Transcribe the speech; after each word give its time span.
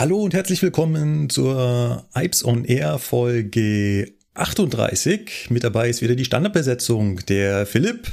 Hallo 0.00 0.22
und 0.22 0.32
herzlich 0.32 0.62
willkommen 0.62 1.28
zur 1.28 2.06
Ipes 2.14 2.42
on 2.42 2.64
Air 2.64 2.98
Folge 2.98 4.14
38. 4.32 5.50
Mit 5.50 5.62
dabei 5.62 5.90
ist 5.90 6.00
wieder 6.00 6.14
die 6.14 6.24
Standardbesetzung. 6.24 7.20
Der 7.26 7.66
Philipp. 7.66 8.10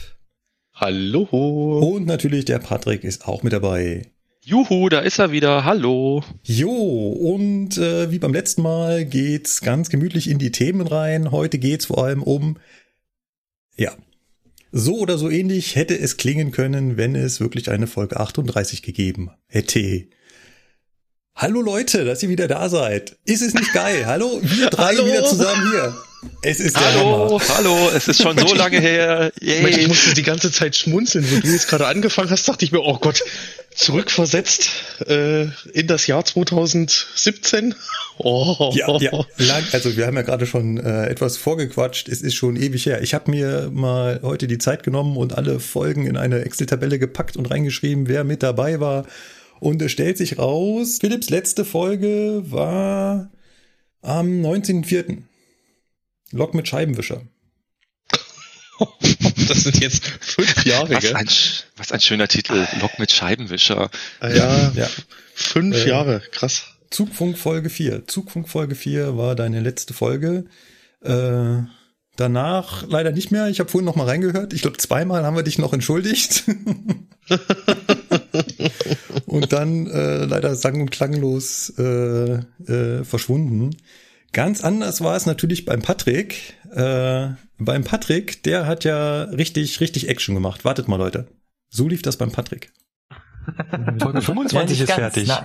Hallo. 0.73 1.79
Und 1.79 2.05
natürlich 2.05 2.43
der 2.43 2.59
Patrick 2.59 3.05
ist 3.05 3.25
auch 3.25 3.41
mit 3.41 3.53
dabei. 3.53 4.11
Juhu, 4.43 4.89
da 4.89 4.99
ist 4.99 5.17
er 5.17 5.31
wieder. 5.31 5.63
Hallo. 5.63 6.25
Jo, 6.43 6.73
und 6.73 7.77
äh, 7.77 8.11
wie 8.11 8.19
beim 8.19 8.33
letzten 8.33 8.63
Mal 8.63 9.05
geht's 9.05 9.61
ganz 9.61 9.89
gemütlich 9.89 10.29
in 10.29 10.39
die 10.39 10.51
Themen 10.51 10.87
rein. 10.87 11.31
Heute 11.31 11.57
geht's 11.57 11.85
vor 11.85 12.03
allem 12.03 12.21
um, 12.21 12.57
ja, 13.77 13.95
so 14.73 14.97
oder 14.97 15.17
so 15.17 15.29
ähnlich 15.29 15.77
hätte 15.77 15.97
es 15.97 16.17
klingen 16.17 16.51
können, 16.51 16.97
wenn 16.97 17.15
es 17.15 17.39
wirklich 17.39 17.71
eine 17.71 17.87
Folge 17.87 18.19
38 18.19 18.81
gegeben 18.81 19.29
hätte. 19.47 20.09
Hallo 21.39 21.61
Leute, 21.61 22.03
dass 22.03 22.23
ihr 22.23 22.29
wieder 22.29 22.47
da 22.47 22.67
seid. 22.67 23.15
Ist 23.23 23.43
es 23.43 23.53
nicht 23.53 23.71
geil? 23.71 24.07
Hallo, 24.07 24.39
wir 24.41 24.71
drei 24.71 24.95
Hallo. 24.95 25.05
wieder 25.05 25.23
zusammen 25.23 25.69
hier. 25.69 25.95
Es 26.41 26.59
ist 26.59 26.75
Hallo, 26.75 27.29
Hammer. 27.29 27.41
hallo, 27.55 27.91
es 27.95 28.07
ist 28.07 28.23
schon 28.23 28.35
so 28.39 28.55
lange 28.55 28.79
her. 28.79 29.31
Mensch, 29.39 29.69
ich 29.69 29.77
Yay. 29.77 29.87
musste 29.87 30.15
die 30.15 30.23
ganze 30.23 30.51
Zeit 30.51 30.75
schmunzeln, 30.75 31.29
wo 31.29 31.39
du 31.39 31.47
jetzt 31.47 31.67
gerade 31.67 31.85
angefangen 31.85 32.31
hast, 32.31 32.49
dachte 32.49 32.65
ich 32.65 32.71
mir, 32.71 32.79
oh 32.79 32.97
Gott, 32.97 33.21
zurückversetzt 33.75 34.71
äh, 35.07 35.43
in 35.73 35.85
das 35.85 36.07
Jahr 36.07 36.25
2017. 36.25 37.75
Oh. 38.17 38.71
Ja, 38.73 38.97
ja, 38.97 39.11
lang, 39.37 39.63
also 39.73 39.95
wir 39.95 40.07
haben 40.07 40.15
ja 40.15 40.23
gerade 40.23 40.47
schon 40.47 40.77
äh, 40.77 41.05
etwas 41.05 41.37
vorgequatscht. 41.37 42.09
Es 42.09 42.23
ist 42.23 42.33
schon 42.33 42.55
ewig 42.55 42.87
her. 42.87 43.03
Ich 43.03 43.13
habe 43.13 43.29
mir 43.29 43.69
mal 43.71 44.21
heute 44.23 44.47
die 44.47 44.57
Zeit 44.57 44.81
genommen 44.81 45.15
und 45.17 45.37
alle 45.37 45.59
Folgen 45.59 46.07
in 46.07 46.17
eine 46.17 46.39
Excel-Tabelle 46.43 46.97
gepackt 46.97 47.37
und 47.37 47.45
reingeschrieben, 47.45 48.07
wer 48.07 48.23
mit 48.23 48.41
dabei 48.41 48.79
war. 48.79 49.05
Und 49.59 49.81
es 49.81 49.91
stellt 49.91 50.17
sich 50.17 50.37
raus, 50.37 50.97
Philipps 50.99 51.29
letzte 51.29 51.65
Folge 51.65 52.43
war 52.45 53.31
am 54.01 54.27
19.04. 54.41 55.23
Lok 56.31 56.53
mit 56.53 56.67
Scheibenwischer. 56.67 57.21
Das 59.47 59.63
sind 59.63 59.79
jetzt 59.81 60.05
fünf 60.05 60.65
Jahre, 60.65 60.93
Was 60.93 61.01
gell? 61.01 61.15
ein, 61.15 61.27
was 61.77 61.91
ein 61.91 62.01
schöner 62.01 62.27
Titel. 62.27 62.67
Lok 62.81 62.99
mit 62.99 63.11
Scheibenwischer. 63.11 63.89
Ah, 64.19 64.29
ja, 64.29 64.71
Ja. 64.75 64.89
fünf 65.33 65.75
Äh, 65.85 65.89
Jahre, 65.89 66.21
krass. 66.31 66.65
Zugfunk 66.91 67.37
Folge 67.37 67.69
4. 67.69 68.07
Zugfunk 68.07 68.49
Folge 68.49 68.75
4 68.75 69.17
war 69.17 69.35
deine 69.35 69.61
letzte 69.61 69.93
Folge. 69.93 70.45
Äh, 71.01 71.59
danach 72.17 72.85
leider 72.87 73.11
nicht 73.11 73.31
mehr. 73.31 73.47
Ich 73.47 73.61
habe 73.61 73.69
vorhin 73.69 73.85
noch 73.85 73.95
mal 73.95 74.05
reingehört. 74.05 74.51
Ich 74.51 74.61
glaube, 74.61 74.77
zweimal 74.77 75.23
haben 75.23 75.37
wir 75.37 75.43
dich 75.43 75.57
noch 75.57 75.71
entschuldigt. 75.71 76.43
und 79.25 79.53
dann 79.53 79.87
äh, 79.87 80.25
leider 80.25 80.55
sang- 80.55 80.81
und 80.81 80.91
klanglos 80.91 81.73
äh, 81.77 82.39
äh, 82.67 83.03
verschwunden. 83.05 83.77
Ganz 84.33 84.63
anders 84.63 85.01
war 85.01 85.15
es 85.15 85.25
natürlich 85.25 85.63
beim 85.65 85.81
Patrick. 85.81 86.55
Äh, 86.71 87.29
beim 87.57 87.83
Patrick, 87.83 88.43
der 88.43 88.67
hat 88.67 88.83
ja 88.83 89.23
richtig, 89.23 89.79
richtig 89.79 90.09
Action 90.09 90.35
gemacht. 90.35 90.65
Wartet 90.65 90.87
mal, 90.87 90.97
Leute. 90.97 91.27
So 91.69 91.87
lief 91.87 92.01
das 92.01 92.17
beim 92.17 92.31
Patrick. 92.31 92.71
Folge 93.99 94.21
25 94.21 94.81
ist 94.81 94.87
ganz, 94.87 94.99
fertig. 94.99 95.27
nein. 95.27 95.43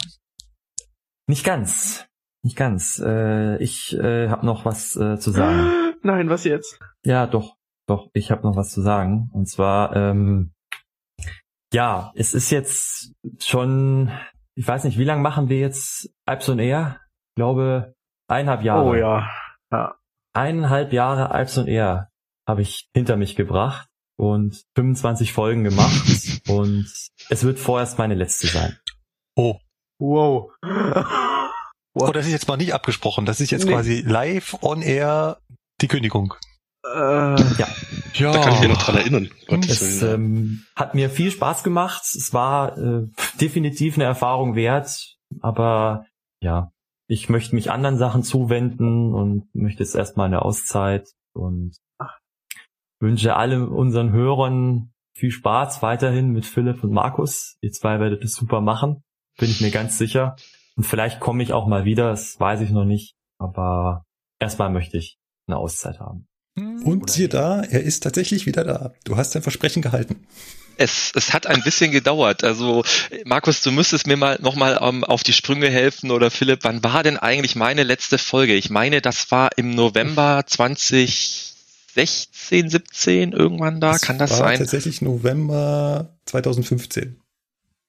Nicht 1.28 1.44
ganz. 1.44 2.04
Nicht 2.42 2.56
ganz. 2.56 3.00
Äh, 3.04 3.62
ich 3.62 3.96
äh, 3.96 4.28
habe 4.28 4.44
noch 4.44 4.64
was 4.64 4.96
äh, 4.96 5.18
zu 5.18 5.30
sagen. 5.30 5.81
Nein, 6.02 6.28
was 6.28 6.44
jetzt? 6.44 6.78
Ja, 7.04 7.26
doch, 7.26 7.56
doch, 7.86 8.08
ich 8.12 8.30
habe 8.30 8.42
noch 8.42 8.56
was 8.56 8.70
zu 8.70 8.80
sagen. 8.82 9.30
Und 9.32 9.46
zwar, 9.48 9.94
ähm, 9.96 10.52
ja, 11.72 12.12
es 12.14 12.34
ist 12.34 12.50
jetzt 12.50 13.14
schon, 13.38 14.10
ich 14.54 14.66
weiß 14.66 14.84
nicht, 14.84 14.98
wie 14.98 15.04
lange 15.04 15.22
machen 15.22 15.48
wir 15.48 15.58
jetzt 15.58 16.10
Alps 16.26 16.48
und 16.48 16.58
Air? 16.58 17.00
Ich 17.30 17.36
glaube, 17.36 17.94
eineinhalb 18.28 18.62
Jahre. 18.62 18.84
Oh 18.84 18.94
ja. 18.94 19.28
ja. 19.70 19.94
Eineinhalb 20.34 20.92
Jahre 20.92 21.30
Alps 21.30 21.56
und 21.58 21.68
Air 21.68 22.10
habe 22.48 22.62
ich 22.62 22.88
hinter 22.94 23.16
mich 23.16 23.36
gebracht 23.36 23.88
und 24.18 24.62
25 24.76 25.32
Folgen 25.32 25.64
gemacht 25.64 26.42
und 26.48 26.86
es 27.30 27.44
wird 27.44 27.58
vorerst 27.58 27.98
meine 27.98 28.14
letzte 28.14 28.48
sein. 28.48 28.76
Oh. 29.36 29.58
Wow. 29.98 30.50
Oh, 31.94 32.10
das 32.12 32.26
ist 32.26 32.32
jetzt 32.32 32.48
mal 32.48 32.56
nicht 32.56 32.74
abgesprochen. 32.74 33.24
Das 33.24 33.40
ist 33.40 33.50
jetzt 33.50 33.66
Nee. 33.66 33.72
quasi 33.72 34.00
live 34.00 34.56
on 34.62 34.82
air 34.82 35.38
die 35.82 35.88
Kündigung. 35.88 36.34
Äh, 36.84 37.36
Ja. 37.58 37.68
Ja. 38.14 38.32
Da 38.32 38.42
kann 38.42 38.54
ich 38.54 38.60
mich 38.60 38.68
noch 38.68 38.82
dran 38.82 38.96
erinnern. 38.96 39.30
Gottes 39.48 39.80
Es 39.80 40.02
ähm, 40.02 40.64
hat 40.76 40.94
mir 40.94 41.08
viel 41.08 41.30
Spaß 41.30 41.62
gemacht. 41.64 42.02
Es 42.14 42.34
war 42.34 42.76
äh, 42.76 43.08
definitiv 43.40 43.94
eine 43.94 44.04
Erfahrung 44.04 44.54
wert, 44.54 45.16
aber 45.40 46.04
ja, 46.42 46.72
ich 47.08 47.28
möchte 47.28 47.54
mich 47.54 47.70
anderen 47.70 47.98
Sachen 47.98 48.22
zuwenden 48.22 49.14
und 49.14 49.54
möchte 49.54 49.82
jetzt 49.82 49.94
erstmal 49.94 50.26
eine 50.26 50.42
Auszeit 50.42 51.08
und 51.34 51.76
wünsche 53.00 53.34
allen 53.36 53.68
unseren 53.68 54.12
Hörern 54.12 54.92
viel 55.14 55.30
Spaß 55.30 55.82
weiterhin 55.82 56.30
mit 56.30 56.46
Philipp 56.46 56.84
und 56.84 56.92
Markus. 56.92 57.56
Ihr 57.60 57.72
zwei 57.72 57.98
werdet 58.00 58.22
es 58.24 58.34
super 58.34 58.60
machen, 58.60 59.02
bin 59.38 59.50
ich 59.50 59.60
mir 59.60 59.70
ganz 59.70 59.98
sicher. 59.98 60.36
Und 60.76 60.84
vielleicht 60.84 61.20
komme 61.20 61.42
ich 61.42 61.52
auch 61.52 61.66
mal 61.66 61.84
wieder, 61.84 62.10
das 62.10 62.38
weiß 62.38 62.60
ich 62.60 62.70
noch 62.70 62.84
nicht, 62.84 63.14
aber 63.38 64.04
erstmal 64.38 64.70
möchte 64.70 64.98
ich 64.98 65.18
eine 65.46 65.56
Auszeit 65.56 66.00
haben. 66.00 66.26
Und 66.54 67.08
siehe 67.10 67.28
da, 67.28 67.62
er 67.62 67.82
ist 67.82 68.02
tatsächlich 68.02 68.44
wieder 68.44 68.62
da. 68.64 68.92
Du 69.04 69.16
hast 69.16 69.34
dein 69.34 69.40
Versprechen 69.42 69.80
gehalten. 69.80 70.26
Es, 70.76 71.12
es 71.14 71.32
hat 71.32 71.46
ein 71.46 71.62
bisschen 71.62 71.92
gedauert. 71.92 72.44
Also, 72.44 72.84
Markus, 73.24 73.62
du 73.62 73.72
müsstest 73.72 74.06
mir 74.06 74.16
mal 74.18 74.38
nochmal 74.42 74.78
ähm, 74.82 75.02
auf 75.04 75.22
die 75.22 75.32
Sprünge 75.32 75.70
helfen 75.70 76.10
oder 76.10 76.30
Philipp, 76.30 76.60
wann 76.62 76.82
war 76.84 77.02
denn 77.02 77.16
eigentlich 77.18 77.56
meine 77.56 77.84
letzte 77.84 78.18
Folge? 78.18 78.54
Ich 78.54 78.68
meine, 78.70 79.00
das 79.00 79.30
war 79.30 79.50
im 79.56 79.70
November 79.74 80.44
2016, 80.46 82.68
17, 82.70 83.32
irgendwann 83.32 83.80
da. 83.80 83.96
Kann 83.98 84.18
das 84.18 84.30
war 84.32 84.38
sein? 84.38 84.58
tatsächlich 84.58 85.00
November 85.02 86.10
2015. 86.26 87.18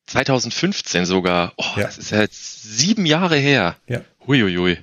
2015 0.07 1.05
sogar. 1.05 1.53
Oh, 1.57 1.63
Ja. 1.77 1.83
das 1.83 1.97
ist 1.97 2.11
ja 2.11 2.21
jetzt 2.21 2.63
sieben 2.77 3.05
Jahre 3.05 3.37
her. 3.37 3.77
Ja. 3.87 4.01
Huiuiui. 4.27 4.77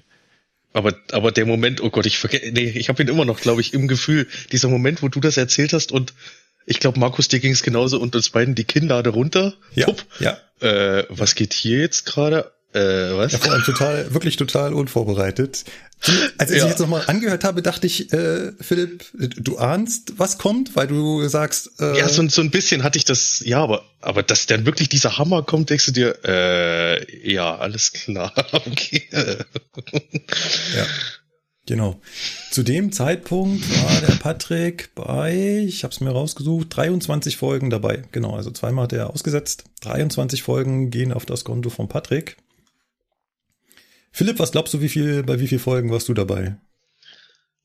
Aber, 0.72 0.94
aber 1.10 1.32
der 1.32 1.46
Moment, 1.46 1.80
oh 1.82 1.90
Gott, 1.90 2.06
ich 2.06 2.18
vergesse, 2.18 2.52
nee, 2.52 2.70
ich 2.76 2.88
habe 2.88 3.02
ihn 3.02 3.08
immer 3.08 3.24
noch, 3.24 3.40
glaube 3.40 3.60
ich, 3.60 3.74
im 3.74 3.88
Gefühl. 3.88 4.28
Dieser 4.52 4.68
Moment, 4.68 5.02
wo 5.02 5.08
du 5.08 5.20
das 5.20 5.36
erzählt 5.36 5.72
hast 5.72 5.90
und 5.90 6.14
ich 6.66 6.78
glaube, 6.78 7.00
Markus, 7.00 7.26
dir 7.26 7.40
ging 7.40 7.52
es 7.52 7.62
genauso 7.62 7.98
und 7.98 8.14
uns 8.14 8.30
beiden 8.30 8.54
die 8.54 8.64
Kinnlade 8.64 9.10
runter. 9.10 9.54
Ja, 9.74 9.86
Pupp. 9.86 10.04
ja. 10.20 10.38
Äh, 10.60 11.04
was 11.08 11.34
geht 11.34 11.52
hier 11.52 11.78
jetzt 11.80 12.06
gerade? 12.06 12.52
Äh, 12.72 13.16
was? 13.16 13.32
Ja, 13.32 13.38
vor 13.38 13.52
allem 13.52 13.64
total, 13.64 14.14
wirklich 14.14 14.36
total 14.36 14.74
unvorbereitet. 14.74 15.64
Als 16.38 16.50
ich 16.50 16.58
Ja. 16.58 16.68
jetzt 16.68 16.78
nochmal 16.78 17.02
angehört 17.08 17.42
habe, 17.44 17.62
dachte 17.62 17.86
ich, 17.86 18.12
äh, 18.12 18.52
Philipp, 18.60 19.04
du 19.12 19.58
ahnst, 19.58 20.14
was 20.18 20.38
kommt, 20.38 20.76
weil 20.76 20.86
du 20.86 21.26
sagst, 21.28 21.72
äh, 21.80 21.98
Ja, 21.98 22.08
so, 22.08 22.26
so 22.28 22.40
ein 22.42 22.50
bisschen 22.50 22.84
hatte 22.84 22.96
ich 22.96 23.04
das, 23.04 23.42
ja, 23.44 23.60
aber, 23.62 23.84
aber 24.00 24.22
dass 24.22 24.46
dann 24.46 24.64
wirklich 24.66 24.88
dieser 24.88 25.18
Hammer 25.18 25.42
kommt, 25.42 25.68
denkst 25.70 25.86
du 25.86 25.92
dir, 25.92 26.18
äh, 26.24 27.30
ja, 27.32 27.56
alles 27.56 27.92
klar, 27.92 28.32
okay. 28.52 29.02
ja, 29.12 30.86
genau. 31.66 32.00
Zu 32.50 32.62
dem 32.62 32.92
Zeitpunkt 32.92 33.62
war 33.84 34.00
der 34.00 34.14
Patrick 34.14 34.94
bei, 34.94 35.64
ich 35.66 35.84
habe 35.84 35.92
es 35.92 36.00
mir 36.00 36.10
rausgesucht, 36.10 36.68
23 36.74 37.36
Folgen 37.36 37.68
dabei. 37.70 38.04
Genau, 38.12 38.34
also 38.36 38.50
zweimal 38.50 38.84
hat 38.84 38.92
er 38.92 39.10
ausgesetzt. 39.10 39.64
23 39.82 40.42
Folgen 40.42 40.90
gehen 40.90 41.12
auf 41.12 41.26
das 41.26 41.44
Konto 41.44 41.68
von 41.70 41.88
Patrick. 41.88 42.36
Philipp, 44.12 44.38
was 44.38 44.52
glaubst 44.52 44.74
du, 44.74 44.80
wie 44.80 44.88
viel, 44.88 45.22
bei 45.22 45.40
wie 45.40 45.48
viel 45.48 45.58
Folgen 45.58 45.90
warst 45.90 46.08
du 46.08 46.14
dabei? 46.14 46.56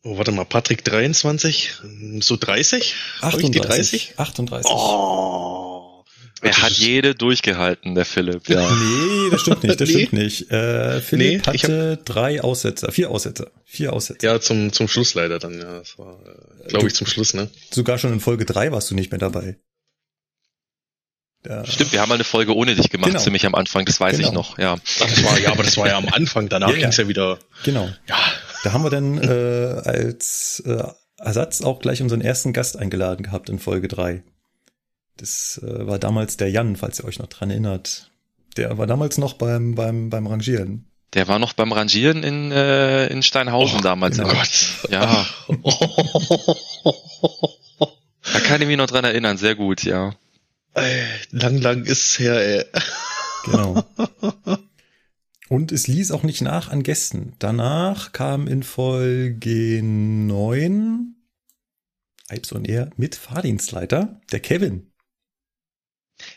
Oh, 0.04 0.18
warte 0.18 0.32
mal, 0.32 0.46
Patrick 0.46 0.84
23, 0.84 1.72
so 2.20 2.38
30? 2.38 2.94
Hab 3.22 3.40
ich 3.40 3.50
die 3.50 3.60
30? 3.60 4.14
38. 4.18 4.72
Oh. 4.72 6.04
Er 6.42 6.62
hat 6.62 6.74
jede 6.74 7.16
durchgehalten, 7.16 7.96
der 7.96 8.06
Philipp, 8.06 8.48
ja. 8.50 8.70
Nee, 8.76 9.30
das 9.32 9.42
stimmt 9.42 9.64
nicht, 9.64 9.82
das 9.82 9.90
Nee. 9.90 9.96
stimmt 10.06 10.14
nicht. 10.14 10.52
Äh, 10.52 11.02
Philipp 11.02 11.48
Nee, 11.48 11.54
ich 11.54 11.64
hatte 11.64 11.98
drei 12.06 12.42
Aussetzer, 12.42 12.92
vier 12.92 13.10
Aussetzer, 13.10 13.50
vier 13.64 13.94
Aussetzer. 13.94 14.28
Ja, 14.34 14.40
zum, 14.40 14.72
zum 14.72 14.88
Schluss 14.88 15.16
leider 15.16 15.40
dann, 15.40 15.58
ja. 15.58 15.80
Das 15.80 15.98
war, 15.98 16.20
äh, 16.64 16.68
glaube 16.68 16.88
ich, 16.88 16.94
zum 16.94 17.08
Schluss, 17.08 17.34
ne? 17.34 17.50
Sogar 17.72 17.98
schon 17.98 18.14
in 18.14 18.20
Folge 18.20 18.46
drei 18.46 18.72
warst 18.72 18.92
du 18.92 18.96
nicht 18.96 19.12
mehr 19.12 19.20
dabei. 19.20 19.58
Ja. 21.48 21.66
Stimmt, 21.66 21.92
wir 21.92 22.02
haben 22.02 22.10
mal 22.10 22.16
eine 22.16 22.24
Folge 22.24 22.56
ohne 22.56 22.76
dich 22.76 22.90
gemacht, 22.90 23.12
Genau. 23.12 23.22
ziemlich 23.24 23.46
am 23.46 23.56
Anfang, 23.56 23.86
das 23.86 24.00
weiß 24.00 24.18
Genau. 24.18 24.28
ich 24.30 24.34
noch, 24.34 24.58
ja. 24.58 24.74
Ach, 24.76 24.80
das 25.08 25.24
war, 25.24 25.40
ja, 25.40 25.52
aber 25.52 25.64
das 25.64 25.78
war 25.78 25.88
ja 25.88 25.98
am 25.98 26.08
Anfang, 26.10 26.50
danach 26.50 26.70
Ja, 26.70 26.76
ja. 26.76 26.82
ging's 26.82 26.98
ja 26.98 27.08
wieder, 27.08 27.38
Genau. 27.64 27.90
ja. 28.08 28.16
Da 28.64 28.74
haben 28.74 28.84
wir 28.84 28.90
dann 28.90 29.18
äh, 29.20 29.82
als 29.88 30.64
äh, 30.66 30.84
Ersatz 31.18 31.62
auch 31.62 31.80
gleich 31.80 32.02
unseren 32.02 32.22
ersten 32.22 32.52
Gast 32.52 32.78
eingeladen 32.78 33.24
gehabt 33.24 33.50
in 33.50 33.60
Folge 33.60 33.88
drei. 33.88 34.24
Das 35.18 35.62
äh, 35.64 35.86
war 35.88 36.00
damals 36.00 36.36
der 36.38 36.50
Jan, 36.50 36.76
falls 36.76 37.00
ihr 37.00 37.06
euch 37.06 37.20
noch 37.20 37.28
dran 37.28 37.50
erinnert. 37.52 38.10
Der 38.58 38.78
war 38.78 38.88
damals 38.88 39.18
noch 39.18 39.34
beim, 39.34 39.76
beim, 39.76 40.10
beim 40.10 40.28
Rangieren. 40.28 40.86
Der 41.14 41.28
war 41.28 41.40
noch 41.40 41.54
beim 41.54 41.72
Rangieren 41.72 42.24
in, 42.24 42.52
äh, 42.52 43.08
in 43.08 43.22
Steinhausen 43.24 43.80
Oh, 43.80 43.82
damals. 43.84 44.20
Oh 44.20 44.24
ja. 44.24 44.34
Gott. 44.34 44.68
Ja, 44.90 45.26
da 48.34 48.40
kann 48.42 48.62
ich 48.62 48.68
mich 48.68 48.78
noch 48.78 48.88
dran 48.88 49.06
erinnern, 49.06 49.38
sehr 49.38 49.56
gut, 49.56 49.84
ja. 49.84 50.14
Ey, 50.76 51.06
lang, 51.32 51.58
lang 51.60 51.86
ist's 51.86 52.20
her, 52.20 52.36
ey. 52.36 52.66
Genau. 53.46 53.84
Und 55.50 55.72
es 55.72 55.88
ließ 55.88 56.12
auch 56.12 56.24
nicht 56.24 56.42
nach 56.42 56.70
an 56.70 56.84
Gästen. 56.84 57.34
Danach 57.40 58.12
kam 58.12 58.48
in 58.48 58.64
Folge 58.64 59.82
9 59.84 61.16
Ips 62.32 62.52
und 62.52 62.68
er 62.68 62.90
mit 62.98 63.16
Fahrdienstleiter, 63.16 64.20
der 64.32 64.40
Kevin. 64.40 64.92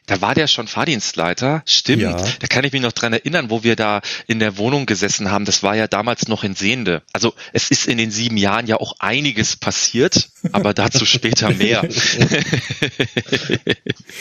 Da 0.07 0.21
war 0.21 0.35
der 0.35 0.47
schon 0.47 0.67
Fahrdienstleiter, 0.67 1.63
stimmt. 1.67 2.03
Ja. 2.03 2.17
Da 2.17 2.47
kann 2.49 2.65
ich 2.65 2.73
mich 2.73 2.83
noch 2.83 2.93
dran 2.93 3.13
erinnern, 3.13 3.51
wo 3.51 3.63
wir 3.63 3.77
da 3.77 4.01
in 4.27 4.39
der 4.39 4.57
Wohnung 4.57 4.87
gesessen 4.87 5.31
haben. 5.31 5.45
Das 5.45 5.63
war 5.63 5.77
ja 5.77 5.87
damals 5.87 6.29
noch 6.29 6.45
in 6.45 6.55
Sehende. 6.55 7.03
Also 7.13 7.35
es 7.53 7.71
ist 7.71 7.87
in 7.87 7.99
den 7.99 8.11
sieben 8.11 8.37
Jahren 8.37 8.67
ja 8.67 8.77
auch 8.77 8.97
einiges 8.99 9.57
passiert, 9.57 10.31
aber 10.53 10.75
dazu 10.75 11.05
später 11.07 11.51
mehr. 11.51 11.87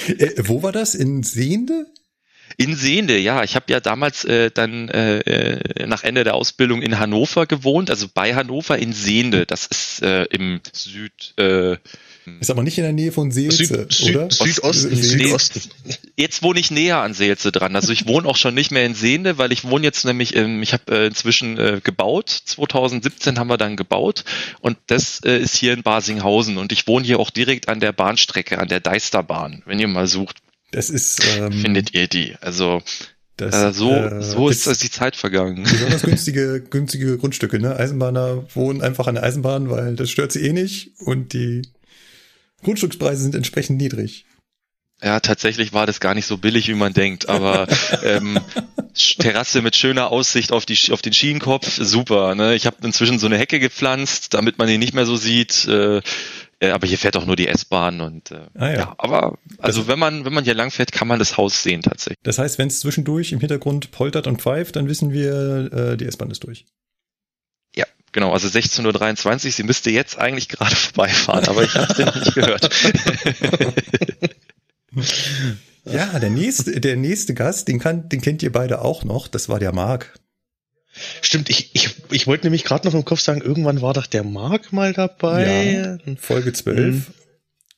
Äh, 0.07 0.33
wo 0.37 0.63
war 0.63 0.71
das? 0.71 0.95
In 0.95 1.23
Sehende? 1.23 1.87
In 2.55 2.75
Sehende, 2.75 3.17
ja. 3.17 3.43
Ich 3.43 3.55
habe 3.55 3.71
ja 3.71 3.79
damals 3.79 4.25
äh, 4.25 4.51
dann 4.51 4.89
äh, 4.89 5.19
äh, 5.19 5.85
nach 5.85 6.03
Ende 6.03 6.23
der 6.23 6.35
Ausbildung 6.35 6.81
in 6.81 6.97
Hannover 6.97 7.45
gewohnt, 7.45 7.89
also 7.89 8.07
bei 8.11 8.33
Hannover 8.35 8.77
in 8.77 8.93
Sehende. 8.93 9.45
Das 9.45 9.67
ist 9.67 10.01
äh, 10.01 10.23
im 10.25 10.61
Süd. 10.73 11.33
Äh, 11.37 11.77
Ist 12.39 12.49
aber 12.49 12.63
nicht 12.63 12.77
in 12.77 12.83
der 12.83 12.93
Nähe 12.93 13.11
von 13.11 13.31
Seelze, 13.31 13.65
Süd, 13.65 13.93
Süd, 13.93 14.15
oder? 14.15 14.29
Südosten, 14.29 14.65
Ost- 14.67 14.81
Südosten. 14.95 15.61
Jetzt 16.15 16.43
wohne 16.43 16.59
ich 16.59 16.71
näher 16.71 16.97
an 16.97 17.13
Seelze 17.13 17.51
dran. 17.51 17.75
Also 17.75 17.91
ich 17.93 18.07
wohne 18.07 18.27
auch 18.27 18.35
schon 18.37 18.53
nicht 18.53 18.71
mehr 18.71 18.85
in 18.85 18.95
Sehende, 18.95 19.37
weil 19.37 19.51
ich 19.51 19.63
wohne 19.63 19.83
jetzt 19.85 20.03
nämlich, 20.05 20.35
ähm, 20.35 20.61
ich 20.61 20.73
habe 20.73 20.83
äh, 20.91 21.07
inzwischen 21.07 21.57
äh, 21.57 21.79
gebaut. 21.83 22.29
2017 22.29 23.39
haben 23.39 23.47
wir 23.47 23.57
dann 23.57 23.75
gebaut 23.77 24.23
und 24.61 24.77
das 24.87 25.21
äh, 25.23 25.37
ist 25.39 25.55
hier 25.55 25.73
in 25.73 25.83
Basinghausen 25.83 26.57
und 26.57 26.71
ich 26.71 26.85
wohne 26.87 27.05
hier 27.05 27.19
auch 27.19 27.29
direkt 27.29 27.69
an 27.69 27.79
der 27.79 27.91
Bahnstrecke, 27.93 28.59
an 28.59 28.67
der 28.67 28.79
Deisterbahn. 28.79 29.63
Wenn 29.65 29.79
ihr 29.79 29.87
mal 29.87 30.07
sucht, 30.07 30.37
Das 30.71 30.89
ist 30.89 31.21
ähm, 31.37 31.51
findet 31.53 31.93
ihr 31.93 32.07
die. 32.07 32.35
Also 32.41 32.81
das, 33.37 33.53
äh, 33.55 33.71
so, 33.71 33.93
äh, 33.93 34.21
so 34.21 34.49
ist 34.49 34.65
jetzt 34.65 34.83
die 34.83 34.89
Zeit 34.91 35.15
vergangen. 35.15 35.63
besonders 35.63 36.01
günstige, 36.03 36.59
günstige 36.61 37.17
Grundstücke. 37.17 37.59
Ne? 37.59 37.75
Eisenbahner 37.77 38.45
wohnen 38.55 38.81
einfach 38.81 39.07
an 39.07 39.15
der 39.15 39.23
Eisenbahn, 39.23 39.69
weil 39.69 39.95
das 39.95 40.09
stört 40.09 40.31
sie 40.31 40.45
eh 40.45 40.53
nicht 40.53 40.91
und 40.99 41.33
die 41.33 41.61
Grundstückspreise 42.63 43.21
sind 43.23 43.35
entsprechend 43.35 43.77
niedrig. 43.77 44.25
Ja, 45.03 45.19
tatsächlich 45.19 45.73
war 45.73 45.85
das 45.85 45.99
gar 45.99 46.15
nicht 46.15 46.25
so 46.25 46.37
billig, 46.39 46.67
wie 46.67 46.73
man 46.73 46.91
denkt, 46.93 47.29
aber 47.29 47.67
ähm, 48.03 48.39
Terrasse 49.19 49.61
mit 49.61 49.75
schöner 49.75 50.11
Aussicht 50.11 50.51
auf, 50.51 50.65
die, 50.65 50.77
auf 50.91 51.03
den 51.03 51.13
Schienenkopf, 51.13 51.67
super. 51.79 52.33
Ne? 52.33 52.55
Ich 52.55 52.65
habe 52.65 52.77
inzwischen 52.81 53.19
so 53.19 53.27
eine 53.27 53.37
Hecke 53.37 53.59
gepflanzt, 53.59 54.33
damit 54.33 54.57
man 54.57 54.67
ihn 54.69 54.79
nicht 54.79 54.95
mehr 54.95 55.05
so 55.05 55.15
sieht. 55.15 55.67
Äh, 55.67 56.01
aber 56.59 56.87
hier 56.87 56.97
fährt 56.97 57.15
auch 57.15 57.27
nur 57.27 57.35
die 57.35 57.47
S-Bahn 57.47 58.01
und 58.01 58.31
äh, 58.31 58.47
Ah, 58.55 58.69
ja. 58.71 58.73
ja. 58.75 58.95
aber 58.97 59.37
also 59.59 59.81
Das- 59.81 59.87
wenn 59.87 59.99
man 59.99 60.25
wenn 60.25 60.33
man 60.33 60.43
hier 60.43 60.55
lang 60.55 60.71
fährt, 60.71 60.91
kann 60.91 61.07
man 61.07 61.19
das 61.19 61.37
Haus 61.37 61.61
sehen 61.61 61.83
tatsächlich. 61.83 62.17
Das 62.23 62.39
heißt, 62.39 62.57
wenn 62.57 62.67
es 62.69 62.79
zwischendurch 62.79 63.31
im 63.33 63.39
Hintergrund 63.39 63.91
poltert 63.91 64.25
und 64.25 64.41
pfeift, 64.41 64.75
dann 64.75 64.87
wissen 64.87 65.11
wir, 65.11 65.71
äh, 65.71 65.97
die 65.97 66.05
S-Bahn 66.05 66.31
ist 66.31 66.43
durch. 66.43 66.65
Ja, 68.17 68.23
genau. 68.23 68.33
Also 68.33 68.47
16:23 68.47 69.45
Uhr. 69.45 69.51
Sie 69.51 69.63
müsste 69.63 69.91
jetzt 69.91 70.17
eigentlich 70.17 70.49
gerade 70.49 70.75
vorbeifahren, 70.75 71.45
aber 71.47 71.63
ich 71.63 71.73
habe 71.75 71.93
den 71.93 72.05
nicht 72.19 72.33
gehört. 72.35 72.69
Ja, 75.85 76.19
der 76.19 76.29
nächste, 76.31 76.81
der 76.81 76.97
nächste 76.97 77.33
Gast, 77.33 77.67
den, 77.69 77.79
kann, 77.79 78.09
den 78.09 78.19
kennt 78.19 78.43
ihr 78.43 78.51
beide 78.51 78.81
auch 78.81 79.05
noch. 79.05 79.29
Das 79.29 79.47
war 79.47 79.57
der 79.59 79.71
Marc. 79.73 80.19
Stimmt, 81.21 81.49
ich, 81.49 81.69
ich, 81.75 81.95
ich 82.11 82.27
wollte 82.27 82.45
nämlich 82.47 82.65
gerade 82.65 82.85
noch 82.85 82.93
im 82.93 83.05
Kopf 83.05 83.21
sagen, 83.21 83.39
irgendwann 83.41 83.81
war 83.81 83.93
doch 83.93 84.05
der 84.05 84.25
Mark 84.25 84.73
mal 84.73 84.91
dabei. 84.91 85.97
Folge 86.19 86.51
12. 86.51 86.77
Mhm. 86.95 87.05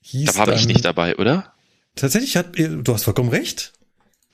Hieß 0.02 0.34
da 0.34 0.40
war 0.48 0.54
ich 0.56 0.62
dann- 0.62 0.68
nicht 0.70 0.86
dabei, 0.86 1.18
oder? 1.18 1.54
Tatsächlich 1.96 2.36
hat, 2.36 2.58
du 2.58 2.94
hast 2.94 3.04
vollkommen 3.04 3.30
recht. 3.30 3.74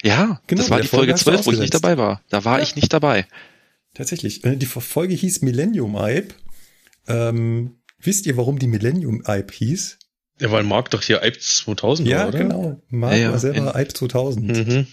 Ja, 0.03 0.39
Genau, 0.47 0.61
das 0.61 0.69
war 0.69 0.79
die 0.79 0.87
Folge 0.87 1.07
Folge 1.07 1.13
hast 1.13 1.27
du 1.27 1.31
12, 1.31 1.45
wo 1.47 1.51
ich 1.51 1.59
nicht 1.59 1.73
dabei 1.73 1.97
war. 1.97 2.21
Da 2.29 2.45
war 2.45 2.59
Ja. 2.59 2.63
ich 2.63 2.75
nicht 2.77 2.93
dabei. 2.93 3.25
Tatsächlich. 3.95 4.43
Äh, 4.43 4.55
Die 4.57 4.65
Folge 4.67 5.15
hieß 5.15 5.41
Millennium 5.41 5.97
Hype. 5.97 6.33
Ähm, 7.07 7.77
wisst 7.99 8.25
ihr, 8.27 8.37
warum 8.37 8.59
die 8.59 8.67
Millennium 8.67 9.23
Hype 9.25 9.51
hieß? 9.51 9.97
Ja, 10.39 10.51
weil 10.51 10.63
Mark 10.63 10.91
doch 10.91 11.01
hier 11.01 11.21
Alp 11.21 11.41
2000 11.41 12.07
Ja, 12.07 12.19
war, 12.19 12.27
oder? 12.27 12.37
genau. 12.39 12.81
Marc 12.89 13.13
Ja, 13.13 13.17
ja, 13.19 13.31
war 13.31 13.39
selber 13.39 13.73
Hype 13.73 13.95
2000. 13.95 14.67
Mhm. 14.67 14.87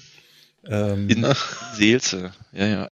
Ähm, 0.66 1.08
In 1.10 1.26
Seelze. 1.75 2.32
Ja, 2.52 2.66
ja. 2.69 2.88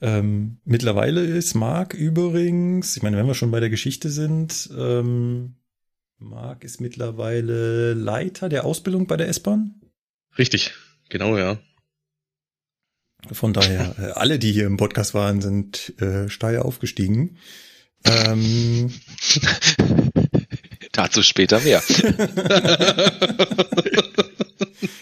ähm, 0.00 0.58
mittlerweile 0.64 1.24
ist 1.24 1.54
Marc 1.54 1.94
übrigens, 1.94 2.96
ich 2.96 3.02
meine, 3.02 3.16
wenn 3.16 3.26
wir 3.26 3.34
schon 3.34 3.50
bei 3.50 3.58
der 3.60 3.70
Geschichte 3.70 4.10
sind, 4.10 4.70
ähm, 4.78 5.56
Marc 6.18 6.62
ist 6.62 6.80
mittlerweile 6.80 7.94
Leiter 7.94 8.48
der 8.48 8.64
Ausbildung 8.64 9.08
bei 9.08 9.16
der 9.16 9.26
S-Bahn. 9.28 9.80
Richtig, 10.38 10.72
genau, 11.08 11.36
ja. 11.36 11.58
Von 13.30 13.52
daher, 13.52 13.94
äh, 14.00 14.10
alle, 14.12 14.38
die 14.38 14.52
hier 14.52 14.66
im 14.66 14.76
Podcast 14.76 15.14
waren, 15.14 15.40
sind 15.40 15.94
äh, 16.00 16.28
steil 16.28 16.58
aufgestiegen. 16.58 17.36
Ähm, 18.04 18.92
Dazu 20.92 21.22
später 21.22 21.60
mehr. 21.60 21.82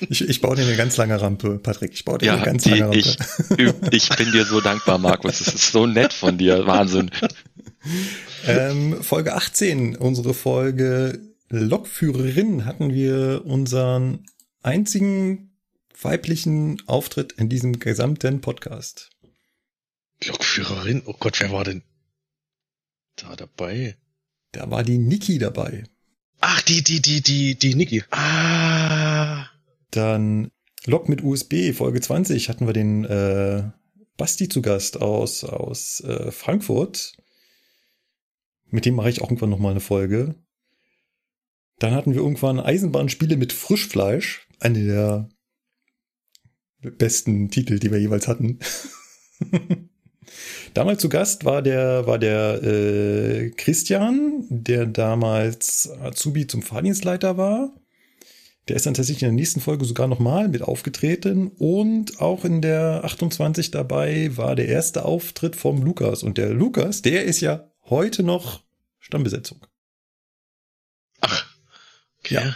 ich, 0.09 0.29
ich 0.29 0.41
baue 0.41 0.57
dir 0.57 0.63
eine 0.63 0.77
ganz 0.77 0.97
lange 0.97 1.21
Rampe, 1.21 1.59
Patrick. 1.59 1.93
Ich 1.95 2.05
baue 2.05 2.19
dir 2.19 2.31
eine 2.33 2.41
Ja, 2.41 2.45
ganz 2.47 2.63
die, 2.63 2.71
lange 2.71 2.85
Rampe. 2.85 2.99
ich, 2.99 3.17
ich 3.91 4.09
bin 4.17 4.31
dir 4.31 4.45
so 4.45 4.61
dankbar, 4.61 4.99
Markus. 4.99 5.39
Das 5.41 5.55
ist 5.55 5.73
so 5.73 5.87
nett 5.87 6.13
von 6.13 6.39
dir. 6.39 6.67
Wahnsinn. 6.67 7.11
Ähm, 8.47 9.03
Folge 9.03 9.35
18, 9.35 9.97
unsere 9.97 10.35
Folge 10.35 11.21
Lokführerin, 11.49 12.65
hatten 12.67 12.95
wir 12.95 13.43
unseren 13.45 14.25
einzigen 14.63 15.50
weiblichen 16.05 16.83
Auftritt 16.87 17.33
in 17.33 17.49
diesem 17.49 17.79
gesamten 17.79 18.41
Podcast. 18.41 19.11
Lokführerin, 20.25 21.03
oh 21.07 21.15
Gott, 21.19 21.41
wer 21.41 21.51
war 21.51 21.65
denn 21.65 21.83
da 23.17 23.37
dabei? 23.37 23.97
Da 24.53 24.71
war 24.71 24.83
die 24.83 24.99
Niki 24.99 25.39
dabei. 25.39 25.85
Ach, 26.41 26.61
die, 26.63 26.83
die, 26.83 27.01
die, 27.01 27.21
die, 27.21 27.59
die 27.59 27.75
Niki. 27.75 28.03
Ah. 28.11 29.47
Dann 29.91 30.51
Lok 30.87 31.09
mit 31.09 31.23
USB, 31.23 31.73
Folge 31.75 32.01
20, 32.01 32.49
hatten 32.49 32.67
wir 32.67 32.73
den 32.73 33.05
äh, 33.05 33.71
Basti 34.17 34.49
zu 34.49 34.63
Gast 34.63 35.01
aus, 35.01 35.45
aus 35.45 36.01
äh, 36.01 36.33
Frankfurt. 36.33 37.13
Mit 38.67 38.87
dem 38.87 38.95
mache 38.95 39.11
ich 39.11 39.21
auch 39.21 39.27
irgendwann 39.27 39.51
nochmal 39.51 39.73
eine 39.73 39.81
Folge. 39.81 40.37
Dann 41.79 41.95
hatten 41.95 42.15
wir 42.15 42.21
irgendwann 42.21 42.61
Eisenbahnspiele 42.61 43.37
mit 43.37 43.53
Frischfleisch. 43.53 44.47
Eine 44.59 44.85
der 44.85 45.29
besten 46.83 47.51
Titel, 47.51 47.79
die 47.79 47.91
wir 47.91 48.01
jeweils 48.01 48.29
hatten. 48.29 48.59
damals 50.75 51.01
zu 51.01 51.09
Gast 51.09 51.45
war 51.45 51.63
der, 51.63 52.07
war 52.07 52.19
der 52.19 52.63
äh, 52.63 53.51
Christian, 53.51 54.45
der 54.49 54.87
damals 54.87 55.91
Azubi 56.03 56.47
zum 56.47 56.63
Fahrdienstleiter 56.63 57.37
war. 57.37 57.75
Der 58.69 58.77
ist 58.77 58.87
dann 58.87 58.95
tatsächlich 58.95 59.23
in 59.23 59.31
der 59.31 59.35
nächsten 59.35 59.61
Folge 59.61 59.85
sogar 59.85 60.07
nochmal 60.07 60.49
mit 60.49 60.63
aufgetreten 60.63 61.49
und 61.59 62.21
auch 62.21 62.45
in 62.45 62.63
der 62.63 63.03
28 63.05 63.71
dabei 63.71 64.37
war 64.37 64.55
der 64.55 64.69
erste 64.69 65.05
Auftritt 65.05 65.57
vom 65.57 65.83
Lukas. 65.83 66.23
Und 66.23 66.39
der 66.39 66.51
Lukas, 66.51 67.03
der 67.03 67.25
ist 67.25 67.41
ja 67.41 67.69
heute 67.87 68.23
noch 68.23 68.63
Stammbesetzung. 69.01 69.67
Ach. 71.21 71.57
Okay. 72.21 72.35
Ja. 72.35 72.55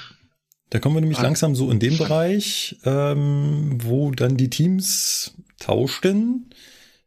Da 0.75 0.81
kommen 0.81 0.97
wir 0.97 1.01
nämlich 1.03 1.21
Ah. 1.21 1.23
langsam 1.23 1.55
so 1.55 1.71
in 1.71 1.79
den 1.79 1.97
Bereich, 1.99 2.81
ähm, 2.85 3.79
wo 3.85 4.11
dann 4.11 4.37
die 4.37 4.51
Teams 4.51 5.37
tauschten. 5.61 6.51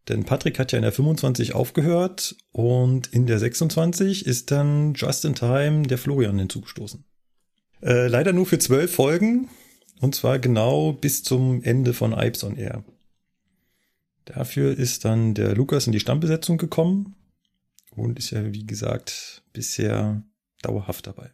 Denn 0.07 0.23
Patrick 0.23 0.57
hat 0.57 0.71
ja 0.71 0.77
in 0.77 0.83
der 0.83 0.93
25 0.93 1.53
aufgehört 1.53 2.37
und 2.53 3.07
in 3.07 3.27
der 3.27 3.39
26 3.39 4.25
ist 4.25 4.51
dann 4.51 4.93
just 4.93 5.25
in 5.25 5.35
time 5.35 5.83
der 5.83 5.97
Florian 5.97 6.39
hinzugestoßen. 6.39 7.03
Äh, 7.81 8.07
leider 8.07 8.31
nur 8.31 8.45
für 8.45 8.57
zwölf 8.57 8.95
Folgen 8.95 9.49
und 9.99 10.15
zwar 10.15 10.39
genau 10.39 10.93
bis 10.93 11.23
zum 11.23 11.61
Ende 11.61 11.93
von 11.93 12.13
Ipes 12.13 12.45
on 12.45 12.55
Air. 12.55 12.85
Dafür 14.23 14.77
ist 14.77 15.03
dann 15.03 15.33
der 15.33 15.55
Lukas 15.55 15.87
in 15.87 15.91
die 15.91 15.99
Stammbesetzung 15.99 16.57
gekommen 16.57 17.15
und 17.97 18.17
ist 18.17 18.31
ja, 18.31 18.53
wie 18.53 18.65
gesagt, 18.65 19.43
bisher 19.51 20.23
dauerhaft 20.61 21.05
dabei. 21.07 21.31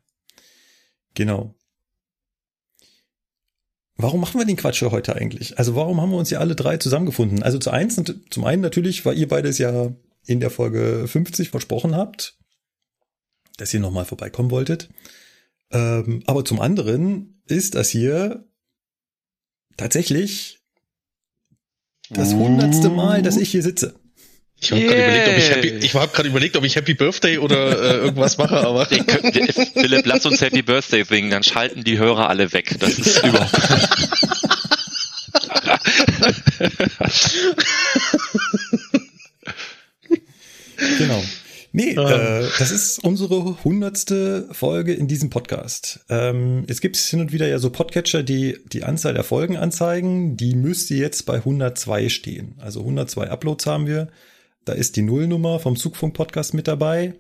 Genau. 1.14 1.54
Warum 3.96 4.22
machen 4.22 4.40
wir 4.40 4.46
den 4.46 4.58
Quatsch 4.58 4.80
hier 4.80 4.92
heute 4.92 5.16
eigentlich? 5.16 5.58
Also 5.60 5.76
warum 5.76 6.02
haben 6.02 6.12
wir 6.12 6.18
uns 6.18 6.30
ja 6.30 6.40
alle 6.40 6.56
drei 6.56 6.78
zusammengefunden? 6.78 7.44
Also 7.44 7.60
zu 7.60 7.70
eins, 7.70 8.02
zum 8.30 8.44
einen 8.44 8.62
natürlich, 8.62 9.06
weil 9.06 9.18
ihr 9.18 9.28
beides 9.28 9.60
ja 9.60 9.92
in 10.26 10.40
der 10.40 10.50
Folge 10.50 11.08
50 11.08 11.50
versprochen 11.50 11.96
habt, 11.96 12.38
dass 13.58 13.74
ihr 13.74 13.80
nochmal 13.80 14.06
vorbeikommen 14.06 14.52
wolltet. 14.52 14.90
Ähm, 15.72 16.24
aber 16.26 16.44
zum 16.44 16.60
anderen 16.60 17.42
ist 17.46 17.76
das 17.76 17.90
hier 17.90 18.48
tatsächlich 19.78 20.60
das 22.10 22.34
hundertste 22.34 22.90
Mal, 22.90 23.22
dass 23.22 23.38
ich 23.38 23.50
hier 23.50 23.64
sitze. 23.64 24.00
Ich 24.60 24.72
habe 24.72 24.82
gerade 24.82 25.04
überlegt, 25.04 25.28
ob 25.28 25.38
ich. 25.38 25.50
Happy, 25.52 25.68
ich 25.86 25.94
gerade 26.14 26.30
überlegt, 26.30 26.58
ob 26.58 26.64
ich 26.64 26.76
Happy 26.76 26.94
Birthday 26.94 27.38
oder 27.38 27.82
äh, 27.82 27.98
irgendwas 27.98 28.38
mache, 28.38 28.58
aber 28.58 28.86
Wir 28.90 29.04
können- 29.04 29.34
wir- 29.34 29.54
Philipp, 29.54 30.06
lass 30.06 30.26
uns 30.26 30.42
Happy 30.42 30.62
Birthday 30.62 31.04
singen, 31.04 31.32
dann 31.32 31.44
schalten 31.44 31.84
die 31.84 31.98
Hörer 31.98 32.30
alle 32.30 32.54
weg. 32.54 32.76
Das 32.80 32.98
ist 32.98 33.24
überhaupt. 33.26 33.52
genau. 40.98 41.24
Nee, 41.76 41.98
Ah. 41.98 42.42
äh, 42.42 42.48
das 42.60 42.70
ist 42.70 43.04
unsere 43.04 43.64
hundertste 43.64 44.48
Folge 44.52 44.94
in 44.94 45.08
diesem 45.08 45.32
Podcast. 45.32 46.02
Ähm, 46.08 46.66
es 46.68 46.82
gibt 46.82 46.98
hin 46.98 47.20
und 47.20 47.32
wieder 47.32 47.48
ja 47.48 47.58
so 47.58 47.72
Podcatcher, 47.72 48.22
die 48.22 48.60
die 48.72 48.84
Anzahl 48.84 49.16
der 49.16 49.24
Folgen 49.24 49.58
anzeigen. 49.58 50.38
Die 50.38 50.54
müsste 50.56 50.94
jetzt 50.94 51.26
bei 51.26 51.36
102 51.38 52.10
stehen. 52.10 52.54
Also 52.60 52.82
102 52.82 53.28
Uploads 53.30 53.66
haben 53.66 53.88
wir. 53.88 54.10
Da 54.66 54.74
ist 54.74 54.96
die 54.96 55.02
Nullnummer 55.02 55.60
vom 55.60 55.76
Zugfunk-Podcast 55.76 56.54
mit 56.54 56.68
dabei. 56.68 57.16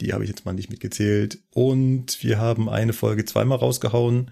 Die 0.00 0.12
habe 0.12 0.24
ich 0.24 0.30
jetzt 0.30 0.44
mal 0.44 0.52
nicht 0.52 0.70
mitgezählt. 0.70 1.38
Und 1.50 2.22
wir 2.22 2.38
haben 2.38 2.68
eine 2.68 2.92
Folge 2.92 3.24
zweimal 3.24 3.58
rausgehauen, 3.58 4.30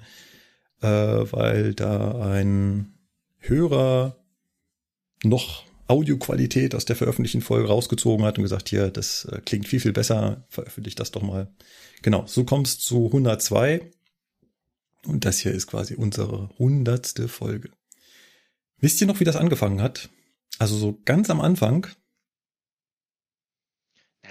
äh, 0.80 0.86
weil 0.86 1.74
da 1.74 2.20
ein 2.20 2.94
Hörer 3.38 4.16
noch 5.24 5.64
Audioqualität 5.88 6.74
aus 6.74 6.84
der 6.84 6.96
veröffentlichten 6.96 7.42
Folge 7.42 7.68
rausgezogen 7.68 8.24
hat 8.24 8.38
und 8.38 8.44
gesagt, 8.44 8.68
hier, 8.68 8.90
das 8.90 9.24
äh, 9.26 9.40
klingt 9.44 9.66
viel, 9.66 9.80
viel 9.80 9.92
besser, 9.92 10.44
veröffentlicht 10.48 11.00
das 11.00 11.10
doch 11.10 11.22
mal. 11.22 11.52
Genau, 12.02 12.24
so 12.26 12.44
kommst 12.44 12.82
zu 12.82 13.06
102. 13.06 13.90
Und 15.06 15.24
das 15.24 15.40
hier 15.40 15.52
ist 15.52 15.66
quasi 15.66 15.96
unsere 15.96 16.50
hundertste 16.58 17.26
Folge. 17.26 17.70
Wisst 18.78 19.00
ihr 19.00 19.08
noch, 19.08 19.18
wie 19.18 19.24
das 19.24 19.36
angefangen 19.36 19.82
hat? 19.82 20.08
Also 20.58 20.76
so 20.76 21.00
ganz 21.04 21.28
am 21.30 21.40
Anfang. 21.40 21.88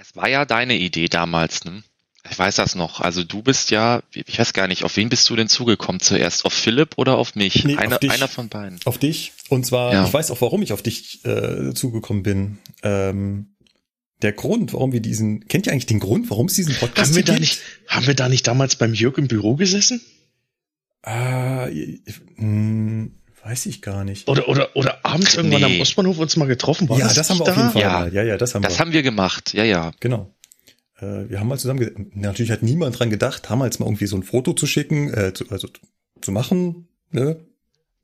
Es 0.02 0.16
war 0.16 0.28
ja 0.28 0.44
deine 0.44 0.76
Idee 0.76 1.08
damals, 1.08 1.64
ne? 1.64 1.82
Ich 2.30 2.38
weiß 2.38 2.56
das 2.56 2.74
noch. 2.76 3.00
Also 3.00 3.24
du 3.24 3.42
bist 3.42 3.70
ja, 3.70 4.02
ich 4.12 4.38
weiß 4.38 4.52
gar 4.52 4.68
nicht, 4.68 4.84
auf 4.84 4.96
wen 4.96 5.08
bist 5.08 5.28
du 5.28 5.34
denn 5.36 5.48
zugekommen 5.48 6.00
zuerst? 6.00 6.44
Auf 6.44 6.52
Philipp 6.52 6.94
oder 6.96 7.16
auf 7.18 7.34
mich? 7.34 7.64
Nee, 7.64 7.74
auf 7.74 7.80
einer, 7.80 7.98
dich. 7.98 8.10
einer 8.12 8.28
von 8.28 8.48
beiden. 8.48 8.78
Auf 8.84 8.98
dich. 8.98 9.32
Und 9.48 9.66
zwar, 9.66 9.92
Ja. 9.92 10.04
ich 10.06 10.12
weiß 10.12 10.30
auch, 10.30 10.40
warum 10.40 10.62
ich 10.62 10.72
auf 10.72 10.82
dich 10.82 11.24
äh, 11.24 11.72
zugekommen 11.74 12.22
bin. 12.22 12.58
Ähm, 12.84 13.48
der 14.22 14.32
Grund, 14.32 14.72
warum 14.72 14.92
wir 14.92 15.00
diesen, 15.00 15.48
kennt 15.48 15.66
ihr 15.66 15.72
eigentlich 15.72 15.86
den 15.86 15.98
Grund, 15.98 16.30
warum 16.30 16.46
es 16.46 16.54
diesen 16.54 16.76
Podcast 16.76 17.10
Haben 17.10 17.16
wir 17.16 17.24
da 17.24 17.32
gibt? 17.32 17.40
nicht, 17.40 17.60
haben 17.88 18.06
wir 18.06 18.14
da 18.14 18.28
nicht 18.28 18.46
damals 18.46 18.76
beim 18.76 18.94
Jörg 18.94 19.18
im 19.18 19.26
Büro 19.26 19.56
gesessen? 19.56 20.00
Ah, 21.02 21.66
ich- 21.68 22.00
hm, 22.36 23.14
weiß 23.44 23.66
ich 23.66 23.82
gar 23.82 24.04
nicht. 24.04 24.28
Oder, 24.28 24.48
oder, 24.48 24.74
oder 24.76 25.04
abends 25.04 25.34
irgendwann 25.34 25.60
Nee. 25.62 25.76
am 25.76 25.80
Ostbahnhof 25.80 26.18
uns 26.18 26.36
mal 26.36 26.46
getroffen? 26.46 26.88
War 26.88 26.98
ja, 26.98 27.12
das, 27.12 27.30
haben 27.30 27.38
wir 27.38 27.46
nicht 27.46 27.50
auf 27.50 27.56
jeden 27.56 27.68
da? 27.68 27.72
Fall 27.72 27.82
Ja. 27.82 27.90
mal. 28.00 28.14
Ja, 28.14 28.22
ja, 28.22 28.36
das 28.36 28.54
haben 28.54 28.62
Das 28.62 28.74
wir. 28.74 28.78
haben 28.80 28.92
wir 28.92 29.02
gemacht, 29.02 29.52
ja, 29.54 29.64
ja. 29.64 29.92
Genau. 30.00 30.30
Äh, 30.98 31.28
wir 31.28 31.40
haben 31.40 31.48
mal 31.48 31.58
zusammen, 31.58 32.10
natürlich 32.14 32.50
hat 32.52 32.62
niemand 32.62 32.98
dran 32.98 33.10
gedacht, 33.10 33.44
damals 33.48 33.78
mal 33.78 33.86
irgendwie 33.86 34.06
so 34.06 34.16
ein 34.16 34.22
Foto 34.22 34.52
zu 34.52 34.66
schicken, 34.66 35.12
äh, 35.12 35.32
zu, 35.34 35.48
also 35.50 35.68
zu 36.20 36.30
machen, 36.32 36.88
ne? 37.10 37.36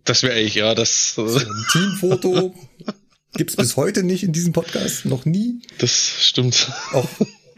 Das 0.04 0.23
wäre 0.23 0.40
ich, 0.40 0.54
ja, 0.54 0.75
das, 0.75 1.14
So 1.14 1.25
ein 1.26 1.64
Teamfoto 1.71 2.54
gibt's 3.35 3.57
bis 3.57 3.76
heute 3.76 4.02
nicht 4.02 4.23
in 4.25 4.33
diesem 4.33 4.52
Podcast, 4.52 5.04
noch 5.04 5.25
nie. 5.26 5.61
das 5.78 5.92
stimmt. 6.21 6.73
Auch 6.92 7.07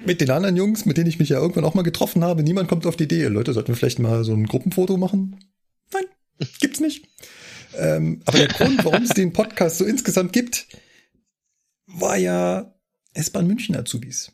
mit 0.05 0.21
den 0.21 0.31
anderen 0.31 0.57
Jungs, 0.57 0.85
mit 0.85 0.97
denen 0.97 1.07
ich 1.09 1.19
mich 1.19 1.29
ja 1.29 1.39
irgendwann 1.39 1.65
auch 1.65 1.75
mal 1.75 1.83
getroffen 1.83 2.25
habe, 2.25 2.43
niemand 2.43 2.69
kommt 2.69 2.87
auf 2.87 2.97
die 2.97 3.05
Idee, 3.05 3.27
Leute, 3.27 3.53
sollten 3.53 3.69
wir 3.69 3.77
vielleicht 3.77 3.99
mal 4.01 4.25
so 4.25 4.33
ein 4.33 4.47
Gruppenfoto 4.47 4.97
machen? 4.97 5.37
Nein, 5.93 6.05
gibt's 6.61 6.81
nicht. 6.81 7.07
Ähm, 7.77 8.23
aber 8.27 8.39
der 8.39 8.49
Grund, 8.49 8.85
warum 8.85 9.03
es 9.03 9.11
den 9.11 9.33
Podcast 9.33 9.79
so 9.79 9.85
insgesamt 9.85 10.33
gibt, 10.33 10.67
war 11.87 12.17
ja 12.17 12.75
S-Bahn 13.15 13.47
München 13.47 13.77
Azubis. 13.77 14.33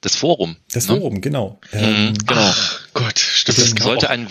Das 0.00 0.14
Forum. 0.16 0.56
Das 0.72 0.88
ne? 0.88 0.96
Forum, 0.96 1.20
genau. 1.20 1.58
Mhm, 1.72 2.14
genau. 2.26 2.40
Ach 2.40 2.88
Gott, 2.94 3.18
stimmt. 3.18 3.58
Das 3.58 3.70
sollte 3.82 4.08
ein, 4.10 4.28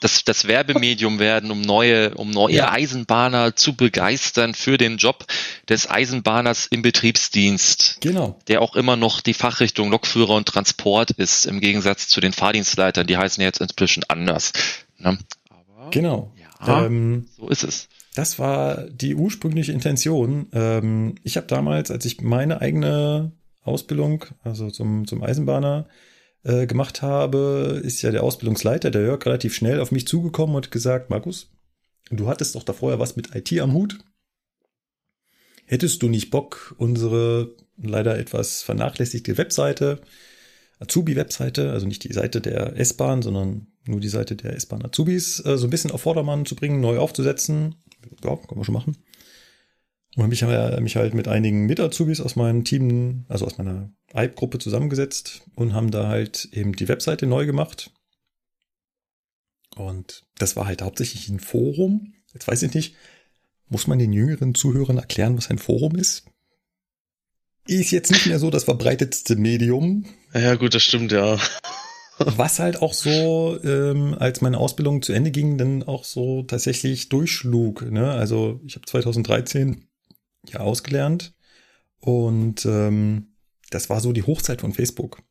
das, 0.00 0.24
das 0.24 0.46
Werbemedium 0.46 1.18
werden, 1.18 1.50
um 1.50 1.62
neue, 1.62 2.14
um 2.14 2.30
neue 2.30 2.54
Ja. 2.56 2.70
Eisenbahner 2.70 3.56
zu 3.56 3.74
begeistern 3.74 4.52
für 4.52 4.76
den 4.76 4.98
Job 4.98 5.24
des 5.70 5.88
Eisenbahners 5.88 6.66
im 6.66 6.82
Betriebsdienst, 6.82 7.98
Genau. 8.02 8.38
der 8.48 8.60
auch 8.60 8.76
immer 8.76 8.96
noch 8.96 9.22
die 9.22 9.32
Fachrichtung 9.34 9.90
Lokführer 9.90 10.34
und 10.34 10.46
Transport 10.48 11.12
ist, 11.12 11.46
im 11.46 11.60
Gegensatz 11.60 12.08
zu 12.08 12.20
den 12.20 12.34
Fahrdienstleitern, 12.34 13.06
die 13.06 13.16
heißen 13.16 13.42
jetzt 13.42 13.62
inzwischen 13.62 14.04
anders. 14.08 14.52
Ne? 14.98 15.18
Aber 15.48 15.90
Genau. 15.90 16.30
Ja. 16.64 16.86
Ähm, 16.86 17.26
so 17.36 17.48
ist 17.48 17.64
es. 17.64 17.88
das 18.14 18.38
war 18.38 18.88
die 18.88 19.14
ursprüngliche 19.14 19.72
Intention. 19.72 20.48
Ähm, 20.52 21.16
ich 21.22 21.36
habe 21.36 21.46
damals, 21.46 21.90
als 21.90 22.04
ich 22.04 22.20
meine 22.20 22.60
eigene 22.60 23.32
Ausbildung, 23.62 24.24
also 24.42 24.70
zum, 24.70 25.06
zum 25.06 25.22
Eisenbahner, 25.22 25.88
äh, 26.44 26.66
gemacht 26.66 27.02
habe, 27.02 27.80
ist 27.82 28.02
ja 28.02 28.10
der 28.10 28.22
Ausbildungsleiter, 28.22 28.90
der 28.90 29.02
Jörg, 29.02 29.24
relativ 29.26 29.54
schnell 29.54 29.80
auf 29.80 29.92
mich 29.92 30.06
zugekommen 30.06 30.56
und 30.56 30.70
gesagt, 30.70 31.10
Markus, 31.10 31.50
du 32.10 32.28
hattest 32.28 32.54
doch 32.54 32.62
da 32.62 32.72
vorher 32.72 33.00
was 33.00 33.16
mit 33.16 33.34
IT 33.34 33.58
am 33.60 33.72
Hut. 33.72 33.98
Hättest 35.66 36.02
du 36.02 36.08
nicht 36.08 36.30
Bock, 36.30 36.74
unsere 36.78 37.56
leider 37.76 38.18
etwas 38.18 38.62
vernachlässigte 38.62 39.36
Webseite, 39.36 40.00
Azubi-Webseite, 40.78 41.72
also 41.72 41.86
nicht 41.86 42.04
die 42.04 42.12
Seite 42.12 42.40
der 42.40 42.76
S-Bahn, 42.76 43.22
sondern 43.22 43.68
nur 43.86 44.00
die 44.00 44.08
Seite 44.08 44.36
der 44.36 44.54
S-Bahn 44.54 44.84
Azubis, 44.84 45.44
äh, 45.44 45.56
so 45.56 45.66
ein 45.66 45.70
bisschen 45.70 45.90
auf 45.90 46.02
Vordermann 46.02 46.46
zu 46.46 46.56
bringen, 46.56 46.80
neu 46.80 46.98
aufzusetzen. 46.98 47.76
Ja, 48.22 48.36
kann 48.36 48.56
man 48.56 48.64
schon 48.64 48.74
machen. 48.74 48.96
Und 50.16 50.22
habe 50.22 50.30
mich, 50.30 50.80
mich 50.80 50.96
halt 50.96 51.14
mit 51.14 51.28
einigen 51.28 51.66
Mit-Azubis 51.66 52.20
aus 52.20 52.36
meinem 52.36 52.64
Team, 52.64 53.26
also 53.28 53.44
aus 53.44 53.58
meiner 53.58 53.90
IPE-Gruppe 54.14 54.58
zusammengesetzt 54.58 55.42
und 55.56 55.74
haben 55.74 55.90
da 55.90 56.08
halt 56.08 56.48
eben 56.52 56.74
die 56.74 56.88
Webseite 56.88 57.26
neu 57.26 57.44
gemacht. 57.44 57.90
Und 59.76 60.24
das 60.38 60.56
war 60.56 60.66
halt 60.66 60.80
hauptsächlich 60.80 61.28
ein 61.28 61.40
Forum. 61.40 62.14
Jetzt 62.32 62.48
weiß 62.48 62.62
ich 62.62 62.72
nicht, 62.72 62.94
muss 63.68 63.86
man 63.86 63.98
den 63.98 64.12
jüngeren 64.12 64.54
Zuhörern 64.54 64.96
erklären, 64.96 65.36
was 65.36 65.50
ein 65.50 65.58
Forum 65.58 65.96
ist? 65.96 66.24
Ist 67.66 67.90
jetzt 67.90 68.10
nicht 68.10 68.26
mehr 68.26 68.38
so 68.38 68.50
das 68.50 68.64
verbreitetste 68.64 69.36
Medium, 69.36 70.04
Ja, 70.34 70.54
gut, 70.54 70.74
das 70.74 70.82
stimmt, 70.82 71.12
ja. 71.12 71.38
was 72.18 72.58
halt 72.58 72.80
auch 72.82 72.94
so, 72.94 73.58
ähm, 73.62 74.14
als 74.18 74.40
meine 74.40 74.58
Ausbildung 74.58 75.02
zu 75.02 75.12
Ende 75.12 75.30
ging, 75.30 75.58
dann 75.58 75.82
auch 75.82 76.04
so 76.04 76.42
tatsächlich 76.42 77.08
durchschlug. 77.08 77.82
Ne? 77.90 78.10
Also 78.10 78.60
ich 78.66 78.76
habe 78.76 78.86
2013 78.86 79.84
ja 80.48 80.60
ausgelernt 80.60 81.34
und 82.00 82.64
ähm, 82.66 83.34
das 83.70 83.90
war 83.90 84.00
so 84.00 84.12
die 84.12 84.22
Hochzeit 84.22 84.60
von 84.60 84.72
Facebook. 84.72 85.22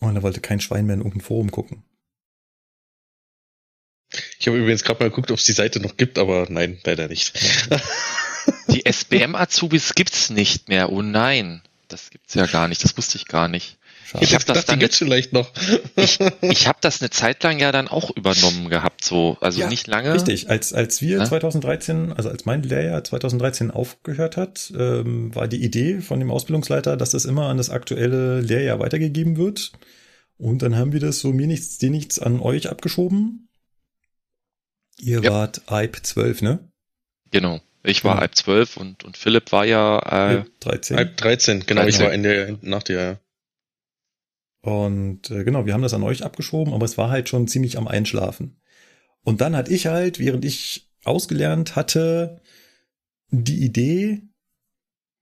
Und 0.00 0.14
da 0.14 0.22
wollte 0.22 0.40
kein 0.40 0.60
Schwein 0.60 0.86
mehr 0.86 0.94
in 0.94 1.00
irgendein 1.00 1.22
Forum 1.22 1.50
gucken. 1.50 1.84
Ich 4.38 4.46
habe 4.46 4.58
übrigens 4.58 4.84
gerade 4.84 5.02
mal 5.02 5.08
geguckt, 5.10 5.30
ob 5.30 5.38
es 5.38 5.44
die 5.44 5.52
Seite 5.52 5.80
noch 5.80 5.96
gibt, 5.96 6.18
aber 6.18 6.46
nein, 6.50 6.78
leider 6.84 7.08
nicht. 7.08 7.32
Die 8.68 8.84
SBM-Azubis 8.86 9.94
gibt's 9.94 10.30
nicht 10.30 10.68
mehr. 10.68 10.90
Oh 10.92 11.02
nein. 11.02 11.62
Das 11.88 12.10
gibt's 12.10 12.34
ja 12.34 12.46
gar 12.46 12.68
nicht. 12.68 12.82
Das 12.82 12.96
wusste 12.96 13.16
ich 13.16 13.26
gar 13.26 13.48
nicht. 13.48 13.78
Schade. 14.04 14.24
Ich 14.24 14.34
hab 14.34 14.44
das 14.44 14.64
dann 14.66 14.78
gibt's 14.78 14.98
vielleicht 14.98 15.32
noch. 15.32 15.50
Ich, 15.96 16.18
ich 16.40 16.68
habe 16.68 16.78
das 16.80 17.00
eine 17.00 17.10
Zeit 17.10 17.42
lang 17.42 17.58
ja 17.58 17.72
dann 17.72 17.88
auch 17.88 18.10
übernommen 18.16 18.68
gehabt, 18.70 19.04
so. 19.04 19.36
Also 19.40 19.60
Ja, 19.60 19.68
nicht 19.68 19.86
lange. 19.88 20.12
Richtig, 20.14 20.48
als, 20.48 20.72
als 20.72 21.00
wir 21.02 21.18
Ja? 21.18 21.24
2013, 21.24 22.12
also 22.12 22.28
als 22.28 22.44
mein 22.44 22.62
Lehrjahr 22.62 23.02
2013 23.02 23.70
aufgehört 23.72 24.36
hat, 24.36 24.72
ähm, 24.76 25.34
war 25.34 25.48
die 25.48 25.62
Idee 25.64 26.00
von 26.00 26.20
dem 26.20 26.30
Ausbildungsleiter, 26.30 26.96
dass 26.96 27.10
das 27.10 27.24
immer 27.24 27.46
an 27.48 27.56
das 27.56 27.70
aktuelle 27.70 28.40
Lehrjahr 28.40 28.78
weitergegeben 28.78 29.36
wird. 29.36 29.72
Und 30.38 30.62
dann 30.62 30.76
haben 30.76 30.92
wir 30.92 31.00
das 31.00 31.18
so 31.20 31.32
mir 31.32 31.46
nichts, 31.48 31.78
dir 31.78 31.90
nichts 31.90 32.18
an 32.20 32.40
euch 32.40 32.68
abgeschoben. 32.70 33.48
Ihr 34.98 35.22
Ja. 35.22 35.30
wart 35.32 35.62
IPE 35.70 36.02
12, 36.02 36.42
ne? 36.42 36.68
Genau. 37.30 37.60
Ich 37.86 38.04
war 38.04 38.12
Genau. 38.12 38.20
halb 38.20 38.34
zwölf 38.34 38.76
und, 38.76 39.04
und 39.04 39.16
Philipp 39.16 39.52
war 39.52 39.64
ja, 39.64 39.98
äh, 40.40 40.44
13. 40.60 40.96
Halb 40.96 41.16
13, 41.16 41.66
genau, 41.66 41.82
ich 41.86 41.96
13. 41.96 42.06
war 42.06 42.12
in 42.12 42.22
der, 42.22 42.58
nach 42.62 42.82
dir, 42.82 43.00
ja. 43.00 43.20
Und 44.60 45.30
äh, 45.30 45.44
genau, 45.44 45.66
wir 45.66 45.72
haben 45.74 45.82
das 45.82 45.94
an 45.94 46.02
euch 46.02 46.24
abgeschoben, 46.24 46.74
aber 46.74 46.84
es 46.84 46.98
war 46.98 47.10
halt 47.10 47.28
schon 47.28 47.46
ziemlich 47.46 47.78
am 47.78 47.86
Einschlafen. 47.86 48.60
Und 49.22 49.40
dann 49.40 49.56
hatte 49.56 49.72
ich 49.72 49.86
halt, 49.86 50.18
während 50.18 50.44
ich 50.44 50.88
ausgelernt 51.04 51.76
hatte, 51.76 52.40
die 53.30 53.64
Idee, 53.64 54.22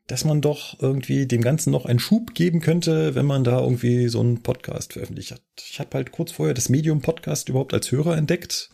dass 0.07 0.25
man 0.25 0.41
doch 0.41 0.81
irgendwie 0.81 1.27
dem 1.27 1.43
Ganzen 1.43 1.71
noch 1.71 1.85
einen 1.87 1.99
Schub 1.99 2.35
geben 2.35 2.61
könnte, 2.61 3.15
wenn 3.15 3.27
man 3.27 3.45
da 3.45 3.61
irgendwie 3.61 4.09
so 4.09 4.21
einen 4.21 4.43
Podcast 4.43 4.95
veröffentlicht 4.95 5.33
hat. 5.33 5.43
Ich 5.59 5.81
habe 5.81 5.91
halt 5.95 6.13
kurz 6.13 6.33
vorher 6.33 6.55
das 6.55 6.69
Medium 6.69 7.01
Podcast 7.01 7.49
überhaupt 7.49 7.75
als 7.75 7.91
Hörer 7.91 8.17
entdeckt. 8.17 8.71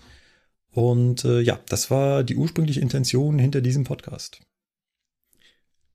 Und 0.73 1.25
äh, 1.25 1.41
ja, 1.41 1.59
das 1.69 1.91
war 1.91 2.23
die 2.23 2.37
ursprüngliche 2.37 2.81
Intention 2.81 3.39
hinter 3.39 3.61
diesem 3.61 3.85
Podcast. 3.85 4.41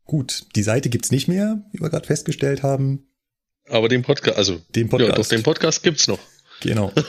Gut, 0.04 0.46
die 0.56 0.64
Seite 0.64 0.90
gibt's 0.90 1.12
nicht 1.12 1.28
mehr, 1.28 1.64
wie 1.72 1.82
wir 1.82 1.90
gerade 1.90 2.06
festgestellt 2.06 2.62
haben. 2.62 3.08
Aber 3.68 3.90
den 3.90 4.04
Podcast, 4.04 4.38
also, 4.38 4.62
Den 4.76 4.88
ja, 4.88 4.92
Podcast. 4.92 5.18
doch, 5.18 5.28
den 5.28 5.44
Podcast 5.44 5.84
gibt's 5.84 6.08
noch. 6.08 6.20
Genau. 6.62 6.92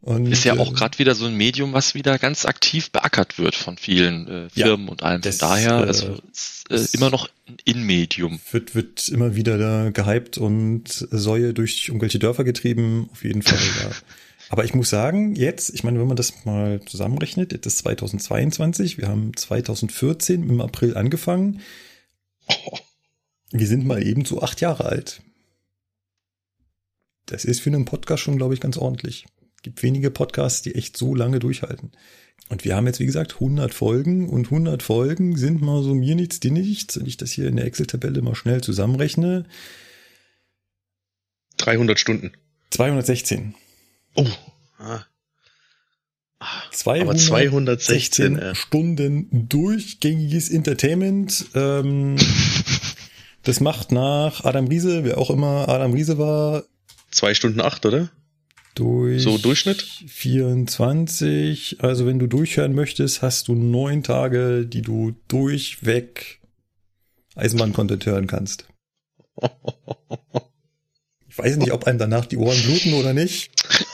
Und, 0.00 0.26
ist 0.32 0.44
ja 0.44 0.54
auch 0.58 0.70
äh, 0.70 0.74
gerade 0.74 0.98
wieder 0.98 1.14
so 1.14 1.26
ein 1.26 1.34
Medium, 1.34 1.72
was 1.72 1.94
wieder 1.94 2.18
ganz 2.18 2.46
aktiv 2.46 2.90
beackert 2.92 3.38
wird 3.38 3.54
von 3.54 3.76
vielen 3.76 4.26
äh, 4.28 4.48
Ja, 4.54 4.66
Firmen 4.66 4.88
und 4.88 5.02
allem. 5.02 5.22
Von 5.22 5.30
das, 5.30 5.38
daher, 5.38 5.80
äh, 5.80 5.86
also 5.86 6.18
ist, 6.32 6.64
äh, 6.70 6.74
das- 6.76 6.94
immer 6.94 7.10
noch 7.10 7.28
ein 7.46 7.56
In-Medium. 7.64 8.40
wird, 8.50 8.74
wird 8.74 9.08
immer 9.08 9.34
wieder 9.34 9.58
da 9.58 9.90
gehypt 9.90 10.38
und 10.38 10.84
Säue 11.10 11.52
durch 11.52 11.88
irgendwelche 11.88 12.18
Dörfer 12.18 12.44
getrieben. 12.44 13.08
Auf 13.12 13.24
jeden 13.24 13.42
Fall, 13.42 13.58
ja. 13.58 13.90
Aber 14.48 14.64
ich 14.64 14.74
muss 14.74 14.88
sagen, 14.88 15.34
jetzt, 15.34 15.70
ich 15.74 15.84
meine, 15.84 16.00
wenn 16.00 16.06
man 16.06 16.16
das 16.16 16.44
mal 16.44 16.80
zusammenrechnet, 16.86 17.52
jetzt 17.52 17.66
ist 17.66 17.78
2022, 17.78 18.96
wir 18.96 19.08
haben 19.08 19.36
2014 19.36 20.48
im 20.48 20.60
April 20.60 20.96
angefangen. 20.96 21.60
Wir 23.50 23.66
sind 23.66 23.86
mal 23.86 24.02
eben 24.02 24.24
so 24.24 24.40
acht 24.40 24.60
Jahre 24.60 24.86
alt. 24.86 25.22
Das 27.26 27.44
ist 27.44 27.60
für 27.60 27.70
einen 27.70 27.84
Podcast 27.84 28.22
schon, 28.22 28.38
glaube 28.38 28.54
ich, 28.54 28.60
ganz 28.60 28.78
ordentlich. 28.78 29.26
Gibt 29.62 29.82
wenige 29.82 30.10
Podcasts, 30.10 30.62
die 30.62 30.74
echt 30.74 30.96
so 30.96 31.14
lange 31.14 31.40
durchhalten. 31.40 31.92
Und 32.48 32.64
wir 32.64 32.74
haben 32.74 32.86
jetzt, 32.86 33.00
wie 33.00 33.06
gesagt, 33.06 33.34
100 33.34 33.74
Folgen 33.74 34.30
und 34.30 34.46
100 34.46 34.82
Folgen 34.82 35.36
sind 35.36 35.60
mal 35.60 35.82
so 35.82 35.94
mir 35.94 36.14
nichts, 36.14 36.40
dir 36.40 36.52
nichts. 36.52 36.98
Wenn 36.98 37.06
ich 37.06 37.18
das 37.18 37.30
hier 37.30 37.48
in 37.48 37.56
der 37.56 37.66
Excel-Tabelle 37.66 38.22
mal 38.22 38.34
schnell 38.34 38.62
zusammenrechne. 38.62 39.44
300 41.58 41.98
Stunden. 41.98 42.32
216. 42.70 43.54
Oh. 44.14 44.26
Ah. 44.78 45.04
216 46.70 47.08
Aber 47.08 47.16
216 47.16 48.38
äh. 48.38 48.54
Stunden 48.54 49.48
durchgängiges 49.48 50.50
Entertainment. 50.50 51.46
Ähm, 51.54 52.16
das 53.42 53.60
macht 53.60 53.92
nach 53.92 54.44
Adam 54.44 54.68
Riese, 54.68 55.04
wer 55.04 55.18
auch 55.18 55.30
immer 55.30 55.68
Adam 55.68 55.92
Riese 55.92 56.18
war, 56.18 56.64
Zwei 57.10 57.34
Stunden 57.34 57.60
acht, 57.60 57.86
oder? 57.86 58.10
durch 58.74 59.22
So 59.22 59.38
Durchschnitt? 59.38 59.82
24. 59.82 61.78
Also 61.80 62.06
wenn 62.06 62.18
du 62.18 62.26
durchhören 62.26 62.74
möchtest, 62.74 63.22
hast 63.22 63.48
du 63.48 63.54
neun 63.54 64.02
Tage, 64.02 64.66
die 64.66 64.82
du 64.82 65.14
durchweg 65.28 66.40
Eisenbahn-Content 67.34 68.06
hören 68.06 68.26
kannst. 68.26 68.66
Ich 71.30 71.44
weiß 71.44 71.56
nicht, 71.58 71.70
ob 71.70 71.84
einem 71.84 72.00
danach 72.00 72.26
die 72.26 72.36
Ohren 72.36 72.60
bluten 72.64 72.94
oder 72.94 73.14
nicht. 73.14 73.52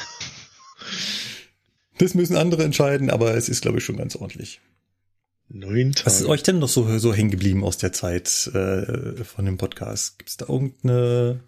Das 1.99 2.15
müssen 2.15 2.37
andere 2.37 2.65
entscheiden, 2.65 3.11
aber 3.11 3.35
es 3.35 3.49
ist, 3.49 3.63
glaube 3.63 3.79
ich, 3.79 3.85
schon 3.85 3.97
ganz 3.97 4.17
ordentlich. 4.17 4.61
Neun 5.49 5.93
Tage. 5.93 6.07
Was 6.07 6.21
ist 6.21 6.27
euch 6.27 6.43
denn 6.43 6.59
noch 6.59 6.69
so, 6.69 6.99
so 6.99 7.15
hängen 7.15 7.31
geblieben 7.31 7.65
aus 7.65 7.79
der 7.79 7.93
Zeit 7.93 8.51
äh, 8.55 9.23
von 9.25 9.45
dem 9.45 9.59
Podcast? 9.59 10.19
Gibt 10.19 10.31
es 10.31 10.37
da 10.37 10.47
irgendeine, 10.49 11.41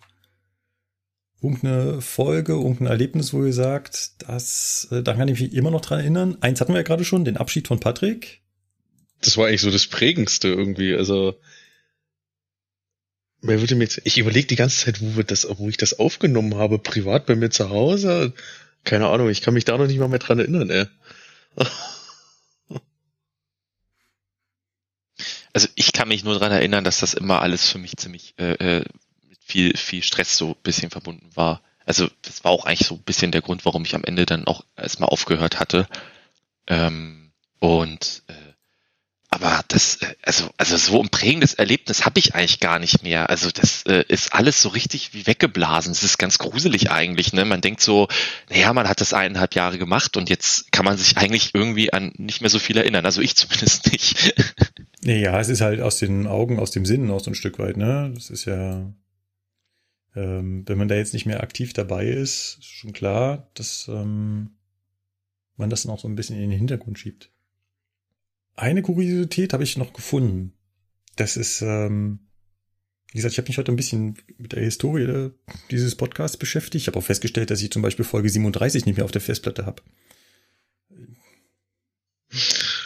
irgendeine 1.42 2.00
Folge, 2.00 2.52
irgendein 2.52 2.86
Erlebnis, 2.86 3.32
wo 3.32 3.44
ihr 3.44 3.52
sagt, 3.52 4.12
das, 4.28 4.88
äh, 4.90 5.02
da 5.02 5.14
kann 5.14 5.28
ich 5.28 5.40
mich 5.40 5.54
immer 5.54 5.70
noch 5.70 5.80
dran 5.80 6.00
erinnern? 6.00 6.36
Eins 6.40 6.60
hatten 6.60 6.72
wir 6.72 6.80
ja 6.80 6.84
gerade 6.84 7.04
schon, 7.04 7.24
den 7.24 7.36
Abschied 7.36 7.66
von 7.66 7.80
Patrick. 7.80 8.42
Das 9.22 9.36
war 9.36 9.46
eigentlich 9.46 9.62
so 9.62 9.70
das 9.70 9.86
Prägendste 9.86 10.48
irgendwie. 10.48 10.94
Also 10.94 11.40
wer 13.40 13.60
würde 13.60 13.74
mir 13.74 13.84
jetzt. 13.84 14.02
Ich 14.04 14.18
überlege 14.18 14.46
die 14.46 14.56
ganze 14.56 14.84
Zeit, 14.84 15.00
wo 15.00 15.16
wir 15.16 15.24
das, 15.24 15.46
wo 15.58 15.68
ich 15.68 15.76
das 15.76 15.98
aufgenommen 15.98 16.56
habe, 16.56 16.78
privat 16.78 17.26
bei 17.26 17.34
mir 17.34 17.50
zu 17.50 17.70
Hause. 17.70 18.34
Keine 18.86 19.08
Ahnung, 19.08 19.28
ich 19.28 19.42
kann 19.42 19.52
mich 19.52 19.64
da 19.64 19.76
noch 19.76 19.86
nicht 19.86 19.98
mal 19.98 20.08
mehr 20.08 20.20
dran 20.20 20.38
erinnern, 20.38 20.70
ey. 20.70 20.86
Also 25.52 25.68
ich 25.74 25.94
kann 25.94 26.08
mich 26.08 26.22
nur 26.22 26.38
dran 26.38 26.52
erinnern, 26.52 26.84
dass 26.84 27.00
das 27.00 27.14
immer 27.14 27.40
alles 27.40 27.66
für 27.66 27.78
mich 27.78 27.96
ziemlich 27.96 28.34
äh, 28.36 28.52
äh, 28.80 28.84
mit 29.26 29.38
viel, 29.42 29.74
viel 29.74 30.02
Stress 30.02 30.36
so 30.36 30.50
ein 30.50 30.62
bisschen 30.62 30.90
verbunden 30.90 31.30
war. 31.34 31.62
Also 31.86 32.10
das 32.20 32.44
war 32.44 32.50
auch 32.50 32.66
eigentlich 32.66 32.86
so 32.86 32.96
ein 32.96 33.02
bisschen 33.02 33.32
der 33.32 33.40
Grund, 33.40 33.64
warum 33.64 33.82
ich 33.86 33.94
am 33.94 34.04
Ende 34.04 34.26
dann 34.26 34.46
auch 34.46 34.66
erstmal 34.76 35.08
aufgehört 35.08 35.58
hatte. 35.58 35.88
Ähm, 36.66 37.32
und 37.58 38.22
äh, 38.26 38.34
aber 39.36 39.62
das, 39.68 39.96
äh, 39.96 40.14
also, 40.22 40.48
also 40.56 40.78
so 40.78 41.02
ein 41.02 41.10
prägendes 41.10 41.52
Erlebnis 41.52 42.06
habe 42.06 42.18
ich 42.18 42.34
eigentlich 42.34 42.58
gar 42.58 42.78
nicht 42.78 43.02
mehr. 43.02 43.28
Also 43.28 43.50
das 43.50 43.82
äh, 43.84 44.02
ist 44.08 44.32
alles 44.32 44.62
so 44.62 44.70
richtig 44.70 45.12
wie 45.12 45.26
weggeblasen. 45.26 45.92
Es 45.92 46.02
ist 46.02 46.16
ganz 46.16 46.38
gruselig 46.38 46.90
eigentlich. 46.90 47.34
Ne? 47.34 47.44
Man 47.44 47.60
denkt 47.60 47.82
so, 47.82 48.08
naja, 48.48 48.72
man 48.72 48.88
hat 48.88 49.02
das 49.02 49.12
eineinhalb 49.12 49.54
Jahre 49.54 49.76
gemacht 49.76 50.16
und 50.16 50.30
jetzt 50.30 50.72
kann 50.72 50.86
man 50.86 50.96
sich 50.96 51.18
eigentlich 51.18 51.50
irgendwie 51.54 51.92
an 51.92 52.12
nicht 52.16 52.40
mehr 52.40 52.48
so 52.48 52.58
viel 52.58 52.78
erinnern. 52.78 53.04
Also 53.04 53.20
ich 53.20 53.36
zumindest 53.36 53.92
nicht. 53.92 54.34
Ja, 55.04 55.38
es 55.38 55.50
ist 55.50 55.60
halt 55.60 55.82
aus 55.82 55.98
den 55.98 56.26
Augen, 56.26 56.58
aus 56.58 56.70
dem 56.70 56.86
Sinn 56.86 57.10
auch 57.10 57.20
so 57.20 57.30
ein 57.30 57.34
Stück 57.34 57.58
weit, 57.58 57.76
ne? 57.76 58.12
Das 58.14 58.30
ist 58.30 58.46
ja, 58.46 58.90
ähm, 60.14 60.64
wenn 60.66 60.78
man 60.78 60.88
da 60.88 60.94
jetzt 60.94 61.12
nicht 61.12 61.26
mehr 61.26 61.42
aktiv 61.42 61.75
dabei 61.75 62.06
ist, 62.06 62.56
ist 62.58 62.64
schon 62.64 62.94
klar, 62.94 63.50
dass 63.52 63.86
ähm, 63.88 64.56
man 65.56 65.68
das 65.68 65.82
dann 65.82 65.92
auch 65.92 66.00
so 66.00 66.08
ein 66.08 66.16
bisschen 66.16 66.36
in 66.36 66.49
den 66.49 66.58
Hintergrund 66.58 66.99
schiebt. 66.99 67.30
Eine 68.56 68.82
Kuriosität 68.82 69.52
habe 69.52 69.64
ich 69.64 69.76
noch 69.76 69.92
gefunden. 69.92 70.54
Das 71.16 71.36
ist, 71.36 71.62
ähm, 71.62 72.21
wie 73.12 73.19
gesagt, 73.19 73.32
ich 73.32 73.38
habe 73.38 73.49
mich 73.49 73.58
heute 73.58 73.73
ein 73.73 73.76
bisschen 73.76 74.16
mit 74.38 74.52
der 74.52 74.62
Historie 74.62 75.30
dieses 75.71 75.95
Podcasts 75.95 76.36
beschäftigt. 76.36 76.82
Ich 76.82 76.86
habe 76.88 76.99
auch 76.99 77.04
festgestellt, 77.04 77.50
dass 77.50 77.62
ich 77.62 77.71
zum 77.71 77.82
Beispiel 77.82 78.04
Folge 78.04 78.28
37 78.28 78.86
nicht 78.86 78.97
mehr 78.97 79.04
auf 79.04 79.12
der 79.12 79.21
Festplatte 79.21 79.66
habe. 79.66 79.82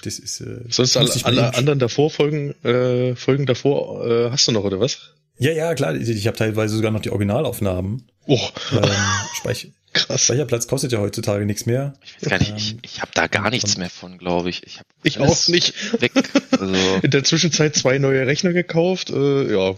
Das 0.03 0.19
ist 0.19 0.41
äh, 0.41 0.65
Sonst 0.69 0.97
alle, 0.97 1.25
alle 1.25 1.55
anderen 1.55 1.79
davor 1.79 2.11
Folgen, 2.11 2.53
äh, 2.65 3.15
Folgen 3.17 3.47
davor 3.47 4.07
äh, 4.07 4.31
hast 4.31 4.49
du 4.49 4.53
noch, 4.53 4.65
oder 4.65 4.81
was? 4.81 5.15
Ja, 5.39 5.53
ja, 5.53 5.75
klar. 5.75 5.95
Ich, 5.95 6.09
ich 6.09 6.27
habe 6.27 6.37
teilweise 6.37 6.77
sogar 6.77 6.91
noch 6.91 7.01
die 7.01 7.11
Originalaufnahmen. 7.11 8.11
Oh, 8.27 8.39
Ähm, 8.73 8.83
Speich 9.35 9.73
krass. 9.93 10.25
Speicherplatz 10.25 10.67
kostet 10.67 10.93
ja 10.93 10.99
heutzutage 10.99 11.47
nichts 11.47 11.67
mehr. 11.67 11.95
Ich 12.05 12.23
weiß 12.23 12.31
gar 12.31 12.39
nicht, 12.39 12.57
ich, 12.57 12.73
Ähm, 12.73 12.79
ich 12.83 13.01
habe 13.03 13.11
da 13.15 13.27
gar 13.27 13.51
nichts 13.51 13.77
mehr 13.77 13.91
von, 13.91 14.19
glaube 14.19 14.51
ich. 14.51 14.67
Ich, 14.67 14.79
hab 14.79 14.87
Ich 15.03 15.19
auch 15.19 15.49
nicht. 15.49 16.01
Weg. 16.01 16.13
Also, 16.53 16.75
In 17.03 17.11
der 17.11 17.25
Zwischenzeit 17.25 17.75
zwei 17.77 17.99
neue 17.99 18.27
Rechner 18.27 18.53
gekauft. 18.53 19.11
Äh, 19.11 19.53
ja. 19.53 19.75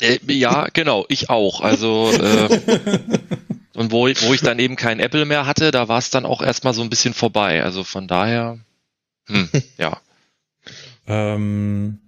äh, 0.00 0.18
ja, 0.28 0.68
genau, 0.72 1.04
ich 1.08 1.30
auch. 1.30 1.60
Also 1.60 2.10
äh, 2.12 2.60
und 3.74 3.92
wo, 3.92 4.06
wo 4.08 4.34
ich 4.34 4.40
dann 4.40 4.58
eben 4.58 4.76
kein 4.76 5.00
Apple 5.00 5.24
mehr 5.24 5.46
hatte, 5.46 5.70
da 5.70 5.88
war 5.88 5.98
es 5.98 6.10
dann 6.10 6.26
auch 6.26 6.42
erstmal 6.42 6.74
so 6.74 6.82
ein 6.82 6.90
bisschen 6.90 7.14
vorbei. 7.14 7.62
Also 7.62 7.84
von 7.84 8.08
daher, 8.08 8.58
hm, 9.26 9.48
ja. 9.78 10.00
Ähm, 11.06 11.98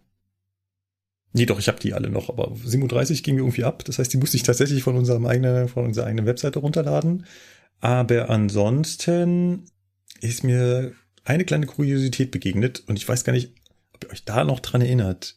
nee, 1.37 1.47
doch, 1.47 1.59
ich 1.59 1.69
habe 1.69 1.79
die 1.79 1.93
alle 1.93 2.09
noch, 2.09 2.31
aber 2.31 2.53
37 2.65 3.23
ging 3.23 3.35
mir 3.37 3.43
irgendwie 3.43 3.65
ab. 3.65 3.85
Das 3.85 3.99
heißt, 3.99 4.13
die 4.13 4.17
musste 4.17 4.37
ich 4.37 4.43
tatsächlich 4.43 4.83
von 4.83 4.97
unserem 4.97 5.27
eigenen, 5.27 5.69
von 5.69 5.85
unserer 5.85 6.07
eigenen 6.07 6.27
Webseite 6.27 6.59
runterladen. 6.59 7.27
Aber 7.81 8.31
ansonsten 8.31 9.67
ist 10.21 10.45
mir 10.45 10.93
eine 11.25 11.45
kleine 11.45 11.67
Kuriosität 11.67 12.31
begegnet 12.31 12.83
und 12.87 12.97
ich 12.97 13.07
weiß 13.07 13.25
gar 13.25 13.35
nicht, 13.35 13.53
ob 13.93 14.05
ihr 14.05 14.11
euch 14.11 14.25
da 14.25 14.45
noch 14.45 14.61
dran 14.61 14.81
erinnert. 14.81 15.37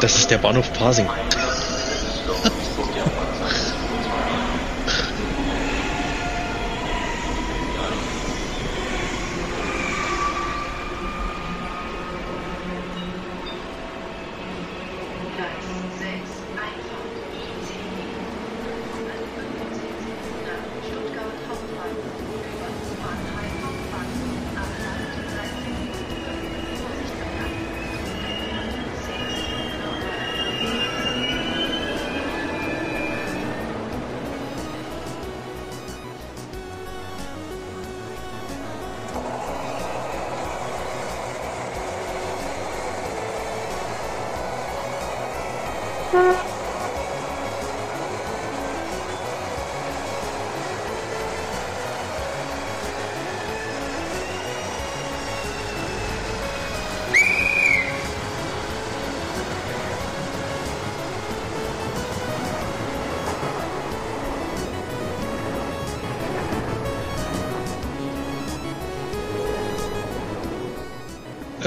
Das 0.00 0.16
ist 0.16 0.30
der 0.30 0.38
Bahnhof 0.38 0.72
Pasing. 0.72 1.06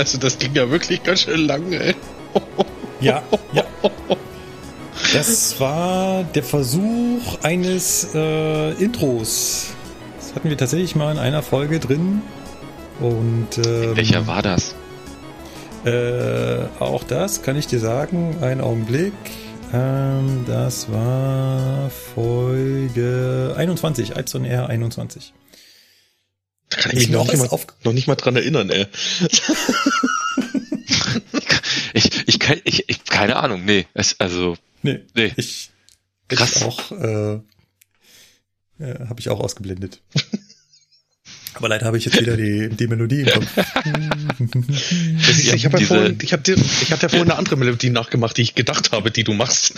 Also 0.04 0.18
das 0.18 0.38
ging 0.38 0.54
ja 0.54 0.70
wirklich 0.70 1.02
ganz 1.02 1.22
schön 1.22 1.48
lang, 1.48 1.72
ey. 1.72 1.96
Ja, 3.00 3.24
ja. 3.54 3.64
Das 5.14 5.58
war 5.62 6.26
der 6.26 6.44
Versuch 6.44 7.42
eines 7.42 8.10
äh, 8.14 8.72
Intros. 8.84 9.68
Das 10.20 10.36
hatten 10.36 10.50
wir 10.50 10.58
tatsächlich 10.58 10.98
mal 10.98 11.10
in 11.14 11.20
einer 11.20 11.42
Folge 11.42 11.80
drin. 11.80 12.22
Und 13.00 13.58
ähm, 13.66 13.96
Welcher 13.96 14.28
war 14.28 14.42
das? 14.42 14.76
Äh, 15.86 16.66
auch 16.80 17.06
das 17.06 17.42
kann 17.42 17.56
ich 17.56 17.68
dir 17.68 17.80
sagen. 17.80 18.36
Einen 18.42 18.60
Augenblick. 18.60 19.14
Ähm, 19.74 20.44
das 20.46 20.92
war 20.92 21.90
Folge 22.14 23.54
21, 23.56 24.18
Alzon 24.18 24.44
R 24.44 24.68
21. 24.68 25.32
Kann 26.84 26.92
ich 26.98 27.08
mich 27.08 27.10
noch, 27.10 27.26
noch 27.26 27.32
nicht 27.34 27.40
mal, 27.42 27.48
auf- 27.50 27.68
noch 27.84 27.94
nicht 27.94 28.08
mal 28.08 28.16
dran 28.16 28.36
erinnern, 28.36 28.70
ey. 28.70 28.88
Ich, 31.94 32.28
ich, 32.28 32.40
kann- 32.40 32.60
ich, 32.64 32.90
ich 32.90 33.04
keine 33.06 33.36
Ahnung, 33.38 33.66
nee. 33.66 33.86
Es, 33.94 34.20
also, 34.20 34.58
Nee, 34.82 35.02
nee. 35.16 35.32
ich, 35.38 35.70
Krass. 36.28 36.56
ich 36.58 36.64
auch, 36.64 36.92
äh, 36.92 37.34
äh, 38.80 39.08
habe 39.08 39.20
ich 39.20 39.30
auch 39.30 39.40
ausgeblendet. 39.40 40.02
Aber 41.56 41.70
leider 41.70 41.86
habe 41.86 41.98
ich 42.00 42.06
jetzt 42.06 42.20
wieder 42.20 42.36
die, 42.36 42.70
die 42.70 42.88
Melodie 42.88 43.22
im 43.22 43.28
Kopf. 43.28 43.46
Ist, 45.30 45.44
Ja, 45.46 45.54
ich 45.54 45.66
habe 45.66 45.80
ja 45.80 45.86
vorhin, 45.86 46.18
ich 46.22 46.34
hab 46.34 46.44
dir, 46.44 46.56
ich 46.58 46.92
hatte 46.92 47.04
ja 47.04 47.10
vorhin 47.10 47.30
eine 47.30 47.36
andere 47.38 47.56
Melodie 47.58 47.92
nachgemacht, 47.92 48.36
die 48.38 48.42
ich 48.42 48.56
gedacht 48.56 48.92
habe, 48.92 49.12
die 49.12 49.24
du 49.24 49.34
machst. 49.34 49.74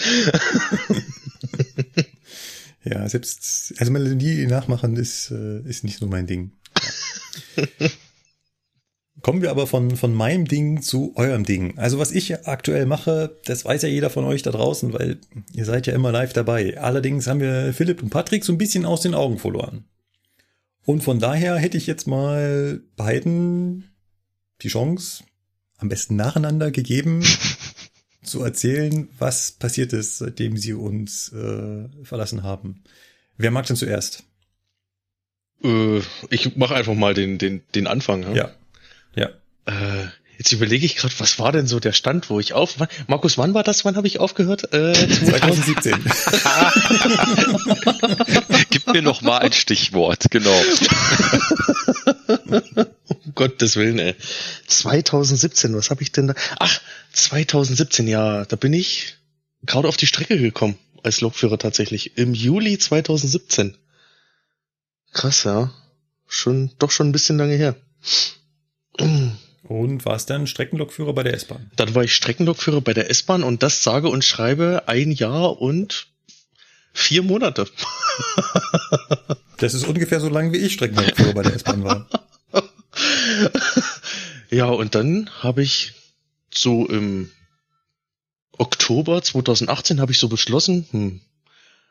Ja, 2.86 3.08
selbst, 3.10 3.74
also 3.78 3.91
Melodie 3.91 4.46
nachmachen 4.48 4.96
ist, 4.96 5.32
äh, 5.32 5.60
ist 5.68 5.84
nicht 5.84 5.98
so 6.00 6.08
mein 6.08 6.28
Ding. 6.28 6.52
Kommen 9.22 9.41
wir 9.41 9.50
aber 9.50 9.65
von, 9.65 9.96
von 9.96 10.13
meinem 10.13 10.46
Ding 10.46 10.82
zu 10.82 11.13
eurem 11.15 11.46
Ding. 11.46 11.78
Also 11.78 11.98
was 11.98 12.12
ich 12.12 12.48
aktuell 12.48 12.86
mache, 12.86 13.39
das 13.46 13.65
weiß 13.65 13.82
ja 13.82 13.89
jeder 13.89 14.10
von 14.10 14.26
euch 14.26 14.44
da 14.44 14.52
draußen, 14.52 14.94
weil 14.94 15.20
ihr 15.54 15.65
seid 15.65 15.88
ja 15.88 15.94
immer 15.94 16.12
live 16.12 16.34
dabei. 16.34 16.80
Allerdings 16.80 17.26
haben 17.26 17.39
wir 17.39 17.74
Philipp 17.74 18.04
und 18.04 18.10
Patrick 18.10 18.44
so 18.44 18.54
ein 18.54 18.58
bisschen 18.58 18.86
aus 18.86 19.02
den 19.02 19.15
Augen 19.15 19.39
verloren. 19.39 19.86
Und 20.86 21.04
von 21.04 21.20
daher 21.20 21.56
hätte 21.58 21.78
ich 21.78 21.88
jetzt 21.88 22.06
mal 22.06 22.82
beiden 22.96 23.86
die 24.62 24.68
Chance, 24.68 25.24
am 25.78 25.89
besten 25.89 26.15
nacheinander 26.15 26.70
gegeben, 26.72 27.24
zu 28.24 28.44
erzählen, 28.44 29.10
was 29.18 29.54
passiert 29.54 29.94
ist, 29.94 30.20
seitdem 30.20 30.58
sie 30.58 30.74
uns 30.74 31.32
äh, 31.34 31.88
verlassen 32.04 32.44
haben. 32.44 32.84
Wer 33.38 33.52
mag 33.52 33.65
denn 33.65 33.76
zuerst? 33.76 34.24
Äh, 35.65 36.01
ich 36.30 36.56
mache 36.56 36.75
einfach 36.75 36.93
mal 36.93 37.13
den, 37.13 37.38
den, 37.38 37.63
den 37.73 37.88
Anfang. 37.88 38.36
Ja. 38.36 38.51
Ja. 39.15 39.15
Ja. 39.15 39.30
Äh, 39.65 40.08
jetzt 40.38 40.51
überlege 40.51 40.86
ich 40.86 40.95
gerade, 40.95 41.13
was 41.17 41.39
war 41.39 41.51
denn 41.51 41.67
so 41.67 41.80
der 41.80 41.93
Stand, 41.93 42.30
wo 42.30 42.39
ich 42.39 42.54
auf. 42.54 42.80
Wann, 42.80 42.88
Markus, 43.08 43.38
wann 43.38 43.54
war 43.54 43.63
das? 43.63 43.86
Wann 43.86 43.95
habe 43.95 44.08
ich 44.08 44.19
aufgehört? 44.19 44.73
Äh, 44.73 44.93
2017. 44.93 45.95
Gib 48.69 48.88
mir 48.88 49.01
noch 49.01 49.21
mal 49.21 49.39
ein 49.39 49.54
Stichwort, 49.54 50.25
genau. 50.30 50.62
um 53.08 53.34
Gottes 53.34 53.75
Willen, 53.75 53.99
ey. 53.99 54.15
2017, 54.67 55.75
was 55.75 55.89
habe 55.89 56.04
ich 56.04 56.12
denn 56.12 56.28
da? 56.28 56.36
Ach, 56.60 56.82
2017, 57.13 58.08
ja, 58.08 58.45
da 58.45 58.56
bin 58.56 58.73
ich 58.73 59.15
gerade 59.63 59.88
auf 59.88 59.97
die 59.97 60.08
Strecke 60.08 60.38
gekommen 60.38 60.78
als 61.01 61.21
Lokführer 61.21 61.58
tatsächlich. 61.58 62.17
Im 62.17 62.34
Juli 62.34 62.78
2017. 62.78 63.75
Krass, 65.15 65.45
ja. 65.45 65.71
Schon, 66.28 66.71
doch 66.78 66.91
schon 66.91 67.08
ein 67.08 67.12
bisschen 67.13 67.38
lange 67.38 67.56
her. 67.56 67.75
Und 69.63 70.06
warst 70.06 70.30
dann 70.30 70.45
Streckenlokführer 70.45 71.13
bei 71.13 71.23
der 71.23 71.34
S-Bahn? 71.34 71.71
Dann 71.78 71.95
war 71.95 72.04
ich 72.04 72.13
Streckenlokführer 72.13 72.82
bei 72.82 72.93
der 72.93 73.10
S-Bahn 73.10 73.41
und 73.41 73.63
das 73.63 73.82
sage 73.82 74.10
und 74.10 74.25
schreibe 74.25 74.84
ein 74.88 75.12
Jahr 75.12 75.62
und 75.62 76.08
vier 76.93 77.23
Monate. 77.23 77.67
Das 79.58 79.73
ist 79.73 79.88
ungefähr 79.88 80.19
so 80.19 80.28
lang, 80.28 80.51
wie 80.51 80.58
ich 80.58 80.73
Streckenlokführer 80.73 81.34
bei 81.34 81.43
der 81.43 81.56
S-Bahn 81.56 81.84
war. 81.86 82.10
Ja, 84.49 84.67
und 84.67 84.95
dann 84.95 85.30
habe 85.41 85.63
ich 85.63 85.93
so 86.54 86.86
im 86.88 87.32
Oktober 88.51 89.21
2018 89.21 89.99
habe 89.99 90.12
ich 90.12 90.19
so 90.19 90.30
beschlossen, 90.30 90.86
hm, 90.91 91.21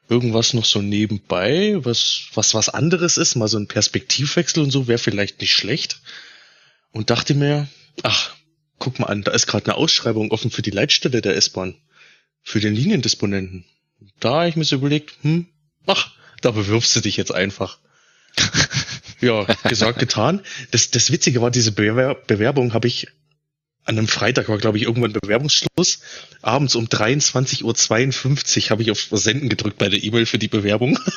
irgendwas 0.08 0.54
noch 0.54 0.64
so 0.64 0.82
nebenbei, 0.82 1.76
was, 1.78 2.26
was 2.34 2.54
was 2.54 2.68
anderes 2.68 3.16
ist, 3.16 3.36
mal 3.36 3.48
so 3.48 3.58
ein 3.58 3.68
Perspektivwechsel 3.68 4.62
und 4.62 4.70
so, 4.70 4.86
wäre 4.86 4.98
vielleicht 4.98 5.40
nicht 5.40 5.54
schlecht. 5.54 6.00
Und 6.92 7.10
dachte 7.10 7.34
mir, 7.34 7.68
ach, 8.02 8.34
guck 8.78 8.98
mal 8.98 9.06
an, 9.06 9.22
da 9.22 9.32
ist 9.32 9.46
gerade 9.46 9.66
eine 9.66 9.76
Ausschreibung 9.76 10.30
offen 10.30 10.50
für 10.50 10.62
die 10.62 10.70
Leitstelle 10.70 11.22
der 11.22 11.36
S-Bahn, 11.36 11.74
für 12.42 12.60
den 12.60 12.74
Liniendisponenten. 12.74 13.64
Da 14.20 14.34
habe 14.34 14.48
ich 14.48 14.56
mir 14.56 14.64
so 14.64 14.76
überlegt, 14.76 15.14
hm, 15.22 15.46
ach, 15.86 16.12
da 16.42 16.50
bewirbst 16.50 16.94
du 16.94 17.00
dich 17.00 17.16
jetzt 17.16 17.32
einfach. 17.32 17.78
ja, 19.20 19.44
gesagt, 19.68 19.98
getan. 19.98 20.42
Das, 20.70 20.90
das 20.90 21.10
Witzige 21.10 21.40
war, 21.40 21.50
diese 21.50 21.72
Bewer 21.72 22.14
Bewerbung 22.14 22.74
habe 22.74 22.88
ich 22.88 23.08
an 23.84 23.98
einem 23.98 24.08
Freitag 24.08 24.48
war, 24.48 24.58
glaube 24.58 24.78
ich, 24.78 24.84
irgendwann 24.84 25.12
Bewerbungsschluss. 25.12 26.00
Abends 26.40 26.74
um 26.74 26.86
23.52 26.86 28.64
Uhr 28.64 28.70
habe 28.70 28.82
ich 28.82 28.90
auf 28.90 29.08
Senden 29.10 29.48
gedrückt 29.48 29.78
bei 29.78 29.88
der 29.88 30.02
E-Mail 30.02 30.26
für 30.26 30.38
die 30.38 30.48
Bewerbung. 30.48 30.98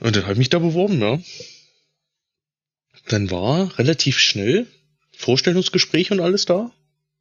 Und 0.00 0.16
dann 0.16 0.22
habe 0.22 0.32
ich 0.32 0.38
mich 0.38 0.50
da 0.50 0.58
beworben, 0.58 1.00
ja. 1.00 1.18
Dann 3.08 3.30
war 3.30 3.78
relativ 3.78 4.18
schnell 4.18 4.66
Vorstellungsgespräch 5.12 6.10
und 6.10 6.20
alles 6.20 6.44
da. 6.44 6.72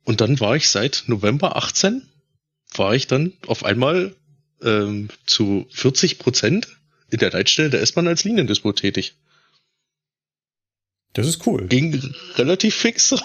Und 0.04 0.21
dann 0.21 0.39
war 0.39 0.56
ich 0.56 0.69
seit 0.69 1.04
November 1.08 1.56
18, 1.56 2.01
war 2.75 2.93
ich 2.95 3.08
dann 3.08 3.34
auf 3.47 3.63
einmal 3.63 4.15
ähm, 4.62 5.10
zu 5.25 5.67
40 5.71 6.19
Prozent 6.19 6.67
in 7.10 7.19
der 7.19 7.32
Leitstelle 7.32 7.69
der 7.69 7.82
S-Bahn 7.82 8.08
als 8.08 8.23
Liniendispo 8.23 8.73
tätig. 8.73 9.15
Das 11.15 11.28
ist 11.28 11.45
cool. 11.47 11.67
Ging 11.67 11.99
relativ 12.38 12.75
fix. 12.75 13.15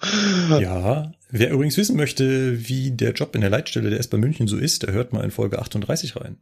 Ja. 0.60 1.12
Wer 1.30 1.50
übrigens 1.50 1.76
wissen 1.76 1.96
möchte, 1.96 2.68
wie 2.68 2.90
der 2.90 3.12
Job 3.12 3.34
in 3.34 3.42
der 3.42 3.50
Leitstelle 3.50 3.90
der 3.90 4.00
S-Bahn 4.00 4.20
München 4.20 4.48
so 4.48 4.56
ist, 4.56 4.82
der 4.82 4.94
hört 4.94 5.12
mal 5.12 5.24
in 5.24 5.30
Folge 5.30 5.58
38 5.58 6.16
rein. 6.16 6.38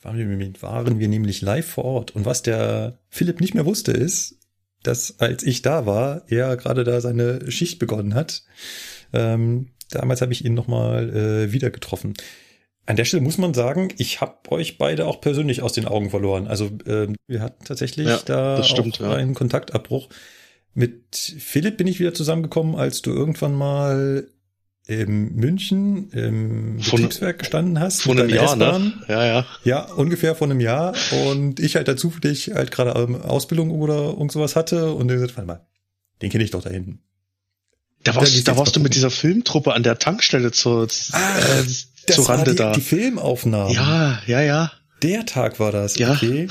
Waren 0.00 0.16
wir, 0.18 0.62
waren 0.62 0.98
wir 0.98 1.08
nämlich 1.08 1.42
live 1.42 1.66
vor 1.66 1.84
Ort. 1.84 2.16
Und 2.16 2.24
was 2.24 2.42
der 2.42 2.98
Philipp 3.10 3.40
nicht 3.40 3.54
mehr 3.54 3.66
wusste, 3.66 3.92
ist, 3.92 4.38
dass 4.82 5.18
als 5.18 5.42
ich 5.42 5.62
da 5.62 5.84
war, 5.84 6.22
er 6.28 6.56
gerade 6.56 6.84
da 6.84 7.00
seine 7.00 7.50
Schicht 7.50 7.78
begonnen 7.78 8.14
hat. 8.14 8.44
Ähm, 9.12 9.72
damals 9.90 10.22
habe 10.22 10.32
ich 10.32 10.44
ihn 10.44 10.54
nochmal 10.54 11.14
äh, 11.14 11.52
wieder 11.52 11.70
getroffen. 11.70 12.14
An 12.86 12.96
der 12.96 13.04
Stelle 13.04 13.22
muss 13.22 13.36
man 13.38 13.52
sagen, 13.52 13.88
ich 13.98 14.20
habe 14.20 14.50
euch 14.52 14.78
beide 14.78 15.06
auch 15.06 15.20
persönlich 15.20 15.60
aus 15.62 15.72
den 15.72 15.86
Augen 15.86 16.10
verloren. 16.10 16.46
Also 16.46 16.70
ähm, 16.86 17.16
wir 17.26 17.40
hatten 17.42 17.64
tatsächlich 17.64 18.06
Ja, 18.06 18.18
da 18.24 18.62
stimmt, 18.62 19.00
auch 19.00 19.04
ja. 19.06 19.14
einen 19.14 19.34
Kontaktabbruch. 19.34 20.08
Mit 20.74 21.16
Philipp 21.38 21.78
bin 21.78 21.86
ich 21.88 21.98
wieder 21.98 22.14
zusammengekommen, 22.14 22.76
als 22.76 23.02
du 23.02 23.10
irgendwann 23.10 23.54
mal 23.54 24.28
in 24.86 25.34
München 25.34 26.10
im 26.10 26.78
Vor 26.80 26.98
ne- 27.00 27.06
Betriebswerk 27.06 27.40
gestanden 27.40 27.80
hast. 27.80 28.02
Vor 28.02 28.14
einem 28.14 28.28
Jahr, 28.28 28.54
ne? 28.54 28.92
Ja, 29.08 29.24
ja. 29.26 29.46
Ja, 29.64 29.80
ungefähr 29.92 30.36
vor 30.36 30.46
einem 30.48 30.60
Jahr. 30.60 30.94
Und 31.26 31.58
ich 31.58 31.74
halt 31.74 31.88
dazu 31.88 32.10
für 32.10 32.20
dich 32.20 32.52
halt 32.54 32.70
gerade 32.70 32.92
ähm, 33.00 33.16
Ausbildung 33.20 33.72
oder 33.72 33.96
irgend 33.96 34.30
sowas 34.30 34.54
hatte 34.54 34.92
und 34.92 35.08
dann 35.08 35.16
gesagt, 35.16 35.36
warte 35.36 35.48
mal, 35.48 35.66
den 36.22 36.30
kenne 36.30 36.44
ich 36.44 36.52
doch 36.52 36.62
da 36.62 36.70
hinten. 36.70 37.00
Da 38.04 38.14
warst, 38.14 38.46
da 38.46 38.56
warst 38.56 38.76
du 38.76 38.80
mit 38.80 38.94
dieser 38.94 39.10
Filmtruppe 39.10 39.72
an 39.74 39.82
der 39.82 39.98
Tankstelle 39.98 40.52
zur, 40.52 40.86
Ah, 41.10 41.38
äh, 41.38 41.64
Das 42.06 42.18
war 42.28 42.38
Rande 42.38 42.52
die, 42.52 42.56
da. 42.56 42.72
die 42.72 42.80
Filmaufnahme. 42.80 43.72
ja, 43.74 44.22
ja, 44.26 44.40
ja. 44.40 44.72
Der 45.02 45.26
Tag 45.26 45.60
war 45.60 45.72
das, 45.72 45.96
Ja. 45.98 46.12
okay. 46.12 46.48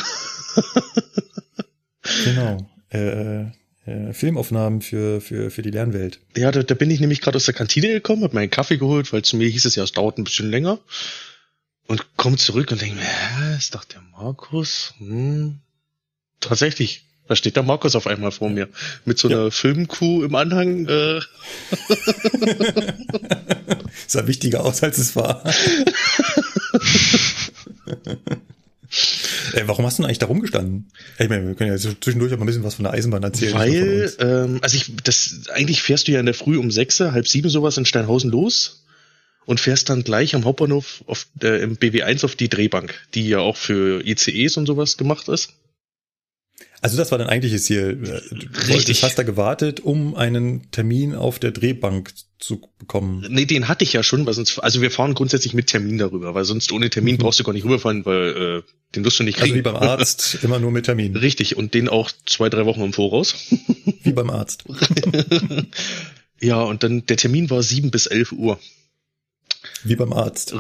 genau. 2.24 2.70
Äh, 2.90 3.42
äh, 3.86 4.14
Filmaufnahmen 4.14 4.82
für, 4.82 5.22
für, 5.22 5.52
für 5.52 5.62
die 5.62 5.72
Lernwelt. 5.72 6.20
Ja, 6.36 6.52
da, 6.52 6.64
da 6.64 6.76
bin 6.76 6.92
ich 6.92 7.00
nämlich 7.00 7.22
gerade 7.22 7.38
aus 7.38 7.46
der 7.46 7.54
Kantine 7.54 7.88
gekommen, 7.90 8.24
hab 8.24 8.34
meinen 8.34 8.50
Kaffee 8.50 8.78
geholt, 8.78 9.12
weil 9.14 9.22
zu 9.24 9.38
mir 9.38 9.48
hieß 9.48 9.66
es 9.66 9.76
ja, 9.76 9.84
es 9.84 9.92
dauert 9.92 10.18
ein 10.18 10.24
bisschen 10.24 10.50
länger. 10.50 10.80
Und 11.88 12.06
komm 12.18 12.38
zurück 12.38 12.72
und 12.72 12.82
denke 12.82 12.96
mir, 12.96 13.04
hä, 13.04 13.58
ist 13.58 13.76
doch 13.76 13.84
der 13.86 14.02
Markus? 14.02 14.94
Hm. 14.98 15.60
Tatsächlich, 16.40 17.05
da 17.28 17.36
steht 17.36 17.56
der 17.56 17.64
Markus 17.64 17.96
auf 17.96 18.08
einmal 18.08 18.32
vor 18.32 18.50
mir. 18.50 18.70
Mit 19.06 19.18
so 19.18 19.30
Ja. 19.30 19.38
einer 19.42 19.52
Filmkuh 19.52 20.24
im 20.24 20.36
Anhang. 20.36 20.88
Äh, 20.88 21.20
sah 24.08 24.28
wichtiger 24.28 24.64
aus, 24.64 24.84
als 24.84 24.98
es 24.98 25.16
war. 25.16 25.44
Ey, 29.54 29.64
warum 29.68 29.86
hast 29.86 29.98
du 29.98 30.02
denn 30.04 30.06
eigentlich 30.08 30.20
da 30.20 30.28
rumgestanden? 30.28 30.88
Ich 31.20 31.30
meine, 31.30 31.48
wir 31.48 31.56
können 31.56 31.72
ja 31.72 31.78
zwischendurch 31.78 32.32
auch 32.34 32.38
mal 32.38 32.44
ein 32.44 32.48
bisschen 32.48 32.64
was 32.64 32.76
von 32.76 32.84
der 32.84 32.94
Eisenbahn 32.94 33.24
erzählen. 33.24 33.54
weil, 33.56 34.14
ähm, 34.20 34.60
also 34.62 34.78
ich, 34.78 34.92
das, 35.04 35.42
eigentlich 35.54 35.82
fährst 35.82 36.08
du 36.08 36.12
ja 36.12 36.20
in 36.20 36.26
der 36.26 36.36
Früh 36.36 36.58
um 36.58 36.72
sechs, 36.72 37.00
halb 37.00 37.28
sieben 37.28 37.50
sowas 37.50 37.78
in 37.78 37.86
Steinhausen 37.86 38.30
los 38.32 38.84
und 39.46 39.60
fährst 39.60 39.90
dann 39.90 40.04
gleich 40.04 40.36
am 40.36 40.46
Hauptbahnhof 40.46 41.04
auf, 41.08 41.28
äh, 41.42 41.62
im 41.62 41.78
BW1 41.78 42.24
auf 42.26 42.36
die 42.36 42.50
Drehbank, 42.50 42.94
die 43.14 43.28
ja 43.28 43.40
auch 43.40 43.58
für 43.58 44.06
ICEs 44.06 44.58
und 44.58 44.66
sowas 44.66 44.98
gemacht 44.98 45.28
ist. 45.28 45.50
Also 46.82 46.98
das 46.98 47.10
war 47.12 47.18
dein 47.18 47.28
eigentliches 47.30 47.64
Ziel. 47.66 47.96
Du 47.96 48.74
Richtig. 48.74 49.04
Hast 49.04 49.18
da 49.18 49.24
gewartet, 49.24 49.80
um 49.80 50.16
einen 50.16 50.70
Termin 50.72 51.16
auf 51.16 51.40
der 51.40 51.52
Drehbank 51.52 52.14
zu 52.38 52.62
bekommen. 52.78 53.26
Nee, 53.30 53.46
den 53.46 53.68
hatte 53.68 53.84
ich 53.84 53.94
ja 53.94 54.04
schon, 54.04 54.26
weil 54.26 54.34
sonst, 54.34 54.60
also 54.60 54.82
wir 54.82 54.92
fahren 54.92 55.14
grundsätzlich 55.16 55.54
mit 55.54 55.68
Termin 55.68 55.98
darüber, 55.98 56.36
weil 56.36 56.46
sonst 56.46 56.72
ohne 56.72 56.90
Termin 56.90 57.16
Mhm. 57.16 57.20
brauchst 57.20 57.40
du 57.40 57.44
gar 57.44 57.54
nicht 57.54 57.64
rüberfahren, 57.66 58.06
weil 58.06 58.62
äh, 58.66 58.72
den 58.94 59.04
wirst 59.04 59.18
du 59.20 59.24
nicht 59.24 59.36
Also 59.38 59.46
kriegen. 59.46 59.58
wie 59.58 59.62
beim 59.64 59.76
Arzt, 59.78 60.38
immer 60.44 60.60
nur 60.60 60.70
mit 60.72 60.86
Termin. 60.86 61.16
Richtig, 61.16 61.56
und 61.58 61.74
den 61.74 61.90
auch 61.90 62.12
zwei, 62.26 62.50
drei 62.50 62.66
Wochen 62.66 62.82
im 62.82 62.94
Voraus. 62.94 63.36
Wie 64.04 64.14
beim 64.14 64.30
Arzt. 64.30 64.64
ja, 66.40 66.62
und 66.62 66.84
dann 66.84 67.06
der 67.08 67.18
Termin 67.18 67.50
war 67.50 67.64
sieben 67.64 67.90
bis 67.90 68.06
elf 68.06 68.32
Uhr. 68.32 68.60
Wie 69.84 69.96
beim 69.96 70.14
Arzt. 70.14 70.54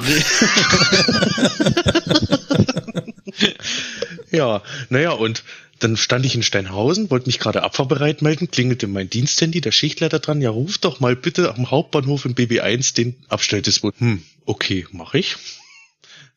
ja, 4.32 4.62
naja, 4.90 5.12
und 5.12 5.44
dann 5.80 5.98
stand 5.98 6.26
ich 6.26 6.36
in 6.36 6.44
Steinhausen, 6.44 7.10
wollte 7.10 7.28
mich 7.28 7.40
gerade 7.40 7.64
abfahrbereit 7.64 8.22
melden, 8.22 8.50
klingelte 8.50 8.88
mein 8.88 9.10
Diensthandy, 9.10 9.62
der 9.62 9.72
Schichtleiter 9.72 10.20
dran, 10.20 10.42
ja, 10.42 10.50
ruf 10.50 10.78
doch 10.78 11.00
mal 11.00 11.16
bitte 11.16 11.54
am 11.54 11.70
Hauptbahnhof 11.70 12.26
im 12.26 12.34
BB1 12.34 12.96
den 12.96 13.16
Abstelldispo. 13.28 13.92
Hm, 13.98 14.24
okay, 14.46 14.88
mache 14.92 15.20
ich. 15.20 15.36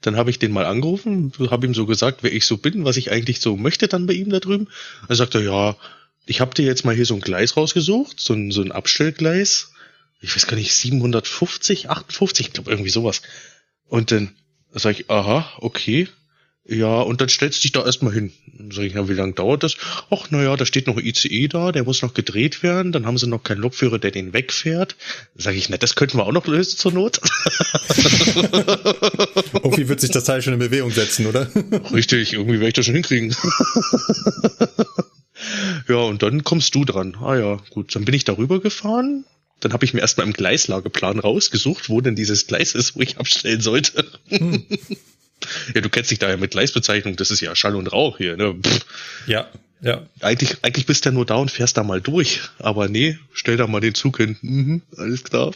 Dann 0.01 0.17
habe 0.17 0.31
ich 0.31 0.39
den 0.39 0.53
mal 0.53 0.65
angerufen, 0.65 1.33
habe 1.51 1.67
ihm 1.67 1.75
so 1.75 1.87
gesagt, 1.87 2.23
wer 2.23 2.33
ich 2.33 2.47
so 2.47 2.57
bin, 2.57 2.85
was 2.85 2.97
ich 2.97 3.11
eigentlich 3.11 3.41
so 3.41 3.57
möchte 3.57 3.89
dann 3.89 4.07
bei 4.07 4.13
ihm 4.13 4.31
da 4.31 4.41
drüben. 4.41 4.69
Er 5.09 5.17
sagte, 5.17 5.43
ja, 5.43 5.77
ich 6.27 6.41
habe 6.41 6.55
dir 6.55 6.65
jetzt 6.65 6.85
mal 6.85 6.95
hier 6.95 7.07
so 7.07 7.15
ein 7.15 7.21
Gleis 7.21 7.57
rausgesucht, 7.57 8.21
so 8.21 8.35
ein, 8.35 8.51
so 8.51 8.61
ein 8.63 8.73
Abstellgleis. 8.73 9.73
Ich 10.21 10.35
weiß 10.35 10.47
gar 10.47 10.57
nicht, 10.57 10.75
750, 10.75 11.91
58, 11.91 12.47
ich 12.49 12.53
glaube 12.53 12.71
irgendwie 12.71 12.91
sowas. 12.91 13.23
Und 13.87 14.11
dann 14.11 14.35
sage 14.73 15.01
ich, 15.01 15.11
aha, 15.11 15.51
okay. 15.59 16.09
Ja, 16.71 17.01
und 17.01 17.23
dann 17.23 17.31
stellst 17.31 17.61
du 17.61 17.63
dich 17.63 17.73
da 17.73 17.83
erstmal 17.83 18.13
hin. 18.13 18.31
Dann 18.59 18.71
sag 18.71 18.85
ich, 18.85 18.93
ja, 18.93 19.09
wie 19.09 19.15
lange 19.15 19.33
dauert 19.33 19.63
das? 19.63 19.77
Ach, 20.11 20.31
naja, 20.31 20.55
da 20.55 20.67
steht 20.67 20.87
noch 20.87 20.99
ein 20.99 21.05
ICE 21.05 21.49
da, 21.49 21.73
der 21.73 21.85
muss 21.85 22.03
noch 22.03 22.13
gedreht 22.13 22.63
werden, 22.63 22.93
dann 22.93 23.07
haben 23.07 23.17
sie 23.17 23.27
noch 23.27 23.43
keinen 23.43 23.63
Lokführer, 23.63 23.99
der 23.99 24.11
den 24.11 24.35
wegfährt. 24.35 24.97
Sag 25.35 25.55
ich, 25.55 25.71
na, 25.71 25.79
das 25.79 25.95
könnten 25.95 26.19
wir 26.19 26.27
auch 26.27 26.33
noch 26.33 26.47
lösen 26.47 26.77
zur 26.77 26.93
Not. 26.93 27.21
Irgendwie 29.55 29.89
wird 29.89 30.03
sich 30.03 30.11
das 30.11 30.25
Teil 30.25 30.43
schon 30.43 30.53
in 30.53 30.59
Bewegung 30.59 30.91
setzen, 30.91 31.25
oder? 31.25 31.49
Richtig, 31.93 32.35
irgendwie 32.35 32.57
werde 32.57 32.69
ich 32.69 32.75
das 32.75 32.85
schon 32.85 32.95
hinkriegen. 32.95 33.35
ja, 35.89 35.97
und 35.97 36.23
dann 36.23 36.45
kommst 36.45 36.75
du 36.75 36.85
dran. 36.85 37.17
Ah 37.23 37.37
ja, 37.37 37.57
gut, 37.71 37.97
dann 37.97 38.05
bin 38.05 38.15
ich 38.15 38.25
darüber 38.25 38.61
gefahren. 38.61 39.25
Dann 39.61 39.73
habe 39.73 39.87
ich 39.87 39.95
mir 39.95 40.01
erstmal 40.01 40.27
im 40.27 40.35
Gleislageplan 40.35 41.19
rausgesucht, 41.19 41.89
wo 41.89 42.03
denn 42.03 42.15
dieses 42.15 42.47
Gleis 42.47 42.75
ist, 42.75 42.95
wo 42.95 43.01
ich 43.01 43.17
abstellen 43.17 43.63
sollte. 43.63 44.05
Ja, 45.75 45.81
du 45.81 45.89
kennst 45.89 46.11
dich 46.11 46.19
da 46.19 46.29
ja 46.29 46.37
mit 46.37 46.51
Gleisbezeichnung, 46.51 47.17
das 47.17 47.31
ist 47.31 47.41
ja 47.41 47.55
Schall 47.55 47.77
und 47.77 47.87
Rauch 47.93 48.19
hier. 48.19 48.37
Ne? 48.37 48.55
Pff, 48.55 48.87
Ja, 49.27 49.49
ja. 49.81 50.07
eigentlich, 50.21 50.57
eigentlich 50.63 50.87
bist 50.87 51.05
du 51.05 51.11
ja 51.11 51.13
nur 51.13 51.27
da 51.27 51.37
und 51.37 51.51
fährst 51.51 51.77
da 51.77 51.83
mal 51.83 52.01
durch. 52.01 52.41
Aber 52.59 52.89
nee, 52.89 53.19
stell 53.33 53.57
da 53.57 53.67
mal 53.67 53.81
den 53.81 53.95
Zug 53.95 54.17
hin. 54.19 54.37
Mhm, 54.43 54.83
alles 54.97 55.25
klar. 55.25 55.53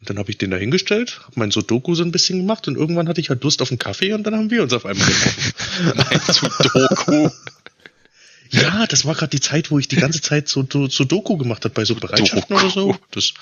Und 0.00 0.08
dann 0.08 0.18
habe 0.18 0.30
ich 0.30 0.38
den 0.38 0.50
da 0.50 0.56
hingestellt, 0.56 1.20
habe 1.24 1.40
mein 1.40 1.50
Sudoku 1.50 1.94
so 1.94 2.04
ein 2.04 2.12
bisschen 2.12 2.38
gemacht 2.38 2.68
und 2.68 2.76
irgendwann 2.76 3.08
hatte 3.08 3.20
ich 3.20 3.30
halt 3.30 3.42
Lust 3.42 3.62
auf 3.62 3.70
einen 3.70 3.78
Kaffee 3.78 4.12
und 4.12 4.24
dann 4.24 4.34
haben 4.34 4.50
wir 4.50 4.62
uns 4.62 4.72
auf 4.72 4.86
einmal 4.86 5.06
getroffen. 5.06 5.52
Ein 6.10 6.20
Sudoku. 6.32 7.30
Ja, 8.50 8.86
das 8.86 9.04
war 9.04 9.14
gerade 9.14 9.30
die 9.30 9.40
Zeit, 9.40 9.70
wo 9.70 9.78
ich 9.78 9.88
die 9.88 9.96
ganze 9.96 10.22
Zeit 10.22 10.48
so, 10.48 10.66
so, 10.70 10.88
so 10.88 11.04
Doku 11.04 11.36
gemacht 11.36 11.64
habe 11.64 11.74
bei 11.74 11.84
so 11.84 11.94
Bereitschaften 11.94 12.56
oder 12.56 12.70
so. 12.70 12.96
Das, 13.10 13.34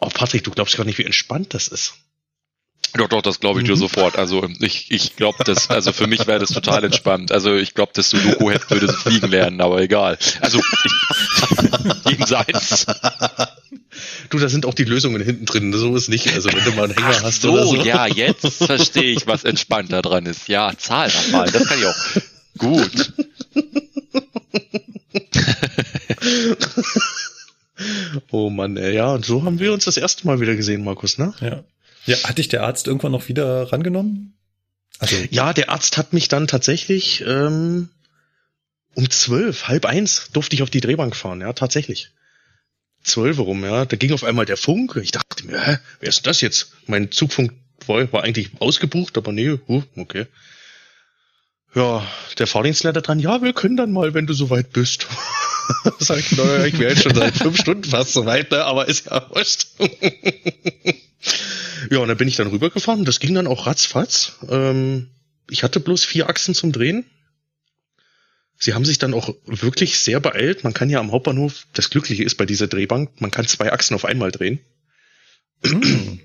oh, 0.00 0.08
Patrick, 0.08 0.44
du 0.44 0.50
glaubst 0.50 0.76
gar 0.76 0.84
nicht, 0.84 0.98
wie 0.98 1.04
entspannt 1.04 1.54
das 1.54 1.68
ist. 1.68 1.94
Doch, 2.94 3.08
doch, 3.08 3.22
das 3.22 3.40
glaube 3.40 3.60
ich 3.60 3.66
dir 3.66 3.72
Mhm. 3.72 3.78
sofort. 3.80 4.18
Also 4.18 4.46
ich, 4.60 4.90
ich 4.90 5.16
glaube, 5.16 5.42
das, 5.44 5.70
also 5.70 5.92
für 5.92 6.06
mich 6.06 6.26
wäre 6.26 6.38
das 6.40 6.50
total 6.50 6.84
entspannt. 6.84 7.32
Also 7.32 7.54
ich 7.54 7.74
glaube, 7.74 7.92
das 7.94 8.10
Sudoku-Heft 8.10 8.70
würde 8.70 8.86
so 8.88 8.92
fliegen 8.92 9.30
lernen, 9.30 9.60
aber 9.62 9.80
egal. 9.80 10.18
Also 10.40 10.58
ich, 10.84 10.92
jenseits. 12.18 12.86
Du, 14.30 14.38
da 14.38 14.48
sind 14.48 14.66
auch 14.66 14.74
die 14.74 14.84
Lösungen 14.84 15.22
hinten 15.22 15.46
drin. 15.46 15.72
So 15.72 15.96
ist 15.96 16.08
nicht. 16.08 16.32
Also 16.34 16.50
wenn 16.52 16.64
du 16.64 16.72
mal 16.72 16.84
einen 16.84 16.94
Hänger 16.94 17.16
Ach 17.18 17.22
hast 17.22 17.42
so, 17.42 17.52
oder 17.52 17.64
so. 17.64 17.76
ja, 17.76 18.06
jetzt 18.06 18.46
verstehe 18.64 19.12
ich, 19.14 19.26
was 19.26 19.44
entspannter 19.44 20.02
dran 20.02 20.26
ist. 20.26 20.48
Ja, 20.48 20.72
Zahl 20.76 21.10
mal, 21.30 21.50
das 21.50 21.66
kann 21.66 21.78
ich 21.78 21.86
auch. 21.86 21.96
Gut. 22.58 23.12
Oh 28.30 28.48
Mann, 28.50 28.76
ey, 28.76 28.94
ja, 28.94 29.12
und 29.12 29.24
so 29.24 29.42
haben 29.44 29.58
wir 29.58 29.72
uns 29.72 29.84
das 29.86 29.96
erste 29.96 30.26
Mal 30.26 30.40
wieder 30.40 30.54
gesehen, 30.54 30.84
Markus, 30.84 31.18
ne? 31.18 31.34
Ja. 31.40 31.64
Ja, 32.06 32.16
hat 32.24 32.38
dich 32.38 32.48
der 32.48 32.64
Arzt 32.64 32.86
irgendwann 32.86 33.12
noch 33.12 33.28
wieder 33.28 33.72
rangenommen? 33.72 34.34
Also, 34.98 35.16
Ja, 35.30 35.52
der 35.52 35.70
Arzt 35.70 35.96
hat 35.96 36.12
mich 36.12 36.28
dann 36.28 36.46
tatsächlich 36.46 37.24
ähm, 37.26 37.90
um 38.94 39.08
zwölf, 39.10 39.68
halb 39.68 39.86
eins 39.86 40.28
durfte 40.32 40.54
ich 40.54 40.62
auf 40.62 40.70
die 40.70 40.80
Drehbank 40.80 41.16
fahren, 41.16 41.40
ja, 41.40 41.52
tatsächlich. 41.52 42.10
Zwölf 43.02 43.38
rum, 43.38 43.64
ja. 43.64 43.84
Da 43.84 43.96
ging 43.96 44.12
auf 44.12 44.22
einmal 44.22 44.46
der 44.46 44.56
Funk. 44.56 44.96
Ich 45.02 45.10
dachte 45.10 45.44
mir, 45.46 45.60
hä, 45.60 45.78
wer 46.00 46.08
ist 46.08 46.26
das 46.26 46.40
jetzt? 46.40 46.72
Mein 46.86 47.10
Zugfunk 47.10 47.52
war, 47.86 48.12
war 48.12 48.22
eigentlich 48.22 48.50
ausgebucht, 48.60 49.18
aber 49.18 49.32
nee, 49.32 49.58
huh, 49.66 49.82
okay. 49.96 50.26
Ja, 51.74 52.06
der 52.38 52.46
Fahrdienstleiter 52.46 53.00
dran, 53.00 53.18
ja, 53.18 53.42
wir 53.42 53.54
können 53.54 53.76
dann 53.76 53.92
mal, 53.92 54.14
wenn 54.14 54.26
du 54.26 54.34
soweit 54.34 54.72
bist. 54.72 55.06
Ich, 56.00 56.32
naja, 56.32 56.64
ich 56.66 56.78
wäre 56.78 56.90
jetzt 56.92 57.02
schon 57.04 57.14
seit 57.14 57.36
fünf 57.36 57.56
Stunden 57.58 57.84
fast 57.84 58.12
soweit, 58.12 58.50
ne? 58.50 58.64
aber 58.64 58.88
ist 58.88 59.06
ja 59.06 59.28
wurscht. 59.30 59.66
ja, 61.90 61.98
und 61.98 62.08
dann 62.08 62.16
bin 62.16 62.28
ich 62.28 62.36
dann 62.36 62.48
rübergefahren. 62.48 63.04
Das 63.04 63.20
ging 63.20 63.34
dann 63.34 63.46
auch 63.46 63.66
ratzfatz. 63.66 64.32
Ähm, 64.48 65.08
ich 65.50 65.62
hatte 65.62 65.80
bloß 65.80 66.04
vier 66.04 66.28
Achsen 66.28 66.54
zum 66.54 66.72
Drehen. 66.72 67.04
Sie 68.58 68.74
haben 68.74 68.84
sich 68.84 68.98
dann 68.98 69.14
auch 69.14 69.34
wirklich 69.46 69.98
sehr 69.98 70.20
beeilt. 70.20 70.62
Man 70.64 70.74
kann 70.74 70.90
ja 70.90 71.00
am 71.00 71.10
Hauptbahnhof, 71.12 71.66
das 71.72 71.90
Glückliche 71.90 72.22
ist 72.22 72.36
bei 72.36 72.46
dieser 72.46 72.68
Drehbank, 72.68 73.20
man 73.20 73.30
kann 73.30 73.46
zwei 73.46 73.72
Achsen 73.72 73.94
auf 73.94 74.04
einmal 74.04 74.30
drehen. 74.30 74.60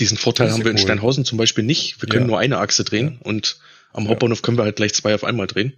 Diesen 0.00 0.18
Vorteil 0.18 0.46
Das 0.48 0.54
haben 0.54 0.60
ja 0.60 0.64
wir 0.64 0.70
in 0.72 0.78
cool. 0.78 0.82
Steinhausen 0.82 1.24
zum 1.24 1.38
Beispiel 1.38 1.62
nicht. 1.64 2.00
Wir 2.02 2.08
können 2.08 2.24
Ja. 2.24 2.28
nur 2.28 2.38
eine 2.40 2.58
Achse 2.58 2.82
drehen 2.84 3.18
und 3.22 3.58
am 3.92 4.04
Ja. 4.04 4.10
Hauptbahnhof 4.10 4.42
können 4.42 4.58
wir 4.58 4.64
halt 4.64 4.76
gleich 4.76 4.94
zwei 4.94 5.14
auf 5.14 5.22
einmal 5.24 5.46
drehen. 5.46 5.74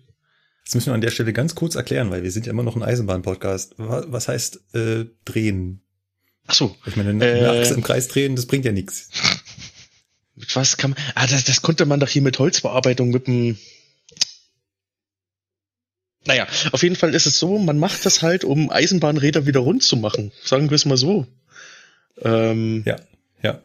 Das 0.67 0.75
müssen 0.75 0.87
wir 0.89 0.95
an 0.95 1.01
der 1.01 1.11
Stelle 1.13 1.33
ganz 1.33 1.55
kurz 1.55 1.77
erklären, 1.77 2.11
weil 2.11 2.23
wir 2.25 2.31
sind 2.33 2.45
ja 2.47 2.51
immer 2.53 2.63
noch 2.65 2.77
ein 2.77 2.83
Eisenbahn-Podcast. 2.83 3.75
Wa- 3.79 4.05
Was 4.09 4.29
heißt 4.29 4.75
äh, 4.75 5.07
drehen? 5.25 5.81
Ach 6.49 6.55
so, 6.55 6.77
Ich 6.87 6.97
meine, 6.97 7.11
eine 7.11 7.25
Äh. 7.25 7.47
Achse 7.61 7.75
im 7.75 7.83
Kreis 7.83 8.09
drehen, 8.09 8.37
das 8.37 8.47
bringt 8.47 8.65
ja 8.65 8.73
nichts. 8.73 9.09
was 10.55 10.77
kann 10.77 10.91
man, 10.91 11.01
ah, 11.15 11.27
das, 11.27 11.45
das 11.45 11.63
konnte 11.63 11.87
man 11.87 12.01
doch 12.01 12.09
hier 12.09 12.23
mit 12.23 12.39
Holzbearbeitung 12.39 13.11
mit 13.11 13.27
dem, 13.27 13.57
naja, 16.27 16.47
auf 16.73 16.83
jeden 16.83 16.97
Fall 16.97 17.15
ist 17.15 17.27
es 17.27 17.39
so, 17.39 17.59
man 17.59 17.79
macht 17.79 18.05
das 18.05 18.23
halt, 18.23 18.43
um 18.45 18.69
Eisenbahnräder 18.71 19.47
wieder 19.47 19.61
rund 19.61 19.83
zu 19.85 19.97
machen. 19.97 20.33
Sagen 20.45 20.71
wir 20.71 20.75
es 20.75 20.85
mal 20.85 20.97
so. 20.97 21.27
Ähm, 22.21 22.83
Ja, 22.85 22.97
ja. 23.43 23.63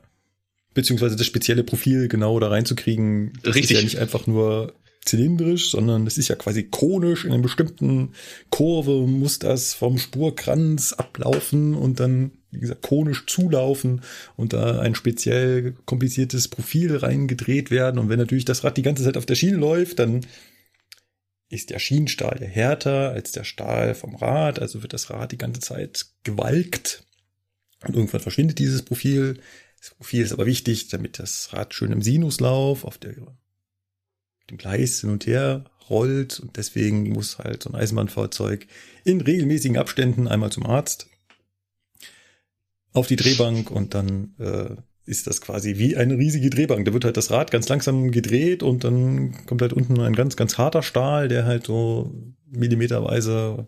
Beziehungsweise 0.75 1.15
das 1.15 1.25
spezielle 1.25 1.63
Profil 1.63 2.07
genau 2.07 2.39
da 2.39 2.49
reinzukriegen. 2.49 3.33
Das 3.43 3.55
Richtig. 3.55 3.71
ist 3.71 3.77
ja 3.77 3.83
nicht 3.83 3.97
einfach 3.97 4.27
nur 4.27 4.75
zylindrisch, 5.03 5.71
sondern 5.71 6.05
das 6.05 6.17
ist 6.17 6.27
ja 6.27 6.35
quasi 6.35 6.63
konisch. 6.63 7.25
In 7.25 7.31
einer 7.31 7.41
bestimmten 7.41 8.13
Kurve 8.49 9.07
muss 9.07 9.39
das 9.39 9.73
vom 9.73 9.97
Spurkranz 9.97 10.93
ablaufen 10.93 11.73
und 11.73 11.99
dann, 11.99 12.31
wie 12.51 12.59
gesagt, 12.59 12.83
konisch 12.83 13.25
zulaufen 13.25 14.01
und 14.37 14.53
da 14.53 14.79
ein 14.79 14.95
speziell 14.95 15.73
kompliziertes 15.85 16.47
Profil 16.47 16.95
reingedreht 16.97 17.71
werden. 17.71 17.99
Und 17.99 18.09
wenn 18.09 18.19
natürlich 18.19 18.45
das 18.45 18.63
Rad 18.63 18.77
die 18.77 18.83
ganze 18.83 19.03
Zeit 19.03 19.17
auf 19.17 19.25
der 19.25 19.35
Schiene 19.35 19.57
läuft, 19.57 19.99
dann 19.99 20.21
ist 21.49 21.69
der 21.69 21.79
Schienenstahl 21.79 22.37
ja 22.39 22.47
härter 22.47 23.11
als 23.11 23.31
der 23.31 23.43
Stahl 23.43 23.95
vom 23.95 24.15
Rad, 24.15 24.59
also 24.59 24.83
wird 24.83 24.93
das 24.93 25.09
Rad 25.09 25.31
die 25.31 25.37
ganze 25.37 25.59
Zeit 25.61 26.05
gewalkt. 26.23 27.03
Und 27.85 27.95
irgendwann 27.95 28.21
verschwindet 28.21 28.59
dieses 28.59 28.83
Profil. 28.83 29.39
Das 29.79 29.89
Profil 29.89 30.23
ist 30.23 30.31
aber 30.31 30.45
wichtig, 30.45 30.89
damit 30.89 31.17
das 31.17 31.51
Rad 31.53 31.73
schön 31.73 31.91
im 31.91 32.03
Sinuslauf 32.03 32.85
auf 32.85 32.99
der, 32.99 33.15
dem 34.49 34.57
Gleis 34.57 35.01
hin 35.01 35.09
und 35.11 35.25
her 35.25 35.65
rollt. 35.89 36.39
Und 36.39 36.57
deswegen 36.57 37.09
muss 37.09 37.37
halt 37.37 37.63
so 37.63 37.69
ein 37.69 37.75
Eisenbahnfahrzeug 37.75 38.67
in 39.03 39.21
regelmäßigen 39.21 39.77
Abständen 39.77 40.27
einmal 40.27 40.51
zum 40.51 40.65
Arzt 40.65 41.07
auf 42.93 43.07
die 43.07 43.15
Drehbank 43.15 43.71
und 43.71 43.93
dann 43.93 44.35
äh, 44.37 44.75
ist 45.05 45.27
das 45.27 45.39
quasi 45.41 45.77
wie 45.77 45.95
eine 45.95 46.17
riesige 46.17 46.49
Drehbank. 46.49 46.85
Da 46.85 46.93
wird 46.93 47.05
halt 47.05 47.17
das 47.17 47.31
Rad 47.31 47.49
ganz 47.49 47.69
langsam 47.69 48.11
gedreht 48.11 48.63
und 48.63 48.83
dann 48.83 49.45
kommt 49.45 49.61
halt 49.61 49.73
unten 49.73 49.99
ein 50.01 50.13
ganz, 50.13 50.35
ganz 50.35 50.57
harter 50.57 50.83
Stahl, 50.83 51.27
der 51.29 51.45
halt 51.45 51.65
so 51.65 52.13
millimeterweise 52.49 53.67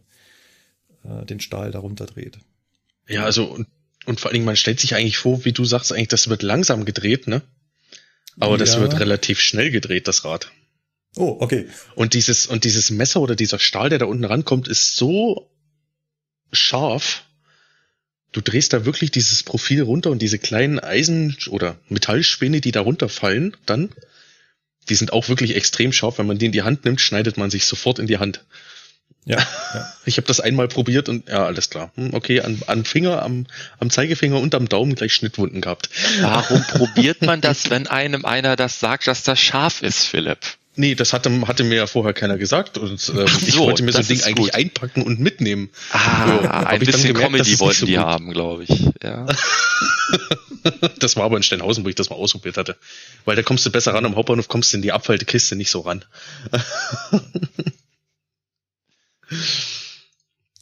äh, 1.06 1.26
den 1.26 1.40
Stahl 1.40 1.72
darunter 1.72 2.06
dreht. 2.06 2.38
ja, 3.08 3.24
also, 3.24 3.46
und, 3.46 3.68
und 4.06 4.20
vor 4.20 4.30
allen 4.30 4.36
Dingen, 4.36 4.46
man 4.46 4.58
stellt 4.58 4.80
sich 4.82 4.94
eigentlich 4.96 5.18
vor, 5.18 5.46
wie 5.46 5.54
du 5.54 5.64
sagst, 5.64 5.94
eigentlich, 5.94 6.10
das 6.10 6.28
wird 6.30 6.44
langsam 6.44 6.84
gedreht, 6.84 7.28
ne? 7.28 7.42
Aber 8.40 8.58
das 8.58 8.76
Ja. 8.76 8.82
wird 8.82 9.00
relativ 9.00 9.40
schnell 9.40 9.72
gedreht, 9.72 10.08
das 10.10 10.26
Rad. 10.26 10.52
Oh, 11.16 11.38
okay. 11.40 11.68
Und 11.96 12.14
dieses, 12.14 12.48
und 12.48 12.64
dieses 12.64 12.90
Messer 12.90 13.22
oder 13.22 13.36
dieser 13.36 13.60
Stahl, 13.60 13.90
der 13.90 14.00
da 14.00 14.06
unten 14.06 14.26
rankommt, 14.26 14.68
ist 14.68 14.96
so 14.96 15.50
scharf. 16.52 17.24
Du 18.32 18.42
drehst 18.42 18.74
da 18.74 18.86
wirklich 18.86 19.12
dieses 19.12 19.44
Profil 19.44 19.84
runter 19.84 20.10
und 20.10 20.22
diese 20.22 20.40
kleinen 20.40 20.80
Eisen- 20.80 21.38
oder 21.50 21.78
Metallspäne, 21.88 22.62
die 22.62 22.72
da 22.72 22.82
runterfallen, 22.82 23.56
dann, 23.68 23.90
die 24.90 24.96
sind 24.96 25.14
auch 25.14 25.30
wirklich 25.30 25.56
extrem 25.56 25.94
scharf. 25.94 26.18
Wenn 26.18 26.26
man 26.26 26.40
die 26.40 26.48
in 26.48 26.52
die 26.52 26.64
Hand 26.64 26.84
nimmt, 26.84 27.00
schneidet 27.00 27.38
man 27.38 27.52
sich 27.52 27.66
sofort 27.66 28.00
in 28.00 28.08
die 28.08 28.18
Hand. 28.18 28.44
Ja, 29.26 29.38
ja. 29.74 29.94
Ich 30.06 30.18
habe 30.18 30.26
das 30.26 30.40
einmal 30.40 30.68
probiert 30.68 31.10
und 31.10 31.30
ja, 31.30 31.46
alles 31.46 31.70
klar. 31.70 31.92
Hm, 31.96 32.16
Okay, 32.16 32.42
an, 32.42 32.60
an 32.66 32.86
Finger, 32.86 33.22
am, 33.22 33.46
am 33.80 33.92
Zeigefinger 33.92 34.40
und 34.40 34.56
am 34.56 34.68
Daumen 34.68 34.96
gleich 34.96 35.14
Schnittwunden 35.14 35.62
gehabt. 35.62 35.90
Warum 36.22 36.64
probiert 36.68 37.22
man 37.22 37.40
das, 37.40 37.70
wenn 37.70 37.86
einem 37.86 38.26
einer 38.26 38.56
das 38.56 38.80
sagt, 38.80 39.06
dass 39.06 39.22
das 39.22 39.40
scharf 39.40 39.84
ist, 39.84 40.06
Philipp? 40.06 40.40
Nee, 40.76 40.96
das 40.96 41.14
hatte, 41.14 41.30
hatte 41.48 41.64
mir 41.64 41.76
ja 41.76 41.88
vorher 41.88 42.14
keiner 42.14 42.38
gesagt 42.38 42.78
und 42.80 43.10
ähm, 43.16 43.26
Ach 43.28 43.42
ich 43.42 43.54
so, 43.54 43.60
wollte 43.62 43.84
mir 43.84 43.92
so 43.92 44.00
ein 44.00 44.02
das 44.02 44.08
Ding 44.08 44.24
eigentlich 44.24 44.48
gut. 44.52 44.56
einpacken 44.56 45.04
und 45.04 45.20
mitnehmen. 45.20 45.70
Ah, 45.92 45.98
Ja, 46.42 46.44
hab 46.44 46.68
ein 46.68 46.82
ich 46.82 46.88
dann 46.90 47.02
bisschen 47.02 47.14
gemerkt, 47.14 47.34
das 47.40 47.48
Comedy 47.48 47.60
wollten 47.60 47.80
so 47.82 47.86
die 47.86 47.96
gut. 47.96 48.02
haben, 48.04 48.32
glaube 48.32 48.64
ich. 48.64 48.70
Ja. 49.04 49.26
Das 51.00 51.18
war 51.18 51.26
aber 51.26 51.36
in 51.36 51.44
Steinhausen, 51.44 51.84
wo 51.84 51.90
ich 51.90 51.96
das 51.96 52.10
mal 52.10 52.16
ausprobiert 52.16 52.56
hatte. 52.56 52.78
Weil 53.26 53.36
da 53.36 53.42
kommst 53.44 53.66
du 53.66 53.70
besser 53.70 53.94
ran, 53.94 54.06
am 54.06 54.16
Hauptbahnhof 54.16 54.48
kommst 54.48 54.72
du 54.72 54.78
in 54.78 54.82
die 54.82 54.94
Abfallkiste 54.94 55.58
nicht 55.58 55.70
so 55.70 55.82
ran. 55.82 56.06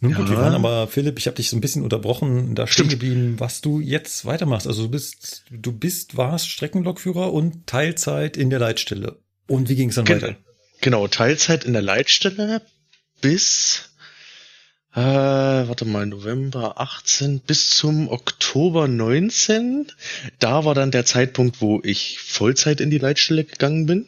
Nun 0.02 0.14
gut, 0.16 0.26
Ja. 0.26 0.32
wir 0.32 0.38
waren 0.38 0.56
aber, 0.56 0.88
Philipp, 0.88 1.20
ich 1.20 1.28
habe 1.28 1.36
dich 1.38 1.50
so 1.50 1.56
ein 1.56 1.62
bisschen 1.62 1.84
unterbrochen, 1.84 2.56
da 2.56 2.66
stehen 2.66 2.86
Stimmt. 2.88 2.90
geblieben, 3.02 3.36
was 3.40 3.62
du 3.62 3.80
jetzt 3.80 4.26
weitermachst. 4.26 4.66
Also 4.66 4.84
du 4.84 4.90
bist, 4.90 5.44
du 5.52 5.72
bist, 5.72 6.18
warst 6.18 6.50
Streckenlokführer 6.50 7.32
und 7.32 7.68
Teilzeit 7.68 8.38
in 8.38 8.50
der 8.50 8.58
Leitstelle. 8.60 9.20
Und 9.52 9.70
wie 9.70 9.76
ging 9.76 9.90
es 9.90 9.96
dann 9.96 10.06
Gen- 10.06 10.22
weiter? 10.22 10.36
Genau, 10.80 11.08
Teilzeit 11.08 11.64
in 11.66 11.74
der 11.74 11.82
Leitstelle 11.82 12.62
bis, 13.20 13.92
äh, 14.94 15.00
warte 15.02 15.86
mal, 15.86 16.06
November 16.06 16.80
18 16.80 17.40
bis 17.42 17.70
zum 17.70 18.08
Oktober 18.10 18.88
19. 18.88 19.92
Da 20.40 20.66
war 20.66 20.74
dann 20.74 20.90
der 20.92 21.06
Zeitpunkt, 21.06 21.62
wo 21.62 21.82
ich 21.84 22.20
Vollzeit 22.20 22.82
in 22.82 22.90
die 22.90 22.98
Leitstelle 22.98 23.44
gegangen 23.44 23.86
bin. 23.86 24.08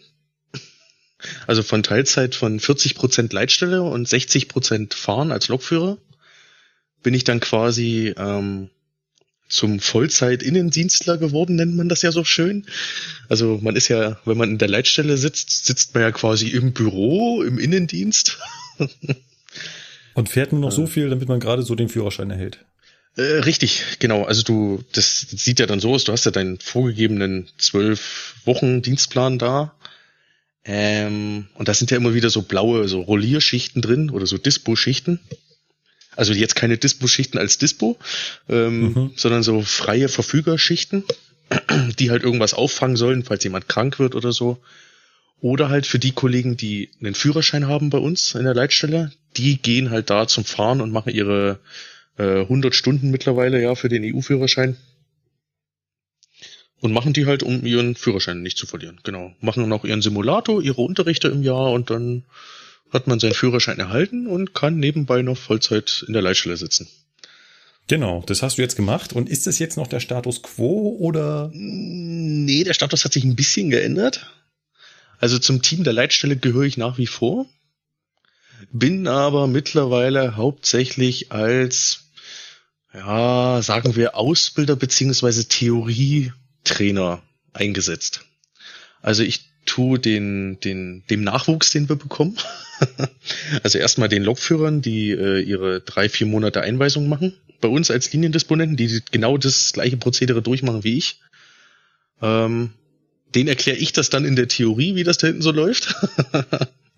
Also 1.46 1.62
von 1.62 1.84
Teilzeit 1.84 2.36
von 2.36 2.60
40% 2.60 3.34
Leitstelle 3.34 3.82
und 3.84 4.08
60% 4.08 4.94
Fahren 4.96 5.32
als 5.32 5.48
Lokführer 5.48 5.98
bin 7.02 7.14
ich 7.14 7.24
dann 7.24 7.40
quasi 7.40 8.14
ähm, 8.18 8.70
zum 9.54 9.80
Vollzeit-Innendienstler 9.80 11.18
geworden, 11.18 11.56
nennt 11.56 11.76
man 11.76 11.90
das 11.90 12.02
ja 12.02 12.12
so 12.12 12.24
schön. 12.24 12.66
Also 13.30 13.60
man 13.62 13.76
ist 13.76 13.88
ja, 13.88 14.18
wenn 14.26 14.38
man 14.38 14.52
in 14.52 14.58
der 14.58 14.68
Leitstelle 14.68 15.18
sitzt, 15.18 15.66
sitzt 15.66 15.94
man 15.94 16.04
ja 16.04 16.12
quasi 16.12 16.50
im 16.50 16.74
Büro, 16.74 17.44
im 17.44 17.60
Innendienst. 17.60 18.40
Und 20.16 20.30
fährt 20.30 20.52
nur 20.52 20.62
noch 20.62 20.72
so 20.72 20.86
viel, 20.86 21.10
damit 21.10 21.28
man 21.28 21.40
gerade 21.40 21.64
so 21.64 21.76
den 21.76 21.90
Führerschein 21.90 22.30
erhält. 22.30 22.60
Äh, 23.16 23.22
richtig, 23.22 23.84
genau. 24.00 24.24
Also 24.24 24.44
du, 24.44 24.84
das 24.92 25.20
sieht 25.30 25.60
ja 25.60 25.66
dann 25.66 25.80
so 25.80 25.94
aus, 25.94 26.04
du 26.04 26.12
hast 26.12 26.26
ja 26.26 26.32
deinen 26.32 26.60
vorgegebenen 26.60 27.48
zwölf 27.58 28.36
Wochen 28.46 28.82
Dienstplan 28.82 29.38
da. 29.38 29.76
Ähm, 30.66 31.48
und 31.56 31.68
da 31.68 31.74
sind 31.74 31.92
ja 31.92 31.98
immer 31.98 32.14
wieder 32.14 32.30
so 32.30 32.42
blaue, 32.42 32.88
so 32.88 33.02
Rollierschichten 33.02 33.82
drin 33.82 34.10
oder 34.10 34.26
so 34.26 34.38
Dispo-Schichten. 34.38 35.20
Also 36.16 36.34
jetzt 36.34 36.56
keine 36.56 36.78
Dispo-Schichten 36.78 37.38
als 37.38 37.58
Dispo, 37.58 37.98
ähm, 38.50 38.82
Mhm. 38.82 39.12
sondern 39.16 39.44
so 39.44 39.62
freie 39.62 40.10
Verfügerschichten, 40.10 41.04
die 42.00 42.12
halt 42.12 42.24
irgendwas 42.24 42.54
auffangen 42.54 42.96
sollen, 42.98 43.24
falls 43.24 43.44
jemand 43.44 43.68
krank 43.68 44.00
wird 44.00 44.16
oder 44.16 44.32
so. 44.32 44.60
Oder 45.42 45.70
halt 45.70 45.86
für 45.86 46.00
die 46.00 46.14
Kollegen, 46.14 46.56
die 46.56 46.90
einen 47.02 47.16
Führerschein 47.16 47.68
haben 47.68 47.90
bei 47.90 47.98
uns 47.98 48.34
in 48.34 48.46
der 48.46 48.54
Leitstelle, 48.54 49.12
die 49.36 49.58
gehen 49.62 49.90
halt 49.90 50.10
da 50.10 50.26
zum 50.28 50.46
Fahren 50.46 50.80
und 50.80 50.92
machen 50.92 51.14
ihre 51.14 51.60
äh, 52.18 52.42
100 52.42 52.74
Stunden 52.74 53.12
mittlerweile 53.12 53.62
ja 53.62 53.76
für 53.76 53.90
den 53.90 54.04
EU-Führerschein. 54.06 54.78
Und 56.80 56.92
machen 56.92 57.14
die 57.14 57.26
halt, 57.26 57.44
um 57.44 57.66
ihren 57.66 57.96
Führerschein 57.96 58.42
nicht 58.42 58.58
zu 58.58 58.68
verlieren. 58.68 59.00
Genau. 59.04 59.34
Machen 59.40 59.64
dann 59.64 59.72
auch 59.74 59.86
ihren 59.86 60.02
Simulator, 60.02 60.62
ihre 60.62 60.82
Unterrichte 60.82 61.30
im 61.30 61.42
Jahr 61.42 61.72
und 61.72 61.90
dann 61.90 62.24
hat 62.94 63.08
man 63.08 63.20
seinen 63.20 63.34
Führerschein 63.34 63.80
erhalten 63.80 64.28
und 64.28 64.54
kann 64.54 64.78
nebenbei 64.78 65.22
noch 65.22 65.38
Vollzeit 65.38 66.06
in 66.08 66.14
der 66.14 66.22
Leitstelle 66.22 66.58
sitzen. 66.58 66.88
Genau, 67.88 68.24
das 68.26 68.42
hast 68.42 68.58
du 68.58 68.62
jetzt 68.62 68.76
gemacht. 68.76 69.14
Und 69.14 69.30
ist 69.30 69.46
das 69.48 69.60
jetzt 69.60 69.76
noch 69.76 69.88
der 69.88 70.00
Status 70.00 70.42
quo 70.42 70.96
oder? 71.00 71.52
Nee, 71.54 72.64
der 72.64 72.74
Status 72.74 73.04
hat 73.04 73.14
sich 73.14 73.24
ein 73.24 73.36
bisschen 73.36 73.70
geändert. 73.70 74.32
Also 75.20 75.40
zum 75.40 75.62
Team 75.62 75.84
der 75.84 75.94
Leitstelle 75.94 76.38
gehöre 76.38 76.64
ich 76.64 76.78
nach 76.78 76.98
wie 76.98 77.08
vor. 77.08 77.46
Bin 78.72 79.08
aber 79.08 79.48
mittlerweile 79.48 80.38
hauptsächlich 80.38 81.32
als, 81.32 82.06
ja, 82.94 83.62
sagen 83.62 83.96
wir 83.96 84.16
Ausbilder 84.16 84.76
beziehungsweise 84.76 85.48
Theorietrainer 85.48 87.22
eingesetzt. 87.52 88.26
Also 89.02 89.24
ich 89.24 89.50
tue 89.66 90.00
den, 90.00 90.60
den, 90.62 91.04
dem 91.10 91.24
Nachwuchs, 91.24 91.72
den 91.72 91.90
wir 91.90 91.96
bekommen. 91.96 92.38
also 93.64 93.78
erstmal 93.78 94.10
den 94.10 94.24
Lokführern, 94.24 94.82
die 94.82 95.12
äh, 95.12 95.42
ihre 95.42 95.82
drei, 95.82 96.10
vier 96.10 96.28
Monate 96.28 96.62
Einweisung 96.62 97.10
machen. 97.10 97.34
Bei 97.62 97.68
uns 97.68 97.92
als 97.92 98.12
Liniendisponenten, 98.12 98.78
die 98.78 99.02
genau 99.12 99.38
das 99.38 99.74
gleiche 99.74 99.98
Prozedere 99.98 100.42
durchmachen 100.42 100.84
wie 100.84 100.98
ich. 100.98 101.22
Ähm, 102.22 102.72
den 103.34 103.48
erkläre 103.48 103.78
ich 103.78 103.94
das 103.94 104.10
dann 104.10 104.26
in 104.26 104.36
der 104.36 104.48
Theorie, 104.48 104.96
wie 104.96 105.04
das 105.04 105.18
da 105.18 105.28
hinten 105.28 105.42
so 105.42 105.52
läuft. 105.52 105.96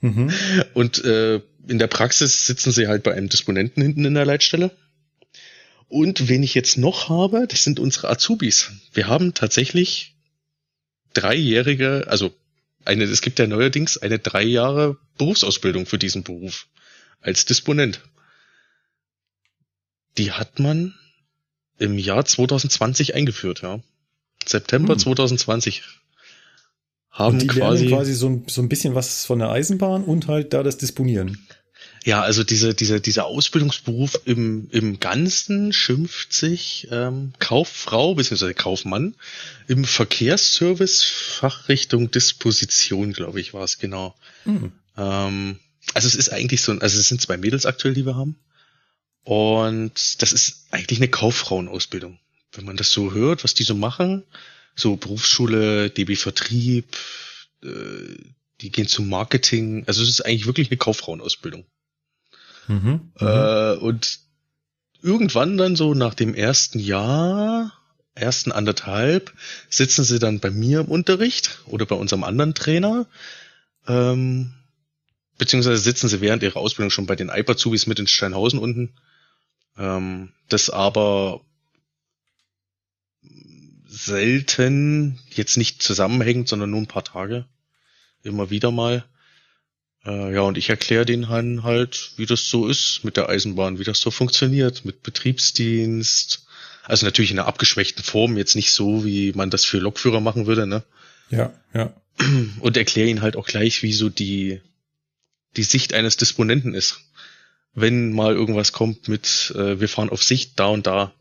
Mhm. 0.02 0.30
Und 0.74 1.04
äh, 1.04 1.42
in 1.68 1.80
der 1.80 1.88
Praxis 1.88 2.46
sitzen 2.46 2.72
sie 2.72 2.88
halt 2.88 3.02
bei 3.04 3.14
einem 3.14 3.30
Disponenten 3.30 3.82
hinten 3.82 4.06
in 4.06 4.14
der 4.14 4.26
Leitstelle. 4.26 4.72
Und 5.88 6.28
wen 6.28 6.44
ich 6.44 6.54
jetzt 6.54 6.78
noch 6.78 7.10
habe, 7.10 7.48
das 7.48 7.64
sind 7.64 7.80
unsere 7.80 8.10
Azubis. 8.10 8.72
Wir 8.94 9.08
haben 9.08 9.34
tatsächlich 9.34 10.16
dreijährige, 11.14 12.06
also 12.08 12.34
eine, 12.86 13.04
es 13.04 13.22
gibt 13.22 13.40
ja 13.40 13.48
neuerdings 13.48 13.98
eine 13.98 14.20
drei 14.20 14.44
Jahre 14.44 14.98
Berufsausbildung 15.18 15.86
für 15.86 15.98
diesen 15.98 16.24
Beruf 16.24 16.68
als 17.22 17.46
Disponent. 17.46 18.02
Die 20.18 20.32
hat 20.32 20.60
man 20.60 20.94
im 21.78 21.98
Jahr 21.98 22.26
2020 22.26 23.16
eingeführt, 23.16 23.62
ja. 23.62 23.82
September 24.46 24.94
Hm. 24.94 25.00
2020 25.00 25.84
haben 27.10 27.34
Und 27.36 27.42
die 27.42 27.48
quasi, 27.48 27.88
quasi 27.88 28.14
so 28.14 28.28
ein, 28.28 28.44
so 28.48 28.62
ein 28.62 28.70
bisschen 28.70 28.94
was 28.94 29.26
von 29.26 29.40
der 29.40 29.50
Eisenbahn 29.50 30.04
und 30.04 30.28
halt 30.28 30.54
da 30.54 30.64
das 30.64 30.78
Disponieren. 30.78 31.48
Ja, 32.06 32.22
also 32.22 32.44
diese, 32.44 32.76
diese, 32.76 33.02
dieser 33.02 33.26
Ausbildungsberuf 33.26 34.22
im, 34.26 34.70
im 34.72 35.00
Ganzen 35.00 35.74
schimpft 35.74 36.34
sich 36.34 36.88
ähm, 36.92 37.34
Kauffrau 37.40 38.14
bzw. 38.14 38.54
Kaufmann 38.54 39.16
im 39.68 39.86
Verkehrsservice 39.86 41.04
Fachrichtung 41.04 42.12
Disposition, 42.12 43.12
glaube 43.12 43.42
ich, 43.42 43.56
war 43.56 43.64
es 43.64 43.80
genau. 43.80 44.16
Mhm. 44.46 44.72
Ähm, 44.98 45.60
also 45.96 46.08
es 46.08 46.14
ist 46.14 46.30
eigentlich 46.30 46.62
so, 46.62 46.74
also 46.74 47.00
es 47.00 47.08
sind 47.08 47.22
zwei 47.22 47.38
Mädels 47.38 47.66
aktuell, 47.66 47.96
die 47.96 48.06
wir 48.06 48.16
haben. 48.16 48.38
Und 49.24 50.22
das 50.22 50.32
ist 50.32 50.68
eigentlich 50.70 51.00
eine 51.00 51.10
Kauffrauenausbildung. 51.10 52.20
Wenn 52.52 52.66
man 52.66 52.78
das 52.78 52.92
so 52.92 53.14
hört, 53.14 53.44
was 53.44 53.56
die 53.56 53.64
so 53.64 53.74
machen, 53.74 54.24
so 54.76 54.96
Berufsschule, 54.96 55.90
DB 55.90 56.16
Vertrieb, 56.16 56.86
äh, 57.64 58.16
die 58.62 58.72
gehen 58.72 58.88
zum 58.88 59.10
Marketing. 59.10 59.84
Also 59.88 60.04
es 60.04 60.10
ist 60.10 60.22
eigentlich 60.22 60.46
wirklich 60.46 60.70
eine 60.70 60.78
Kauffrauenausbildung. 60.78 61.66
Mhm. 62.68 63.12
Äh, 63.20 63.74
und 63.76 64.20
irgendwann 65.02 65.58
dann 65.58 65.76
so 65.76 65.94
nach 65.94 66.14
dem 66.14 66.34
ersten 66.34 66.80
Jahr, 66.80 67.74
ersten 68.16 68.52
anderthalb, 68.52 69.34
sitzen 69.70 70.04
sie 70.04 70.20
dann 70.20 70.40
bei 70.40 70.50
mir 70.50 70.82
im 70.82 70.88
Unterricht 70.88 71.60
oder 71.66 71.86
bei 71.86 71.96
unserem 71.96 72.24
anderen 72.24 72.54
Trainer. 72.54 73.08
Ähm, 73.88 74.54
beziehungsweise 75.38 75.78
sitzen 75.78 76.08
sie 76.08 76.22
während 76.22 76.44
ihrer 76.44 76.58
Ausbildung 76.58 76.92
schon 76.92 77.06
bei 77.06 77.16
den 77.16 77.30
Eiperzubis 77.30 77.88
mit 77.88 78.00
in 78.00 78.08
Steinhausen 78.08 78.60
unten. 78.60 78.94
Ähm, 79.78 80.32
das 80.50 80.70
aber 80.70 81.42
selten, 83.88 85.20
jetzt 85.30 85.58
nicht 85.58 85.82
zusammenhängend, 85.82 86.48
sondern 86.48 86.72
nur 86.72 86.82
ein 86.82 86.88
paar 86.88 87.04
Tage. 87.04 87.46
Immer 88.24 88.50
wieder 88.50 88.72
mal. 88.72 89.06
Äh, 90.06 90.34
ja, 90.34 90.42
und 90.42 90.58
ich 90.58 90.70
erkläre 90.70 91.06
denen 91.06 91.30
halt, 91.30 91.64
halt, 91.64 92.12
wie 92.18 92.26
das 92.26 92.50
so 92.50 92.68
ist 92.68 93.04
mit 93.04 93.18
der 93.18 93.30
Eisenbahn, 93.30 93.80
wie 93.80 93.84
das 93.84 94.00
so 94.00 94.12
funktioniert, 94.12 94.86
mit 94.86 95.04
Betriebsdienst. 95.04 96.46
Also 96.84 97.06
natürlich 97.06 97.32
in 97.32 97.40
einer 97.40 97.48
abgeschwächten 97.48 98.04
Form, 98.04 98.38
jetzt 98.38 98.56
nicht 98.56 98.72
so, 98.72 99.04
wie 99.06 99.34
man 99.34 99.50
das 99.50 99.66
für 99.66 99.80
Lokführer 99.80 100.22
machen 100.22 100.46
würde, 100.46 100.68
ne? 100.68 100.84
Ja, 101.30 101.54
ja. 101.74 101.94
Und 102.60 102.78
erkläre 102.78 103.10
ihnen 103.10 103.22
halt 103.22 103.36
auch 103.36 103.48
gleich, 103.48 103.82
wie 103.82 103.94
so 103.94 104.10
die, 104.10 104.62
die 105.58 105.64
Sicht 105.64 105.94
eines 105.94 106.18
Disponenten 106.18 106.74
ist. 106.74 107.02
Wenn 107.74 108.14
mal 108.14 108.34
irgendwas 108.34 108.72
kommt 108.72 109.08
mit, 109.08 109.52
äh, 109.56 109.80
wir 109.80 109.90
fahren 109.90 110.10
auf 110.10 110.24
Sicht 110.24 110.60
da 110.60 110.68
und 110.68 110.88
da, 110.88 111.14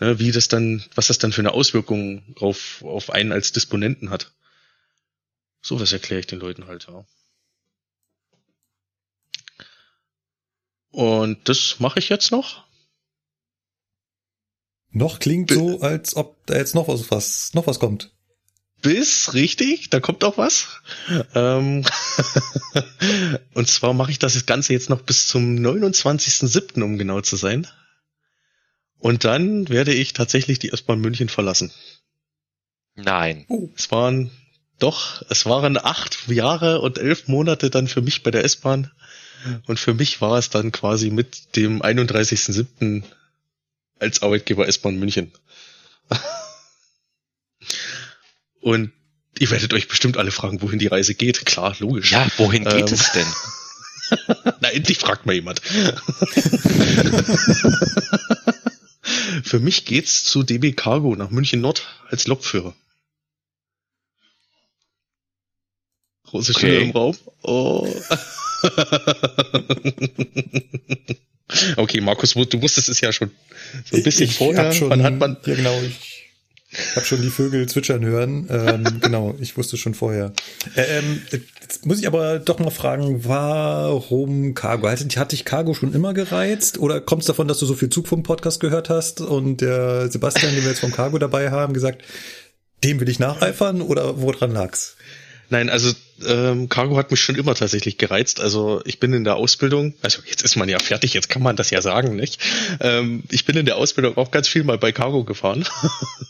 ne, 0.00 0.18
wie 0.18 0.32
das 0.32 0.48
dann, 0.48 0.84
was 0.94 1.06
das 1.06 1.18
dann 1.18 1.32
für 1.32 1.40
eine 1.40 1.52
Auswirkung 1.52 2.34
auf, 2.40 2.82
auf 2.82 3.10
einen 3.10 3.32
als 3.32 3.52
Disponenten 3.52 4.10
hat. 4.10 4.32
Sowas 5.62 5.92
erkläre 5.92 6.20
ich 6.20 6.26
den 6.26 6.40
Leuten 6.40 6.66
halt, 6.66 6.88
ja. 6.88 7.06
Und 10.90 11.48
das 11.48 11.76
mache 11.80 11.98
ich 11.98 12.08
jetzt 12.08 12.30
noch. 12.32 12.64
Noch 14.90 15.18
klingt 15.18 15.50
so, 15.50 15.80
als 15.80 16.16
ob 16.16 16.46
da 16.46 16.56
jetzt 16.56 16.74
noch 16.74 16.88
was, 16.88 17.10
was, 17.10 17.52
noch 17.54 17.66
was 17.66 17.78
kommt. 17.78 18.10
bis, 18.80 19.34
richtig, 19.34 19.90
da 19.90 20.00
kommt 20.00 20.24
auch 20.24 20.38
was. 20.38 20.80
Ähm 21.34 21.84
und 23.54 23.68
zwar 23.68 23.92
mache 23.92 24.10
ich 24.10 24.18
das 24.18 24.46
Ganze 24.46 24.72
jetzt 24.72 24.88
noch 24.88 25.02
bis 25.02 25.26
zum 25.26 25.56
29.07., 25.56 26.82
um 26.82 26.96
genau 26.96 27.20
zu 27.20 27.36
sein. 27.36 27.66
Und 28.98 29.24
dann 29.24 29.68
werde 29.68 29.94
ich 29.94 30.12
tatsächlich 30.12 30.58
die 30.58 30.72
S-Bahn 30.72 31.00
München 31.00 31.28
verlassen. 31.28 31.70
Nein. 32.94 33.46
Es 33.76 33.90
waren 33.92 34.30
doch, 34.78 35.22
es 35.28 35.46
waren 35.46 35.76
acht 35.76 36.28
Jahre 36.28 36.80
und 36.80 36.98
elf 36.98 37.28
Monate 37.28 37.70
dann 37.70 37.88
für 37.88 38.02
mich 38.02 38.22
bei 38.22 38.30
der 38.30 38.44
S-Bahn. 38.44 38.90
Und 39.66 39.78
für 39.78 39.94
mich 39.94 40.20
war 40.20 40.38
es 40.38 40.50
dann 40.50 40.72
quasi 40.72 41.10
mit 41.10 41.56
dem 41.56 41.82
31.07. 41.82 43.02
als 43.98 44.22
Arbeitgeber 44.22 44.66
S-Bahn 44.66 44.98
München. 44.98 45.32
Und 48.60 48.92
ihr 49.38 49.50
werdet 49.50 49.72
euch 49.74 49.88
bestimmt 49.88 50.16
alle 50.16 50.30
fragen, 50.30 50.62
wohin 50.62 50.78
die 50.78 50.86
Reise 50.88 51.14
geht. 51.14 51.46
Klar, 51.46 51.76
logisch. 51.78 52.12
Ja, 52.12 52.26
wohin 52.36 52.64
geht 52.64 52.88
Ähm, 52.88 52.94
es 52.94 53.12
denn? 53.12 53.26
Na, 54.60 54.70
endlich 54.70 54.98
fragt 54.98 55.26
mal 55.26 55.34
jemand. 55.34 55.60
Für 59.44 59.60
mich 59.60 59.84
geht's 59.84 60.24
zu 60.24 60.42
DB 60.42 60.72
Cargo 60.72 61.14
nach 61.14 61.30
München 61.30 61.60
Nord 61.60 61.86
als 62.08 62.26
Lokführer. 62.26 62.74
Große 66.30 66.52
Okay. 66.52 66.58
Stille 66.58 66.80
im 66.80 66.90
Raum. 66.90 67.16
Oh. 67.42 67.88
okay, 71.76 72.00
Markus, 72.00 72.34
du 72.34 72.62
wusstest 72.62 72.88
es 72.88 73.00
ja 73.00 73.12
schon 73.12 73.30
so 73.90 73.96
ein 73.96 74.02
bisschen 74.02 74.26
ich 74.26 74.36
vorher. 74.36 74.66
Hab 74.66 74.74
schon, 74.74 74.90
Wann 74.90 75.02
hat 75.02 75.18
man 75.18 75.36
ja, 75.44 75.54
genau. 75.54 75.80
Ich 76.70 76.96
habe 76.96 77.06
schon 77.06 77.22
die 77.22 77.30
Vögel 77.30 77.66
zwitschern 77.66 78.04
hören. 78.04 78.46
Ähm, 78.50 78.84
genau, 79.00 79.34
ich 79.40 79.56
wusste 79.56 79.78
schon 79.78 79.94
vorher. 79.94 80.34
Ähm, 80.76 81.22
jetzt 81.30 81.86
muss 81.86 81.98
ich 81.98 82.06
aber 82.06 82.40
doch 82.40 82.58
mal 82.58 82.70
fragen, 82.70 83.24
warum 83.24 84.52
Cargo? 84.52 84.88
Hat, 84.88 85.16
hat 85.16 85.32
dich 85.32 85.46
Cargo 85.46 85.72
schon 85.72 85.94
immer 85.94 86.12
gereizt? 86.12 86.78
Oder 86.78 87.00
kommt 87.00 87.22
es 87.22 87.26
davon, 87.26 87.48
dass 87.48 87.58
du 87.58 87.64
so 87.64 87.74
viel 87.74 87.88
Zugfunk-Podcast 87.88 88.60
gehört 88.60 88.90
hast 88.90 89.22
und 89.22 89.62
der 89.62 90.10
Sebastian, 90.10 90.54
den 90.54 90.62
wir 90.62 90.70
jetzt 90.70 90.80
vom 90.80 90.92
Cargo 90.92 91.18
dabei 91.18 91.50
haben, 91.50 91.72
gesagt, 91.72 92.02
dem 92.84 93.00
will 93.00 93.08
ich 93.08 93.18
nacheifern 93.18 93.80
oder 93.80 94.20
woran 94.20 94.52
lag's? 94.52 94.97
Nein, 95.50 95.70
also 95.70 95.92
ähm, 96.26 96.68
Cargo 96.68 96.96
hat 96.98 97.10
mich 97.10 97.20
schon 97.20 97.36
immer 97.36 97.54
tatsächlich 97.54 97.96
gereizt. 97.96 98.40
Also 98.40 98.82
ich 98.84 99.00
bin 99.00 99.12
in 99.14 99.24
der 99.24 99.36
Ausbildung, 99.36 99.94
also 100.02 100.20
jetzt 100.26 100.42
ist 100.42 100.56
man 100.56 100.68
ja 100.68 100.78
fertig, 100.78 101.14
jetzt 101.14 101.28
kann 101.28 101.42
man 101.42 101.56
das 101.56 101.70
ja 101.70 101.80
sagen, 101.80 102.16
nicht? 102.16 102.40
Ähm, 102.80 103.22
ich 103.30 103.44
bin 103.44 103.56
in 103.56 103.64
der 103.66 103.76
Ausbildung 103.76 104.16
auch 104.18 104.30
ganz 104.30 104.46
viel 104.48 104.64
mal 104.64 104.78
bei 104.78 104.92
Cargo 104.92 105.24
gefahren. 105.24 105.64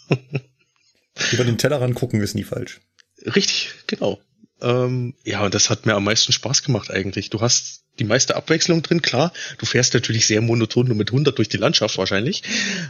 Über 1.33 1.45
den 1.45 1.59
Tellerrand 1.59 1.95
gucken 1.95 2.21
ist 2.21 2.35
nie 2.35 2.45
falsch. 2.45 2.81
Richtig, 3.25 3.71
genau. 3.87 4.21
Ähm, 4.61 5.15
ja, 5.25 5.45
und 5.45 5.55
das 5.55 5.71
hat 5.71 5.87
mir 5.87 5.95
am 5.95 6.05
meisten 6.05 6.33
Spaß 6.33 6.63
gemacht 6.63 6.91
eigentlich. 6.91 7.31
Du 7.31 7.41
hast 7.41 7.83
die 7.99 8.05
meiste 8.05 8.37
Abwechslung 8.37 8.83
drin, 8.83 9.03
klar. 9.03 9.33
Du 9.59 9.67
fährst 9.67 9.95
natürlich 9.95 10.27
sehr 10.27 10.41
monoton 10.41 10.87
nur 10.87 10.97
mit 10.97 11.11
100 11.11 11.37
durch 11.37 11.49
die 11.49 11.57
Landschaft 11.57 11.99
wahrscheinlich. 11.99 12.43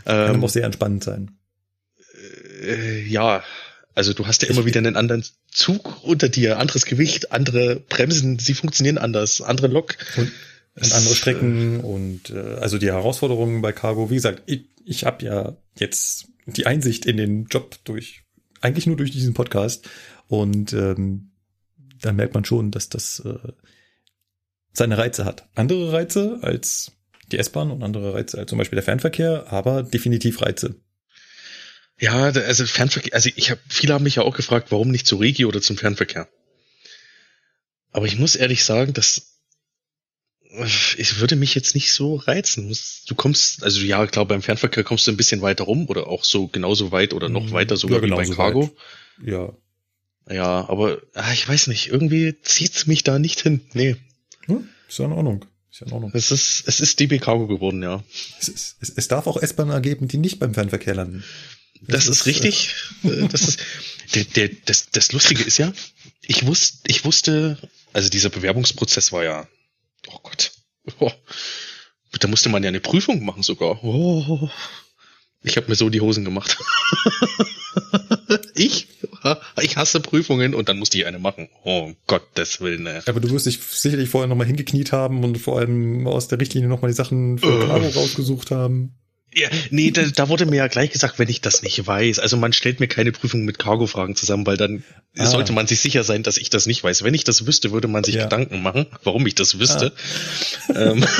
Kann 0.04 0.34
Ähm, 0.34 0.44
auch 0.44 0.48
sehr 0.50 0.64
entspannend 0.64 1.04
sein. 1.04 1.38
äh, 2.62 3.02
ja, 3.04 3.42
also 3.98 4.12
du 4.12 4.28
hast 4.28 4.42
ja 4.42 4.48
immer 4.48 4.64
wieder 4.64 4.78
einen 4.78 4.94
anderen 4.94 5.24
Zug 5.50 6.04
unter 6.04 6.28
dir, 6.28 6.60
anderes 6.60 6.86
Gewicht, 6.86 7.32
andere 7.32 7.80
Bremsen, 7.80 8.38
sie 8.38 8.54
funktionieren 8.54 8.96
anders, 8.96 9.42
andere 9.42 9.66
Lok. 9.66 9.96
Und, 10.16 10.30
und 10.76 10.92
andere 10.92 11.14
Strecken 11.16 11.80
und 11.80 12.30
äh, 12.30 12.54
also 12.60 12.78
die 12.78 12.86
Herausforderungen 12.86 13.60
bei 13.60 13.72
Cargo, 13.72 14.08
wie 14.08 14.14
gesagt, 14.14 14.44
ich, 14.46 14.66
ich 14.84 15.04
habe 15.04 15.24
ja 15.24 15.56
jetzt 15.76 16.28
die 16.46 16.66
Einsicht 16.66 17.06
in 17.06 17.16
den 17.16 17.46
Job 17.46 17.76
durch, 17.82 18.22
eigentlich 18.60 18.86
nur 18.86 18.96
durch 18.96 19.10
diesen 19.10 19.34
Podcast. 19.34 19.88
Und 20.28 20.72
ähm, 20.72 21.32
da 22.00 22.12
merkt 22.12 22.34
man 22.34 22.44
schon, 22.44 22.70
dass 22.70 22.88
das 22.88 23.20
äh, 23.24 23.52
seine 24.72 24.96
Reize 24.96 25.24
hat. 25.24 25.48
Andere 25.56 25.92
Reize 25.92 26.38
als 26.42 26.92
die 27.32 27.38
S-Bahn 27.38 27.72
und 27.72 27.82
andere 27.82 28.14
Reize 28.14 28.38
als 28.38 28.48
zum 28.48 28.58
Beispiel 28.58 28.76
der 28.76 28.84
Fernverkehr, 28.84 29.46
aber 29.52 29.82
definitiv 29.82 30.40
Reize. 30.40 30.76
Ja, 32.00 32.24
also 32.26 32.64
Fernverkehr, 32.66 33.14
also 33.14 33.30
ich 33.34 33.50
habe, 33.50 33.60
viele 33.68 33.94
haben 33.94 34.04
mich 34.04 34.16
ja 34.16 34.22
auch 34.22 34.36
gefragt, 34.36 34.70
warum 34.70 34.90
nicht 34.90 35.06
zur 35.06 35.20
Regi 35.20 35.44
oder 35.44 35.60
zum 35.60 35.76
Fernverkehr. 35.76 36.28
Aber 37.90 38.06
ich 38.06 38.18
muss 38.18 38.36
ehrlich 38.36 38.64
sagen, 38.64 38.92
dass 38.92 39.34
ich 40.96 41.20
würde 41.20 41.36
mich 41.36 41.54
jetzt 41.54 41.74
nicht 41.74 41.92
so 41.92 42.16
reizen. 42.16 42.74
Du 43.06 43.14
kommst, 43.14 43.62
also 43.62 43.80
ja, 43.80 44.06
klar, 44.06 44.24
beim 44.24 44.40
Fernverkehr 44.42 44.82
kommst 44.82 45.06
du 45.06 45.10
ein 45.10 45.16
bisschen 45.16 45.42
weiter 45.42 45.64
rum 45.64 45.86
oder 45.88 46.06
auch 46.06 46.24
so 46.24 46.48
genauso 46.48 46.90
weit 46.90 47.12
oder 47.12 47.28
noch 47.28 47.44
Mhm. 47.44 47.52
weiter 47.52 47.76
sogar 47.76 47.98
Ja, 47.98 48.04
wie 48.06 48.10
bei 48.10 48.34
Cargo. 48.34 48.62
weit. 48.62 49.28
Ja. 49.28 49.52
Ja, 50.30 50.68
aber 50.68 51.02
ah, 51.14 51.32
ich 51.32 51.46
weiß 51.48 51.66
nicht, 51.66 51.88
irgendwie 51.88 52.34
zieht's 52.42 52.86
mich 52.86 53.02
da 53.04 53.18
nicht 53.18 53.40
hin. 53.40 53.60
Nee, 53.74 53.96
Hm, 54.46 54.68
ist 54.88 54.98
ja 54.98 55.04
in 55.06 55.12
Ordnung. 55.12 55.44
Ist 55.70 55.80
ja 55.80 55.86
in 55.86 55.92
Ordnung. 55.92 56.10
es 56.14 56.30
ist, 56.30 56.62
es 56.66 56.80
ist 56.80 56.98
DB 57.00 57.18
Cargo 57.18 57.46
geworden, 57.46 57.82
ja. 57.82 58.02
Es, 58.40 58.48
ist, 58.48 58.76
es, 58.80 58.90
es 58.90 59.08
darf 59.08 59.26
auch 59.26 59.36
S-Bahn 59.40 59.68
ergeben, 59.70 60.08
die 60.08 60.18
nicht 60.18 60.38
beim 60.38 60.54
Fernverkehr 60.54 60.94
landen. 60.94 61.24
Das, 61.82 62.06
Das 62.06 62.08
ist, 62.08 62.20
ist, 62.20 62.26
richtig. 62.26 62.74
Äh, 63.04 63.28
das 63.28 63.42
ist 63.42 63.60
der, 64.14 64.24
der, 64.24 64.50
das, 64.66 64.90
das 64.90 65.12
Lustige 65.12 65.42
ist 65.42 65.58
ja, 65.58 65.72
ich 66.22 66.46
wusste, 66.46 66.78
ich 66.86 67.04
wusste, 67.04 67.58
also 67.92 68.08
dieser 68.08 68.30
Bewerbungsprozess 68.30 69.12
war 69.12 69.24
ja, 69.24 69.48
oh 70.08 70.18
Gott, 70.22 70.52
oh, 70.98 71.12
da 72.20 72.28
musste 72.28 72.48
man 72.48 72.62
ja 72.62 72.68
eine 72.68 72.80
Prüfung 72.80 73.24
machen 73.24 73.42
sogar. 73.42 73.82
Oh, 73.84 74.48
ich 75.42 75.56
habe 75.56 75.68
mir 75.68 75.76
so 75.76 75.88
die 75.88 76.00
Hosen 76.00 76.24
gemacht. 76.24 76.58
ich, 78.54 78.88
ich 79.62 79.76
hasse 79.76 80.00
Prüfungen 80.00 80.54
und 80.54 80.68
dann 80.68 80.78
musste 80.78 80.98
ich 80.98 81.06
eine 81.06 81.18
machen. 81.20 81.48
Oh 81.64 81.92
Gottes 82.06 82.60
Willen. 82.60 82.86
ey. 82.86 83.02
Aber 83.06 83.20
du 83.20 83.30
wirst 83.30 83.46
dich 83.46 83.60
sicherlich 83.60 84.08
vorher 84.08 84.26
nochmal 84.26 84.46
hingekniet 84.48 84.90
haben 84.90 85.22
und 85.22 85.38
vor 85.38 85.58
allem 85.58 86.06
aus 86.08 86.26
der 86.28 86.40
Richtlinie 86.40 86.68
nochmal 86.68 86.90
die 86.90 86.96
Sachen 86.96 87.38
für 87.38 87.46
Äh. 87.62 87.66
Cargo 87.66 87.88
rausgesucht 87.88 88.50
haben. 88.50 88.94
Ja, 89.34 89.48
nee, 89.70 89.90
da, 89.90 90.02
da 90.04 90.28
wurde 90.30 90.46
mir 90.46 90.56
ja 90.56 90.66
gleich 90.68 90.90
gesagt, 90.90 91.18
wenn 91.18 91.28
ich 91.28 91.40
das 91.42 91.62
nicht 91.62 91.86
weiß. 91.86 92.18
Also 92.18 92.36
man 92.38 92.52
stellt 92.54 92.80
mir 92.80 92.88
keine 92.88 93.12
Prüfung 93.12 93.44
mit 93.44 93.58
Cargo-Fragen 93.58 94.16
zusammen, 94.16 94.46
weil 94.46 94.56
dann 94.56 94.82
Ah. 95.16 95.26
sollte 95.26 95.52
man 95.52 95.66
sich 95.66 95.80
sicher 95.80 96.02
sein, 96.04 96.22
dass 96.22 96.38
ich 96.38 96.48
das 96.50 96.66
nicht 96.66 96.82
weiß. 96.82 97.02
Wenn 97.04 97.12
ich 97.14 97.24
das 97.24 97.44
wüsste, 97.46 97.70
würde 97.72 97.88
man 97.88 98.04
sich 98.04 98.14
Ja. 98.14 98.22
Gedanken 98.24 98.62
machen, 98.62 98.86
warum 99.04 99.26
ich 99.26 99.34
das 99.34 99.58
wüsste. 99.58 99.92
Ähm. 100.74 101.04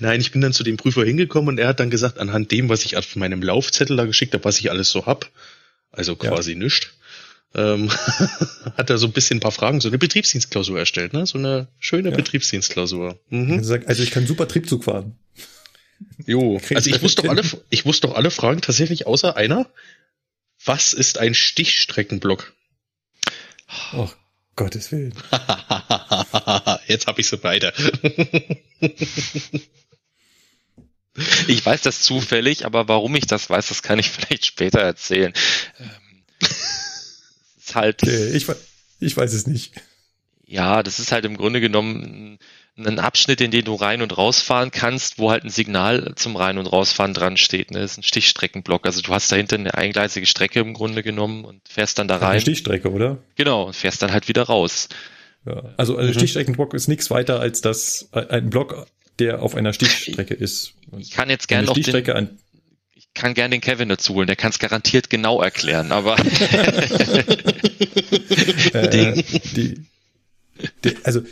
Nein, 0.00 0.20
ich 0.20 0.32
bin 0.32 0.40
dann 0.40 0.52
zu 0.54 0.62
dem 0.62 0.76
Prüfer 0.78 1.04
hingekommen 1.04 1.48
und 1.50 1.58
er 1.58 1.68
hat 1.68 1.78
dann 1.80 1.90
gesagt, 1.90 2.18
anhand 2.18 2.50
dem, 2.50 2.68
was 2.68 2.84
ich 2.84 2.96
auf 2.96 3.16
meinem 3.16 3.42
Laufzettel 3.42 3.96
da 3.96 4.06
geschickt 4.06 4.32
habe, 4.34 4.44
was 4.44 4.58
ich 4.58 4.70
alles 4.70 4.90
so 4.90 5.04
hab, 5.06 5.30
also 5.90 6.12
Ja. 6.12 6.30
quasi 6.30 6.54
nischt, 6.54 6.92
ähm, 7.54 7.90
hat 8.76 8.90
er 8.90 8.98
so 8.98 9.06
ein 9.06 9.12
bisschen 9.12 9.38
ein 9.38 9.40
paar 9.40 9.52
Fragen, 9.52 9.80
so 9.80 9.88
eine 9.88 9.98
Betriebsdienstklausur 9.98 10.78
erstellt, 10.78 11.12
ne? 11.12 11.26
So 11.26 11.38
eine 11.38 11.68
schöne 11.78 12.10
Ja. 12.10 12.16
Betriebsdienstklausur. 12.16 13.18
Mhm. 13.30 13.58
Also 13.86 14.02
ich 14.02 14.10
kann 14.10 14.26
super 14.26 14.48
Triebzug 14.48 14.84
fahren. 14.84 15.16
Jo, 16.26 16.60
also 16.74 16.90
ich 16.90 17.02
wusste 17.02 17.22
doch 17.22 17.30
alle, 17.30 17.42
ich 17.70 17.84
wusste 17.84 18.08
doch 18.08 18.14
alle 18.16 18.30
Fragen 18.30 18.60
tatsächlich 18.60 19.06
außer 19.06 19.36
einer. 19.36 19.66
Was 20.64 20.92
ist 20.92 21.18
ein 21.18 21.34
Stichstreckenblock? 21.34 22.52
Oh, 23.94 24.08
Gottes 24.54 24.92
Willen. 24.92 25.14
Jetzt 26.86 27.06
hab 27.06 27.18
ich 27.18 27.26
sie 27.26 27.36
beide. 27.36 27.72
Ich 31.46 31.64
weiß 31.64 31.82
das 31.82 32.02
zufällig, 32.02 32.64
aber 32.64 32.88
warum 32.88 33.14
ich 33.16 33.26
das 33.26 33.50
weiß, 33.50 33.68
das 33.68 33.82
kann 33.82 33.98
ich 33.98 34.10
vielleicht 34.10 34.46
später 34.46 34.80
erzählen. 34.80 35.32
Ist 37.72 37.76
halt, 37.76 38.02
Okay, 38.02 38.30
ich, 38.36 38.46
ich 39.00 39.16
weiß 39.16 39.32
es 39.32 39.46
nicht. 39.46 39.72
ja, 40.46 40.82
das 40.82 40.98
ist 41.00 41.12
halt 41.12 41.24
im 41.24 41.36
Grunde 41.36 41.60
genommen 41.60 42.38
ein 42.78 42.98
Abschnitt, 42.98 43.40
in 43.42 43.50
den 43.50 43.66
du 43.66 43.74
rein 43.74 44.00
und 44.00 44.16
rausfahren 44.16 44.70
kannst, 44.70 45.18
wo 45.18 45.30
halt 45.30 45.44
ein 45.44 45.50
Signal 45.50 46.14
zum 46.16 46.36
Rein- 46.36 46.56
und 46.56 46.66
Rausfahren 46.66 47.12
dran 47.12 47.36
steht. 47.36 47.70
Ne? 47.70 47.80
Das 47.80 47.92
ist 47.92 47.98
ein 47.98 48.02
Stichstreckenblock. 48.02 48.86
Also 48.86 49.02
du 49.02 49.12
hast 49.12 49.30
dahinter 49.30 49.56
eine 49.56 49.74
eingleisige 49.74 50.24
Strecke 50.24 50.60
im 50.60 50.72
Grunde 50.72 51.02
genommen 51.02 51.44
und 51.44 51.60
fährst 51.68 51.98
dann 51.98 52.08
da 52.08 52.16
Eine 52.16 52.26
rein. 52.26 52.40
Stichstrecke, 52.40 52.90
oder? 52.90 53.18
Genau, 53.36 53.64
und 53.66 53.76
fährst 53.76 54.00
dann 54.00 54.10
halt 54.12 54.26
wieder 54.28 54.44
raus. 54.44 54.88
Ja. 55.44 55.62
Also 55.76 55.98
ein 55.98 56.06
Mhm. 56.06 56.14
Stichstreckenblock 56.14 56.72
ist 56.72 56.88
nichts 56.88 57.10
weiter 57.10 57.40
als 57.40 57.60
das 57.60 58.08
ein 58.12 58.48
Block, 58.48 58.86
der 59.18 59.42
auf 59.42 59.54
einer 59.54 59.74
Stichstrecke 59.74 60.32
ist. 60.34 60.72
Und 60.90 61.00
Ich 61.00 61.10
kann 61.10 61.28
jetzt 61.28 61.50
eine 61.52 61.64
gerne 61.64 61.66
noch 61.66 61.74
den, 61.74 62.38
kann 63.14 63.34
gerne 63.34 63.56
den 63.56 63.60
Kevin 63.60 63.88
dazu 63.88 64.14
holen, 64.14 64.26
der 64.26 64.36
kann 64.36 64.50
es 64.50 64.58
garantiert 64.58 65.10
genau 65.10 65.42
erklären, 65.42 65.92
aber 65.92 66.18
äh, 68.72 69.14
die, 69.54 69.86
die, 70.84 70.96
also 71.04 71.22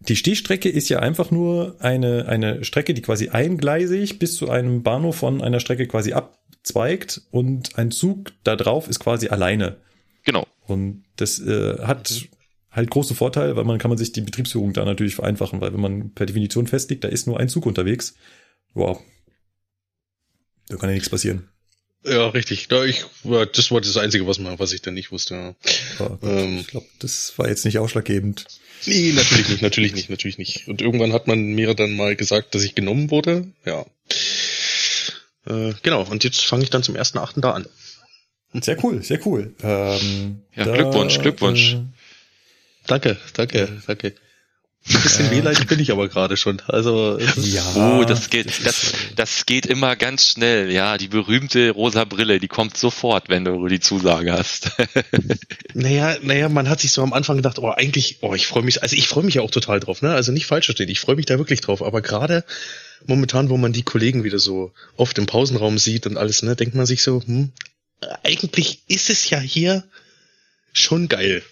die 0.00 0.16
Stichstrecke 0.16 0.68
ist 0.68 0.88
ja 0.88 0.98
einfach 1.00 1.30
nur 1.30 1.76
eine, 1.80 2.26
eine 2.28 2.64
Strecke, 2.64 2.94
die 2.94 3.02
quasi 3.02 3.28
eingleisig 3.30 4.18
bis 4.18 4.36
zu 4.36 4.50
einem 4.50 4.82
Bahnhof 4.82 5.16
von 5.16 5.42
einer 5.42 5.60
Strecke 5.60 5.86
quasi 5.86 6.12
abzweigt 6.12 7.22
und 7.30 7.78
ein 7.78 7.90
Zug 7.90 8.32
da 8.44 8.56
drauf 8.56 8.88
ist 8.88 9.00
quasi 9.00 9.28
alleine. 9.28 9.76
genau. 10.24 10.46
Und 10.66 11.04
das 11.16 11.38
äh, 11.40 11.78
hat 11.82 12.28
halt 12.70 12.90
große 12.90 13.14
Vorteile, 13.14 13.56
weil 13.56 13.64
man 13.64 13.78
kann 13.78 13.90
man 13.90 13.98
sich 13.98 14.12
die 14.12 14.22
Betriebsführung 14.22 14.72
da 14.72 14.84
natürlich 14.84 15.14
vereinfachen, 15.14 15.60
weil 15.60 15.72
wenn 15.72 15.80
man 15.80 16.10
per 16.10 16.26
Definition 16.26 16.66
festlegt, 16.66 17.04
da 17.04 17.08
ist 17.08 17.26
nur 17.26 17.38
ein 17.38 17.48
Zug 17.48 17.66
unterwegs, 17.66 18.16
wow, 18.72 19.00
da 20.68 20.76
kann 20.76 20.88
ja 20.88 20.94
nichts 20.94 21.10
passieren. 21.10 21.48
Ja, 22.06 22.28
richtig. 22.28 22.68
Da 22.68 22.84
ich, 22.84 23.04
ja, 23.24 23.46
das 23.46 23.70
war 23.70 23.80
das 23.80 23.96
Einzige, 23.96 24.26
was, 24.26 24.38
man, 24.38 24.58
was 24.58 24.72
ich 24.72 24.82
dann 24.82 24.92
nicht 24.94 25.10
wusste. 25.10 25.54
Ja. 25.98 26.06
Gut, 26.08 26.18
Ähm. 26.22 26.58
ich 26.58 26.66
glaube, 26.66 26.86
das 26.98 27.32
war 27.38 27.48
jetzt 27.48 27.64
nicht 27.64 27.78
ausschlaggebend. 27.78 28.44
Nee, 28.84 29.12
natürlich 29.12 29.48
nicht, 29.48 29.62
natürlich 29.62 29.94
nicht, 29.94 30.10
natürlich 30.10 30.36
nicht. 30.36 30.68
Und 30.68 30.82
irgendwann 30.82 31.14
hat 31.14 31.26
man 31.26 31.42
mir 31.54 31.72
dann 31.74 31.96
mal 31.96 32.14
gesagt, 32.16 32.54
dass 32.54 32.62
ich 32.62 32.74
genommen 32.74 33.10
wurde. 33.10 33.46
Ja. 33.64 33.86
Äh, 35.46 35.72
genau, 35.82 36.02
und 36.02 36.24
jetzt 36.24 36.44
fange 36.44 36.62
ich 36.62 36.70
dann 36.70 36.82
zum 36.82 36.94
ersten 36.96 37.18
Achten 37.18 37.40
da 37.40 37.52
an. 37.52 37.66
Sehr 38.52 38.82
cool, 38.84 39.02
sehr 39.02 39.26
cool. 39.26 39.54
Ähm, 39.62 40.42
Ja, 40.54 40.64
Glückwunsch, 40.64 41.18
Glückwunsch. 41.20 41.74
Äh, 41.74 41.82
Danke, 42.86 43.16
danke, 43.32 43.82
danke. 43.86 44.14
Ein 44.86 45.02
bisschen 45.02 45.30
wehleidig 45.30 45.66
bin 45.66 45.80
ich 45.80 45.90
aber 45.90 46.08
gerade 46.08 46.36
schon. 46.36 46.60
Also 46.66 47.18
ja, 47.18 47.64
Oh, 47.74 48.04
das 48.04 48.28
geht, 48.28 48.66
das, 48.66 48.92
das 49.16 49.46
geht 49.46 49.64
immer 49.64 49.96
ganz 49.96 50.26
schnell. 50.32 50.70
Ja, 50.70 50.98
die 50.98 51.08
berühmte 51.08 51.70
rosa 51.70 52.04
Brille, 52.04 52.38
die 52.38 52.48
kommt 52.48 52.76
sofort, 52.76 53.30
wenn 53.30 53.46
du 53.46 53.66
die 53.66 53.80
Zusage 53.80 54.32
hast. 54.32 54.72
naja, 55.74 56.16
naja, 56.20 56.50
man 56.50 56.68
hat 56.68 56.80
sich 56.80 56.92
so 56.92 57.02
am 57.02 57.14
Anfang 57.14 57.36
gedacht, 57.36 57.58
oh, 57.58 57.70
eigentlich, 57.70 58.18
oh, 58.20 58.34
ich 58.34 58.46
freue 58.46 58.62
mich, 58.62 58.82
also 58.82 58.94
ich 58.94 59.08
freue 59.08 59.24
mich 59.24 59.34
ja 59.34 59.42
auch 59.42 59.50
total 59.50 59.80
drauf, 59.80 60.02
ne? 60.02 60.12
Also 60.12 60.32
nicht 60.32 60.44
falsch 60.44 60.66
verstehen, 60.66 60.90
ich 60.90 61.00
freue 61.00 61.16
mich 61.16 61.26
da 61.26 61.38
wirklich 61.38 61.62
drauf. 61.62 61.82
Aber 61.82 62.02
gerade 62.02 62.44
momentan, 63.06 63.48
wo 63.48 63.56
man 63.56 63.72
die 63.72 63.84
Kollegen 63.84 64.22
wieder 64.22 64.38
so 64.38 64.72
oft 64.96 65.16
im 65.16 65.24
Pausenraum 65.24 65.78
sieht 65.78 66.06
und 66.06 66.18
alles, 66.18 66.42
ne, 66.42 66.56
denkt 66.56 66.74
man 66.74 66.84
sich 66.84 67.02
so, 67.02 67.22
hm, 67.24 67.52
eigentlich 68.22 68.82
ist 68.88 69.08
es 69.08 69.30
ja 69.30 69.38
hier 69.38 69.84
schon 70.74 71.08
geil. 71.08 71.42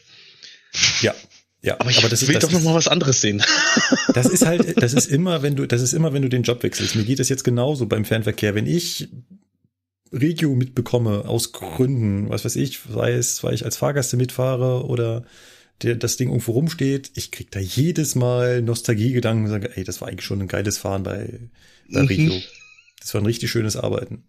ja, 1.01 1.15
ja. 1.63 1.77
Aber 1.81 1.91
ich 1.91 2.01
das 2.01 2.23
ist- 2.23 2.29
will 2.29 2.35
das 2.35 2.45
doch 2.45 2.51
noch 2.53 2.59
ist- 2.61 2.65
mal 2.65 2.75
was 2.75 2.89
anderes 2.89 3.21
sehen. 3.21 3.43
Das 4.15 4.27
ist 4.27 4.45
halt, 4.45 4.83
das 4.83 4.93
ist 4.95 5.07
immer, 5.07 5.43
wenn 5.43 5.57
du, 5.57 5.67
das 5.67 5.81
ist 5.81 5.93
immer, 5.95 6.13
wenn 6.13 6.23
du 6.23 6.29
den 6.29 6.43
Job 6.43 6.63
wechselst. 6.63 6.97
Mir 6.97 7.05
geht 7.05 7.19
es 7.21 7.29
jetzt 7.31 7.45
genauso 7.45 7.87
beim 7.87 8.05
Fernverkehr. 8.05 8.55
Wenn 8.55 8.67
ich 8.67 9.09
Regio 10.13 10.55
mitbekomme 10.55 11.25
aus 11.27 11.53
Gründen, 11.53 12.29
was 12.29 12.45
weiß 12.45 12.57
ich, 12.57 12.81
sei 12.93 13.13
es, 13.13 13.43
weil 13.43 13.55
ich 13.55 13.65
als 13.65 13.77
Fahrgäste 13.79 14.17
mitfahre 14.19 14.85
oder 14.87 15.25
der, 15.81 15.95
das 15.97 16.17
Ding 16.19 16.29
irgendwo 16.29 16.53
rumsteht, 16.53 17.11
ich 17.15 17.31
krieg 17.31 17.51
da 17.51 17.59
jedes 17.61 18.15
Mal 18.15 18.61
Nostalgiegedanken 18.61 19.45
und 19.47 19.51
sage, 19.51 19.75
ey, 19.77 19.85
das 19.85 20.01
war 20.03 20.09
eigentlich 20.09 20.27
schon 20.27 20.43
ein 20.43 20.49
geiles 20.49 20.77
Fahren 20.79 21.03
bei, 21.05 21.41
bei 21.91 22.03
Mhm. 22.03 22.07
Regio. 22.09 22.41
Das 23.01 23.15
war 23.15 23.23
ein 23.23 23.27
richtig 23.27 23.51
schönes 23.51 23.77
Arbeiten. 23.77 24.25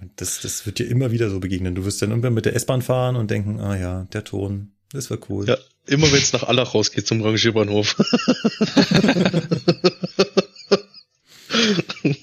Und 0.00 0.10
das, 0.16 0.40
das 0.40 0.66
wird 0.66 0.78
dir 0.78 0.88
immer 0.88 1.12
wieder 1.12 1.30
so 1.30 1.38
begegnen. 1.40 1.74
Du 1.74 1.84
wirst 1.84 2.02
dann 2.02 2.10
irgendwann 2.10 2.34
mit 2.34 2.46
der 2.46 2.56
S-Bahn 2.56 2.82
fahren 2.82 3.14
und 3.16 3.30
denken, 3.30 3.60
ah 3.60 3.76
ja, 3.78 4.04
der 4.12 4.24
Ton, 4.24 4.72
das 4.92 5.10
war 5.10 5.18
cool. 5.28 5.46
Ja, 5.48 5.56
immer 5.86 6.10
wenn 6.12 6.18
es 6.22 6.32
nach 6.32 6.42
Allach 6.44 6.74
rausgeht 6.74 7.06
zum 7.06 7.22
Rangierbahnhof. 7.22 7.96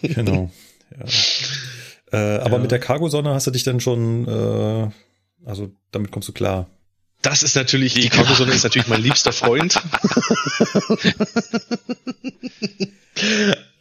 Genau. 0.01 0.51
Ja. 0.91 1.05
Äh, 2.13 2.37
aber 2.39 2.53
Ja. 2.55 2.59
mit 2.59 2.71
der 2.71 2.79
Cargo-Sonne 2.79 3.33
hast 3.33 3.47
du 3.47 3.51
dich 3.51 3.63
dann 3.63 3.79
schon, 3.81 4.25
äh, 4.27 4.89
also 5.45 5.71
damit 5.91 6.11
kommst 6.11 6.29
du 6.29 6.33
klar. 6.33 6.69
Das 7.21 7.43
ist 7.43 7.55
natürlich, 7.55 7.93
die 7.95 8.09
Cargosonne 8.09 8.53
ist 8.53 8.63
natürlich 8.63 8.87
mein 8.87 9.01
liebster 9.01 9.33
Freund. 9.33 9.75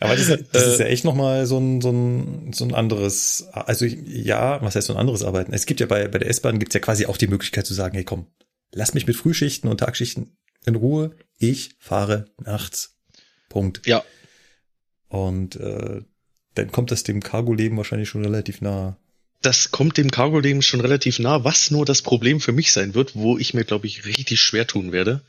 Aber 0.00 0.16
das, 0.16 0.28
ist- 0.28 0.44
das 0.52 0.62
Äh, 0.64 0.72
ist 0.72 0.80
ja 0.80 0.86
echt 0.86 1.04
nochmal 1.04 1.46
so 1.46 1.58
ein, 1.58 1.80
so 1.80 1.90
ein, 1.90 2.52
so 2.52 2.64
ein 2.64 2.74
anderes, 2.74 3.46
also 3.52 3.84
ja, 3.86 4.60
was 4.62 4.74
heißt 4.74 4.86
so 4.88 4.94
ein 4.94 4.98
anderes 4.98 5.22
Arbeiten? 5.22 5.52
Es 5.52 5.66
gibt 5.66 5.80
ja 5.80 5.86
bei, 5.86 6.08
bei 6.08 6.18
der 6.18 6.28
S-Bahn 6.30 6.58
gibt's 6.58 6.74
ja 6.74 6.80
quasi 6.80 7.06
auch 7.06 7.16
die 7.18 7.28
Möglichkeit 7.28 7.66
zu 7.66 7.74
sagen, 7.74 7.94
hey 7.94 8.04
komm, 8.04 8.26
lass 8.72 8.94
mich 8.94 9.06
mit 9.06 9.16
Frühschichten 9.16 9.68
und 9.68 9.78
Tagschichten 9.78 10.36
in 10.64 10.74
Ruhe, 10.74 11.16
ich 11.38 11.70
fahre 11.78 12.26
nachts. 12.38 12.96
Punkt. 13.48 13.86
Ja, 13.86 14.04
Und 15.08 15.56
äh, 15.56 16.02
dann 16.54 16.72
kommt 16.72 16.90
das 16.90 17.04
dem 17.04 17.22
Cargo-Leben 17.22 17.76
wahrscheinlich 17.76 18.08
schon 18.08 18.24
relativ 18.24 18.60
nah. 18.60 18.96
das 19.42 19.70
kommt 19.70 19.96
dem 19.96 20.10
Cargo-Leben 20.10 20.62
schon 20.62 20.80
relativ 20.80 21.18
nah, 21.18 21.44
was 21.44 21.70
nur 21.70 21.84
das 21.84 22.02
Problem 22.02 22.40
für 22.40 22.52
mich 22.52 22.72
sein 22.72 22.94
wird, 22.94 23.14
wo 23.14 23.38
ich 23.38 23.54
mir, 23.54 23.64
glaube 23.64 23.86
ich, 23.86 24.04
richtig 24.04 24.40
schwer 24.40 24.66
tun 24.66 24.92
werde, 24.92 25.22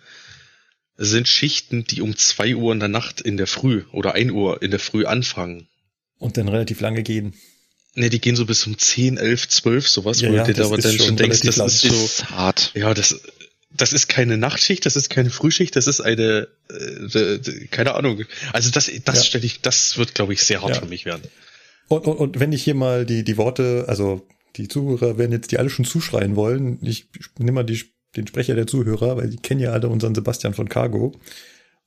sind 0.96 1.28
Schichten, 1.28 1.84
die 1.84 2.02
um 2.02 2.18
zwei 2.18 2.56
Uhr 2.56 2.74
in 2.74 2.80
der 2.80 2.90
Nacht 2.90 3.22
in 3.22 3.38
der 3.38 3.48
Früh 3.48 3.84
oder 3.92 4.16
ein 4.16 4.32
Uhr 4.32 4.62
in 4.62 4.72
der 4.72 4.80
Früh 4.80 5.06
anfangen. 5.06 5.68
Und 6.18 6.38
dann 6.38 6.48
relativ 6.48 6.80
lange 6.80 7.04
gehen. 7.04 7.36
Ne, 7.96 8.10
die 8.10 8.22
gehen 8.22 8.36
so 8.36 8.46
bis 8.46 8.66
um 8.68 8.78
10, 8.78 9.18
11, 9.18 9.48
12, 9.50 9.88
sowas, 9.88 10.22
Ja, 10.22 10.30
wo 10.30 10.36
ja, 10.36 10.44
du 10.44 10.54
dir 10.54 10.66
aber 10.66 10.78
dann 10.78 10.98
schon 10.98 11.16
denkst, 11.18 11.42
das 11.42 11.56
lang. 11.58 11.68
ist 11.68 11.82
so, 11.82 11.88
ist 12.06 12.30
hart. 12.30 12.72
ja, 12.76 12.94
das, 12.94 13.20
das 13.72 13.92
ist 13.94 14.08
keine 14.08 14.38
Nachtschicht, 14.38 14.86
das 14.86 14.96
ist 14.96 15.10
keine 15.10 15.30
Frühschicht, 15.32 15.76
das 15.76 15.88
ist 15.88 16.02
eine, 16.02 16.48
äh, 16.70 17.66
keine 17.72 17.96
Ahnung. 17.96 18.24
Also 18.54 18.70
das, 18.70 18.92
das 19.06 19.18
Ja. 19.18 19.24
stelle 19.24 19.46
ich, 19.46 19.62
das 19.62 19.98
wird, 19.98 20.14
glaube 20.14 20.34
ich, 20.34 20.44
sehr 20.44 20.62
hart 20.62 20.76
Ja. 20.76 20.82
für 20.82 20.88
mich 20.88 21.06
werden. 21.06 21.24
Und, 21.88 22.06
und, 22.06 22.18
und 22.18 22.40
wenn 22.40 22.52
ich 22.52 22.64
hier 22.64 22.76
mal 22.76 23.06
die, 23.06 23.24
die 23.24 23.38
Worte, 23.38 23.86
also 23.88 24.28
die 24.58 24.68
Zuhörer 24.68 25.18
werden 25.18 25.32
jetzt 25.32 25.52
die 25.52 25.58
alle 25.60 25.70
schon 25.70 25.86
zuschreien 25.86 26.36
wollen. 26.36 26.80
Ich 26.82 27.06
nehme 27.38 27.52
mal 27.54 27.64
die, 27.64 27.82
den 28.16 28.28
Sprecher 28.28 28.56
der 28.56 28.68
Zuhörer, 28.68 29.18
weil 29.18 29.30
die 29.30 29.38
kennen 29.38 29.60
ja 29.62 29.72
alle 29.72 29.88
unseren 29.88 30.16
Sebastian 30.16 30.54
von 30.54 30.68
Cargo. 30.70 31.14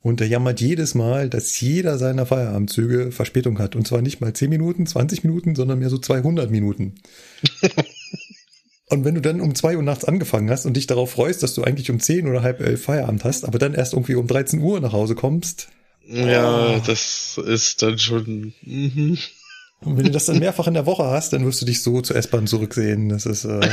Und 0.03 0.21
der 0.21 0.29
jammert 0.29 0.61
jedes 0.63 0.95
Mal, 0.95 1.29
dass 1.29 1.61
jeder 1.61 1.99
seiner 1.99 2.25
Feierabendzüge 2.25 3.13
Verspätung 3.13 3.59
hat. 3.59 3.77
Und 3.77 3.87
zwar 3.87 4.01
nicht 4.01 4.21
mal 4.21 4.33
10 4.33 4.49
Minuten, 4.49 4.87
20 4.87 5.25
Minuten, 5.25 5.55
sondern 5.55 5.79
mehr 5.79 5.91
so 5.91 5.99
200 5.99 6.51
Minuten. 6.51 6.95
Und 8.89 9.05
wenn 9.05 9.15
du 9.15 9.21
dann 9.21 9.41
um 9.41 9.55
zwei 9.55 9.77
Uhr 9.77 9.85
nachts 9.85 10.05
angefangen 10.05 10.51
hast 10.51 10.67
und 10.67 10.77
dich 10.77 10.89
darauf 10.89 11.13
freust, 11.13 11.45
dass 11.45 11.55
du 11.55 11.63
eigentlich 11.63 11.91
um 11.93 12.01
10 12.01 12.27
oder 12.27 12.43
halb 12.43 12.61
elf 12.61 12.83
Feierabend 12.85 13.23
hast, 13.23 13.45
aber 13.45 13.59
dann 13.61 13.73
erst 13.75 13.93
irgendwie 13.93 14.17
um 14.17 14.27
13 14.27 14.61
Uhr 14.61 14.81
nach 14.81 14.93
Hause 14.93 15.15
kommst, 15.15 15.69
Ja, 16.09 16.75
Oh. 16.77 16.81
das 16.85 17.39
ist 17.47 17.83
dann 17.83 17.99
schon, 18.01 18.53
mhm. 18.63 19.17
Und 19.83 19.97
wenn 19.97 20.05
du 20.05 20.11
das 20.11 20.27
dann 20.27 20.39
mehrfach 20.39 20.67
in 20.67 20.75
der 20.75 20.85
Woche 20.85 21.05
hast, 21.05 21.33
dann 21.33 21.47
wirst 21.47 21.63
du 21.63 21.67
dich 21.67 21.83
so 21.83 22.03
zur 22.03 22.17
S-Bahn 22.17 22.47
zurücksehen. 22.47 23.09
Das 23.09 23.25
ist. 23.25 23.47
Äh, 23.47 23.67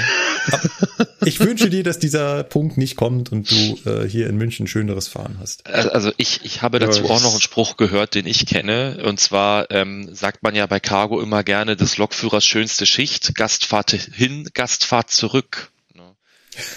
ich 1.26 1.42
wünsche 1.42 1.70
dir, 1.70 1.84
dass 1.84 2.00
dieser 2.00 2.44
Punkt 2.44 2.78
nicht 2.78 2.96
kommt 2.96 3.32
und 3.34 3.52
du 3.52 3.90
äh, 3.90 4.08
hier 4.08 4.28
in 4.30 4.38
München 4.38 4.68
schöneres 4.68 5.10
Fahren 5.10 5.38
hast. 5.42 5.68
Also 5.68 6.14
ich, 6.16 6.46
ich 6.46 6.62
habe 6.62 6.80
dazu 6.80 7.04
Ja, 7.04 7.10
auch 7.10 7.22
noch 7.22 7.34
einen 7.34 7.42
Spruch 7.42 7.76
gehört, 7.76 8.16
den 8.16 8.26
ich 8.26 8.46
kenne. 8.46 9.04
Und 9.04 9.20
zwar 9.20 9.70
ähm, 9.70 10.08
sagt 10.14 10.44
man 10.44 10.56
ja 10.56 10.66
bei 10.66 10.80
Cargo 10.80 11.20
immer 11.20 11.44
gerne 11.44 11.76
des 11.76 11.98
Lokführers 11.98 12.46
schönste 12.46 12.86
Schicht, 12.86 13.36
Gastfahrt 13.36 13.92
hin, 13.92 14.50
Gastfahrt 14.54 15.12
zurück. 15.12 15.72
Ne? 15.94 16.04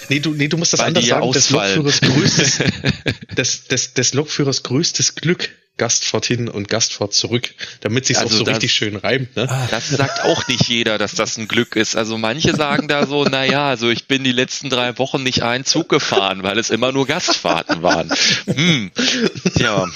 Nee, 0.09 0.19
du, 0.19 0.33
nee, 0.33 0.49
du 0.49 0.57
musst 0.57 0.73
das 0.73 0.81
Weil 0.81 0.87
anders 0.87 1.05
sagen. 1.05 1.31
Des 1.31 1.53
ausfallen. 1.53 1.83
Lokführers 1.83 2.01
größtes, 2.01 2.59
des, 3.37 3.67
des, 3.69 3.93
des 3.93 4.13
Lokführers 4.13 4.63
größtes 4.63 5.15
Glück. 5.15 5.51
Gastfahrt 5.81 6.25
hin 6.27 6.47
und 6.47 6.67
Gastfahrt 6.69 7.11
zurück, 7.13 7.55
damit 7.79 8.05
sich's 8.05 8.19
Also 8.19 8.35
auch 8.35 8.37
so 8.39 8.43
das- 8.45 8.57
richtig 8.57 8.71
schön 8.73 8.95
reimt, 8.95 9.35
ne? 9.35 9.47
Das 9.71 9.89
sagt 9.89 10.23
auch 10.23 10.47
nicht 10.47 10.67
jeder, 10.67 10.99
dass 10.99 11.15
das 11.15 11.37
ein 11.37 11.47
Glück 11.47 11.75
ist. 11.75 11.95
Also 11.95 12.19
manche 12.19 12.55
sagen 12.55 12.87
da 12.87 13.07
so, 13.07 13.23
na 13.25 13.43
ja, 13.45 13.67
also 13.69 13.89
ich 13.89 14.07
bin 14.07 14.23
die 14.23 14.31
letzten 14.31 14.69
drei 14.69 14.95
Wochen 14.99 15.23
nicht 15.23 15.41
einen 15.41 15.65
Zug 15.65 15.89
gefahren, 15.89 16.43
weil 16.43 16.59
es 16.59 16.69
immer 16.69 16.91
nur 16.91 17.07
Gastfahrten 17.07 17.81
waren. 17.81 18.11
Hm. 18.45 18.91
Ja, 19.57 19.87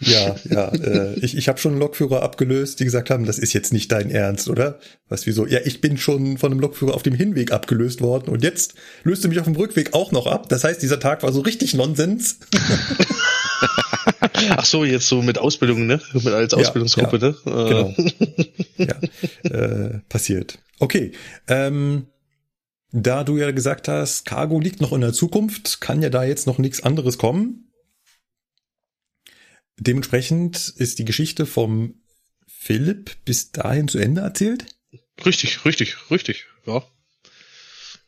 Ja, 0.00 0.36
ja. 0.50 0.68
Äh, 0.74 1.14
ich 1.20 1.36
ich 1.36 1.48
habe 1.48 1.58
schon 1.58 1.72
einen 1.72 1.80
Lokführer 1.80 2.22
abgelöst, 2.22 2.80
die 2.80 2.84
gesagt 2.84 3.08
haben, 3.08 3.24
das 3.24 3.38
ist 3.38 3.52
jetzt 3.54 3.72
nicht 3.72 3.90
dein 3.92 4.10
Ernst, 4.10 4.48
oder? 4.50 4.78
Was 5.08 5.26
wieso? 5.26 5.46
Ja, 5.46 5.60
ich 5.64 5.80
bin 5.80 5.96
schon 5.96 6.36
von 6.38 6.50
einem 6.52 6.60
Lokführer 6.60 6.92
auf 6.94 7.02
dem 7.02 7.14
Hinweg 7.14 7.50
abgelöst 7.52 8.00
worden 8.02 8.28
und 8.30 8.42
jetzt 8.42 8.74
löst 9.04 9.24
du 9.24 9.28
mich 9.28 9.38
auf 9.38 9.44
dem 9.46 9.56
Rückweg 9.56 9.94
auch 9.94 10.12
noch 10.12 10.26
ab. 10.26 10.48
Das 10.50 10.64
heißt, 10.64 10.82
dieser 10.82 11.00
Tag 11.00 11.22
war 11.22 11.32
so 11.32 11.40
richtig 11.40 11.72
Nonsens. 11.74 12.38
Ach 14.50 14.64
so, 14.64 14.84
jetzt 14.84 15.08
so 15.08 15.22
mit 15.22 15.38
Ausbildung, 15.38 15.86
ne? 15.86 16.00
Mit 16.12 16.26
als 16.28 16.52
Ja, 16.52 16.58
Ausbildungsgruppe, 16.58 17.18
ja, 17.18 17.28
ne? 17.28 17.36
Äh, 17.46 17.68
Genau. 17.68 17.94
ja, 18.78 19.50
äh, 19.50 19.98
passiert. 20.08 20.58
Okay. 20.78 21.12
Ähm, 21.48 22.06
da 22.92 23.24
du 23.24 23.36
ja 23.36 23.50
gesagt 23.50 23.88
hast, 23.88 24.24
Cargo 24.26 24.60
liegt 24.60 24.80
noch 24.80 24.92
in 24.92 25.00
der 25.00 25.12
Zukunft, 25.12 25.80
kann 25.80 26.02
ja 26.02 26.08
da 26.10 26.24
jetzt 26.24 26.46
noch 26.46 26.58
nichts 26.58 26.82
anderes 26.82 27.18
kommen. 27.18 27.70
Dementsprechend 29.78 30.72
ist 30.76 30.98
die 30.98 31.04
Geschichte 31.04 31.44
vom 31.46 32.00
Philipp 32.46 33.16
bis 33.24 33.52
dahin 33.52 33.88
zu 33.88 33.98
Ende 33.98 34.22
erzählt. 34.22 34.66
Richtig, 35.24 35.64
richtig, 35.64 36.10
richtig, 36.10 36.46
ja. 36.66 36.82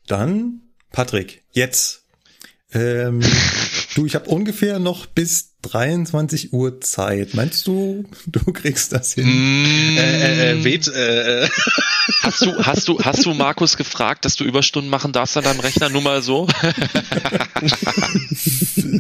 Dann, 0.07 0.63
Patrick, 0.91 1.45
jetzt. 1.53 2.05
Ähm, 2.73 3.21
du, 3.95 4.07
ich 4.07 4.15
habe 4.15 4.31
ungefähr 4.31 4.79
noch 4.79 5.07
bis 5.07 5.58
23 5.63 6.53
Uhr 6.53 6.81
Zeit. 6.81 7.35
Meinst 7.35 7.67
du, 7.67 8.05
du 8.27 8.53
kriegst 8.53 8.93
das 8.93 9.15
hin? 9.15 9.27
Mm. 9.27 9.97
Äh, 9.99 10.01
äh, 10.01 10.53
äh, 10.53 10.65
weht, 10.65 10.89
äh, 10.89 11.45
äh, 11.45 11.49
Hast 12.23 12.41
du, 12.43 12.57
hast 12.65 12.89
du, 12.89 12.99
hast 13.01 13.27
du 13.27 13.35
Markus 13.35 13.77
gefragt, 13.77 14.25
dass 14.25 14.35
du 14.37 14.45
Überstunden 14.45 14.91
machen 14.91 15.13
darfst 15.13 15.37
an 15.37 15.45
deinem 15.45 15.61
Rechner? 15.61 15.91
Nur 15.91 16.01
mal 16.03 16.23
so. 16.23 16.49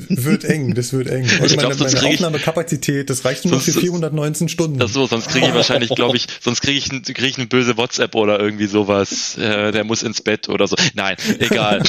wird 0.08 0.44
eng, 0.44 0.74
das 0.74 0.92
wird 0.92 1.08
eng. 1.08 1.22
Und 1.22 1.46
Ich 1.46 1.56
glaub, 1.56 1.62
meine, 1.62 1.74
sonst 1.74 1.94
meine 1.94 2.14
Aufnahmekapazität, 2.14 3.08
das 3.08 3.24
reicht 3.24 3.46
nur 3.46 3.60
für 3.60 3.72
Sonst- 3.72 3.82
419 3.84 4.48
Stunden. 4.48 4.78
Das 4.78 4.92
so, 4.92 5.06
sonst 5.06 5.28
kriege 5.28 5.48
ich 5.48 5.54
wahrscheinlich, 5.54 5.90
glaube 5.94 6.18
ich, 6.18 6.26
sonst 6.40 6.60
kriege 6.60 6.78
ich, 6.78 6.88
krieg 7.14 7.30
ich 7.30 7.38
eine 7.38 7.46
böse 7.46 7.76
WhatsApp 7.76 8.14
oder 8.14 8.38
irgendwie 8.38 8.66
sowas. 8.66 9.36
Äh, 9.38 9.72
der 9.72 9.84
muss 9.84 10.02
ins 10.02 10.20
Bett 10.20 10.48
oder 10.48 10.66
so. 10.66 10.76
Nein, 10.94 11.16
egal. 11.38 11.82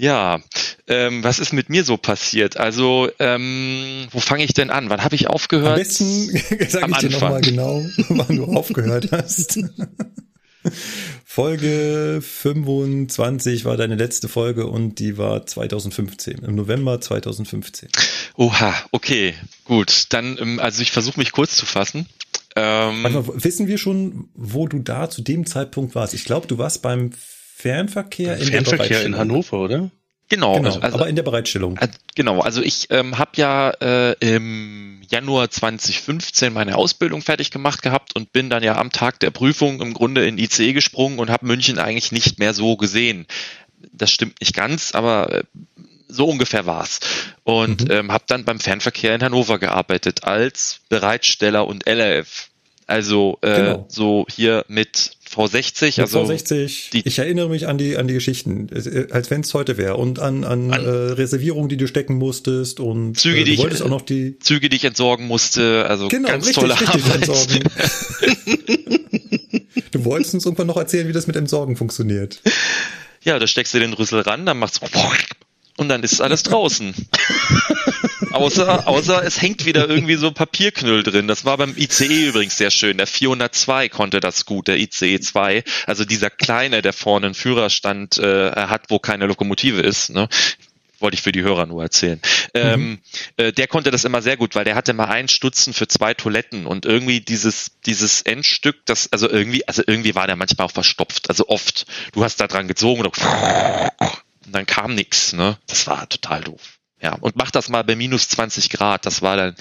Ja, 0.00 0.40
ähm, 0.86 1.24
was 1.24 1.40
ist 1.40 1.52
mit 1.52 1.70
mir 1.70 1.82
so 1.82 1.96
passiert? 1.96 2.56
Also, 2.56 3.10
ähm, 3.18 4.06
wo 4.12 4.20
fange 4.20 4.44
ich 4.44 4.54
denn 4.54 4.70
an? 4.70 4.90
Wann 4.90 5.02
habe 5.02 5.16
ich 5.16 5.26
Am 5.26 5.34
aufgehört? 5.34 5.76
besten 5.76 6.28
sage 6.68 6.84
Am 6.84 6.92
ich 6.92 6.98
dir 6.98 7.10
nochmal 7.10 7.40
genau, 7.40 7.84
wann 8.08 8.36
du 8.36 8.44
aufgehört 8.44 9.08
hast. 9.10 9.58
Folge 11.24 12.20
25 12.22 13.64
war 13.64 13.76
deine 13.76 13.96
letzte 13.96 14.28
Folge 14.28 14.68
und 14.68 15.00
die 15.00 15.18
war 15.18 15.44
2015, 15.44 16.38
im 16.38 16.54
November 16.54 17.00
2015. 17.00 17.88
Oha, 18.36 18.74
okay, 18.92 19.34
gut. 19.64 20.06
Dann, 20.10 20.38
ähm, 20.38 20.60
also 20.60 20.80
ich 20.80 20.92
versuche 20.92 21.18
mich 21.18 21.32
kurz 21.32 21.56
zu 21.56 21.66
fassen. 21.66 22.06
Ähm, 22.54 23.02
mal, 23.02 23.24
wissen 23.42 23.66
wir 23.66 23.78
schon, 23.78 24.28
wo 24.34 24.68
du 24.68 24.78
da 24.78 25.10
zu 25.10 25.22
dem 25.22 25.44
Zeitpunkt 25.44 25.96
warst? 25.96 26.14
Ich 26.14 26.24
glaube, 26.24 26.46
du 26.46 26.56
warst 26.56 26.82
beim 26.82 27.10
Fernverkehr 27.62 28.36
in 28.38 28.46
Fernverkehr 28.46 29.04
in. 29.04 29.16
Hannover, 29.16 29.58
oder? 29.58 29.90
genau, 30.28 30.54
Genau, 30.56 30.78
also, 30.78 30.94
aber 30.96 31.08
in 31.08 31.16
der 31.16 31.22
Bereitstellung. 31.24 31.76
äh, 31.78 31.88
genau, 32.14 32.40
also 32.40 32.62
ich 32.62 32.86
ähm, 32.90 33.18
habe 33.18 33.30
ja 33.36 33.70
äh, 33.80 34.12
im 34.20 35.02
Januar 35.08 35.50
2015 35.50 36.52
meine 36.52 36.76
Ausbildung 36.76 37.22
fertig 37.22 37.50
gemacht 37.50 37.82
gehabt 37.82 38.14
und 38.14 38.32
bin 38.32 38.48
dann 38.50 38.62
ja 38.62 38.76
am 38.76 38.92
Tag 38.92 39.18
der 39.20 39.30
Prüfung 39.30 39.80
im 39.80 39.94
Grunde 39.94 40.26
in 40.26 40.38
ICE 40.38 40.72
gesprungen 40.72 41.18
und 41.18 41.30
habe 41.30 41.46
München 41.46 41.78
eigentlich 41.78 42.12
nicht 42.12 42.38
mehr 42.38 42.54
so 42.54 42.76
gesehen. 42.76 43.26
Das 43.92 44.10
stimmt 44.10 44.40
nicht 44.40 44.54
ganz, 44.54 44.94
aber 44.94 45.32
äh, 45.32 45.44
so 46.08 46.26
ungefähr 46.26 46.64
war's. 46.66 47.00
Und 47.42 47.84
Mhm. 47.84 47.90
ähm, 47.90 48.12
habe 48.12 48.24
dann 48.28 48.44
beim 48.44 48.60
Fernverkehr 48.60 49.14
in 49.14 49.22
Hannover 49.22 49.58
gearbeitet 49.58 50.24
als 50.24 50.80
Bereitsteller 50.88 51.66
und 51.66 51.86
LRF. 51.88 52.48
Also 52.86 53.38
äh, 53.42 53.54
Genau. 53.54 53.86
so 53.88 54.26
hier 54.30 54.64
mit 54.68 55.12
V60, 55.34 55.84
Mit 55.86 55.98
also 56.00 56.22
V60, 56.24 56.90
die- 56.90 57.06
ich 57.06 57.18
erinnere 57.18 57.48
mich 57.48 57.66
an 57.68 57.78
die, 57.78 57.96
an 57.96 58.08
die 58.08 58.14
Geschichten, 58.14 58.68
äh, 58.72 59.06
als 59.12 59.30
wenn 59.30 59.42
es 59.42 59.54
heute 59.54 59.76
wäre 59.76 59.96
und 59.96 60.18
an, 60.18 60.44
an, 60.44 60.72
An- 60.72 60.84
äh, 60.84 60.88
Reservierungen, 60.88 61.68
die 61.68 61.76
du 61.76 61.86
stecken 61.86 62.16
musstest 62.16 62.80
und 62.80 63.18
Züge, 63.18 63.40
äh, 63.40 63.44
die 63.44 63.50
du 63.50 63.54
ich- 63.54 63.58
wolltest 63.60 63.82
auch 63.82 63.88
noch 63.88 64.02
die 64.02 64.38
Züge, 64.38 64.68
die 64.68 64.76
ich 64.76 64.84
entsorgen 64.84 65.26
musste. 65.26 65.86
Also 65.88 66.08
Genau, 66.08 66.28
ganz 66.28 66.46
richtig, 66.46 66.60
tolle 66.62 66.80
richtig, 66.80 67.04
Arbeit. 67.04 67.28
entsorgen. 67.28 67.62
du 69.92 70.04
wolltest 70.04 70.34
uns 70.34 70.44
irgendwann 70.44 70.66
noch 70.66 70.76
erzählen, 70.76 71.08
wie 71.08 71.12
das 71.12 71.26
mit 71.26 71.36
Entsorgen 71.36 71.76
funktioniert. 71.76 72.40
Ja, 73.22 73.38
da 73.38 73.46
steckst 73.46 73.74
du 73.74 73.78
den 73.78 73.92
Rüssel 73.92 74.20
ran, 74.20 74.46
dann 74.46 74.58
machst 74.58 74.80
du 74.82 74.86
und 75.78 75.88
dann 75.88 76.02
ist 76.02 76.20
alles 76.20 76.42
draußen. 76.42 76.94
außer, 78.32 78.86
außer 78.86 79.24
es 79.24 79.40
hängt 79.40 79.64
wieder 79.64 79.88
irgendwie 79.88 80.16
so 80.16 80.32
Papierknüll 80.32 81.02
drin. 81.02 81.28
Das 81.28 81.44
war 81.44 81.56
beim 81.56 81.74
ICE 81.76 82.28
übrigens 82.28 82.56
sehr 82.56 82.70
schön. 82.70 82.98
Der 82.98 83.06
402 83.06 83.88
konnte 83.88 84.20
das 84.20 84.44
gut, 84.44 84.68
der 84.68 84.78
ICE 84.78 85.20
2. 85.20 85.62
Also 85.86 86.04
dieser 86.04 86.30
kleine, 86.30 86.82
der 86.82 86.92
vorne 86.92 87.26
einen 87.26 87.34
Führerstand 87.34 88.18
äh, 88.18 88.50
hat, 88.52 88.86
wo 88.88 88.98
keine 88.98 89.26
Lokomotive 89.26 89.80
ist. 89.80 90.10
Ne? 90.10 90.28
Wollte 90.98 91.14
ich 91.14 91.22
für 91.22 91.30
die 91.30 91.42
Hörer 91.42 91.66
nur 91.66 91.80
erzählen. 91.80 92.20
Ähm, 92.54 92.98
äh, 93.36 93.52
der 93.52 93.68
konnte 93.68 93.92
das 93.92 94.04
immer 94.04 94.20
sehr 94.20 94.36
gut, 94.36 94.56
weil 94.56 94.64
der 94.64 94.74
hatte 94.74 94.94
mal 94.94 95.04
einen 95.04 95.28
Stutzen 95.28 95.72
für 95.72 95.86
zwei 95.86 96.12
Toiletten 96.12 96.66
und 96.66 96.86
irgendwie 96.86 97.20
dieses, 97.20 97.70
dieses 97.86 98.22
Endstück, 98.22 98.84
das, 98.84 99.12
also 99.12 99.30
irgendwie, 99.30 99.66
also 99.68 99.82
irgendwie 99.86 100.16
war 100.16 100.26
der 100.26 100.34
manchmal 100.34 100.66
auch 100.66 100.72
verstopft, 100.72 101.28
also 101.28 101.46
oft. 101.46 101.86
Du 102.12 102.24
hast 102.24 102.40
da 102.40 102.48
dran 102.48 102.66
gezogen 102.66 103.02
und, 103.02 103.16
und 104.48 104.52
dann 104.54 104.66
kam 104.66 104.94
nix, 104.94 105.34
ne? 105.34 105.58
Das 105.66 105.86
war 105.86 106.08
total 106.08 106.40
doof. 106.42 106.77
Ja, 107.00 107.14
und 107.20 107.36
mach 107.36 107.52
das 107.52 107.68
mal 107.68 107.84
bei 107.84 107.94
minus 107.94 108.28
20 108.28 108.70
Grad. 108.70 109.06
Das 109.06 109.22
war 109.22 109.36
dann 109.36 109.54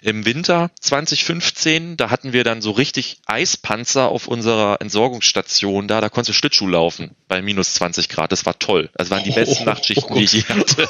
im 0.00 0.24
Winter 0.24 0.70
2015. 0.80 1.98
Da 1.98 2.08
hatten 2.08 2.32
wir 2.32 2.44
dann 2.44 2.62
so 2.62 2.70
richtig 2.70 3.18
Eispanzer 3.26 4.08
auf 4.08 4.26
unserer 4.26 4.80
Entsorgungsstation 4.80 5.86
da. 5.86 6.00
Da 6.00 6.08
konntest 6.08 6.30
du 6.30 6.38
Schlittschuh 6.38 6.66
laufen 6.66 7.10
bei 7.28 7.42
minus 7.42 7.74
20 7.74 8.08
Grad. 8.08 8.32
Das 8.32 8.46
war 8.46 8.58
toll. 8.58 8.88
Das 8.94 9.10
waren 9.10 9.22
die 9.22 9.32
besten 9.32 9.62
Oh, 9.62 9.66
Nachtschichten, 9.66 10.10
oh 10.10 10.18
die 10.18 10.24
ich 10.24 10.32
je 10.32 10.44
hatte. 10.48 10.88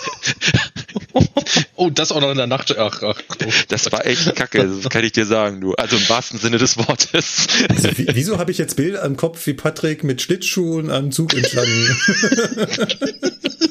Oh, 1.75 1.91
das 1.91 2.13
auch 2.13 2.21
noch 2.21 2.31
in 2.31 2.37
der 2.37 2.47
Nacht. 2.47 2.77
Ach, 2.79 3.03
ach. 3.03 3.21
Oh. 3.29 3.35
Das 3.69 3.91
war 3.91 4.07
echt 4.07 4.37
kacke, 4.37 4.69
das 4.69 4.89
kann 4.91 5.05
ich 5.05 5.13
dir 5.13 5.27
sagen, 5.27 5.61
du. 5.61 5.75
Also 5.75 5.97
im 5.97 6.09
wahrsten 6.09 6.39
Sinne 6.39 6.59
des 6.59 6.77
Wortes. 6.77 7.49
Also, 7.69 7.99
wie, 7.99 8.07
wieso 8.13 8.39
habe 8.39 8.53
ich 8.53 8.59
jetzt 8.59 8.77
Bilder 8.77 9.03
am 9.03 9.17
Kopf 9.17 9.45
wie 9.47 9.55
Patrick 9.55 10.05
mit 10.05 10.23
Schlittschuhen 10.23 10.91
am 10.91 11.11
Zug 11.11 11.35
entlang 11.35 11.67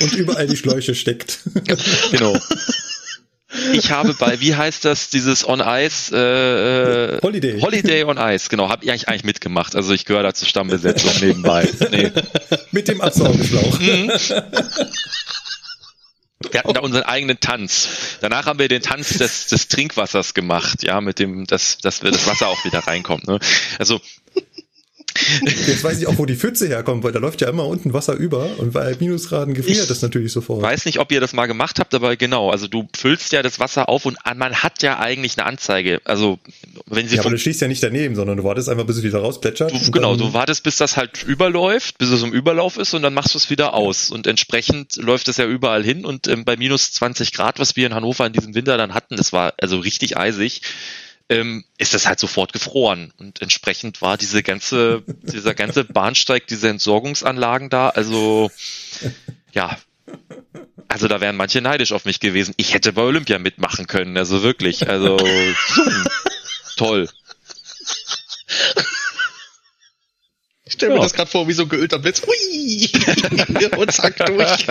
und 0.00 0.12
überall 0.14 0.46
die 0.46 0.56
Schläuche 0.56 0.94
steckt? 0.94 1.40
genau. 2.10 2.36
Ich 3.72 3.90
habe 3.90 4.14
bei, 4.14 4.40
wie 4.40 4.54
heißt 4.54 4.84
das, 4.84 5.10
dieses 5.10 5.46
On 5.46 5.60
Ice, 5.60 6.14
äh, 6.14 7.16
äh, 7.16 7.20
Holiday. 7.20 7.60
Holiday 7.60 8.04
on 8.04 8.16
Ice, 8.16 8.48
genau, 8.48 8.68
habe 8.68 8.84
ich 8.84 8.90
eigentlich, 8.90 9.08
eigentlich 9.08 9.24
mitgemacht. 9.24 9.74
Also 9.74 9.92
ich 9.92 10.04
gehöre 10.04 10.22
da 10.22 10.32
zur 10.34 10.46
Stammbesetzung 10.46 11.10
nebenbei. 11.20 11.68
Nee. 11.90 12.12
Mit 12.70 12.86
dem 12.86 13.00
Absaugeschlauch. 13.00 13.80
Mhm. 13.80 14.12
Wir 16.50 16.60
hatten 16.60 16.72
da 16.72 16.80
unseren 16.80 17.02
eigenen 17.02 17.38
Tanz. 17.38 17.88
Danach 18.20 18.46
haben 18.46 18.58
wir 18.58 18.68
den 18.68 18.82
Tanz 18.82 19.18
des, 19.18 19.48
des 19.48 19.68
Trinkwassers 19.68 20.32
gemacht, 20.32 20.82
ja, 20.82 21.00
mit 21.02 21.18
dem, 21.18 21.46
dass, 21.46 21.78
dass 21.78 22.02
wir 22.02 22.10
das 22.10 22.26
Wasser 22.26 22.48
auch 22.48 22.64
wieder 22.64 22.78
reinkommt. 22.78 23.26
Ne? 23.28 23.38
Also 23.78 24.00
Jetzt 25.66 25.84
weiß 25.84 26.00
ich 26.00 26.06
auch, 26.06 26.18
wo 26.18 26.26
die 26.26 26.36
Pfütze 26.36 26.68
herkommt, 26.68 27.04
weil 27.04 27.12
da 27.12 27.18
läuft 27.18 27.40
ja 27.40 27.48
immer 27.48 27.66
unten 27.66 27.92
Wasser 27.92 28.14
über 28.14 28.48
und 28.58 28.72
bei 28.72 28.96
Minusgraden 28.98 29.54
gefriert 29.54 29.88
das 29.90 30.02
natürlich 30.02 30.32
sofort. 30.32 30.62
weiß 30.62 30.84
nicht, 30.84 30.98
ob 30.98 31.12
ihr 31.12 31.20
das 31.20 31.32
mal 31.32 31.46
gemacht 31.46 31.78
habt, 31.78 31.94
aber 31.94 32.16
genau, 32.16 32.50
also 32.50 32.66
du 32.66 32.88
füllst 32.96 33.32
ja 33.32 33.42
das 33.42 33.58
Wasser 33.58 33.88
auf 33.88 34.06
und 34.06 34.18
man 34.36 34.54
hat 34.56 34.82
ja 34.82 34.98
eigentlich 34.98 35.38
eine 35.38 35.46
Anzeige. 35.46 36.00
Also 36.04 36.38
wenn 36.86 37.08
sie 37.08 37.16
ja, 37.16 37.22
aber 37.22 37.30
du 37.30 37.38
stehst 37.38 37.60
ja 37.60 37.68
nicht 37.68 37.82
daneben, 37.82 38.14
sondern 38.14 38.36
du 38.36 38.44
wartest 38.44 38.68
einfach, 38.68 38.84
bis 38.84 38.98
es 38.98 39.02
wieder 39.02 39.18
rausplätschert. 39.18 39.72
du, 39.72 39.90
genau, 39.90 40.16
du 40.16 40.32
wartest, 40.32 40.62
bis 40.62 40.76
das 40.76 40.96
halt 40.96 41.22
überläuft, 41.24 41.98
bis 41.98 42.10
es 42.10 42.22
im 42.22 42.32
Überlauf 42.32 42.76
ist 42.78 42.94
und 42.94 43.02
dann 43.02 43.14
machst 43.14 43.34
du 43.34 43.38
es 43.38 43.50
wieder 43.50 43.74
aus. 43.74 44.10
Und 44.10 44.26
entsprechend 44.26 44.96
läuft 44.96 45.28
es 45.28 45.36
ja 45.36 45.46
überall 45.46 45.84
hin 45.84 46.04
und 46.04 46.28
ähm, 46.28 46.44
bei 46.44 46.56
minus 46.56 46.92
20 46.92 47.32
Grad, 47.32 47.58
was 47.58 47.76
wir 47.76 47.86
in 47.86 47.94
Hannover 47.94 48.26
in 48.26 48.32
diesem 48.32 48.54
Winter 48.54 48.76
dann 48.76 48.94
hatten, 48.94 49.16
das 49.16 49.32
war 49.32 49.54
also 49.58 49.78
richtig 49.78 50.16
eisig. 50.16 50.62
Ähm, 51.30 51.64
ist 51.78 51.94
das 51.94 52.06
halt 52.06 52.18
sofort 52.20 52.52
gefroren. 52.52 53.12
Und 53.16 53.40
entsprechend 53.40 54.02
war 54.02 54.18
diese 54.18 54.42
ganze, 54.42 55.02
dieser 55.06 55.54
ganze 55.54 55.84
Bahnsteig, 55.84 56.46
diese 56.48 56.68
Entsorgungsanlagen 56.68 57.70
da, 57.70 57.88
also 57.88 58.50
ja, 59.52 59.78
also 60.88 61.06
da 61.08 61.20
wären 61.20 61.36
manche 61.36 61.60
neidisch 61.60 61.92
auf 61.92 62.04
mich 62.04 62.18
gewesen. 62.20 62.52
Ich 62.56 62.74
hätte 62.74 62.92
bei 62.92 63.02
Olympia 63.02 63.38
mitmachen 63.38 63.86
können, 63.86 64.16
also 64.18 64.42
wirklich, 64.42 64.88
also 64.88 65.16
toll. 66.76 67.08
Ich 70.64 70.72
stelle 70.74 70.92
mir 70.92 70.98
Ja. 70.98 71.02
das 71.04 71.12
gerade 71.14 71.30
vor, 71.30 71.46
wie 71.46 71.52
so 71.52 71.62
ein 71.62 71.68
geölter 71.68 71.98
Blitz. 72.00 72.22
Hui! 72.26 72.90
Und 73.76 73.92
zack, 73.92 74.16
durch. 74.26 74.66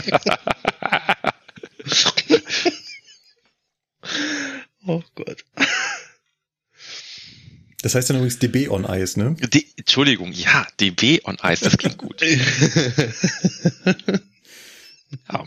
oh 4.87 5.01
Gott. 5.15 5.43
Das 7.81 7.95
heißt 7.95 8.09
dann 8.09 8.17
übrigens 8.17 8.39
DB 8.39 8.67
on 8.69 8.83
Ice, 8.85 9.17
ne? 9.19 9.35
Die, 9.53 9.65
Entschuldigung, 9.77 10.31
ja, 10.33 10.67
DB 10.79 11.21
on 11.23 11.37
Ice, 11.43 11.63
das 11.63 11.77
klingt 11.77 11.97
gut. 11.97 12.21
Ja, 15.31 15.43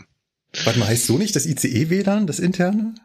Warte 0.65 0.77
mal, 0.79 0.87
heißt 0.87 1.07
so 1.07 1.17
nicht 1.17 1.35
das 1.35 1.45
ICE-WLAN, 1.45 2.27
das 2.27 2.39
interne? 2.39 2.95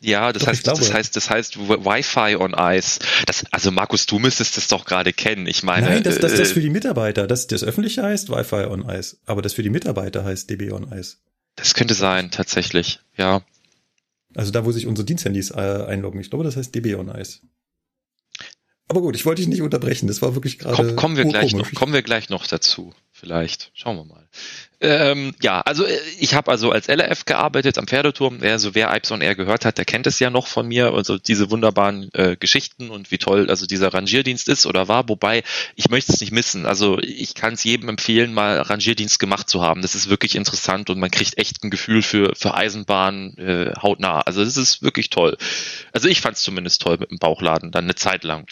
ja 0.00 0.32
das 0.32 0.42
Doch, 0.42 0.48
heißt, 0.48 0.66
das 0.66 0.92
heißt, 0.92 1.16
das 1.16 1.30
heißt 1.30 1.58
Wi-Fi 1.58 2.36
on 2.36 2.54
Ice. 2.58 3.00
Das, 3.26 3.44
also 3.50 3.70
Markus, 3.70 4.04
du 4.04 4.18
müsstest 4.18 4.56
das 4.58 4.68
doch 4.68 4.84
gerade 4.84 5.12
kennen. 5.14 5.46
Ich 5.46 5.62
meine, 5.62 5.86
Nein, 5.88 6.02
das, 6.02 6.18
das, 6.18 6.32
das 6.36 6.50
äh, 6.50 6.54
für 6.54 6.60
die 6.60 6.68
Mitarbeiter. 6.68 7.26
Das, 7.26 7.46
das 7.46 7.64
öffentliche 7.64 8.02
heißt 8.02 8.28
Wi-Fi 8.28 8.66
on 8.66 8.86
Ice, 8.88 9.16
aber 9.24 9.40
das 9.40 9.54
für 9.54 9.62
die 9.62 9.70
Mitarbeiter 9.70 10.22
heißt 10.24 10.50
DB 10.50 10.72
on 10.72 10.92
Ice. 10.92 11.16
das 11.56 11.72
könnte 11.72 11.94
sein, 11.94 12.30
tatsächlich. 12.30 13.00
Ja, 13.16 13.40
Also 14.34 14.50
da, 14.52 14.64
wo 14.66 14.72
sich 14.72 14.86
unsere 14.86 15.06
Diensthandys 15.06 15.52
äh, 15.52 15.84
einloggen. 15.88 16.20
Ich 16.20 16.28
glaube, 16.28 16.44
das 16.44 16.56
heißt 16.56 16.74
DB 16.74 16.96
on 16.96 17.08
Ice. 17.08 17.38
Aber 18.88 19.00
gut, 19.00 19.16
ich 19.16 19.24
wollte 19.24 19.40
dich 19.40 19.48
nicht 19.48 19.62
unterbrechen. 19.62 20.08
Das 20.08 20.20
war 20.20 20.34
wirklich 20.34 20.58
gerade. 20.58 20.76
Komm, 20.76 20.96
kommen 20.96 21.16
wir 21.16 21.24
gleich 21.24 21.54
noch, 21.54 21.72
kommen 21.72 21.94
wir 21.94 22.02
gleich 22.02 22.28
noch 22.28 22.46
dazu. 22.46 22.92
Vielleicht. 23.16 23.70
Schauen 23.72 23.96
wir 23.96 24.04
mal. 24.04 24.28
Ähm, 24.80 25.34
ja, 25.40 25.62
also 25.62 25.86
äh, 25.86 25.98
ich 26.18 26.34
habe 26.34 26.50
also 26.50 26.70
als 26.70 26.88
LRF 26.88 27.24
gearbeitet 27.24 27.78
am 27.78 27.86
Pferdeturm. 27.86 28.40
Also 28.42 28.74
wer 28.74 28.94
Ipes 28.94 29.12
on 29.12 29.22
Air 29.22 29.34
gehört 29.34 29.64
hat, 29.64 29.78
der 29.78 29.86
kennt 29.86 30.06
es 30.06 30.18
ja 30.18 30.28
noch 30.28 30.46
von 30.46 30.68
mir. 30.68 30.92
Also 30.92 31.16
diese 31.16 31.50
wunderbaren 31.50 32.10
äh, 32.12 32.36
Geschichten 32.36 32.90
und 32.90 33.10
wie 33.10 33.16
toll 33.16 33.48
also 33.48 33.64
dieser 33.64 33.94
Rangierdienst 33.94 34.48
ist 34.48 34.66
oder 34.66 34.88
war. 34.88 35.08
Wobei 35.08 35.44
ich 35.76 35.88
möchte 35.88 36.12
es 36.12 36.20
nicht 36.20 36.32
missen. 36.32 36.66
Also 36.66 36.98
ich 36.98 37.34
kann 37.34 37.54
es 37.54 37.64
jedem 37.64 37.88
empfehlen, 37.88 38.34
mal 38.34 38.60
Rangierdienst 38.60 39.18
gemacht 39.18 39.48
zu 39.48 39.62
haben. 39.62 39.80
Das 39.80 39.94
ist 39.94 40.10
wirklich 40.10 40.34
interessant 40.34 40.90
und 40.90 40.98
man 40.98 41.10
kriegt 41.10 41.38
echt 41.38 41.64
ein 41.64 41.70
Gefühl 41.70 42.02
für 42.02 42.34
für 42.36 42.52
Eisenbahn 42.52 43.38
äh, 43.38 43.72
hautnah. 43.80 44.20
Also 44.20 44.44
das 44.44 44.58
ist 44.58 44.82
wirklich 44.82 45.08
toll. 45.08 45.38
Also 45.92 46.08
ich 46.08 46.20
fand 46.20 46.36
es 46.36 46.42
zumindest 46.42 46.82
toll 46.82 46.98
mit 46.98 47.10
dem 47.10 47.18
Bauchladen 47.18 47.70
dann 47.70 47.84
eine 47.84 47.94
Zeit 47.94 48.24
lang. 48.24 48.46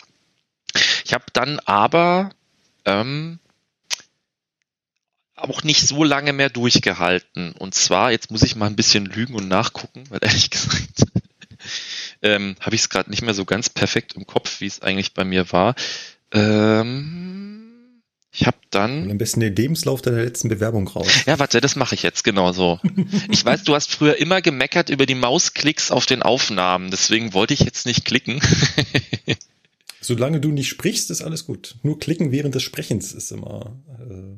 Ich 1.04 1.12
habe 1.14 1.24
dann 1.32 1.58
aber 1.60 2.30
ähm, 2.84 3.38
auch 5.36 5.62
nicht 5.64 5.86
so 5.86 6.04
lange 6.04 6.32
mehr 6.32 6.50
durchgehalten. 6.50 7.52
Und 7.52 7.74
zwar, 7.74 8.12
jetzt 8.12 8.30
muss 8.30 8.42
ich 8.42 8.56
mal 8.56 8.66
ein 8.66 8.76
bisschen 8.76 9.06
lügen 9.06 9.34
und 9.34 9.48
nachgucken, 9.48 10.04
weil 10.08 10.20
ehrlich 10.22 10.50
gesagt 10.50 11.04
ähm, 12.22 12.56
habe 12.60 12.74
ich 12.74 12.82
es 12.82 12.88
gerade 12.88 13.10
nicht 13.10 13.22
mehr 13.22 13.34
so 13.34 13.44
ganz 13.44 13.68
perfekt 13.68 14.14
im 14.14 14.26
Kopf, 14.26 14.60
wie 14.60 14.66
es 14.66 14.82
eigentlich 14.82 15.14
bei 15.14 15.24
mir 15.24 15.50
war. 15.52 15.74
Ähm, 16.32 18.00
Ich 18.32 18.46
habe 18.46 18.56
Und 18.56 18.74
dann. 18.74 19.10
am 19.10 19.18
besten 19.18 19.40
den 19.40 19.54
Lebenslauf 19.54 20.00
deiner 20.02 20.22
letzten 20.22 20.48
Bewerbung 20.48 20.88
raus. 20.88 21.06
Ja, 21.26 21.38
warte, 21.38 21.60
das 21.60 21.76
mache 21.76 21.94
ich 21.94 22.02
jetzt 22.02 22.24
genau 22.24 22.52
so. 22.52 22.80
Ich 23.30 23.44
weiß, 23.44 23.64
du 23.64 23.74
hast 23.74 23.90
früher 23.90 24.16
immer 24.16 24.40
gemeckert 24.40 24.88
über 24.90 25.04
die 25.06 25.14
Mausklicks 25.14 25.90
auf 25.90 26.06
den 26.06 26.22
Aufnahmen, 26.22 26.90
deswegen 26.90 27.34
wollte 27.34 27.54
ich 27.54 27.60
jetzt 27.60 27.84
nicht 27.86 28.04
klicken. 28.04 28.40
Solange 30.02 30.40
du 30.40 30.50
nicht 30.50 30.68
sprichst, 30.68 31.10
ist 31.10 31.22
alles 31.22 31.46
gut. 31.46 31.76
Nur 31.82 31.98
klicken 31.98 32.32
während 32.32 32.54
des 32.56 32.64
Sprechens 32.64 33.12
ist 33.12 33.30
immer. 33.30 33.80
Äh, 34.00 34.36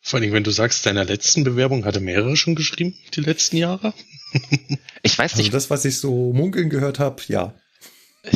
Vor 0.00 0.20
allem, 0.20 0.32
wenn 0.32 0.44
du 0.44 0.52
sagst, 0.52 0.86
deiner 0.86 1.04
letzten 1.04 1.42
Bewerbung 1.42 1.84
hatte 1.84 1.98
mehrere 1.98 2.36
schon 2.36 2.54
geschrieben, 2.54 2.94
die 3.14 3.20
letzten 3.20 3.56
Jahre. 3.58 3.92
Ich 5.04 5.16
weiß 5.16 5.32
also 5.32 5.42
nicht, 5.42 5.54
das, 5.54 5.70
was 5.70 5.84
ich 5.84 5.98
so 5.98 6.32
munkeln 6.32 6.68
gehört 6.70 6.98
habe, 6.98 7.22
ja. 7.28 7.54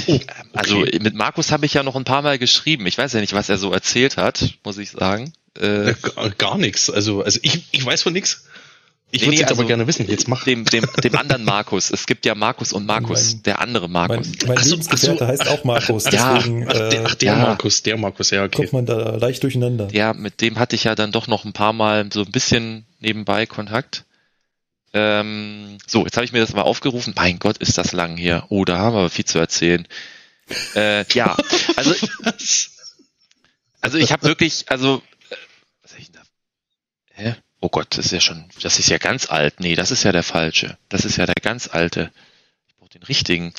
Oh, 0.06 0.18
also 0.54 0.78
mit 0.78 1.14
Markus 1.14 1.50
habe 1.50 1.66
ich 1.66 1.74
ja 1.74 1.82
noch 1.82 1.96
ein 1.96 2.04
paar 2.04 2.22
Mal 2.22 2.38
geschrieben. 2.38 2.86
Ich 2.86 2.96
weiß 2.96 3.12
ja 3.12 3.20
nicht, 3.20 3.34
was 3.34 3.48
er 3.48 3.58
so 3.58 3.72
erzählt 3.72 4.16
hat, 4.16 4.58
muss 4.64 4.78
ich 4.78 4.92
sagen. 4.92 5.32
Äh, 5.58 5.94
gar, 6.00 6.30
gar 6.30 6.58
nichts. 6.58 6.88
Also, 6.88 7.22
also 7.22 7.40
ich, 7.42 7.64
ich 7.72 7.84
weiß 7.84 8.02
von 8.02 8.12
nichts. 8.12 8.44
Ich 9.14 9.20
Nee, 9.20 9.26
würde 9.26 9.34
nee, 9.34 9.40
jetzt 9.42 9.50
also 9.50 9.60
aber 9.60 9.68
gerne 9.68 9.86
wissen. 9.86 10.08
Jetzt 10.08 10.26
mach. 10.26 10.42
dem, 10.44 10.64
dem, 10.64 10.86
dem 11.04 11.16
anderen 11.16 11.44
Markus. 11.44 11.90
Es 11.90 12.06
gibt 12.06 12.24
ja 12.24 12.34
Markus 12.34 12.72
und 12.72 12.86
Markus, 12.86 13.34
Mein- 13.34 13.42
der 13.42 13.60
andere 13.60 13.86
Mein, 13.88 14.08
Markus. 14.08 14.28
mein 14.46 14.56
Ach 14.58 14.62
so, 14.64 14.70
Lebensgefährte 14.70 15.16
ach 15.16 15.18
so. 15.18 15.26
heißt 15.26 15.48
auch 15.48 15.64
Markus, 15.64 16.04
Ja. 16.10 16.34
deswegen 16.38 16.66
Ach, 16.66 16.72
der, 16.72 17.04
ach, 17.06 17.12
äh, 17.12 17.16
der 17.18 17.32
ja. 17.34 17.38
Markus, 17.38 17.82
der 17.82 17.96
Markus, 17.98 18.30
ja, 18.30 18.44
okay. 18.44 18.56
kommt 18.56 18.72
man 18.72 18.86
da 18.86 19.16
leicht 19.16 19.42
durcheinander. 19.42 19.88
Ja, 19.92 20.14
mit 20.14 20.40
dem 20.40 20.58
hatte 20.58 20.76
ich 20.76 20.84
ja 20.84 20.94
dann 20.94 21.12
doch 21.12 21.26
noch 21.26 21.44
ein 21.44 21.52
paar 21.52 21.74
Mal 21.74 22.08
so 22.10 22.22
ein 22.22 22.32
bisschen 22.32 22.86
nebenbei 23.00 23.44
Kontakt. 23.44 24.06
Ähm, 24.94 25.76
so, 25.86 26.04
jetzt 26.04 26.16
habe 26.16 26.24
ich 26.24 26.32
mir 26.32 26.40
das 26.40 26.54
mal 26.54 26.62
aufgerufen. 26.62 27.12
Mein 27.14 27.38
Gott, 27.38 27.58
ist 27.58 27.76
das 27.76 27.92
lang 27.92 28.16
hier. 28.16 28.44
Oh, 28.48 28.64
da 28.64 28.78
haben 28.78 28.94
wir 28.94 29.00
aber 29.00 29.10
viel 29.10 29.24
zu 29.26 29.38
erzählen. 29.38 29.86
Äh, 30.74 31.04
ja, 31.12 31.36
also, 31.76 31.94
also 33.82 33.98
ich 33.98 34.10
habe 34.12 34.22
wirklich, 34.26 34.64
also, 34.68 35.02
äh, 35.30 35.36
was 35.82 35.94
ich 35.98 36.10
denn 36.10 36.14
da? 36.14 37.22
Hä? 37.22 37.34
Oh 37.64 37.68
Gott, 37.68 37.96
das 37.96 38.06
ist 38.06 38.10
ja 38.10 38.20
schon, 38.20 38.44
das 38.60 38.80
ist 38.80 38.88
ja 38.88 38.98
ganz 38.98 39.30
alt. 39.30 39.60
Nee, 39.60 39.76
das 39.76 39.92
ist 39.92 40.02
ja 40.02 40.10
der 40.10 40.24
falsche. 40.24 40.76
Das 40.88 41.04
ist 41.04 41.16
ja 41.16 41.26
der 41.26 41.36
ganz 41.40 41.68
alte. 41.68 42.10
Ich 42.66 42.74
brauche 42.76 42.90
den 42.90 43.04
richtigen. 43.04 43.54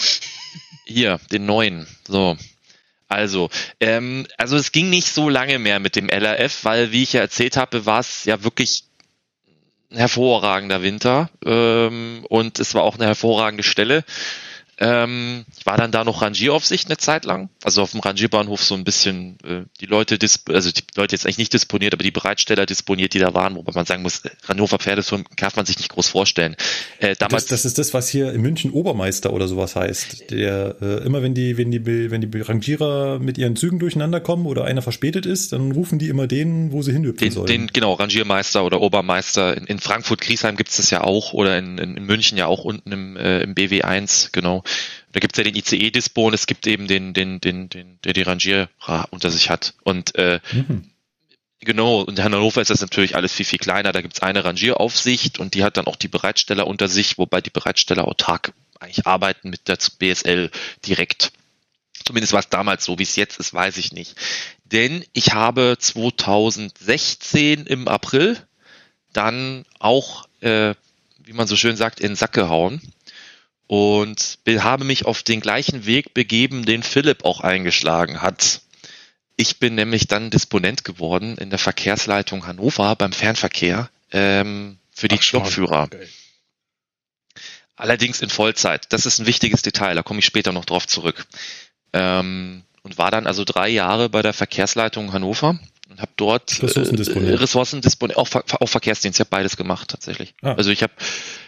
Hier, 0.85 1.21
den 1.31 1.45
neuen. 1.45 1.87
So. 2.05 2.37
Also, 3.07 3.49
ähm, 3.79 4.27
also 4.37 4.57
es 4.57 4.73
ging 4.73 4.89
nicht 4.89 5.07
so 5.07 5.29
lange 5.29 5.57
mehr 5.57 5.79
mit 5.79 5.95
dem 5.95 6.09
LRF, 6.09 6.65
weil, 6.65 6.91
wie 6.91 7.03
ich 7.03 7.13
ja 7.13 7.21
erzählt 7.21 7.55
habe, 7.55 7.85
war 7.85 8.01
es 8.01 8.25
ja 8.25 8.43
wirklich 8.43 8.83
ein 9.89 9.99
hervorragender 9.99 10.81
Winter 10.81 11.29
ähm, 11.45 12.25
und 12.27 12.59
es 12.59 12.73
war 12.73 12.83
auch 12.83 12.95
eine 12.95 13.05
hervorragende 13.05 13.63
Stelle. 13.63 14.03
Ähm, 14.79 15.45
ich 15.57 15.65
war 15.65 15.77
dann 15.77 15.91
da 15.91 16.03
noch 16.03 16.21
Rangieraufsicht 16.21 16.87
eine 16.87 16.97
Zeit 16.97 17.25
lang, 17.25 17.49
also 17.63 17.81
auf 17.83 17.91
dem 17.91 17.99
Rangierbahnhof 17.99 18.63
so 18.63 18.73
ein 18.75 18.83
bisschen 18.83 19.37
äh, 19.43 19.61
die 19.79 19.85
Leute, 19.85 20.17
also 20.49 20.71
die 20.71 20.81
Leute 20.95 21.15
jetzt 21.15 21.25
eigentlich 21.25 21.37
nicht 21.37 21.53
disponiert, 21.53 21.93
aber 21.93 22.03
die 22.03 22.11
Bereitsteller 22.11 22.65
disponiert, 22.65 23.13
die 23.13 23.19
da 23.19 23.33
waren, 23.33 23.55
wobei 23.55 23.71
man 23.73 23.85
sagen 23.85 24.01
muss, 24.01 24.25
äh, 24.25 24.29
Hannover 24.47 24.79
Pferdesturm 24.79 25.25
darf 25.37 25.55
man 25.55 25.65
sich 25.65 25.77
nicht 25.77 25.89
groß 25.89 26.09
vorstellen. 26.09 26.55
Äh, 26.99 27.15
damals, 27.17 27.45
Das, 27.45 27.61
das 27.61 27.65
ist 27.65 27.77
das, 27.77 27.93
was 27.93 28.09
hier 28.09 28.33
in 28.33 28.41
München 28.41 28.71
Obermeister 28.71 29.31
oder 29.31 29.47
sowas 29.47 29.75
heißt. 29.75 30.31
Der 30.31 30.75
äh, 30.81 31.05
immer 31.05 31.21
wenn 31.21 31.33
die 31.35 31.57
wenn 31.57 31.69
die 31.69 31.85
wenn 31.85 32.21
die 32.21 32.41
Rangierer 32.41 33.19
mit 33.19 33.37
ihren 33.37 33.55
Zügen 33.55 33.77
durcheinander 33.79 34.21
kommen 34.21 34.47
oder 34.47 34.65
einer 34.65 34.81
verspätet 34.81 35.25
ist, 35.25 35.53
dann 35.53 35.71
rufen 35.71 35.99
die 35.99 36.09
immer 36.09 36.25
den, 36.27 36.71
wo 36.71 36.81
sie 36.81 36.91
hinhüpfen 36.91 37.25
Den, 37.25 37.31
sollen. 37.31 37.47
den, 37.47 37.67
genau, 37.67 37.93
Rangiermeister 37.93 38.65
oder 38.65 38.81
Obermeister. 38.81 39.55
In, 39.55 39.65
in 39.65 39.79
Frankfurt, 39.79 40.21
Griesheim 40.21 40.55
gibt's 40.55 40.77
das 40.77 40.89
ja 40.89 41.03
auch 41.03 41.33
oder 41.33 41.57
in, 41.57 41.77
in, 41.77 41.97
in 41.97 42.05
München 42.05 42.37
ja 42.37 42.47
auch 42.47 42.63
unten 42.63 42.91
im, 42.91 43.17
äh, 43.17 43.41
im 43.41 43.53
BW1, 43.53 44.29
genau. 44.31 44.62
Da 45.11 45.19
gibt's 45.19 45.37
ja 45.37 45.43
den 45.43 45.55
ICE-Dispo 45.55 46.27
und 46.27 46.33
es 46.33 46.47
gibt 46.47 46.65
eben 46.67 46.87
den, 46.87 47.13
den, 47.13 47.39
den, 47.39 47.69
den, 47.69 47.99
der 48.03 48.13
die 48.13 48.23
Rangierer 48.23 48.69
unter 49.11 49.29
sich 49.29 49.49
hat. 49.49 49.73
Und 49.83 50.15
äh, 50.15 50.39
Mhm. 50.51 50.89
Genau, 51.65 52.01
und 52.01 52.19
in 52.19 52.23
Hannover 52.25 52.61
ist 52.61 52.69
das 52.69 52.81
natürlich 52.81 53.15
alles 53.15 53.33
viel, 53.33 53.45
viel 53.45 53.59
kleiner. 53.59 53.91
Da 53.91 54.01
gibt's 54.01 54.21
eine 54.21 54.43
Rangieraufsicht 54.43 55.39
und 55.39 55.53
die 55.53 55.63
hat 55.63 55.77
dann 55.77 55.87
auch 55.87 55.95
die 55.95 56.07
Bereitsteller 56.07 56.67
unter 56.67 56.87
sich, 56.87 57.17
wobei 57.17 57.41
die 57.41 57.49
Bereitsteller 57.49 58.07
autark 58.07 58.53
eigentlich 58.79 59.07
arbeiten 59.07 59.49
mit 59.49 59.67
der 59.67 59.77
BSL 59.97 60.51
direkt. 60.85 61.31
Zumindest 62.05 62.33
war 62.33 62.41
es 62.41 62.49
damals 62.49 62.83
so, 62.83 62.99
wie 62.99 63.03
es 63.03 63.15
jetzt 63.15 63.39
ist, 63.39 63.53
weiß 63.53 63.77
ich 63.77 63.93
nicht. 63.93 64.15
Denn 64.65 65.05
ich 65.13 65.33
habe 65.33 65.77
2016 65.79 67.65
im 67.65 67.87
April 67.87 68.37
dann 69.13 69.65
auch, 69.79 70.27
äh, 70.41 70.75
wie 71.23 71.33
man 71.33 71.47
so 71.47 71.55
schön 71.55 71.77
sagt, 71.77 72.01
in 72.01 72.09
den 72.09 72.15
Sack 72.17 72.33
gehauen 72.33 72.81
und 73.73 74.37
be- 74.43 74.61
habe 74.63 74.83
mich 74.83 75.05
auf 75.07 75.23
den 75.23 75.39
gleichen 75.39 75.87
Weg 75.87 76.13
begeben, 76.13 76.63
den 76.63 76.83
Philipp 76.83 77.25
auch 77.25 77.41
eingeschlagen 77.41 78.21
hat. 78.21 78.61
Ich 79.35 79.57
bin 79.57 79.73
nämlich 79.73 80.05
dann 80.05 80.29
Disponent 80.29 80.83
geworden 80.83 81.39
in 81.39 81.49
der 81.49 81.57
Verkehrsleitung 81.57 82.45
Hannover 82.45 82.95
beim 82.95 83.11
Fernverkehr 83.11 83.89
ähm, 84.11 84.77
für 84.91 85.07
die. 85.07 85.17
Lokführer. 85.31 85.87
Geil. 85.87 86.07
Allerdings 87.75 88.21
in 88.21 88.29
Vollzeit. 88.29 88.93
Das 88.93 89.07
ist 89.07 89.17
ein 89.17 89.25
wichtiges 89.25 89.63
Detail, 89.63 89.95
da 89.95 90.03
komme 90.03 90.19
ich 90.19 90.25
später 90.25 90.51
noch 90.51 90.65
drauf 90.65 90.85
zurück. 90.85 91.25
Ähm, 91.93 92.61
und 92.83 92.99
war 92.99 93.09
dann 93.09 93.25
also 93.25 93.43
drei 93.43 93.69
Jahre 93.69 94.07
bei 94.07 94.21
der 94.21 94.33
Verkehrsleitung 94.33 95.13
Hannover 95.13 95.57
und 95.93 96.01
habe 96.01 96.11
dort 96.15 96.61
Ressourcendisponent. 96.63 97.29
Äh, 97.29 97.35
Ressourcendisponent, 97.35 98.17
auch, 98.17 98.27
Ver- 98.27 98.43
auch 98.59 98.67
Verkehrsdienst, 98.67 99.17
ich 99.17 99.19
habe 99.19 99.29
beides 99.29 99.57
gemacht 99.57 99.89
tatsächlich. 99.89 100.33
Ah. 100.41 100.53
Also 100.53 100.71
ich 100.71 100.81
habe, 100.81 100.91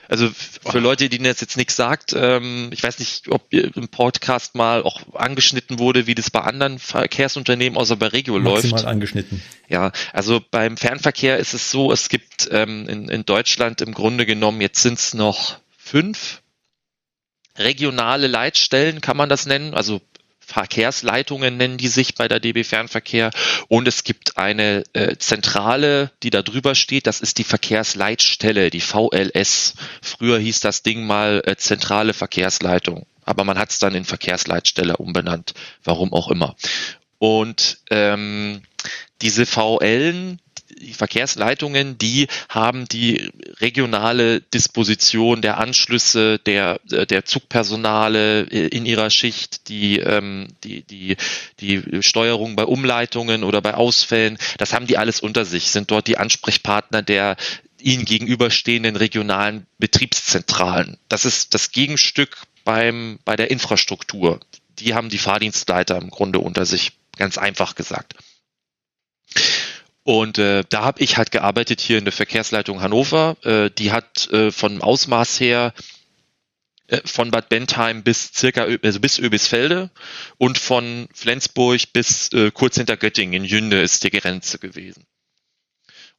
also 0.08 0.30
für 0.30 0.78
Leute, 0.78 1.10
denen 1.10 1.26
das 1.26 1.42
jetzt 1.42 1.58
nichts 1.58 1.76
sagt, 1.76 2.14
ähm, 2.16 2.70
ich 2.72 2.84
weiß 2.84 3.00
nicht, 3.00 3.28
ob 3.30 3.52
im 3.52 3.88
Podcast 3.88 4.54
mal 4.54 4.84
auch 4.84 5.02
angeschnitten 5.16 5.80
wurde, 5.80 6.06
wie 6.06 6.14
das 6.14 6.30
bei 6.30 6.42
anderen 6.42 6.78
Verkehrsunternehmen 6.78 7.76
außer 7.76 7.96
bei 7.96 8.08
Regio 8.08 8.38
läuft. 8.38 8.70
Maximal 8.70 8.86
angeschnitten. 8.86 9.42
Ja, 9.68 9.92
also 10.14 10.42
beim 10.52 10.78
Fernverkehr 10.78 11.38
ist 11.38 11.56
es 11.56 11.72
so, 11.72 11.92
es 11.92 12.10
gibt 12.10 12.48
ähm, 12.52 12.88
in, 12.88 13.10
in 13.10 13.26
Deutschland 13.26 13.82
im 13.82 13.96
Grunde 13.96 14.28
genommen, 14.28 14.62
jetzt 14.62 14.84
sind 14.84 15.00
es 15.00 15.16
noch 15.16 15.58
fünf 15.76 16.44
regionale 17.58 18.28
Leitstellen, 18.28 19.02
kann 19.02 19.18
man 19.18 19.30
das 19.30 19.48
nennen, 19.48 19.74
also 19.74 20.02
Verkehrsleitungen 20.46 21.58
nennen 21.58 21.78
die 21.78 21.88
sich 21.88 22.16
bei 22.16 22.28
der 22.28 22.40
DB 22.40 22.64
Fernverkehr 22.64 23.32
und 23.68 23.88
es 23.88 24.04
gibt 24.04 24.38
eine 24.38 24.84
äh, 24.94 25.18
Zentrale, 25.18 26.12
die 26.24 26.30
da 26.30 26.42
drüber 26.42 26.76
steht, 26.76 27.08
das 27.08 27.20
ist 27.20 27.38
die 27.40 27.44
Verkehrsleitstelle, 27.44 28.70
die 28.70 28.82
VLS. 28.82 29.74
Früher 30.02 30.40
hieß 30.40 30.60
das 30.60 30.84
Ding 30.84 31.06
mal 31.06 31.42
äh, 31.46 31.56
zentrale 31.58 32.14
Verkehrsleitung, 32.14 33.06
aber 33.24 33.44
man 33.44 33.58
hat 33.58 33.72
es 33.72 33.80
dann 33.80 33.96
in 33.96 34.06
Verkehrsleitstelle 34.06 34.98
umbenannt, 34.98 35.54
warum 35.84 36.14
auch 36.14 36.30
immer. 36.30 36.56
Und 37.18 37.80
ähm, 37.90 38.62
diese 39.22 39.46
VLen, 39.46 40.40
die 40.70 40.94
Verkehrsleitungen, 40.94 41.98
die 41.98 42.28
haben 42.50 42.88
die 42.88 43.32
regionale 43.60 44.42
Disposition 44.42 45.42
der 45.42 45.58
Anschlüsse, 45.58 46.40
der, 46.40 46.80
der 46.86 47.26
Zugpersonale 47.26 48.42
in 48.42 48.86
ihrer 48.86 49.10
Schicht, 49.10 49.70
die, 49.70 50.00
ähm, 50.00 50.48
die, 50.64 50.82
die, 50.84 51.18
die 51.60 52.02
Steuerung 52.02 52.56
bei 52.56 52.66
Umleitungen 52.66 53.44
oder 53.44 53.62
bei 53.62 53.74
Ausfällen, 53.76 54.38
das 54.58 54.74
haben 54.74 54.88
die 54.88 54.98
alles 54.98 55.20
unter 55.20 55.46
sich, 55.46 55.70
sind 55.72 55.92
dort 55.92 56.08
die 56.08 56.18
Ansprechpartner 56.18 57.02
der 57.02 57.38
ihnen 57.80 58.06
gegenüberstehenden 58.06 58.96
regionalen 58.96 59.68
Betriebszentralen. 59.78 60.98
Das 61.08 61.26
ist 61.26 61.54
das 61.54 61.72
Gegenstück 61.72 62.38
beim, 62.64 63.20
bei 63.26 63.36
der 63.36 63.52
Infrastruktur. 63.52 64.40
Die 64.80 64.94
haben 64.94 65.10
die 65.10 65.20
Fahrdienstleiter 65.20 65.98
im 65.98 66.10
Grunde 66.10 66.40
unter 66.40 66.66
sich, 66.66 66.94
ganz 67.18 67.38
einfach 67.38 67.76
gesagt. 67.76 68.16
Und 70.06 70.38
äh, 70.38 70.64
da 70.70 70.84
habe 70.84 71.02
ich 71.02 71.18
halt 71.18 71.32
gearbeitet 71.32 71.82
hier 71.82 71.98
in 71.98 72.06
der 72.06 72.12
Verkehrsleitung 72.12 72.80
Hannover. 72.80 73.38
Äh, 73.42 73.72
die 73.72 73.92
hat 73.92 74.30
äh, 74.32 74.52
von 74.52 74.84
Ausmaß 74.84 75.40
her 75.40 75.74
äh, 76.88 77.02
von 77.04 77.32
Bad 77.32 77.50
Bentheim 77.50 78.04
bis 78.04 78.32
circa 78.32 78.68
also 78.84 79.00
bis 79.00 79.18
Öbisfelde 79.18 79.90
und 80.38 80.60
von 80.60 81.08
Flensburg 81.12 81.92
bis 81.92 82.32
äh, 82.34 82.52
kurz 82.52 82.78
hinter 82.78 82.98
Göttingen 82.98 83.34
in 83.34 83.46
Jünde 83.46 83.82
ist 83.82 84.04
die 84.04 84.12
Grenze 84.12 84.60
gewesen. 84.60 85.08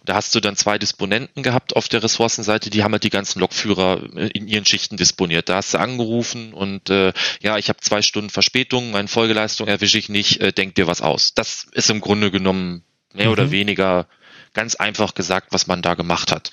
Und 0.00 0.08
da 0.08 0.16
hast 0.16 0.34
du 0.34 0.40
dann 0.40 0.56
zwei 0.56 0.78
Disponenten 0.78 1.44
gehabt 1.44 1.76
auf 1.76 1.88
der 1.88 2.02
Ressourcenseite, 2.02 2.70
die 2.70 2.82
haben 2.82 2.90
halt 2.90 3.04
die 3.04 3.10
ganzen 3.10 3.38
Lokführer 3.38 4.02
äh, 4.16 4.30
in 4.34 4.48
ihren 4.48 4.64
Schichten 4.64 4.96
disponiert. 4.96 5.48
Da 5.48 5.58
hast 5.58 5.74
du 5.74 5.78
angerufen 5.78 6.54
und 6.54 6.90
äh, 6.90 7.12
ja, 7.40 7.56
ich 7.56 7.68
habe 7.68 7.78
zwei 7.78 8.02
Stunden 8.02 8.30
Verspätung, 8.30 8.90
meine 8.90 9.06
Folgeleistung 9.06 9.68
erwische 9.68 9.98
ich 9.98 10.08
nicht, 10.08 10.40
äh, 10.40 10.52
denk 10.52 10.74
dir 10.74 10.88
was 10.88 11.02
aus. 11.02 11.34
Das 11.34 11.68
ist 11.70 11.88
im 11.88 12.00
Grunde 12.00 12.32
genommen 12.32 12.82
mehr 13.16 13.26
Mhm. 13.26 13.32
oder 13.32 13.50
weniger 13.50 14.06
ganz 14.52 14.74
einfach 14.74 15.14
gesagt, 15.14 15.48
was 15.50 15.66
man 15.66 15.82
da 15.82 15.94
gemacht 15.94 16.32
hat. 16.32 16.52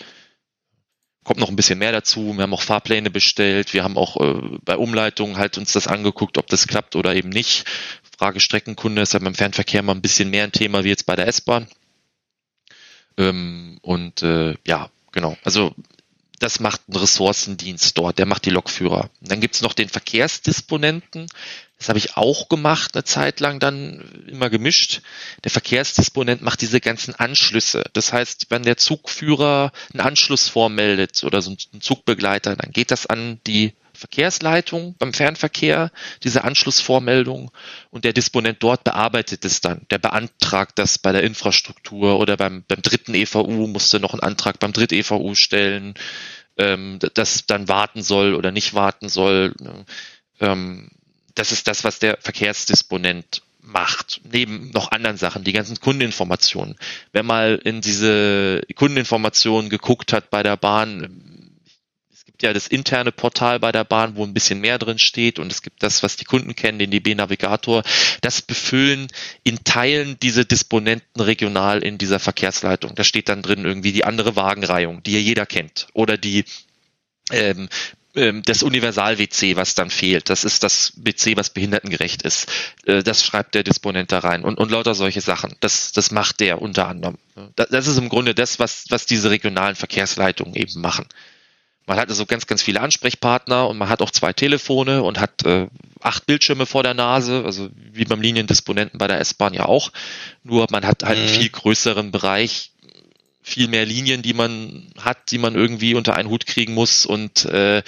Kommt 1.23 1.39
noch 1.39 1.49
ein 1.49 1.55
bisschen 1.55 1.79
mehr 1.79 1.93
dazu. 1.93 2.35
Wir 2.35 2.43
haben 2.43 2.53
auch 2.53 2.61
Fahrpläne 2.61 3.09
bestellt. 3.09 3.73
Wir 3.73 3.83
haben 3.83 3.97
auch 3.97 4.17
äh, 4.19 4.57
bei 4.65 4.75
Umleitungen 4.75 5.37
halt 5.37 5.57
uns 5.57 5.71
das 5.71 5.87
angeguckt, 5.87 6.37
ob 6.37 6.47
das 6.47 6.67
klappt 6.67 6.97
oder 6.97 7.15
eben 7.15 7.29
nicht. 7.29 7.65
Frage 8.17 8.41
Streckenkunde 8.41 9.01
ist 9.01 9.13
ja 9.13 9.19
beim 9.19 9.35
Fernverkehr 9.35 9.83
mal 9.83 9.93
ein 9.93 10.01
bisschen 10.01 10.29
mehr 10.29 10.43
ein 10.43 10.51
Thema 10.51 10.83
wie 10.83 10.89
jetzt 10.89 11.05
bei 11.05 11.15
der 11.15 11.27
S-Bahn. 11.27 11.67
Ähm, 13.17 13.79
und 13.81 14.21
äh, 14.21 14.55
ja, 14.65 14.89
genau. 15.11 15.37
Also 15.43 15.73
das 16.39 16.59
macht 16.59 16.89
ein 16.89 16.95
Ressourcendienst 16.97 17.97
dort, 17.97 18.17
der 18.19 18.25
macht 18.25 18.45
die 18.45 18.49
Lokführer. 18.49 19.09
Und 19.21 19.31
dann 19.31 19.39
gibt's 19.39 19.61
noch 19.61 19.73
den 19.73 19.87
Verkehrsdisponenten, 19.87 21.27
das 21.83 21.89
habe 21.89 21.99
ich 21.99 22.15
auch 22.15 22.47
gemacht, 22.47 22.95
eine 22.95 23.03
Zeit 23.03 23.41
lang 23.41 23.59
dann 23.59 24.25
immer 24.27 24.49
gemischt. 24.49 25.01
Der 25.43 25.51
Verkehrsdisponent 25.51 26.41
macht 26.41 26.61
diese 26.61 26.79
ganzen 26.79 27.13
Anschlüsse. 27.13 27.83
Das 27.91 28.13
heißt, 28.13 28.45
wenn 28.49 28.63
der 28.63 28.77
Zugführer 28.77 29.73
einen 29.91 29.99
Anschluss 29.99 30.47
vormeldet 30.47 31.25
oder 31.25 31.41
so 31.41 31.51
ein 31.51 31.81
Zugbegleiter, 31.81 32.55
dann 32.55 32.71
geht 32.71 32.89
das 32.89 33.05
an 33.05 33.41
die 33.45 33.73
Verkehrsleitung 33.93 34.95
beim 34.97 35.13
Fernverkehr, 35.13 35.91
diese 36.23 36.45
Anschlussvormeldung 36.45 37.51
und 37.89 38.05
der 38.05 38.13
Disponent 38.13 38.63
dort 38.63 38.85
bearbeitet 38.85 39.43
es 39.43 39.59
dann. 39.59 39.85
Der 39.91 39.97
beantragt 39.97 40.79
das 40.79 40.97
bei 40.97 41.11
der 41.11 41.23
Infrastruktur 41.23 42.17
oder 42.17 42.37
beim, 42.37 42.63
beim 42.65 42.81
dritten 42.81 43.13
EVU 43.13 43.67
musste 43.67 43.99
noch 43.99 44.13
einen 44.13 44.23
Antrag 44.23 44.57
beim 44.59 44.71
dritt 44.71 44.93
EVU 44.93 45.35
stellen, 45.35 45.95
ähm, 46.57 46.99
das 47.13 47.45
dann 47.45 47.67
warten 47.67 48.03
soll 48.03 48.35
oder 48.35 48.51
nicht 48.51 48.73
warten 48.73 49.09
soll. 49.09 49.53
Ähm, 50.39 50.89
das 51.35 51.51
ist 51.51 51.67
das, 51.67 51.83
was 51.83 51.99
der 51.99 52.17
Verkehrsdisponent 52.21 53.41
macht, 53.63 54.21
neben 54.31 54.71
noch 54.71 54.91
anderen 54.91 55.17
Sachen, 55.17 55.43
die 55.43 55.53
ganzen 55.53 55.79
Kundeninformationen. 55.79 56.75
Wer 57.11 57.23
mal 57.23 57.59
in 57.63 57.81
diese 57.81 58.61
Kundeninformationen 58.75 59.69
geguckt 59.69 60.13
hat 60.13 60.29
bei 60.29 60.43
der 60.43 60.57
Bahn, 60.57 61.49
es 62.11 62.25
gibt 62.25 62.43
ja 62.43 62.53
das 62.53 62.67
interne 62.67 63.11
Portal 63.11 63.59
bei 63.59 63.71
der 63.71 63.85
Bahn, 63.85 64.15
wo 64.15 64.23
ein 64.23 64.33
bisschen 64.33 64.59
mehr 64.59 64.77
drin 64.79 64.99
steht 64.99 65.39
und 65.39 65.51
es 65.51 65.61
gibt 65.61 65.81
das, 65.81 66.03
was 66.03 66.17
die 66.17 66.25
Kunden 66.25 66.55
kennen, 66.55 66.77
den 66.77 66.91
DB 66.91 67.15
Navigator. 67.15 67.83
Das 68.21 68.41
befüllen 68.41 69.07
in 69.43 69.63
Teilen 69.63 70.19
diese 70.21 70.45
Disponenten 70.45 71.21
regional 71.21 71.83
in 71.83 71.97
dieser 71.97 72.19
Verkehrsleitung. 72.19 72.95
Da 72.95 73.03
steht 73.03 73.29
dann 73.29 73.41
drin 73.41 73.63
irgendwie 73.63 73.93
die 73.93 74.03
andere 74.03 74.35
Wagenreihung, 74.35 75.01
die 75.03 75.13
ja 75.13 75.19
jeder 75.19 75.45
kennt 75.45 75.87
oder 75.93 76.17
die 76.17 76.43
ähm, 77.31 77.69
das 78.13 78.61
Universal-WC, 78.61 79.55
was 79.55 79.73
dann 79.73 79.89
fehlt. 79.89 80.29
Das 80.29 80.43
ist 80.43 80.63
das 80.63 80.93
WC, 80.97 81.35
was 81.35 81.49
behindertengerecht 81.49 82.21
ist. 82.21 82.47
Äh, 82.85 83.01
das 83.01 83.25
schreibt 83.25 83.55
der 83.55 83.63
Disponent 83.63 84.11
da 84.11 84.19
rein 84.19 84.43
und, 84.43 84.59
und 84.59 84.69
lauter 84.71 84.93
solche 84.93 85.21
Sachen. 85.21 85.55
Das, 85.61 85.91
das 85.91 86.11
macht 86.11 86.39
der 86.39 86.61
unter 86.61 86.87
anderem. 86.87 87.17
Das 87.55 87.87
ist 87.87 87.97
im 87.97 88.09
Grunde 88.09 88.35
das, 88.35 88.59
was, 88.59 88.85
was 88.89 89.07
diese 89.07 89.31
regionalen 89.31 89.75
Verkehrsleitungen 89.75 90.55
eben 90.55 90.79
machen. 90.79 91.07
Man 91.85 91.97
hat 91.97 92.09
also 92.09 92.25
ganz, 92.25 92.47
ganz 92.47 92.61
viele 92.61 92.81
Ansprechpartner 92.81 93.67
und 93.67 93.77
man 93.77 93.89
hat 93.89 94.01
auch 94.01 94.11
zwei 94.11 94.31
Telefone 94.31 95.03
und 95.03 95.19
hat 95.19 95.43
äh, 95.45 95.67
acht 95.99 96.25
Bildschirme 96.27 96.65
vor 96.65 96.83
der 96.83 96.93
Nase, 96.93 97.43
also 97.43 97.69
wie 97.91 98.05
beim 98.05 98.21
Liniendisponenten 98.21 98.99
bei 98.99 99.07
der 99.07 99.19
S-Bahn 99.19 99.53
ja 99.53 99.65
auch. 99.65 99.91
Nur 100.43 100.67
man 100.69 100.85
hat 100.85 101.03
halt 101.03 101.17
einen 101.17 101.27
viel 101.27 101.49
größeren 101.49 102.11
Bereich, 102.11 102.72
viel 103.43 103.67
mehr 103.67 103.85
Linien, 103.85 104.21
die 104.21 104.33
man 104.33 104.91
hat, 104.97 105.31
die 105.31 105.37
man 105.37 105.55
irgendwie 105.55 105.93
unter 105.93 106.15
einen 106.15 106.29
Hut 106.29 106.45
kriegen 106.45 106.73
muss 106.73 107.05
und 107.05 107.45
äh, 107.45 107.83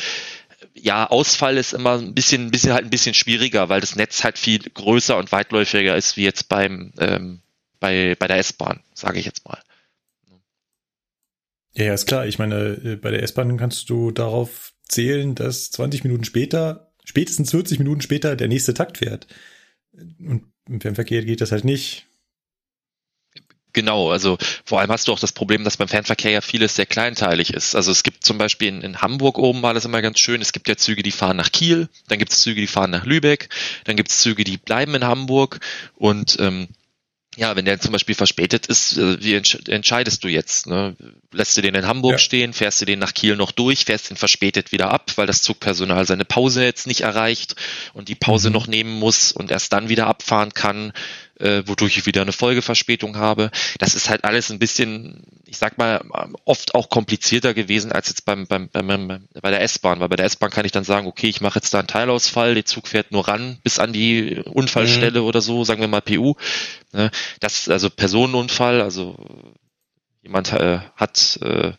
ja, 0.73 1.09
Ausfall 1.09 1.57
ist 1.57 1.73
immer 1.73 1.97
ein 1.97 2.13
bisschen, 2.13 2.47
ein 2.47 2.51
bisschen 2.51 2.73
halt 2.73 2.83
ein 2.83 2.89
bisschen 2.89 3.13
schwieriger, 3.13 3.69
weil 3.69 3.81
das 3.81 3.95
Netz 3.95 4.23
halt 4.23 4.37
viel 4.37 4.59
größer 4.59 5.17
und 5.17 5.31
weitläufiger 5.31 5.95
ist 5.95 6.17
wie 6.17 6.23
jetzt 6.23 6.49
beim 6.49 6.91
ähm, 6.99 7.39
bei 7.79 8.15
bei 8.19 8.27
der 8.27 8.37
S-Bahn, 8.37 8.81
sage 8.93 9.19
ich 9.19 9.25
jetzt 9.25 9.47
mal. 9.47 9.59
Ja, 11.73 11.85
ja, 11.85 11.93
ist 11.93 12.07
klar. 12.07 12.25
Ich 12.25 12.39
meine, 12.39 12.79
äh, 12.83 12.95
bei 12.95 13.11
der 13.11 13.23
S-Bahn 13.23 13.57
kannst 13.57 13.89
du 13.89 14.11
darauf 14.11 14.73
zählen, 14.87 15.35
dass 15.35 15.71
20 15.71 16.03
Minuten 16.03 16.23
später, 16.23 16.91
spätestens 17.03 17.51
40 17.51 17.79
Minuten 17.79 18.01
später 18.01 18.35
der 18.35 18.47
nächste 18.47 18.73
Takt 18.73 18.99
fährt. 18.99 19.27
Und 19.93 20.51
im 20.67 20.81
Fernverkehr 20.81 21.23
geht 21.23 21.41
das 21.41 21.51
halt 21.51 21.65
nicht. 21.65 22.07
Genau, 23.75 24.09
also 24.09 24.37
vor 24.63 24.79
allem 24.79 24.89
hast 24.89 25.09
du 25.09 25.11
auch 25.11 25.19
das 25.19 25.33
Problem, 25.33 25.65
dass 25.65 25.75
beim 25.75 25.89
Fernverkehr 25.89 26.31
ja 26.31 26.39
vieles 26.39 26.75
sehr 26.77 26.85
kleinteilig 26.85 27.53
ist. 27.53 27.75
Also 27.75 27.91
es 27.91 28.03
gibt 28.03 28.25
zum 28.25 28.37
Beispiel 28.37 28.69
in, 28.69 28.79
in 28.81 29.01
Hamburg 29.01 29.37
oben 29.37 29.61
war 29.61 29.73
das 29.73 29.83
immer 29.83 30.01
ganz 30.01 30.17
schön, 30.19 30.41
es 30.41 30.53
gibt 30.53 30.69
ja 30.69 30.77
Züge, 30.77 31.03
die 31.03 31.11
fahren 31.11 31.35
nach 31.35 31.51
Kiel, 31.51 31.89
dann 32.07 32.17
gibt 32.17 32.31
es 32.31 32.39
Züge, 32.39 32.61
die 32.61 32.67
fahren 32.67 32.89
nach 32.89 33.05
Lübeck, 33.05 33.49
dann 33.83 33.97
gibt 33.97 34.11
es 34.11 34.19
Züge, 34.21 34.45
die 34.45 34.55
bleiben 34.55 34.95
in 34.95 35.03
Hamburg 35.03 35.59
und 35.95 36.37
ähm, 36.39 36.69
ja, 37.37 37.53
wenn 37.57 37.65
der 37.65 37.81
zum 37.81 37.91
Beispiel 37.91 38.15
verspätet 38.15 38.67
ist, 38.67 38.97
äh, 38.97 39.21
wie 39.21 39.33
entsch 39.33 39.57
entscheidest 39.67 40.23
du 40.23 40.29
jetzt? 40.29 40.67
Ne? 40.67 40.95
Lässt 41.33 41.57
du 41.57 41.61
den 41.61 41.75
in 41.75 41.85
Hamburg 41.85 42.13
Ja. 42.13 42.17
stehen, 42.17 42.53
fährst 42.53 42.79
du 42.79 42.85
den 42.85 42.99
nach 42.99 43.13
Kiel 43.13 43.35
noch 43.35 43.51
durch, 43.51 43.83
fährst 43.83 44.09
den 44.09 44.15
verspätet 44.15 44.71
wieder 44.71 44.89
ab, 44.89 45.11
weil 45.17 45.27
das 45.27 45.41
Zugpersonal 45.41 46.07
seine 46.07 46.23
Pause 46.23 46.63
jetzt 46.63 46.87
nicht 46.87 47.01
erreicht 47.01 47.57
und 47.93 48.07
die 48.07 48.15
Pause 48.15 48.47
Mhm. 48.47 48.53
noch 48.53 48.67
nehmen 48.67 48.97
muss 48.99 49.33
und 49.33 49.51
erst 49.51 49.73
dann 49.73 49.89
wieder 49.89 50.07
abfahren 50.07 50.53
kann, 50.53 50.93
äh, 51.39 51.63
wodurch 51.65 51.97
ich 51.97 52.05
wieder 52.05 52.21
eine 52.21 52.31
Folgeverspätung 52.31 53.17
habe. 53.17 53.51
Das 53.79 53.95
ist 53.95 54.09
halt 54.09 54.23
alles 54.23 54.51
ein 54.51 54.59
bisschen, 54.59 55.23
ich 55.45 55.57
sag 55.57 55.77
mal, 55.77 56.01
oft 56.45 56.75
auch 56.75 56.89
komplizierter 56.89 57.53
gewesen 57.53 57.91
als 57.91 58.09
jetzt 58.09 58.25
beim, 58.25 58.47
beim, 58.47 58.69
beim, 58.69 59.27
bei 59.41 59.51
der 59.51 59.61
S-Bahn, 59.61 59.99
weil 59.99 60.09
bei 60.09 60.15
der 60.15 60.25
S-Bahn 60.25 60.49
kann 60.51 60.65
ich 60.65 60.71
dann 60.71 60.83
sagen, 60.83 61.07
okay, 61.07 61.27
ich 61.27 61.41
mache 61.41 61.59
jetzt 61.59 61.73
da 61.73 61.79
einen 61.79 61.87
Teilausfall, 61.87 62.53
der 62.55 62.65
Zug 62.65 62.87
fährt 62.87 63.11
nur 63.11 63.27
ran 63.27 63.57
bis 63.63 63.79
an 63.79 63.93
die 63.93 64.41
Unfallstelle 64.45 65.23
oder 65.23 65.41
so, 65.41 65.63
sagen 65.63 65.81
wir 65.81 65.87
mal 65.87 66.01
PU. 66.01 66.35
Ne? 66.93 67.11
Das, 67.39 67.67
also 67.69 67.89
Personenunfall, 67.89 68.81
also 68.81 69.15
jemand 70.21 70.51
äh, 70.53 70.79
hat 70.95 71.39
äh, 71.41 71.73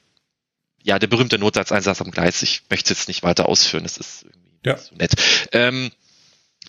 ja 0.83 0.99
der 0.99 1.07
berühmte 1.09 1.39
Notsatzeinsatz 1.39 2.01
am 2.01 2.11
Gleis. 2.11 2.43
Ich 2.43 2.63
möchte 2.71 2.93
es 2.93 3.01
jetzt 3.01 3.09
nicht 3.09 3.23
weiter 3.23 3.49
ausführen, 3.49 3.83
das 3.83 3.97
ist 3.97 4.25
irgendwie 4.25 4.51
Ja. 4.65 4.75
nicht 4.75 4.85
so 4.85 4.95
nett. 4.97 5.13
Ähm, 5.53 5.91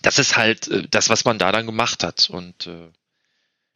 das 0.02 0.18
ist 0.18 0.36
halt 0.36 0.68
äh, 0.68 0.86
das, 0.90 1.08
was 1.08 1.24
man 1.24 1.38
da 1.38 1.52
dann 1.52 1.66
gemacht 1.66 2.04
hat. 2.04 2.30
Und 2.30 2.66
äh, 2.66 2.88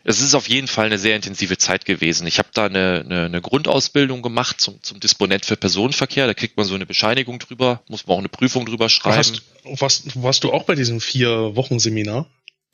es 0.04 0.20
ist 0.20 0.34
auf 0.34 0.48
jeden 0.48 0.68
Fall 0.68 0.86
eine 0.86 0.98
sehr 0.98 1.16
intensive 1.16 1.58
Zeit 1.58 1.84
gewesen. 1.84 2.26
Ich 2.26 2.38
habe 2.38 2.48
da 2.52 2.66
eine, 2.66 3.02
eine, 3.04 3.24
eine 3.26 3.40
Grundausbildung 3.40 4.22
gemacht 4.22 4.60
zum, 4.60 4.82
zum 4.82 5.00
Disponent 5.00 5.44
für 5.44 5.56
Personenverkehr. 5.56 6.26
Da 6.26 6.34
kriegt 6.34 6.56
man 6.56 6.66
so 6.66 6.74
eine 6.74 6.86
Bescheinigung 6.86 7.38
drüber, 7.38 7.82
muss 7.88 8.06
man 8.06 8.16
auch 8.16 8.20
eine 8.20 8.28
Prüfung 8.28 8.66
drüber 8.66 8.88
schreiben. 8.88 9.16
Hast, 9.16 9.42
warst, 9.80 10.22
warst 10.22 10.44
du 10.44 10.52
auch 10.52 10.64
bei 10.64 10.74
diesem 10.74 11.00
vier 11.00 11.54
Wochen 11.54 11.78
Seminar? 11.78 12.26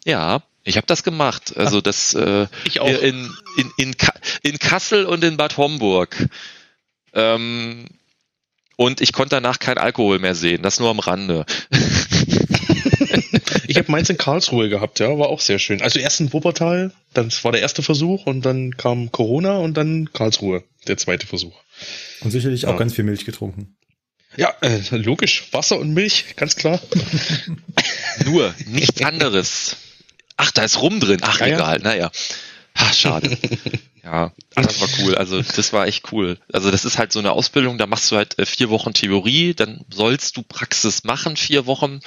Ja, 0.05 0.43
ich 0.65 0.77
habe 0.77 0.87
das 0.87 1.03
gemacht. 1.03 1.57
Also 1.57 1.81
das 1.81 2.15
äh, 2.15 2.47
Ich 2.65 2.81
auch. 2.81 2.89
in, 2.89 3.31
in, 3.57 3.73
in, 3.77 3.95
in 4.43 4.59
Kassel 4.59 5.05
und 5.05 5.23
in 5.25 5.37
Bad 5.37 5.57
Homburg. 5.57 6.29
Ähm, 7.13 7.87
und 8.77 9.01
ich 9.01 9.13
konnte 9.13 9.35
danach 9.35 9.59
kein 9.59 9.77
Alkohol 9.77 10.19
mehr 10.19 10.35
sehen, 10.35 10.63
das 10.63 10.79
nur 10.79 10.89
am 10.89 11.01
Rande. 11.01 11.45
Ich 13.69 13.77
habe 13.77 13.91
meins 13.93 14.09
in 14.09 14.16
Karlsruhe 14.16 14.69
gehabt, 14.69 14.99
ja, 14.99 15.19
war 15.19 15.29
auch 15.29 15.41
sehr 15.41 15.59
schön. 15.59 15.83
Also 15.83 15.99
erst 16.01 16.21
in 16.21 16.33
Wuppertal, 16.33 16.93
dann 17.12 17.29
das 17.29 17.45
war 17.45 17.53
der 17.53 17.61
erste 17.61 17.83
Versuch 17.83 18.27
und 18.27 18.43
dann 18.47 18.77
kam 18.77 19.12
Corona 19.12 19.59
und 19.59 19.75
dann 19.77 20.11
Karlsruhe, 20.12 20.64
der 20.87 20.97
zweite 20.97 21.27
Versuch. 21.27 21.55
Und 22.23 22.31
sicherlich 22.31 22.66
auch 22.66 22.73
Ja. 22.73 22.77
ganz 22.79 22.95
viel 22.95 23.05
Milch 23.05 23.25
getrunken. 23.25 23.77
Ja, 24.37 24.55
äh, 24.62 24.81
logisch, 24.97 25.49
Wasser 25.53 25.79
und 25.79 25.93
Milch, 25.95 26.35
ganz 26.37 26.57
klar. 26.57 26.81
Nur, 28.25 28.55
nichts 28.66 29.03
anderes. 29.03 29.77
Ach, 30.37 30.51
da 30.53 30.64
ist 30.64 30.81
Rum 30.81 31.01
drin. 31.01 31.19
Ach, 31.23 31.41
Ja, 31.41 31.47
ja. 31.47 31.55
egal, 31.57 31.79
naja. 31.81 32.11
Ach, 32.75 32.95
schade. 32.95 33.37
Ja, 34.05 34.33
ach, 34.55 34.64
das 34.64 34.81
war 34.81 34.89
cool. 35.01 35.16
Also 35.16 35.43
das 35.43 35.75
war 35.75 35.87
echt 35.87 36.12
cool. 36.12 36.39
Also 36.51 36.71
das 36.71 36.87
ist 36.87 36.97
halt 36.97 37.12
so 37.12 37.19
eine 37.19 37.33
Ausbildung, 37.33 37.77
da 37.77 37.87
machst 37.87 38.11
du 38.11 38.16
halt 38.16 38.39
äh, 38.39 38.47
vier 38.47 38.71
Wochen 38.71 38.95
Theorie, 38.95 39.53
dann 39.53 39.85
sollst 39.93 40.39
du 40.39 40.43
Praxis 40.43 41.05
machen, 41.05 41.37
vier 41.37 41.66
Wochen. 41.66 42.01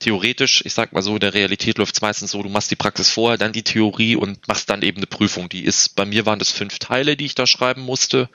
Theoretisch, 0.00 0.62
ich 0.64 0.72
sag 0.74 0.92
mal 0.92 1.02
so, 1.02 1.14
in 1.14 1.20
der 1.20 1.34
Realität 1.34 1.78
läuft 1.78 1.94
es 1.94 2.00
meistens 2.00 2.30
so, 2.32 2.42
du 2.42 2.48
machst 2.48 2.70
die 2.70 2.76
Praxis 2.76 3.10
vorher, 3.10 3.38
dann 3.38 3.52
die 3.52 3.62
Theorie 3.62 4.16
und 4.16 4.48
machst 4.48 4.68
dann 4.70 4.82
eben 4.82 4.96
eine 4.96 5.06
Prüfung. 5.06 5.48
Die 5.48 5.62
ist, 5.64 5.94
bei 5.94 6.04
mir 6.06 6.26
waren 6.26 6.38
das 6.38 6.50
fünf 6.50 6.78
Teile, 6.78 7.16
die 7.16 7.26
ich 7.26 7.34
da 7.34 7.46
schreiben 7.46 7.82
musste 7.82 8.28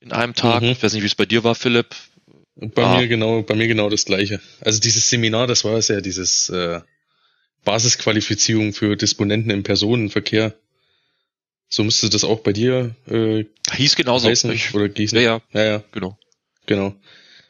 in 0.00 0.12
einem 0.12 0.34
Tag. 0.34 0.62
Mhm. 0.62 0.68
Ich 0.68 0.82
weiß 0.82 0.92
nicht, 0.92 1.02
wie 1.02 1.06
es 1.06 1.14
bei 1.14 1.26
dir 1.26 1.42
war, 1.44 1.54
Philipp. 1.54 1.94
Bei 2.56 2.84
Ah. 2.84 2.98
mir 2.98 3.08
genau, 3.08 3.42
bei 3.42 3.54
mir 3.54 3.66
genau 3.68 3.88
das 3.88 4.04
gleiche. 4.04 4.40
Also 4.60 4.80
dieses 4.80 5.08
Seminar, 5.10 5.46
das 5.46 5.64
war 5.64 5.76
es 5.78 5.88
ja 5.88 6.00
dieses 6.00 6.48
äh, 6.50 6.80
Basisqualifizierung 7.64 8.72
für 8.72 8.96
Disponenten 8.96 9.50
im 9.50 9.62
Personenverkehr. 9.62 10.54
So 11.68 11.84
müsste 11.84 12.08
das 12.08 12.24
auch 12.24 12.40
bei 12.40 12.52
dir 12.52 12.94
äh, 13.10 13.44
Hieß 13.74 13.96
genauso. 13.96 14.28
heißen 14.28 14.50
Ich, 14.52 14.74
oder 14.74 14.88
gießen. 14.88 15.18
ja, 15.18 15.40
ja, 15.52 15.60
ja, 15.60 15.64
ja, 15.64 15.84
genau. 15.92 16.18
genau. 16.66 16.94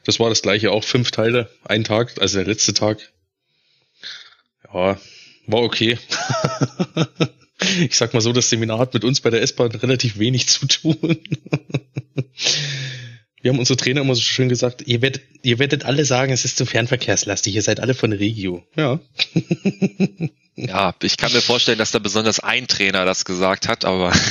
Das 0.05 0.19
war 0.19 0.29
das 0.29 0.41
gleiche, 0.41 0.71
auch 0.71 0.83
fünf 0.83 1.11
Teile, 1.11 1.49
ein 1.65 1.83
Tag, 1.83 2.13
also 2.19 2.37
der 2.37 2.47
letzte 2.47 2.73
Tag. 2.73 3.11
Ja, 4.65 4.97
war 5.47 5.61
okay. 5.61 5.97
ich 7.79 7.97
sag 7.97 8.13
mal 8.13 8.21
so, 8.21 8.33
das 8.33 8.49
Seminar 8.49 8.79
hat 8.79 8.93
mit 8.93 9.03
uns 9.03 9.21
bei 9.21 9.29
der 9.29 9.41
S-Bahn 9.41 9.71
relativ 9.71 10.19
wenig 10.19 10.47
zu 10.47 10.67
tun. 10.67 10.97
Wir 13.41 13.51
haben 13.51 13.59
unsere 13.59 13.77
Trainer 13.77 14.01
immer 14.01 14.15
so 14.15 14.21
schön 14.21 14.49
gesagt, 14.49 14.81
ihr 14.85 15.01
werdet, 15.01 15.21
ihr 15.43 15.59
werdet 15.59 15.85
alle 15.85 16.03
sagen, 16.03 16.33
es 16.33 16.43
ist 16.43 16.57
zu 16.57 16.65
fernverkehrslastig, 16.65 17.55
ihr 17.55 17.61
seid 17.61 17.79
alle 17.79 17.93
von 17.93 18.11
Regio. 18.11 18.65
Ja. 18.75 18.99
Ja, 20.61 20.93
ich 21.01 21.15
kann 21.15 21.31
mir 21.31 21.39
vorstellen, 21.39 21.77
dass 21.77 21.91
da 21.91 21.99
besonders 21.99 22.41
ein 22.41 22.67
Trainer 22.67 23.05
das 23.05 23.23
gesagt 23.23 23.69
hat, 23.69 23.85
aber 23.85 24.11
also 24.11 24.21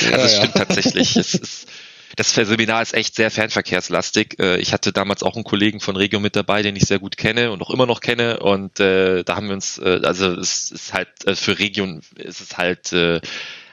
es 0.00 0.32
ja. 0.32 0.38
stimmt 0.38 0.54
tatsächlich. 0.54 1.14
Es 1.14 1.34
ist, 1.34 1.68
das 2.16 2.34
Seminar 2.34 2.82
ist 2.82 2.94
echt 2.94 3.14
sehr 3.16 3.30
fernverkehrslastig. 3.30 4.38
Äh, 4.38 4.58
Ich 4.60 4.72
hatte 4.72 4.92
damals 4.92 5.22
auch 5.22 5.34
einen 5.34 5.44
Kollegen 5.44 5.80
von 5.80 5.96
Regio 5.96 6.20
mit 6.20 6.36
dabei, 6.36 6.62
den 6.62 6.76
ich 6.76 6.84
sehr 6.84 6.98
gut 6.98 7.16
kenne 7.16 7.50
und 7.52 7.62
auch 7.62 7.70
immer 7.70 7.86
noch 7.86 8.00
kenne. 8.00 8.40
Und 8.40 8.80
äh, 8.80 9.24
da 9.24 9.36
haben 9.36 9.48
wir 9.48 9.54
uns, 9.54 9.78
äh, 9.78 10.00
also 10.04 10.32
es 10.32 10.70
ist 10.70 10.92
halt 10.92 11.08
äh, 11.26 11.34
für 11.36 11.58
Region 11.58 12.02
ist 12.16 12.40
es 12.40 12.56
halt, 12.58 12.92
äh, 12.92 13.20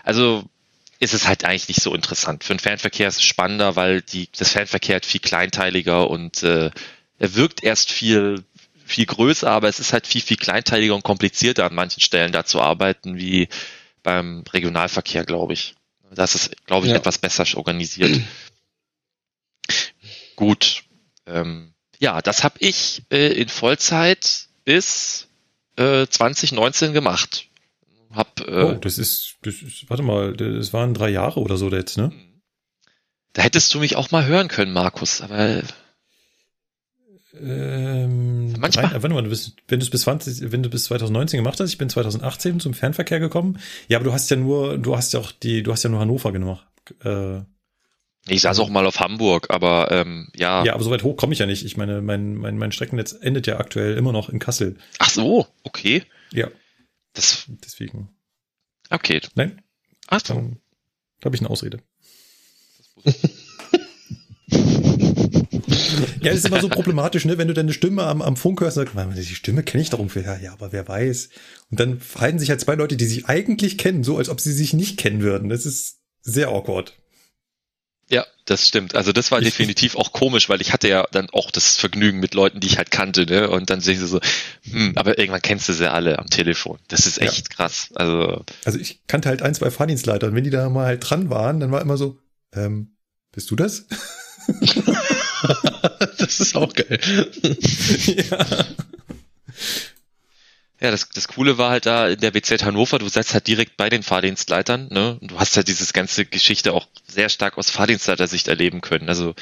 also 0.03 0.43
ist 0.99 1.13
es 1.13 1.27
halt 1.27 1.45
eigentlich 1.45 1.67
nicht 1.67 1.81
so 1.81 1.93
interessant. 1.95 2.43
Für 2.43 2.53
den 2.53 2.59
Fernverkehr 2.59 3.07
ist 3.07 3.17
es 3.17 3.23
spannender, 3.23 3.75
weil 3.75 4.01
die, 4.01 4.29
das 4.37 4.51
Fernverkehr 4.51 4.93
halt 4.95 5.05
viel 5.05 5.19
kleinteiliger 5.21 6.09
und 6.09 6.43
äh, 6.43 6.69
er 7.19 7.35
wirkt 7.35 7.63
erst 7.63 7.91
viel, 7.91 8.43
viel 8.85 9.05
größer, 9.07 9.49
aber 9.49 9.67
es 9.67 9.79
ist 9.79 9.93
halt 9.93 10.05
viel, 10.07 10.21
viel 10.21 10.37
kleinteiliger 10.37 10.93
und 10.95 11.03
komplizierter 11.03 11.65
an 11.65 11.75
manchen 11.75 12.01
Stellen 12.01 12.31
da 12.31 12.45
zu 12.45 12.61
arbeiten, 12.61 13.17
wie 13.17 13.47
beim 14.03 14.43
Regionalverkehr, 14.53 15.25
glaube 15.25 15.53
ich. 15.53 15.75
Das 16.13 16.35
ist, 16.35 16.65
glaube 16.65 16.87
ich, 16.87 16.91
Ja. 16.91 16.97
etwas 16.97 17.17
besser 17.17 17.45
organisiert. 17.57 18.21
Gut. 20.35 20.83
Ähm, 21.25 21.73
ja, 21.99 22.21
das 22.21 22.43
habe 22.43 22.55
ich 22.59 23.03
äh, 23.11 23.31
in 23.33 23.47
Vollzeit 23.47 24.47
bis 24.65 25.27
äh, 25.77 26.07
2019 26.07 26.93
gemacht. 26.93 27.47
Hab, 28.13 28.41
äh, 28.41 28.63
Oh, 28.63 28.73
das 28.73 28.97
ist, 28.97 29.35
das 29.43 29.61
ist, 29.61 29.89
warte 29.89 30.03
mal, 30.03 30.35
das 30.35 30.73
waren 30.73 30.93
drei 30.93 31.09
Jahre 31.09 31.39
oder 31.39 31.57
so 31.57 31.69
jetzt, 31.69 31.97
ne? 31.97 32.11
Da 33.33 33.43
hättest 33.43 33.73
du 33.73 33.79
mich 33.79 33.95
auch 33.95 34.11
mal 34.11 34.25
hören 34.25 34.49
können, 34.49 34.73
Markus, 34.73 35.21
aber 35.21 35.61
Ähm, 37.33 38.53
Manchmal- 38.59 38.87
drei, 38.89 38.93
warte 39.03 39.09
mal, 39.15 39.23
du 39.23 39.29
bist, 39.29 39.55
wenn 39.67 39.79
du 39.79 39.85
es 39.85 39.89
bis 39.89 40.01
20, 40.01 40.51
wenn 40.51 40.63
du 40.63 40.69
bis 40.69 40.85
2019 40.85 41.37
gemacht 41.37 41.59
hast, 41.59 41.69
ich 41.69 41.77
bin 41.77 41.89
2018 41.89 42.59
zum 42.59 42.73
Fernverkehr 42.73 43.19
gekommen. 43.19 43.59
Ja, 43.87 43.97
aber 43.97 44.05
du 44.05 44.13
hast 44.13 44.29
ja 44.29 44.35
nur, 44.37 44.77
du 44.77 44.95
hast 44.97 45.13
ja 45.13 45.19
auch 45.19 45.31
die, 45.31 45.63
du 45.63 45.71
hast 45.71 45.83
ja 45.83 45.89
nur 45.89 45.99
Hannover 46.01 46.31
gemacht. 46.31 46.67
Äh, 47.03 47.41
ich 48.27 48.41
saß 48.41 48.59
auch 48.59 48.69
mal 48.69 48.85
auf 48.85 48.99
Hamburg, 48.99 49.47
aber 49.49 49.89
ähm, 49.91 50.29
ja. 50.35 50.63
ja, 50.63 50.73
aber 50.75 50.83
so 50.83 50.91
weit 50.91 51.03
hoch 51.03 51.15
komme 51.17 51.33
ich 51.33 51.39
ja 51.39 51.45
nicht. 51.47 51.65
Ich 51.65 51.77
meine, 51.77 52.01
mein, 52.01 52.35
mein, 52.35 52.57
mein 52.57 52.71
Streckennetz 52.71 53.13
endet 53.13 53.47
ja 53.47 53.57
aktuell 53.59 53.97
immer 53.97 54.11
noch 54.11 54.29
in 54.29 54.37
Kassel. 54.39 54.77
Ach 54.99 55.09
so, 55.09 55.47
okay. 55.63 56.03
Ja, 56.31 56.49
Das, 57.13 57.45
deswegen. 57.63 58.09
okay. 58.89 59.21
Nein, 59.35 59.61
Ach 60.07 60.19
so. 60.23 60.33
dann 60.35 60.57
habe 61.25 61.35
ich 61.35 61.41
eine 61.41 61.49
Ausrede. 61.49 61.79
Ja, 66.21 66.29
das 66.31 66.39
ist 66.39 66.45
immer 66.47 66.61
so 66.61 66.69
problematisch, 66.69 67.25
ne? 67.25 67.37
Wenn 67.37 67.47
du 67.47 67.53
deine 67.53 67.73
Stimme 67.73 68.03
am, 68.03 68.21
am 68.21 68.35
Funk 68.37 68.61
hörst, 68.61 68.75
sagst 68.75 68.95
du, 68.95 69.13
die 69.13 69.25
Stimme 69.35 69.63
kenne 69.63 69.81
ich 69.81 69.89
doch 69.89 69.99
ungefähr. 69.99 70.39
Ja, 70.41 70.53
aber 70.53 70.71
wer 70.71 70.87
weiß. 70.87 71.29
Und 71.71 71.79
dann 71.79 71.99
verhalten 71.99 72.39
sich 72.39 72.49
halt 72.49 72.61
zwei 72.61 72.75
Leute, 72.75 72.97
die 72.97 73.05
sich 73.05 73.25
eigentlich 73.27 73.77
kennen, 73.77 74.03
so 74.03 74.17
als 74.17 74.29
ob 74.29 74.39
sie 74.41 74.53
sich 74.53 74.73
nicht 74.73 74.97
kennen 74.97 75.21
würden. 75.21 75.49
Das 75.49 75.65
ist 75.65 75.97
sehr 76.21 76.49
awkward. 76.49 76.97
Ja, 78.09 78.25
das 78.45 78.67
stimmt. 78.67 78.93
Also 78.95 79.13
das 79.13 79.31
war 79.31 79.39
Ich- 79.39 79.45
definitiv 79.45 79.95
auch 79.95 80.11
komisch, 80.11 80.49
weil 80.49 80.59
ich 80.59 80.73
hatte 80.73 80.89
ja 80.89 81.07
dann 81.13 81.29
auch 81.29 81.49
das 81.49 81.77
Vergnügen 81.77 82.19
mit 82.19 82.33
Leuten, 82.33 82.59
die 82.59 82.67
ich 82.67 82.77
halt 82.77 82.91
kannte, 82.91 83.25
ne? 83.25 83.49
Und 83.49 83.69
dann 83.69 83.79
sehe 83.79 83.93
ich 83.93 84.01
so, 84.01 84.19
hm, 84.69 84.91
aber 84.95 85.17
irgendwann 85.17 85.41
kennst 85.41 85.69
du 85.69 85.73
sie 85.73 85.89
alle 85.89 86.19
am 86.19 86.27
Telefon. 86.27 86.77
Das 86.89 87.07
ist 87.07 87.19
echt 87.21 87.49
krass. 87.49 87.89
Also 87.95 88.43
Also 88.65 88.79
ich 88.79 88.99
kannte 89.07 89.29
halt 89.29 89.41
ein, 89.41 89.55
zwei 89.55 89.71
Fahrdienstleiter 89.71 90.27
und 90.27 90.35
wenn 90.35 90.43
die 90.43 90.49
da 90.49 90.69
mal 90.69 90.87
halt 90.87 91.09
dran 91.09 91.29
waren, 91.29 91.61
dann 91.61 91.71
war 91.71 91.81
immer 91.81 91.95
so, 91.95 92.19
ähm, 92.53 92.97
bist 93.31 93.49
du 93.49 93.55
das? 93.55 93.85
das 96.17 96.39
ist 96.39 96.55
auch 96.55 96.73
geil. 96.73 96.99
ja. 98.07 98.45
Ja, 100.81 100.89
das, 100.89 101.09
das 101.09 101.27
Coole 101.27 101.59
war 101.59 101.69
halt 101.69 101.85
da 101.85 102.07
in 102.07 102.19
der 102.19 102.31
BZ 102.31 102.63
Hannover, 102.63 102.97
du 102.97 103.07
setzt 103.07 103.35
halt 103.35 103.45
direkt 103.45 103.77
bei 103.77 103.89
den 103.89 104.01
Fahrdienstleitern, 104.01 104.87
ne? 104.89 105.19
Und 105.21 105.29
du 105.29 105.39
hast 105.39 105.55
halt 105.55 105.67
dieses 105.67 105.93
ganze 105.93 106.25
Geschichte 106.25 106.73
auch 106.73 106.87
sehr 107.07 107.29
stark 107.29 107.59
aus 107.59 107.69
Fahrdienstleiter-Sicht 107.69 108.47
erleben 108.47 108.81
können. 108.81 109.07
Also, 109.07 109.35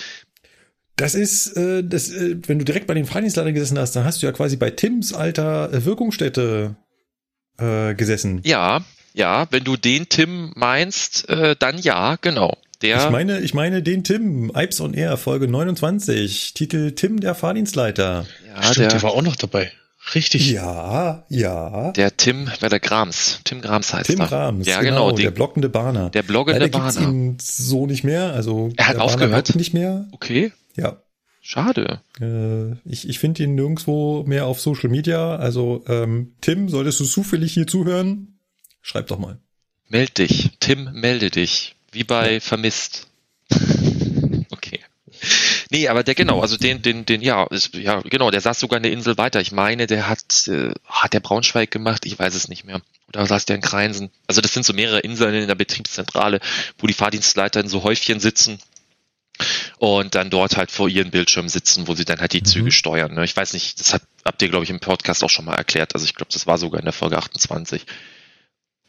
Das 0.98 1.16
ist, 1.16 1.56
äh, 1.56 1.82
das, 1.82 2.10
äh, 2.10 2.36
wenn 2.46 2.60
du 2.60 2.66
direkt 2.66 2.88
bei 2.88 2.94
den 2.94 3.06
Fahrdienstleitern 3.06 3.54
gesessen 3.54 3.80
hast, 3.80 3.96
dann 3.96 4.04
hast 4.04 4.22
du 4.22 4.26
ja 4.26 4.34
quasi 4.34 4.58
bei 4.58 4.70
Tims 4.70 5.14
alter 5.14 5.72
äh, 5.72 5.86
Wirkungsstätte 5.86 6.76
äh, 7.58 7.94
gesessen. 7.96 8.42
ja, 8.44 8.84
ja, 9.14 9.48
wenn 9.50 9.64
du 9.64 9.76
den 9.78 10.08
Tim 10.10 10.52
meinst, 10.56 11.28
äh, 11.30 11.56
dann 11.58 11.78
ja, 11.78 12.18
genau. 12.22 12.58
Der, 12.82 13.04
Ich 13.06 13.10
meine, 13.12 13.40
ich 13.42 13.54
meine 13.54 13.84
den 13.84 14.04
Tim, 14.04 14.52
Ipes 14.56 14.80
on 14.82 14.94
Air, 14.94 15.18
Folge 15.18 15.48
29, 15.48 16.54
Titel 16.54 16.92
Tim 16.92 17.20
der 17.20 17.36
Fahrdienstleiter. 17.36 18.26
ja, 18.48 18.64
Stimmt, 18.64 18.78
der, 18.78 18.88
der 18.90 19.04
war 19.04 19.12
auch 19.12 19.22
noch 19.22 19.36
dabei. 19.36 19.72
Richtig. 20.16 20.50
Ja, 20.50 21.26
ja. 21.30 21.92
der 21.92 22.16
Tim 22.16 22.50
bei 22.62 22.70
der 22.70 22.80
Grams. 22.80 23.42
Tim 23.44 23.62
Grams 23.62 23.94
heißt 23.94 24.08
Tim 24.10 24.22
er. 24.22 24.32
Rams, 24.32 24.66
Ja, 24.66 24.82
genau. 24.82 25.12
der 25.12 25.26
den, 25.32 25.34
blockende 25.36 25.70
Bahner. 25.70 26.10
der 26.10 26.24
bloggende 26.24 26.60
Leider 26.62 26.80
gibt's 26.80 26.96
Bahner. 26.96 27.10
ihn 27.10 27.38
so 27.40 27.86
nicht 27.86 28.04
mehr. 28.04 28.34
Also 28.34 28.72
Er 28.78 28.88
hat 28.88 28.96
der 28.96 29.04
aufgehört? 29.04 29.56
nicht 29.56 29.74
mehr. 29.74 30.08
Okay, 30.12 30.52
Ja, 30.76 30.98
schade. 31.42 32.00
äh, 32.22 32.72
ich, 32.90 33.08
ich 33.10 33.20
finde 33.20 33.44
ihn 33.44 33.56
nirgendwo 33.56 34.24
mehr 34.24 34.46
auf 34.48 34.62
Social 34.62 34.90
Media. 34.90 35.36
Also 35.36 35.84
ähm, 35.88 36.32
Tim, 36.42 36.70
solltest 36.70 37.02
du 37.02 37.04
zufällig 37.06 37.54
hier 37.54 37.68
zuhören? 37.68 38.40
Schreib 38.82 39.08
doch 39.08 39.20
mal. 39.20 39.38
Meld 39.90 40.18
dich. 40.18 40.52
Tim, 40.62 40.90
melde 40.94 41.30
dich. 41.30 41.76
Wie 41.92 42.04
bei 42.04 42.40
Vermisst. 42.40 43.08
okay. 44.52 44.80
Nee, 45.70 45.88
aber 45.88 46.04
der 46.04 46.16
genau, 46.16 46.42
also 46.42 46.58
den, 46.58 46.82
den, 46.82 47.06
den, 47.06 47.22
ja, 47.22 47.44
ist, 47.46 47.76
ja, 47.76 48.02
genau, 48.02 48.32
der 48.32 48.42
saß 48.42 48.60
sogar 48.60 48.78
eine 48.78 48.90
Insel 48.90 49.18
weiter. 49.18 49.42
Ich 49.42 49.52
meine, 49.52 49.86
der 49.86 50.08
hat, 50.08 50.48
äh, 50.48 50.72
hat 50.86 51.14
der 51.14 51.20
Braunschweig 51.20 51.70
gemacht, 51.72 52.06
ich 52.06 52.18
weiß 52.18 52.34
es 52.34 52.48
nicht 52.48 52.64
mehr. 52.64 52.82
Oder 53.08 53.26
saß 53.26 53.46
der 53.46 53.58
in 53.58 53.62
Kreinsen? 53.62 54.12
Also 54.28 54.42
das 54.42 54.54
sind 54.54 54.66
so 54.66 54.74
mehrere 54.74 55.00
Inseln 55.00 55.34
in 55.34 55.48
der 55.48 55.56
Betriebszentrale, 55.56 56.40
wo 56.78 56.88
die 56.88 56.94
Fahrdienstleiter 56.94 57.60
in 57.60 57.68
so 57.68 57.84
Häufchen 57.84 58.20
sitzen 58.20 58.60
und 59.78 60.16
dann 60.16 60.30
dort 60.30 60.58
halt 60.58 60.72
vor 60.72 60.90
ihren 60.90 61.12
Bildschirmen 61.12 61.50
sitzen, 61.50 61.88
wo 61.88 61.96
sie 61.96 62.06
dann 62.06 62.20
halt 62.20 62.34
die 62.34 62.42
Mhm. 62.42 62.46
Züge 62.46 62.72
steuern. 62.72 63.14
Ne? 63.14 63.24
Ich 63.24 63.36
weiß 63.36 63.54
nicht, 63.54 63.80
das 63.80 63.94
hat, 63.94 64.04
habt 64.26 64.42
ihr, 64.42 64.50
glaube 64.50 64.64
ich, 64.64 64.70
im 64.70 64.80
Podcast 64.80 65.24
auch 65.24 65.30
schon 65.30 65.46
mal 65.46 65.56
erklärt. 65.56 65.94
Also 65.96 66.06
ich 66.06 66.16
glaube, 66.16 66.32
das 66.34 66.46
war 66.48 66.58
sogar 66.58 66.80
in 66.80 66.86
der 66.86 66.94
Folge 66.94 67.18
28. 67.18 67.86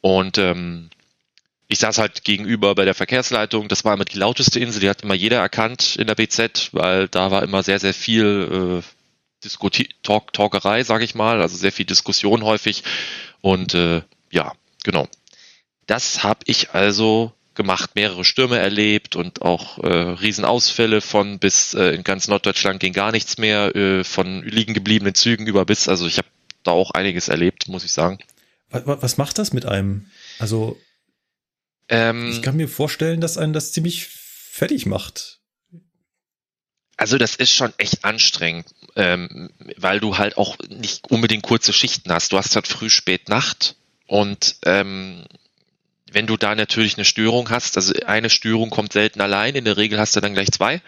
Und 0.01 0.39
ähm, 0.39 0.91
ich 1.71 1.79
saß 1.79 1.99
halt 1.99 2.25
gegenüber 2.25 2.75
bei 2.75 2.85
der 2.85 2.95
Verkehrsleitung. 2.95 3.69
Das 3.69 3.85
war 3.85 3.95
immer 3.95 4.05
die 4.05 4.19
lauteste 4.19 4.59
Insel. 4.59 4.81
Die 4.81 4.91
hat 4.91 5.03
immer 5.03 5.15
jeder 5.15 5.39
erkannt 5.39 5.95
in 5.97 6.09
der 6.09 6.17
BZ, 6.17 6.71
weil 6.73 7.07
da 7.07 7.31
war 7.31 7.45
immer 7.45 7.63
sehr, 7.63 7.79
sehr 7.79 7.95
viel 7.95 8.83
äh, 8.83 9.45
Diskuti 9.45 9.89
Talk 10.03 10.33
Talkerei, 10.33 10.83
sage 10.83 11.05
ich 11.05 11.15
mal. 11.15 11.41
Also 11.41 11.57
sehr 11.57 11.71
viel 11.71 11.87
Diskussion 11.87 12.43
häufig. 12.43 12.83
Und 13.41 13.75
äh, 13.75 14.03
ja, 14.33 14.53
genau. 14.83 15.07
Das 15.87 16.25
habe 16.25 16.41
ich 16.47 16.71
also 16.71 17.33
gemacht, 17.55 17.91
mehrere 17.95 18.25
Stürme 18.25 18.59
erlebt 18.59 19.15
und 19.15 19.43
auch 19.43 19.79
äh, 19.79 19.87
Riesenausfälle 19.87 21.01
von 21.01 21.39
bis 21.39 21.75
äh, 21.75 21.91
in 21.91 22.03
ganz 22.03 22.27
Norddeutschland 22.27 22.81
ging 22.81 22.93
gar 22.93 23.13
nichts 23.13 23.39
mehr, 23.39 23.77
äh, 23.77 24.03
von 24.03 24.43
liegen 24.43 24.75
gebliebenen 24.75 25.15
Zügen 25.15 25.47
über 25.47 25.65
bis. 25.65 25.89
Also 25.89 26.09
ich 26.09 26.19
habe 26.19 26.29
da 26.65 26.73
auch 26.73 26.91
einiges 26.91 27.29
erlebt, 27.29 27.69
muss 27.69 27.85
ich 27.85 27.93
sagen. 27.93 28.19
Was, 28.71 28.83
was 28.87 29.19
macht 29.19 29.39
das 29.39 29.53
mit 29.53 29.67
einem? 29.67 30.07
Also 30.41 30.77
Ähm, 31.91 32.31
ich 32.31 32.41
kann 32.41 32.57
mir 32.57 32.69
vorstellen, 32.69 33.21
dass 33.21 33.37
einen 33.37 33.53
das 33.53 33.73
ziemlich 33.73 34.07
fertig 34.07 34.87
macht. 34.87 35.41
Also 36.97 37.19
das 37.19 37.35
ist 37.35 37.53
schon 37.53 37.73
echt 37.79 38.05
anstrengend, 38.05 38.67
ähm, 38.95 39.51
weil 39.77 40.01
du 40.01 40.19
halt 40.19 40.37
auch 40.37 40.59
nicht 40.69 41.11
unbedingt 41.11 41.43
kurze 41.43 41.73
Schichten 41.73 42.13
hast. 42.13 42.33
Du 42.33 42.39
hast 42.39 42.55
halt 42.55 42.69
früh, 42.69 42.91
spät, 42.91 43.29
Nacht 43.29 43.77
und 44.07 44.57
ähm, 44.65 45.25
wenn 46.13 46.27
du 46.27 46.37
da 46.37 46.55
natürlich 46.55 46.97
eine 46.97 47.05
Störung 47.05 47.51
hast, 47.51 47.77
also 47.77 47.95
eine 48.05 48.31
Störung 48.31 48.71
kommt 48.71 48.93
selten 48.93 49.21
allein, 49.21 49.55
in 49.55 49.65
der 49.65 49.77
Regel 49.77 49.99
hast 49.99 50.17
du 50.17 50.21
dann 50.21 50.35
gleich 50.35 50.51
zwei. 50.51 50.83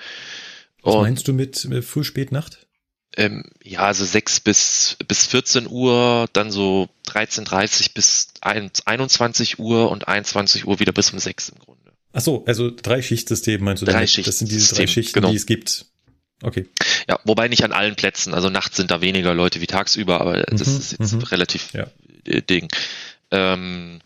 Was 0.82 0.94
Und 0.94 1.03
meinst 1.03 1.28
du 1.28 1.32
mit 1.32 1.57
früh, 1.84 2.05
spät, 2.05 2.32
Nacht? 2.32 2.66
Ähm, 3.17 3.45
ja, 3.63 3.81
also 3.81 4.05
6 4.05 4.41
bis, 4.41 4.97
bis 5.07 5.27
14 5.27 5.67
Uhr, 5.69 6.29
dann 6.33 6.51
so 6.51 6.89
13.30 7.09 7.95
bis 7.95 8.29
1, 8.41 8.87
21 8.87 9.59
Uhr 9.59 9.91
und 9.91 10.09
21 10.09 10.67
Uhr 10.67 10.81
wieder 10.81 10.93
bis 10.93 11.11
um 11.13 11.19
6 11.19 11.51
im 11.51 11.59
Grunde. 11.59 11.93
Ach 12.13 12.21
so, 12.21 12.45
also 12.47 12.71
drei 12.71 13.01
Schichtsystem 13.03 13.63
meinst 13.63 13.83
du 13.83 13.87
Drei 13.87 13.93
damit? 14.05 14.27
Das 14.27 14.39
sind 14.39 14.51
diese 14.51 14.75
drei 14.75 14.87
Schichtsystem, 14.87 14.89
Schichten, 14.89 15.15
genau. 15.21 15.31
die 15.31 15.37
es 15.37 15.47
gibt. 15.47 15.87
Okay. 16.43 16.69
Ja, 17.09 17.19
wobei 17.25 17.49
nicht 17.49 17.65
an 17.65 17.73
allen 17.73 17.95
Plätzen. 17.95 18.35
Also 18.35 18.51
nachts 18.51 18.77
sind 18.77 18.91
da 18.91 19.01
weniger 19.01 19.33
Leute 19.35 19.61
wie 19.61 19.67
tagsüber, 19.67 20.21
aber 20.21 20.43
das 20.43 20.67
Mhm, 20.69 20.77
ist 20.79 20.93
jetzt 20.93 21.13
mhm. 21.13 21.21
relativ 21.23 21.73
Ja. 21.73 21.87
äh, 22.27 22.43
Ding. 22.43 22.69
Ähm, 23.31 24.01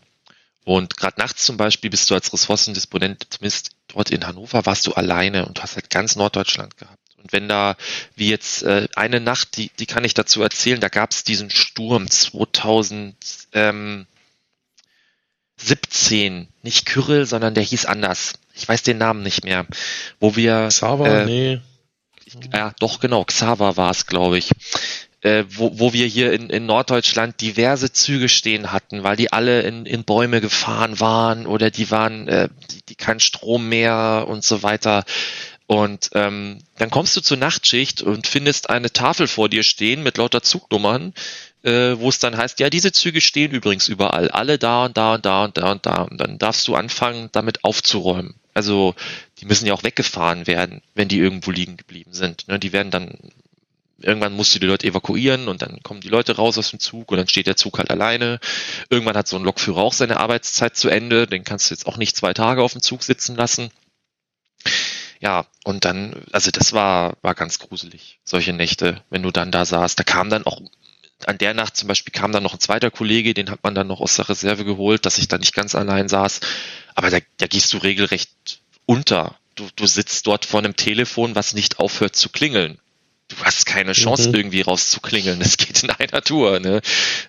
und 0.63 0.97
gerade 0.97 1.19
nachts 1.19 1.45
zum 1.45 1.57
Beispiel 1.57 1.89
bist 1.89 2.09
du 2.09 2.13
als 2.13 2.31
Ressourcendisponent, 2.31 3.25
zumindest 3.29 3.71
dort 3.87 4.11
in 4.11 4.27
Hannover, 4.27 4.65
warst 4.65 4.85
du 4.85 4.93
alleine 4.93 5.45
und 5.45 5.63
hast 5.63 5.75
halt 5.75 5.89
ganz 5.89 6.15
Norddeutschland 6.15 6.77
gehabt. 6.77 6.99
Und 7.27 7.33
wenn 7.33 7.49
da, 7.49 7.75
wie 8.15 8.29
jetzt 8.29 8.63
äh, 8.63 8.87
eine 8.95 9.19
Nacht, 9.19 9.57
die, 9.57 9.69
die 9.79 9.85
kann 9.85 10.05
ich 10.05 10.13
dazu 10.13 10.41
erzählen, 10.41 10.79
da 10.79 10.87
gab 10.87 11.11
es 11.11 11.25
diesen 11.25 11.49
Sturm 11.49 12.09
2017, 12.09 14.07
nicht 16.63 16.85
Kyrill, 16.85 17.25
sondern 17.25 17.53
der 17.53 17.65
hieß 17.65 17.85
anders. 17.85 18.35
Ich 18.53 18.69
weiß 18.69 18.81
den 18.83 18.97
Namen 18.97 19.23
nicht 19.23 19.43
mehr. 19.43 19.65
Wo 20.21 20.37
wir 20.37 20.69
Xaver, 20.69 21.23
Äh, 21.23 21.25
nee. 21.25 21.59
ja, 22.53 22.73
doch, 22.79 23.01
genau, 23.01 23.25
Xaver 23.25 23.75
war 23.75 23.91
es, 23.91 24.05
glaube 24.07 24.37
ich. 24.37 24.51
Äh, 25.19 25.43
wo, 25.49 25.77
wo 25.79 25.91
wir 25.91 26.05
hier 26.05 26.31
in, 26.31 26.49
in 26.49 26.65
Norddeutschland 26.65 27.41
diverse 27.41 27.91
Züge 27.91 28.29
stehen 28.29 28.71
hatten, 28.71 29.03
weil 29.03 29.17
die 29.17 29.33
alle 29.33 29.63
in, 29.63 29.85
in 29.85 30.05
Bäume 30.05 30.39
gefahren 30.39 31.01
waren 31.01 31.45
oder 31.45 31.71
die 31.71 31.91
waren, 31.91 32.29
äh, 32.29 32.47
die, 32.71 32.83
die 32.87 32.95
kein 32.95 33.19
Strom 33.19 33.67
mehr 33.67 34.25
und 34.29 34.45
so 34.45 34.63
weiter. 34.63 35.03
Und 35.67 36.11
ähm, 36.13 36.59
dann 36.77 36.89
kommst 36.89 37.15
du 37.17 37.21
zur 37.21 37.35
Nachtschicht 37.35 38.01
und 38.01 38.25
findest 38.25 38.69
eine 38.69 38.91
Tafel 38.91 39.27
vor 39.27 39.49
dir 39.49 39.63
stehen 39.63 40.01
mit 40.01 40.17
lauter 40.17 40.41
Zugnummern, 40.41 41.13
äh, 41.63 41.95
wo 41.97 42.07
es 42.07 42.19
dann 42.19 42.37
heißt, 42.37 42.61
ja, 42.61 42.69
diese 42.69 42.93
Züge 42.93 43.19
stehen 43.19 43.51
übrigens 43.51 43.89
überall, 43.89 44.31
alle 44.31 44.57
da 44.57 44.85
und 44.85 44.95
da 44.95 45.15
und 45.15 45.25
da 45.25 45.43
und 45.43 45.57
da 45.57 45.71
und 45.71 45.85
da. 45.85 45.95
Und 46.03 46.17
dann 46.19 46.37
darfst 46.37 46.65
du 46.69 46.75
anfangen, 46.75 47.27
damit 47.33 47.65
aufzuräumen. 47.65 48.35
Also 48.53 48.95
die 49.39 49.45
müssen 49.45 49.67
ja 49.67 49.73
auch 49.73 49.83
weggefahren 49.83 50.47
werden, 50.47 50.81
wenn 50.95 51.09
die 51.09 51.19
irgendwo 51.19 51.51
liegen 51.51 51.75
geblieben 51.75 52.13
sind. 52.13 52.47
Ne? 52.47 52.59
Die 52.59 52.71
werden 52.71 52.89
dann, 52.89 53.17
irgendwann 53.99 54.33
musst 54.33 54.55
du 54.55 54.59
die 54.59 54.67
Leute 54.67 54.87
evakuieren 54.87 55.49
und 55.49 55.61
dann 55.61 55.83
kommen 55.83 55.99
die 55.99 56.07
Leute 56.07 56.37
raus 56.37 56.57
aus 56.57 56.69
dem 56.69 56.79
Zug 56.79 57.11
und 57.11 57.17
dann 57.17 57.27
steht 57.27 57.45
der 57.45 57.57
Zug 57.57 57.77
halt 57.77 57.91
alleine. 57.91 58.39
Irgendwann 58.89 59.17
hat 59.17 59.27
so 59.27 59.35
ein 59.35 59.43
Lokführer 59.43 59.81
auch 59.81 59.93
seine 59.93 60.17
Arbeitszeit 60.17 60.77
zu 60.77 60.87
Ende, 60.87 61.27
den 61.27 61.43
kannst 61.43 61.69
du 61.69 61.73
jetzt 61.73 61.87
auch 61.87 61.97
nicht 61.97 62.15
zwei 62.15 62.33
Tage 62.33 62.63
auf 62.63 62.71
dem 62.71 62.81
Zug 62.81 63.03
sitzen 63.03 63.35
lassen. 63.35 63.69
Ja, 65.19 65.45
und 65.63 65.85
dann, 65.85 66.23
also 66.31 66.51
das 66.51 66.73
war, 66.73 67.17
war 67.21 67.33
ganz 67.33 67.59
gruselig, 67.59 68.19
solche 68.23 68.53
Nächte, 68.53 69.03
wenn 69.09 69.23
du 69.23 69.31
dann 69.31 69.51
da 69.51 69.65
saßt. 69.65 69.97
Da 69.97 70.03
kam 70.03 70.29
dann 70.29 70.45
auch, 70.45 70.61
an 71.25 71.37
der 71.37 71.53
Nacht 71.53 71.75
zum 71.75 71.87
Beispiel 71.87 72.11
kam 72.11 72.31
dann 72.31 72.43
noch 72.43 72.53
ein 72.53 72.59
zweiter 72.59 72.91
Kollege, 72.91 73.33
den 73.33 73.49
hat 73.49 73.63
man 73.63 73.73
dann 73.73 73.87
noch 73.87 73.99
aus 73.99 74.15
der 74.15 74.29
Reserve 74.29 74.65
geholt, 74.65 75.05
dass 75.05 75.17
ich 75.17 75.27
da 75.27 75.37
nicht 75.37 75.55
ganz 75.55 75.73
allein 75.73 76.07
saß. 76.07 76.41
Aber 76.93 77.09
da, 77.09 77.17
da 77.37 77.47
gehst 77.47 77.73
du 77.73 77.77
regelrecht 77.77 78.61
unter. 78.85 79.35
Du, 79.55 79.67
du 79.75 79.87
sitzt 79.87 80.27
dort 80.27 80.45
vor 80.45 80.59
einem 80.59 80.75
Telefon, 80.75 81.33
was 81.35 81.55
nicht 81.55 81.79
aufhört 81.79 82.15
zu 82.15 82.29
klingeln. 82.29 82.79
Du 83.29 83.35
hast 83.43 83.65
keine 83.65 83.91
Chance, 83.91 84.29
Mhm. 84.29 84.35
irgendwie 84.35 84.61
rauszuklingeln. 84.61 85.39
Das 85.39 85.57
geht 85.57 85.83
in 85.83 85.89
einer 85.89 86.21
Tour. 86.21 86.61
Ne? 86.61 86.81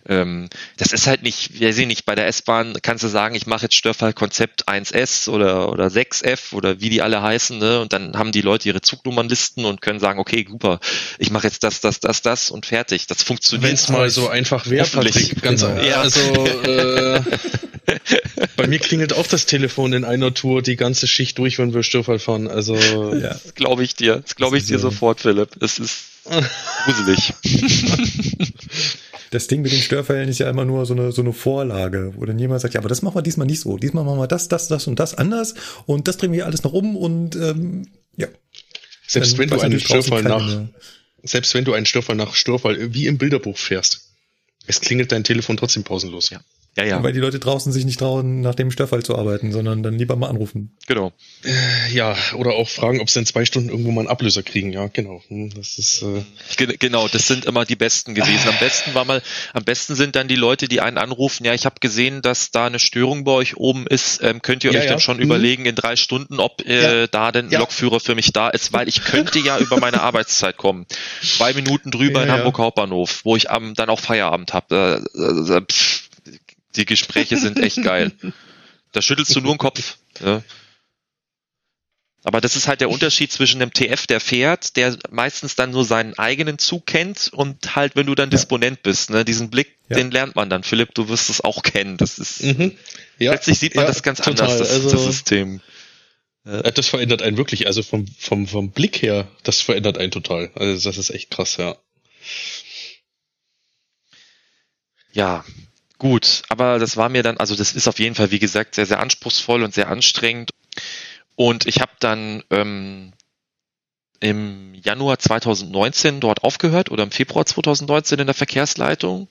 Ähm, 0.09 0.49
das 0.76 0.92
ist 0.92 1.09
halt 1.09 1.22
nicht, 1.24 1.59
wir 1.59 1.72
sehen 1.74 1.88
nicht, 1.88 2.05
bei 2.07 2.14
der 2.14 2.28
S-Bahn 2.28 2.76
kannst 2.82 3.03
du 3.03 3.09
sagen, 3.09 3.34
ich 3.34 3.46
mache 3.46 3.62
jetzt 3.64 3.74
Störfallkonzept 3.74 4.68
1S 4.68 5.28
oder, 5.28 5.70
oder 5.72 5.88
6F 5.88 6.53
oder 6.55 6.80
wie 6.80 6.88
die 6.88 7.03
alle 7.03 7.20
heißen, 7.20 7.59
ne? 7.59 7.80
Und 7.80 7.92
dann 7.92 8.16
haben 8.16 8.30
die 8.30 8.42
Leute 8.42 8.68
ihre 8.68 8.80
Zugnummernlisten 8.80 9.64
und 9.64 9.80
können 9.82 9.99
sagen, 9.99 10.20
okay, 10.20 10.46
super, 10.49 10.78
ich 11.18 11.30
mache 11.30 11.49
jetzt 11.49 11.64
das, 11.64 11.80
das, 11.80 11.99
das, 11.99 12.22
das 12.22 12.51
und 12.51 12.64
fertig. 12.66 13.09
Das 13.09 13.24
funktioniert. 13.24 13.68
Wenn 13.68 13.74
es 13.74 13.88
mal 13.88 14.09
so 14.09 14.28
einfach 14.28 14.68
wäre. 14.70 14.86
Patrick. 14.86 15.42
Ganz 15.42 15.62
Genau. 15.62 15.80
ja. 15.82 16.01
Also 16.01 16.20
äh, 16.46 17.20
bei 18.57 18.66
mir 18.66 18.78
klingelt 18.78 19.12
auch 19.12 19.26
das 19.26 19.47
Telefon 19.47 19.93
in 19.93 20.05
einer 20.05 20.34
Tour 20.34 20.62
die 20.62 20.76
ganze 20.76 21.07
Schicht 21.07 21.39
durch, 21.39 21.59
wenn 21.59 21.74
wir 21.74 21.82
Störfall 21.82 22.18
fahren. 22.18 22.49
Also 22.49 22.74
Ja. 23.14 23.30
Das 23.30 23.55
glaube 23.55 23.84
ich 23.84 23.95
dir. 23.95 24.20
Das 24.20 24.36
glaube 24.36 24.59
ich 24.59 24.66
dir 24.66 24.76
äh, 24.76 24.80
sofort, 24.80 25.20
Philipp. 25.20 25.51
Es 25.61 25.78
ist 25.78 26.05
gruselig. 26.84 27.32
Das 29.30 29.47
Ding 29.47 29.62
mit 29.62 29.72
den 29.72 29.80
Störfällen 29.80 30.28
ist 30.28 30.39
ja 30.39 30.49
immer 30.49 30.64
nur 30.64 30.86
so 30.86 30.95
eine, 30.95 31.12
so 31.12 31.20
eine 31.22 31.32
Vorlage, 31.32 32.14
wo 32.16 32.24
dann 32.24 32.39
jemand 32.39 32.61
sagt, 32.61 32.74
ja, 32.74 32.80
aber 32.80 32.89
das 32.89 33.03
machen 33.03 33.16
wir 33.16 33.22
diesmal 33.22 33.47
nicht 33.47 33.61
so. 33.61 33.76
Diesmal 33.76 34.05
machen 34.05 34.18
wir 34.18 34.26
das, 34.26 34.49
das, 34.49 34.68
das 34.68 34.86
und 34.86 34.99
das 34.99 35.14
anders 35.14 35.55
und 35.86 36.09
das 36.09 36.16
drehen 36.16 36.32
wir 36.32 36.47
alles 36.47 36.62
noch 36.62 36.72
um 36.72 36.97
und 36.97 37.36
ähm, 37.36 37.89
ja. 38.16 38.28
selbst 39.07 39.32
Dann 39.32 39.39
wenn 39.39 39.51
du 39.51 39.61
einen 39.61 39.80
Störfall 39.80 40.22
nach 40.22 40.47
mehr. 40.47 40.68
selbst 41.22 41.53
wenn 41.55 41.64
du 41.64 41.74
einen 41.74 41.86
Störfall 41.86 42.16
nach 42.16 42.34
Störfall 42.34 42.95
wie 42.95 43.07
im 43.07 43.18
Bilderbuch 43.18 43.59
fährst, 43.59 44.09
es 44.66 44.80
klingelt 44.80 45.12
dein 45.12 45.24
Telefon 45.24 45.57
trotzdem 45.57 45.84
pausenlos. 45.84 46.30
Ja. 46.30 46.41
Ja, 46.79 46.85
ja, 46.85 47.03
Weil 47.03 47.12
die 47.12 47.18
Leute 47.18 47.41
draußen 47.41 47.72
sich 47.72 47.85
nicht 47.85 47.99
trauen, 47.99 48.41
nach 48.41 48.55
dem 48.55 48.70
Störfall 48.70 49.03
zu 49.03 49.16
arbeiten, 49.18 49.51
sondern 49.53 49.83
dann 49.83 49.99
lieber 49.99 50.14
mal 50.16 50.29
anrufen. 50.29 50.76
genau. 50.87 51.12
Ja, 51.93 52.16
oder 52.35 52.53
auch 52.53 52.68
fragen, 52.68 53.01
ob 53.01 53.11
sie 53.11 53.18
in 53.18 53.26
zwei 53.26 53.45
Stunden 53.45 53.68
irgendwo 53.68 53.91
mal 53.91 54.03
einen 54.03 54.09
Ablöser 54.09 54.43
kriegen. 54.45 54.72
Ja, 54.72 54.87
genau. 54.87 55.20
Hm, 55.29 55.51
Das 55.55 55.76
ist 55.79 56.03
äh, 56.03 56.22
Ge- 56.57 56.76
Genau, 56.79 57.09
das 57.09 57.26
sind 57.26 57.45
immer 57.47 57.64
die 57.64 57.74
besten 57.76 58.14
gewesen. 58.14 58.49
Am 58.49 58.59
besten 58.61 58.95
war 58.95 59.05
mal, 59.05 59.22
am 59.55 59.64
besten 59.64 59.95
sind 59.97 60.14
dann 60.14 60.29
die 60.29 60.37
Leute, 60.37 60.68
die 60.68 60.81
einen 60.81 60.99
anrufen. 60.99 61.45
Ja, 61.45 61.53
ich 61.55 61.64
habe 61.66 61.76
gesehen, 61.81 62.22
dass 62.22 62.51
da 62.53 62.66
eine 62.66 62.79
Störung 62.79 63.24
bei 63.24 63.33
euch 63.33 63.57
oben 63.57 63.87
ist. 63.89 64.22
Ähm, 64.22 64.41
könnt 64.43 64.62
ihr 64.62 64.70
Ja, 64.72 64.79
euch 64.79 64.85
ja. 64.85 64.91
dann 64.93 65.01
schon 65.01 65.16
Mhm. 65.16 65.22
überlegen 65.24 65.66
in 65.66 65.74
drei 65.74 65.97
Stunden, 65.97 66.39
ob 66.39 66.64
äh, 66.66 67.01
Ja. 67.03 67.07
da 67.09 67.33
denn 67.33 67.47
ein 67.47 67.51
Ja. 67.53 67.59
Lokführer 67.59 67.99
für 67.99 68.14
mich 68.14 68.33
da 68.33 68.49
ist, 68.51 68.72
weil 68.72 68.87
ich 68.89 69.03
könnte 69.05 69.41
ja 69.41 69.59
über 69.59 69.81
meine 69.81 70.01
Arbeitszeit 70.03 70.57
kommen. 70.57 70.87
Zwei 71.22 71.55
Minuten 71.55 71.91
drüber 71.91 72.20
Ja, 72.20 72.22
in 72.24 72.29
ja. 72.29 72.37
Hamburg 72.37 72.59
Hauptbahnhof, 72.59 73.20
wo 73.24 73.35
ich 73.35 73.51
am, 73.51 73.74
dann 73.74 73.89
auch 73.89 73.99
Feierabend 74.01 74.53
habe. 74.55 75.03
Äh, 75.14 75.53
äh, 75.57 75.61
pff, 75.62 76.07
die 76.79 76.87
Gespräche 76.87 77.37
sind 77.37 77.59
echt 77.59 77.83
geil. 77.83 78.12
Da 78.93 79.03
schüttelst 79.03 79.35
du 79.37 79.41
nur 79.41 79.55
den 79.55 79.59
Kopf. 79.59 79.99
Ja. 80.24 80.43
Aber 82.24 82.41
das 82.41 82.57
ist 82.57 82.66
halt 82.66 82.81
der 82.81 82.91
Unterschied 82.91 83.31
zwischen 83.31 83.62
einem 83.62 83.72
TF, 83.72 84.07
der 84.07 84.20
fährt, 84.20 84.76
der 84.76 84.99
meistens 85.11 85.55
dann 85.55 85.70
nur 85.70 85.85
seinen 85.85 86.18
eigenen 86.18 86.59
Zug 86.59 86.85
kennt 86.87 87.31
und 87.33 87.76
halt, 87.76 87.95
wenn 87.97 88.07
du 88.07 88.14
dann 88.14 88.29
Disponent 88.31 88.83
bist, 88.83 89.11
ne, 89.11 89.24
diesen 89.24 89.51
Blick, 89.51 89.76
Ja. 89.89 89.97
den 89.97 90.11
lernt 90.11 90.35
man 90.35 90.51
dann. 90.51 90.62
Philipp, 90.64 90.95
du 90.95 91.09
wirst 91.09 91.31
es 91.31 91.41
auch 91.43 91.62
kennen. 91.62 91.97
Das 91.97 92.18
ist, 92.18 92.43
mhm. 92.43 92.76
ja, 93.18 93.31
plötzlich 93.33 93.59
sieht 93.59 93.74
man 93.76 93.85
ja, 93.85 93.89
das 93.89 94.03
ganz 94.03 94.18
total. 94.20 94.51
anders, 94.51 94.59
das, 94.59 94.70
Also- 94.70 94.91
das 94.91 95.05
System. 95.05 95.61
Äh, 96.45 96.72
Das 96.72 96.89
verändert 96.89 97.22
einen 97.22 97.37
wirklich, 97.37 97.66
also 97.66 97.83
vom, 97.83 98.07
vom, 98.18 98.47
vom 98.47 98.70
Blick 98.72 99.01
her, 99.03 99.29
das 99.45 99.61
verändert 99.61 99.97
einen 99.99 100.11
total. 100.11 100.51
Also 100.55 100.89
das 100.89 100.99
ist 100.99 101.11
echt 101.11 101.31
krass, 101.31 101.57
ja. 101.57 101.76
Ja, 105.12 105.45
gut, 105.99 106.42
aber 106.49 106.78
das 106.78 106.96
war 106.96 107.09
mir 107.09 107.22
dann, 107.22 107.36
also 107.38 107.55
das 107.55 107.72
ist 107.72 107.88
auf 107.88 107.99
jeden 107.99 108.14
Fall, 108.14 108.30
wie 108.30 108.38
gesagt, 108.38 108.74
sehr, 108.74 108.86
sehr 108.86 109.01
anspruchsvoll 109.01 109.62
und 109.62 109.74
sehr 109.74 109.88
anstrengend. 109.88 110.51
Und 111.36 111.66
ich 111.66 111.80
habe 111.80 111.92
dann 112.01 112.42
ähm, 112.51 113.12
im 114.20 114.74
Januar 114.74 115.18
2019 115.18 116.20
dort 116.20 116.42
aufgehört 116.42 116.90
oder 116.90 117.03
im 117.05 117.11
Februar 117.11 117.46
2019 117.46 118.18
in 118.18 118.26
der 118.26 118.34
Verkehrsleitung. 118.34 119.28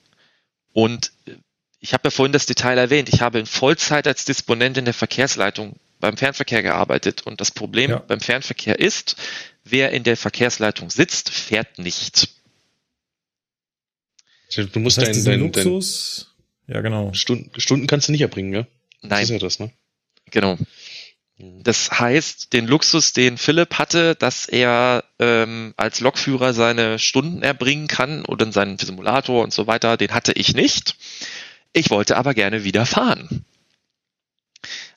Und 0.72 1.12
äh, 1.26 1.32
ich 1.80 1.92
habe 1.92 2.06
ja 2.06 2.10
vorhin 2.10 2.32
das 2.32 2.46
Detail 2.46 2.78
erwähnt, 2.78 3.08
ich 3.08 3.20
habe 3.20 3.38
in 3.38 3.46
Vollzeit 3.46 4.06
als 4.06 4.24
Disponent 4.24 4.78
in 4.78 4.84
der 4.84 4.94
Verkehrsleitung 4.94 5.76
beim 6.00 6.16
Fernverkehr 6.16 6.62
gearbeitet. 6.62 7.22
Und 7.26 7.40
das 7.40 7.50
Problem 7.50 7.90
Ja. 7.90 7.98
beim 7.98 8.20
Fernverkehr 8.20 8.78
ist, 8.78 9.16
wer 9.64 9.92
in 9.92 10.02
der 10.04 10.16
Verkehrsleitung 10.16 10.90
sitzt, 10.90 11.30
fährt 11.30 11.78
nicht. 11.78 12.28
Du 14.56 14.80
musst 14.80 14.96
Das 14.96 15.08
heißt, 15.08 15.26
deinen 15.26 15.40
dein, 15.42 15.52
dein 15.52 15.64
Luxus, 15.66 16.34
ja 16.68 16.80
genau. 16.80 17.12
Stunden, 17.12 17.50
Stunden 17.60 17.86
kannst 17.86 18.08
du 18.08 18.12
nicht 18.12 18.20
erbringen, 18.20 18.52
ja? 18.52 18.66
Das 19.02 19.10
Nein, 19.10 19.22
ist 19.24 19.30
ja 19.30 19.38
das, 19.38 19.58
ne? 19.58 19.72
genau. 20.30 20.58
Das 21.38 21.92
heißt, 21.92 22.52
den 22.52 22.66
Luxus, 22.66 23.12
den 23.12 23.38
Philipp 23.38 23.74
hatte, 23.74 24.16
dass 24.16 24.46
er 24.46 25.04
ähm, 25.20 25.72
als 25.76 26.00
Lokführer 26.00 26.52
seine 26.52 26.98
Stunden 26.98 27.42
erbringen 27.42 27.86
kann 27.86 28.24
oder 28.24 28.46
in 28.46 28.52
seinen 28.52 28.76
Simulator 28.76 29.44
und 29.44 29.52
so 29.52 29.68
weiter, 29.68 29.96
den 29.96 30.12
hatte 30.12 30.32
ich 30.32 30.54
nicht. 30.54 30.96
Ich 31.72 31.90
wollte 31.90 32.16
aber 32.16 32.34
gerne 32.34 32.64
wieder 32.64 32.86
fahren. 32.86 33.44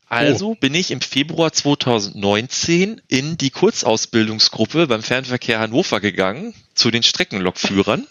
Also 0.07 0.55
bin 0.55 0.73
ich 0.73 0.91
im 0.91 0.99
Februar 0.99 1.53
2019 1.53 3.01
in 3.07 3.37
die 3.37 3.51
Kurzausbildungsgruppe 3.51 4.87
beim 4.87 5.03
Fernverkehr 5.03 5.59
Hannover 5.59 6.01
gegangen 6.01 6.53
zu 6.73 6.91
den 6.91 7.03
Streckenlokführern 7.03 8.07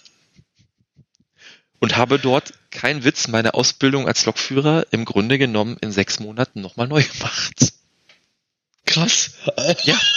und 1.81 1.97
habe 1.97 2.19
dort, 2.19 2.53
kein 2.71 3.05
Witz, 3.05 3.29
meine 3.29 3.55
Ausbildung 3.55 4.07
als 4.07 4.25
Lokführer 4.27 4.87
im 4.91 5.05
Grunde 5.05 5.39
genommen 5.39 5.77
in 5.81 5.91
sechs 5.91 6.21
Monaten 6.21 6.61
nochmal 6.61 6.87
neu 6.87 7.03
gemacht. 7.03 7.73
Krass. 8.87 9.33
Ja. 9.85 9.99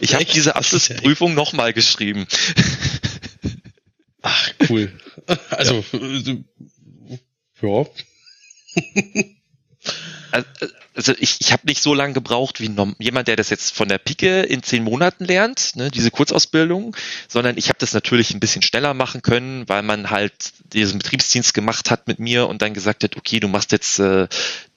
Ich 0.00 0.14
habe 0.14 0.24
diese 0.24 0.50
ja 0.50 0.56
Abschlussprüfung 0.56 1.34
nochmal 1.34 1.72
geschrieben. 1.72 2.26
Ach, 4.22 4.50
cool. 4.68 4.92
Also, 5.50 5.84
äh, 5.92 6.42
ja. 7.60 7.86
Also 10.32 10.48
ich, 11.18 11.36
ich 11.40 11.52
habe 11.52 11.66
nicht 11.66 11.82
so 11.82 11.94
lange 11.94 12.14
gebraucht 12.14 12.60
wie 12.60 12.74
jemand, 12.98 13.28
der 13.28 13.36
das 13.36 13.50
jetzt 13.50 13.74
von 13.74 13.88
der 13.88 13.98
Pike 13.98 14.42
in 14.42 14.62
zehn 14.62 14.82
Monaten 14.82 15.24
lernt, 15.24 15.76
ne, 15.76 15.90
diese 15.90 16.10
Kurzausbildung, 16.10 16.96
sondern 17.28 17.56
ich 17.56 17.68
habe 17.68 17.78
das 17.78 17.92
natürlich 17.92 18.32
ein 18.32 18.40
bisschen 18.40 18.62
schneller 18.62 18.94
machen 18.94 19.22
können, 19.22 19.68
weil 19.68 19.82
man 19.82 20.10
halt 20.10 20.32
diesen 20.72 20.98
Betriebsdienst 20.98 21.54
gemacht 21.54 21.90
hat 21.90 22.08
mit 22.08 22.18
mir 22.18 22.48
und 22.48 22.62
dann 22.62 22.74
gesagt 22.74 23.04
hat, 23.04 23.16
okay, 23.16 23.40
du 23.40 23.48
machst 23.48 23.72
jetzt 23.72 23.98
äh, 23.98 24.26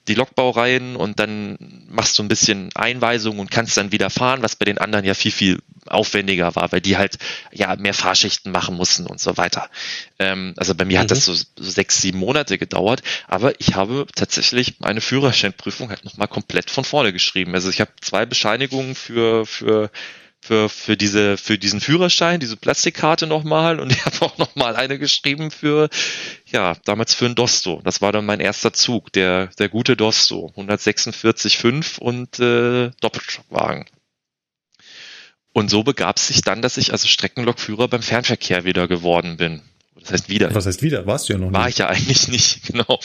die 0.08 0.14
Lokbaureihen 0.14 0.96
und 0.96 1.20
dann 1.20 1.56
machst 1.88 2.18
du 2.18 2.22
ein 2.22 2.28
bisschen 2.28 2.70
Einweisung 2.74 3.38
und 3.38 3.50
kannst 3.50 3.76
dann 3.76 3.92
wieder 3.92 4.10
fahren, 4.10 4.42
was 4.42 4.56
bei 4.56 4.64
den 4.64 4.78
anderen 4.78 5.04
ja 5.04 5.14
viel, 5.14 5.30
viel 5.30 5.60
aufwendiger 5.86 6.54
war, 6.56 6.72
weil 6.72 6.80
die 6.80 6.96
halt 6.96 7.18
ja 7.52 7.76
mehr 7.76 7.94
Fahrschichten 7.94 8.50
machen 8.50 8.76
mussten 8.76 9.06
und 9.06 9.20
so 9.20 9.36
weiter. 9.36 9.68
Ähm, 10.18 10.54
also 10.56 10.74
bei 10.74 10.84
mir 10.84 10.98
hat 10.98 11.06
Mhm. 11.06 11.08
das 11.10 11.24
so, 11.24 11.34
so 11.34 11.46
sechs, 11.56 12.00
sieben 12.00 12.18
Monate 12.18 12.58
gedauert, 12.58 13.02
aber 13.28 13.60
ich 13.60 13.74
habe 13.74 14.06
tatsächlich 14.14 14.80
meine 14.80 15.00
Führerscheinprüfung 15.00 15.90
halt 15.90 16.04
nochmal 16.04 16.28
komplett 16.28 16.70
von 16.70 16.84
vorne 16.84 17.12
geschrieben. 17.12 17.54
Also 17.54 17.70
ich 17.70 17.80
habe 17.80 17.92
zwei 18.00 18.26
Bescheinigungen 18.26 18.94
für, 18.94 19.46
für 19.46 19.90
für, 20.42 20.68
für, 20.68 20.96
diese, 20.96 21.36
für 21.36 21.56
diesen 21.56 21.80
Führerschein, 21.80 22.40
diese 22.40 22.56
Plastikkarte 22.56 23.28
nochmal 23.28 23.78
und 23.78 23.92
ich 23.92 24.04
habe 24.04 24.22
auch 24.22 24.36
nochmal 24.38 24.74
eine 24.74 24.98
geschrieben 24.98 25.50
für, 25.50 25.88
ja, 26.46 26.74
damals 26.84 27.14
für 27.14 27.26
ein 27.26 27.36
Dosto. 27.36 27.80
Das 27.84 28.02
war 28.02 28.12
dann 28.12 28.26
mein 28.26 28.40
erster 28.40 28.72
Zug, 28.72 29.12
der, 29.12 29.46
der 29.58 29.68
gute 29.68 29.96
Dosto, 29.96 30.52
146,5 30.56 32.00
und 32.00 32.40
äh, 32.40 32.90
Doppelstockwagen. 33.00 33.86
Und 35.54 35.70
so 35.70 35.84
begab 35.84 36.16
es 36.16 36.26
sich 36.26 36.42
dann, 36.42 36.60
dass 36.60 36.76
ich 36.76 36.92
also 36.92 37.06
Streckenlokführer 37.06 37.86
beim 37.86 38.02
Fernverkehr 38.02 38.64
wieder 38.64 38.88
geworden 38.88 39.36
bin. 39.36 39.62
Das 40.00 40.12
heißt 40.12 40.28
wieder. 40.28 40.52
Was 40.54 40.66
heißt 40.66 40.82
wieder? 40.82 41.06
Warst 41.06 41.28
du 41.28 41.34
ja 41.34 41.38
noch 41.38 41.52
War 41.52 41.66
nicht. 41.66 41.74
ich 41.74 41.78
ja 41.78 41.86
eigentlich 41.88 42.28
nicht, 42.28 42.62
genau. 42.66 42.98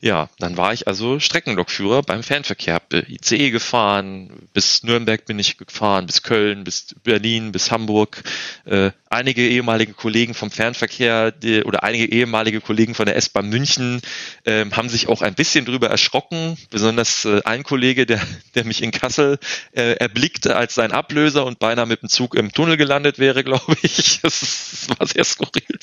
Ja, 0.00 0.28
dann 0.38 0.56
war 0.56 0.72
ich 0.72 0.86
also 0.86 1.18
Streckenlokführer 1.18 2.02
beim 2.02 2.22
Fernverkehr. 2.22 2.74
Hab 2.74 2.92
äh, 2.92 3.04
ICE 3.08 3.50
gefahren, 3.50 4.48
bis 4.52 4.82
Nürnberg 4.82 5.24
bin 5.24 5.38
ich 5.38 5.56
gefahren, 5.56 6.06
bis 6.06 6.22
Köln, 6.22 6.64
bis 6.64 6.94
Berlin, 7.02 7.52
bis 7.52 7.70
Hamburg. 7.70 8.22
Äh, 8.64 8.90
einige 9.08 9.48
ehemalige 9.48 9.94
Kollegen 9.94 10.34
vom 10.34 10.50
Fernverkehr 10.50 11.30
die, 11.30 11.62
oder 11.62 11.84
einige 11.84 12.06
ehemalige 12.06 12.60
Kollegen 12.60 12.94
von 12.94 13.06
der 13.06 13.16
S-Bahn 13.16 13.48
München 13.48 14.00
äh, 14.44 14.66
haben 14.70 14.88
sich 14.88 15.08
auch 15.08 15.22
ein 15.22 15.34
bisschen 15.34 15.64
drüber 15.64 15.88
erschrocken. 15.88 16.56
Besonders 16.70 17.24
äh, 17.24 17.40
ein 17.44 17.62
Kollege, 17.62 18.06
der, 18.06 18.20
der 18.54 18.64
mich 18.64 18.82
in 18.82 18.90
Kassel 18.90 19.38
äh, 19.72 19.92
erblickte 19.94 20.56
als 20.56 20.74
sein 20.74 20.92
Ablöser 20.92 21.46
und 21.46 21.58
beinahe 21.58 21.86
mit 21.86 22.02
dem 22.02 22.08
Zug 22.08 22.34
im 22.34 22.52
Tunnel 22.52 22.76
gelandet 22.76 23.18
wäre, 23.18 23.44
glaube 23.44 23.76
ich. 23.82 24.20
Das, 24.22 24.42
ist, 24.42 24.88
das 24.88 24.98
war 24.98 25.06
sehr 25.06 25.24
skurril. 25.24 25.78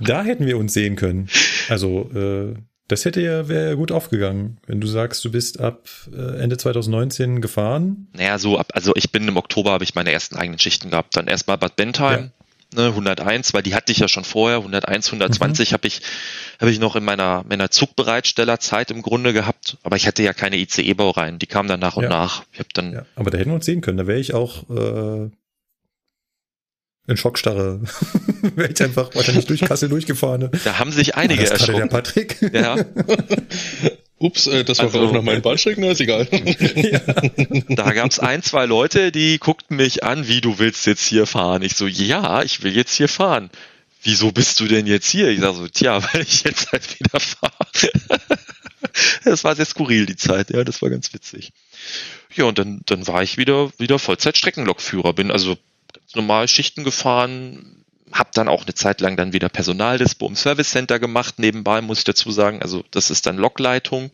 Da 0.00 0.24
hätten 0.24 0.46
wir 0.46 0.58
uns 0.58 0.74
sehen 0.74 0.96
können. 0.96 1.28
Also, 1.68 2.10
äh, 2.14 2.43
das 2.88 3.04
hätte 3.06 3.20
ja, 3.22 3.48
wäre 3.48 3.76
gut 3.76 3.92
aufgegangen, 3.92 4.58
wenn 4.66 4.80
du 4.80 4.86
sagst, 4.86 5.24
du 5.24 5.30
bist 5.30 5.58
ab 5.60 5.88
äh, 6.12 6.42
Ende 6.42 6.56
2019 6.58 7.40
gefahren. 7.40 8.08
Naja, 8.12 8.38
so 8.38 8.58
ab, 8.58 8.68
also 8.74 8.92
ich 8.94 9.10
bin 9.10 9.26
im 9.26 9.36
Oktober, 9.38 9.72
habe 9.72 9.84
ich 9.84 9.94
meine 9.94 10.12
ersten 10.12 10.36
eigenen 10.36 10.58
Schichten 10.58 10.90
gehabt. 10.90 11.16
Dann 11.16 11.26
erstmal 11.26 11.56
Bad 11.56 11.76
Bentheim, 11.76 12.30
ne, 12.74 12.88
101, 12.88 13.54
weil 13.54 13.62
die 13.62 13.74
hatte 13.74 13.90
ich 13.92 13.98
ja 14.00 14.08
schon 14.08 14.24
vorher, 14.24 14.58
101, 14.58 15.06
120 15.08 15.72
habe 15.72 15.86
ich, 15.86 16.02
habe 16.60 16.70
ich 16.70 16.78
noch 16.78 16.94
in 16.94 17.04
meiner, 17.04 17.42
meiner 17.48 17.70
Zugbereitstellerzeit 17.70 18.90
im 18.90 19.00
Grunde 19.00 19.32
gehabt, 19.32 19.78
aber 19.82 19.96
ich 19.96 20.06
hatte 20.06 20.22
ja 20.22 20.34
keine 20.34 20.56
ICE-Baureihen, 20.58 21.38
die 21.38 21.46
kamen 21.46 21.68
dann 21.68 21.80
nach 21.80 21.96
und 21.96 22.04
Ja. 22.04 22.10
nach. 22.10 22.44
Ich 22.52 22.58
habe 22.58 22.68
dann, 22.74 22.92
Ja, 22.92 23.06
aber 23.16 23.30
da 23.30 23.38
hätten 23.38 23.50
wir 23.50 23.54
uns 23.54 23.64
sehen 23.64 23.80
können. 23.80 23.96
Da 23.96 24.06
wäre 24.06 24.20
ich 24.20 24.34
auch 24.34 24.68
äh, 24.68 25.30
in 27.06 27.16
Schockstarre. 27.16 27.80
wäre 28.56 28.72
ich 28.72 28.82
einfach 28.82 29.14
wahrscheinlich 29.14 29.46
durch 29.46 29.60
Kassel 29.60 29.88
durchgefahren. 29.88 30.50
da 30.64 30.78
haben 30.78 30.92
sich 30.92 31.14
einige 31.16 31.42
das 31.44 31.50
gerade 31.50 31.64
der 31.72 31.74
erschrocken. 31.82 31.88
Patrick. 31.90 32.36
Ja, 32.52 32.76
Ups, 34.18 34.46
äh, 34.46 34.64
das 34.64 34.78
war 34.78 34.86
Also- 34.86 35.00
auch 35.00 35.12
nach 35.12 35.22
meinen 35.22 35.42
Bahnstrecken, 35.42 35.84
na, 35.84 35.90
ist 35.90 36.00
egal. 36.00 36.26
da 37.68 37.92
gab's 37.92 38.18
ein, 38.18 38.42
zwei 38.42 38.64
Leute, 38.64 39.12
die 39.12 39.38
guckten 39.38 39.76
mich 39.76 40.02
an, 40.04 40.28
wie 40.28 40.40
du 40.40 40.58
willst 40.58 40.86
jetzt 40.86 41.04
hier 41.06 41.26
fahren. 41.26 41.62
Ich 41.62 41.74
so, 41.74 41.86
ja, 41.86 42.42
ich 42.42 42.62
will 42.62 42.74
jetzt 42.74 42.94
hier 42.94 43.08
fahren. 43.08 43.50
Wieso 44.02 44.32
bist 44.32 44.60
du 44.60 44.66
denn 44.68 44.86
jetzt 44.86 45.08
hier? 45.08 45.28
Ich 45.28 45.40
sag 45.40 45.54
so, 45.54 45.66
tja, 45.68 46.02
weil 46.12 46.22
ich 46.22 46.44
jetzt 46.44 46.72
halt 46.72 46.98
wieder 47.00 47.20
fahre. 47.20 47.90
das 49.24 49.44
war 49.44 49.56
sehr 49.56 49.64
skurril, 49.64 50.06
die 50.06 50.16
Zeit, 50.16 50.50
ja, 50.50 50.62
das 50.64 50.80
war 50.80 50.90
ganz 50.90 51.12
witzig. 51.12 51.52
Ja, 52.34 52.44
und 52.44 52.58
dann, 52.58 52.80
dann 52.86 53.06
war 53.06 53.22
ich 53.22 53.36
wieder, 53.36 53.72
wieder 53.78 53.98
Vollzeit-Streckenlokführer, 53.98 55.12
bin 55.12 55.30
also 55.30 55.56
normal 56.16 56.48
Schichten 56.48 56.84
gefahren, 56.84 57.84
hab 58.12 58.32
dann 58.32 58.48
auch 58.48 58.64
eine 58.64 58.74
Zeit 58.74 59.00
lang 59.00 59.16
dann 59.16 59.32
wieder 59.32 59.48
Personaldispo 59.48 60.26
im 60.26 60.36
Service 60.36 60.70
Center 60.70 60.98
gemacht, 60.98 61.38
nebenbei 61.38 61.80
muss 61.80 61.98
ich 61.98 62.04
dazu 62.04 62.30
sagen, 62.30 62.62
also 62.62 62.84
das 62.90 63.10
ist 63.10 63.26
dann 63.26 63.36
Lokleitung. 63.36 64.10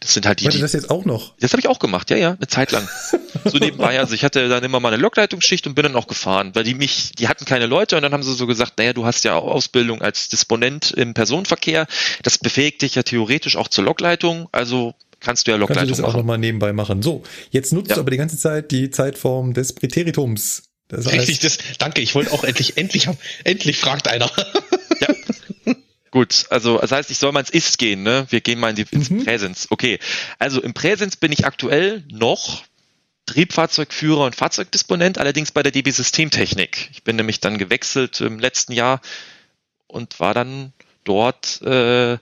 Das 0.00 0.12
sind 0.12 0.26
halt 0.26 0.40
die, 0.40 0.44
Warte, 0.44 0.58
das 0.58 0.74
jetzt 0.74 0.90
auch 0.90 1.06
noch. 1.06 1.34
das 1.40 1.52
habe 1.52 1.60
ich 1.60 1.68
auch 1.68 1.78
gemacht, 1.78 2.10
ja, 2.10 2.18
ja, 2.18 2.32
eine 2.32 2.46
Zeit 2.48 2.72
lang. 2.72 2.88
So 3.46 3.58
nebenbei. 3.58 3.98
Also 3.98 4.14
ich 4.14 4.24
hatte 4.24 4.48
dann 4.48 4.64
immer 4.64 4.80
mal 4.80 4.92
eine 4.92 5.02
Lokleitungsschicht 5.02 5.66
und 5.66 5.74
bin 5.74 5.82
dann 5.82 5.96
auch 5.96 6.06
gefahren, 6.06 6.54
weil 6.54 6.64
die 6.64 6.72
mich, 6.72 7.12
die 7.18 7.28
hatten 7.28 7.44
keine 7.44 7.66
Leute 7.66 7.96
und 7.96 8.02
dann 8.02 8.12
haben 8.12 8.22
sie 8.22 8.32
so 8.32 8.46
gesagt, 8.46 8.78
naja, 8.78 8.94
du 8.94 9.04
hast 9.04 9.24
ja 9.24 9.34
Ausbildung 9.34 10.00
als 10.00 10.28
Disponent 10.28 10.92
im 10.92 11.12
Personenverkehr. 11.12 11.86
Das 12.22 12.38
befähigt 12.38 12.80
dich 12.80 12.94
ja 12.94 13.02
theoretisch 13.02 13.56
auch 13.56 13.68
zur 13.68 13.84
Lokleitung, 13.84 14.48
also 14.52 14.94
kannst 15.24 15.46
du 15.46 15.50
ja 15.50 15.56
Kannst 15.58 15.70
du 15.70 15.74
Lokleitung 15.74 15.96
das 15.96 16.00
auch 16.04 16.14
nochmal 16.16 16.38
nebenbei 16.38 16.72
machen. 16.72 17.02
So, 17.02 17.22
jetzt 17.50 17.72
nutzt 17.72 17.88
Ja. 17.90 17.94
du 17.96 18.00
aber 18.02 18.10
die 18.10 18.16
ganze 18.18 18.36
Zeit 18.38 18.70
die 18.70 18.90
Zeitform 18.90 19.54
des 19.54 19.72
Präteritums. 19.72 20.64
Das 20.88 21.06
heißt, 21.06 21.16
Richtig, 21.16 21.38
das, 21.40 21.58
danke, 21.78 22.00
ich 22.02 22.14
wollte 22.14 22.30
auch 22.32 22.44
endlich, 22.44 22.76
endlich, 22.76 23.08
endlich 23.44 23.78
fragt 23.78 24.06
einer. 24.08 24.30
Gut, 26.10 26.44
also 26.50 26.78
das 26.78 26.92
heißt, 26.92 27.10
ich 27.10 27.18
soll 27.18 27.32
mal 27.32 27.40
ins 27.40 27.50
Ist 27.50 27.78
gehen, 27.78 28.04
ne? 28.04 28.26
Wir 28.30 28.40
gehen 28.40 28.60
mal 28.60 28.70
in 28.70 28.76
die 28.76 28.86
ins 28.92 29.10
Mhm. 29.10 29.24
Präsens. 29.24 29.66
Okay. 29.70 29.98
Also 30.38 30.60
im 30.62 30.72
Präsens 30.72 31.16
bin 31.16 31.32
ich 31.32 31.44
aktuell 31.44 32.04
noch 32.08 32.62
Triebfahrzeugführer 33.26 34.24
und 34.26 34.36
Fahrzeugdisponent, 34.36 35.18
allerdings 35.18 35.50
bei 35.50 35.62
der 35.64 35.72
DB 35.72 35.90
Systemtechnik. 35.90 36.90
Ich 36.92 37.02
bin 37.02 37.16
nämlich 37.16 37.40
dann 37.40 37.58
gewechselt 37.58 38.20
im 38.20 38.38
letzten 38.38 38.72
Jahr 38.74 39.00
und 39.88 40.20
war 40.20 40.34
dann 40.34 40.72
dort 41.02 41.60
äh, 41.62 42.18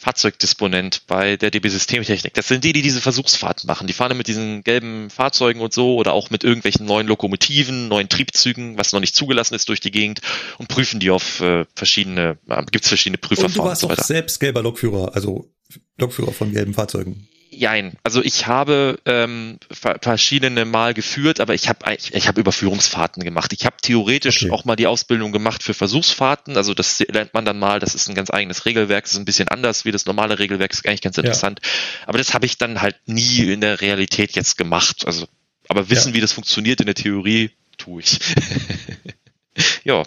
Fahrzeugdisponent 0.00 1.02
bei 1.06 1.36
der 1.36 1.50
DB 1.50 1.68
Systemtechnik. 1.68 2.32
Das 2.32 2.48
sind 2.48 2.64
die, 2.64 2.72
die 2.72 2.80
diese 2.80 3.02
Versuchsfahrten 3.02 3.66
machen. 3.66 3.86
Die 3.86 3.92
fahren 3.92 4.16
mit 4.16 4.28
diesen 4.28 4.64
gelben 4.64 5.10
Fahrzeugen 5.10 5.60
und 5.60 5.74
so 5.74 5.96
oder 5.96 6.14
auch 6.14 6.30
mit 6.30 6.42
irgendwelchen 6.42 6.86
neuen 6.86 7.06
Lokomotiven, 7.06 7.88
neuen 7.88 8.08
Triebzügen, 8.08 8.78
was 8.78 8.92
noch 8.92 9.00
nicht 9.00 9.14
zugelassen 9.14 9.54
ist 9.54 9.68
durch 9.68 9.80
die 9.80 9.90
Gegend 9.90 10.22
und 10.56 10.68
prüfen 10.68 11.00
die 11.00 11.10
auf 11.10 11.42
äh, 11.42 11.66
verschiedene, 11.74 12.38
äh, 12.48 12.64
gibt 12.70 12.84
es 12.84 12.88
verschiedene 12.88 13.18
und 13.18 13.24
du 13.24 13.28
Prüfverfahren 13.28 13.60
und 13.60 13.68
warst 13.68 13.82
so 13.82 13.90
weiter. 13.90 14.02
selbst 14.02 14.40
gelber 14.40 14.62
Lokführer, 14.62 15.14
also 15.14 15.52
Lokführer 15.98 16.32
von 16.32 16.50
gelben 16.50 16.72
Fahrzeugen. 16.72 17.28
Jein. 17.52 17.94
Also 18.04 18.22
ich 18.22 18.46
habe 18.46 19.00
ähm, 19.06 19.58
ver- 19.72 19.98
verschiedene 20.00 20.64
Mal 20.64 20.94
geführt, 20.94 21.40
aber 21.40 21.52
ich 21.52 21.68
habe 21.68 21.92
ich, 21.94 22.14
ich 22.14 22.28
habe 22.28 22.40
Überführungsfahrten 22.40 23.24
gemacht. 23.24 23.52
Ich 23.52 23.64
habe 23.66 23.74
theoretisch 23.82 24.44
Okay. 24.44 24.52
auch 24.52 24.64
mal 24.64 24.76
die 24.76 24.86
Ausbildung 24.86 25.32
gemacht 25.32 25.64
für 25.64 25.74
Versuchsfahrten. 25.74 26.56
Also 26.56 26.74
das 26.74 27.00
lernt 27.00 27.34
man 27.34 27.44
dann 27.44 27.58
mal. 27.58 27.80
Das 27.80 27.96
ist 27.96 28.08
ein 28.08 28.14
ganz 28.14 28.30
eigenes 28.30 28.66
Regelwerk. 28.66 29.02
Das 29.04 29.14
ist 29.14 29.18
ein 29.18 29.24
bisschen 29.24 29.48
anders 29.48 29.84
wie 29.84 29.90
das 29.90 30.06
normale 30.06 30.38
Regelwerk. 30.38 30.72
Ist 30.72 30.86
eigentlich 30.86 31.00
ganz 31.02 31.16
Ja. 31.16 31.22
interessant. 31.24 31.60
Aber 32.06 32.18
das 32.18 32.34
habe 32.34 32.46
ich 32.46 32.56
dann 32.56 32.80
halt 32.80 32.96
nie 33.06 33.52
in 33.52 33.60
der 33.60 33.80
Realität 33.80 34.36
jetzt 34.36 34.56
gemacht. 34.56 35.04
Also, 35.04 35.26
aber 35.68 35.90
wissen, 35.90 36.10
Ja. 36.10 36.14
wie 36.14 36.20
das 36.20 36.32
funktioniert 36.32 36.78
in 36.80 36.86
der 36.86 36.94
Theorie, 36.94 37.50
tue 37.78 38.02
ich. 38.02 38.20
ja. 39.84 40.04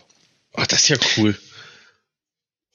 Ach, 0.56 0.68
das 0.68 0.84
ist 0.84 0.90
ja 0.90 0.98
cool. 1.18 1.38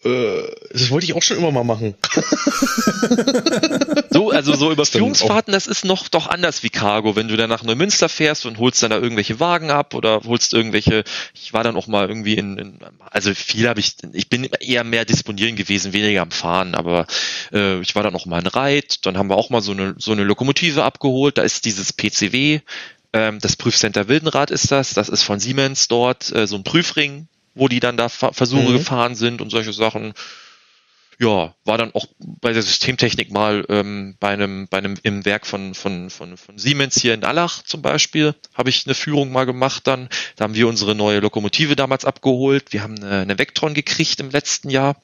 Äh, 0.04 0.42
das 0.70 0.90
wollte 0.90 1.06
ich 1.06 1.14
auch 1.14 1.22
schon 1.22 1.38
immer 1.38 1.50
mal 1.50 1.64
machen. 1.64 1.94
So, 4.18 4.30
also 4.30 4.56
so 4.56 4.72
Überführungsfahrten, 4.72 5.52
das 5.52 5.68
ist 5.68 5.84
noch 5.84 6.08
doch 6.08 6.26
anders 6.26 6.64
wie 6.64 6.70
Cargo. 6.70 7.14
Wenn 7.14 7.28
du 7.28 7.36
dann 7.36 7.48
nach 7.48 7.62
Neumünster 7.62 8.08
fährst 8.08 8.46
und 8.46 8.58
holst 8.58 8.82
dann 8.82 8.90
da 8.90 8.98
irgendwelche 8.98 9.38
Wagen 9.38 9.70
ab 9.70 9.94
oder 9.94 10.22
holst 10.24 10.52
irgendwelche, 10.54 11.04
ich 11.34 11.52
war 11.52 11.62
dann 11.62 11.76
auch 11.76 11.86
mal 11.86 12.08
irgendwie 12.08 12.34
in, 12.34 12.58
in 12.58 12.78
also 12.98 13.32
viel 13.32 13.68
habe 13.68 13.78
ich, 13.78 13.94
ich 14.12 14.28
bin 14.28 14.48
eher 14.60 14.82
mehr 14.82 15.04
disponieren 15.04 15.54
gewesen, 15.54 15.92
weniger 15.92 16.22
am 16.22 16.32
Fahren, 16.32 16.74
aber 16.74 17.06
äh, 17.52 17.80
ich 17.80 17.94
war 17.94 18.02
dann 18.02 18.16
auch 18.16 18.26
mal 18.26 18.40
in 18.40 18.48
Reit, 18.48 19.06
dann 19.06 19.16
haben 19.16 19.30
wir 19.30 19.36
auch 19.36 19.50
mal 19.50 19.62
so 19.62 19.70
eine, 19.70 19.94
so 19.98 20.10
eine 20.10 20.24
Lokomotive 20.24 20.82
abgeholt, 20.82 21.38
da 21.38 21.42
ist 21.42 21.64
dieses 21.64 21.92
PCW, 21.92 22.60
ähm, 23.12 23.38
das 23.40 23.54
Prüfcenter 23.54 24.08
Wildenrad 24.08 24.50
ist 24.50 24.72
das, 24.72 24.94
das 24.94 25.08
ist 25.08 25.22
von 25.22 25.38
Siemens 25.38 25.86
dort, 25.86 26.34
äh, 26.34 26.48
so 26.48 26.56
ein 26.56 26.64
Prüfring, 26.64 27.28
wo 27.58 27.68
die 27.68 27.80
dann 27.80 27.96
da 27.96 28.08
Versuche 28.08 28.68
Mhm. 28.70 28.72
gefahren 28.78 29.14
sind 29.14 29.40
und 29.40 29.50
solche 29.50 29.72
Sachen 29.72 30.14
ja, 31.20 31.52
war 31.64 31.78
dann 31.78 31.92
auch 31.94 32.06
bei 32.18 32.52
der 32.52 32.62
Systemtechnik 32.62 33.32
mal 33.32 33.64
ähm, 33.68 34.16
bei 34.20 34.28
einem, 34.28 34.68
bei 34.68 34.78
einem 34.78 34.96
im 35.02 35.24
Werk 35.24 35.46
von, 35.46 35.74
von, 35.74 36.10
von, 36.10 36.36
von 36.36 36.58
Siemens 36.58 37.00
hier 37.00 37.12
in 37.12 37.24
Allach 37.24 37.64
zum 37.64 37.82
Beispiel, 37.82 38.36
habe 38.54 38.70
ich 38.70 38.86
eine 38.86 38.94
Führung 38.94 39.32
mal 39.32 39.44
gemacht 39.44 39.86
dann. 39.88 40.08
Da 40.36 40.44
haben 40.44 40.54
wir 40.54 40.68
unsere 40.68 40.94
neue 40.94 41.18
Lokomotive 41.18 41.74
damals 41.74 42.04
abgeholt. 42.04 42.72
Wir 42.72 42.84
haben 42.84 43.02
eine, 43.02 43.22
eine 43.22 43.36
Vectron 43.38 43.74
gekriegt 43.74 44.20
im 44.20 44.30
letzten 44.30 44.70
Jahr. 44.70 44.94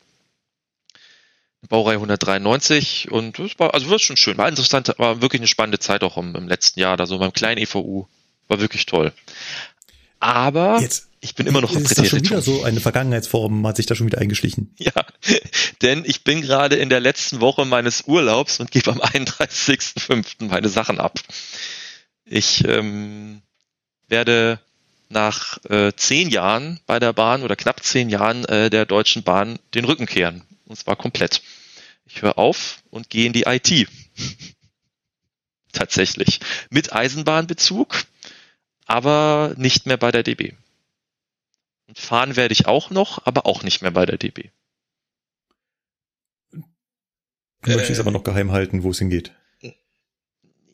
Baureihe 1.68 1.96
193 1.96 3.10
und 3.10 3.38
das 3.38 3.58
war, 3.58 3.72
also 3.74 3.90
war 3.90 3.98
schon 3.98 4.16
schön, 4.18 4.36
war 4.36 4.48
interessant, 4.48 4.94
war 4.98 5.22
wirklich 5.22 5.40
eine 5.40 5.46
spannende 5.48 5.78
Zeit 5.78 6.04
auch 6.04 6.18
im, 6.18 6.34
im 6.36 6.46
letzten 6.46 6.78
Jahr, 6.78 6.96
da 6.98 7.06
so 7.06 7.18
beim 7.18 7.32
kleinen 7.32 7.58
EVU. 7.60 8.06
War 8.48 8.60
wirklich 8.60 8.84
toll. 8.84 9.14
Aber 10.24 10.78
Jetzt 10.80 11.08
ich 11.20 11.34
bin 11.34 11.46
immer 11.46 11.60
noch 11.60 11.72
im 11.72 11.82
ist 11.82 11.98
das 11.98 12.08
schon 12.08 12.24
wieder 12.24 12.40
so 12.40 12.64
eine 12.64 12.80
Vergangenheitsform, 12.80 13.66
hat 13.66 13.76
sich 13.76 13.84
da 13.84 13.94
schon 13.94 14.06
wieder 14.06 14.18
eingeschlichen. 14.18 14.74
Ja, 14.78 14.92
denn 15.82 16.02
ich 16.06 16.24
bin 16.24 16.40
gerade 16.40 16.76
in 16.76 16.88
der 16.88 17.00
letzten 17.00 17.40
Woche 17.40 17.66
meines 17.66 18.04
Urlaubs 18.06 18.58
und 18.58 18.70
gebe 18.70 18.90
am 18.90 19.00
31.05. 19.00 20.46
meine 20.48 20.70
Sachen 20.70 20.98
ab. 20.98 21.20
Ich 22.24 22.66
ähm, 22.66 23.42
werde 24.08 24.60
nach 25.10 25.58
äh, 25.64 25.92
zehn 25.94 26.30
Jahren 26.30 26.80
bei 26.86 26.98
der 26.98 27.12
Bahn 27.12 27.42
oder 27.42 27.54
knapp 27.54 27.82
zehn 27.84 28.08
Jahren 28.08 28.46
äh, 28.46 28.70
der 28.70 28.86
Deutschen 28.86 29.24
Bahn 29.24 29.58
den 29.74 29.84
Rücken 29.84 30.06
kehren. 30.06 30.42
Und 30.64 30.76
zwar 30.76 30.96
komplett. 30.96 31.42
Ich 32.06 32.22
höre 32.22 32.38
auf 32.38 32.82
und 32.88 33.10
gehe 33.10 33.26
in 33.26 33.34
die 33.34 33.44
IT. 33.44 33.88
Tatsächlich. 35.72 36.40
Mit 36.70 36.94
Eisenbahnbezug, 36.94 38.04
aber 38.84 39.54
nicht 39.56 39.86
mehr 39.86 39.96
bei 39.96 40.10
der 40.10 40.22
DB. 40.22 40.52
Und 41.86 41.98
fahren 41.98 42.36
werde 42.36 42.52
ich 42.52 42.66
auch 42.66 42.90
noch, 42.90 43.24
aber 43.26 43.46
auch 43.46 43.62
nicht 43.62 43.82
mehr 43.82 43.90
bei 43.90 44.06
der 44.06 44.18
DB. 44.18 44.50
Du 46.52 47.70
möchtest 47.70 48.00
aber 48.00 48.10
noch 48.10 48.24
geheim 48.24 48.52
halten, 48.52 48.82
wo 48.82 48.90
es 48.90 48.98
hingeht. 48.98 49.32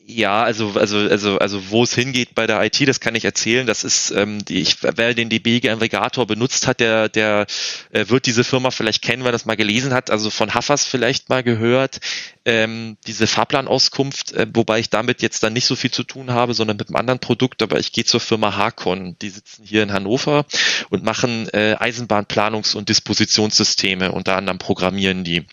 Ja, 0.05 0.43
also 0.43 0.71
also 0.73 0.97
also 0.97 1.37
also 1.37 1.69
wo 1.69 1.83
es 1.83 1.93
hingeht 1.93 2.35
bei 2.35 2.47
der 2.47 2.61
IT, 2.63 2.85
das 2.87 2.99
kann 2.99 3.15
ich 3.15 3.23
erzählen. 3.23 3.65
Das 3.67 3.83
ist 3.83 4.11
ähm, 4.11 4.43
die, 4.43 4.59
ich, 4.59 4.77
wer 4.81 5.13
den 5.13 5.29
DB-Aggregator 5.29 6.27
benutzt 6.27 6.67
hat, 6.67 6.79
der 6.79 7.07
der 7.07 7.45
äh, 7.91 8.09
wird 8.09 8.25
diese 8.25 8.43
Firma 8.43 8.71
vielleicht 8.71 9.03
kennen, 9.03 9.23
wer 9.23 9.31
das 9.31 9.45
mal 9.45 9.55
gelesen 9.55 9.93
hat. 9.93 10.09
Also 10.09 10.29
von 10.29 10.53
Haffers 10.53 10.85
vielleicht 10.85 11.29
mal 11.29 11.43
gehört. 11.43 11.99
Ähm, 12.45 12.97
diese 13.07 13.27
Fahrplanauskunft, 13.27 14.33
äh, 14.33 14.47
wobei 14.53 14.79
ich 14.79 14.89
damit 14.89 15.21
jetzt 15.21 15.43
dann 15.43 15.53
nicht 15.53 15.65
so 15.65 15.75
viel 15.75 15.91
zu 15.91 16.03
tun 16.03 16.31
habe, 16.31 16.53
sondern 16.55 16.77
mit 16.77 16.89
einem 16.89 16.97
anderen 16.97 17.19
Produkt. 17.19 17.61
Aber 17.61 17.79
ich 17.79 17.91
gehe 17.91 18.03
zur 18.03 18.19
Firma 18.19 18.57
Hakon. 18.57 19.15
Die 19.21 19.29
sitzen 19.29 19.63
hier 19.65 19.83
in 19.83 19.93
Hannover 19.93 20.45
und 20.89 21.03
machen 21.03 21.47
äh, 21.49 21.75
Eisenbahnplanungs- 21.79 22.75
und 22.75 22.89
Dispositionssysteme. 22.89 24.11
Unter 24.11 24.35
anderem 24.35 24.57
programmieren 24.57 25.23
die. 25.23 25.45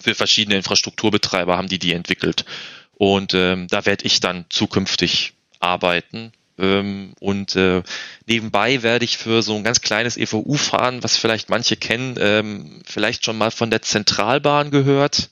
für 0.00 0.14
verschiedene 0.14 0.56
Infrastrukturbetreiber 0.56 1.56
haben 1.56 1.68
die 1.68 1.78
die 1.78 1.92
entwickelt. 1.92 2.44
Und 2.98 3.32
ähm, 3.32 3.68
da 3.68 3.86
werde 3.86 4.04
ich 4.04 4.20
dann 4.20 4.44
zukünftig 4.50 5.34
arbeiten. 5.60 6.32
Ähm, 6.58 7.12
und 7.20 7.54
äh, 7.54 7.82
nebenbei 8.26 8.82
werde 8.82 9.04
ich 9.04 9.16
für 9.16 9.42
so 9.42 9.54
ein 9.54 9.62
ganz 9.62 9.80
kleines 9.80 10.16
EVU 10.16 10.54
fahren, 10.54 11.02
was 11.02 11.16
vielleicht 11.16 11.48
manche 11.48 11.76
kennen, 11.76 12.16
ähm, 12.18 12.82
vielleicht 12.84 13.24
schon 13.24 13.38
mal 13.38 13.52
von 13.52 13.70
der 13.70 13.82
Zentralbahn 13.82 14.72
gehört. 14.72 15.30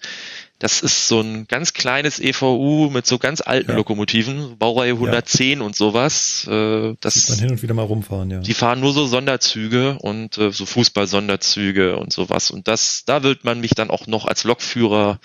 Das 0.59 0.81
ist 0.81 1.09
so 1.09 1.21
ein 1.21 1.47
ganz 1.49 1.75
kleines 1.75 2.19
EVU 2.19 2.89
mit 2.89 3.07
so 3.07 3.19
ganz 3.19 3.43
alten 3.43 3.73
Ja. 3.73 3.77
Lokomotiven, 3.77 4.57
Baureihe 4.57 4.93
110 4.93 5.61
und 5.61 5.77
sowas. 5.77 6.47
Äh, 6.49 6.95
das 7.01 7.15
Sieht 7.15 7.29
man 7.31 7.39
hin 7.41 7.51
und 7.51 7.63
wieder 7.63 7.75
mal 7.75 7.83
rumfahren, 7.83 8.31
ja. 8.31 8.39
die 8.39 8.55
fahren 8.55 8.81
nur 8.81 8.93
so 8.93 9.07
Sonderzüge 9.07 9.99
und 10.01 10.39
äh, 10.39 10.53
so 10.53 10.65
Fußball-Sonderzüge 10.65 11.99
und 11.99 12.13
sowas. 12.13 12.51
Und 12.51 12.69
das, 12.69 13.03
da 13.05 13.23
wird 13.23 13.45
man 13.45 13.61
mich 13.61 13.73
dann 13.73 13.91
auch 13.91 14.07
noch 14.07 14.25
als 14.25 14.45
Lokführer 14.45 15.19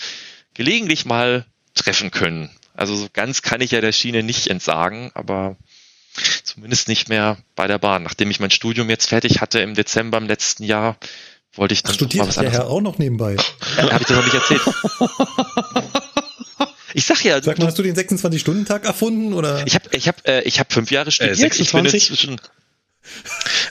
gelegentlich 0.53 1.05
mal 1.05 1.45
treffen 1.83 2.11
können. 2.11 2.49
Also 2.73 2.95
so 2.95 3.07
ganz 3.11 3.41
kann 3.41 3.61
ich 3.61 3.71
ja 3.71 3.81
der 3.81 3.91
Schiene 3.91 4.23
nicht 4.23 4.47
entsagen, 4.47 5.11
aber 5.13 5.57
zumindest 6.43 6.87
nicht 6.87 7.09
mehr 7.09 7.37
bei 7.55 7.67
der 7.67 7.79
Bahn. 7.79 8.03
Nachdem 8.03 8.31
ich 8.31 8.39
mein 8.39 8.51
Studium 8.51 8.89
jetzt 8.89 9.09
fertig 9.09 9.41
hatte 9.41 9.59
im 9.59 9.75
Dezember 9.75 10.17
im 10.17 10.27
letzten 10.27 10.63
Jahr, 10.63 10.97
wollte 11.53 11.73
ich 11.73 11.81
Ach, 11.83 11.89
dann 11.89 11.97
doch 11.97 12.01
mal 12.01 12.07
studiert 12.07 12.27
was 12.27 12.35
der 12.35 12.43
anderes. 12.45 12.59
Herr 12.59 12.69
auch 12.69 12.81
noch 12.81 12.97
nebenbei. 12.97 13.35
Ja, 13.77 13.91
Habe 13.91 14.01
ich 14.01 14.07
dir 14.07 14.15
noch 14.15 14.25
nicht 14.25 14.35
erzählt. 14.35 14.61
Ich 16.93 17.05
sag 17.05 17.23
ja, 17.23 17.41
Sag 17.41 17.57
mal, 17.57 17.67
hast 17.67 17.79
du 17.79 17.83
den 17.83 17.95
26-Stunden-Tag 17.95 18.85
erfunden 18.85 19.33
oder? 19.33 19.65
Ich 19.65 19.75
habe 19.75 19.85
ich 19.93 20.09
hab, 20.09 20.27
äh, 20.27 20.41
ich 20.41 20.59
hab 20.59 20.73
fünf 20.73 20.91
Jahre 20.91 21.09
studiert. 21.11 21.37
26? 21.37 21.61
Ich 21.61 21.71
bin 21.71 22.33
inzwischen, 22.33 22.41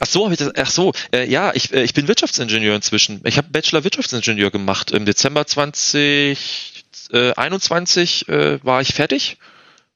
ach 0.01 0.07
so, 0.07 0.25
habe 0.25 0.35
ich 0.35 0.39
das. 0.39 0.53
Ach 0.57 0.71
so, 0.71 0.93
äh, 1.13 1.29
ja, 1.29 1.53
ich, 1.55 1.73
äh, 1.73 1.83
ich 1.83 1.93
bin 1.93 2.09
Wirtschaftsingenieur 2.09 2.75
inzwischen. 2.75 3.21
Ich 3.25 3.37
habe 3.37 3.49
Bachelor 3.51 3.85
Wirtschaftsingenieur 3.85 4.51
gemacht. 4.51 4.91
Im 4.91 5.05
Dezember 5.05 5.47
2021 5.47 6.80
äh, 8.29 8.59
war 8.63 8.81
ich 8.81 8.95
fertig 8.95 9.39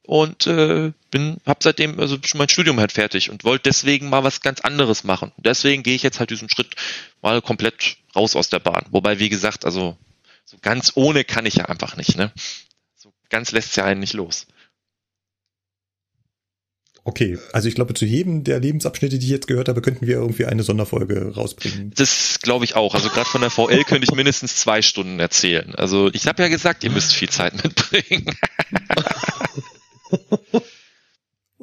und 0.03 0.47
äh, 0.47 0.93
bin, 1.11 1.39
habe 1.47 1.61
seitdem 1.63 1.99
also 1.99 2.19
schon 2.23 2.39
mein 2.39 2.49
Studium 2.49 2.79
halt 2.79 2.93
fertig 2.93 3.31
und 3.31 3.45
wollte 3.45 3.71
deswegen 3.71 4.11
mal 4.11 4.23
was 4.23 4.43
ganz 4.43 4.61
anderes 4.61 5.05
machen. 5.05 5.33
Deswegen 5.39 5.83
gehe 5.83 5.95
ich 5.95 6.03
jetzt 6.03 6.21
halt 6.21 6.31
diesen 6.31 6.51
Schritt 6.51 6.75
mal 7.23 7.41
komplett 7.41 7.97
raus 8.15 8.37
aus 8.37 8.51
der 8.51 8.59
Bahn. 8.59 8.85
Wobei, 8.91 9.19
wie 9.19 9.31
gesagt, 9.31 9.65
also 9.65 9.97
so 10.45 10.59
ganz 10.61 10.93
ohne 10.95 11.25
kann 11.25 11.47
ich 11.47 11.55
ja 11.55 11.65
einfach 11.67 11.97
nicht. 11.97 12.17
Ne? 12.17 12.31
So 12.97 13.13
ganz 13.31 13.53
lässt 13.53 13.77
ja 13.77 13.85
einen 13.85 14.01
nicht 14.01 14.13
los. 14.13 14.47
Okay, 17.07 17.39
also 17.53 17.69
ich 17.69 17.75
glaube, 17.75 17.93
zu 17.93 18.07
jedem 18.07 18.45
der 18.45 18.61
Lebensabschnitte, 18.61 19.19
die 19.19 19.27
ich 19.27 19.33
jetzt 19.33 19.47
gehört 19.47 19.69
habe, 19.69 19.83
könnten 19.83 20.07
wir 20.07 20.17
irgendwie 20.17 20.47
eine 20.47 20.63
Sonderfolge 20.63 21.35
rausbringen. 21.35 21.93
Das 21.95 22.39
glaube 22.41 22.65
ich 22.65 22.77
auch. 22.77 22.95
Also 22.95 23.11
gerade 23.11 23.29
von 23.29 23.43
der 23.43 23.51
VL 23.51 23.85
könnte 23.85 24.07
ich 24.09 24.15
mindestens 24.15 24.57
zwei 24.57 24.81
Stunden 24.81 25.21
erzählen. 25.21 25.75
Also 25.75 26.09
ich 26.15 26.27
habe 26.27 26.43
ja 26.43 26.49
gesagt, 26.49 26.83
ihr 26.83 26.91
müsst 26.91 27.13
viel 27.13 27.29
Zeit 27.29 27.63
mitbringen. 27.63 28.25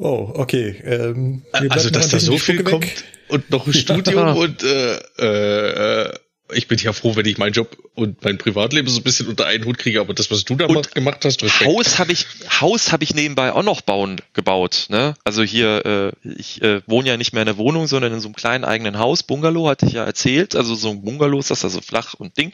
Oh, 0.02 0.32
okay. 0.34 0.82
Ähm, 0.84 1.44
Also, 1.52 1.92
dass 1.92 2.10
da 2.10 2.20
so 2.20 2.38
viel 2.40 2.56
Spucke 2.56 2.72
kommt 2.72 3.04
und 3.28 3.52
noch 3.52 3.68
ein 3.68 3.74
Studium 3.74 4.36
und 4.36 4.64
äh, 4.64 4.96
äh, 5.20 6.08
äh, 6.08 6.14
ich 6.54 6.68
bin 6.68 6.78
ja 6.78 6.94
froh, 6.94 7.16
wenn 7.16 7.26
ich 7.26 7.38
meinen 7.38 7.54
Job 7.54 7.78
und 7.96 8.24
mein 8.24 8.38
Privatleben 8.38 8.88
so 8.88 9.00
ein 9.00 9.04
bisschen 9.04 9.28
unter 9.28 9.46
einen 9.46 9.66
Hut 9.66 9.78
kriege, 9.78 10.00
aber 10.00 10.14
das, 10.14 10.32
was 10.32 10.44
du 10.44 10.56
da 10.56 10.66
Und 10.66 10.94
gemacht 10.94 11.24
hast, 11.26 11.44
Respekt. 11.44 11.70
Haus 11.70 12.00
habe 12.00 12.12
ich 12.12 12.26
Haus 12.60 12.92
habe 12.92 13.04
ich 13.04 13.14
nebenbei 13.14 13.52
auch 13.54 13.64
noch 13.64 13.82
bauen 13.82 14.22
gebaut. 14.34 14.88
Ne? 14.90 15.16
Also 15.24 15.44
hier 15.44 16.14
äh, 16.24 16.30
ich 16.30 16.62
äh, 16.62 16.82
wohne 16.88 17.10
ja 17.10 17.18
nicht 17.18 17.34
mehr 17.34 17.44
in 17.44 17.48
der 17.48 17.58
Wohnung, 17.58 17.88
sondern 17.88 18.14
in 18.14 18.20
so 18.20 18.28
einem 18.28 18.36
kleinen 18.36 18.64
eigenen 18.64 19.00
Haus. 19.00 19.24
Bungalow 19.24 19.68
hatte 19.70 19.86
ich 19.86 19.94
ja 19.94 20.06
erzählt. 20.06 20.56
Also 20.56 20.76
so 20.76 20.90
ein 20.90 21.02
Bungalow 21.04 21.40
ist 21.40 21.52
das 21.52 21.64
also 21.64 21.82
flach 21.82 22.14
und 22.16 22.38
Ding 22.38 22.52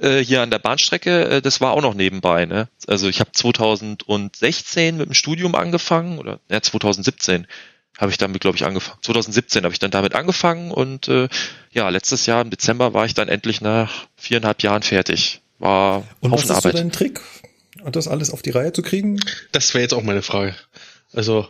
äh, 0.00 0.18
hier 0.18 0.42
an 0.42 0.50
der 0.50 0.58
Bahnstrecke. 0.58 1.28
Äh, 1.28 1.42
das 1.42 1.60
war 1.60 1.72
auch 1.72 1.82
noch 1.82 1.94
nebenbei. 1.94 2.46
Ne? 2.46 2.68
Also 2.86 3.08
ich 3.08 3.20
habe 3.20 3.32
2016 3.32 4.96
mit 4.96 5.06
dem 5.06 5.14
Studium 5.14 5.54
angefangen 5.54 6.18
oder 6.18 6.40
ja 6.50 6.60
2017 6.60 7.46
habe 8.00 8.10
ich 8.10 8.18
damit, 8.18 8.40
glaube 8.40 8.56
ich, 8.56 8.64
angefangen. 8.64 8.98
2017 9.02 9.64
habe 9.64 9.72
ich 9.74 9.78
dann 9.78 9.90
damit 9.90 10.14
angefangen 10.14 10.70
und 10.70 11.08
äh, 11.08 11.28
ja, 11.70 11.88
letztes 11.90 12.24
Jahr 12.26 12.40
im 12.40 12.50
Dezember 12.50 12.94
war 12.94 13.04
ich 13.04 13.14
dann 13.14 13.28
endlich 13.28 13.60
nach 13.60 14.06
viereinhalb 14.16 14.62
Jahren 14.62 14.82
fertig. 14.82 15.42
War 15.58 16.04
Und 16.20 16.30
was 16.30 16.42
ist 16.42 16.48
so 16.48 16.54
Arbeit. 16.54 16.74
dein 16.74 16.90
Trick, 16.90 17.20
das 17.92 18.08
alles 18.08 18.30
auf 18.30 18.40
die 18.40 18.50
Reihe 18.50 18.72
zu 18.72 18.80
kriegen? 18.80 19.20
Das 19.52 19.74
wäre 19.74 19.82
jetzt 19.82 19.92
auch 19.92 20.02
meine 20.02 20.22
Frage. 20.22 20.56
Also, 21.12 21.48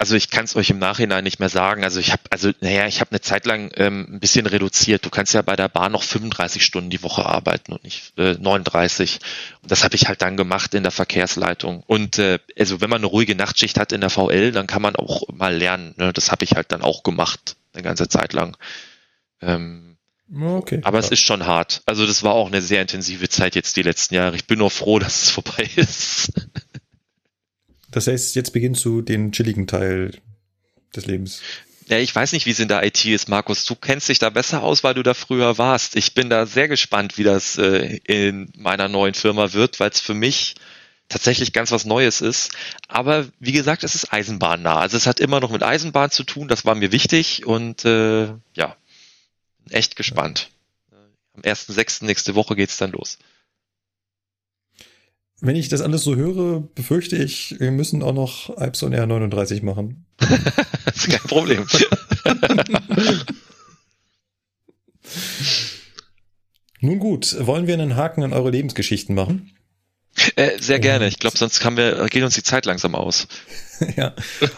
Also 0.00 0.14
ich 0.14 0.30
kann 0.30 0.44
es 0.44 0.54
euch 0.54 0.70
im 0.70 0.78
Nachhinein 0.78 1.24
nicht 1.24 1.40
mehr 1.40 1.48
sagen. 1.48 1.82
Also 1.82 1.98
ich 1.98 2.12
habe, 2.12 2.22
also 2.30 2.52
naja, 2.60 2.86
ich 2.86 3.00
habe 3.00 3.10
eine 3.10 3.20
Zeit 3.20 3.46
lang 3.46 3.72
ähm, 3.74 4.06
ein 4.08 4.20
bisschen 4.20 4.46
reduziert. 4.46 5.04
Du 5.04 5.10
kannst 5.10 5.34
ja 5.34 5.42
bei 5.42 5.56
der 5.56 5.68
Bahn 5.68 5.90
noch 5.90 6.04
35 6.04 6.64
Stunden 6.64 6.88
die 6.88 7.02
Woche 7.02 7.26
arbeiten 7.26 7.72
und 7.72 7.82
nicht 7.82 8.16
äh, 8.16 8.34
39. 8.34 9.18
Und 9.62 9.72
das 9.72 9.82
habe 9.82 9.96
ich 9.96 10.06
halt 10.06 10.22
dann 10.22 10.36
gemacht 10.36 10.72
in 10.74 10.84
der 10.84 10.92
Verkehrsleitung. 10.92 11.82
Und 11.84 12.18
äh, 12.18 12.38
also 12.56 12.80
wenn 12.80 12.90
man 12.90 12.98
eine 12.98 13.06
ruhige 13.06 13.34
Nachtschicht 13.34 13.76
hat 13.78 13.90
in 13.90 14.00
der 14.00 14.10
VL, 14.10 14.52
dann 14.52 14.68
kann 14.68 14.82
man 14.82 14.94
auch 14.94 15.22
mal 15.32 15.56
lernen. 15.56 15.94
Ne? 15.96 16.12
Das 16.12 16.30
habe 16.30 16.44
ich 16.44 16.52
halt 16.52 16.70
dann 16.70 16.82
auch 16.82 17.02
gemacht 17.02 17.56
eine 17.72 17.82
ganze 17.82 18.08
Zeit 18.08 18.32
lang. 18.32 18.56
Ähm, 19.42 19.88
Okay. 20.30 20.80
aber 20.84 20.98
es 20.98 21.10
ist 21.10 21.20
schon 21.20 21.46
hart. 21.46 21.82
Also 21.86 22.06
das 22.06 22.22
war 22.22 22.34
auch 22.34 22.48
eine 22.48 22.60
sehr 22.60 22.82
intensive 22.82 23.30
Zeit 23.30 23.54
jetzt 23.54 23.76
die 23.76 23.82
letzten 23.82 24.14
Jahre. 24.14 24.36
Ich 24.36 24.46
bin 24.46 24.58
nur 24.58 24.70
froh, 24.70 24.98
dass 24.98 25.22
es 25.22 25.30
vorbei 25.30 25.68
ist. 25.76 26.32
Das 27.90 28.06
heißt, 28.06 28.34
jetzt 28.34 28.52
beginnst 28.52 28.84
du 28.84 29.02
den 29.02 29.32
chilligen 29.32 29.66
Teil 29.66 30.12
des 30.94 31.06
Lebens. 31.06 31.40
Ja, 31.88 31.98
ich 31.98 32.14
weiß 32.14 32.32
nicht, 32.32 32.44
wie 32.44 32.50
es 32.50 32.60
in 32.60 32.68
der 32.68 32.84
IT 32.84 33.02
ist, 33.06 33.28
Markus. 33.28 33.64
Du 33.64 33.74
kennst 33.74 34.10
dich 34.10 34.18
da 34.18 34.28
besser 34.28 34.62
aus, 34.62 34.84
weil 34.84 34.92
du 34.92 35.02
da 35.02 35.14
früher 35.14 35.56
warst. 35.56 35.96
Ich 35.96 36.12
bin 36.12 36.28
da 36.28 36.44
sehr 36.44 36.68
gespannt, 36.68 37.16
wie 37.16 37.24
das 37.24 37.56
äh, 37.56 37.98
in 38.06 38.52
meiner 38.58 38.88
neuen 38.88 39.14
Firma 39.14 39.54
wird, 39.54 39.80
weil 39.80 39.90
es 39.90 40.00
für 40.00 40.12
mich 40.12 40.54
tatsächlich 41.08 41.54
ganz 41.54 41.70
was 41.70 41.86
Neues 41.86 42.20
ist. 42.20 42.50
Aber 42.88 43.26
wie 43.40 43.52
gesagt, 43.52 43.84
es 43.84 43.94
ist 43.94 44.12
eisenbahnnah. 44.12 44.78
Also 44.78 44.98
es 44.98 45.06
hat 45.06 45.18
immer 45.18 45.40
noch 45.40 45.50
mit 45.50 45.62
Eisenbahn 45.62 46.10
zu 46.10 46.24
tun. 46.24 46.48
Das 46.48 46.66
war 46.66 46.74
mir 46.74 46.92
wichtig 46.92 47.46
und 47.46 47.86
äh, 47.86 48.28
ja, 48.54 48.76
echt 49.70 49.96
gespannt. 49.96 50.50
Am 51.34 51.42
1.6. 51.42 52.04
nächste 52.04 52.34
Woche 52.34 52.54
geht's 52.54 52.76
dann 52.76 52.92
los. 52.92 53.18
Wenn 55.40 55.54
ich 55.56 55.68
das 55.68 55.80
alles 55.82 56.02
so 56.02 56.16
höre, 56.16 56.60
befürchte 56.74 57.16
ich, 57.16 57.54
wir 57.60 57.70
müssen 57.70 58.02
auch 58.02 58.12
noch 58.12 58.56
Alps 58.56 58.82
on 58.82 58.92
Air 58.92 59.06
39 59.06 59.62
machen. 59.62 60.04
Das 60.84 60.96
ist 61.06 61.10
kein 61.10 61.20
Problem. 61.28 61.64
Nun 66.80 66.98
gut, 66.98 67.36
wollen 67.46 67.66
wir 67.66 67.74
einen 67.74 67.96
Haken 67.96 68.22
an 68.22 68.32
eure 68.32 68.50
Lebensgeschichten 68.50 69.14
machen? 69.14 69.52
äh, 70.36 70.58
sehr 70.60 70.78
gerne. 70.80 71.06
Und- 71.06 71.12
Ich 71.12 71.18
glaube, 71.18 71.36
sonst 71.38 71.64
haben 71.64 71.76
wir, 71.76 72.06
geht 72.06 72.22
uns 72.22 72.34
die 72.34 72.42
Zeit 72.42 72.66
langsam 72.66 72.94
aus. 72.94 73.28
ja. 73.96 74.14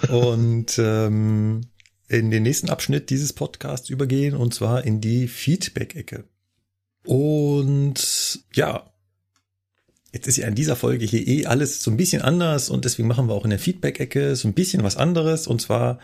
Und 0.08 0.78
ähm, 0.78 1.62
in 2.08 2.30
den 2.30 2.42
nächsten 2.42 2.68
Abschnitt 2.70 3.10
dieses 3.10 3.32
Podcasts 3.32 3.88
übergehen, 3.90 4.34
und 4.34 4.54
zwar 4.54 4.84
in 4.84 5.00
die 5.00 5.28
Feedback-Ecke. 5.28 6.24
Und 7.04 8.40
ja, 8.54 8.89
jetzt 10.12 10.26
ist 10.26 10.36
ja 10.36 10.46
in 10.46 10.54
dieser 10.54 10.76
Folge 10.76 11.04
hier 11.04 11.26
eh 11.26 11.46
alles 11.46 11.82
so 11.82 11.90
ein 11.90 11.96
bisschen 11.96 12.22
anders 12.22 12.70
und 12.70 12.84
deswegen 12.84 13.08
machen 13.08 13.28
wir 13.28 13.34
auch 13.34 13.44
in 13.44 13.50
der 13.50 13.58
Feedback-Ecke 13.58 14.36
so 14.36 14.48
ein 14.48 14.54
bisschen 14.54 14.82
was 14.82 14.96
anderes. 14.96 15.46
Und 15.46 15.60
zwar 15.60 15.98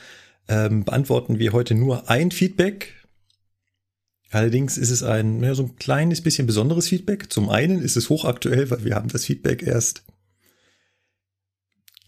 ähm, 0.48 0.84
beantworten 0.84 1.38
wir 1.38 1.52
heute 1.52 1.74
nur 1.74 2.08
ein 2.08 2.30
Feedback. 2.30 2.94
Allerdings 4.30 4.76
ist 4.76 4.90
es 4.90 5.02
ein, 5.02 5.42
ja, 5.42 5.54
so 5.54 5.64
ein 5.64 5.76
kleines 5.76 6.20
bisschen 6.20 6.46
besonderes 6.46 6.88
Feedback. 6.88 7.32
Zum 7.32 7.48
einen 7.48 7.80
ist 7.80 7.96
es 7.96 8.10
hochaktuell, 8.10 8.70
weil 8.70 8.84
wir 8.84 8.94
haben 8.94 9.08
das 9.08 9.24
Feedback 9.24 9.62
erst 9.62 10.04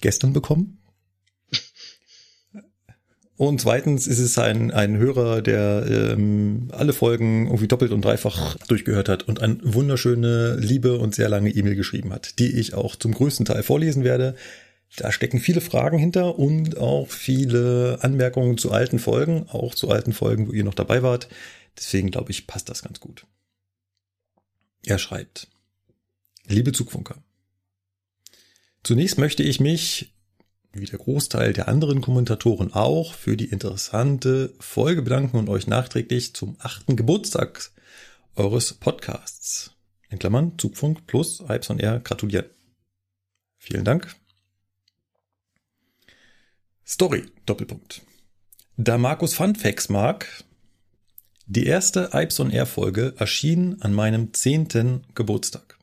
gestern 0.00 0.32
bekommen. 0.32 0.77
Und 3.38 3.60
zweitens 3.60 4.08
ist 4.08 4.18
es 4.18 4.36
ein, 4.36 4.72
ein 4.72 4.96
Hörer, 4.96 5.42
der 5.42 5.86
ähm, 5.88 6.70
alle 6.72 6.92
Folgen 6.92 7.46
irgendwie 7.46 7.68
doppelt 7.68 7.92
und 7.92 8.04
dreifach 8.04 8.56
durchgehört 8.66 9.08
hat 9.08 9.28
und 9.28 9.40
eine 9.40 9.58
wunderschöne, 9.62 10.56
liebe 10.56 10.98
und 10.98 11.14
sehr 11.14 11.28
lange 11.28 11.50
E-Mail 11.50 11.76
geschrieben 11.76 12.12
hat, 12.12 12.40
die 12.40 12.58
ich 12.58 12.74
auch 12.74 12.96
zum 12.96 13.14
größten 13.14 13.46
Teil 13.46 13.62
vorlesen 13.62 14.02
werde. 14.02 14.34
Da 14.96 15.12
stecken 15.12 15.38
viele 15.38 15.60
Fragen 15.60 15.98
hinter 15.98 16.36
und 16.36 16.78
auch 16.78 17.08
viele 17.10 17.98
Anmerkungen 18.00 18.58
zu 18.58 18.72
alten 18.72 18.98
Folgen, 18.98 19.46
auch 19.50 19.76
zu 19.76 19.88
alten 19.88 20.12
Folgen, 20.12 20.48
wo 20.48 20.52
ihr 20.52 20.64
noch 20.64 20.74
dabei 20.74 21.04
wart. 21.04 21.28
Deswegen 21.76 22.10
glaube 22.10 22.32
ich, 22.32 22.48
passt 22.48 22.68
das 22.68 22.82
ganz 22.82 22.98
gut. 22.98 23.24
Er 24.84 24.98
schreibt, 24.98 25.46
liebe 26.48 26.72
Zugfunker, 26.72 27.22
zunächst 28.82 29.16
möchte 29.16 29.44
ich 29.44 29.60
mich 29.60 30.12
wie 30.72 30.84
der 30.84 30.98
Großteil 30.98 31.52
der 31.52 31.68
anderen 31.68 32.00
Kommentatoren 32.00 32.72
auch, 32.72 33.14
für 33.14 33.36
die 33.36 33.46
interessante 33.46 34.54
Folge 34.60 35.02
bedanken 35.02 35.38
und 35.38 35.48
euch 35.48 35.66
nachträglich 35.66 36.34
zum 36.34 36.56
achten 36.58 36.96
Geburtstag 36.96 37.70
eures 38.36 38.74
Podcasts, 38.74 39.72
in 40.10 40.18
Klammern 40.18 40.58
Zugfunk 40.58 41.06
plus 41.06 41.42
Hypes 41.48 41.70
on 41.70 41.78
Air, 41.78 42.00
gratulieren. 42.00 42.46
Vielen 43.56 43.84
Dank. 43.84 44.14
Story, 46.86 47.26
Doppelpunkt. 47.44 48.02
Da 48.76 48.96
Markus 48.96 49.34
Funfacts 49.34 49.88
mag, 49.88 50.44
Die 51.46 51.66
erste 51.66 52.10
Ipes 52.12 52.38
on 52.40 52.50
Air 52.50 52.66
Folge 52.66 53.14
erschien 53.18 53.82
an 53.82 53.92
meinem 53.94 54.32
zehnten 54.34 55.06
Geburtstag. 55.14 55.78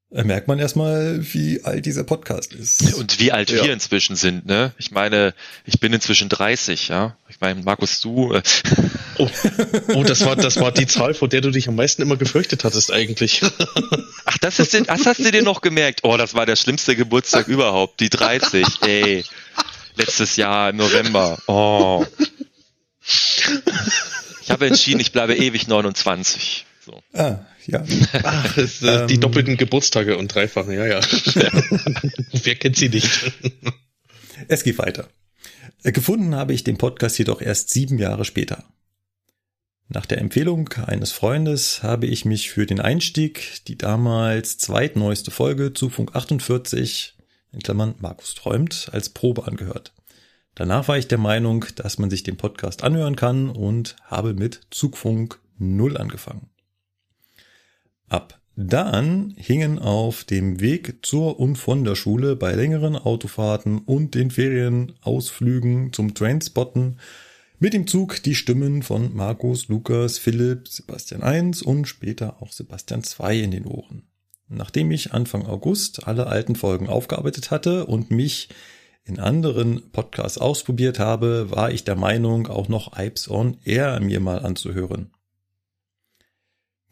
Da 0.00 0.01
merkt 0.12 0.46
man 0.48 0.58
erstmal, 0.58 1.20
wie 1.32 1.64
alt 1.64 1.86
dieser 1.86 2.04
Podcast 2.04 2.52
ist. 2.52 2.94
Und 2.94 3.18
wie 3.18 3.32
alt 3.32 3.50
Ja. 3.50 3.64
wir 3.64 3.72
inzwischen 3.72 4.14
sind, 4.16 4.44
ne? 4.46 4.72
Ich 4.78 4.90
meine, 4.90 5.32
ich 5.64 5.80
bin 5.80 5.92
inzwischen 5.92 6.28
30, 6.28 6.88
ja. 6.88 7.16
Ich 7.28 7.40
meine, 7.40 7.62
Markus, 7.62 8.00
du, 8.00 8.32
äh, 8.34 8.42
Oh, 9.18 9.28
oh 9.94 10.04
das, 10.04 10.24
war, 10.24 10.36
das 10.36 10.56
war 10.58 10.72
die 10.72 10.86
Zahl, 10.86 11.12
vor 11.14 11.28
der 11.28 11.40
du 11.42 11.50
dich 11.50 11.68
am 11.68 11.76
meisten 11.76 12.00
immer 12.02 12.16
gefürchtet 12.16 12.64
hattest 12.64 12.92
eigentlich. 12.92 13.42
ach, 14.24 14.38
das 14.38 14.58
ist, 14.58 14.72
den- 14.74 14.84
das 14.84 15.04
hast 15.06 15.20
du 15.20 15.30
dir 15.30 15.42
noch 15.42 15.60
gemerkt. 15.60 16.00
Oh, 16.02 16.16
das 16.16 16.34
war 16.34 16.46
der 16.46 16.56
schlimmste 16.56 16.96
Geburtstag 16.96 17.46
überhaupt, 17.48 18.00
die 18.00 18.08
30, 18.10 18.66
ey. 18.82 19.24
Letztes 19.96 20.36
Jahr 20.36 20.70
im 20.70 20.76
November. 20.76 21.38
Oh. 21.46 22.06
Ich 24.42 24.50
habe 24.50 24.66
entschieden, 24.66 25.00
ich 25.00 25.12
bleibe 25.12 25.34
ewig 25.36 25.68
29. 25.68 26.64
So. 26.92 27.18
Ah, 27.18 27.46
ja. 27.66 27.84
Ach, 28.22 28.56
es, 28.58 28.82
äh, 28.82 29.06
die 29.06 29.14
Ähm. 29.14 29.20
doppelten 29.20 29.56
Geburtstage 29.56 30.16
und 30.18 30.34
dreifachen, 30.34 30.72
ja, 30.72 30.86
ja. 30.86 31.00
Wer 32.32 32.54
kennt 32.56 32.76
sie 32.76 32.88
nicht? 32.88 33.32
Es 34.48 34.62
geht 34.62 34.78
weiter. 34.78 35.08
Äh, 35.82 35.92
Gefunden 35.92 36.34
habe 36.34 36.52
ich 36.52 36.64
den 36.64 36.76
Podcast 36.78 37.18
jedoch 37.18 37.40
erst 37.40 37.70
sieben 37.70 37.98
Jahre 37.98 38.24
später. 38.24 38.64
Nach 39.88 40.06
der 40.06 40.18
Empfehlung 40.18 40.68
eines 40.86 41.12
Freundes 41.12 41.82
habe 41.82 42.06
ich 42.06 42.24
mich 42.24 42.50
für 42.50 42.66
den 42.66 42.80
Einstieg 42.80 43.64
die 43.66 43.76
damals 43.76 44.58
zweitneueste 44.58 45.30
Folge 45.30 45.72
zu 45.72 45.90
Funk 45.90 46.14
48, 46.14 47.14
in 47.52 47.60
Klammern 47.60 47.94
Markus 48.00 48.34
träumt, 48.34 48.88
als 48.92 49.10
Probe 49.10 49.46
angehört. 49.46 49.92
Danach 50.54 50.88
war 50.88 50.98
ich 50.98 51.08
der 51.08 51.18
Meinung, 51.18 51.64
dass 51.76 51.98
man 51.98 52.10
sich 52.10 52.22
den 52.22 52.36
Podcast 52.36 52.84
anhören 52.84 53.16
kann 53.16 53.48
und 53.50 53.96
habe 54.04 54.34
mit 54.34 54.60
Zugfunk 54.70 55.40
0 55.58 55.96
angefangen. 55.96 56.48
Ab 58.12 58.38
dann 58.56 59.32
hingen 59.38 59.78
auf 59.78 60.24
dem 60.24 60.60
Weg 60.60 60.98
zur 61.00 61.40
und 61.40 61.56
von 61.56 61.82
der 61.84 61.94
Schule 61.94 62.36
bei 62.36 62.52
längeren 62.52 62.94
Autofahrten 62.94 63.78
und 63.78 64.14
den 64.14 64.30
Ferienausflügen 64.30 65.94
zum 65.94 66.12
Trainspotten 66.12 66.98
mit 67.58 67.72
dem 67.72 67.86
Zug 67.86 68.22
die 68.22 68.34
Stimmen 68.34 68.82
von 68.82 69.16
Markus, 69.16 69.68
Lukas, 69.68 70.18
Philipp, 70.18 70.68
Sebastian 70.68 71.22
1 71.22 71.62
und 71.62 71.88
später 71.88 72.42
auch 72.42 72.52
Sebastian 72.52 73.02
2 73.02 73.38
in 73.38 73.50
den 73.52 73.64
Ohren. 73.64 74.02
Nachdem 74.46 74.90
ich 74.90 75.14
Anfang 75.14 75.46
August 75.46 76.06
alle 76.06 76.26
alten 76.26 76.54
Folgen 76.54 76.90
aufgearbeitet 76.90 77.50
hatte 77.50 77.86
und 77.86 78.10
mich 78.10 78.50
in 79.04 79.20
anderen 79.20 79.90
Podcasts 79.90 80.36
ausprobiert 80.36 80.98
habe, 80.98 81.50
war 81.50 81.70
ich 81.70 81.84
der 81.84 81.96
Meinung, 81.96 82.48
auch 82.48 82.68
noch 82.68 82.98
Ipes 82.98 83.30
on 83.30 83.56
Air 83.64 83.98
mir 84.00 84.20
mal 84.20 84.40
anzuhören. 84.40 85.12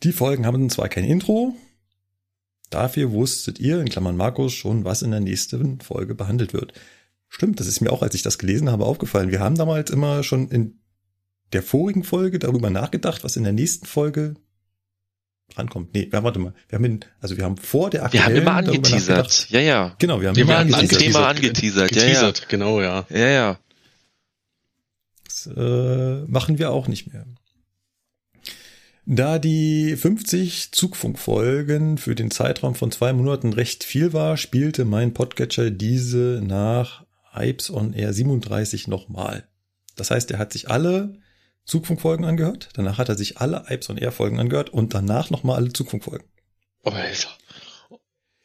Die 0.03 0.13
Folgen 0.13 0.47
haben 0.47 0.71
zwar 0.71 0.89
kein 0.89 1.05
Intro, 1.05 1.55
dafür 2.71 3.13
wusstet 3.13 3.59
ihr, 3.59 3.81
in 3.81 3.89
Klammern 3.89 4.17
Markus, 4.17 4.55
schon, 4.55 4.85
was 4.85 5.03
in 5.03 5.11
der 5.11 5.21
nächsten 5.21 5.81
Folge 5.81 6.15
behandelt 6.15 6.55
wird. 6.55 6.73
Stimmt, 7.29 7.61
das 7.61 7.67
ist 7.67 7.81
mir 7.81 7.93
auch, 7.93 8.03
als 8.03 8.15
ich 8.15 8.23
das 8.23 8.39
gelesen 8.39 8.71
habe, 8.71 8.87
aufgefallen. 8.87 9.31
Wir 9.31 9.41
haben 9.41 9.57
damals 9.57 9.91
immer 9.91 10.23
schon 10.23 10.49
in 10.49 10.81
der 11.53 11.63
vorigen 11.63 12.03
Folge 12.03 12.39
darüber 12.39 12.71
nachgedacht, 12.71 13.25
was 13.25 13.37
in 13.37 13.45
der 13.45 13.53
nächsten 13.53 13.87
Folge 13.87 14.35
rankommt. 15.57 15.95
Nee, 15.95 16.09
ja, 16.13 16.23
warte 16.23 16.39
mal. 16.39 16.55
Wir 16.69 16.77
haben, 16.77 16.85
in, 16.85 17.01
also 17.21 17.37
wir 17.37 17.45
haben 17.45 17.57
vor 17.57 17.91
der 17.91 18.01
Wir 18.13 18.25
haben 18.25 18.37
aktuellen 18.37 18.43
immer 18.43 18.57
angeteasert. 18.57 19.51
Ja, 19.51 19.61
ja. 19.61 19.95
Genau, 19.99 20.21
wir 20.21 20.29
haben 20.29 20.37
Wir 20.37 20.45
immer 20.45 20.59
angeteasert. 20.59 20.99
Thema 20.99 21.29
angeteasert, 21.29 21.95
ja, 21.95 22.03
ja. 22.03 22.09
Geteasert, 22.09 22.49
genau, 22.49 22.81
ja. 22.81 23.07
Ja, 23.11 23.29
ja. 23.29 23.59
Das 25.25 25.49
äh, 25.55 26.23
machen 26.27 26.59
wir 26.59 26.71
auch 26.71 26.89
nicht 26.89 27.13
mehr. 27.13 27.27
Da 29.07 29.39
die 29.39 29.97
50 29.97 30.73
Zugfunkfolgen 30.73 31.99
für 31.99 32.15
den 32.15 32.31
Zeitraum 32.31 32.75
von 32.75 32.93
zwei 32.93 33.13
Monaten 33.13 33.53
recht 33.53 33.83
viel 33.83 34.13
war, 34.13 34.37
spielte 34.37 34.85
mein 34.85 35.15
Podcatcher 35.15 35.71
diese 35.71 36.41
nach 36.45 37.05
Hypes 37.33 37.71
on 37.71 37.93
Air 37.93 38.13
37 38.13 38.89
nochmal. 38.89 39.49
Das 39.97 40.11
heißt, 40.11 40.31
er 40.31 40.39
hat 40.39 40.53
sich 40.53 40.71
alle 40.71 41.19
Zugfunkfolgen 41.65 42.25
angehört, 42.25 42.71
danach 42.75 42.99
hat 42.99 43.09
er 43.09 43.17
sich 43.17 43.39
alle 43.39 43.65
Hypes 43.69 43.91
on 43.91 43.99
Air 43.99 44.13
Folgen 44.13 44.41
angehört 44.41 44.71
und 44.71 44.95
danach 44.95 45.31
nochmal 45.31 45.57
alle 45.57 45.73
Zugfunkfolgen. 45.73 46.27
Oh, 46.83 46.91
Alter. 46.91 47.29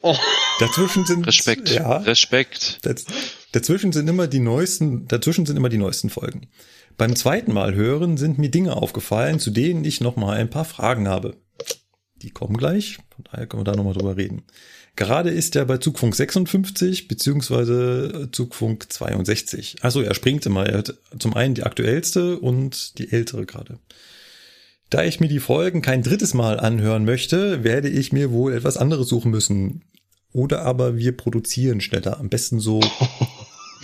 Oh. 0.01 0.15
Dazwischen 0.59 1.05
sind 1.05 1.25
Respekt. 1.25 1.69
Ja, 1.69 1.97
Respekt. 1.97 2.85
Daz 2.85 3.05
dazwischen 3.51 3.91
sind 3.91 4.07
immer 4.07 4.27
die 4.27 4.39
neuesten, 4.39 5.07
dazwischen 5.07 5.45
sind 5.45 5.57
immer 5.57 5.69
die 5.69 5.77
neuesten 5.77 6.09
Folgen. 6.09 6.47
Beim 6.97 7.15
zweiten 7.15 7.53
Mal 7.53 7.75
hören 7.75 8.17
sind 8.17 8.37
mir 8.37 8.49
Dinge 8.49 8.75
aufgefallen, 8.75 9.39
zu 9.39 9.51
denen 9.51 9.83
ich 9.83 10.01
noch 10.01 10.15
mal 10.15 10.37
ein 10.37 10.49
paar 10.49 10.65
Fragen 10.65 11.07
habe. 11.07 11.35
Die 12.15 12.29
kommen 12.29 12.57
gleich, 12.57 12.97
von 13.13 13.25
daher 13.29 13.47
können 13.47 13.61
wir 13.61 13.71
da 13.71 13.75
noch 13.75 13.83
mal 13.83 13.93
drüber 13.93 14.15
reden. 14.15 14.43
Gerade 14.95 15.29
ist 15.29 15.57
er 15.57 15.65
bei 15.65 15.77
Zugfunk 15.77 16.15
56 16.15 17.09
beziehungsweise 17.09 18.29
Zugfunk 18.31 18.91
62. 18.91 19.77
Also 19.81 20.01
er 20.01 20.13
springt 20.13 20.45
immer. 20.45 20.67
Er 20.67 20.77
hat 20.77 20.95
zum 21.19 21.33
einen 21.33 21.53
die 21.53 21.63
aktuellste 21.63 22.39
und 22.39 22.97
die 22.97 23.11
ältere 23.11 23.45
gerade. 23.45 23.79
Da 24.89 25.03
ich 25.03 25.19
mir 25.19 25.27
die 25.27 25.39
Folgen 25.39 25.81
kein 25.81 26.01
drittes 26.01 26.33
Mal 26.33 26.59
anhören 26.59 27.03
möchte, 27.03 27.65
werde 27.65 27.89
ich 27.89 28.13
mir 28.13 28.31
wohl 28.31 28.53
etwas 28.53 28.77
anderes 28.77 29.09
suchen 29.09 29.31
müssen. 29.31 29.83
Oder 30.31 30.61
aber 30.61 30.95
wir 30.97 31.15
produzieren 31.17 31.81
schneller. 31.81 32.19
Am 32.19 32.29
besten 32.29 32.61
so 32.61 32.79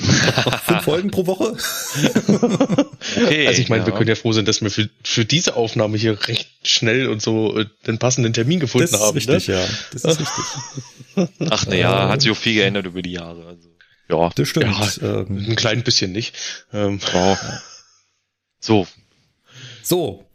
fünf 0.66 0.82
Folgen 0.84 1.12
pro 1.12 1.26
Woche. 1.28 1.56
Okay, 3.24 3.48
Also 3.48 3.62
ich 3.62 3.70
meine, 3.70 3.82
ja. 3.84 3.88
wir 3.88 3.94
können 3.94 4.08
ja 4.10 4.16
froh 4.16 4.32
sein, 4.32 4.46
dass 4.46 4.62
wir 4.62 4.70
für, 4.70 4.90
für 5.04 5.26
diese 5.26 5.56
Aufnahme 5.56 5.98
hier 5.98 6.28
recht 6.28 6.50
schnell 6.64 7.08
und 7.08 7.22
so 7.22 7.58
äh, 7.58 7.66
den 7.88 8.00
passenden 8.00 8.34
Termin 8.34 8.60
gefunden 8.60 8.88
Das 8.92 9.00
ist 9.00 9.06
haben. 9.06 9.14
richtig, 9.18 9.48
ne? 9.48 9.54
ja. 9.56 9.66
Das 9.94 10.04
ist 10.06 10.20
richtig. 10.20 11.30
Ach 11.50 11.66
ne, 11.68 11.80
ja, 11.80 12.10
hat 12.10 12.22
sich 12.22 12.32
auch 12.32 12.38
viel 12.38 12.56
geändert 12.56 12.86
über 12.86 13.02
die 13.02 13.12
Jahre. 13.14 13.46
Also, 13.46 13.70
ja. 14.10 14.30
Das 14.36 14.48
stimmt. 14.48 14.98
Ja. 15.02 15.22
Ähm, 15.22 15.46
Ein 15.50 15.56
klein 15.56 15.84
bisschen 15.84 16.12
nicht. 16.12 16.36
Ähm, 16.74 17.00
Oh. 17.14 17.38
So, 18.60 18.88
So, 19.84 20.26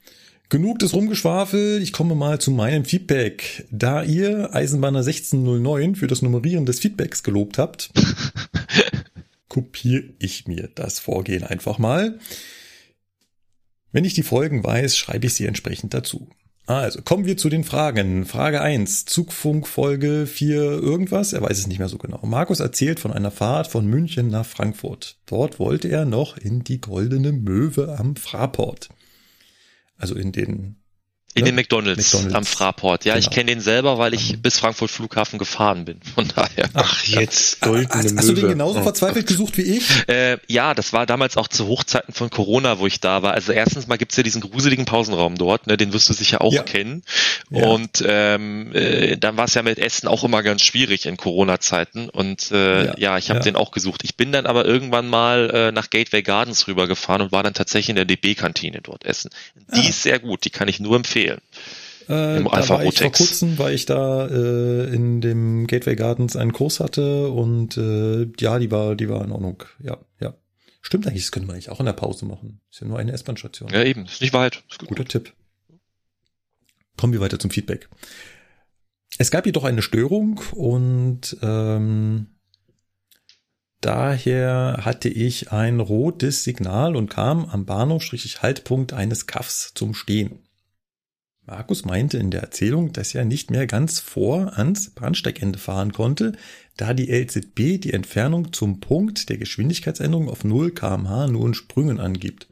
genug 0.49 0.81
des 0.81 0.93
Rumgeschwafel. 0.93 1.81
Ich 1.81 1.93
komme 1.93 2.15
mal 2.17 2.41
zu 2.41 2.51
meinem 2.51 2.85
Feedback. 2.85 3.67
Da 3.71 4.03
ihr 4.03 4.53
Eisenbahner 4.55 4.99
1609 5.01 5.95
für 5.95 6.07
das 6.09 6.23
Nummerieren 6.23 6.67
des 6.67 6.81
Feedbacks 6.81 7.23
gelobt 7.23 7.59
habt, 7.59 7.91
kopiere 9.57 10.13
ich 10.19 10.47
mir 10.47 10.69
das 10.75 10.99
Vorgehen 10.99 11.43
einfach 11.43 11.79
mal. 11.79 12.19
Wenn 13.91 14.05
ich 14.05 14.13
die 14.13 14.23
Folgen 14.23 14.63
weiß, 14.63 14.95
schreibe 14.95 15.27
ich 15.27 15.33
sie 15.33 15.47
entsprechend 15.47 15.95
dazu. 15.95 16.29
Also, 16.67 17.01
kommen 17.01 17.25
wir 17.25 17.39
zu 17.39 17.49
den 17.49 17.65
Fragen. 17.65 18.27
Frage 18.27 18.61
1, 18.61 19.07
Zugfunk 19.07 19.67
Folge 19.67 20.27
4 20.27 20.57
irgendwas, 20.61 21.33
er 21.33 21.41
weiß 21.41 21.57
es 21.57 21.69
nicht 21.69 21.79
mehr 21.79 21.89
so 21.89 21.97
genau. 21.97 22.21
Markus 22.27 22.61
erzählt 22.61 23.01
von 23.01 23.15
einer 23.15 23.31
Fahrt 23.31 23.69
von 23.69 23.87
München 23.87 24.29
nach 24.29 24.45
Frankfurt. 24.45 25.17
Dort 25.25 25.59
wollte 25.59 25.89
er 25.89 26.05
noch 26.05 26.37
in 26.37 26.63
die 26.63 26.83
Goldene 26.83 27.33
Möwe 27.33 27.97
am 27.99 28.15
Fraport. 28.15 28.91
Also 29.97 30.17
in 30.17 30.33
den 30.33 30.77
in 31.37 31.43
Ne? 31.43 31.51
den 31.51 31.55
McDonalds, 31.57 32.13
McDonald's. 32.15 32.35
am 32.35 32.45
Fraport. 32.47 33.05
Ja, 33.05 33.17
ich 33.17 33.27
Genau. 33.27 33.35
kenne 33.35 33.51
den 33.53 33.61
selber, 33.61 33.99
weil 33.99 34.15
ich 34.15 34.41
bis 34.43 34.59
Frankfurt 34.59 34.91
Flughafen 34.91 35.39
gefahren 35.39 35.85
bin. 35.85 36.01
Von 36.15 36.27
daher. 36.35 36.69
ach, 36.75 37.05
jetzt 37.05 37.61
goldene 37.61 37.89
Hast, 37.95 38.17
hast 38.17 38.29
du 38.29 38.33
den 38.33 38.49
genauso 38.49 38.81
Oh. 38.81 38.83
verzweifelt 38.83 39.27
gesucht 39.27 39.57
wie 39.59 39.63
ich? 39.77 39.85
Äh, 40.09 40.39
ja, 40.49 40.75
das 40.75 40.93
war 40.93 41.07
damals 41.07 41.37
auch 41.37 41.49
zu 41.49 41.69
Hochzeiten 41.69 42.13
von 42.15 42.31
Corona, 42.31 42.79
wo 42.79 42.87
ich 42.87 43.01
da 43.01 43.23
war. 43.23 43.35
Also 43.35 43.53
erstens 43.53 43.87
mal 43.87 43.97
gibt's 43.99 44.17
ja 44.17 44.23
diesen 44.23 44.41
gruseligen 44.41 44.85
Pausenraum 44.87 45.37
dort, 45.37 45.67
ne, 45.67 45.77
den 45.77 45.93
wirst 45.93 46.09
du 46.09 46.15
sicher 46.15 46.41
auch 46.41 46.53
Ja. 46.53 46.63
kennen. 46.63 47.03
Ja. 47.51 47.67
Und 47.67 48.03
ähm, 48.07 48.75
äh, 48.75 49.17
dann 49.17 49.37
war 49.37 49.45
es 49.45 49.55
ja 49.55 49.63
mit 49.63 49.79
Essen 49.79 50.09
auch 50.09 50.25
immer 50.25 50.43
ganz 50.43 50.63
schwierig 50.63 51.07
in 51.07 51.17
Corona-Zeiten. 51.17 52.09
Und 52.09 52.51
äh, 52.51 52.87
Ja, 52.87 52.95
ja, 52.99 53.19
ich 53.19 53.29
habe 53.29 53.41
ja. 53.41 53.45
den 53.45 53.57
auch 53.57 53.71
gesucht. 53.71 54.03
Ich 54.05 54.17
bin 54.17 54.33
dann 54.33 54.47
aber 54.47 54.65
irgendwann 54.65 55.07
mal 55.09 55.51
äh, 55.53 55.73
nach 55.73 55.91
Gateway 55.91 56.23
Gardens 56.23 56.67
rübergefahren 56.67 57.23
und 57.23 57.33
war 57.33 57.43
dann 57.43 57.55
tatsächlich 57.55 57.91
in 57.91 57.97
der 57.97 58.05
DB-Kantine 58.07 58.81
dort 58.83 59.05
essen. 59.05 59.31
Die 59.75 59.81
Ah. 59.87 59.89
ist 59.89 60.03
sehr 60.03 60.19
gut, 60.19 60.45
die 60.45 60.51
kann 60.51 60.69
ich 60.69 60.81
nur 60.81 60.97
empfehlen. 60.97 61.26
Äh, 62.09 62.39
Im 62.39 62.45
da 62.45 62.51
Alpha 62.51 62.75
war 62.75 62.85
ich 62.85 62.99
vor 62.99 63.13
kurzem, 63.13 63.59
weil 63.59 63.75
ich 63.75 63.87
da 63.87 64.27
äh, 64.27 64.95
in 64.95 65.21
dem 65.21 65.67
Gateway 65.67 65.97
Gardens 65.97 66.37
einen 66.37 66.53
Kurs 66.53 66.81
hatte 66.81 67.29
und 67.29 67.77
äh, 67.77 68.29
ja, 68.39 68.59
die 68.59 68.71
war, 68.71 68.95
die 68.95 69.09
war 69.09 69.25
in 69.25 69.33
Ordnung. 69.33 69.65
Ja, 69.83 69.99
ja. 70.21 70.35
Stimmt 70.83 71.07
eigentlich, 71.09 71.25
das 71.25 71.33
könnte 71.33 71.49
man 71.49 71.55
eigentlich 71.55 71.71
auch 71.71 71.81
in 71.81 71.87
der 71.87 71.95
Pause 71.95 72.27
machen. 72.27 72.61
Ist 72.71 72.81
ja 72.81 72.87
nur 72.87 72.99
eine 72.99 73.11
S-Bahn-Station. 73.13 73.71
Ja, 73.73 73.83
eben, 73.83 74.05
ist 74.05 74.21
nicht 74.21 74.33
weit. 74.33 74.63
Ist 74.71 74.79
gut. 74.79 74.89
Guter 74.89 75.05
Tipp. 75.05 75.33
Kommen 76.97 77.13
wir 77.13 77.21
weiter 77.21 77.41
zum 77.41 77.51
Feedback. 77.51 77.89
Es 79.19 79.33
gab 79.33 79.47
jedoch 79.47 79.65
eine 79.65 79.83
Störung 79.83 80.41
und 80.53 81.37
ähm, 81.43 82.27
daher 83.81 84.81
hatte 84.83 85.09
ich 85.09 85.51
ein 85.51 85.81
rotes 85.81 86.45
Signal 86.45 86.95
und 86.95 87.11
kam 87.11 87.47
am 87.47 87.67
Bahnhof-Haltpunkt 87.67 88.93
eines 88.93 89.27
Kaffs 89.27 89.73
zum 89.75 89.93
Stehen. 89.93 90.46
Markus 91.47 91.85
meinte 91.85 92.19
in 92.19 92.33
der 92.33 92.43
Erzählung, 92.43 92.93
dass 92.93 93.15
er 93.15 93.25
nicht 93.25 93.53
mehr 93.53 93.69
ganz 93.69 94.01
vor 94.01 94.59
ans 94.59 94.91
Bahnsteigende 94.91 95.61
fahren 95.61 95.93
konnte, 95.93 96.33
da 96.77 96.93
die 96.93 97.09
LZB 97.09 97.81
die 97.81 97.93
Entfernung 97.93 98.53
zum 98.53 98.81
Punkt 98.81 99.29
der 99.29 99.39
Geschwindigkeitsänderung 99.39 100.29
auf 100.29 100.43
0 100.43 100.73
kmh 100.73 101.29
nur 101.29 101.47
in 101.47 101.55
Sprüngen 101.55 102.01
angibt 102.01 102.49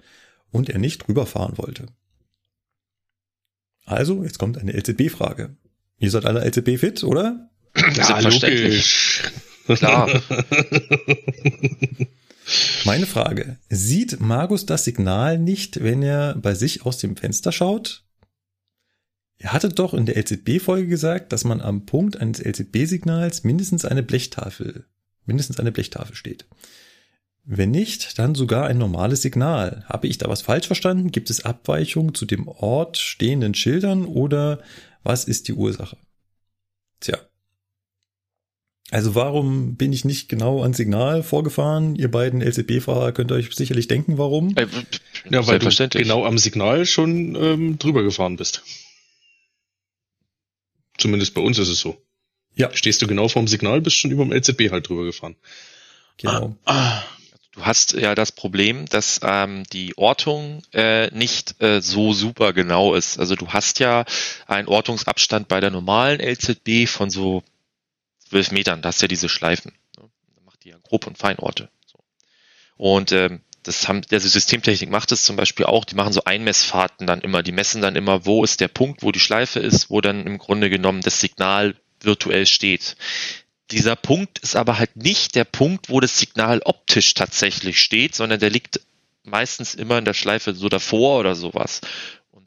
und 0.52 0.70
er 0.70 0.78
nicht 0.78 1.08
rüberfahren 1.08 1.58
wollte. 1.58 1.86
Also, 3.84 4.22
jetzt 4.22 4.38
kommt 4.38 4.58
eine 4.58 4.72
LZB-Frage. 4.72 5.56
Ihr 5.98 6.10
seid 6.10 6.24
alle 6.24 6.44
LZB-fit, 6.48 7.02
oder? 7.02 7.50
Selbstverständlich. 7.74 9.22
Klar. 9.66 10.08
Meine 12.84 13.06
Frage. 13.06 13.58
Sieht 13.68 14.20
Markus 14.20 14.66
das 14.66 14.84
Signal 14.84 15.38
nicht, 15.38 15.82
wenn 15.82 16.02
er 16.02 16.36
bei 16.36 16.54
sich 16.54 16.86
aus 16.86 16.98
dem 16.98 17.16
Fenster 17.16 17.50
schaut? 17.50 18.03
Er 19.44 19.52
hatte 19.52 19.68
doch 19.68 19.92
in 19.92 20.06
der 20.06 20.16
LZB-Folge 20.16 20.86
gesagt, 20.86 21.30
dass 21.30 21.44
man 21.44 21.60
am 21.60 21.84
Punkt 21.84 22.16
eines 22.16 22.42
LZB-Signals 22.42 23.44
mindestens 23.44 23.84
eine 23.84 24.02
Blechtafel, 24.02 24.86
mindestens 25.26 25.60
eine 25.60 25.70
Blechtafel 25.70 26.16
steht. 26.16 26.46
Wenn 27.44 27.70
nicht, 27.70 28.18
dann 28.18 28.34
sogar 28.34 28.66
ein 28.66 28.78
normales 28.78 29.20
Signal. 29.20 29.84
Habe 29.86 30.06
ich 30.06 30.16
da 30.16 30.30
was 30.30 30.40
falsch 30.40 30.66
verstanden? 30.66 31.10
Gibt 31.10 31.28
es 31.28 31.44
Abweichungen 31.44 32.14
zu 32.14 32.24
dem 32.24 32.48
Ort 32.48 32.96
stehenden 32.96 33.52
Schildern 33.52 34.06
oder 34.06 34.62
was 35.02 35.26
ist 35.26 35.46
die 35.48 35.52
Ursache? 35.52 35.98
Tja. 37.00 37.18
Also 38.90 39.14
warum 39.14 39.76
bin 39.76 39.92
ich 39.92 40.06
nicht 40.06 40.30
genau 40.30 40.62
ans 40.62 40.78
Signal 40.78 41.22
vorgefahren? 41.22 41.96
Ihr 41.96 42.10
beiden 42.10 42.40
LZB-Fahrer 42.40 43.12
könnt 43.12 43.30
euch 43.30 43.54
sicherlich 43.54 43.88
denken, 43.88 44.16
warum. 44.16 44.56
Äh, 44.56 44.66
Ja, 45.28 45.46
weil 45.46 45.58
du 45.58 45.68
genau 45.90 46.24
am 46.24 46.38
Signal 46.38 46.86
schon 46.86 47.34
ähm, 47.34 47.78
drüber 47.78 48.02
gefahren 48.02 48.36
bist. 48.36 48.62
Zumindest 50.98 51.34
bei 51.34 51.40
uns 51.40 51.58
ist 51.58 51.68
es 51.68 51.80
so. 51.80 52.00
Ja, 52.56 52.70
Stehst 52.74 53.02
du 53.02 53.06
genau 53.06 53.28
vorm 53.28 53.48
Signal, 53.48 53.80
bist 53.80 53.96
schon 53.96 54.10
über 54.12 54.24
dem 54.24 54.32
LZB 54.32 54.70
halt 54.70 54.88
drüber 54.88 55.04
gefahren. 55.04 55.36
genau. 56.18 56.56
Ah, 56.64 57.02
Du 57.52 57.64
hast 57.64 57.92
ja 57.92 58.16
das 58.16 58.32
Problem, 58.32 58.86
dass 58.86 59.20
ähm, 59.22 59.62
die 59.72 59.96
Ortung 59.96 60.62
äh, 60.72 61.08
nicht 61.16 61.60
äh, 61.62 61.80
so 61.80 62.12
super 62.12 62.52
genau 62.52 62.94
ist. 62.96 63.16
Also 63.20 63.36
du 63.36 63.48
hast 63.52 63.78
ja 63.78 64.04
einen 64.48 64.66
Ortungsabstand 64.66 65.46
bei 65.46 65.60
der 65.60 65.70
normalen 65.70 66.18
LZB 66.20 66.88
von 66.88 67.10
so 67.10 67.44
zwölf 68.28 68.50
Metern. 68.50 68.82
Da 68.82 68.88
hast 68.88 69.00
du 69.00 69.04
ja 69.04 69.08
diese 69.08 69.28
Schleifen. 69.28 69.72
Ne? 69.96 70.08
Da 70.34 70.42
macht 70.44 70.64
die 70.64 70.70
ja 70.70 70.78
Grob- 70.82 71.06
und 71.06 71.16
Feinorte. 71.16 71.68
So. 71.86 71.98
Und 72.76 73.12
ähm, 73.12 73.40
das 73.64 73.88
haben, 73.88 74.02
also 74.10 74.28
Systemtechnik 74.28 74.90
macht 74.90 75.10
es 75.12 75.24
zum 75.24 75.36
Beispiel 75.36 75.66
auch, 75.66 75.84
die 75.84 75.96
machen 75.96 76.12
so 76.12 76.24
Einmessfahrten 76.24 77.06
dann 77.06 77.20
immer, 77.20 77.42
die 77.42 77.52
messen 77.52 77.82
dann 77.82 77.96
immer, 77.96 78.24
wo 78.26 78.44
ist 78.44 78.60
der 78.60 78.68
Punkt, 78.68 79.02
wo 79.02 79.10
die 79.10 79.20
Schleife 79.20 79.60
ist, 79.60 79.90
wo 79.90 80.00
dann 80.00 80.26
im 80.26 80.38
Grunde 80.38 80.70
genommen 80.70 81.00
das 81.00 81.20
Signal 81.20 81.74
virtuell 82.00 82.46
steht. 82.46 82.96
Dieser 83.70 83.96
Punkt 83.96 84.38
ist 84.38 84.56
aber 84.56 84.78
halt 84.78 84.96
nicht 84.96 85.34
der 85.34 85.44
Punkt, 85.44 85.88
wo 85.88 86.00
das 86.00 86.18
Signal 86.18 86.60
optisch 86.64 87.14
tatsächlich 87.14 87.80
steht, 87.80 88.14
sondern 88.14 88.38
der 88.38 88.50
liegt 88.50 88.80
meistens 89.24 89.74
immer 89.74 89.98
in 89.98 90.04
der 90.04 90.14
Schleife 90.14 90.54
so 90.54 90.68
davor 90.68 91.18
oder 91.18 91.34
sowas. 91.34 91.80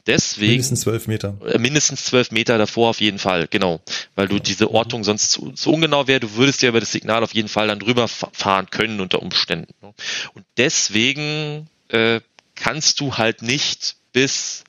Deswegen 0.08 0.52
Mindestens 0.52 0.82
zwölf 0.82 1.08
Meter. 1.08 1.38
äh, 1.46 1.58
mindestens 1.60 2.06
zwölf 2.06 2.32
Meter 2.32 2.58
davor 2.58 2.90
auf 2.92 3.02
jeden 3.02 3.20
Fall, 3.20 3.48
genau. 3.50 3.82
Weil 4.16 4.28
du 4.30 4.40
diese 4.40 4.72
Ortung 4.72 5.04
sonst 5.04 5.32
zu, 5.32 5.52
zu 5.52 5.72
ungenau 5.74 6.08
wäre, 6.08 6.22
du 6.22 6.34
würdest 6.36 6.62
ja 6.62 6.70
über 6.70 6.80
das 6.80 6.92
Signal 6.94 7.24
auf 7.24 7.34
jeden 7.34 7.50
Fall 7.50 7.68
dann 7.68 7.80
drüber 7.80 8.08
fa- 8.08 8.30
fahren 8.32 8.68
können 8.72 9.02
unter 9.02 9.22
Umständen. 9.22 9.74
ne? 9.82 9.94
Und 10.34 10.46
deswegen 10.58 11.68
äh, 11.90 12.22
kannst 12.56 13.00
du 13.02 13.18
halt 13.18 13.42
nicht 13.42 13.98
bis 14.14 14.64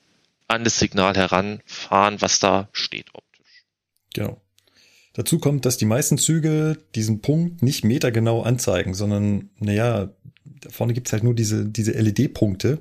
an 0.47 0.63
das 0.63 0.77
Signal 0.79 1.15
heranfahren, 1.15 2.21
was 2.21 2.39
da 2.39 2.67
steht 2.73 3.05
optisch. 3.13 3.63
Genau. 4.13 4.41
Dazu 5.13 5.39
kommt, 5.39 5.65
dass 5.65 5.77
die 5.77 5.85
meisten 5.85 6.17
Züge 6.17 6.77
diesen 6.95 7.21
Punkt 7.21 7.63
nicht 7.63 7.83
metergenau 7.83 8.41
anzeigen, 8.41 8.93
sondern, 8.93 9.49
naja, 9.59 10.09
da 10.61 10.69
vorne 10.69 10.93
gibt's 10.93 11.11
halt 11.13 11.23
nur 11.23 11.33
diese, 11.33 11.65
diese 11.65 11.91
LED-Punkte. 11.93 12.79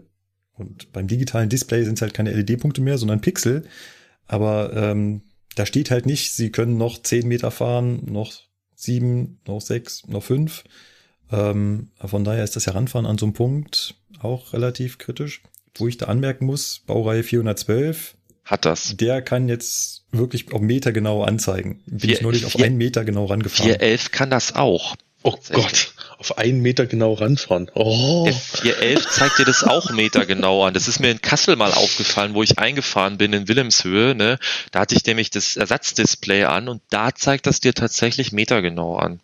Und 0.58 0.92
beim 0.92 1.06
digitalen 1.06 1.48
Display 1.48 1.84
sind 1.84 1.94
es 1.98 2.02
halt 2.02 2.14
keine 2.14 2.32
LED-Punkte 2.32 2.80
mehr, 2.80 2.98
sondern 2.98 3.20
Pixel. 3.20 3.64
Aber 4.26 4.72
ähm, 4.74 5.22
da 5.54 5.64
steht 5.66 5.90
halt 5.90 6.04
nicht, 6.06 6.32
sie 6.34 6.50
können 6.50 6.76
noch 6.76 7.02
10 7.02 7.26
Meter 7.26 7.50
fahren, 7.50 8.02
noch 8.06 8.32
sieben, 8.74 9.40
noch 9.46 9.60
sechs, 9.60 10.06
noch 10.06 10.22
fünf. 10.22 10.64
Ähm, 11.30 11.90
von 12.04 12.24
daher 12.24 12.44
ist 12.44 12.56
das 12.56 12.66
Heranfahren 12.66 13.06
an 13.06 13.18
so 13.18 13.26
einem 13.26 13.32
Punkt 13.34 13.94
auch 14.20 14.52
relativ 14.52 14.98
kritisch. 14.98 15.42
Wo 15.76 15.86
ich 15.86 15.96
da 15.96 16.06
anmerken 16.06 16.46
muss, 16.46 16.80
Baureihe 16.86 17.22
412, 17.22 18.16
Hat 18.44 18.64
das. 18.64 18.96
der 18.96 19.22
kann 19.22 19.48
jetzt 19.48 20.04
wirklich 20.10 20.52
auf 20.52 20.60
Meter 20.60 20.90
genau 20.92 21.22
anzeigen. 21.22 21.82
Bin 21.86 22.00
Vier- 22.00 22.12
ich 22.14 22.20
neulich 22.22 22.44
auf 22.46 22.52
vier- 22.52 22.64
einen 22.66 22.76
Meter 22.78 23.04
genau 23.04 23.26
rangefahren. 23.26 23.70
411 23.74 24.10
kann 24.10 24.30
das 24.30 24.54
auch. 24.56 24.96
Oh 25.22 25.36
Gott, 25.52 25.92
auf 26.18 26.38
einen 26.38 26.60
Meter 26.60 26.86
genau 26.86 27.14
ranfahren. 27.14 27.70
Oh. 27.74 28.24
Der 28.24 28.34
411 28.34 29.10
zeigt 29.10 29.38
dir 29.38 29.44
das 29.44 29.64
auch 29.64 29.90
Meter 29.90 30.26
genau 30.26 30.64
an. 30.64 30.74
Das 30.74 30.88
ist 30.88 31.00
mir 31.00 31.10
in 31.10 31.20
Kassel 31.20 31.56
mal 31.56 31.72
aufgefallen, 31.72 32.34
wo 32.34 32.42
ich 32.42 32.58
eingefahren 32.58 33.18
bin 33.18 33.32
in 33.32 33.48
Wilhelmshöhe. 33.48 34.14
Ne? 34.14 34.38
Da 34.72 34.80
hatte 34.80 34.94
ich 34.94 35.04
nämlich 35.04 35.30
das 35.30 35.56
Ersatzdisplay 35.56 36.44
an 36.44 36.68
und 36.68 36.82
da 36.90 37.14
zeigt 37.14 37.46
das 37.46 37.60
dir 37.60 37.74
tatsächlich 37.74 38.32
Meter 38.32 38.62
genau 38.62 38.96
an. 38.96 39.20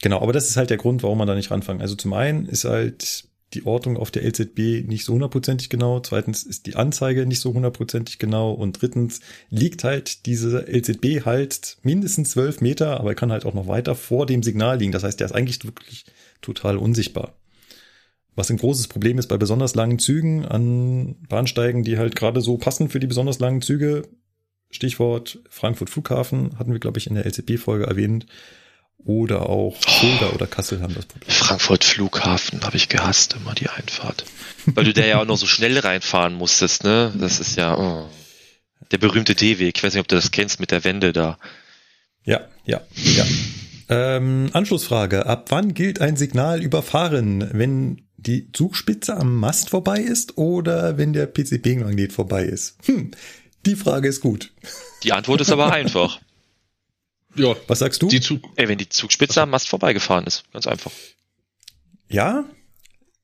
Genau, 0.00 0.20
aber 0.22 0.32
das 0.32 0.48
ist 0.48 0.56
halt 0.56 0.70
der 0.70 0.76
Grund, 0.76 1.02
warum 1.02 1.18
man 1.18 1.26
da 1.26 1.34
nicht 1.34 1.50
ranfangen. 1.50 1.82
Also 1.82 1.94
zum 1.94 2.12
einen 2.12 2.46
ist 2.46 2.64
halt 2.64 3.24
die 3.54 3.64
Ortung 3.64 3.96
auf 3.96 4.10
der 4.10 4.24
LZB 4.24 4.86
nicht 4.86 5.04
so 5.04 5.14
hundertprozentig 5.14 5.70
genau. 5.70 6.00
Zweitens 6.00 6.42
ist 6.42 6.66
die 6.66 6.76
Anzeige 6.76 7.24
nicht 7.24 7.40
so 7.40 7.54
hundertprozentig 7.54 8.18
genau. 8.18 8.52
Und 8.52 8.80
drittens 8.80 9.20
liegt 9.48 9.84
halt 9.84 10.26
diese 10.26 10.66
LZB 10.68 11.24
halt 11.24 11.78
mindestens 11.82 12.30
zwölf 12.30 12.60
Meter, 12.60 13.00
aber 13.00 13.10
er 13.10 13.14
kann 13.14 13.32
halt 13.32 13.46
auch 13.46 13.54
noch 13.54 13.66
weiter 13.66 13.94
vor 13.94 14.26
dem 14.26 14.42
Signal 14.42 14.78
liegen. 14.78 14.92
Das 14.92 15.04
heißt, 15.04 15.18
der 15.18 15.26
ist 15.26 15.32
eigentlich 15.32 15.64
wirklich 15.64 16.04
total 16.42 16.76
unsichtbar. 16.76 17.34
Was 18.36 18.50
ein 18.50 18.58
großes 18.58 18.86
Problem 18.86 19.18
ist 19.18 19.26
bei 19.26 19.36
besonders 19.36 19.74
langen 19.74 19.98
Zügen 19.98 20.44
an 20.44 21.16
Bahnsteigen, 21.28 21.82
die 21.82 21.98
halt 21.98 22.14
gerade 22.14 22.40
so 22.40 22.56
passen 22.58 22.88
für 22.88 23.00
die 23.00 23.08
besonders 23.08 23.40
langen 23.40 23.62
Züge. 23.62 24.02
Stichwort 24.70 25.40
Frankfurt 25.48 25.90
Flughafen 25.90 26.58
hatten 26.58 26.72
wir, 26.72 26.78
glaube 26.78 26.98
ich, 26.98 27.06
in 27.06 27.14
der 27.14 27.26
LZB-Folge 27.26 27.86
erwähnt. 27.86 28.26
Oder 29.04 29.48
auch 29.48 29.76
Fulda 29.76 30.30
oder 30.34 30.46
Kassel 30.46 30.82
haben 30.82 30.94
das 30.94 31.06
Problem. 31.06 31.30
Frankfurt 31.30 31.84
Flughafen 31.84 32.62
habe 32.62 32.76
ich 32.76 32.88
gehasst, 32.88 33.34
immer 33.34 33.54
die 33.54 33.68
Einfahrt. 33.68 34.24
Weil 34.66 34.84
du 34.84 34.92
da 34.92 35.04
ja 35.04 35.20
auch 35.20 35.24
noch 35.24 35.38
so 35.38 35.46
schnell 35.46 35.78
reinfahren 35.78 36.34
musstest, 36.34 36.84
ne? 36.84 37.12
Das 37.18 37.40
ist 37.40 37.56
ja 37.56 37.76
oh. 37.78 38.08
der 38.90 38.98
berühmte 38.98 39.34
D-Weg. 39.34 39.78
Ich 39.78 39.82
weiß 39.82 39.94
nicht, 39.94 40.00
ob 40.00 40.08
du 40.08 40.16
das 40.16 40.30
kennst 40.30 40.60
mit 40.60 40.72
der 40.72 40.84
Wende 40.84 41.12
da. 41.12 41.38
Ja, 42.24 42.40
ja, 42.64 42.82
ja. 42.94 43.24
Ähm, 43.88 44.50
Anschlussfrage. 44.52 45.26
Ab 45.26 45.46
wann 45.50 45.72
gilt 45.72 46.00
ein 46.00 46.16
Signal 46.16 46.62
überfahren? 46.62 47.48
Wenn 47.52 48.02
die 48.18 48.52
Zugspitze 48.52 49.16
am 49.16 49.36
Mast 49.36 49.70
vorbei 49.70 50.00
ist 50.00 50.36
oder 50.36 50.98
wenn 50.98 51.12
der 51.12 51.26
PCB-Magnet 51.26 52.12
vorbei 52.12 52.44
ist? 52.44 52.76
Hm, 52.84 53.12
die 53.64 53.76
Frage 53.76 54.08
ist 54.08 54.20
gut. 54.20 54.52
Die 55.04 55.12
Antwort 55.12 55.40
ist 55.40 55.52
aber 55.52 55.72
einfach. 55.72 56.20
Ja, 57.34 57.54
Was 57.66 57.78
sagst 57.80 58.02
du? 58.02 58.08
die 58.08 58.20
Zug. 58.20 58.42
Ey, 58.56 58.68
wenn 58.68 58.78
die 58.78 58.88
Zugspitze 58.88 59.42
am 59.42 59.50
Mast 59.50 59.68
vorbeigefahren 59.68 60.26
ist. 60.26 60.44
Ganz 60.52 60.66
einfach. 60.66 60.90
Ja, 62.08 62.44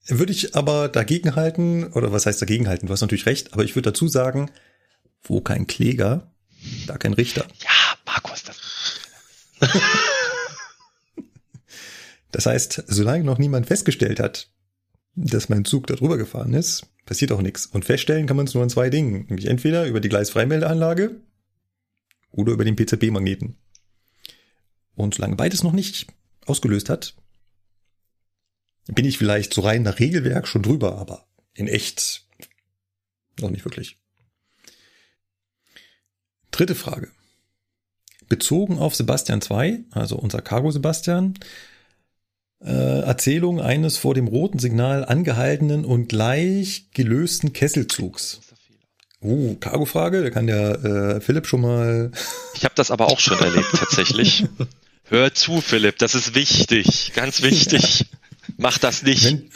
würde 0.06 0.32
ich 0.32 0.54
aber 0.54 0.88
dagegen 0.88 1.34
halten, 1.36 1.84
oder 1.92 2.12
was 2.12 2.26
heißt 2.26 2.40
dagegen 2.42 2.68
halten? 2.68 2.86
Du 2.86 2.92
hast 2.92 3.00
natürlich 3.00 3.26
recht, 3.26 3.52
aber 3.54 3.64
ich 3.64 3.74
würde 3.74 3.90
dazu 3.90 4.06
sagen, 4.08 4.50
wo 5.22 5.40
kein 5.40 5.66
Kläger, 5.66 6.30
da 6.86 6.98
kein 6.98 7.14
Richter. 7.14 7.46
Ja, 7.62 7.70
Markus, 8.04 8.42
das 8.44 8.60
Das 12.30 12.46
heißt, 12.46 12.84
solange 12.88 13.24
noch 13.24 13.38
niemand 13.38 13.66
festgestellt 13.66 14.18
hat, 14.20 14.50
dass 15.14 15.48
mein 15.48 15.64
Zug 15.64 15.86
da 15.86 15.94
drüber 15.94 16.16
gefahren 16.18 16.52
ist, 16.52 16.86
passiert 17.06 17.30
auch 17.32 17.40
nichts. 17.40 17.66
Und 17.66 17.84
feststellen 17.84 18.26
kann 18.26 18.36
man 18.36 18.46
es 18.46 18.54
nur 18.54 18.62
an 18.64 18.70
zwei 18.70 18.90
Dingen. 18.90 19.26
Nämlich 19.28 19.46
entweder 19.46 19.86
über 19.86 20.00
die 20.00 20.08
Gleisfreimeldeanlage 20.08 21.20
oder 22.32 22.52
über 22.52 22.64
den 22.64 22.74
PZB-Magneten. 22.74 23.56
Und 24.96 25.14
solange 25.14 25.36
beides 25.36 25.62
noch 25.62 25.72
nicht 25.72 26.06
ausgelöst 26.46 26.88
hat, 26.88 27.14
bin 28.86 29.04
ich 29.04 29.18
vielleicht 29.18 29.54
so 29.54 29.62
rein 29.62 29.82
nach 29.82 29.98
Regelwerk 29.98 30.46
schon 30.46 30.62
drüber, 30.62 30.98
aber 30.98 31.26
in 31.54 31.68
echt 31.68 32.26
noch 33.40 33.50
nicht 33.50 33.64
wirklich. 33.64 33.98
Dritte 36.50 36.74
Frage. 36.74 37.10
Bezogen 38.28 38.78
auf 38.78 38.94
Sebastian 38.94 39.40
2, 39.40 39.84
also 39.90 40.16
unser 40.16 40.40
Cargo 40.40 40.70
Sebastian, 40.70 41.34
äh, 42.62 43.00
Erzählung 43.00 43.60
eines 43.60 43.96
vor 43.96 44.14
dem 44.14 44.28
roten 44.28 44.58
Signal 44.58 45.04
angehaltenen 45.04 45.84
und 45.84 46.08
gleich 46.08 46.90
gelösten 46.92 47.52
Kesselzugs. 47.52 48.40
Uh, 49.20 49.56
Cargo-Frage, 49.56 50.22
da 50.22 50.30
kann 50.30 50.46
der 50.46 50.84
äh, 50.84 51.20
Philipp 51.20 51.46
schon 51.46 51.62
mal. 51.62 52.10
Ich 52.54 52.64
habe 52.64 52.74
das 52.74 52.90
aber 52.90 53.06
auch 53.06 53.20
schon 53.20 53.38
erlebt, 53.38 53.70
tatsächlich. 53.72 54.46
Hör 55.04 55.34
zu, 55.34 55.60
Philipp, 55.60 55.98
das 55.98 56.14
ist 56.14 56.34
wichtig, 56.34 57.12
ganz 57.14 57.42
wichtig. 57.42 58.06
Mach 58.56 58.78
das 58.78 59.02
nicht. 59.02 59.24
Wenn, 59.24 59.50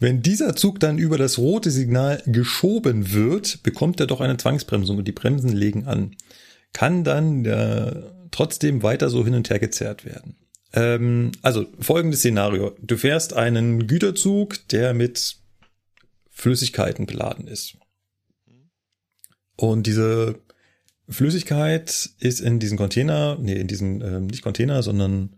wenn 0.00 0.22
dieser 0.22 0.56
Zug 0.56 0.80
dann 0.80 0.98
über 0.98 1.18
das 1.18 1.38
rote 1.38 1.70
Signal 1.70 2.22
geschoben 2.26 3.12
wird, 3.12 3.62
bekommt 3.62 4.00
er 4.00 4.06
doch 4.06 4.20
eine 4.20 4.36
Zwangsbremsung 4.36 4.98
und 4.98 5.06
die 5.06 5.12
Bremsen 5.12 5.52
legen 5.52 5.86
an. 5.86 6.16
Kann 6.72 7.04
dann 7.04 7.44
äh, 7.44 8.02
trotzdem 8.30 8.82
weiter 8.82 9.10
so 9.10 9.24
hin 9.24 9.34
und 9.34 9.50
her 9.50 9.58
gezerrt 9.58 10.04
werden. 10.04 10.36
Ähm, 10.72 11.32
also 11.42 11.66
folgendes 11.78 12.20
Szenario. 12.20 12.74
Du 12.80 12.96
fährst 12.96 13.34
einen 13.34 13.86
Güterzug, 13.86 14.66
der 14.68 14.94
mit 14.94 15.36
Flüssigkeiten 16.30 17.06
beladen 17.06 17.46
ist. 17.46 17.76
Und 19.56 19.86
diese 19.86 20.40
Flüssigkeit 21.08 22.10
ist 22.18 22.40
in 22.40 22.58
diesen 22.58 22.78
Container, 22.78 23.36
nee, 23.40 23.54
in 23.54 23.68
diesen, 23.68 24.00
ähm, 24.02 24.26
nicht 24.26 24.42
Container, 24.42 24.82
sondern 24.82 25.36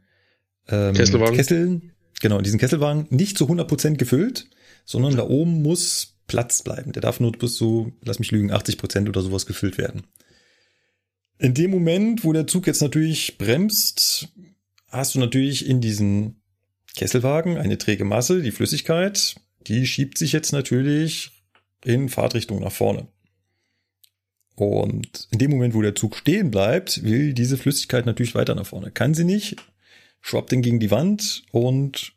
ähm, 0.68 0.94
Kesselwagen. 0.94 1.36
Kesseln, 1.36 1.92
genau, 2.20 2.38
in 2.38 2.44
diesen 2.44 2.58
Kesselwagen 2.58 3.06
nicht 3.10 3.38
zu 3.38 3.46
100% 3.46 3.96
gefüllt, 3.96 4.48
sondern 4.84 5.16
da 5.16 5.26
oben 5.26 5.62
muss 5.62 6.16
Platz 6.26 6.62
bleiben. 6.62 6.92
Der 6.92 7.02
darf 7.02 7.20
nur 7.20 7.32
bis 7.32 7.56
zu, 7.56 7.92
lass 8.02 8.18
mich 8.18 8.30
lügen, 8.30 8.52
80% 8.52 9.08
oder 9.08 9.22
sowas 9.22 9.46
gefüllt 9.46 9.78
werden. 9.78 10.04
In 11.38 11.54
dem 11.54 11.70
Moment, 11.70 12.24
wo 12.24 12.32
der 12.32 12.46
Zug 12.46 12.66
jetzt 12.66 12.80
natürlich 12.80 13.38
bremst, 13.38 14.28
hast 14.88 15.14
du 15.14 15.18
natürlich 15.18 15.68
in 15.68 15.80
diesen 15.80 16.40
Kesselwagen 16.94 17.58
eine 17.58 17.76
träge 17.76 18.04
Masse, 18.04 18.40
die 18.40 18.52
Flüssigkeit, 18.52 19.34
die 19.66 19.86
schiebt 19.86 20.16
sich 20.16 20.32
jetzt 20.32 20.52
natürlich 20.52 21.32
in 21.84 22.08
Fahrtrichtung 22.08 22.60
nach 22.60 22.72
vorne. 22.72 23.08
Und 24.56 25.28
in 25.31 25.39
dem 25.39 25.51
Moment, 25.51 25.74
wo 25.74 25.82
der 25.82 25.94
Zug 25.94 26.16
stehen 26.16 26.51
bleibt, 26.51 27.02
will 27.02 27.35
diese 27.35 27.56
Flüssigkeit 27.56 28.06
natürlich 28.06 28.35
weiter 28.35 28.55
nach 28.55 28.66
vorne. 28.66 28.90
Kann 28.90 29.14
sie 29.14 29.24
nicht, 29.24 29.56
schwappt 30.20 30.52
den 30.52 30.62
gegen 30.62 30.81
die 30.81 30.90
Wand 30.90 31.43
und 31.51 32.12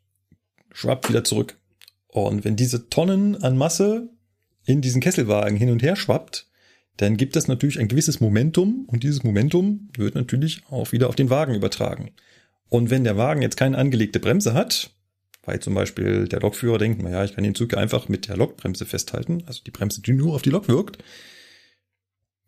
schwappt 0.72 1.10
wieder 1.10 1.24
zurück. 1.24 1.58
Und 2.08 2.46
wenn 2.46 2.56
diese 2.56 2.90
Tonnen 2.90 3.36
an 3.44 3.58
Masse 3.58 4.10
in 4.66 4.82
diesen 4.82 5.02
Kesselwagen 5.02 5.58
hin 5.58 5.72
und 5.72 5.82
her 5.82 5.96
schwappt, 5.96 6.48
dann 6.98 7.18
gibt 7.18 7.36
es 7.36 7.48
natürlich 7.48 7.80
ein 7.80 7.88
gewisses 7.88 8.20
Momentum 8.20 8.86
und 8.88 9.04
dieses 9.04 9.24
Momentum 9.24 9.90
wird 9.96 10.16
natürlich 10.16 10.64
auch 10.70 10.92
wieder 10.92 11.10
auf 11.10 11.16
den 11.16 11.30
Wagen 11.30 11.54
übertragen. 11.54 12.12
Und 12.70 12.90
wenn 12.90 13.04
der 13.04 13.18
Wagen 13.18 13.42
jetzt 13.42 13.58
keine 13.58 13.78
angelegte 13.78 14.20
Bremse 14.20 14.54
hat, 14.54 14.92
weil 15.44 15.60
zum 15.60 15.74
Beispiel 15.74 16.28
der 16.28 16.42
Lokführer 16.42 16.78
denkt, 16.78 17.02
naja, 17.02 17.24
ich 17.24 17.36
kann 17.36 17.44
den 17.44 17.56
Zug 17.56 17.76
einfach 17.78 18.10
mit 18.10 18.28
der 18.28 18.36
Lokbremse 18.36 18.86
festhalten, 18.86 19.44
also 19.46 19.62
die 19.66 19.72
Bremse, 19.72 20.02
die 20.02 20.14
nur 20.14 20.36
auf 20.36 20.42
die 20.42 20.50
Lok 20.50 20.68
wirkt, 20.68 20.98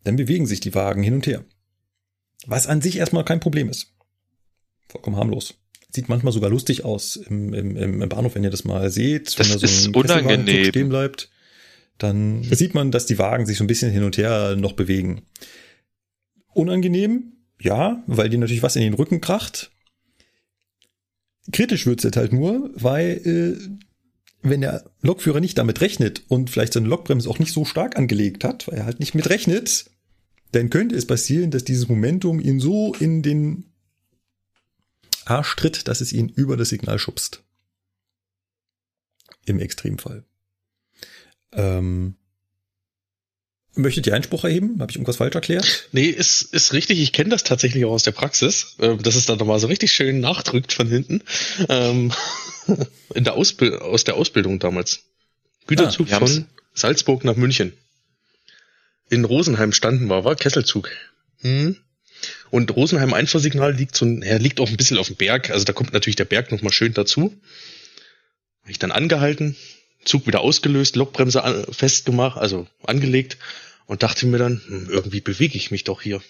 dann 0.04 0.16
bewegen 0.16 0.46
sich 0.46 0.60
die 0.60 0.74
Wagen 0.74 1.02
hin 1.02 1.14
und 1.14 1.26
her. 1.26 1.44
Was 2.46 2.66
an 2.66 2.80
sich 2.80 2.96
erstmal 2.96 3.24
kein 3.24 3.40
Problem 3.40 3.68
ist. 3.68 3.92
Vollkommen 4.88 5.16
harmlos. 5.16 5.54
Sieht 5.92 6.08
manchmal 6.08 6.32
sogar 6.32 6.50
lustig 6.50 6.84
aus 6.84 7.16
im, 7.16 7.52
im, 7.52 7.76
im 7.76 8.08
Bahnhof, 8.08 8.34
wenn 8.34 8.44
ihr 8.44 8.50
das 8.50 8.64
mal 8.64 8.90
seht. 8.90 9.26
Das 9.26 9.38
wenn 9.38 9.48
da 9.48 9.54
ist 9.54 9.86
ein 9.86 9.92
Kesselwagenzug 9.92 9.96
unangenehm. 9.96 10.64
stehen 10.66 10.88
bleibt, 10.88 11.30
dann 11.98 12.42
sieht 12.50 12.74
man, 12.74 12.90
dass 12.90 13.06
die 13.06 13.18
Wagen 13.18 13.46
sich 13.46 13.58
so 13.58 13.64
ein 13.64 13.68
bisschen 13.68 13.90
hin 13.90 14.04
und 14.04 14.16
her 14.16 14.56
noch 14.56 14.72
bewegen. 14.72 15.22
Unangenehm, 16.52 17.32
ja, 17.60 18.02
weil 18.06 18.28
die 18.28 18.36
natürlich 18.36 18.62
was 18.62 18.76
in 18.76 18.82
den 18.82 18.94
Rücken 18.94 19.20
kracht. 19.20 19.70
Kritisch 21.52 21.86
wird's 21.86 22.04
jetzt 22.04 22.16
halt 22.16 22.32
nur, 22.32 22.70
weil 22.74 23.20
äh, 23.24 23.80
wenn 24.42 24.62
der 24.62 24.90
Lokführer 25.02 25.40
nicht 25.40 25.58
damit 25.58 25.80
rechnet 25.80 26.22
und 26.28 26.50
vielleicht 26.50 26.72
seine 26.72 26.88
Lokbremse 26.88 27.28
auch 27.28 27.38
nicht 27.38 27.52
so 27.52 27.64
stark 27.64 27.96
angelegt 27.96 28.44
hat, 28.44 28.68
weil 28.68 28.78
er 28.78 28.86
halt 28.86 29.00
nicht 29.00 29.14
mitrechnet, 29.14 29.90
dann 30.52 30.70
könnte 30.70 30.96
es 30.96 31.06
passieren, 31.06 31.50
dass 31.50 31.64
dieses 31.64 31.88
Momentum 31.88 32.40
ihn 32.40 32.60
so 32.60 32.94
in 32.94 33.22
den 33.22 33.66
Arsch 35.26 35.54
tritt, 35.56 35.88
dass 35.88 36.00
es 36.00 36.12
ihn 36.12 36.28
über 36.28 36.56
das 36.56 36.70
Signal 36.70 36.98
schubst. 36.98 37.42
Im 39.46 39.60
Extremfall. 39.60 40.24
Ähm, 41.52 42.16
möchtet 43.74 44.06
ihr 44.06 44.14
Einspruch 44.14 44.44
erheben? 44.44 44.80
Habe 44.80 44.90
ich 44.90 44.96
irgendwas 44.96 45.16
falsch 45.16 45.34
erklärt? 45.34 45.88
Nee, 45.92 46.06
ist, 46.06 46.42
ist 46.42 46.72
richtig. 46.72 47.00
Ich 47.00 47.12
kenne 47.12 47.30
das 47.30 47.44
tatsächlich 47.44 47.84
auch 47.84 47.92
aus 47.92 48.02
der 48.02 48.12
Praxis, 48.12 48.76
äh, 48.78 48.96
dass 48.96 49.14
es 49.14 49.26
dann 49.26 49.38
nochmal 49.38 49.60
so 49.60 49.66
richtig 49.66 49.92
schön 49.92 50.20
nachdrückt 50.20 50.72
von 50.72 50.88
hinten. 50.88 51.22
Ähm, 51.68 52.12
in 53.14 53.24
der 53.24 53.34
Ausbild 53.34 53.74
aus 53.74 54.04
der 54.04 54.16
Ausbildung 54.16 54.58
damals. 54.58 55.04
Güterzug 55.66 56.10
Ah, 56.12 56.18
von 56.18 56.46
Salzburg 56.74 57.24
nach 57.24 57.36
München. 57.36 57.72
In 59.08 59.24
Rosenheim 59.24 59.72
standen 59.72 60.06
wir, 60.06 60.24
war 60.24 60.36
Kesselzug. 60.36 60.90
Hm. 61.40 61.76
Und 62.50 62.74
Rosenheim 62.74 63.14
Einfahrsignal 63.14 63.74
liegt 63.74 63.96
so, 63.96 64.06
ja, 64.06 64.36
liegt 64.36 64.60
auch 64.60 64.68
ein 64.68 64.76
bisschen 64.76 64.98
auf 64.98 65.06
dem 65.06 65.16
Berg. 65.16 65.50
Also 65.50 65.64
da 65.64 65.72
kommt 65.72 65.92
natürlich 65.92 66.16
der 66.16 66.24
Berg 66.24 66.52
nochmal 66.52 66.72
schön 66.72 66.94
dazu. 66.94 67.34
Hab 68.62 68.70
ich 68.70 68.78
dann 68.78 68.92
angehalten, 68.92 69.56
Zug 70.04 70.26
wieder 70.26 70.40
ausgelöst, 70.40 70.96
Lokbremse 70.96 71.66
festgemacht, 71.70 72.38
also 72.38 72.66
angelegt 72.84 73.38
und 73.86 74.02
dachte 74.02 74.26
mir 74.26 74.38
dann, 74.38 74.60
hm, 74.66 74.88
irgendwie 74.90 75.20
bewege 75.20 75.56
ich 75.56 75.70
mich 75.70 75.84
doch 75.84 76.02
hier. 76.02 76.22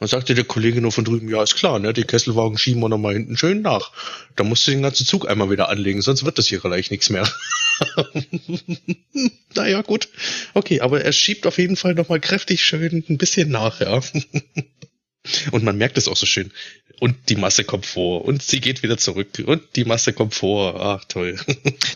Und 0.00 0.06
sagte 0.08 0.34
der 0.34 0.44
Kollege 0.44 0.80
nur 0.80 0.92
von 0.92 1.04
drüben, 1.04 1.28
ja, 1.28 1.42
ist 1.42 1.56
klar, 1.56 1.78
ne, 1.80 1.92
die 1.92 2.04
Kesselwagen 2.04 2.56
schieben 2.56 2.80
wir 2.80 2.88
noch 2.88 2.98
mal 2.98 3.14
hinten 3.14 3.36
schön 3.36 3.62
nach. 3.62 3.90
Da 4.36 4.44
musst 4.44 4.66
du 4.66 4.70
den 4.70 4.82
ganzen 4.82 5.04
Zug 5.04 5.28
einmal 5.28 5.50
wieder 5.50 5.68
anlegen, 5.68 6.02
sonst 6.02 6.24
wird 6.24 6.38
das 6.38 6.46
hier 6.46 6.60
gleich 6.60 6.90
nichts 6.92 7.10
mehr. 7.10 7.28
naja, 9.54 9.82
gut. 9.82 10.08
Okay, 10.54 10.80
aber 10.80 11.02
er 11.02 11.12
schiebt 11.12 11.46
auf 11.46 11.58
jeden 11.58 11.76
Fall 11.76 11.94
noch 11.94 12.08
mal 12.08 12.20
kräftig 12.20 12.64
schön 12.64 13.04
ein 13.08 13.18
bisschen 13.18 13.50
nach, 13.50 13.80
ja. 13.80 14.00
Und 15.50 15.64
man 15.64 15.76
merkt 15.76 15.98
es 15.98 16.08
auch 16.08 16.16
so 16.16 16.26
schön. 16.26 16.52
Und 17.00 17.28
die 17.28 17.36
Masse 17.36 17.64
kommt 17.64 17.86
vor. 17.86 18.24
Und 18.24 18.42
sie 18.42 18.60
geht 18.60 18.82
wieder 18.82 18.98
zurück. 18.98 19.28
Und 19.46 19.62
die 19.76 19.84
Masse 19.84 20.12
kommt 20.12 20.34
vor. 20.34 20.80
Ach, 20.80 21.04
toll. 21.04 21.36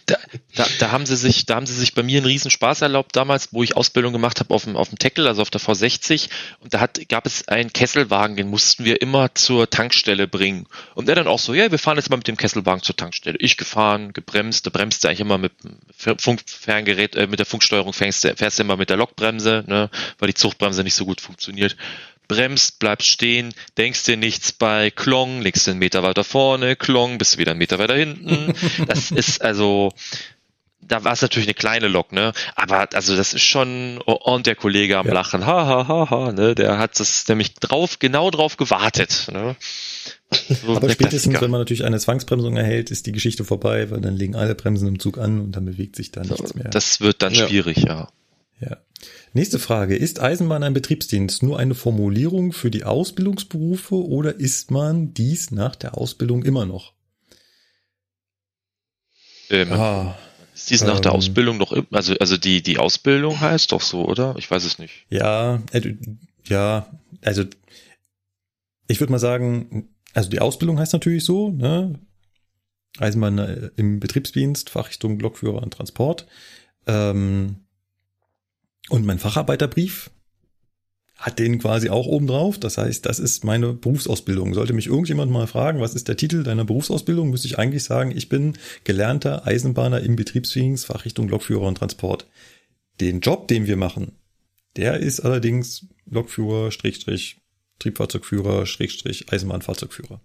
Da, 0.06 0.18
da, 0.56 0.66
da 0.80 0.90
haben 0.90 1.06
sie 1.06 1.16
sich, 1.16 1.46
da 1.46 1.54
haben 1.54 1.66
sie 1.66 1.74
sich 1.74 1.94
bei 1.94 2.02
mir 2.02 2.18
einen 2.18 2.26
riesen 2.26 2.50
Spaß 2.50 2.82
erlaubt 2.82 3.14
damals, 3.14 3.52
wo 3.52 3.62
ich 3.62 3.76
Ausbildung 3.76 4.12
gemacht 4.12 4.40
habe 4.40 4.52
auf 4.52 4.64
dem, 4.64 4.76
auf 4.76 4.88
dem 4.88 4.98
Tackle, 4.98 5.28
also 5.28 5.42
auf 5.42 5.50
der 5.50 5.60
V60. 5.60 6.28
Und 6.60 6.74
da 6.74 6.80
hat, 6.80 7.08
gab 7.08 7.24
es 7.24 7.46
einen 7.48 7.72
Kesselwagen, 7.72 8.36
den 8.36 8.48
mussten 8.48 8.84
wir 8.84 9.00
immer 9.00 9.34
zur 9.34 9.70
Tankstelle 9.70 10.26
bringen. 10.26 10.66
Und 10.94 11.08
er 11.08 11.14
dann 11.14 11.28
auch 11.28 11.38
so, 11.38 11.54
ja, 11.54 11.70
wir 11.70 11.78
fahren 11.78 11.96
jetzt 11.96 12.10
mal 12.10 12.16
mit 12.16 12.26
dem 12.28 12.36
Kesselwagen 12.36 12.82
zur 12.82 12.96
Tankstelle. 12.96 13.38
Ich 13.38 13.56
gefahren, 13.56 14.12
gebremst, 14.12 14.66
da 14.66 14.70
bremst 14.70 15.04
du 15.04 15.08
eigentlich 15.08 15.20
immer 15.20 15.38
mit 15.38 15.52
Funkferngerät, 15.96 17.14
äh, 17.14 17.26
mit 17.28 17.38
der 17.38 17.46
Funksteuerung 17.46 17.92
fängst, 17.92 18.26
fährst 18.36 18.58
du 18.58 18.62
immer 18.62 18.76
mit 18.76 18.90
der 18.90 18.96
Lokbremse, 18.96 19.64
ne, 19.66 19.88
weil 20.18 20.28
die 20.28 20.34
Zuchtbremse 20.34 20.82
nicht 20.82 20.94
so 20.94 21.04
gut 21.04 21.20
funktioniert 21.20 21.76
bremst, 22.34 22.78
bleibst 22.78 23.08
stehen, 23.08 23.54
denkst 23.78 24.04
dir 24.04 24.16
nichts 24.16 24.52
bei 24.52 24.90
Klong, 24.90 25.42
legst 25.42 25.68
einen 25.68 25.78
Meter 25.78 26.02
weiter 26.02 26.24
vorne, 26.24 26.76
Klong, 26.76 27.18
bist 27.18 27.34
du 27.34 27.38
wieder 27.38 27.52
einen 27.52 27.58
Meter 27.58 27.78
weiter 27.78 27.94
hinten. 27.94 28.54
Das 28.86 29.10
ist 29.10 29.42
also, 29.42 29.92
da 30.80 31.04
war 31.04 31.12
es 31.12 31.22
natürlich 31.22 31.46
eine 31.46 31.54
kleine 31.54 31.88
Lok, 31.88 32.12
ne? 32.12 32.32
Aber 32.56 32.88
also 32.92 33.16
das 33.16 33.34
ist 33.34 33.42
schon 33.44 33.98
und 33.98 34.46
der 34.46 34.56
Kollege 34.56 34.98
am 34.98 35.06
Ja. 35.06 35.14
Lachen, 35.14 35.46
ha 35.46 35.66
ha 35.66 35.86
ha 35.88 36.10
ha, 36.10 36.32
ne? 36.32 36.54
Der 36.54 36.78
hat 36.78 36.98
das 36.98 37.26
nämlich 37.28 37.54
drauf, 37.54 37.98
genau 37.98 38.30
drauf 38.30 38.56
gewartet, 38.56 39.28
ne? 39.32 39.54
So 40.30 40.74
Aber 40.76 40.88
spätestens, 40.90 41.22
Klassiker. 41.24 41.40
wenn 41.42 41.50
man 41.50 41.60
natürlich 41.60 41.84
eine 41.84 41.98
Zwangsbremsung 42.00 42.56
erhält, 42.56 42.90
ist 42.90 43.06
die 43.06 43.12
Geschichte 43.12 43.44
vorbei, 43.44 43.90
weil 43.90 44.00
dann 44.00 44.16
legen 44.16 44.34
alle 44.34 44.54
Bremsen 44.54 44.88
im 44.88 44.98
Zug 44.98 45.18
an 45.18 45.40
und 45.40 45.52
dann 45.52 45.66
bewegt 45.66 45.94
sich 45.96 46.10
da 46.10 46.22
nichts 46.22 46.54
mehr. 46.54 46.70
Das 46.70 47.00
wird 47.00 47.22
dann 47.22 47.34
Ja. 47.34 47.46
schwierig, 47.46 47.78
ja. 47.78 48.08
Ja. 48.60 48.78
Nächste 49.34 49.58
Frage. 49.58 49.96
Ist 49.96 50.20
Eisenbahn 50.20 50.62
ein 50.62 50.74
Betriebsdienst 50.74 51.42
nur 51.42 51.58
eine 51.58 51.74
Formulierung 51.74 52.52
für 52.52 52.70
die 52.70 52.84
Ausbildungsberufe 52.84 53.94
oder 53.94 54.34
ist 54.38 54.70
man 54.70 55.14
dies 55.14 55.50
nach 55.50 55.74
der 55.74 55.96
Ausbildung 55.96 56.42
immer 56.44 56.66
noch? 56.66 56.92
Ähm, 59.48 59.72
Ah, 59.72 60.18
ist 60.54 60.68
dies 60.70 60.82
nach 60.84 61.00
der 61.00 61.12
ähm, 61.12 61.16
Ausbildung 61.18 61.56
noch, 61.56 61.72
im- 61.72 61.86
also, 61.90 62.14
also 62.18 62.36
die, 62.36 62.62
die 62.62 62.78
Ausbildung 62.78 63.40
heißt 63.40 63.72
doch 63.72 63.80
so, 63.80 64.04
oder? 64.06 64.34
Ich 64.38 64.50
weiß 64.50 64.64
es 64.64 64.78
nicht. 64.78 65.06
ja, 65.08 65.62
äh, 65.72 65.94
ja, 66.44 66.90
also 67.22 67.44
ich 68.88 69.00
würde 69.00 69.12
mal 69.12 69.18
sagen, 69.18 69.88
also 70.12 70.28
die 70.28 70.40
Ausbildung 70.40 70.78
heißt 70.78 70.92
natürlich 70.92 71.24
so, 71.24 71.50
ne? 71.50 71.98
Eisenbahn 72.98 73.38
äh, 73.38 73.70
im 73.76 74.00
Betriebsdienst, 74.00 74.68
Fachrichtung 74.68 75.18
Lokführer 75.18 75.62
und 75.62 75.72
Transport. 75.72 76.26
Ähm, 76.86 77.56
und 78.88 79.06
mein 79.06 79.18
Facharbeiterbrief 79.18 80.10
hat 81.22 81.38
den 81.38 81.60
quasi 81.60 81.88
auch 81.88 82.06
oben 82.06 82.26
drauf. 82.26 82.58
Das 82.58 82.78
heißt, 82.78 83.06
das 83.06 83.20
ist 83.20 83.44
meine 83.44 83.72
Berufsausbildung. 83.72 84.54
Sollte 84.54 84.72
mich 84.72 84.88
irgendjemand 84.88 85.30
mal 85.30 85.46
fragen, 85.46 85.80
was 85.80 85.94
ist 85.94 86.08
der 86.08 86.16
Titel 86.16 86.42
deiner 86.42 86.64
Berufsausbildung, 86.64 87.30
müsste 87.30 87.46
ich 87.46 87.58
eigentlich 87.58 87.84
sagen, 87.84 88.10
ich 88.10 88.28
bin 88.28 88.58
gelernter 88.82 89.46
Eisenbahner 89.46 90.00
im 90.00 90.16
Betriebsdienst, 90.16 90.86
Fachrichtung 90.86 91.28
Lokführer 91.28 91.68
und 91.68 91.78
Transport. 91.78 92.26
Den 93.00 93.20
Job, 93.20 93.46
den 93.46 93.66
wir 93.66 93.76
machen, 93.76 94.12
der 94.76 94.98
ist 94.98 95.20
allerdings 95.20 95.86
Lokführer, 96.06 96.72
Schrägstrich, 96.72 97.40
Triebfahrzeugführer, 97.78 98.66
Schrägstrich, 98.66 99.32
Eisenbahnfahrzeugführer. 99.32 100.20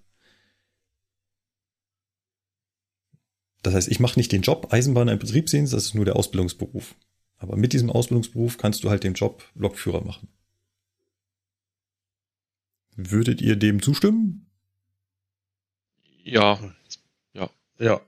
Das 3.62 3.74
heißt, 3.76 3.88
ich 3.90 4.00
mache 4.00 4.18
nicht 4.18 4.32
den 4.32 4.42
Job 4.42 4.70
Eisenbahner 4.72 5.12
im 5.12 5.20
Betriebsdienst, 5.20 5.74
das 5.74 5.86
ist 5.86 5.94
nur 5.94 6.06
der 6.06 6.16
Ausbildungsberuf. 6.16 6.96
Aber 7.38 7.56
mit 7.56 7.74
diesem 7.74 7.90
Ausbildungsberuf 7.90 8.58
kannst 8.58 8.84
du 8.84 8.90
halt 8.90 9.04
den 9.04 9.14
Job 9.14 9.44
Lokführer 9.56 10.04
machen. 10.04 10.28
Würdet 12.96 13.42
ihr 13.42 13.56
dem 13.56 13.82
zustimmen? 13.82 14.50
Ja, 16.24 16.60
Ja. 17.80 18.02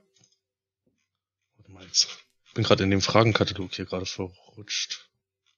Jetzt 1.90 2.54
bin 2.54 2.64
gerade 2.64 2.84
in 2.84 2.90
dem 2.90 3.00
Fragenkatalog 3.00 3.72
hier 3.74 3.84
gerade 3.84 4.06
verrutscht. 4.06 5.08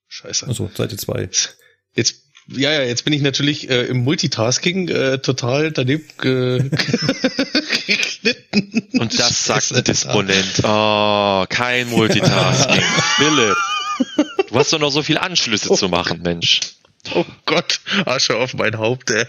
Scheiße. 0.09 0.47
Also 0.47 0.71
Seite 0.75 0.97
2. 0.97 1.29
Jetzt, 1.95 2.27
ja, 2.49 2.73
ja, 2.73 2.83
jetzt 2.83 3.05
bin 3.05 3.15
ich 3.15 3.23
natürlich 3.23 3.71
äh, 3.71 3.87
im 3.87 4.05
Multitasking 4.05 4.89
äh, 4.89 5.19
total 5.19 5.73
daneben 5.73 6.05
ge 6.19 6.71
geschnitten. 7.87 8.82
Und 8.93 9.19
das 9.19 9.45
sagt 9.45 9.73
ein 9.73 9.85
Disponent. 9.85 10.61
Oh, 10.65 11.45
kein 11.49 11.89
Multitasking. 11.89 12.83
Philipp. 13.17 13.57
Du 14.49 14.55
hast 14.59 14.73
doch 14.73 14.79
noch 14.79 14.91
so 14.91 15.03
viel 15.03 15.19
Anschlüsse 15.19 15.73
zu 15.75 15.89
machen, 15.89 16.23
Mensch. 16.23 16.61
Oh 17.15 17.25
Gott, 17.47 17.81
Asche 18.05 18.37
auf 18.37 18.55
mein 18.55 18.79
Haupt, 18.79 19.11
ey. 19.11 19.25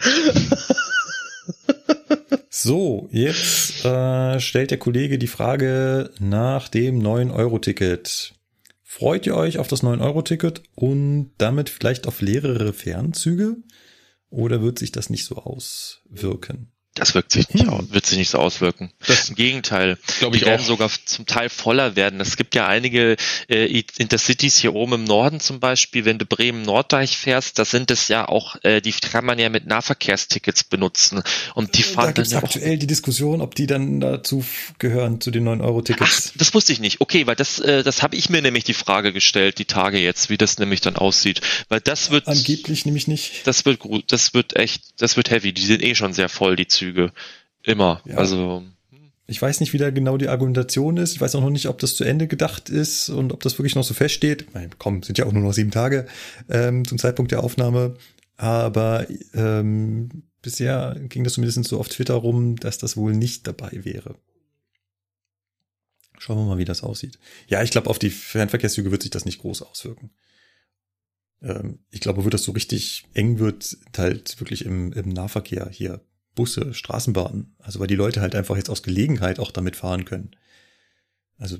So, 2.50 3.10
jetzt 3.12 3.84
äh, 3.84 4.40
stellt 4.40 4.72
der 4.72 4.78
Kollege 4.78 5.18
die 5.18 5.28
Frage 5.28 6.12
nach 6.20 6.70
dem 6.70 7.02
9-Euro-Ticket. 7.02 8.36
Freut 8.84 9.26
ihr 9.26 9.36
euch 9.36 9.58
auf 9.58 9.68
das 9.68 9.82
9-Euro-Ticket 9.82 10.62
und 10.76 11.32
damit 11.40 11.70
vielleicht 11.70 12.06
auf 12.06 12.22
leerere 12.22 12.72
Fernzüge? 12.72 13.58
Oder 14.30 14.62
wird 14.62 14.78
sich 14.78 14.92
das 14.92 15.10
nicht 15.10 15.26
so 15.26 15.38
auswirken? 15.38 16.73
Das 16.96 17.16
wirkt 17.16 17.32
sich 17.32 17.50
nicht 17.50 17.68
aus, 17.68 17.86
wird 17.90 18.06
sich 18.06 18.20
nicht 18.20 18.30
so 18.30 18.38
auswirken. 18.38 18.92
Das 19.08 19.30
Im 19.30 19.36
Gegenteil. 19.36 19.98
glaube 20.20 20.38
Die 20.38 20.44
ich 20.44 20.48
werden 20.48 20.62
auch. 20.62 20.66
sogar 20.68 20.92
zum 21.06 21.26
Teil 21.26 21.50
voller 21.50 21.96
werden. 21.96 22.22
Es 22.22 22.38
gibt 22.38 22.54
ja 22.54 22.68
einige 22.68 23.18
äh, 23.50 23.84
Intercities 23.98 24.60
hier 24.60 24.76
oben 24.76 24.94
im 24.94 25.04
Norden 25.04 25.40
zum 25.40 25.60
Beispiel, 25.60 26.06
wenn 26.06 26.20
du 26.20 26.26
Bremen-Norddeich 26.28 27.18
fährst, 27.18 27.58
da 27.58 27.66
sind 27.66 27.90
es 27.90 28.10
ja 28.10 28.28
auch, 28.30 28.58
äh, 28.64 28.80
die 28.80 28.92
kann 28.92 29.26
man 29.26 29.40
ja 29.40 29.50
mit 29.50 29.66
Nahverkehrstickets 29.66 30.66
benutzen. 30.66 31.24
Und 31.56 31.76
die 31.80 31.82
da 31.82 31.88
fahren 31.88 32.06
dann 32.06 32.14
gibt 32.14 32.28
es 32.28 32.34
ja 32.34 32.40
auch 32.40 32.44
aktuell 32.44 32.78
die 32.78 32.86
Diskussion, 32.86 33.42
ob 33.42 33.56
die 33.56 33.66
dann 33.66 34.00
dazu 34.00 34.46
gehören, 34.78 35.20
zu 35.20 35.32
den 35.32 35.48
9-Euro-Tickets. 35.48 36.32
Ach, 36.34 36.38
das 36.38 36.54
wusste 36.54 36.74
ich 36.74 36.80
nicht. 36.80 37.02
Okay, 37.02 37.26
weil 37.26 37.36
das, 37.36 37.58
äh, 37.58 37.82
das 37.82 38.04
habe 38.04 38.16
ich 38.16 38.30
mir 38.30 38.44
nämlich 38.44 38.66
die 38.66 38.76
Frage 38.76 39.14
gestellt, 39.14 39.58
die 39.58 39.66
Tage 39.66 39.98
jetzt, 39.98 40.30
wie 40.30 40.38
das 40.38 40.60
nämlich 40.60 40.82
dann 40.82 40.96
aussieht. 40.96 41.42
Weil 41.70 41.82
das 41.82 42.12
wird, 42.12 42.28
Angeblich 42.28 42.86
nämlich 42.86 43.08
nicht. 43.08 43.48
das 43.48 43.66
wird 43.66 43.80
gut, 43.80 44.12
das 44.12 44.36
wird 44.36 44.56
echt, 44.56 44.84
das 44.98 45.18
wird 45.18 45.32
heavy. 45.32 45.54
Die 45.54 45.66
sind 45.66 45.82
eh 45.82 45.96
schon 45.96 46.14
sehr 46.14 46.30
voll, 46.30 46.56
die 46.56 46.68
Züge. 46.68 46.83
Immer. 47.64 48.02
Ja. 48.06 48.18
Also, 48.18 48.64
Ich 49.26 49.42
weiß 49.42 49.62
nicht, 49.62 49.72
wie 49.72 49.78
da 49.78 49.90
genau 49.90 50.18
die 50.18 50.28
Argumentation 50.28 50.98
ist. 50.98 51.14
Ich 51.14 51.22
weiß 51.22 51.36
auch 51.36 51.42
noch 51.42 51.50
nicht, 51.50 51.68
ob 51.68 51.80
das 51.80 51.96
zu 51.96 52.04
Ende 52.04 52.28
gedacht 52.28 52.70
ist 52.70 53.10
und 53.10 53.32
ob 53.32 53.42
das 53.42 53.58
wirklich 53.58 53.76
noch 53.76 53.84
so 53.84 53.94
feststeht. 53.94 54.54
Meine, 54.54 54.72
komm, 54.78 55.02
sind 55.02 55.18
ja 55.18 55.26
auch 55.26 55.32
nur 55.32 55.44
noch 55.44 55.54
sieben 55.54 55.72
Tage 55.72 56.08
ähm, 56.50 56.86
zum 56.86 56.98
Zeitpunkt 56.98 57.32
der 57.32 57.44
Aufnahme. 57.44 57.96
Aber 58.36 59.08
ähm, 59.34 60.24
bisher 60.42 61.00
ging 61.08 61.24
das 61.24 61.34
zumindest 61.34 61.64
so 61.66 61.80
auf 61.80 61.88
Twitter 61.88 62.16
rum, 62.16 62.58
dass 62.58 62.78
das 62.78 62.98
wohl 62.98 63.14
nicht 63.14 63.48
dabei 63.48 63.72
wäre. 63.72 64.16
Schauen 66.20 66.38
wir 66.38 66.46
mal, 66.46 66.58
wie 66.58 66.66
das 66.66 66.84
aussieht. 66.84 67.20
Ja, 67.48 67.64
ich 67.64 67.72
glaube, 67.72 67.90
auf 67.90 68.00
die 68.00 68.10
Fernverkehrszüge 68.10 68.92
wird 68.92 69.04
sich 69.04 69.12
das 69.12 69.26
nicht 69.26 69.40
groß 69.40 69.62
auswirken. 69.62 70.12
Ähm, 71.42 71.80
ich 71.92 72.00
glaube, 72.00 72.26
wo 72.26 72.30
das 72.30 72.44
so 72.44 72.52
richtig 72.52 73.06
eng 73.14 73.40
wird, 73.40 73.78
halt 73.98 74.40
wirklich 74.40 74.66
im, 74.66 74.94
im 74.94 75.10
Nahverkehr 75.10 75.70
hier. 75.70 76.02
Busse, 76.36 76.74
Straßenbahnen. 76.74 77.56
Also 77.60 77.80
weil 77.80 77.88
die 77.88 77.96
Leute 77.96 78.22
halt 78.22 78.36
einfach 78.36 78.56
jetzt 78.56 78.70
aus 78.70 78.84
Gelegenheit 78.84 79.40
auch 79.40 79.52
damit 79.52 79.76
fahren 79.76 80.06
können. 80.06 80.32
Also 81.38 81.58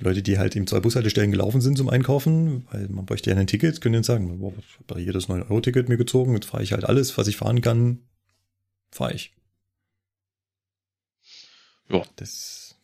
Leute, 0.00 0.22
die 0.22 0.38
halt 0.38 0.56
eben 0.56 0.66
zwei 0.66 0.80
Bushaltestellen 0.80 1.30
gelaufen 1.30 1.60
sind 1.60 1.78
zum 1.78 1.88
Einkaufen, 1.88 2.66
weil 2.72 2.88
man 2.88 3.06
bräuchte 3.06 3.30
ja 3.30 3.36
ein 3.36 3.46
Ticket, 3.46 3.80
können 3.80 3.94
jetzt 3.94 4.06
sagen, 4.06 4.40
boah, 4.40 4.52
ich 4.58 4.90
habe 4.90 5.00
hier 5.00 5.12
das 5.12 5.28
9-Euro-Ticket 5.28 5.88
mir 5.88 5.96
gezogen, 5.96 6.34
jetzt 6.34 6.46
fahre 6.46 6.64
ich 6.64 6.72
halt 6.72 6.84
alles, 6.84 7.16
was 7.16 7.28
ich 7.28 7.36
fahren 7.36 7.60
kann, 7.60 8.00
fahre 8.90 9.14
ich. 9.14 9.34
Ja. 11.88 12.02
Das 12.16 12.76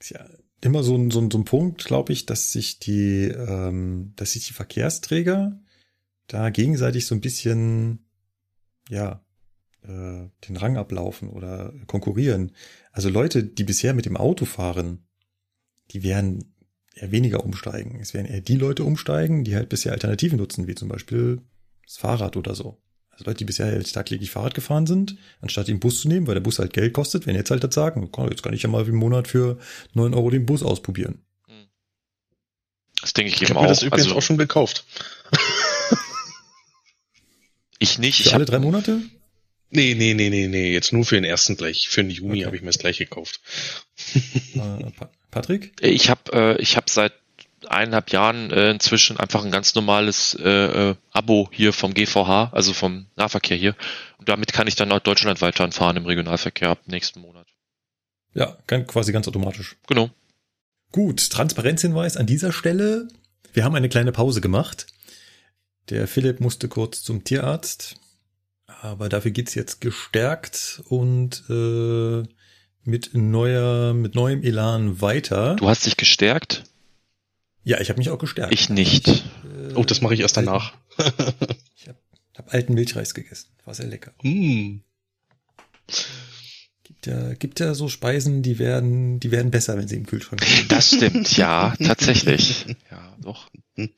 ist 0.00 0.10
ja 0.10 0.26
immer 0.60 0.82
so 0.82 0.96
ein, 0.96 1.10
so 1.10 1.20
ein, 1.20 1.30
so 1.30 1.38
ein 1.38 1.44
Punkt, 1.44 1.84
glaube 1.84 2.12
ich, 2.12 2.26
dass 2.26 2.52
sich 2.52 2.78
die, 2.78 3.28
ähm, 3.28 4.12
dass 4.16 4.32
sich 4.32 4.46
die 4.46 4.52
Verkehrsträger 4.52 5.58
da 6.26 6.50
gegenseitig 6.50 7.06
so 7.06 7.14
ein 7.14 7.20
bisschen, 7.20 8.04
ja, 8.88 9.24
äh, 9.84 10.28
den 10.48 10.56
Rang 10.56 10.76
ablaufen 10.76 11.28
oder 11.28 11.72
konkurrieren. 11.86 12.52
Also 12.92 13.08
Leute, 13.08 13.42
die 13.44 13.64
bisher 13.64 13.94
mit 13.94 14.06
dem 14.06 14.16
Auto 14.16 14.44
fahren, 14.44 15.06
die 15.90 16.02
werden 16.02 16.54
eher 16.94 17.10
weniger 17.10 17.44
umsteigen. 17.44 17.98
Es 18.00 18.14
werden 18.14 18.26
eher 18.26 18.40
die 18.40 18.56
Leute 18.56 18.84
umsteigen, 18.84 19.44
die 19.44 19.54
halt 19.56 19.68
bisher 19.68 19.92
Alternativen 19.92 20.38
nutzen, 20.38 20.66
wie 20.66 20.74
zum 20.74 20.88
Beispiel 20.88 21.40
das 21.86 21.96
Fahrrad 21.96 22.36
oder 22.36 22.54
so. 22.54 22.78
Also 23.10 23.24
Leute, 23.24 23.38
die 23.38 23.44
bisher 23.44 23.66
halt 23.66 23.92
tagtäglich 23.92 24.30
Fahrrad 24.30 24.54
gefahren 24.54 24.86
sind, 24.86 25.16
anstatt 25.40 25.68
den 25.68 25.80
Bus 25.80 26.00
zu 26.00 26.08
nehmen, 26.08 26.26
weil 26.26 26.34
der 26.34 26.40
Bus 26.40 26.58
halt 26.58 26.72
Geld 26.72 26.92
kostet, 26.94 27.26
werden 27.26 27.36
jetzt 27.36 27.50
halt 27.50 27.62
das 27.64 27.74
sagen, 27.74 28.10
jetzt 28.30 28.42
kann 28.42 28.54
ich 28.54 28.62
ja 28.62 28.68
mal 28.70 28.86
im 28.86 28.94
Monat 28.96 29.28
für 29.28 29.58
9 29.94 30.14
Euro 30.14 30.30
den 30.30 30.46
Bus 30.46 30.62
ausprobieren. 30.62 31.22
das 33.00 33.12
denke 33.12 33.30
ich 33.30 33.36
Ich 33.36 33.42
eben 33.42 33.50
habe 33.58 33.60
mir 33.60 33.66
auch. 33.66 33.70
das 33.74 33.82
übrigens 33.82 34.06
Also, 34.06 34.16
auch 34.16 34.22
schon 34.22 34.38
gekauft. 34.38 34.86
ich 37.78 37.98
nicht. 37.98 38.22
Für 38.22 38.28
Ich 38.28 38.34
alle 38.34 38.44
drei 38.44 38.58
Monate? 38.60 39.02
Nee, 39.74 39.94
nee, 39.94 40.12
nee, 40.14 40.28
nee, 40.28 40.48
nee, 40.48 40.72
jetzt 40.72 40.92
nur 40.92 41.04
für 41.04 41.14
den 41.14 41.24
ersten 41.24 41.56
gleich. 41.56 41.88
Für 41.88 42.02
den 42.02 42.10
Juni 42.10 42.40
Okay. 42.40 42.44
habe 42.46 42.56
ich 42.56 42.62
mir 42.62 42.68
das 42.68 42.78
gleich 42.78 42.98
gekauft. 42.98 43.40
Äh, 44.54 44.90
Pa- 44.90 45.10
Patrick? 45.30 45.72
ich 45.80 46.10
habe 46.10 46.32
äh, 46.58 46.60
ich 46.62 46.76
hab 46.76 46.90
seit 46.90 47.14
eineinhalb 47.68 48.10
Jahren 48.10 48.50
äh, 48.50 48.70
inzwischen 48.70 49.16
einfach 49.16 49.44
ein 49.44 49.50
ganz 49.50 49.74
normales 49.74 50.34
äh, 50.34 50.90
äh, 50.90 50.94
Abo 51.12 51.48
hier 51.52 51.72
vom 51.72 51.94
GVH, 51.94 52.50
also 52.52 52.74
vom 52.74 53.06
Nahverkehr 53.16 53.56
hier. 53.56 53.74
Und 54.18 54.28
damit 54.28 54.52
kann 54.52 54.66
ich 54.66 54.74
dann 54.74 54.92
auch 54.92 54.98
deutschlandweit 55.00 55.58
dann 55.58 55.72
fahren 55.72 55.96
im 55.96 56.04
Regionalverkehr 56.06 56.68
ab 56.68 56.80
nächsten 56.86 57.20
Monat. 57.20 57.46
Ja, 58.34 58.56
quasi 58.66 59.12
ganz 59.12 59.26
automatisch. 59.28 59.76
Genau. 59.86 60.10
Gut, 60.90 61.30
Transparenzhinweis 61.30 62.16
an 62.18 62.26
dieser 62.26 62.52
Stelle. 62.52 63.08
Wir 63.54 63.64
haben 63.64 63.74
eine 63.74 63.88
kleine 63.88 64.12
Pause 64.12 64.40
gemacht. 64.42 64.86
Der 65.88 66.06
Philipp 66.08 66.40
musste 66.40 66.68
kurz 66.68 67.02
zum 67.02 67.24
Tierarzt, 67.24 67.96
aber 68.80 69.08
dafür 69.08 69.30
geht's 69.30 69.54
jetzt 69.54 69.80
gestärkt 69.80 70.82
und 70.88 71.44
äh, 71.48 72.22
mit 72.84 73.10
neuer, 73.14 73.94
mit 73.94 74.14
neuem 74.14 74.42
Elan 74.42 75.00
weiter. 75.00 75.56
Du 75.56 75.68
hast 75.68 75.86
dich 75.86 75.96
gestärkt? 75.96 76.64
Ja, 77.64 77.80
ich 77.80 77.90
habe 77.90 77.98
mich 77.98 78.10
auch 78.10 78.18
gestärkt. 78.18 78.52
Ich 78.52 78.68
nicht. 78.70 79.08
Äh, 79.08 79.22
Oh, 79.74 79.84
das 79.84 80.00
mache 80.00 80.14
ich 80.14 80.20
erst 80.20 80.36
danach. 80.36 80.74
Ich 81.76 81.88
habe 81.88 81.98
hab 82.36 82.52
alten 82.54 82.74
Milchreis 82.74 83.14
gegessen. 83.14 83.48
War 83.64 83.74
sehr 83.74 83.86
lecker. 83.86 84.12
Hm. 84.20 84.82
Gibt 86.84 87.06
ja, 87.06 87.34
gibt 87.34 87.60
ja 87.60 87.74
so 87.74 87.88
Speisen, 87.88 88.42
die 88.42 88.58
werden, 88.58 89.18
die 89.20 89.30
werden 89.30 89.50
besser, 89.50 89.76
wenn 89.78 89.88
sie 89.88 89.96
im 89.96 90.06
Kühlschrank 90.06 90.44
sind. 90.44 90.70
Das 90.70 90.88
stimmt, 90.94 91.36
ja, 91.36 91.74
tatsächlich. 91.82 92.66
Ja, 92.90 93.16
doch. 93.20 93.50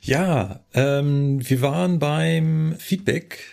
Ja, 0.00 0.64
ähm, 0.72 1.46
wir 1.48 1.60
waren 1.60 1.98
beim 1.98 2.74
Feedback 2.78 3.44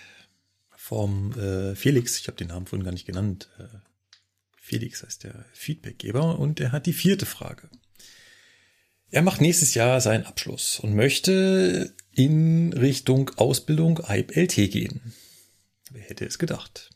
vom 0.75 1.37
äh, 1.37 1.75
Felix. 1.75 2.19
Ich 2.19 2.27
habe 2.27 2.37
den 2.37 2.47
Namen 2.47 2.65
vorhin 2.65 2.85
gar 2.85 2.93
nicht 2.93 3.05
genannt. 3.05 3.49
Äh, 3.59 3.63
Felix 4.55 5.03
heißt 5.03 5.25
der 5.25 5.45
Feedbackgeber 5.53 6.39
und 6.39 6.59
er 6.59 6.71
hat 6.71 6.85
die 6.85 6.93
vierte 6.93 7.25
Frage. 7.25 7.69
Er 9.09 9.21
macht 9.21 9.41
nächstes 9.41 9.73
Jahr 9.73 10.01
seinen 10.01 10.25
Abschluss 10.25 10.79
und 10.79 10.95
möchte 10.95 11.93
in 12.11 12.73
Richtung 12.73 13.31
Ausbildung 13.37 14.01
IBLT 14.07 14.55
gehen. 14.71 15.13
Wer 15.91 16.03
hätte 16.03 16.25
es 16.25 16.39
gedacht? 16.39 16.89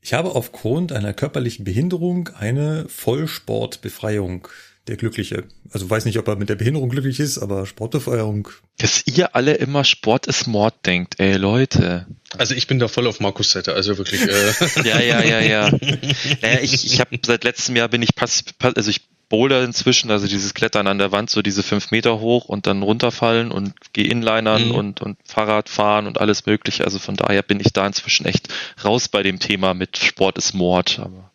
Ich 0.00 0.12
habe 0.12 0.34
aufgrund 0.34 0.92
einer 0.92 1.14
körperlichen 1.14 1.64
Behinderung 1.64 2.28
eine 2.28 2.88
Vollsportbefreiung. 2.88 4.48
Der 4.86 4.96
Glückliche. 4.96 5.44
Also 5.70 5.88
weiß 5.88 6.04
nicht, 6.04 6.18
ob 6.18 6.28
er 6.28 6.36
mit 6.36 6.50
der 6.50 6.56
Behinderung 6.56 6.90
glücklich 6.90 7.18
ist, 7.18 7.38
aber 7.38 7.64
Sportbefreiung. 7.64 8.48
Dass 8.76 9.06
ihr 9.06 9.34
alle 9.34 9.54
immer 9.54 9.82
Sport 9.84 10.26
ist 10.26 10.46
Mord 10.46 10.74
denkt, 10.84 11.14
ey 11.18 11.36
Leute. 11.36 12.06
Also 12.36 12.54
ich 12.54 12.66
bin 12.66 12.78
da 12.78 12.88
voll 12.88 13.06
auf 13.06 13.18
Markus 13.18 13.50
Seite, 13.52 13.72
also 13.72 13.96
wirklich. 13.96 14.20
Äh, 14.22 14.52
Ja, 14.84 15.00
ja, 15.00 15.22
ja, 15.22 15.40
ja. 15.40 15.70
Naja, 16.42 16.58
ich, 16.60 16.84
ich 16.84 17.00
habe 17.00 17.18
seit 17.24 17.44
letztem 17.44 17.76
Jahr 17.76 17.88
bin 17.88 18.02
ich 18.02 18.14
pass, 18.14 18.42
pass, 18.58 18.74
also 18.74 18.90
ich 18.90 19.00
boulder 19.30 19.64
inzwischen, 19.64 20.10
also 20.10 20.26
dieses 20.28 20.52
Klettern 20.52 20.86
an 20.86 20.98
der 20.98 21.10
Wand, 21.12 21.30
so 21.30 21.40
diese 21.40 21.62
fünf 21.62 21.90
Meter 21.90 22.20
hoch 22.20 22.44
und 22.44 22.66
dann 22.66 22.82
runterfallen 22.82 23.50
und 23.52 23.72
gehe 23.94 24.06
Inlinern 24.06 24.68
Mhm. 24.68 24.74
und, 24.74 25.00
und 25.00 25.16
Fahrrad 25.24 25.70
fahren 25.70 26.06
und 26.06 26.20
alles 26.20 26.44
mögliche. 26.44 26.84
Also 26.84 26.98
von 26.98 27.16
daher 27.16 27.42
bin 27.42 27.58
ich 27.58 27.72
da 27.72 27.86
inzwischen 27.86 28.26
echt 28.26 28.48
raus 28.84 29.08
bei 29.08 29.22
dem 29.22 29.38
Thema 29.38 29.72
mit 29.72 29.96
Sport 29.96 30.36
ist 30.36 30.52
Mord. 30.52 30.98
Aber 31.02 31.30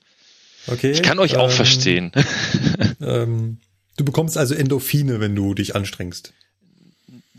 Okay. 0.71 0.91
ich 0.91 1.01
kann 1.01 1.17
euch 1.19 1.37
auch 1.37 1.49
ähm, 1.49 1.55
verstehen. 1.55 2.11
Ähm, 3.01 3.57
du 3.97 4.03
bekommst 4.05 4.37
also 4.37 4.53
Endorphine, 4.55 5.19
wenn 5.21 5.33
du 5.35 5.53
dich 5.53 5.73
anstrengst. 5.75 6.33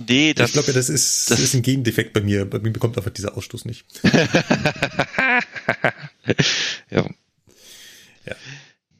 Nee, 0.09 0.33
das, 0.33 0.49
ich 0.49 0.53
glaube 0.55 0.69
ja, 0.69 0.73
das 0.75 0.89
ist, 0.89 1.31
das- 1.31 1.39
ist 1.41 1.55
ein 1.55 1.61
Gendefekt 1.63 2.15
bei 2.15 2.23
mir. 2.23 2.49
Bei 2.49 2.59
mir 2.59 2.73
bekommt 2.73 2.97
einfach 2.97 3.11
dieser 3.11 3.37
Ausstoß 3.37 3.67
nicht. 3.67 3.85
ja, 6.91 7.05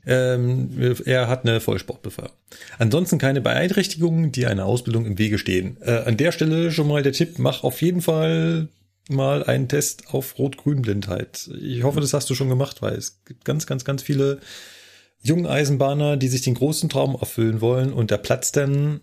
Ähm, 0.07 0.97
er 1.05 1.29
hat 1.29 1.47
eine 1.47 1.61
Vollsportbefreiung. 1.61 2.33
Ansonsten 2.79 3.19
keine 3.19 3.41
Beeinträchtigungen, 3.41 4.33
die 4.33 4.47
einer 4.47 4.65
Ausbildung 4.65 5.07
im 5.07 5.19
Wege 5.19 5.39
stehen. 5.39 5.77
Äh, 5.83 6.03
an 6.07 6.17
der 6.17 6.33
Stelle 6.33 6.73
schon 6.73 6.89
mal 6.89 7.03
der 7.03 7.13
Tipp, 7.13 7.39
mach 7.39 7.63
auf 7.65 7.83
jeden 7.83 8.03
Fall 8.03 8.69
mal 9.11 9.45
einen 9.45 9.69
Test 9.69 10.09
auf 10.15 10.39
Rot-Grün-Blindheit. 10.39 11.51
Ich 11.61 11.83
hoffe, 11.83 12.01
das 12.01 12.13
hast 12.15 12.29
du 12.31 12.35
schon 12.35 12.49
gemacht, 12.49 12.83
weil 12.83 12.95
es 12.95 13.23
gibt 13.25 13.45
ganz, 13.45 13.67
ganz, 13.67 13.85
ganz 13.85 14.03
viele 14.03 14.41
jungen 15.23 15.47
Eisenbahner, 15.47 16.17
die 16.17 16.29
sich 16.29 16.43
den 16.43 16.55
großen 16.55 16.89
Traum 16.89 17.15
erfüllen 17.15 17.61
wollen 17.61 17.93
und 17.93 18.11
der 18.11 18.19
platzt 18.19 18.57
dann 18.57 19.01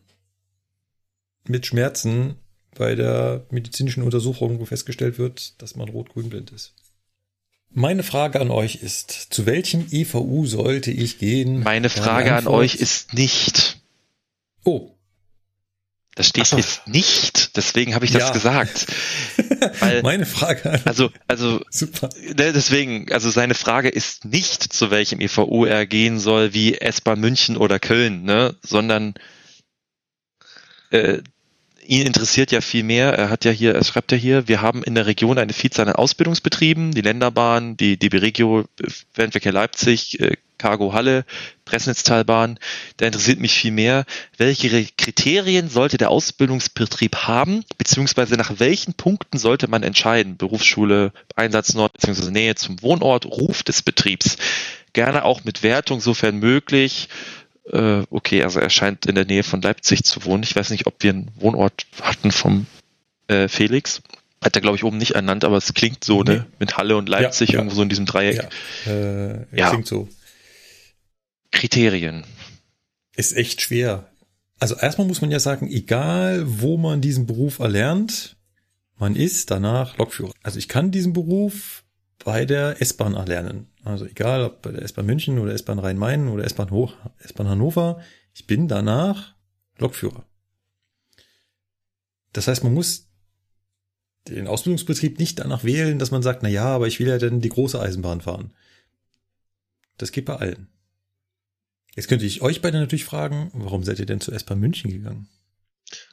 mit 1.48 1.66
Schmerzen 1.66 2.36
bei 2.76 2.96
der 2.96 3.46
medizinischen 3.50 4.04
Untersuchung, 4.04 4.60
wo 4.60 4.66
festgestellt 4.66 5.18
wird, 5.18 5.62
dass 5.62 5.76
man 5.76 5.90
rot-grün 5.90 6.30
blind 6.30 6.52
ist. 6.52 6.74
Meine 7.70 8.04
Frage 8.04 8.40
an 8.40 8.50
euch 8.50 8.76
ist, 8.82 9.12
zu 9.12 9.46
welchem 9.46 9.86
EVU 9.92 10.46
sollte 10.46 10.90
ich 10.92 11.20
gehen? 11.20 11.64
Meine 11.64 11.90
Frage 11.90 12.34
an 12.34 12.48
euch 12.48 12.76
ist 12.76 13.14
nicht. 13.14 13.80
Oh, 14.64 14.92
Das 16.16 16.28
steht 16.30 16.46
so. 16.48 16.58
jetzt 16.58 16.88
nicht, 16.88 17.56
deswegen 17.58 17.94
habe 17.94 18.06
ich 18.06 18.12
das 18.12 18.24
Ja. 18.24 18.32
gesagt. 18.32 18.88
Weil, 19.80 20.02
meine 20.02 20.26
Frage 20.26 20.82
also, 20.86 21.10
also 21.28 21.62
Super. 21.70 22.10
Ne, 22.22 22.54
Deswegen, 22.54 23.12
also 23.12 23.30
seine 23.30 23.54
Frage 23.54 23.90
ist 23.90 24.26
nicht, 24.26 24.74
zu 24.74 24.92
welchem 24.92 25.20
EVU 25.20 25.66
er 25.66 25.86
gehen 25.86 26.20
soll, 26.20 26.54
wie 26.54 26.76
S-Bahn 26.76 27.20
München 27.20 27.58
oder 27.58 27.80
Köln, 27.80 28.24
ne, 28.24 28.56
sondern 28.62 29.16
äh, 30.92 31.20
ihn 31.86 32.06
interessiert 32.06 32.52
ja 32.52 32.62
viel 32.62 32.84
mehr. 32.84 33.14
Er 33.14 33.30
hat 33.30 33.46
ja 33.46 33.52
hier, 33.52 33.74
er 33.74 33.84
schreibt 33.84 34.12
ja 34.12 34.18
hier, 34.18 34.48
wir 34.48 34.62
haben 34.62 34.84
in 34.84 34.96
der 34.96 35.06
Region 35.06 35.38
eine 35.38 35.54
Vielzahl 35.54 35.88
an 35.88 35.96
Ausbildungsbetrieben, 35.96 36.92
die 36.92 37.02
Länderbahn, 37.02 37.78
die 37.78 37.98
DB 37.98 38.18
Regio, 38.18 38.66
Fernverkehr 39.14 39.54
Leipzig, 39.54 40.20
äh, 40.20 40.36
Cargo 40.58 40.94
Halle, 40.94 41.26
Pressnitztalbahn. 41.66 42.60
Da 42.98 43.06
interessiert 43.06 43.40
mich 43.40 43.54
viel 43.54 43.72
mehr, 43.72 44.06
welche 44.38 44.86
Kriterien 44.98 45.70
sollte 45.70 45.98
der 45.98 46.10
Ausbildungsbetrieb 46.10 47.16
haben, 47.28 47.64
beziehungsweise 47.78 48.36
nach 48.36 48.60
welchen 48.60 48.94
Punkten 48.94 49.38
sollte 49.38 49.68
man 49.68 49.84
entscheiden? 49.84 50.38
Berufsschule, 50.38 51.12
Einsatzort, 51.36 51.94
beziehungsweise 51.94 52.32
Nähe 52.32 52.56
zum 52.56 52.82
Wohnort, 52.82 53.26
Ruf 53.26 53.64
des 53.64 53.82
Betriebs. 53.82 54.38
Gerne 54.94 55.24
auch 55.26 55.44
mit 55.44 55.62
Wertung, 55.64 56.00
sofern 56.02 56.38
möglich. 56.38 57.10
Äh, 57.72 58.04
okay, 58.10 58.44
also 58.44 58.60
er 58.60 58.70
scheint 58.70 59.06
in 59.06 59.16
der 59.16 59.26
Nähe 59.26 59.44
von 59.44 59.62
Leipzig 59.62 60.04
zu 60.04 60.24
wohnen. 60.26 60.44
Ich 60.44 60.56
weiß 60.56 60.70
nicht, 60.72 60.88
ob 60.88 60.96
wir 61.04 61.12
einen 61.12 61.32
Wohnort 61.36 61.86
hatten 62.02 62.32
vom 62.32 62.66
äh, 63.28 63.48
Felix. 63.48 64.02
Hat 64.42 64.56
er, 64.56 64.62
glaube 64.62 64.78
ich, 64.78 64.84
oben 64.84 64.98
nicht 64.98 65.12
ernannt, 65.16 65.44
aber 65.44 65.58
es 65.58 65.74
klingt 65.74 66.04
so, 66.04 66.24
Nee. 66.24 66.36
ne? 66.36 66.46
Mit 66.60 66.78
Halle 66.78 66.96
und 66.96 67.10
Leipzig, 67.10 67.50
Ja, 67.50 67.54
ja. 67.54 67.60
irgendwo 67.60 67.76
so 67.76 67.82
in 67.82 67.90
diesem 67.90 68.06
Dreieck. 68.06 68.48
Ja, 68.86 68.92
äh, 68.94 69.46
Ja. 69.52 69.70
klingt 69.72 69.88
so. 69.88 70.08
Kriterien. 71.52 72.24
Ist 73.16 73.36
echt 73.36 73.62
schwer. 73.62 74.10
Also 74.60 74.76
erstmal 74.76 75.08
muss 75.08 75.22
man 75.22 75.32
ja 75.32 75.40
sagen, 75.40 75.68
egal 75.68 76.44
wo 76.46 76.78
man 76.78 77.02
diesen 77.02 77.26
Beruf 77.26 77.60
erlernt, 77.60 78.36
man 78.98 79.16
ist 79.16 79.52
danach 79.52 79.98
Lokführer. 79.98 80.34
Also 80.44 80.58
ich 80.58 80.68
kann 80.68 80.92
diesen 80.92 81.14
Beruf 81.14 81.84
bei 82.24 82.46
der 82.46 82.82
S-Bahn 82.82 83.14
erlernen. 83.14 83.68
Also 83.84 84.06
egal 84.06 84.44
ob 84.44 84.62
bei 84.62 84.72
der 84.72 84.82
S-Bahn 84.82 85.06
München 85.06 85.40
oder 85.40 85.54
S-Bahn 85.54 85.80
Rhein-Main 85.80 86.28
oder 86.28 86.44
S-Bahn 86.44 86.72
Hoch, 86.72 86.94
S-Bahn 87.20 87.48
Hannover, 87.48 88.02
ich 88.34 88.48
bin 88.48 88.68
danach 88.68 89.36
Lokführer. 89.78 90.26
Das 92.34 92.48
heißt, 92.48 92.64
man 92.64 92.74
muss 92.74 93.08
den 94.28 94.48
Ausbildungsbetrieb 94.48 95.20
nicht 95.20 95.40
danach 95.40 95.64
wählen, 95.64 96.00
dass 96.00 96.12
man 96.12 96.22
sagt, 96.22 96.44
na 96.44 96.50
ja, 96.50 96.66
aber 96.66 96.88
ich 96.88 97.00
will 97.00 97.08
ja 97.08 97.18
dann 97.18 97.42
die 97.42 97.50
große 97.50 97.80
Eisenbahn 97.80 98.22
fahren. 98.22 98.52
Das 99.98 100.12
geht 100.12 100.26
bei 100.26 100.36
allen. 100.36 100.68
Jetzt 101.98 102.08
könnte 102.08 102.26
ich 102.28 102.44
euch 102.44 102.62
beide 102.62 102.80
natürlich 102.80 103.06
fragen, 103.06 103.50
warum 103.54 103.84
seid 103.84 103.98
ihr 103.98 104.06
denn 104.06 104.22
zur 104.22 104.36
S-Bahn 104.36 104.60
München 104.60 104.92
gegangen? 104.92 105.28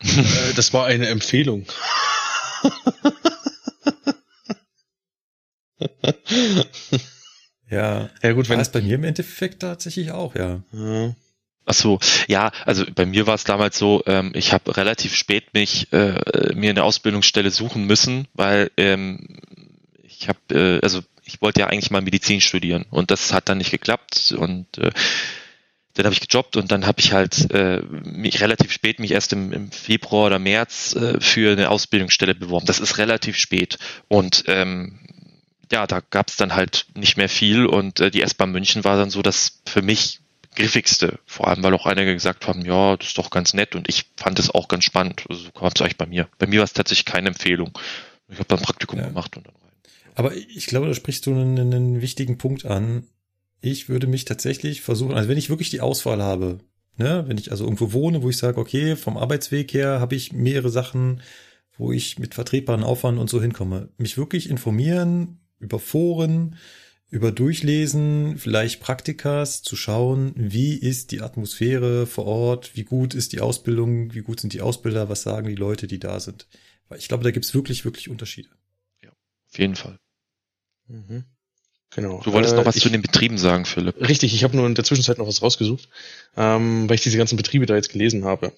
Äh, 0.01 0.55
das 0.57 0.73
war 0.73 0.87
eine 0.87 1.07
Empfehlung. 1.09 1.67
Ja, 7.71 8.09
ja 8.23 8.33
gut, 8.33 8.49
war 8.49 8.55
wenn 8.55 8.61
es 8.61 8.71
bei 8.71 8.81
mir 8.83 8.95
im 8.95 9.05
Endeffekt 9.05 9.61
tatsächlich 9.63 10.13
auch, 10.13 10.37
ja. 10.37 10.63
Ja. 10.73 11.15
Ach 11.65 11.75
so, 11.75 11.99
ja, 12.29 12.53
also 12.65 12.85
bei 12.95 13.05
mir 13.05 13.27
war 13.27 13.35
es 13.35 13.43
damals 13.43 13.77
so, 13.77 14.03
ähm, 14.07 14.31
ich 14.35 14.53
habe 14.53 14.77
relativ 14.77 15.17
spät 15.17 15.55
mich 15.55 15.93
äh, 15.93 16.55
mir 16.55 16.71
eine 16.71 16.85
Ausbildungsstelle 16.85 17.51
suchen 17.51 17.87
müssen, 17.87 18.29
weil 18.35 18.71
ähm, 18.77 19.41
ich 20.03 20.29
habe, 20.29 20.39
äh, 20.51 20.81
also 20.83 21.01
ich 21.25 21.43
wollte 21.43 21.61
ja 21.61 21.67
eigentlich 21.67 21.91
mal 21.91 22.03
Medizin 22.03 22.41
studieren 22.41 22.85
und 22.91 23.11
das 23.11 23.33
hat 23.33 23.49
dann 23.49 23.59
nicht 23.59 23.73
geklappt 23.73 24.33
und 24.39 24.79
äh, 24.79 24.93
dann 25.95 26.07
habe 26.07 26.15
ich 26.15 26.27
gejobbt 26.27 26.57
und 26.57 26.71
dann 26.73 26.87
habe 26.87 27.01
ich 27.01 27.13
halt 27.13 27.51
äh, 27.53 27.81
mich 28.05 28.41
relativ 28.41 28.73
spät 28.73 28.99
mich 28.99 29.13
erst 29.13 29.33
im, 29.33 29.53
im 29.53 29.71
Februar 29.71 30.27
oder 30.27 30.39
März 30.39 30.95
äh, 30.95 31.21
für 31.21 31.53
eine 31.53 31.71
Ausbildungsstelle 31.71 32.35
beworben. 32.35 32.67
Das 32.67 32.81
ist 32.81 32.99
relativ 32.99 33.37
spät 33.37 33.79
und 34.09 34.45
ähm, 34.47 34.99
ja, 35.73 35.87
da 35.87 36.01
gab 36.01 36.29
es 36.29 36.37
dann 36.37 36.55
halt 36.55 36.87
nicht 36.95 37.17
mehr 37.17 37.29
viel 37.29 37.67
und 37.67 38.01
äh, 38.01 38.11
die 38.11 38.23
S-Bahn 38.23 38.53
München 38.53 38.85
war 38.85 38.97
dann 38.97 39.11
so 39.11 39.23
das 39.23 39.63
für 39.67 39.83
mich 39.83 40.21
griffigste. 40.55 41.19
Vor 41.27 41.49
allem, 41.49 41.63
weil 41.63 41.75
auch 41.75 41.87
einige 41.87 42.13
gesagt 42.13 42.47
haben, 42.47 42.65
ja, 42.65 42.97
das 42.97 43.09
ist 43.09 43.19
doch 43.19 43.31
ganz 43.31 43.55
nett 43.55 43.75
und 43.75 43.89
ich 43.89 44.07
fand 44.17 44.39
es 44.39 44.51
auch 44.51 44.69
ganz 44.69 44.85
spannend. 44.85 45.25
Also 45.29 45.45
so 45.45 45.51
kam 45.51 45.71
es 45.75 45.81
eigentlich 45.81 45.97
bei 45.97 46.07
mir. 46.07 46.29
Bei 46.39 46.47
mir 46.47 46.59
war 46.61 46.65
es 46.65 46.73
tatsächlich 46.73 47.07
keine 47.07 47.29
Empfehlung. 47.29 47.77
Ich 48.29 48.39
habe 48.39 48.49
dann 48.49 48.61
Praktikum 48.61 48.99
Ja. 48.99 49.07
gemacht 49.09 49.37
und 49.37 49.47
dann 49.47 49.55
rein. 49.55 49.73
Aber 50.15 50.35
ich 50.35 50.67
glaube, 50.67 50.87
da 50.87 50.95
sprichst 50.95 51.27
du 51.27 51.33
einen, 51.33 51.59
einen 51.59 52.01
wichtigen 52.01 52.39
Punkt 52.39 52.65
an. 52.67 53.05
Ich 53.65 53.89
würde 53.89 54.07
mich 54.07 54.27
tatsächlich 54.27 54.83
versuchen, 54.83 55.15
also 55.15 55.31
wenn 55.31 55.39
ich 55.39 55.49
wirklich 55.49 55.71
die 55.71 55.81
Auswahl 55.81 56.23
habe, 56.23 56.59
ne, 56.99 57.25
wenn 57.27 57.39
ich 57.39 57.51
also 57.51 57.65
irgendwo 57.65 57.93
wohne, 57.93 58.23
wo 58.23 58.29
ich 58.29 58.37
sage, 58.37 58.61
okay, 58.61 58.95
vom 58.95 59.17
Arbeitsweg 59.17 59.73
her 59.73 60.01
habe 60.01 60.15
ich 60.15 60.35
mehrere 60.35 60.69
Sachen, 60.69 61.23
wo 61.79 61.91
ich 61.91 62.19
mit 62.19 62.35
vertretbaren 62.35 62.85
Aufwand 62.85 63.19
und 63.19 63.31
so 63.31 63.41
hinkomme, 63.41 63.89
mich 63.97 64.19
wirklich 64.19 64.51
informieren 64.51 65.41
über 65.61 65.79
Foren, 65.79 66.57
über 67.09 67.33
Durchlesen, 67.33 68.37
vielleicht 68.37 68.81
Praktikas, 68.81 69.63
zu 69.63 69.77
schauen, 69.77 70.35
wie 70.37 70.75
ist 70.75 71.11
die 71.11 71.23
Atmosphäre 71.23 72.07
vor 72.07 72.27
Ort, 72.27 72.77
wie 72.77 72.85
gut 72.85 73.15
ist 73.15 73.33
die 73.33 73.41
Ausbildung, 73.41 74.13
wie 74.13 74.21
gut 74.21 74.41
sind 74.41 74.53
die 74.53 74.61
Ausbilder, 74.61 75.09
was 75.09 75.23
sagen 75.23 75.49
die 75.49 75.55
Leute, 75.55 75.87
die 75.87 75.99
da 75.99 76.21
sind. 76.21 76.49
Weil 76.89 76.99
ich 76.99 77.09
glaube, 77.09 77.25
da 77.25 77.31
gibt's 77.31 77.55
wirklich, 77.55 77.87
wirklich 77.87 78.11
Unterschiede. 78.11 78.51
Auf 79.51 79.59
jeden 79.59 79.77
Fall. 79.77 79.99
Mhm. 80.87 81.25
Genau. 81.95 82.21
Du 82.25 82.33
wolltest 82.33 82.55
Äh, 82.55 82.57
noch 82.57 82.67
was 82.67 82.77
ich, 82.77 82.83
zu 82.83 82.91
den 82.91 83.03
Betrieben 83.03 83.39
sagen, 83.39 83.65
Philipp. 83.65 84.01
Richtig, 84.01 84.35
ich 84.35 84.45
habe 84.45 84.57
nur 84.57 84.67
in 84.67 84.75
der 84.75 84.85
Zwischenzeit 84.85 85.19
noch 85.19 85.29
was 85.29 85.43
rausgesucht, 85.43 85.89
ähm, 86.37 86.89
weil 86.89 86.97
ich 86.97 87.03
diese 87.03 87.19
ganzen 87.19 87.37
Betriebe 87.37 87.67
da 87.67 87.77
jetzt 87.77 87.93
gelesen 87.93 88.25
habe. 88.25 88.53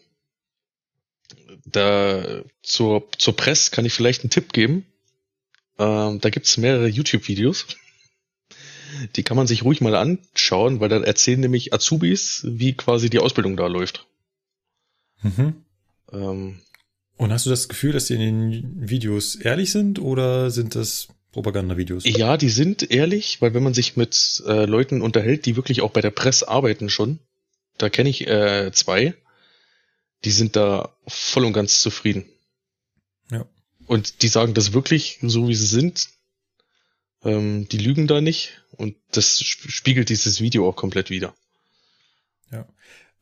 Da 1.67 2.43
zur, 2.63 3.09
zur 3.19 3.37
Press 3.37 3.71
kann 3.71 3.85
ich 3.85 3.93
vielleicht 3.93 4.23
einen 4.23 4.31
Tipp 4.31 4.53
geben. 4.53 4.87
Ähm, 5.79 6.21
da 6.21 6.31
gibt's 6.31 6.57
mehrere 6.57 6.87
YouTube-Videos. 6.89 7.67
Die 9.17 9.23
kann 9.25 9.37
man 9.37 9.47
sich 9.47 9.65
ruhig 9.65 9.81
mal 9.81 9.95
anschauen, 9.95 10.81
weil 10.81 10.89
dann 10.89 11.05
erzählen 11.05 11.41
nämlich 11.41 11.75
Azubis, 11.75 12.43
wie 12.49 12.73
quasi 12.73 13.11
die 13.11 13.19
Ausbildung 13.19 13.57
da 13.57 13.67
läuft. 13.67 14.07
Mhm. 15.23 15.57
Ähm, 16.13 16.61
Und 17.17 17.33
hast 17.33 17.45
du 17.45 17.51
das 17.51 17.69
Gefühl, 17.69 17.93
dass 17.93 18.07
die 18.07 18.15
in 18.15 18.21
den 18.21 18.89
Videos 18.89 19.35
ehrlich 19.35 19.73
sind 19.73 19.99
oder 19.99 20.51
sind 20.51 20.75
das 20.75 21.09
Propagandavideos? 21.37 22.05
Ja, 22.07 22.39
die 22.39 22.49
sind 22.49 22.91
ehrlich, 22.91 23.43
weil 23.43 23.53
wenn 23.53 23.63
man 23.63 23.75
sich 23.75 23.95
mit 23.97 24.43
äh, 24.47 24.65
Leuten 24.65 25.03
unterhält, 25.03 25.45
die 25.45 25.55
wirklich 25.55 25.83
auch 25.83 25.91
bei 25.91 26.01
der 26.01 26.11
Press 26.11 26.43
arbeiten 26.43 26.89
schon, 26.89 27.19
da 27.77 27.91
kenne 27.91 28.09
ich 28.09 28.27
äh, 28.27 28.71
zwei, 28.73 29.15
die 30.25 30.31
sind 30.31 30.57
da 30.57 30.97
voll 31.07 31.45
und 31.45 31.53
ganz 31.53 31.83
zufrieden. 31.83 32.25
Ja. 33.31 33.45
Und 33.87 34.23
die 34.23 34.29
sagen 34.29 34.55
das 34.55 34.73
wirklich 34.73 35.19
so, 35.23 35.47
wie 35.49 35.55
sie 35.55 35.67
sind. 35.67 36.09
Ähm, 37.23 37.69
die 37.69 37.79
lügen 37.79 38.07
da 38.07 38.21
nicht 38.21 38.63
und 38.73 38.97
das 39.13 39.41
sp- 39.45 39.69
spiegelt 39.69 40.09
dieses 40.09 40.41
Video 40.41 40.69
auch 40.69 40.77
komplett 40.77 41.11
wider. 41.11 41.35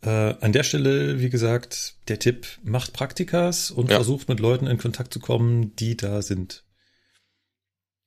Äh, 0.03 0.35
an 0.41 0.53
der 0.53 0.65
Stelle, 0.65 1.21
wie 1.21 1.31
gesagt, 1.31 1.95
der 2.09 2.19
Tipp, 2.19 2.47
macht 2.63 2.93
Praktikas 2.93 3.71
und 3.71 3.89
Ja. 3.91 3.97
versucht 3.97 4.29
mit 4.29 4.39
Leuten 4.39 4.67
in 4.67 4.77
Kontakt 4.77 5.15
zu 5.15 5.19
kommen, 5.19 5.75
die 5.77 5.97
da 5.97 6.21
sind. 6.21 6.64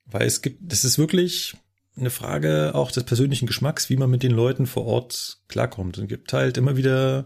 Weil 0.09 0.25
es 0.25 0.41
gibt, 0.41 0.59
das 0.61 0.83
ist 0.83 0.97
wirklich 0.97 1.55
eine 1.95 2.09
Frage 2.09 2.73
auch 2.75 2.91
des 2.91 3.03
persönlichen 3.03 3.47
Geschmacks, 3.47 3.89
wie 3.89 3.97
man 3.97 4.09
mit 4.09 4.23
den 4.23 4.31
Leuten 4.31 4.67
vor 4.67 4.85
Ort 4.85 5.39
klarkommt. 5.47 5.97
Und 5.97 6.03
es 6.05 6.09
gibt 6.09 6.31
halt 6.33 6.57
immer 6.57 6.77
wieder 6.77 7.25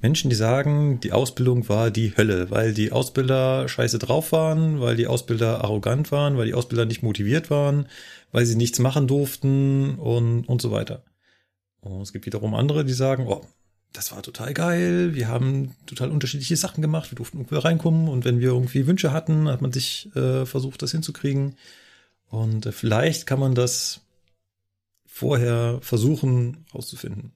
Menschen, 0.00 0.30
die 0.30 0.36
sagen, 0.36 1.00
die 1.00 1.12
Ausbildung 1.12 1.68
war 1.68 1.90
die 1.90 2.16
Hölle, 2.16 2.50
weil 2.50 2.74
die 2.74 2.92
Ausbilder 2.92 3.68
scheiße 3.68 3.98
drauf 3.98 4.32
waren, 4.32 4.80
weil 4.80 4.96
die 4.96 5.06
Ausbilder 5.06 5.64
arrogant 5.64 6.12
waren, 6.12 6.36
weil 6.36 6.46
die 6.46 6.54
Ausbilder 6.54 6.84
nicht 6.84 7.02
motiviert 7.02 7.50
waren, 7.50 7.86
weil 8.32 8.46
sie 8.46 8.56
nichts 8.56 8.78
machen 8.78 9.06
durften 9.06 9.96
und, 9.96 10.44
und 10.44 10.62
so 10.62 10.70
weiter. 10.70 11.04
Und 11.80 12.02
es 12.02 12.12
gibt 12.12 12.26
wiederum 12.26 12.54
andere, 12.54 12.84
die 12.84 12.92
sagen, 12.92 13.26
oh, 13.28 13.44
das 13.92 14.12
war 14.12 14.22
total 14.22 14.52
geil, 14.52 15.14
wir 15.14 15.28
haben 15.28 15.74
total 15.86 16.10
unterschiedliche 16.10 16.56
Sachen 16.56 16.82
gemacht, 16.82 17.10
wir 17.10 17.16
durften 17.16 17.38
irgendwo 17.38 17.58
reinkommen 17.58 18.08
und 18.08 18.24
wenn 18.24 18.40
wir 18.40 18.48
irgendwie 18.48 18.86
Wünsche 18.86 19.12
hatten, 19.12 19.48
hat 19.48 19.62
man 19.62 19.72
sich 19.72 20.14
äh, 20.14 20.44
versucht, 20.44 20.82
das 20.82 20.90
hinzukriegen. 20.90 21.56
Und 22.28 22.68
vielleicht 22.74 23.26
kann 23.26 23.38
man 23.40 23.54
das 23.54 24.00
vorher 25.06 25.78
versuchen 25.82 26.66
rauszufinden. 26.74 27.32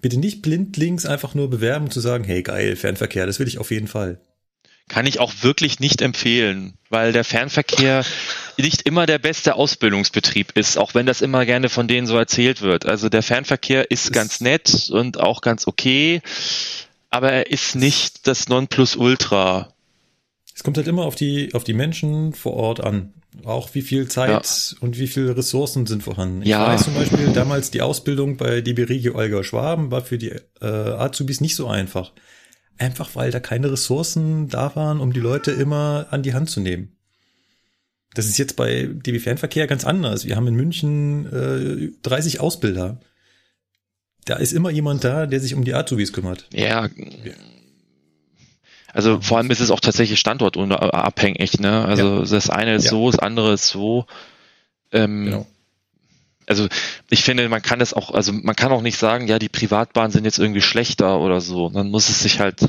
Bitte 0.00 0.18
nicht 0.18 0.42
blindlings 0.42 1.06
einfach 1.06 1.34
nur 1.34 1.50
bewerben 1.50 1.90
zu 1.90 2.00
sagen, 2.00 2.24
hey 2.24 2.42
geil, 2.42 2.76
Fernverkehr, 2.76 3.26
das 3.26 3.38
will 3.38 3.48
ich 3.48 3.58
auf 3.58 3.70
jeden 3.70 3.88
Fall. 3.88 4.20
Kann 4.88 5.06
ich 5.06 5.18
auch 5.18 5.32
wirklich 5.42 5.80
nicht 5.80 6.00
empfehlen, 6.00 6.74
weil 6.90 7.12
der 7.12 7.24
Fernverkehr 7.24 8.04
nicht 8.56 8.82
immer 8.82 9.06
der 9.06 9.18
beste 9.18 9.56
Ausbildungsbetrieb 9.56 10.52
ist, 10.56 10.78
auch 10.78 10.94
wenn 10.94 11.06
das 11.06 11.22
immer 11.22 11.44
gerne 11.44 11.68
von 11.68 11.88
denen 11.88 12.06
so 12.06 12.16
erzählt 12.16 12.60
wird. 12.62 12.86
Also 12.86 13.08
der 13.08 13.24
Fernverkehr 13.24 13.90
ist 13.90 14.06
Es- 14.06 14.12
ganz 14.12 14.40
nett 14.40 14.88
und 14.90 15.18
auch 15.18 15.40
ganz 15.40 15.66
okay, 15.66 16.22
aber 17.10 17.32
er 17.32 17.50
ist 17.50 17.74
nicht 17.74 18.28
das 18.28 18.48
Nonplusultra. 18.48 19.72
Es 20.56 20.62
kommt 20.62 20.78
halt 20.78 20.88
immer 20.88 21.04
auf 21.04 21.14
die, 21.14 21.52
auf 21.52 21.64
die 21.64 21.74
Menschen 21.74 22.32
vor 22.32 22.54
Ort 22.54 22.80
an. 22.82 23.12
Auch 23.44 23.74
wie 23.74 23.82
viel 23.82 24.08
Zeit 24.08 24.74
und 24.80 24.98
wie 24.98 25.06
viele 25.06 25.36
Ressourcen 25.36 25.84
sind 25.84 26.02
vorhanden. 26.02 26.40
Ich 26.40 26.48
Ja. 26.48 26.66
weiß 26.66 26.84
zum 26.84 26.94
Beispiel, 26.94 27.30
damals 27.34 27.70
die 27.70 27.82
Ausbildung 27.82 28.38
bei 28.38 28.62
DB 28.62 28.84
Regio 28.84 29.14
Olga 29.16 29.44
Schwaben 29.44 29.90
war 29.90 30.00
für 30.00 30.16
die 30.16 30.30
äh, 30.62 30.64
Azubis 30.66 31.42
nicht 31.42 31.56
so 31.56 31.66
einfach. 31.68 32.12
Einfach 32.78 33.14
weil 33.14 33.30
da 33.30 33.38
keine 33.38 33.70
Ressourcen 33.70 34.48
da 34.48 34.74
waren, 34.74 35.00
um 35.00 35.12
die 35.12 35.20
Leute 35.20 35.50
immer 35.50 36.06
an 36.10 36.22
die 36.22 36.32
Hand 36.32 36.48
zu 36.48 36.60
nehmen. 36.60 36.96
Das 38.14 38.24
ist 38.24 38.38
jetzt 38.38 38.56
bei 38.56 38.84
DB 38.90 39.18
Fernverkehr 39.18 39.66
ganz 39.66 39.84
anders. 39.84 40.24
Wir 40.24 40.36
haben 40.36 40.46
in 40.46 40.54
München 40.54 41.26
äh, 41.30 41.92
30 42.02 42.40
Ausbilder. 42.40 42.98
Da 44.24 44.36
ist 44.36 44.52
immer 44.54 44.70
jemand 44.70 45.04
da, 45.04 45.26
der 45.26 45.40
sich 45.40 45.54
um 45.54 45.64
die 45.64 45.74
Azubis 45.74 46.14
kümmert. 46.14 46.48
Ja. 46.54 46.88
Also 48.92 49.20
vor 49.20 49.38
allem 49.38 49.50
ist 49.50 49.60
es 49.60 49.70
auch 49.70 49.80
tatsächlich 49.80 50.18
standortabhängig, 50.20 51.60
ne? 51.60 51.84
Also 51.84 52.24
das 52.24 52.50
eine 52.50 52.74
ist 52.76 52.84
Ja. 52.84 52.90
so, 52.90 53.10
das 53.10 53.18
andere 53.18 53.52
ist 53.52 53.68
so. 53.68 54.06
Ähm, 54.92 55.24
Genau. 55.24 55.46
Also 56.48 56.68
ich 57.10 57.24
finde, 57.24 57.48
man 57.48 57.60
kann 57.60 57.80
es 57.80 57.92
auch, 57.92 58.12
also 58.12 58.32
man 58.32 58.54
kann 58.54 58.70
auch 58.70 58.80
nicht 58.82 58.98
sagen, 58.98 59.26
ja, 59.26 59.40
die 59.40 59.48
Privatbahnen 59.48 60.12
sind 60.12 60.24
jetzt 60.24 60.38
irgendwie 60.38 60.62
schlechter 60.62 61.18
oder 61.20 61.40
so. 61.40 61.70
Man 61.70 61.90
muss 61.90 62.08
es 62.08 62.20
sich 62.20 62.38
halt 62.38 62.68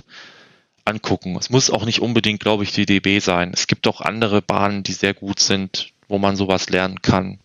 angucken. 0.83 1.35
Es 1.37 1.51
muss 1.51 1.69
auch 1.69 1.85
nicht 1.85 2.01
unbedingt, 2.01 2.39
glaube 2.39 2.63
ich, 2.63 2.71
die 2.71 2.87
DB 2.87 3.19
sein. 3.19 3.51
Es 3.53 3.67
gibt 3.67 3.87
auch 3.87 4.01
andere 4.01 4.41
Bahnen, 4.41 4.81
die 4.81 4.93
sehr 4.93 5.13
gut 5.13 5.39
sind, 5.39 5.93
wo 6.07 6.17
man 6.17 6.35
sowas 6.35 6.69
lernen 6.69 7.01
kann. 7.03 7.39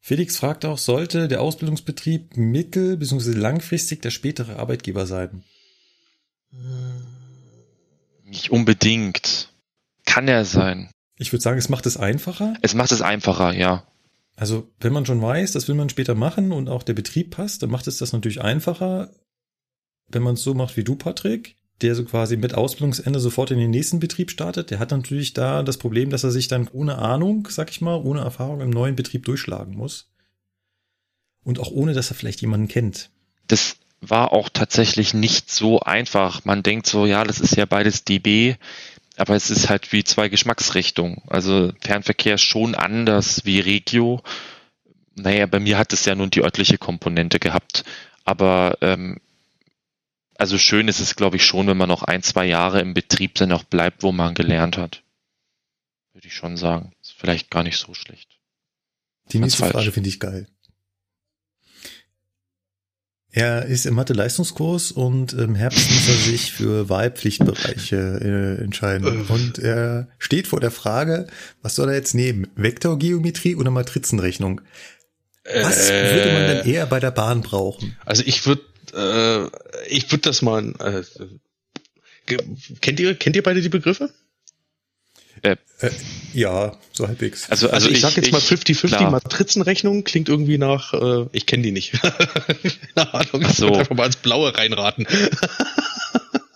Felix 0.00 0.36
fragt 0.36 0.64
auch, 0.64 0.78
sollte 0.78 1.26
der 1.26 1.40
Ausbildungsbetrieb 1.40 2.36
mittel- 2.36 2.96
bzw. 2.96 3.30
langfristig 3.32 4.02
der 4.02 4.10
spätere 4.10 4.56
Arbeitgeber 4.58 5.06
sein? 5.06 5.42
Nicht 8.24 8.50
unbedingt. 8.50 9.50
Kann 10.04 10.28
er 10.28 10.44
sein. 10.44 10.90
Ich 11.16 11.32
würde 11.32 11.42
sagen, 11.42 11.58
es 11.58 11.68
macht 11.68 11.86
es 11.86 11.96
einfacher. 11.96 12.54
Es 12.62 12.74
macht 12.74 12.92
es 12.92 13.02
einfacher, 13.02 13.54
ja. 13.54 13.86
Also, 14.36 14.70
wenn 14.80 14.92
man 14.92 15.06
schon 15.06 15.22
weiß, 15.22 15.52
das 15.52 15.66
will 15.66 15.74
man 15.74 15.88
später 15.88 16.14
machen 16.14 16.52
und 16.52 16.68
auch 16.68 16.82
der 16.82 16.92
Betrieb 16.92 17.30
passt, 17.30 17.62
dann 17.62 17.70
macht 17.70 17.86
es 17.86 17.98
das 17.98 18.12
natürlich 18.12 18.42
einfacher, 18.42 19.10
wenn 20.08 20.22
man 20.22 20.34
es 20.34 20.42
so 20.42 20.52
macht 20.52 20.76
wie 20.76 20.84
du, 20.84 20.94
Patrick, 20.94 21.56
der 21.80 21.94
so 21.94 22.04
quasi 22.04 22.36
mit 22.36 22.54
Ausbildungsende 22.54 23.18
sofort 23.18 23.50
in 23.50 23.58
den 23.58 23.70
nächsten 23.70 23.98
Betrieb 23.98 24.30
startet. 24.30 24.70
Der 24.70 24.78
hat 24.78 24.90
natürlich 24.90 25.32
da 25.32 25.62
das 25.62 25.78
Problem, 25.78 26.10
dass 26.10 26.24
er 26.24 26.30
sich 26.30 26.48
dann 26.48 26.68
ohne 26.68 26.98
Ahnung, 26.98 27.48
sag 27.50 27.70
ich 27.70 27.80
mal, 27.80 27.96
ohne 27.96 28.20
Erfahrung 28.20 28.60
im 28.60 28.70
neuen 28.70 28.96
Betrieb 28.96 29.24
durchschlagen 29.24 29.74
muss. 29.74 30.10
Und 31.42 31.58
auch 31.58 31.70
ohne, 31.70 31.92
dass 31.92 32.10
er 32.10 32.16
vielleicht 32.16 32.40
jemanden 32.40 32.68
kennt. 32.68 33.10
das 33.46 33.76
war 34.00 34.32
auch 34.32 34.48
tatsächlich 34.48 35.14
nicht 35.14 35.50
so 35.50 35.80
einfach. 35.80 36.44
Man 36.44 36.62
denkt 36.62 36.86
so, 36.86 37.06
ja, 37.06 37.24
das 37.24 37.40
ist 37.40 37.56
ja 37.56 37.64
beides 37.64 38.04
DB, 38.04 38.56
aber 39.16 39.34
es 39.34 39.50
ist 39.50 39.68
halt 39.68 39.92
wie 39.92 40.04
zwei 40.04 40.28
Geschmacksrichtungen. 40.28 41.22
Also 41.26 41.72
Fernverkehr 41.80 42.34
ist 42.34 42.42
schon 42.42 42.74
anders 42.74 43.44
wie 43.44 43.60
Regio. 43.60 44.22
Naja, 45.14 45.46
bei 45.46 45.60
mir 45.60 45.78
hat 45.78 45.92
es 45.92 46.04
ja 46.04 46.14
nun 46.14 46.30
die 46.30 46.42
örtliche 46.42 46.78
Komponente 46.78 47.38
gehabt. 47.38 47.84
Aber 48.24 48.76
ähm, 48.82 49.18
also 50.38 50.58
schön 50.58 50.88
ist 50.88 51.00
es, 51.00 51.16
glaube 51.16 51.36
ich, 51.36 51.44
schon, 51.44 51.66
wenn 51.66 51.76
man 51.76 51.88
noch 51.88 52.02
ein, 52.02 52.22
zwei 52.22 52.44
Jahre 52.44 52.80
im 52.80 52.92
Betrieb 52.92 53.34
dann 53.36 53.52
auch 53.52 53.64
bleibt, 53.64 54.02
wo 54.02 54.12
man 54.12 54.34
gelernt 54.34 54.76
hat. 54.76 55.02
Würde 56.12 56.28
ich 56.28 56.34
schon 56.34 56.56
sagen. 56.56 56.92
Ist 57.00 57.14
vielleicht 57.16 57.50
gar 57.50 57.62
nicht 57.62 57.78
so 57.78 57.94
schlecht. 57.94 58.38
Die 59.32 59.38
nächste. 59.38 59.66
Frage 59.66 59.92
finde 59.92 60.08
ich 60.08 60.20
geil. 60.20 60.46
Er 63.36 63.66
ist 63.66 63.84
im 63.84 63.92
Mathe-Leistungskurs 63.96 64.92
und 64.92 65.34
im 65.34 65.54
Herbst 65.54 65.90
muss 65.90 66.08
er 66.08 66.14
sich 66.14 66.52
für 66.52 66.88
Wahlpflichtbereiche 66.88 68.56
äh, 68.58 68.64
entscheiden. 68.64 69.26
Äh. 69.28 69.30
Und 69.30 69.58
er 69.58 70.08
steht 70.18 70.46
vor 70.46 70.58
der 70.58 70.70
Frage, 70.70 71.26
was 71.60 71.74
soll 71.74 71.90
er 71.90 71.96
jetzt 71.96 72.14
nehmen? 72.14 72.46
Vektorgeometrie 72.56 73.54
oder 73.56 73.70
Matrizenrechnung? 73.70 74.62
Was 75.44 75.90
Äh, 75.90 76.14
würde 76.14 76.32
man 76.32 76.46
denn 76.46 76.66
eher 76.66 76.86
bei 76.86 76.98
der 76.98 77.10
Bahn 77.10 77.42
brauchen? 77.42 77.94
Also 78.06 78.22
ich 78.24 78.46
würde, 78.46 78.62
äh, 78.94 79.94
ich 79.94 80.10
würde 80.10 80.22
das 80.22 80.40
mal. 80.40 80.72
Äh, 80.78 81.02
kennt 82.80 82.98
ihr, 83.00 83.14
kennt 83.16 83.36
ihr 83.36 83.42
beide 83.42 83.60
die 83.60 83.68
Begriffe? 83.68 84.14
Äh, 85.42 85.56
ja, 86.32 86.72
so 86.92 87.06
halbwegs. 87.06 87.50
Also, 87.50 87.68
Also, 87.70 87.90
ich, 87.90 88.00
sag 88.00 88.16
jetzt 88.16 88.32
mal 88.32 88.38
ich- 88.38 88.44
50-50 88.44 88.86
klar. 88.88 89.10
Matrizenrechnung 89.10 90.04
klingt 90.04 90.28
irgendwie 90.28 90.58
nach, 90.58 90.94
äh, 90.94 91.26
ich 91.32 91.46
kenne 91.46 91.62
die 91.62 91.72
nicht. 91.72 91.92
Keine 92.94 93.14
Ahnung, 93.14 93.42
ich 93.42 93.48
so. 93.56 93.74
einfach 93.74 93.94
mal 93.94 94.06
ins 94.06 94.16
Blaue 94.16 94.56
reinraten. 94.56 95.06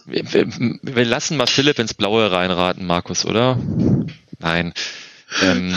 Wir, 0.07 0.25
wir, 0.33 0.49
wir 0.83 1.05
lassen 1.05 1.37
mal 1.37 1.47
Philipp 1.47 1.79
ins 1.79 1.95
Blaue 1.95 2.33
reinraten, 2.33 2.85
Markus, 2.85 3.25
oder? 3.25 3.61
Nein. 4.41 4.73
Ähm, 5.41 5.73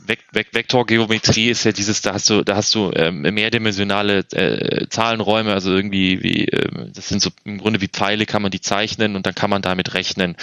Vek 0.00 0.18
Vek 0.32 0.48
Vektorgeometrie 0.52 1.50
ist 1.50 1.62
ja 1.62 1.70
dieses, 1.70 2.02
da 2.02 2.14
hast 2.14 2.28
du, 2.30 2.42
da 2.42 2.56
hast 2.56 2.74
du 2.74 2.90
ähm, 2.96 3.20
mehrdimensionale 3.20 4.24
äh, 4.32 4.88
Zahlenräume, 4.88 5.52
also 5.52 5.70
irgendwie 5.72 6.20
wie, 6.20 6.46
ähm, 6.46 6.90
das 6.92 7.08
sind 7.10 7.22
so 7.22 7.30
im 7.44 7.58
Grunde 7.58 7.80
wie 7.80 7.86
Pfeile, 7.86 8.26
kann 8.26 8.42
man 8.42 8.50
die 8.50 8.60
zeichnen 8.60 9.14
und 9.14 9.26
dann 9.26 9.36
kann 9.36 9.50
man 9.50 9.62
damit 9.62 9.94
rechnen. 9.94 10.36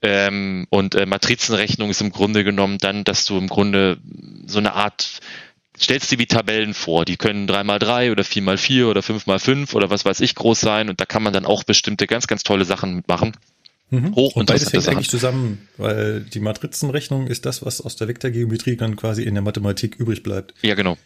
Ähm, 0.00 0.66
und 0.70 0.94
äh, 0.94 1.06
Matrizenrechnung 1.06 1.90
ist 1.90 2.00
im 2.00 2.12
Grunde 2.12 2.44
genommen 2.44 2.78
dann, 2.78 3.04
dass 3.04 3.24
du 3.24 3.36
im 3.36 3.48
Grunde 3.48 3.98
so 4.46 4.58
eine 4.58 4.74
Art 4.74 5.20
stellst 5.80 6.10
dir 6.10 6.18
wie 6.18 6.26
Tabellen 6.26 6.74
vor. 6.74 7.04
Die 7.04 7.16
können 7.16 7.48
3x3 7.48 8.12
oder 8.12 8.22
4x4 8.22 8.86
oder 8.86 9.00
5x5 9.00 9.74
oder 9.74 9.90
was 9.90 10.04
weiß 10.04 10.20
ich 10.20 10.34
groß 10.34 10.60
sein 10.60 10.88
und 10.88 11.00
da 11.00 11.04
kann 11.04 11.22
man 11.22 11.32
dann 11.32 11.46
auch 11.46 11.64
bestimmte 11.64 12.06
ganz, 12.06 12.26
ganz 12.26 12.42
tolle 12.42 12.64
Sachen 12.64 12.96
mitmachen. 12.96 13.36
Mhm. 13.90 14.14
Hoch 14.14 14.36
und 14.36 14.46
beides 14.46 14.72
hängt 14.72 14.84
Sachen. 14.84 14.96
eigentlich 14.96 15.08
zusammen, 15.08 15.68
weil 15.78 16.20
die 16.20 16.40
Matrizenrechnung 16.40 17.26
ist 17.26 17.46
das, 17.46 17.64
was 17.64 17.80
aus 17.80 17.96
der 17.96 18.06
Vektorgeometrie 18.08 18.76
dann 18.76 18.96
quasi 18.96 19.22
in 19.22 19.34
der 19.34 19.42
Mathematik 19.42 19.96
übrig 19.96 20.22
bleibt. 20.22 20.54
Ja, 20.62 20.74
genau. 20.74 20.98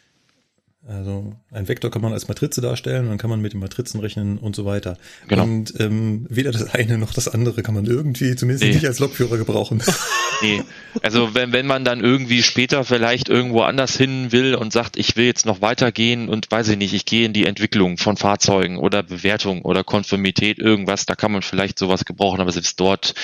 Also 0.84 1.32
ein 1.52 1.68
Vektor 1.68 1.92
kann 1.92 2.02
man 2.02 2.12
als 2.12 2.26
Matrize 2.26 2.60
darstellen, 2.60 3.06
dann 3.08 3.16
kann 3.16 3.30
man 3.30 3.40
mit 3.40 3.52
den 3.52 3.60
Matrizen 3.60 4.00
rechnen 4.00 4.36
und 4.36 4.56
so 4.56 4.64
weiter. 4.64 4.98
Genau. 5.28 5.44
Und 5.44 5.74
ähm, 5.78 6.26
weder 6.28 6.50
das 6.50 6.74
eine 6.74 6.98
noch 6.98 7.14
das 7.14 7.28
andere 7.28 7.62
kann 7.62 7.74
man 7.74 7.86
irgendwie, 7.86 8.34
zumindest 8.34 8.64
Nee. 8.64 8.74
nicht 8.74 8.86
als 8.86 8.98
Lokführer 8.98 9.36
gebrauchen. 9.38 9.82
Nee. 10.42 10.60
Also 11.02 11.36
wenn, 11.36 11.52
wenn 11.52 11.66
man 11.68 11.84
dann 11.84 12.00
irgendwie 12.00 12.42
später 12.42 12.82
vielleicht 12.82 13.28
irgendwo 13.28 13.60
anders 13.62 13.96
hin 13.96 14.32
will 14.32 14.56
und 14.56 14.72
sagt, 14.72 14.96
ich 14.96 15.14
will 15.14 15.24
jetzt 15.26 15.46
noch 15.46 15.60
weitergehen 15.60 16.28
und 16.28 16.50
weiß 16.50 16.66
ich 16.70 16.76
nicht, 16.76 16.94
ich 16.94 17.04
gehe 17.04 17.24
in 17.26 17.32
die 17.32 17.46
Entwicklung 17.46 17.96
von 17.96 18.16
Fahrzeugen 18.16 18.76
oder 18.76 19.04
Bewertung 19.04 19.62
oder 19.62 19.84
Konformität, 19.84 20.58
irgendwas, 20.58 21.06
da 21.06 21.14
kann 21.14 21.30
man 21.30 21.42
vielleicht 21.42 21.78
sowas 21.78 22.04
gebrauchen, 22.04 22.40
aber 22.40 22.50
selbst 22.50 22.80
dort 22.80 23.14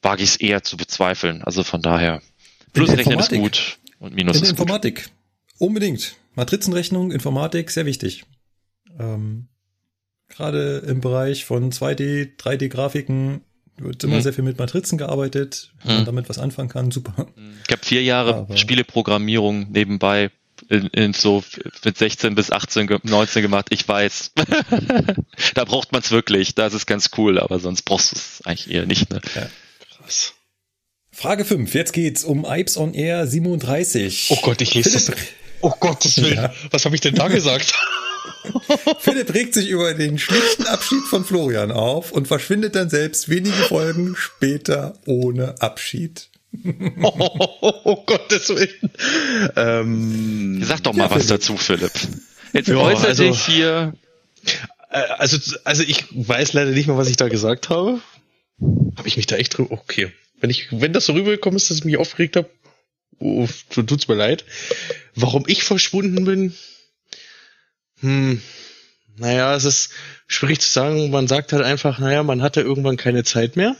wage 0.00 0.22
ich 0.22 0.30
es 0.30 0.36
eher 0.36 0.62
zu 0.62 0.78
bezweifeln. 0.78 1.42
Also 1.42 1.62
von 1.62 1.82
daher, 1.82 2.22
Plusrechnen 2.72 3.18
ist 3.18 3.30
Informatik. 3.32 3.40
gut 3.40 3.78
und 3.98 4.14
Minus 4.14 4.38
In 4.38 4.42
ist 4.44 4.48
gut. 4.52 4.58
Informatik. 4.60 5.10
Unbedingt. 5.58 6.16
Matrizenrechnung, 6.34 7.10
Informatik, 7.12 7.70
sehr 7.70 7.86
wichtig. 7.86 8.24
Ähm, 8.98 9.48
Gerade 10.28 10.78
im 10.86 11.00
Bereich 11.00 11.44
von 11.44 11.70
2D, 11.72 12.36
3D-Grafiken 12.38 13.42
wird 13.76 14.02
immer 14.04 14.16
Mhm. 14.16 14.22
sehr 14.22 14.32
viel 14.32 14.44
mit 14.44 14.58
Matrizen 14.58 14.96
gearbeitet. 14.96 15.72
Wenn 15.82 15.92
man 15.94 16.02
Mhm. 16.02 16.06
damit 16.06 16.28
was 16.28 16.38
anfangen 16.38 16.68
kann, 16.70 16.90
super. 16.90 17.26
Ich 17.66 17.72
habe 17.72 17.84
vier 17.84 18.02
Jahre 18.02 18.34
Aber- 18.36 18.56
Spieleprogrammierung 18.56 19.70
nebenbei 19.72 20.30
in, 20.68 20.86
in 20.88 21.12
so 21.12 21.42
mit 21.84 21.98
16 21.98 22.34
bis 22.34 22.50
18, 22.50 22.86
ge- 22.86 23.00
19 23.02 23.42
gemacht. 23.42 23.66
Ich 23.70 23.86
weiß. 23.86 24.32
da 25.54 25.64
braucht 25.64 25.92
man 25.92 26.00
es 26.02 26.10
wirklich. 26.10 26.54
Das 26.54 26.72
ist 26.72 26.86
ganz 26.86 27.10
cool, 27.18 27.38
aber 27.38 27.58
sonst 27.58 27.82
brauchst 27.82 28.12
du 28.12 28.16
es 28.16 28.40
eigentlich 28.44 28.70
eher 28.70 28.86
nicht. 28.86 29.10
Ne? 29.10 29.20
Krass. 29.98 30.32
Frage 31.10 31.44
5. 31.44 31.74
Jetzt 31.74 31.92
geht's 31.92 32.24
um 32.24 32.46
Ipes 32.48 32.76
on 32.78 32.94
Air 32.94 33.26
37. 33.26 34.28
Oh 34.30 34.38
Gott, 34.42 34.62
ich 34.62 34.72
lese 34.74 34.92
das. 34.92 35.04
Philipp, 35.06 35.18
Oh 35.62 35.72
Gottes 35.80 36.20
Willen. 36.22 36.34
Ja. 36.36 36.52
Was 36.70 36.84
habe 36.84 36.94
ich 36.94 37.00
denn 37.00 37.14
da 37.14 37.28
gesagt? 37.28 37.72
Philipp 39.00 39.32
regt 39.34 39.54
sich 39.54 39.68
über 39.68 39.94
den 39.94 40.18
schlichten 40.18 40.66
Abschied 40.66 41.02
von 41.08 41.24
Florian 41.24 41.70
auf 41.72 42.12
und 42.12 42.28
verschwindet 42.28 42.74
dann 42.76 42.90
selbst 42.90 43.28
wenige 43.28 43.52
Folgen 43.54 44.14
später 44.16 44.94
ohne 45.06 45.60
Abschied. 45.60 46.28
oh, 47.02 47.28
oh 47.84 47.96
Gottes 48.04 48.48
Willen. 48.50 48.90
Ähm, 49.56 50.62
Sag 50.64 50.82
doch 50.82 50.92
mal 50.92 51.04
Ja, 51.04 51.10
was 51.10 51.24
Philipp. 51.26 51.28
dazu, 51.40 51.56
Philipp. 51.56 51.92
Jetzt 52.52 52.68
Ja, 52.68 52.76
äußere 52.76 53.08
also- 53.08 53.22
dich 53.24 53.44
hier. 53.44 53.94
äh, 54.90 54.98
also, 55.18 55.38
also 55.64 55.82
ich 55.84 56.04
weiß 56.10 56.52
leider 56.52 56.70
nicht 56.72 56.86
mehr, 56.88 56.96
was 56.96 57.08
ich 57.08 57.16
da 57.16 57.28
gesagt 57.28 57.70
habe. 57.70 58.00
Habe 58.96 59.08
ich 59.08 59.16
mich 59.16 59.26
da 59.26 59.36
echt 59.36 59.56
drüber. 59.56 59.72
Okay. 59.72 60.12
Wenn 60.40 60.50
ich, 60.50 60.68
wenn 60.72 60.92
das 60.92 61.06
so 61.06 61.12
rübergekommen 61.14 61.56
ist, 61.56 61.70
dass 61.70 61.78
ich 61.78 61.84
mich 61.84 61.96
aufgeregt 61.96 62.36
habe, 62.36 62.50
oh, 63.18 63.48
tu- 63.70 63.82
tut's 63.82 64.08
mir 64.08 64.14
leid. 64.14 64.44
Warum 65.14 65.44
ich 65.46 65.64
verschwunden 65.64 66.24
bin? 66.24 66.54
Hm. 68.00 68.40
Naja, 69.16 69.54
es 69.54 69.64
ist 69.64 69.90
schwierig 70.26 70.60
zu 70.60 70.68
sagen. 70.68 71.10
Man 71.10 71.28
sagt 71.28 71.52
halt 71.52 71.64
einfach, 71.64 71.98
naja, 71.98 72.22
man 72.22 72.42
hatte 72.42 72.60
irgendwann 72.62 72.96
keine 72.96 73.24
Zeit 73.24 73.56
mehr. 73.56 73.76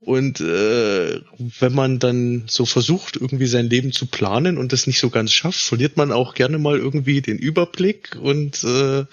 Und 0.00 0.40
äh, 0.40 1.20
wenn 1.38 1.72
man 1.72 1.98
dann 1.98 2.44
so 2.46 2.66
versucht, 2.66 3.16
irgendwie 3.16 3.46
sein 3.46 3.70
Leben 3.70 3.90
zu 3.90 4.04
planen 4.04 4.58
und 4.58 4.72
das 4.74 4.86
nicht 4.86 5.00
so 5.00 5.08
ganz 5.08 5.32
schafft, 5.32 5.60
verliert 5.60 5.96
man 5.96 6.12
auch 6.12 6.34
gerne 6.34 6.58
mal 6.58 6.76
irgendwie 6.78 7.22
den 7.22 7.38
Überblick. 7.38 8.14
Und 8.20 8.62
äh, 8.64 9.06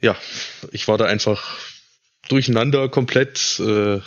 ja, 0.00 0.16
ich 0.70 0.86
war 0.86 0.96
da 0.96 1.06
einfach 1.06 1.58
durcheinander 2.28 2.88
komplett. 2.88 3.58
Äh, 3.58 4.00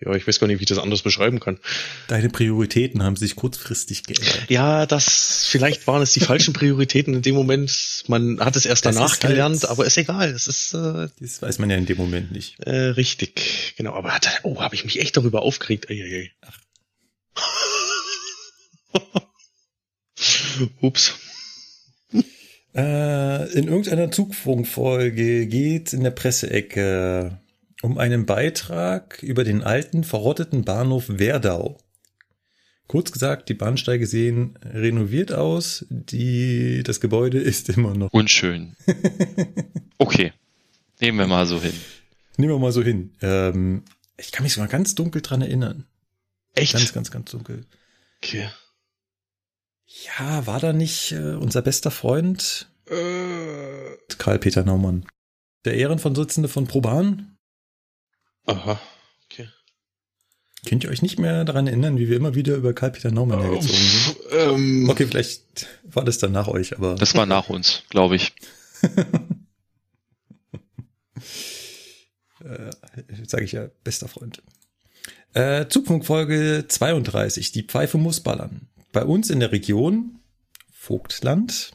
ja, 0.00 0.14
ich 0.14 0.26
weiß 0.28 0.38
gar 0.38 0.46
nicht, 0.46 0.60
wie 0.60 0.62
ich 0.62 0.68
das 0.68 0.78
anders 0.78 1.02
beschreiben 1.02 1.40
kann. 1.40 1.58
Deine 2.06 2.28
Prioritäten 2.28 3.02
haben 3.02 3.16
sich 3.16 3.34
kurzfristig 3.36 4.04
geändert. 4.04 4.44
Ja, 4.48 4.86
das 4.86 5.46
vielleicht 5.50 5.86
waren 5.86 6.00
es 6.02 6.12
die 6.12 6.20
falschen 6.20 6.54
Prioritäten 6.54 7.14
in 7.14 7.22
dem 7.22 7.34
Moment. 7.34 8.04
Man 8.06 8.38
hat 8.40 8.54
es 8.56 8.64
erst 8.64 8.84
Das 8.86 8.94
danach 8.94 9.12
ist 9.14 9.24
halt- 9.24 9.32
gelernt, 9.32 9.68
aber 9.68 9.84
ist 9.86 9.98
egal. 9.98 10.30
Es 10.30 10.46
ist 10.46 10.72
äh, 10.74 11.08
Das 11.20 11.42
weiß 11.42 11.58
man 11.58 11.68
ja 11.70 11.76
in 11.76 11.86
dem 11.86 11.98
Moment 11.98 12.30
nicht. 12.32 12.58
äh, 12.60 12.70
richtig, 12.70 13.74
genau. 13.76 13.94
Aber 13.94 14.14
hat, 14.14 14.40
oh, 14.44 14.60
habe 14.60 14.74
ich 14.76 14.84
mich 14.84 15.00
echt 15.00 15.16
darüber 15.16 15.42
aufgeregt. 15.42 15.90
Eieiei. 15.90 16.30
Ups. 20.80 21.14
Äh, 22.74 23.52
in 23.52 23.68
irgendeiner 23.68 24.10
Zugfunkfolge 24.10 25.46
geht 25.46 25.92
in 25.92 26.02
der 26.04 26.10
Presseecke 26.10 27.38
um 27.82 27.98
einen 27.98 28.26
Beitrag 28.26 29.22
über 29.22 29.44
den 29.44 29.62
alten, 29.62 30.04
verrotteten 30.04 30.64
Bahnhof 30.64 31.04
Werdau. 31.08 31.78
Kurz 32.86 33.12
gesagt, 33.12 33.48
die 33.50 33.54
Bahnsteige 33.54 34.06
sehen 34.06 34.58
renoviert 34.62 35.32
aus, 35.32 35.84
die, 35.90 36.82
das 36.82 37.00
Gebäude 37.00 37.38
ist 37.38 37.68
immer 37.68 37.94
noch. 37.94 38.12
Unschön. 38.12 38.76
Okay. 40.00 40.32
Nehmen 41.00 41.18
wir 41.18 41.26
mal 41.26 41.44
so 41.44 41.60
hin. 41.60 41.74
Nehmen 42.36 42.52
wir 42.52 42.58
mal 42.60 42.70
so 42.70 42.84
hin. 42.84 43.16
Ähm, 43.20 43.82
ich 44.16 44.30
kann 44.30 44.44
mich 44.44 44.52
sogar 44.54 44.68
ganz 44.68 44.94
dunkel 44.94 45.22
dran 45.22 45.42
erinnern. 45.42 45.86
Echt? 46.54 46.72
Ganz, 46.72 46.92
ganz, 46.92 47.10
ganz 47.10 47.32
dunkel. 47.32 47.66
okay. 48.22 48.48
Ja, 49.86 50.46
war 50.46 50.60
da 50.60 50.72
nicht 50.72 51.10
äh, 51.12 51.34
unser 51.34 51.62
bester 51.62 51.90
Freund 51.90 52.70
Äh, 52.86 54.14
Karl-Peter 54.18 54.62
Naumann? 54.64 55.04
Der 55.64 55.74
Ehrenvorsitzende 55.74 56.48
von 56.48 56.68
Proban? 56.68 57.36
Aha. 58.48 58.80
Okay. 59.30 59.48
Könnt 60.66 60.84
ihr 60.84 60.90
euch 60.90 61.02
nicht 61.02 61.18
mehr 61.18 61.44
daran 61.44 61.66
erinnern, 61.66 61.98
wie 61.98 62.08
wir 62.08 62.16
immer 62.16 62.34
wieder 62.34 62.56
über 62.56 62.72
Karl-Peter 62.72 63.10
Naumann 63.10 63.40
hergezogen 63.40 63.76
sind? 63.76 64.16
Ähm, 64.32 64.88
Okay, 64.90 65.06
vielleicht 65.06 65.66
war 65.84 66.04
das 66.04 66.18
dann 66.18 66.32
nach 66.32 66.48
euch, 66.48 66.76
aber 66.76 66.94
Das 66.96 67.14
war 67.14 67.26
nach 67.26 67.48
uns, 67.48 67.84
glaube 67.90 68.16
ich. 68.16 68.32
äh, 72.44 72.70
sage 73.26 73.44
ich 73.44 73.52
ja, 73.52 73.68
bester 73.84 74.08
Freund. 74.08 74.42
Äh, 75.34 75.66
Zugfunkfolge 75.68 76.64
32, 76.66 77.52
die 77.52 77.62
Pfeife 77.62 77.98
muss 77.98 78.20
ballern. 78.20 78.68
Bei 78.92 79.04
uns 79.04 79.30
in 79.30 79.40
der 79.40 79.52
Region 79.52 80.20
Vogtland. 80.72 81.72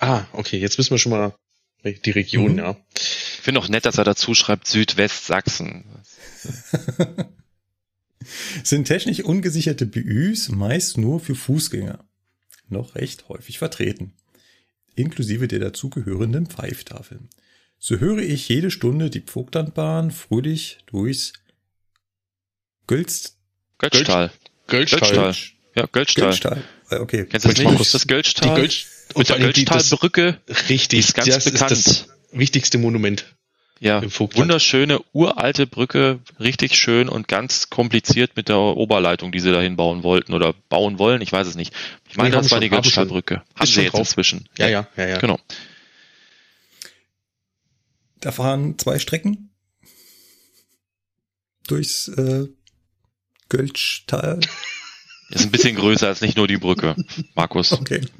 Ah, 0.00 0.24
okay, 0.32 0.58
jetzt 0.58 0.76
wissen 0.78 0.90
wir 0.90 0.98
schon 0.98 1.12
mal 1.12 1.34
die 1.84 2.10
Region, 2.10 2.52
Mhm. 2.52 2.58
ja. 2.58 2.76
Ich 2.94 3.42
finde 3.44 3.60
auch 3.60 3.68
nett, 3.68 3.86
dass 3.86 3.98
er 3.98 4.04
dazu 4.04 4.34
schreibt 4.34 4.66
Südwestsachsen. 4.66 5.84
sind 8.64 8.84
technisch 8.86 9.20
ungesicherte 9.20 9.86
BÜs 9.86 10.50
meist 10.50 10.98
nur 10.98 11.20
für 11.20 11.34
Fußgänger 11.34 12.04
noch 12.68 12.94
recht 12.94 13.28
häufig 13.28 13.58
vertreten, 13.58 14.12
inklusive 14.94 15.48
der 15.48 15.58
dazugehörenden 15.58 16.46
Pfeiftafeln. 16.46 17.28
So 17.78 17.98
höre 17.98 18.18
ich 18.18 18.48
jede 18.48 18.70
Stunde 18.70 19.10
die 19.10 19.22
Vogtlandbahn 19.22 20.10
fröhlich 20.10 20.78
durchs 20.86 21.32
Gölst, 22.86 23.36
Götztal. 23.78 24.30
Gölschtal. 24.66 25.00
Götztal. 25.00 25.34
Ja, 25.74 25.86
Götztal. 25.90 26.62
Äh, 26.90 26.96
Okay. 26.96 27.26
Kennst 27.26 27.46
du 27.46 27.50
das 27.50 27.58
nicht? 27.58 27.94
Das 27.94 28.02
Die 28.02 28.06
Götztal? 28.08 28.54
Gölsch 28.56 28.86
Mit 29.16 29.28
der 29.28 29.38
die- 29.52 29.64
Götztalbrücke. 29.64 30.40
Richtig, 30.68 30.88
Die 30.88 30.98
ist 30.98 31.14
ganz 31.14 31.28
das 31.28 31.44
bekannt. 31.44 31.72
ist 31.72 31.86
das 31.86 32.08
wichtigste 32.32 32.78
Monument. 32.78 33.24
Ja, 33.82 34.02
wunderschöne, 34.02 35.00
uralte 35.14 35.66
Brücke, 35.66 36.20
richtig 36.38 36.76
schön 36.76 37.08
und 37.08 37.28
ganz 37.28 37.70
kompliziert 37.70 38.36
mit 38.36 38.50
der 38.50 38.58
Oberleitung, 38.58 39.32
die 39.32 39.40
sie 39.40 39.50
dahin 39.52 39.76
bauen 39.76 40.02
wollten 40.02 40.34
oder 40.34 40.52
bauen 40.68 40.98
wollen, 40.98 41.22
ich 41.22 41.32
weiß 41.32 41.46
es 41.46 41.54
nicht. 41.54 41.72
Ich 42.10 42.18
meine, 42.18 42.28
Nee, 42.28 42.36
haben 42.36 42.42
das 42.42 42.50
war 42.50 42.56
schon, 42.58 42.60
die 42.60 42.66
haben 42.76 42.84
schon. 42.84 42.90
Götztalbrücke. 42.90 43.36
Haben 43.36 43.62
Ist 43.62 43.68
sie 43.70 43.74
schon 43.76 43.84
jetzt 43.84 43.92
drauf. 43.94 44.00
inzwischen. 44.00 44.48
Ja, 44.58 44.68
ja, 44.68 44.86
ja, 44.98 45.08
ja. 45.08 45.18
Genau. 45.18 45.38
Da 48.20 48.32
fahren 48.32 48.78
zwei 48.78 48.98
Strecken 48.98 49.50
durchs 51.66 52.08
äh, 52.08 52.48
Gölschtal. 53.48 54.40
Ist 55.30 55.44
ein 55.44 55.50
bisschen 55.50 55.76
größer 55.76 56.08
als 56.08 56.20
nicht 56.20 56.36
nur 56.36 56.48
die 56.48 56.58
Brücke, 56.58 56.96
Markus. 57.34 57.72
Okay. 57.72 58.00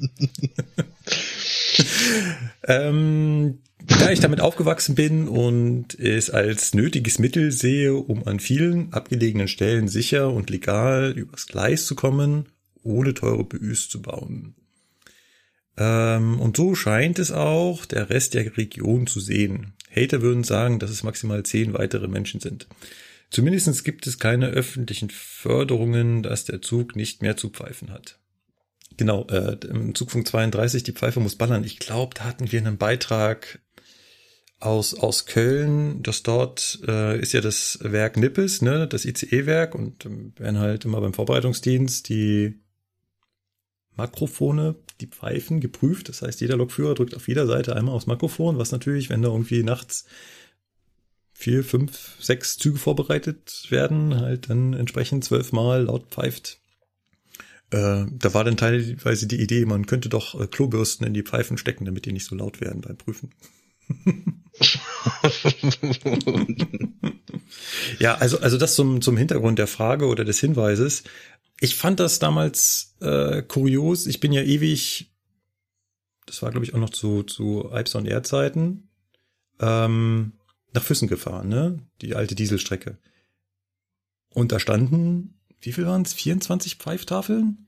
ähm, 2.67 3.59
da 3.85 4.11
ich 4.11 4.19
damit 4.19 4.41
aufgewachsen 4.41 4.95
bin 4.95 5.27
und 5.27 5.97
es 5.99 6.29
als 6.29 6.73
nötiges 6.73 7.19
Mittel 7.19 7.51
sehe, 7.51 7.93
um 7.93 8.27
an 8.27 8.39
vielen 8.39 8.93
abgelegenen 8.93 9.47
Stellen 9.47 9.87
sicher 9.87 10.31
und 10.31 10.49
legal 10.49 11.13
übers 11.15 11.47
Gleis 11.47 11.85
zu 11.85 11.95
kommen, 11.95 12.47
ohne 12.83 13.13
teure 13.13 13.43
BÜs 13.43 13.89
zu 13.89 14.01
bauen. 14.01 14.55
Ähm, 15.77 16.39
und 16.39 16.57
so 16.57 16.75
scheint 16.75 17.19
es 17.19 17.31
auch 17.31 17.85
der 17.85 18.09
Rest 18.09 18.33
der 18.33 18.57
Region 18.57 19.07
zu 19.07 19.19
sehen. 19.19 19.73
Hater 19.93 20.21
würden 20.21 20.43
sagen, 20.43 20.79
dass 20.79 20.89
es 20.89 21.03
maximal 21.03 21.43
zehn 21.43 21.73
weitere 21.73 22.07
Menschen 22.07 22.39
sind. 22.39 22.67
Zumindest 23.31 23.85
gibt 23.85 24.05
es 24.07 24.19
keine 24.19 24.47
öffentlichen 24.47 25.09
Förderungen, 25.09 26.21
dass 26.21 26.43
der 26.43 26.61
Zug 26.61 26.97
nicht 26.97 27.21
mehr 27.21 27.37
zu 27.37 27.49
pfeifen 27.49 27.91
hat. 27.91 28.19
Genau, 28.97 29.25
äh, 29.27 29.57
im 29.67 29.95
Zugfunk 29.95 30.27
32, 30.27 30.83
die 30.83 30.91
Pfeife 30.91 31.21
muss 31.21 31.37
ballern. 31.37 31.63
Ich 31.63 31.79
glaube, 31.79 32.13
da 32.13 32.25
hatten 32.25 32.51
wir 32.51 32.59
einen 32.59 32.77
Beitrag 32.77 33.59
aus, 34.59 34.93
aus 34.93 35.25
Köln. 35.25 36.03
Das 36.03 36.23
dort 36.23 36.79
äh, 36.85 37.19
ist 37.19 37.31
ja 37.31 37.39
das 37.39 37.79
Werk 37.81 38.17
Nippes, 38.17 38.61
ne, 38.61 38.85
das 38.85 39.05
ICE-Werk 39.05 39.75
und 39.75 40.05
ähm, 40.05 40.33
werden 40.37 40.59
halt 40.59 40.83
immer 40.83 40.99
beim 40.99 41.13
Vorbereitungsdienst 41.13 42.09
die 42.09 42.59
Makrofone, 43.95 44.75
die 44.99 45.07
Pfeifen 45.07 45.61
geprüft. 45.61 46.09
Das 46.09 46.21
heißt, 46.21 46.41
jeder 46.41 46.57
Lokführer 46.57 46.95
drückt 46.95 47.15
auf 47.15 47.29
jeder 47.29 47.47
Seite 47.47 47.75
einmal 47.75 47.95
aufs 47.95 48.07
Makrofon, 48.07 48.57
was 48.57 48.71
natürlich, 48.71 49.09
wenn 49.09 49.21
da 49.21 49.29
irgendwie 49.29 49.63
nachts 49.63 50.05
vier, 51.41 51.63
fünf, 51.63 52.17
sechs 52.19 52.57
Züge 52.57 52.77
vorbereitet 52.77 53.65
werden, 53.69 54.19
halt 54.19 54.49
dann 54.49 54.73
entsprechend 54.73 55.23
zwölfmal 55.23 55.85
laut 55.85 56.11
pfeift. 56.11 56.59
Äh, 57.71 58.05
da 58.11 58.33
war 58.33 58.43
dann 58.43 58.57
teilweise 58.57 59.27
die 59.27 59.41
Idee, 59.41 59.65
man 59.65 59.87
könnte 59.87 60.09
doch 60.09 60.39
äh, 60.39 60.45
Klobürsten 60.45 61.07
in 61.07 61.13
die 61.13 61.23
Pfeifen 61.23 61.57
stecken, 61.57 61.85
damit 61.85 62.05
die 62.05 62.11
nicht 62.11 62.25
so 62.25 62.35
laut 62.35 62.61
werden 62.61 62.81
beim 62.81 62.97
Prüfen. 62.97 63.31
Ja, 67.99 68.15
also, 68.15 68.39
also 68.39 68.57
das 68.57 68.75
zum, 68.75 69.01
zum 69.01 69.17
Hintergrund 69.17 69.59
der 69.59 69.67
Frage 69.67 70.07
oder 70.07 70.23
des 70.23 70.39
Hinweises. 70.39 71.03
Ich 71.59 71.75
fand 71.75 71.99
das 71.99 72.19
damals 72.19 72.95
äh, 73.01 73.41
kurios. 73.41 74.07
Ich 74.07 74.19
bin 74.19 74.31
ja 74.31 74.41
ewig, 74.41 75.11
das 76.25 76.41
war 76.41 76.51
glaube 76.51 76.65
ich 76.65 76.73
auch 76.73 76.79
noch 76.79 76.89
zu, 76.89 77.23
zu 77.23 77.69
Alps 77.69 77.95
und 77.95 78.07
Erdzeiten, 78.07 78.89
ähm, 79.59 80.33
nach 80.73 80.83
Füssen 80.83 81.07
gefahren, 81.07 81.49
ne? 81.49 81.79
Die 82.01 82.15
alte 82.15 82.35
Dieselstrecke. 82.35 82.97
Und 84.33 84.51
da 84.51 84.59
standen, 84.59 85.39
wie 85.59 85.73
viel 85.73 85.85
waren 85.85 86.03
es? 86.03 86.13
24 86.13 86.75
Pfeiftafeln? 86.75 87.67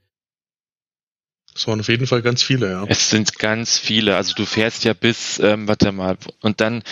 Das 1.53 1.67
waren 1.67 1.79
auf 1.79 1.87
jeden 1.87 2.07
Fall 2.07 2.21
ganz 2.21 2.41
viele, 2.41 2.71
ja. 2.71 2.85
Es 2.87 3.09
sind 3.09 3.37
ganz 3.37 3.77
viele. 3.77 4.15
Also 4.15 4.33
du 4.33 4.45
fährst 4.45 4.83
ja 4.85 4.93
bis, 4.93 5.39
ähm, 5.39 5.67
warte 5.67 5.91
mal, 5.91 6.17
und 6.41 6.61
dann, 6.61 6.83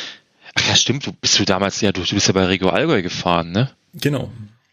ach 0.53 0.67
ja, 0.67 0.75
stimmt, 0.75 1.07
wo 1.07 1.11
bist 1.13 1.39
du 1.39 1.45
damals, 1.45 1.81
ja, 1.81 1.91
du, 1.91 2.01
du 2.03 2.13
bist 2.13 2.27
ja 2.27 2.33
bei 2.33 2.45
Regio 2.45 2.69
Allgäu 2.69 3.01
gefahren, 3.01 3.51
ne? 3.51 3.71
Genau. 3.93 4.31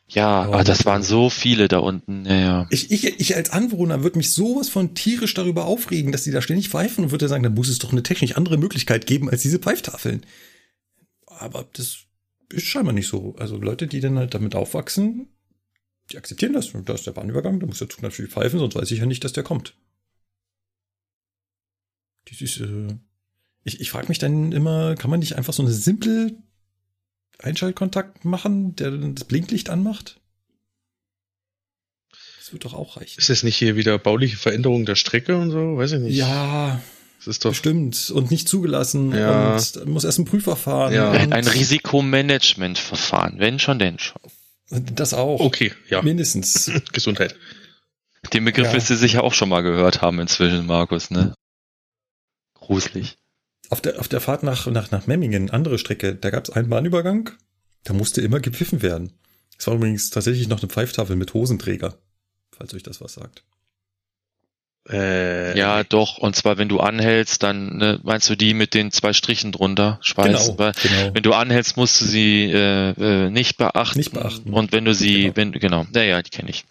Ja, 0.08 0.48
Oh, 0.48 0.52
ah, 0.52 0.64
das 0.64 0.78
das 0.78 0.86
waren 0.86 1.02
so 1.02 1.28
viele 1.28 1.68
da 1.68 1.78
unten, 1.78 2.24
ja, 2.24 2.34
ja. 2.40 2.66
Ich, 2.70 2.90
ich, 2.90 3.04
ich 3.20 3.36
als 3.36 3.50
Anwohner 3.50 4.02
würde 4.02 4.16
mich 4.16 4.32
sowas 4.32 4.68
von 4.68 4.94
tierisch 4.94 5.34
darüber 5.34 5.66
aufregen, 5.66 6.12
dass 6.12 6.24
die 6.24 6.30
da 6.30 6.40
ständig 6.40 6.70
pfeifen 6.70 7.04
und 7.04 7.10
würde 7.10 7.28
sagen, 7.28 7.42
dann 7.42 7.54
muss 7.54 7.68
es 7.68 7.78
doch 7.78 7.92
eine 7.92 8.02
technisch 8.02 8.36
andere 8.36 8.56
Möglichkeit 8.56 9.06
geben 9.06 9.28
als 9.28 9.42
diese 9.42 9.58
Pfeiftafeln. 9.58 10.24
Aber 11.38 11.68
das 11.72 11.98
ist 12.50 12.66
scheinbar 12.66 12.92
nicht 12.92 13.08
so. 13.08 13.34
Also 13.36 13.56
Leute, 13.56 13.86
die 13.86 14.00
dann 14.00 14.18
halt 14.18 14.34
damit 14.34 14.54
aufwachsen, 14.54 15.28
die 16.10 16.18
akzeptieren 16.18 16.52
das. 16.52 16.72
Da 16.72 16.94
ist 16.94 17.06
der 17.06 17.12
Bahnübergang, 17.12 17.60
da 17.60 17.66
muss 17.66 17.78
der 17.78 17.88
Zug 17.88 18.02
natürlich 18.02 18.32
pfeifen, 18.32 18.58
sonst 18.58 18.74
weiß 18.74 18.90
ich 18.90 18.98
ja 18.98 19.06
nicht, 19.06 19.24
dass 19.24 19.32
der 19.32 19.44
kommt. 19.44 19.76
Das 22.28 22.40
ist, 22.40 22.60
äh, 22.60 22.96
ich, 23.64 23.80
ich 23.80 23.90
frage 23.90 24.08
mich 24.08 24.18
dann 24.18 24.52
immer, 24.52 24.94
kann 24.96 25.10
man 25.10 25.20
nicht 25.20 25.36
einfach 25.36 25.52
so 25.52 25.62
eine 25.62 25.72
simple 25.72 26.36
Einschaltkontakt 27.38 28.24
machen, 28.24 28.74
der 28.76 28.90
dann 28.90 29.14
das 29.14 29.24
Blinklicht 29.24 29.70
anmacht? 29.70 30.20
Das 32.38 32.52
wird 32.52 32.64
doch 32.64 32.74
auch 32.74 32.96
reichen. 32.96 33.18
Ist 33.18 33.28
das 33.28 33.42
nicht 33.42 33.56
hier 33.56 33.76
wieder 33.76 33.98
bauliche 33.98 34.36
Veränderung 34.36 34.86
der 34.86 34.96
Strecke 34.96 35.36
und 35.36 35.50
so? 35.50 35.76
Weiß 35.76 35.92
ich 35.92 36.00
nicht. 36.00 36.16
Ja, 36.16 36.80
Das 37.18 37.26
ist 37.26 37.44
doch. 37.44 37.50
bestimmt. 37.50 38.10
Und 38.10 38.30
nicht 38.30 38.48
zugelassen. 38.48 39.12
Ja. 39.12 39.54
Und 39.56 39.86
muss 39.86 40.04
erst 40.04 40.18
ein 40.18 40.24
Prüfverfahren. 40.24 40.94
Ja. 40.94 41.10
Ein 41.10 41.32
Risikomanagementverfahren, 41.46 43.38
wenn 43.38 43.58
schon, 43.58 43.78
denn 43.78 43.98
schon. 43.98 44.20
Das 44.70 45.14
auch. 45.14 45.40
Okay, 45.40 45.72
ja. 45.88 46.02
Mindestens. 46.02 46.70
Gesundheit. 46.92 47.34
Den 48.32 48.44
Begriff 48.44 48.66
Ja. 48.68 48.72
wirst 48.74 48.90
du 48.90 48.96
sicher 48.96 49.24
auch 49.24 49.32
schon 49.32 49.48
mal 49.48 49.62
gehört 49.62 50.02
haben 50.02 50.20
inzwischen, 50.20 50.66
Markus, 50.66 51.10
ne? 51.10 51.34
Gruselig. 52.54 53.16
Auf 53.70 53.80
der, 53.80 53.98
auf 54.00 54.08
der 54.08 54.20
Fahrt 54.20 54.42
nach, 54.42 54.66
nach, 54.66 54.90
nach 54.90 55.06
Memmingen, 55.06 55.50
andere 55.50 55.78
Strecke, 55.78 56.14
da 56.14 56.30
gab 56.30 56.44
es 56.44 56.50
einen 56.50 56.68
Bahnübergang, 56.68 57.30
da 57.84 57.92
musste 57.92 58.20
immer 58.20 58.40
gepfiffen 58.40 58.82
werden. 58.82 59.12
Es 59.58 59.66
war 59.66 59.74
übrigens 59.74 60.10
tatsächlich 60.10 60.48
noch 60.48 60.60
eine 60.60 60.68
Pfeiftafel 60.68 61.16
mit 61.16 61.34
Hosenträger, 61.34 61.98
falls 62.50 62.74
euch 62.74 62.82
das 62.82 63.00
was 63.00 63.14
sagt. 63.14 63.44
Äh, 64.90 65.58
Ja, 65.58 65.84
doch. 65.84 66.18
Und 66.18 66.34
zwar, 66.36 66.58
wenn 66.58 66.68
du 66.68 66.80
anhältst, 66.80 67.42
dann 67.42 67.76
ne, 67.76 68.00
meinst 68.02 68.28
du 68.30 68.36
die 68.36 68.54
mit 68.54 68.74
den 68.74 68.90
zwei 68.90 69.12
Strichen 69.12 69.52
drunter, 69.52 69.98
Schweiß. 70.02 70.46
Genau, 70.48 70.58
Weil, 70.58 70.72
genau. 70.82 71.14
Wenn 71.14 71.22
du 71.22 71.32
anhältst, 71.34 71.76
musst 71.76 72.00
du 72.00 72.04
sie 72.06 72.44
äh, 72.50 72.90
äh, 73.26 73.30
nicht 73.30 73.56
beachten. 73.58 73.98
Nicht 73.98 74.12
beachten. 74.12 74.52
Und 74.52 74.72
wenn 74.72 74.84
du 74.84 74.94
sie, 74.94 75.22
Genau. 75.24 75.36
wenn 75.36 75.52
genau, 75.52 75.86
ja, 75.94 76.02
ja, 76.02 76.22
die 76.22 76.30
kenne 76.30 76.50
ich. 76.50 76.64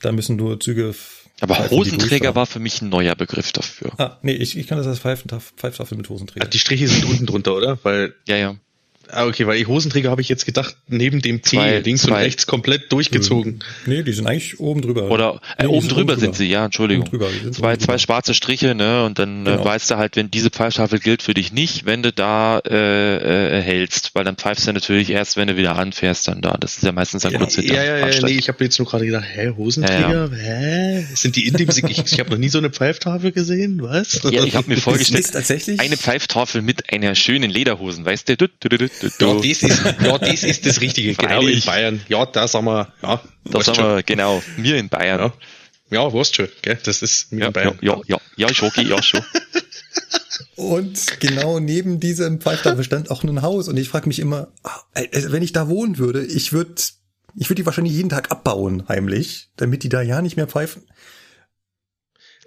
Da 0.00 0.12
müssen 0.12 0.36
nur 0.36 0.60
Züge. 0.60 0.94
Aber 1.40 1.54
pfeifen, 1.54 1.76
Hosenträger 1.78 2.34
war 2.34 2.46
für 2.46 2.58
mich 2.58 2.82
ein 2.82 2.88
neuer 2.88 3.14
Begriff 3.14 3.52
dafür. 3.52 3.92
Ah, 3.98 4.18
nee, 4.22 4.32
ich, 4.32 4.58
ich 4.58 4.66
kann 4.66 4.76
das 4.78 4.86
als 4.88 4.98
Pfeiftaf 4.98 5.52
Pfeiftafel 5.56 5.96
mit 5.96 6.08
Hosenträger. 6.08 6.46
die 6.46 6.58
Striche 6.58 6.88
sind 6.88 7.04
unten 7.04 7.26
drunter, 7.26 7.54
oder? 7.54 7.78
Weil, 7.84 8.14
Ja, 8.26 8.36
ja. 8.36 8.56
Ah, 9.10 9.26
okay, 9.26 9.46
weil 9.46 9.60
ich 9.60 9.66
Hosenträger 9.66 10.10
habe 10.10 10.20
ich 10.20 10.28
jetzt 10.28 10.46
gedacht, 10.46 10.76
neben 10.88 11.20
dem 11.22 11.42
T, 11.42 11.56
Zwei- 11.56 11.78
links 11.80 12.04
und 12.04 12.10
zwei. 12.10 12.22
rechts 12.22 12.46
komplett 12.46 12.90
durchgezogen. 12.92 13.60
nee, 13.86 14.02
die 14.02 14.12
sind 14.12 14.26
eigentlich 14.26 14.58
oben 14.60 14.82
drüber. 14.82 15.10
Oder 15.10 15.40
äh, 15.56 15.62
Nee, 15.64 15.68
die 15.68 15.74
oben 15.76 15.88
drüber 15.88 16.16
sind 16.18 16.34
sie, 16.36 16.46
ja, 16.48 16.64
Entschuldigung. 16.64 17.06
Drüber, 17.08 17.28
die 17.32 17.44
sind 17.44 17.54
Zwei, 17.54 17.76
zwei 17.76 17.98
schwarze 17.98 18.34
Striche, 18.34 18.74
ne? 18.74 19.04
Und 19.04 19.18
dann 19.18 19.46
äh, 19.46 19.50
Genau. 19.50 19.64
weißt 19.64 19.90
du 19.90 19.96
halt, 19.96 20.16
wenn 20.16 20.30
diese 20.30 20.50
Pfeiftafel 20.50 20.98
gilt 20.98 21.22
für 21.22 21.34
dich 21.34 21.52
nicht, 21.52 21.86
wenn 21.86 22.02
du 22.02 22.12
da 22.12 22.58
äh, 22.60 23.58
äh, 23.58 23.62
hältst, 23.62 24.10
weil 24.14 24.24
dann 24.24 24.36
pfeifst 24.36 24.66
du 24.66 24.72
natürlich 24.72 25.10
erst, 25.10 25.36
wenn 25.36 25.48
du 25.48 25.56
wieder 25.56 25.76
anfährst, 25.76 26.28
dann 26.28 26.40
da. 26.40 26.56
Das 26.58 26.76
ist 26.76 26.82
ja 26.84 26.92
meistens 26.92 27.24
ein 27.24 27.32
Ja, 27.32 27.38
kurzer 27.38 27.62
ja, 27.62 27.82
ja, 27.82 28.08
ja, 28.08 28.20
nee, 28.26 28.32
ich 28.32 28.48
habe 28.48 28.62
jetzt 28.64 28.78
nur 28.78 28.86
gerade 28.88 29.06
gedacht, 29.06 29.24
hä, 29.32 29.52
Hosenträger, 29.56 30.30
hä? 30.32 31.06
Sind 31.14 31.36
die 31.36 31.46
in 31.46 31.54
dem 31.54 31.68
Sig- 31.70 31.88
Ich, 31.90 31.98
ich 32.12 32.20
habe 32.20 32.30
noch 32.30 32.38
nie 32.38 32.48
so 32.48 32.58
eine 32.58 32.70
Pfeiftafel 32.70 33.32
gesehen, 33.32 33.80
was? 33.82 34.20
Ja, 34.30 34.44
ich 34.44 34.54
habe 34.54 34.68
mir 34.68 34.76
vorgestellt, 34.76 35.30
tatsächlich 35.32 35.80
eine 35.80 35.96
Pfeiftafel 35.96 36.62
mit 36.62 36.92
einer 36.92 37.14
schönen 37.14 37.50
Lederhosen, 37.50 38.04
weißt 38.04 38.28
du? 38.28 38.36
Du. 39.00 39.06
Ja, 39.06 39.34
das 39.34 39.44
ist, 39.62 39.62
ja, 40.02 40.18
das 40.18 40.42
ist 40.42 40.66
das 40.66 40.80
Richtige, 40.80 41.14
genau 41.14 41.42
in. 41.46 41.60
Bayern. 41.62 42.00
Ja, 42.08 42.26
da 42.26 42.48
sagen 42.48 42.66
wir, 42.66 42.92
ja, 43.02 43.08
haben 43.52 43.62
schon. 43.64 43.76
wir, 43.76 44.02
genau, 44.02 44.42
wir 44.56 44.76
in 44.76 44.88
Bayern. 44.88 45.32
Ja, 45.90 46.02
ja 46.04 46.12
weißt 46.12 46.34
schon, 46.36 46.48
gell, 46.62 46.78
das 46.82 47.02
ist 47.02 47.32
mit 47.32 47.40
Ja, 47.42 47.46
in 47.48 47.52
Bayern. 47.52 47.78
ja, 47.80 47.94
ja, 47.94 48.00
ja, 48.06 48.48
ja, 48.48 48.54
Schoki, 48.54 48.82
ja, 48.82 49.02
schon. 49.02 49.22
Und 50.56 51.20
genau 51.20 51.60
neben 51.60 52.00
diesem 52.00 52.40
Pfeiftafel 52.40 52.82
stand 52.84 53.10
auch 53.10 53.22
ein 53.22 53.42
Haus. 53.42 53.68
Und 53.68 53.76
ich 53.76 53.88
frage 53.88 54.08
mich 54.08 54.18
immer, 54.18 54.48
ah, 54.64 54.80
also 55.12 55.30
wenn 55.32 55.42
ich 55.42 55.52
da 55.52 55.68
wohnen 55.68 55.98
würde, 55.98 56.24
ich 56.24 56.52
würde 56.52 56.74
ich 57.36 57.48
würde 57.48 57.62
die 57.62 57.66
wahrscheinlich 57.66 57.92
jeden 57.94 58.08
Tag 58.08 58.32
abbauen, 58.32 58.84
heimlich, 58.88 59.50
damit 59.56 59.84
die 59.84 59.88
da 59.88 60.02
ja 60.02 60.20
nicht 60.22 60.36
mehr 60.36 60.48
pfeifen. 60.48 60.82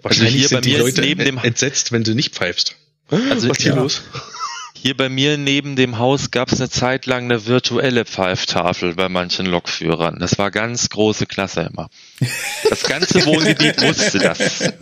Wahrscheinlich 0.02 0.34
hier 0.34 0.48
sind 0.48 0.56
bei 0.58 0.60
die 0.62 0.70
mir 0.72 0.76
ist 0.78 0.82
Leute 0.96 1.00
neben 1.02 1.24
dem- 1.24 1.38
entsetzt, 1.38 1.92
wenn 1.92 2.04
du 2.04 2.14
nicht 2.14 2.34
pfeifst. 2.34 2.76
Also, 3.08 3.48
Was 3.48 3.56
ist 3.58 3.62
hier 3.62 3.74
ja. 3.74 3.80
los? 3.80 4.02
Hier 4.82 4.96
bei 4.96 5.08
mir 5.08 5.38
neben 5.38 5.76
dem 5.76 6.00
Haus 6.00 6.32
gab 6.32 6.50
es 6.50 6.58
eine 6.58 6.68
Zeit 6.68 7.06
lang 7.06 7.26
eine 7.26 7.46
virtuelle 7.46 8.04
Pfeiftafel 8.04 8.96
bei 8.96 9.08
manchen 9.08 9.46
Lokführern. 9.46 10.18
Das 10.18 10.38
war 10.38 10.50
ganz 10.50 10.88
große 10.88 11.26
Klasse 11.26 11.70
immer. 11.72 11.88
Das 12.68 12.82
ganze 12.82 13.24
Wohngebiet 13.26 13.80
wusste 13.80 14.18
das. 14.18 14.72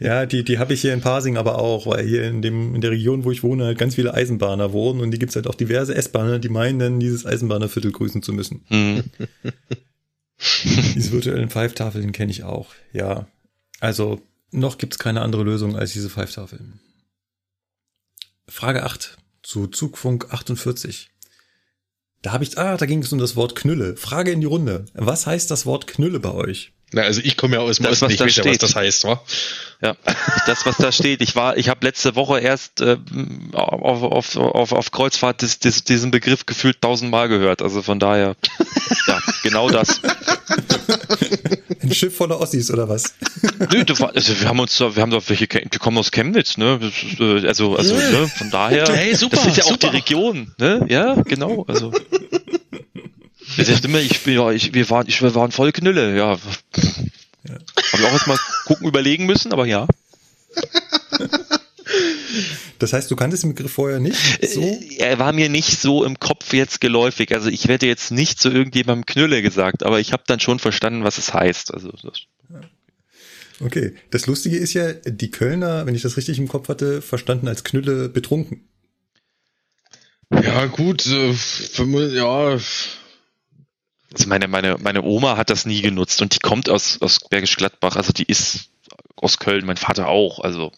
Ja, 0.00 0.24
die, 0.24 0.42
die 0.42 0.58
habe 0.58 0.72
ich 0.72 0.80
hier 0.80 0.94
in 0.94 1.02
Parsing 1.02 1.36
aber 1.36 1.58
auch, 1.58 1.86
weil 1.86 2.06
hier 2.06 2.24
in 2.24 2.40
dem 2.40 2.74
in 2.76 2.80
der 2.80 2.92
Region, 2.92 3.24
wo 3.24 3.30
ich 3.30 3.42
wohne, 3.42 3.66
halt 3.66 3.76
ganz 3.76 3.96
viele 3.96 4.14
Eisenbahner 4.14 4.72
wohnen 4.72 5.02
und 5.02 5.10
die 5.10 5.18
gibt's 5.18 5.36
halt 5.36 5.46
auch 5.46 5.54
diverse 5.54 5.94
S-Bahner, 5.94 6.38
die 6.38 6.48
meinen 6.48 6.78
dann, 6.78 6.98
dieses 6.98 7.26
Eisenbahnerviertel 7.26 7.92
grüßen 7.92 8.22
zu 8.22 8.32
müssen. 8.32 8.64
Hm. 8.68 9.04
Diese 10.94 11.12
virtuellen 11.12 11.50
Pfeiftafeln 11.50 12.12
kenne 12.12 12.30
ich 12.30 12.42
auch, 12.42 12.68
ja. 12.94 13.26
Also 13.80 14.22
noch 14.50 14.78
gibt's 14.78 14.98
keine 14.98 15.20
andere 15.20 15.42
Lösung 15.42 15.76
als 15.76 15.92
diese 15.92 16.08
Pfeiftafeln. 16.08 16.80
Frage 18.46 18.84
8 18.84 19.16
zu 19.42 19.68
Zugfunk 19.68 20.32
48. 20.32 21.10
Da 22.20 22.32
habe 22.32 22.44
ich, 22.44 22.58
ah, 22.58 22.76
da 22.76 22.86
ging 22.86 23.02
es 23.02 23.12
um 23.12 23.18
das 23.18 23.36
Wort 23.36 23.54
Knülle. 23.54 23.96
Frage 23.96 24.32
in 24.32 24.40
die 24.40 24.46
Runde. 24.46 24.84
Was 24.94 25.26
heißt 25.26 25.50
das 25.50 25.66
Wort 25.66 25.86
Knülle 25.86 26.20
bei 26.20 26.32
euch? 26.32 26.72
Na, 26.94 27.02
also 27.02 27.20
ich 27.24 27.36
komme 27.36 27.56
ja 27.56 27.60
aus 27.62 27.76
dem 27.78 27.84
Das, 27.84 27.94
Osten, 28.02 28.06
was 28.06 28.12
ich 28.12 28.18
da 28.18 28.24
weiß 28.26 28.36
ja, 28.36 28.44
was 28.44 28.48
steht. 28.50 28.62
das 28.62 28.76
heißt, 28.76 29.04
wa? 29.04 29.20
Ja, 29.82 29.96
das, 30.46 30.64
was 30.64 30.76
da 30.76 30.92
steht. 30.92 31.20
Ich 31.22 31.34
war, 31.34 31.56
ich 31.56 31.68
habe 31.68 31.84
letzte 31.84 32.14
Woche 32.14 32.38
erst 32.38 32.80
äh, 32.80 32.96
auf, 33.52 34.02
auf, 34.02 34.36
auf, 34.36 34.72
auf 34.72 34.90
Kreuzfahrt 34.92 35.42
dis, 35.42 35.58
dis, 35.58 35.82
diesen 35.84 36.10
Begriff 36.12 36.46
gefühlt 36.46 36.80
tausendmal 36.80 37.28
gehört. 37.28 37.62
Also 37.62 37.82
von 37.82 37.98
daher, 37.98 38.36
ja, 39.08 39.18
genau 39.42 39.68
das. 39.70 40.00
Ein 41.82 41.92
Schiff 41.92 42.16
voller 42.16 42.40
Ossis 42.40 42.70
oder 42.70 42.88
was? 42.88 43.14
Nö, 43.72 43.84
du, 43.84 43.98
war- 43.98 44.14
also 44.14 44.40
wir 44.40 44.48
haben 44.48 44.60
uns, 44.60 44.76
da- 44.78 44.94
wir 44.94 45.02
haben 45.02 45.10
doch 45.10 45.22
welche, 45.28 45.46
die 45.48 45.78
kommen 45.78 45.98
aus 45.98 46.10
Chemnitz, 46.12 46.56
ne? 46.56 46.78
Das 46.80 46.92
ist, 47.02 47.20
äh, 47.20 47.46
Also, 47.48 47.76
also, 47.76 47.94
ne? 47.94 48.30
Von 48.38 48.50
daher, 48.50 48.86
Hey, 48.94 49.14
super, 49.16 49.36
das 49.36 49.46
ist 49.48 49.56
ja 49.58 49.64
auch 49.64 49.70
super. 49.70 49.90
die 49.90 49.96
Region, 49.96 50.52
ne? 50.58 50.86
Ja, 50.88 51.14
genau. 51.22 51.64
Also, 51.68 51.92
das 53.58 53.68
ist 53.68 53.84
immer, 53.84 53.98
ich 54.00 54.20
bin 54.20 54.34
ja, 54.34 54.50
ich, 54.50 54.72
wir 54.72 54.88
waren, 54.90 55.06
ich, 55.08 55.20
wir 55.20 55.34
waren 55.34 55.50
voll 55.50 55.72
Knülle, 55.72 56.16
ja. 56.16 56.38
Habe 57.94 58.02
ich 58.02 58.08
auch 58.08 58.12
erst 58.12 58.26
mal 58.26 58.38
gucken, 58.66 58.88
überlegen 58.88 59.26
müssen, 59.26 59.52
aber 59.52 59.66
ja. 59.66 59.86
Das 62.78 62.92
heißt, 62.92 63.10
du 63.10 63.16
kanntest 63.16 63.44
den 63.44 63.54
Begriff 63.54 63.72
vorher 63.72 64.00
nicht? 64.00 64.18
So? 64.52 64.60
Äh, 64.60 64.96
Er 64.98 65.18
war 65.18 65.32
mir 65.32 65.48
nicht 65.48 65.80
so 65.80 66.04
im 66.04 66.18
Kopf 66.18 66.52
jetzt 66.52 66.80
geläufig. 66.80 67.32
Also 67.32 67.48
ich 67.48 67.68
werde 67.68 67.86
jetzt 67.86 68.10
nicht 68.10 68.40
zu 68.40 68.50
irgendjemandem 68.50 69.06
Knülle 69.06 69.42
gesagt, 69.42 69.84
aber 69.84 70.00
ich 70.00 70.12
habe 70.12 70.24
dann 70.26 70.40
schon 70.40 70.58
verstanden, 70.58 71.04
was 71.04 71.18
es 71.18 71.32
heißt. 71.32 71.72
Also 71.72 71.92
das, 72.02 72.26
Okay. 73.60 73.94
Das 74.10 74.26
Lustige 74.26 74.56
ist 74.56 74.74
ja, 74.74 74.92
die 74.92 75.30
Kölner, 75.30 75.86
wenn 75.86 75.94
ich 75.94 76.02
das 76.02 76.16
richtig 76.16 76.38
im 76.38 76.48
Kopf 76.48 76.68
hatte, 76.68 77.00
verstanden 77.00 77.46
als 77.46 77.62
Knülle 77.62 78.08
betrunken. 78.08 78.68
Ja, 80.32 80.66
gut, 80.66 81.06
äh, 81.06 81.32
ja, 82.16 82.58
also 84.14 84.28
meine, 84.28 84.48
meine, 84.48 84.76
meine 84.80 85.02
Oma 85.02 85.36
hat 85.36 85.50
das 85.50 85.66
nie 85.66 85.82
genutzt 85.82 86.22
und 86.22 86.34
die 86.34 86.38
kommt 86.38 86.68
aus, 86.68 87.00
aus 87.00 87.20
Bergisch 87.28 87.56
Gladbach. 87.56 87.96
Also 87.96 88.12
die 88.12 88.24
ist 88.24 88.70
aus 89.16 89.38
Köln, 89.38 89.66
mein 89.66 89.76
Vater 89.76 90.08
auch. 90.08 90.38
Also 90.38 90.72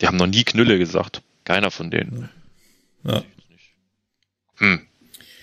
die 0.00 0.06
haben 0.06 0.16
noch 0.16 0.26
nie 0.26 0.44
Knülle 0.44 0.78
gesagt. 0.78 1.22
Keiner 1.44 1.70
von 1.70 1.90
denen. 1.90 2.28
Ja. 3.04 3.22
Hm. 4.56 4.80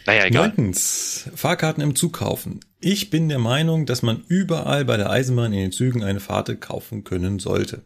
Naja, 0.05 0.25
egal. 0.25 0.47
Neuntens, 0.47 1.29
Fahrkarten 1.35 1.81
im 1.81 1.95
Zug 1.95 2.13
kaufen. 2.13 2.59
Ich 2.79 3.09
bin 3.09 3.29
der 3.29 3.39
Meinung, 3.39 3.85
dass 3.85 4.01
man 4.01 4.23
überall 4.27 4.83
bei 4.83 4.97
der 4.97 5.09
Eisenbahn 5.09 5.53
in 5.53 5.59
den 5.59 5.71
Zügen 5.71 6.03
eine 6.03 6.19
Fahrt 6.19 6.59
kaufen 6.59 7.03
können 7.03 7.39
sollte. 7.39 7.83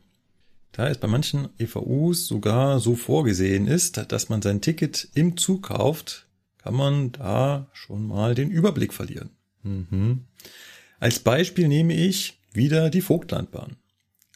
Da 0.71 0.87
es 0.87 0.97
bei 0.97 1.07
manchen 1.07 1.49
EVUs 1.59 2.27
sogar 2.27 2.79
so 2.79 2.95
vorgesehen 2.95 3.67
ist, 3.67 4.11
dass 4.11 4.29
man 4.29 4.41
sein 4.41 4.61
Ticket 4.61 5.07
im 5.13 5.37
Zug 5.37 5.63
kauft, 5.63 6.27
kann 6.57 6.75
man 6.75 7.11
da 7.11 7.67
schon 7.73 8.07
mal 8.07 8.35
den 8.35 8.49
Überblick 8.49 8.93
verlieren. 8.93 9.36
Mhm. 9.67 10.25
Als 10.99 11.19
Beispiel 11.19 11.67
nehme 11.67 11.93
ich 11.93 12.39
wieder 12.53 12.89
die 12.89 13.01
Vogtlandbahn. 13.01 13.77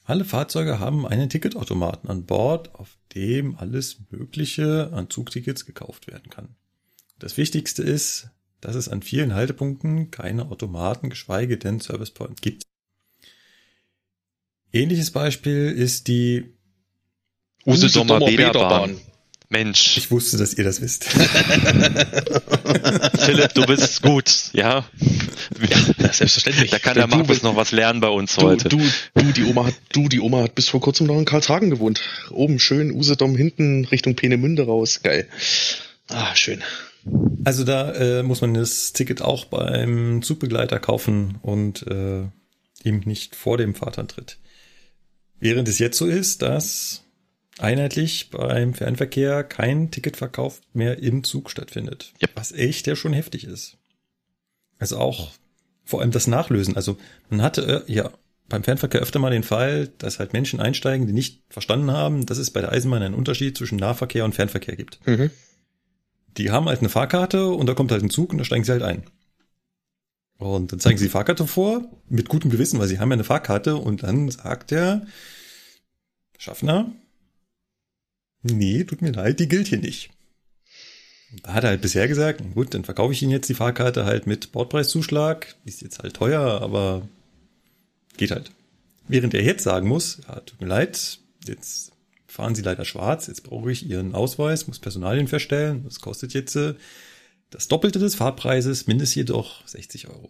Alle 0.03 0.25
Fahrzeuge 0.25 0.79
haben 0.79 1.07
einen 1.07 1.29
Ticketautomaten 1.29 2.09
an 2.09 2.25
Bord, 2.25 2.75
auf 2.75 2.97
dem 3.15 3.55
alles 3.57 3.97
Mögliche 4.09 4.91
an 4.93 5.09
Zugtickets 5.09 5.65
gekauft 5.65 6.07
werden 6.07 6.29
kann. 6.29 6.49
Das 7.19 7.37
Wichtigste 7.37 7.83
ist, 7.83 8.29
dass 8.61 8.75
es 8.75 8.89
an 8.89 9.01
vielen 9.01 9.33
Haltepunkten 9.33 10.11
keine 10.11 10.49
Automaten, 10.49 11.09
geschweige 11.09 11.57
denn 11.57 11.79
Service 11.79 12.11
Points 12.11 12.41
gibt. 12.41 12.63
Ähnliches 14.73 15.11
Beispiel 15.11 15.71
ist 15.71 16.07
die, 16.07 16.53
Usedomer 17.65 18.19
Bäderbahn. 18.19 18.99
Mensch, 19.51 19.97
ich 19.97 20.09
wusste, 20.11 20.37
dass 20.37 20.53
ihr 20.53 20.63
das 20.63 20.81
wisst. 20.81 21.03
Philipp, 23.19 23.53
du 23.53 23.65
bist 23.65 24.01
gut, 24.01 24.49
ja. 24.53 24.85
Ja, 25.69 25.77
selbstverständlich. 26.13 26.71
Da 26.71 26.79
kann 26.79 26.95
der 26.95 27.07
Du- 27.07 27.17
Markus 27.17 27.43
noch 27.43 27.55
was 27.57 27.71
lernen 27.71 27.99
bei 27.99 28.07
uns 28.07 28.35
Du, 28.35 28.43
heute. 28.43 28.69
du, 28.69 28.79
du, 29.13 29.31
die 29.33 29.43
Oma 29.43 29.65
hat, 29.67 29.75
du, 29.91 30.07
die 30.07 30.21
Oma 30.21 30.43
hat 30.43 30.55
bis 30.55 30.69
vor 30.69 30.79
kurzem 30.79 31.07
noch 31.07 31.17
in 31.17 31.25
Karlshagen 31.25 31.69
gewohnt. 31.69 32.01
Oben 32.29 32.59
schön 32.59 32.91
Usedom, 32.91 33.35
hinten 33.35 33.83
Richtung 33.85 34.15
Peenemünde 34.15 34.65
raus. 34.65 35.01
Geil. 35.03 35.27
Ah, 36.07 36.33
schön. 36.35 36.61
Also 37.43 37.63
da 37.65 37.91
äh, 37.93 38.23
muss 38.23 38.41
man 38.41 38.53
das 38.53 38.93
Ticket 38.93 39.21
auch 39.21 39.45
beim 39.45 40.21
Zugbegleiter 40.21 40.79
kaufen 40.79 41.39
und 41.41 41.85
äh, 41.87 42.21
ihm 42.83 42.99
nicht 43.05 43.35
vor 43.35 43.57
dem 43.57 43.75
Fahrtantritt. 43.75 44.37
Während 45.39 45.67
es 45.67 45.79
jetzt 45.79 45.97
so 45.97 46.05
ist, 46.05 46.41
dass 46.43 47.01
einheitlich 47.59 48.29
beim 48.29 48.73
Fernverkehr 48.73 49.43
kein 49.43 49.91
Ticketverkauf 49.91 50.61
mehr 50.73 50.99
im 50.99 51.23
Zug 51.23 51.49
stattfindet. 51.49 52.13
Yep. 52.21 52.31
Was 52.35 52.51
echt 52.51 52.87
ja 52.87 52.95
schon 52.95 53.13
heftig 53.13 53.43
ist. 53.43 53.77
Also 54.79 54.97
auch 54.97 55.31
vor 55.83 56.01
allem 56.01 56.11
das 56.11 56.27
Nachlösen. 56.27 56.75
Also 56.75 56.97
man 57.29 57.41
hatte 57.41 57.85
äh, 57.87 57.91
ja 57.91 58.11
beim 58.49 58.63
Fernverkehr 58.63 59.01
öfter 59.01 59.19
mal 59.19 59.31
den 59.31 59.43
Fall, 59.43 59.89
dass 59.97 60.19
halt 60.19 60.33
Menschen 60.33 60.59
einsteigen, 60.59 61.07
die 61.07 61.13
nicht 61.13 61.41
verstanden 61.49 61.91
haben, 61.91 62.25
dass 62.25 62.37
es 62.37 62.51
bei 62.51 62.61
der 62.61 62.71
Eisenbahn 62.71 63.01
einen 63.01 63.15
Unterschied 63.15 63.57
zwischen 63.57 63.77
Nahverkehr 63.77 64.25
und 64.25 64.35
Fernverkehr 64.35 64.75
gibt. 64.75 65.05
Mhm. 65.07 65.31
Die 66.37 66.51
haben 66.51 66.67
halt 66.67 66.79
eine 66.79 66.89
Fahrkarte 66.89 67.49
und 67.49 67.67
da 67.67 67.73
kommt 67.73 67.91
halt 67.91 68.03
ein 68.03 68.09
Zug 68.09 68.31
und 68.31 68.37
da 68.37 68.43
steigen 68.43 68.63
sie 68.63 68.71
halt 68.71 68.83
ein. 68.83 69.03
Und 70.37 70.71
dann 70.71 70.79
zeigen 70.79 70.97
sie 70.97 71.05
die 71.05 71.11
Fahrkarte 71.11 71.45
vor, 71.45 71.87
mit 72.09 72.27
gutem 72.27 72.49
Gewissen, 72.49 72.79
weil 72.79 72.87
sie 72.87 72.99
haben 72.99 73.09
ja 73.09 73.13
eine 73.13 73.23
Fahrkarte 73.23 73.75
und 73.75 74.03
dann 74.03 74.29
sagt 74.31 74.71
der 74.71 75.05
Schaffner, 76.37 76.91
nee, 78.43 78.83
tut 78.83 79.01
mir 79.01 79.11
leid, 79.11 79.39
die 79.39 79.47
gilt 79.47 79.67
hier 79.67 79.79
nicht. 79.79 80.09
Da 81.43 81.53
hat 81.53 81.63
er 81.63 81.69
halt 81.71 81.81
bisher 81.81 82.07
gesagt, 82.07 82.41
gut, 82.53 82.73
dann 82.73 82.83
verkaufe 82.83 83.13
ich 83.13 83.21
Ihnen 83.21 83.31
jetzt 83.31 83.47
die 83.47 83.53
Fahrkarte 83.53 84.05
halt 84.05 84.27
mit 84.27 84.51
Bordpreiszuschlag. 84.51 85.55
Ist 85.63 85.81
jetzt 85.81 85.99
halt 85.99 86.15
teuer, 86.15 86.61
aber 86.61 87.07
geht 88.17 88.31
halt. 88.31 88.51
Während 89.07 89.33
er 89.33 89.43
jetzt 89.43 89.63
sagen 89.63 89.87
muss, 89.87 90.19
ja, 90.27 90.39
tut 90.41 90.59
mir 90.59 90.67
leid, 90.67 91.19
jetzt 91.47 91.91
fahren 92.27 92.55
Sie 92.55 92.61
leider 92.61 92.85
schwarz, 92.85 93.27
jetzt 93.27 93.43
brauche 93.43 93.71
ich 93.71 93.89
Ihren 93.89 94.13
Ausweis, 94.13 94.67
muss 94.67 94.79
Personalien 94.79 95.27
feststellen, 95.27 95.83
das 95.83 95.99
kostet 95.99 96.33
jetzt 96.33 96.55
äh, 96.55 96.75
das 97.49 97.67
Doppelte 97.67 97.99
des 97.99 98.15
Fahrpreises, 98.15 98.87
mindestens 98.87 99.15
jedoch 99.15 99.67
60 99.67 100.07
Euro. 100.07 100.29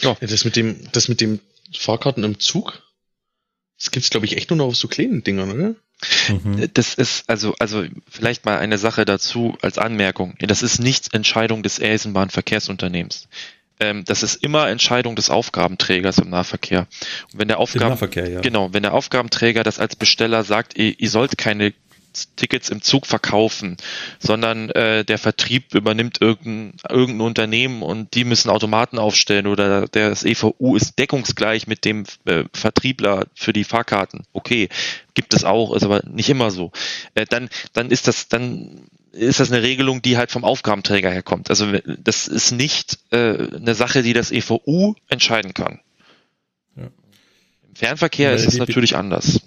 Ja, 0.00 0.16
das 0.20 0.44
mit 0.44 0.56
dem, 0.56 0.90
das 0.92 1.08
mit 1.08 1.20
dem 1.20 1.38
Fahrkarten 1.72 2.24
im 2.24 2.40
Zug, 2.40 2.82
das 3.82 3.90
gibt's 3.90 4.10
glaube 4.10 4.26
ich 4.26 4.36
echt 4.36 4.48
nur 4.50 4.58
noch 4.58 4.66
auf 4.66 4.76
so 4.76 4.86
kleinen 4.86 5.24
Dingern, 5.24 5.50
oder? 5.50 5.74
Mhm. 6.28 6.70
Das 6.72 6.94
ist 6.94 7.28
also, 7.28 7.56
also 7.58 7.84
vielleicht 8.08 8.44
mal 8.44 8.58
eine 8.58 8.78
Sache 8.78 9.04
dazu 9.04 9.56
als 9.60 9.78
Anmerkung. 9.78 10.34
Das 10.38 10.62
ist 10.62 10.78
nicht 10.78 11.14
Entscheidung 11.14 11.64
des 11.64 11.80
Eisenbahnverkehrsunternehmens. 11.80 13.28
Ähm, 13.80 14.04
das 14.04 14.22
ist 14.22 14.36
immer 14.36 14.68
Entscheidung 14.68 15.16
des 15.16 15.30
Aufgabenträgers 15.30 16.18
im 16.18 16.30
Nahverkehr. 16.30 16.86
Und 17.32 17.40
wenn 17.40 17.48
der 17.48 17.56
Im 17.56 17.62
Aufgaben, 17.62 17.90
Nahverkehr, 17.90 18.30
ja. 18.30 18.40
genau, 18.40 18.72
wenn 18.72 18.84
der 18.84 18.94
Aufgabenträger 18.94 19.64
das 19.64 19.80
als 19.80 19.96
Besteller 19.96 20.44
sagt, 20.44 20.78
ihr, 20.78 20.94
ihr 21.00 21.10
sollt 21.10 21.36
keine 21.36 21.72
Tickets 22.36 22.68
im 22.68 22.82
Zug 22.82 23.06
verkaufen, 23.06 23.76
sondern 24.18 24.70
äh, 24.70 25.04
der 25.04 25.18
Vertrieb 25.18 25.74
übernimmt 25.74 26.20
irgendein, 26.20 26.74
irgendein 26.88 27.26
Unternehmen 27.26 27.82
und 27.82 28.14
die 28.14 28.24
müssen 28.24 28.50
Automaten 28.50 28.98
aufstellen 28.98 29.46
oder 29.46 29.86
der 29.88 30.10
das 30.10 30.24
EVU 30.24 30.76
ist 30.76 30.98
deckungsgleich 30.98 31.66
mit 31.66 31.84
dem 31.84 32.04
äh, 32.24 32.44
Vertriebler 32.52 33.26
für 33.34 33.52
die 33.52 33.64
Fahrkarten. 33.64 34.24
Okay, 34.32 34.68
gibt 35.14 35.34
es 35.34 35.44
auch, 35.44 35.74
ist 35.74 35.84
aber 35.84 36.02
nicht 36.06 36.28
immer 36.28 36.50
so. 36.50 36.72
Äh, 37.14 37.26
dann, 37.28 37.48
dann 37.72 37.90
ist 37.90 38.08
das, 38.08 38.28
dann 38.28 38.86
ist 39.12 39.40
das 39.40 39.52
eine 39.52 39.62
Regelung, 39.62 40.02
die 40.02 40.16
halt 40.16 40.30
vom 40.30 40.44
Aufgabenträger 40.44 41.10
herkommt. 41.10 41.50
Also 41.50 41.70
das 41.98 42.28
ist 42.28 42.52
nicht 42.52 42.98
äh, 43.10 43.56
eine 43.56 43.74
Sache, 43.74 44.02
die 44.02 44.12
das 44.12 44.30
EVU 44.30 44.94
entscheiden 45.08 45.54
kann. 45.54 45.80
Ja. 46.76 46.84
Im 46.84 47.74
Fernverkehr 47.74 48.32
ist 48.32 48.46
es 48.46 48.56
natürlich 48.56 48.96
anders. 48.96 49.40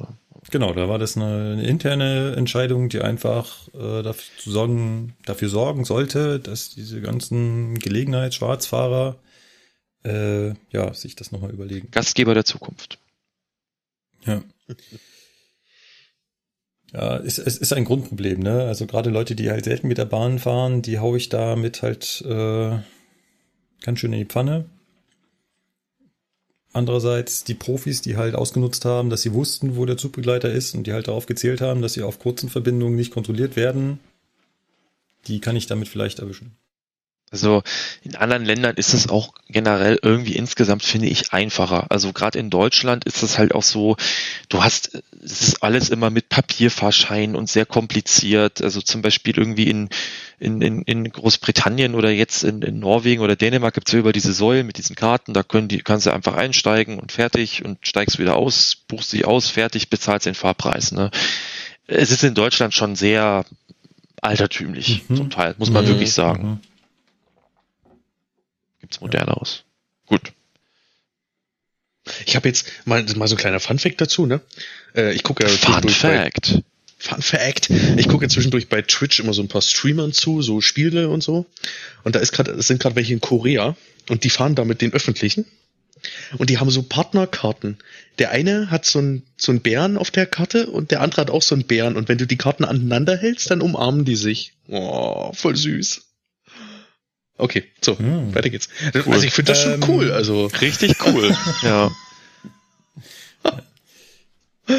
Genau, 0.51 0.73
da 0.73 0.87
war 0.87 0.99
das 0.99 1.17
eine, 1.17 1.53
eine 1.53 1.63
interne 1.63 2.35
Entscheidung, 2.35 2.89
die 2.89 3.01
einfach 3.01 3.67
äh, 3.73 4.03
dafür, 4.03 4.51
sorgen, 4.53 5.15
dafür 5.25 5.49
sorgen 5.49 5.85
sollte, 5.85 6.39
dass 6.39 6.69
diese 6.69 7.01
ganzen 7.01 7.79
Gelegenheitsschwarzfahrer 7.79 9.17
äh, 10.03 10.49
ja, 10.71 10.93
sich 10.93 11.15
das 11.15 11.31
nochmal 11.31 11.51
überlegen. 11.51 11.89
Gastgeber 11.91 12.33
der 12.33 12.45
Zukunft. 12.45 12.99
Ja. 14.25 14.43
Ja, 16.93 17.17
es, 17.17 17.39
es 17.39 17.57
ist 17.57 17.73
ein 17.73 17.83
Grundproblem, 17.83 18.39
ne? 18.39 18.63
Also 18.65 18.85
gerade 18.85 19.09
Leute, 19.09 19.35
die 19.35 19.49
halt 19.49 19.65
selten 19.65 19.87
mit 19.87 19.97
der 19.97 20.05
Bahn 20.05 20.39
fahren, 20.39 20.81
die 20.81 20.99
hau 20.99 21.15
ich 21.15 21.29
damit 21.29 21.81
halt 21.81 22.23
äh, 22.25 22.77
ganz 23.81 23.99
schön 23.99 24.13
in 24.13 24.19
die 24.19 24.25
Pfanne. 24.25 24.65
Andererseits 26.75 27.45
die 27.45 27.53
Profis, 27.53 28.01
die 28.01 28.17
halt 28.17 28.35
ausgenutzt 28.35 28.83
haben, 28.83 29.09
dass 29.09 29.21
sie 29.21 29.31
wussten, 29.31 29.77
wo 29.77 29.85
der 29.85 29.95
Zugbegleiter 29.95 30.51
ist 30.51 30.75
und 30.75 30.85
die 30.85 30.91
halt 30.91 31.07
darauf 31.07 31.25
gezählt 31.25 31.61
haben, 31.61 31.81
dass 31.81 31.93
sie 31.93 32.03
auf 32.03 32.19
kurzen 32.19 32.49
Verbindungen 32.49 32.97
nicht 32.97 33.13
kontrolliert 33.13 33.55
werden, 33.55 34.01
die 35.27 35.39
kann 35.39 35.55
ich 35.55 35.67
damit 35.67 35.87
vielleicht 35.87 36.19
erwischen. 36.19 36.57
Also 37.35 37.63
in 38.01 38.15
anderen 38.15 38.45
Ländern 38.45 38.77
ist 38.77 38.93
es 38.93 39.09
auch 39.09 39.33
generell 39.49 39.99
irgendwie 40.01 40.37
insgesamt, 40.37 40.83
finde 40.83 41.07
ich, 41.07 41.33
einfacher. 41.33 41.87
Also 41.89 42.13
gerade 42.13 42.39
in 42.39 42.49
Deutschland 42.49 43.03
ist 43.03 43.23
es 43.23 43.37
halt 43.37 43.53
auch 43.53 43.61
so, 43.61 43.97
du 44.47 44.63
hast, 44.63 45.01
es 45.21 45.41
ist 45.41 45.61
alles 45.61 45.89
immer 45.89 46.09
mit 46.09 46.29
Papierfahrschein 46.29 47.35
und 47.35 47.49
sehr 47.49 47.65
kompliziert. 47.65 48.61
Also 48.61 48.79
zum 48.81 49.01
Beispiel 49.01 49.37
irgendwie 49.37 49.69
in, 49.69 49.89
in, 50.39 50.61
in, 50.61 50.81
in 50.83 51.11
Großbritannien 51.11 51.93
oder 51.93 52.09
jetzt 52.09 52.45
in, 52.45 52.61
in 52.61 52.79
Norwegen 52.79 53.21
oder 53.21 53.35
Dänemark 53.35 53.73
gibt's 53.73 53.91
ja 53.91 53.99
über 53.99 54.13
diese 54.13 54.31
Säulen 54.31 54.65
mit 54.65 54.77
diesen 54.77 54.95
Karten, 54.95 55.33
da 55.33 55.43
können 55.43 55.67
die, 55.67 55.79
kannst 55.79 56.05
du 56.05 56.11
einfach 56.13 56.35
einsteigen 56.35 56.99
und 56.99 57.11
fertig 57.11 57.65
und 57.65 57.79
steigst 57.85 58.17
wieder 58.17 58.37
aus, 58.37 58.77
buchst 58.87 59.11
dich 59.11 59.25
aus, 59.25 59.49
fertig, 59.49 59.89
bezahlst 59.89 60.25
den 60.25 60.35
Fahrpreis. 60.35 60.93
Ne? 60.93 61.11
Es 61.85 62.11
ist 62.11 62.23
in 62.23 62.33
Deutschland 62.33 62.73
schon 62.73 62.95
sehr 62.95 63.43
altertümlich, 64.21 65.03
Mhm. 65.09 65.15
zum 65.17 65.29
Teil, 65.29 65.53
muss 65.57 65.69
man 65.69 65.83
Mhm. 65.83 65.89
wirklich 65.89 66.13
sagen. 66.13 66.47
Mhm. 66.47 66.59
Gibt's 68.85 69.01
moderneres. 69.01 69.63
Gut. 70.05 70.31
Ich 72.27 72.35
habe 72.35 72.47
jetzt 72.47 72.67
mal, 72.85 73.03
mal 73.15 73.27
so 73.27 73.33
ein 73.33 73.39
kleiner 73.39 73.59
Funfact 73.59 73.99
dazu, 73.99 74.27
ne? 74.27 74.41
Äh, 74.95 75.15
ich 75.15 75.23
gucke 75.23 75.43
ja 75.43 75.49
Fun 75.49 75.89
Fact. 75.89 76.61
Fun 76.99 77.21
Fact. 77.23 77.71
Ich 77.97 78.07
gucke 78.07 78.27
zwischendurch 78.27 78.69
bei 78.69 78.83
Twitch 78.83 79.19
immer 79.19 79.33
so 79.33 79.41
ein 79.41 79.47
paar 79.47 79.63
Streamern 79.63 80.13
zu, 80.13 80.43
so 80.43 80.61
Spiele 80.61 81.09
und 81.09 81.23
so. 81.23 81.47
Und 82.03 82.15
da 82.15 82.19
ist 82.19 82.31
gerade, 82.31 82.61
sind 82.61 82.79
gerade 82.79 82.95
welche 82.95 83.13
in 83.13 83.21
Korea 83.21 83.75
und 84.07 84.23
die 84.23 84.29
fahren 84.29 84.53
da 84.53 84.65
mit 84.65 84.81
den 84.81 84.93
öffentlichen. 84.93 85.45
Und 86.37 86.51
die 86.51 86.59
haben 86.59 86.69
so 86.69 86.83
Partnerkarten. 86.83 87.79
Der 88.19 88.29
eine 88.29 88.69
hat 88.69 88.85
so 88.85 88.99
einen 88.99 89.23
so 89.35 89.51
einen 89.51 89.61
Bären 89.61 89.97
auf 89.97 90.11
der 90.11 90.27
Karte 90.27 90.67
und 90.67 90.91
der 90.91 91.01
andere 91.01 91.21
hat 91.21 91.31
auch 91.31 91.41
so 91.41 91.55
einen 91.55 91.63
Bären. 91.63 91.97
Und 91.97 92.07
wenn 92.07 92.19
du 92.19 92.27
die 92.27 92.37
Karten 92.37 92.65
aneinander 92.65 93.17
hältst, 93.17 93.49
dann 93.49 93.61
umarmen 93.61 94.05
die 94.05 94.15
sich. 94.15 94.53
Oh, 94.67 95.33
voll 95.33 95.55
süß. 95.55 96.04
Okay, 97.37 97.63
so, 97.83 97.97
Hm. 97.97 98.33
weiter 98.33 98.49
geht's. 98.49 98.69
Also 98.93 99.23
ich 99.23 99.33
finde 99.33 99.51
das 99.51 99.61
schon 99.61 99.73
Ähm, 99.73 99.83
cool. 99.89 100.11
Also 100.11 100.45
Richtig 100.61 100.95
cool. 101.05 101.35
ja. 101.63 101.91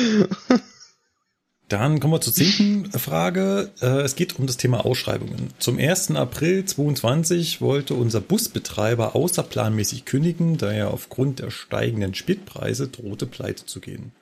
Dann 1.69 1.99
kommen 1.99 2.13
wir 2.15 2.21
zur 2.21 2.33
zehnten 2.33 2.91
Frage. 2.99 3.73
Äh, 3.81 4.03
Es 4.03 4.15
geht 4.15 4.39
um 4.39 4.47
das 4.47 4.57
Thema 4.57 4.85
Ausschreibungen. 4.87 5.51
Zum 5.59 5.79
1. 5.79 6.13
April 6.13 6.65
2022 6.65 7.61
wollte 7.61 7.95
unser 7.95 8.21
Busbetreiber 8.21 9.17
außerplanmäßig 9.17 10.05
kündigen, 10.05 10.59
da 10.59 10.71
er 10.73 10.93
aufgrund 10.93 11.41
der 11.41 11.51
steigenden 11.51 12.15
Spitpreise 12.15 12.87
drohte, 12.89 13.27
pleite 13.27 13.67
zu 13.67 13.81
gehen. 13.81 14.13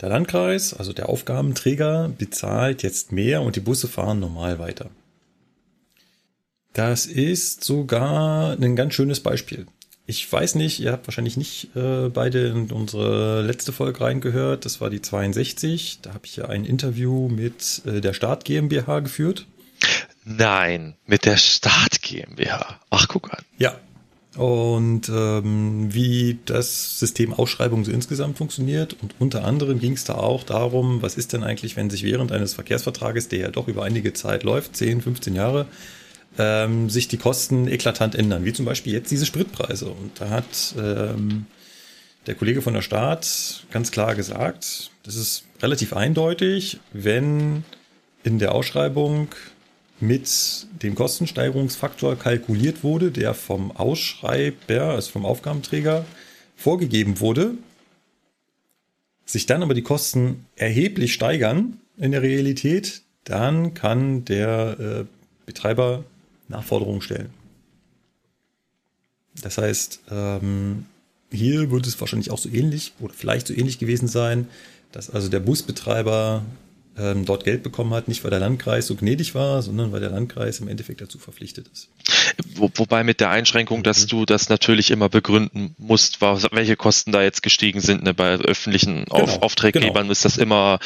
Der 0.00 0.08
Landkreis, 0.08 0.72
also 0.72 0.92
der 0.92 1.08
Aufgabenträger, 1.08 2.08
bezahlt 2.16 2.82
jetzt 2.84 3.10
mehr 3.12 3.42
und 3.42 3.56
die 3.56 3.60
Busse 3.60 3.88
fahren 3.88 4.20
normal 4.20 4.58
weiter. 4.60 4.88
Das 6.72 7.06
ist 7.06 7.64
sogar 7.64 8.52
ein 8.52 8.76
ganz 8.76 8.94
schönes 8.94 9.20
Beispiel. 9.20 9.66
Ich 10.06 10.30
weiß 10.30 10.56
nicht, 10.56 10.80
ihr 10.80 10.90
habt 10.90 11.06
wahrscheinlich 11.06 11.36
nicht 11.36 11.76
äh, 11.76 12.08
beide 12.08 12.48
in 12.48 12.72
unsere 12.72 13.42
letzte 13.42 13.72
Folge 13.72 14.00
reingehört. 14.00 14.64
Das 14.64 14.80
war 14.80 14.90
die 14.90 15.00
62. 15.00 16.00
Da 16.02 16.14
habe 16.14 16.26
ich 16.26 16.36
ja 16.36 16.46
ein 16.46 16.64
Interview 16.64 17.28
mit 17.28 17.82
äh, 17.86 18.00
der 18.00 18.12
Start 18.12 18.44
GmbH 18.44 19.00
geführt. 19.00 19.46
Nein, 20.24 20.94
mit 21.06 21.26
der 21.26 21.36
Start 21.36 22.02
GmbH. 22.02 22.80
Ach, 22.90 23.08
guck 23.08 23.32
an. 23.32 23.44
Ja. 23.58 23.78
Und 24.36 25.08
ähm, 25.08 25.92
wie 25.92 26.38
das 26.44 26.98
System 26.98 27.32
Ausschreibung 27.32 27.84
so 27.84 27.90
insgesamt 27.90 28.38
funktioniert. 28.38 28.96
Und 29.02 29.14
unter 29.18 29.44
anderem 29.44 29.80
ging 29.80 29.92
es 29.92 30.04
da 30.04 30.14
auch 30.14 30.44
darum, 30.44 31.02
was 31.02 31.16
ist 31.16 31.32
denn 31.32 31.42
eigentlich, 31.42 31.76
wenn 31.76 31.90
sich 31.90 32.04
während 32.04 32.30
eines 32.30 32.54
Verkehrsvertrages, 32.54 33.28
der 33.28 33.38
ja 33.40 33.50
doch 33.50 33.66
über 33.66 33.84
einige 33.84 34.12
Zeit 34.12 34.44
läuft, 34.44 34.76
10, 34.76 35.02
15 35.02 35.34
Jahre, 35.34 35.66
ähm, 36.40 36.88
sich 36.88 37.06
die 37.06 37.18
Kosten 37.18 37.68
eklatant 37.68 38.14
ändern, 38.14 38.46
wie 38.46 38.54
zum 38.54 38.64
Beispiel 38.64 38.94
jetzt 38.94 39.10
diese 39.10 39.26
Spritpreise. 39.26 39.90
Und 39.90 40.12
da 40.18 40.30
hat 40.30 40.74
ähm, 40.78 41.44
der 42.26 42.34
Kollege 42.34 42.62
von 42.62 42.72
der 42.72 42.82
Staat 42.82 43.66
ganz 43.70 43.90
klar 43.90 44.14
gesagt, 44.14 44.90
das 45.02 45.16
ist 45.16 45.44
relativ 45.60 45.92
eindeutig, 45.92 46.80
wenn 46.92 47.64
in 48.24 48.38
der 48.38 48.54
Ausschreibung 48.54 49.28
mit 50.00 50.66
dem 50.82 50.94
Kostensteigerungsfaktor 50.94 52.16
kalkuliert 52.16 52.82
wurde, 52.82 53.10
der 53.10 53.34
vom 53.34 53.70
Ausschreiber, 53.76 54.84
also 54.84 55.10
vom 55.10 55.26
Aufgabenträger, 55.26 56.06
vorgegeben 56.56 57.20
wurde, 57.20 57.52
sich 59.26 59.44
dann 59.44 59.62
aber 59.62 59.74
die 59.74 59.82
Kosten 59.82 60.46
erheblich 60.56 61.12
steigern 61.12 61.80
in 61.98 62.12
der 62.12 62.22
Realität, 62.22 63.02
dann 63.24 63.74
kann 63.74 64.24
der 64.24 64.80
äh, 64.80 65.04
Betreiber 65.44 66.04
Nachforderungen 66.50 67.00
stellen. 67.00 67.30
Das 69.42 69.58
heißt, 69.58 70.00
ähm, 70.10 70.86
hier 71.32 71.70
wird 71.70 71.86
es 71.86 71.98
wahrscheinlich 72.00 72.30
auch 72.30 72.38
so 72.38 72.48
ähnlich 72.48 72.92
oder 73.00 73.14
vielleicht 73.14 73.46
so 73.46 73.54
ähnlich 73.54 73.78
gewesen 73.78 74.08
sein, 74.08 74.48
dass 74.92 75.10
also 75.10 75.28
der 75.28 75.40
Busbetreiber 75.40 76.44
ähm, 76.98 77.24
dort 77.24 77.44
Geld 77.44 77.62
bekommen 77.62 77.94
hat, 77.94 78.08
nicht 78.08 78.24
weil 78.24 78.30
der 78.30 78.40
Landkreis 78.40 78.86
so 78.86 78.96
gnädig 78.96 79.34
war, 79.34 79.62
sondern 79.62 79.92
weil 79.92 80.00
der 80.00 80.10
Landkreis 80.10 80.60
im 80.60 80.68
Endeffekt 80.68 81.00
dazu 81.00 81.18
verpflichtet 81.18 81.68
ist. 81.72 81.88
Wo, 82.54 82.70
wobei 82.74 83.04
mit 83.04 83.20
der 83.20 83.30
Einschränkung, 83.30 83.82
dass 83.82 84.02
Mhm. 84.04 84.08
du 84.08 84.26
das 84.26 84.48
natürlich 84.48 84.90
immer 84.90 85.08
begründen 85.08 85.74
musst, 85.78 86.20
was, 86.20 86.46
welche 86.52 86.76
Kosten 86.76 87.12
da 87.12 87.22
jetzt 87.22 87.42
gestiegen 87.42 87.80
sind. 87.80 88.02
Ne? 88.02 88.14
Bei 88.14 88.34
öffentlichen 88.34 89.06
Auf, 89.08 89.34
Genau, 89.34 89.42
Auftraggebern 89.44 89.92
genau. 90.02 90.12
ist 90.12 90.24
das 90.24 90.36
immer 90.36 90.78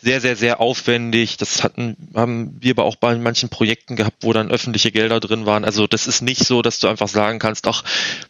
sehr, 0.00 0.20
sehr, 0.20 0.36
sehr 0.36 0.60
aufwendig. 0.60 1.36
Das 1.36 1.62
hatten, 1.64 1.96
haben 2.14 2.56
wir 2.60 2.72
aber 2.72 2.84
auch 2.84 2.96
bei 2.96 3.14
manchen 3.16 3.48
Projekten 3.48 3.96
gehabt, 3.96 4.18
wo 4.22 4.32
dann 4.32 4.50
öffentliche 4.50 4.90
Gelder 4.92 5.20
drin 5.20 5.46
waren. 5.46 5.64
Also 5.64 5.86
das 5.86 6.06
ist 6.06 6.22
nicht 6.22 6.44
so, 6.44 6.62
dass 6.62 6.78
du 6.78 6.88
einfach 6.88 7.08
sagen 7.08 7.38
kannst, 7.38 7.66
ach, 7.66 7.84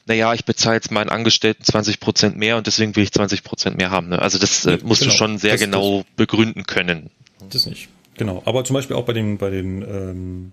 naja, 0.07 0.33
ich 0.35 0.45
bezahle 0.45 0.77
jetzt 0.77 0.91
meinen 0.91 1.11
Angestellten 1.11 1.65
20 1.65 2.01
Prozent 2.01 2.37
mehr 2.37 2.57
und 2.57 2.67
deswegen 2.67 2.95
will 2.97 3.05
ich 3.05 3.13
20 3.13 3.43
Prozent 3.45 3.77
mehr 3.77 3.91
haben. 3.91 4.09
Ne? 4.09 4.21
Also 4.21 4.39
das 4.39 4.65
äh, 4.67 4.79
musst 4.83 5.01
genau. 5.03 5.13
du 5.13 5.19
schon 5.19 5.39
sehr 5.39 5.53
Das- 5.53 5.61
genau 5.61 6.05
begründen 6.17 6.65
können. 6.65 7.11
Das 7.51 7.67
nicht. 7.67 7.89
Genau. 8.17 8.43
Aber 8.45 8.63
zum 8.65 8.75
Beispiel 8.75 8.95
auch 8.97 9.05
bei 9.05 9.13
den, 9.15 9.39
bei 9.39 9.51
den 9.51 9.83
ähm, 9.83 10.53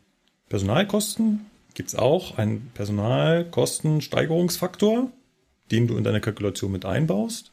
Personalkosten 0.50 1.46
gibt's 1.74 1.96
auch 1.96 2.38
einen 2.38 2.72
Personalkostensteigerungsfaktor, 2.74 5.12
den 5.72 5.88
du 5.88 5.98
in 5.98 6.04
deine 6.04 6.20
Kalkulation 6.22 6.72
mit 6.72 6.86
einbaust. 6.86 7.52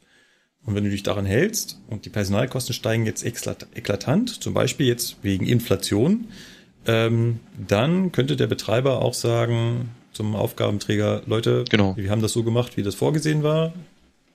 Und 0.64 0.74
wenn 0.74 0.84
du 0.84 0.90
dich 0.90 1.02
daran 1.05 1.24
hältst 1.26 1.78
und 1.88 2.05
die 2.06 2.10
Personalkosten 2.10 2.74
steigen 2.74 3.06
jetzt 3.06 3.24
eklatant, 3.24 4.43
zum 4.43 4.52
Beispiel 4.52 4.86
jetzt 4.86 5.16
wegen 5.22 5.47
Inflation, 5.47 6.26
ähm, 6.86 7.40
dann 7.68 8.10
könnte 8.12 8.36
der 8.36 8.47
Betreiber 8.48 9.01
auch 9.02 9.14
sagen 9.14 9.90
zum 10.12 10.34
Aufgabenträger, 10.34 11.22
Leute, 11.26 11.64
Genau. 11.70 11.97
wir 11.97 12.10
haben 12.10 12.22
das 12.22 12.32
so 12.32 12.43
gemacht, 12.43 12.76
wie 12.76 12.82
das 12.82 12.94
vorgesehen 12.94 13.43
war. 13.43 13.72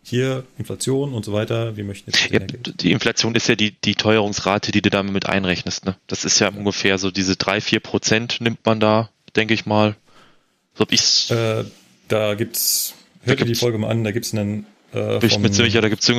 Hier 0.04 0.46
Inflation 0.58 1.14
und 1.14 1.24
so 1.26 1.34
weiter. 1.34 1.76
Wir 1.78 1.84
möchten 1.84 2.10
jetzt 2.12 2.30
Ja, 2.32 2.40
die 2.40 2.92
Inflation 2.92 3.36
ist 3.36 3.48
ja 3.48 3.54
die, 3.56 3.72
die 3.82 3.94
Teuerungsrate, 3.96 4.72
die 4.72 4.82
du 4.82 4.90
damit 4.90 5.14
mit 5.14 5.28
einrechnest. 5.28 5.86
Ne? 5.86 5.96
Das 6.08 6.26
ist 6.26 6.40
ja 6.40 6.50
ungefähr 6.50 6.98
so 6.98 7.12
diese 7.12 7.36
drei 7.36 7.62
vier 7.62 7.80
Prozent 7.82 8.42
nimmt 8.42 8.66
man 8.66 8.80
da, 8.80 9.10
denke 9.36 9.54
ich 9.54 9.66
mal. 9.66 9.96
So 10.76 10.82
hab 10.82 10.92
ich's, 10.92 11.30
Äh, 11.32 11.66
da 12.08 12.34
gibt's, 12.36 12.94
hört 13.24 13.40
ihr 13.40 13.46
die 13.46 13.50
gibt's- 13.52 13.60
Folge 13.60 13.78
mal 13.78 13.90
an, 13.90 14.04
da 14.04 14.12
gibt's 14.12 14.34
einen 14.34 14.66
äh, 14.94 15.20
bin 15.20 15.30
ich 15.30 15.40
mir 15.40 15.52
ziemlich, 15.52 15.74
ja, 15.74 15.80
da 15.82 15.88
gibt 15.90 16.04
es 16.04 16.10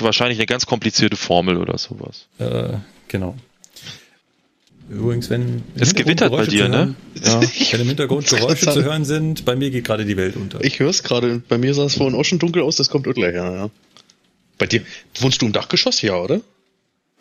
wahrscheinlich 0.00 0.38
eine 0.38 0.46
ganz 0.46 0.64
komplizierte 0.66 1.16
Formel 1.16 1.58
oder 1.58 1.76
sowas. 1.78 2.26
äh, 2.38 2.78
genau. 3.08 3.36
Übrigens, 4.88 5.28
wenn 5.30 5.64
Es 5.74 5.94
gewittert 5.94 6.30
bei 6.30 6.36
Geräusche 6.44 6.50
dir, 6.52 6.64
zu 6.66 6.70
ne? 6.70 6.76
hören- 6.76 6.96
Ja. 7.22 7.40
Wenn 7.72 7.80
im 7.80 7.88
Hintergrund 7.88 8.28
Geräusche 8.28 8.70
zu 8.70 8.84
hören 8.84 9.04
sind, 9.04 9.44
bei 9.44 9.56
mir 9.56 9.70
geht 9.70 9.84
gerade 9.84 10.04
die 10.04 10.16
Welt 10.16 10.36
unter. 10.36 10.62
Ich 10.64 10.78
höre 10.78 10.90
es 10.90 11.02
gerade. 11.02 11.42
Bei 11.48 11.58
mir 11.58 11.74
sah 11.74 11.86
es 11.86 11.96
vorhin 11.96 12.14
auch 12.16 12.24
schon 12.24 12.38
dunkel 12.38 12.62
aus, 12.62 12.76
das 12.76 12.88
kommt 12.88 13.08
auch 13.08 13.12
gleich, 13.14 13.34
ja, 13.34 13.52
ja. 13.52 13.70
Bei 14.58 14.66
dir, 14.66 14.82
wohnst 15.18 15.42
du 15.42 15.46
im 15.46 15.52
Dachgeschoss? 15.52 16.02
Ja, 16.02 16.14
oder? 16.16 16.36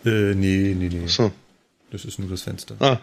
äh, 0.05 0.35
nee, 0.35 0.75
nee, 0.77 0.89
nee. 0.89 1.07
So. 1.07 1.31
Das 1.91 2.05
ist 2.05 2.19
nur 2.19 2.29
das 2.29 2.43
Fenster. 2.43 2.75
Ah, 2.79 2.99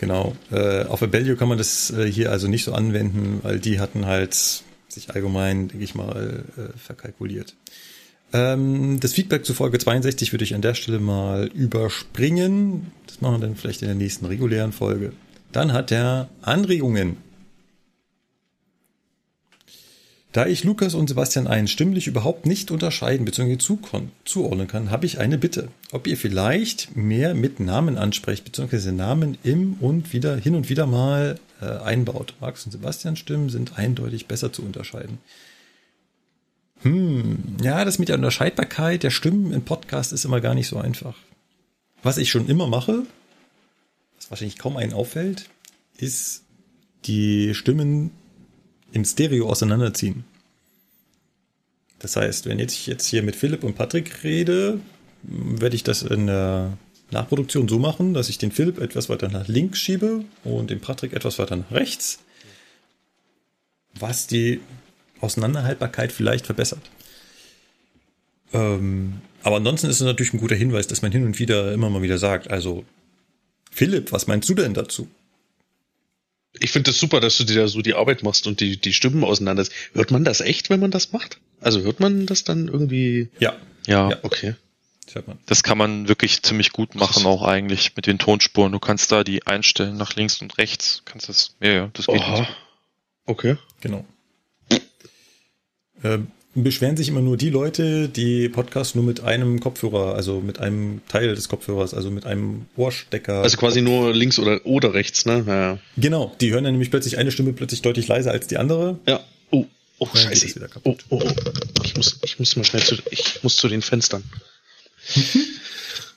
Genau. 0.00 0.34
Äh, 0.50 0.84
auf 0.84 1.02
Abellio 1.02 1.36
kann 1.36 1.48
man 1.48 1.58
das 1.58 1.90
äh, 1.90 2.10
hier 2.10 2.32
also 2.32 2.48
nicht 2.48 2.64
so 2.64 2.72
anwenden, 2.72 3.40
weil 3.42 3.60
die 3.60 3.80
hatten 3.80 4.06
halt 4.06 4.34
sich 4.88 5.10
allgemein, 5.10 5.68
denke 5.68 5.84
ich 5.84 5.94
mal, 5.94 6.44
äh, 6.56 6.78
verkalkuliert. 6.78 7.54
Ähm, 8.32 8.98
das 8.98 9.12
Feedback 9.12 9.44
zu 9.44 9.52
Folge 9.52 9.78
62 9.78 10.32
würde 10.32 10.44
ich 10.44 10.54
an 10.54 10.62
der 10.62 10.72
Stelle 10.72 11.00
mal 11.00 11.48
überspringen. 11.48 12.92
Das 13.06 13.20
machen 13.20 13.34
wir 13.34 13.46
dann 13.46 13.56
vielleicht 13.56 13.82
in 13.82 13.88
der 13.88 13.94
nächsten 13.94 14.24
regulären 14.24 14.72
Folge. 14.72 15.12
Dann 15.52 15.74
hat 15.74 15.92
er 15.92 16.30
Anregungen. 16.40 17.18
Da 20.32 20.46
ich 20.46 20.62
Lukas 20.62 20.94
und 20.94 21.08
Sebastian 21.08 21.48
ein 21.48 21.66
stimmlich 21.66 22.06
überhaupt 22.06 22.46
nicht 22.46 22.70
unterscheiden 22.70 23.24
bzw. 23.24 23.58
zuordnen 24.24 24.68
kann, 24.68 24.90
habe 24.90 25.04
ich 25.04 25.18
eine 25.18 25.38
Bitte. 25.38 25.68
Ob 25.90 26.06
ihr 26.06 26.16
vielleicht 26.16 26.96
mehr 26.96 27.34
mit 27.34 27.58
Namen 27.58 27.98
ansprecht 27.98 28.44
bzw. 28.44 28.92
Namen 28.92 29.38
im 29.42 29.74
und 29.80 30.12
wieder 30.12 30.36
hin 30.36 30.54
und 30.54 30.68
wieder 30.68 30.86
mal 30.86 31.40
äh, 31.60 31.66
einbaut. 31.66 32.34
Max 32.40 32.64
und 32.64 32.70
Sebastian 32.70 33.16
Stimmen 33.16 33.48
sind 33.48 33.76
eindeutig 33.76 34.26
besser 34.26 34.52
zu 34.52 34.62
unterscheiden. 34.62 35.18
Hm, 36.82 37.56
ja, 37.60 37.84
das 37.84 37.98
mit 37.98 38.08
der 38.08 38.16
Unterscheidbarkeit 38.16 39.02
der 39.02 39.10
Stimmen 39.10 39.52
im 39.52 39.62
Podcast 39.62 40.12
ist 40.12 40.24
immer 40.24 40.40
gar 40.40 40.54
nicht 40.54 40.68
so 40.68 40.78
einfach. 40.78 41.16
Was 42.04 42.18
ich 42.18 42.30
schon 42.30 42.48
immer 42.48 42.68
mache, 42.68 43.02
was 44.16 44.30
wahrscheinlich 44.30 44.58
kaum 44.58 44.76
einen 44.76 44.92
auffällt, 44.92 45.50
ist 45.98 46.44
die 47.04 47.54
Stimmen 47.54 48.12
im 48.92 49.04
Stereo 49.04 49.48
auseinanderziehen. 49.48 50.24
Das 51.98 52.16
heißt, 52.16 52.46
wenn 52.46 52.58
jetzt 52.58 52.74
ich 52.74 52.86
jetzt 52.86 53.06
hier 53.06 53.22
mit 53.22 53.36
Philipp 53.36 53.62
und 53.62 53.76
Patrick 53.76 54.24
rede, 54.24 54.80
werde 55.22 55.76
ich 55.76 55.84
das 55.84 56.02
in 56.02 56.26
der 56.26 56.78
Nachproduktion 57.10 57.68
so 57.68 57.78
machen, 57.78 58.14
dass 58.14 58.28
ich 58.28 58.38
den 58.38 58.52
Philipp 58.52 58.78
etwas 58.78 59.08
weiter 59.08 59.28
nach 59.28 59.48
links 59.48 59.78
schiebe 59.78 60.24
und 60.44 60.70
den 60.70 60.80
Patrick 60.80 61.12
etwas 61.12 61.38
weiter 61.38 61.56
nach 61.56 61.70
rechts, 61.70 62.20
was 63.98 64.26
die 64.26 64.60
Auseinanderhaltbarkeit 65.20 66.12
vielleicht 66.12 66.46
verbessert. 66.46 66.90
Ähm, 68.52 69.20
aber 69.42 69.56
ansonsten 69.56 69.88
ist 69.88 70.00
es 70.00 70.06
natürlich 70.06 70.32
ein 70.32 70.40
guter 70.40 70.56
Hinweis, 70.56 70.86
dass 70.86 71.02
man 71.02 71.12
hin 71.12 71.24
und 71.24 71.38
wieder 71.38 71.72
immer 71.72 71.90
mal 71.90 72.02
wieder 72.02 72.18
sagt, 72.18 72.50
also 72.50 72.84
Philipp, 73.70 74.12
was 74.12 74.26
meinst 74.26 74.48
du 74.48 74.54
denn 74.54 74.74
dazu? 74.74 75.08
Ich 76.60 76.70
finde 76.70 76.90
das 76.90 77.00
super, 77.00 77.20
dass 77.20 77.36
du 77.38 77.44
dir 77.44 77.62
da 77.62 77.68
so 77.68 77.80
die 77.82 77.94
Arbeit 77.94 78.22
machst 78.22 78.46
und 78.46 78.60
die, 78.60 78.76
die 78.76 78.92
Stimmen 78.92 79.24
auseinander. 79.24 79.66
Hört 79.94 80.10
man 80.10 80.24
das 80.24 80.40
echt, 80.40 80.70
wenn 80.70 80.80
man 80.80 80.90
das 80.90 81.12
macht? 81.12 81.38
Also 81.60 81.80
hört 81.80 82.00
man 82.00 82.26
das 82.26 82.44
dann 82.44 82.68
irgendwie? 82.68 83.28
Ja, 83.38 83.56
Ja, 83.86 84.10
Ja. 84.10 84.18
Okay. 84.22 84.54
das 85.46 85.62
kann 85.62 85.78
man 85.78 86.06
wirklich 86.08 86.42
ziemlich 86.42 86.72
gut 86.72 86.94
machen, 86.94 87.26
auch 87.26 87.42
eigentlich 87.42 87.96
mit 87.96 88.06
den 88.06 88.18
Tonspuren. 88.18 88.72
Du 88.72 88.78
kannst 88.78 89.10
da 89.10 89.24
die 89.24 89.46
einstellen 89.46 89.96
nach 89.96 90.14
links 90.14 90.40
und 90.40 90.56
rechts. 90.58 91.02
Kannst 91.04 91.28
das, 91.28 91.56
ja, 91.60 91.70
ja, 91.70 91.90
das 91.94 92.06
geht. 92.06 92.20
Aha. 92.20 92.46
Okay. 93.26 93.56
Genau. 93.80 94.04
Ähm, 96.02 96.28
beschweren 96.54 96.96
sich 96.96 97.08
immer 97.08 97.20
nur 97.20 97.36
die 97.36 97.50
Leute, 97.50 98.08
die 98.08 98.48
Podcast 98.48 98.96
nur 98.96 99.04
mit 99.04 99.20
einem 99.20 99.60
Kopfhörer, 99.60 100.14
also 100.14 100.40
mit 100.40 100.58
einem 100.58 101.00
Teil 101.08 101.34
des 101.34 101.48
Kopfhörers, 101.48 101.94
also 101.94 102.10
mit 102.10 102.26
einem 102.26 102.66
Ohrstecker. 102.76 103.42
Also 103.42 103.56
quasi 103.56 103.82
nur 103.82 104.12
links 104.12 104.38
oder, 104.38 104.60
oder 104.66 104.92
rechts, 104.94 105.26
ne? 105.26 105.44
Ja. 105.46 105.78
Genau, 105.96 106.34
die 106.40 106.50
hören 106.52 106.64
dann 106.64 106.72
nämlich 106.72 106.90
plötzlich 106.90 107.18
eine 107.18 107.30
Stimme 107.30 107.52
plötzlich 107.52 107.82
deutlich 107.82 108.08
leiser 108.08 108.32
als 108.32 108.46
die 108.48 108.56
andere. 108.58 108.98
ja. 109.06 109.20
Oh, 109.52 109.66
oh, 109.98 110.08
Dann 110.12 110.22
scheiße. 110.22 110.54
wieder 110.56 110.66
Oh, 110.66 110.68
kaputt. 110.68 111.04
oh, 111.10 111.22
oh. 111.22 111.32
Ich 111.84 111.96
muss, 111.96 112.18
ich 112.24 112.38
muss 112.38 112.56
mal 112.56 112.64
schnell 112.64 112.82
zu, 112.82 112.96
ich 113.10 113.42
muss 113.42 113.56
zu 113.56 113.68
den 113.68 113.82
Fenstern. 113.82 114.24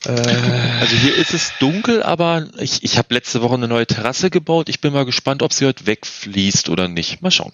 äh, 0.06 0.10
Also 0.10 0.96
hier 0.96 1.16
ist 1.16 1.34
es 1.34 1.52
dunkel, 1.60 2.02
aber 2.04 2.48
ich, 2.60 2.84
ich 2.84 2.98
habe 2.98 3.14
letzte 3.14 3.42
Woche 3.42 3.56
eine 3.56 3.68
neue 3.68 3.86
Terrasse 3.88 4.30
gebaut. 4.30 4.70
Ich 4.70 4.80
bin 4.82 4.94
mal 4.94 5.06
gespannt, 5.06 5.42
ob 5.44 5.54
sie 5.54 5.66
heute 5.66 5.86
wegfließt 5.86 6.70
oder 6.70 6.88
nicht. 6.88 7.22
Mal 7.22 7.32
schauen. 7.32 7.54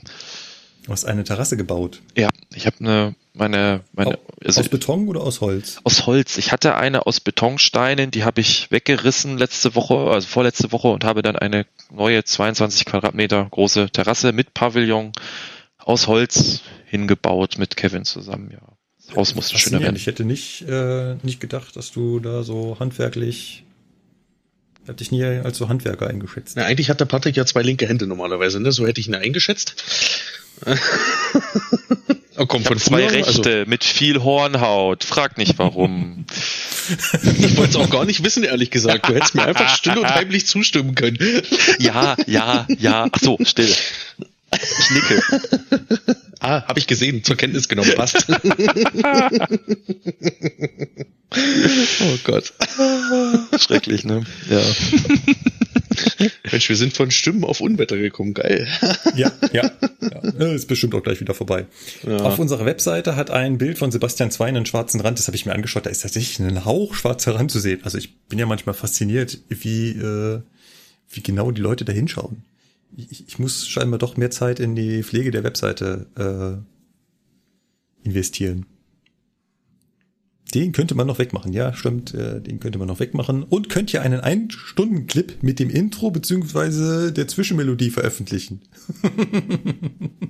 Du 0.86 0.92
hast 0.92 1.06
eine 1.06 1.24
Terrasse 1.24 1.58
gebaut. 1.58 2.02
Ja, 2.18 2.30
ich 2.54 2.66
habe 2.66 2.78
eine, 2.80 3.16
meine, 3.34 3.82
meine, 3.94 4.18
also 4.44 4.62
aus 4.62 4.70
Beton 4.70 5.08
oder 5.08 5.22
aus 5.22 5.42
Holz? 5.42 5.80
aus 5.84 6.06
Holz. 6.08 6.38
Ich 6.38 6.52
hatte 6.52 6.76
eine 6.76 7.06
aus 7.06 7.20
Betonsteinen, 7.20 8.12
die 8.12 8.24
habe 8.24 8.42
ich 8.42 8.72
weggerissen 8.72 9.38
letzte 9.38 9.76
Woche, 9.76 9.96
also 9.96 10.28
vorletzte 10.28 10.72
Woche 10.72 10.88
und 10.88 11.04
habe 11.04 11.22
dann 11.22 11.36
eine 11.36 11.66
neue 11.92 12.24
22 12.24 12.86
Quadratmeter 12.86 13.48
große 13.50 13.90
Terrasse 13.92 14.32
mit 14.32 14.54
Pavillon 14.54 15.12
aus 15.78 16.08
Holz 16.08 16.62
hingebaut 16.86 17.58
mit 17.58 17.76
Kevin 17.76 18.06
zusammen. 18.06 18.52
Ja, 18.52 18.60
das 19.06 19.16
Haus 19.16 19.36
musste 19.36 19.58
schöner 19.58 19.82
werden. 19.82 19.96
Ich 19.96 20.08
hätte 20.08 20.26
nicht, 20.26 20.62
äh, 20.68 21.16
nicht 21.24 21.40
gedacht, 21.40 21.76
dass 21.76 21.92
du 21.92 22.20
da 22.20 22.44
so 22.44 22.78
handwerklich, 22.80 23.64
ich 24.84 24.90
hab 24.90 24.98
dich 24.98 25.12
nie 25.12 25.24
als 25.24 25.58
so 25.58 25.70
Handwerker 25.70 26.08
eingeschätzt. 26.08 26.56
na, 26.56 26.66
eigentlich 26.66 26.90
hat 26.90 27.00
der 27.00 27.06
Patrick 27.06 27.36
ja 27.36 27.46
zwei 27.46 27.62
linke 27.62 27.88
Hände 27.88 28.08
normalerweise, 28.08 28.60
ne? 28.60 28.72
So 28.72 28.88
hätte 28.88 29.02
ich 29.02 29.08
ihn 29.08 29.16
eingeschätzt. 29.16 29.84
oh, 32.38 32.45
komm, 32.45 32.61
Ich 32.61 32.68
von 32.68 32.77
zwei 32.77 33.07
früher, 33.07 33.26
also, 33.26 33.41
Rechte 33.41 33.65
mit 33.68 33.84
viel 33.84 34.23
Hornhaut. 34.23 35.03
Frag 35.03 35.38
nicht 35.38 35.57
warum. 35.57 36.26
ich 37.40 37.57
wollte 37.57 37.72
es 37.72 37.76
auch 37.76 37.90
gar 37.90 38.06
nicht 38.06 38.23
wissen, 38.23 38.44
ehrlich 38.44 38.72
gesagt. 38.72 39.07
Du 39.07 39.14
hättest 39.14 39.36
mir 39.36 39.44
einfach 39.44 39.76
still 39.76 39.98
und 39.98 40.10
heimlich 40.10 40.45
zustimmen 40.48 40.95
können. 40.95 41.18
ja, 41.80 42.15
ja, 42.27 42.68
ja. 42.77 43.07
Ach 43.11 43.19
so, 43.19 43.38
still. 43.44 43.73
Ich 44.52 44.90
nicke. 44.91 45.22
Ah, 46.40 46.68
habe 46.68 46.80
ich 46.80 46.88
gesehen, 46.88 47.23
zur 47.23 47.36
Kenntnis 47.36 47.68
genommen, 47.68 47.94
passt. 47.95 48.26
oh 52.02 52.18
Gott. 52.23 52.53
Schrecklich, 53.60 54.06
ne? 54.06 54.23
Ja. 54.49 54.61
Mensch, 56.52 56.70
wir 56.70 56.76
sind 56.76 56.94
von 56.94 57.12
Stimmen 57.12 57.44
auf 57.44 57.62
Unwetter 57.62 57.98
gekommen, 57.98 58.34
geil. 58.34 58.68
Ja, 59.16 59.32
ja, 59.52 59.72
ja. 60.02 60.46
Ist 60.52 60.68
bestimmt 60.68 60.96
auch 60.96 61.04
gleich 61.04 61.20
wieder 61.20 61.34
vorbei. 61.34 61.66
Ja. 62.06 62.18
Auf 62.18 62.40
unserer 62.40 62.66
Webseite 62.66 63.16
hat 63.16 63.30
ein 63.32 63.58
Bild 63.58 63.78
von 63.78 63.91
Sebastian 63.91 64.32
Zwein 64.32 64.56
einen 64.56 64.66
schwarzen 64.66 65.02
Rand. 65.02 65.20
Das 65.20 65.28
habe 65.28 65.36
ich 65.36 65.46
mir 65.46 65.54
angeschaut. 65.54 65.86
Da 65.86 65.90
ist 65.90 66.02
tatsächlich 66.02 66.40
ein 66.40 66.66
Hauch 66.66 66.96
schwarzer 66.96 67.36
Rand 67.36 67.52
zu 67.52 67.60
sehen. 67.60 67.82
Also 67.84 67.98
ich 67.98 68.18
bin 68.28 68.40
ja 68.40 68.46
manchmal 68.46 68.76
fasziniert, 68.76 69.40
wie, 69.50 69.91
äh, 69.91 70.41
wie 71.10 71.22
genau 71.22 71.52
die 71.52 71.62
Leute 71.62 71.86
da 71.86 71.94
hinschauen. 71.94 72.44
Ich, 72.96 73.28
ich 73.28 73.40
muss 73.40 73.68
scheinbar 73.68 74.00
doch 74.00 74.18
mehr 74.18 74.32
Zeit 74.32 74.60
in 74.60 74.76
die 74.76 75.04
Pflege 75.04 75.32
der 75.32 75.44
Webseite 75.44 76.64
äh, 78.04 78.08
investieren. 78.08 78.66
Den 80.54 80.72
könnte 80.72 80.96
man 80.96 81.06
noch 81.06 81.20
wegmachen, 81.20 81.54
ja, 81.54 81.74
stimmt, 81.74 82.14
äh, 82.14 82.42
den 82.42 82.60
könnte 82.60 82.80
man 82.80 82.88
noch 82.88 83.00
wegmachen. 83.00 83.44
Und 83.44 83.70
könnt 83.70 83.94
ihr 83.94 84.02
einen 84.02 84.20
Ein-Stunden-Clip 84.20 85.44
mit 85.44 85.60
dem 85.60 85.70
Intro 85.70 86.10
beziehungsweise 86.12 87.12
der 87.12 87.28
Zwischenmelodie 87.28 87.92
veröffentlichen. 87.92 88.62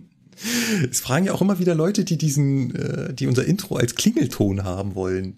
es 0.91 0.99
fragen 0.99 1.25
ja 1.25 1.33
auch 1.33 1.41
immer 1.41 1.59
wieder 1.59 1.75
Leute, 1.75 2.03
die 2.03 2.17
diesen, 2.17 2.75
äh, 2.75 3.13
die 3.13 3.27
unser 3.27 3.45
Intro 3.45 3.77
als 3.77 3.95
Klingelton 3.95 4.63
haben 4.63 4.95
wollen. 4.95 5.37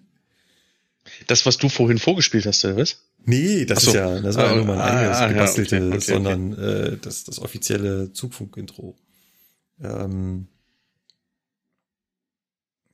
Das, 1.26 1.46
was 1.46 1.58
du 1.58 1.68
vorhin 1.68 1.98
vorgespielt 1.98 2.46
hast, 2.46 2.64
oder 2.64 2.76
was? 2.76 3.02
Nee, 3.24 3.64
das 3.64 3.82
so. 3.82 3.90
ist 3.90 3.94
ja, 3.94 4.20
das 4.20 4.36
war 4.36 4.46
ja 4.46 4.52
Ah, 4.52 4.56
nur 4.56 4.64
mein 4.64 4.78
ah, 4.78 4.84
eigenes 4.84 5.16
ah, 5.16 5.22
ja, 5.22 5.32
gebastelte, 5.32 5.76
okay, 5.76 5.86
okay, 5.88 6.00
sondern 6.00 6.52
Äh, 6.58 6.96
das, 7.00 7.24
das 7.24 7.38
offizielle 7.40 8.12
Zugfunk-Intro. 8.12 8.96
Ähm, 9.82 10.46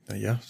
naja, 0.07 0.41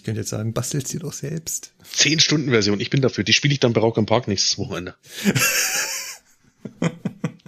ich 0.00 0.04
könnte 0.04 0.20
jetzt 0.22 0.30
sagen, 0.30 0.54
bastelst 0.54 0.94
dir 0.94 1.00
doch 1.00 1.12
selbst. 1.12 1.74
Zehn 1.82 2.20
Stunden 2.20 2.48
Version, 2.48 2.80
ich 2.80 2.88
bin 2.88 3.02
dafür. 3.02 3.22
Die 3.22 3.34
spiele 3.34 3.52
ich 3.52 3.60
dann 3.60 3.74
bei 3.74 3.82
Rock 3.82 3.98
im 3.98 4.06
Park 4.06 4.28
nächstes 4.28 4.56
Wochenende. 4.56 4.94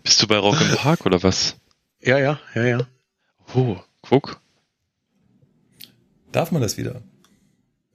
Bist 0.05 0.23
du 0.23 0.27
bei 0.27 0.37
Rock 0.37 0.61
im 0.61 0.77
Park 0.77 1.07
oder 1.07 1.23
was? 1.23 1.57
Ja, 2.03 2.19
ja, 2.19 2.39
ja, 2.55 2.65
ja. 2.67 2.87
Oh, 3.55 3.79
guck. 4.03 4.39
Darf 6.31 6.53
man 6.53 6.61
das 6.61 6.77
wieder? 6.77 7.01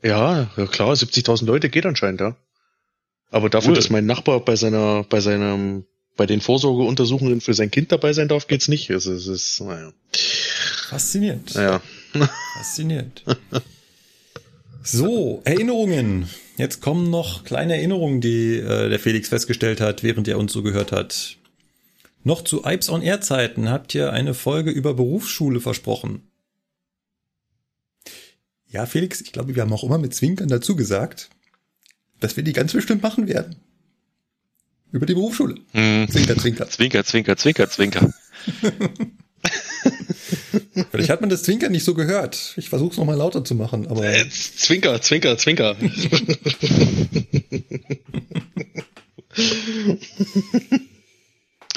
Ja, 0.02 0.50
ja 0.58 0.66
klar, 0.66 0.94
70.000 0.94 1.46
Leute 1.46 1.70
geht 1.70 1.86
anscheinend, 1.86 2.22
ja. 2.22 2.36
Aber 3.30 3.52
dafür, 3.52 3.70
Cool. 3.70 3.76
dass 3.76 3.92
mein 3.92 4.08
Nachbar 4.08 4.40
bei 4.40 4.56
seiner, 4.56 5.04
bei 5.04 5.20
seinem, 5.20 5.86
bei 6.16 6.26
den 6.26 6.42
Vorsorgeuntersuchungen 6.42 7.42
für 7.42 7.54
sein 7.54 7.70
Kind 7.70 7.92
dabei 7.92 8.12
sein 8.14 8.28
darf, 8.28 8.48
geht's 8.48 8.70
nicht. 8.70 8.90
Also, 8.90 9.14
es 9.14 9.28
ist, 9.28 9.62
naja. 9.62 9.94
Faszinierend. 10.90 11.54
Naja. 11.54 11.80
Faszinierend. 12.58 13.24
So, 14.90 15.42
Erinnerungen. 15.44 16.30
Jetzt 16.56 16.82
kommen 16.82 17.10
noch 17.10 17.44
kleine 17.44 17.76
Erinnerungen, 17.76 18.22
die 18.22 18.56
äh, 18.56 18.88
der 18.88 19.00
Felix 19.00 19.28
festgestellt 19.28 19.82
hat, 19.82 20.02
während 20.02 20.30
er 20.30 20.40
uns 20.40 20.54
so 20.54 20.64
gehört 20.64 20.94
hat. 20.94 21.36
Noch 22.24 22.42
zu 22.42 22.64
Ipes 22.66 22.90
on 22.90 23.02
Air 23.02 23.20
Zeiten 23.20 23.70
habt 23.70 23.94
ihr 23.94 24.14
eine 24.14 24.34
Folge 24.34 24.72
über 24.72 24.94
Berufsschule 24.94 25.60
versprochen. 25.60 26.22
Ja, 28.70 28.86
Felix, 28.86 29.20
ich 29.20 29.34
glaube, 29.34 29.56
wir 29.56 29.64
haben 29.64 29.74
auch 29.74 29.84
immer 29.84 29.98
mit 29.98 30.16
Zwinkern 30.16 30.48
dazu 30.48 30.78
gesagt, 30.78 31.32
dass 32.22 32.38
wir 32.38 32.46
die 32.46 32.54
ganz 32.54 32.72
bestimmt 32.72 33.04
machen 33.04 33.28
werden. 33.28 33.58
Über 34.94 35.06
die 35.06 35.16
Berufsschule. 35.16 35.56
Hm. 35.74 36.08
Zwinker, 36.10 36.38
zwinker. 36.38 36.70
Zwinker, 36.70 37.04
zwinker, 37.04 37.36
zwinker, 37.36 37.70
zwinker. 37.70 38.14
Vielleicht 40.92 41.10
hat 41.10 41.22
man 41.22 41.30
das 41.30 41.44
Zwinkern 41.44 41.72
nicht 41.72 41.84
so 41.84 41.94
gehört. 41.94 42.54
Ich 42.58 42.70
versuche 42.70 42.92
es 42.92 42.98
nochmal 42.98 43.18
lauter 43.18 43.44
zu 43.44 43.56
machen, 43.56 43.88
aber 43.88 44.06
Äh, 44.06 44.30
Zwinker, 44.30 45.02
Zwinker, 45.02 45.38
Zwinker. 45.38 45.76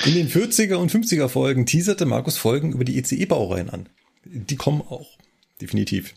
In 0.07 0.15
den 0.15 0.29
40er 0.29 0.77
und 0.77 0.91
50er 0.91 1.29
Folgen 1.29 1.67
teaserte 1.67 2.07
Markus 2.07 2.39
Folgen 2.39 2.73
über 2.73 2.85
die 2.85 2.99
ECE-Baureihen 2.99 3.71
an. 3.71 3.89
Die 4.25 4.57
kommen 4.57 4.81
auch, 4.81 5.19
definitiv. 5.61 6.15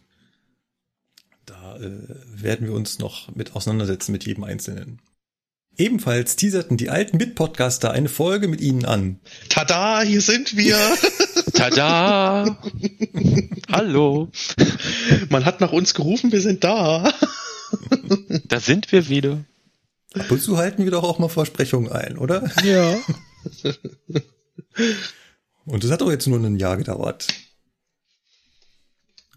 Da 1.45 1.75
äh, 1.77 1.91
werden 2.25 2.67
wir 2.67 2.73
uns 2.73 2.99
noch 2.99 3.33
mit 3.35 3.55
auseinandersetzen 3.55 4.11
mit 4.13 4.25
jedem 4.25 4.45
Einzelnen. 4.45 5.01
Ebenfalls 5.75 6.35
teaserten 6.35 6.77
die 6.77 6.89
alten 6.89 7.17
Bit-Podcaster 7.17 7.91
eine 7.91 8.09
Folge 8.09 8.47
mit 8.47 8.61
ihnen 8.61 8.85
an. 8.85 9.19
Tada, 9.49 10.01
hier 10.01 10.21
sind 10.21 10.55
wir. 10.55 10.77
Tada! 11.53 12.59
Hallo! 13.71 14.31
Man 15.29 15.45
hat 15.45 15.61
nach 15.61 15.71
uns 15.71 15.95
gerufen, 15.95 16.31
wir 16.31 16.41
sind 16.41 16.63
da. 16.63 17.11
Da 18.45 18.59
sind 18.59 18.91
wir 18.91 19.09
wieder. 19.09 19.45
Ab 20.13 20.29
und 20.29 20.41
zu 20.41 20.57
halten 20.57 20.83
wir 20.83 20.91
doch 20.91 21.03
auch 21.03 21.17
mal 21.17 21.29
Versprechungen 21.29 21.91
ein, 21.91 22.19
oder? 22.19 22.51
Ja. 22.63 22.99
Und 25.65 25.83
das 25.83 25.89
hat 25.89 26.01
doch 26.01 26.11
jetzt 26.11 26.27
nur 26.27 26.39
ein 26.39 26.57
Jahr 26.57 26.77
gedauert. 26.77 27.27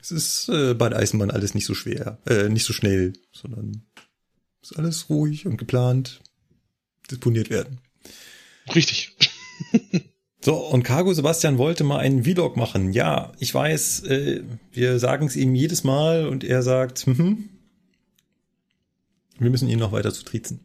Es 0.02 0.10
ist 0.10 0.48
äh, 0.50 0.74
bei 0.74 0.90
der 0.90 0.98
Eisenbahn 0.98 1.30
alles 1.30 1.54
nicht 1.54 1.66
so 1.66 1.74
schwer, 1.74 2.18
äh, 2.26 2.50
nicht 2.50 2.64
so 2.64 2.74
schnell, 2.74 3.14
sondern 3.32 3.86
ist 4.62 4.76
alles 4.76 5.08
ruhig 5.08 5.46
und 5.46 5.56
geplant, 5.56 6.20
disponiert 7.06 7.50
werden. 7.50 7.80
Richtig. 8.74 9.16
So, 10.44 10.54
und 10.54 10.84
Cargo 10.84 11.12
Sebastian 11.12 11.58
wollte 11.58 11.82
mal 11.82 11.98
einen 11.98 12.22
Vlog 12.22 12.56
machen. 12.56 12.92
Ja, 12.92 13.32
ich 13.40 13.52
weiß, 13.52 14.04
äh, 14.04 14.44
wir 14.70 15.00
sagen 15.00 15.26
es 15.26 15.34
ihm 15.34 15.56
jedes 15.56 15.82
Mal 15.82 16.28
und 16.28 16.44
er 16.44 16.62
sagt, 16.62 17.08
mhm. 17.08 17.48
Wir 19.38 19.50
müssen 19.50 19.68
ihn 19.68 19.78
noch 19.78 19.92
weiter 19.92 20.12
zu 20.12 20.24
triezen. 20.24 20.60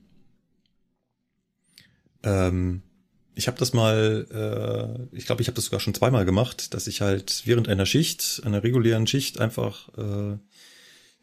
Ähm, 2.24 2.84
ich 3.36 3.48
habe 3.48 3.58
das 3.58 3.74
mal, 3.74 4.28
äh, 5.12 5.18
ich 5.18 5.26
glaube, 5.26 5.42
ich 5.42 5.48
habe 5.48 5.56
das 5.56 5.66
sogar 5.66 5.80
schon 5.80 5.94
zweimal 5.94 6.26
gemacht, 6.26 6.74
dass 6.74 6.88
ich 6.88 7.02
halt 7.02 7.44
während 7.46 7.68
einer 7.68 7.86
Schicht, 7.86 8.42
einer 8.46 8.64
regulären 8.64 9.08
Schicht, 9.08 9.40
einfach 9.40 9.90
äh, 9.98 10.38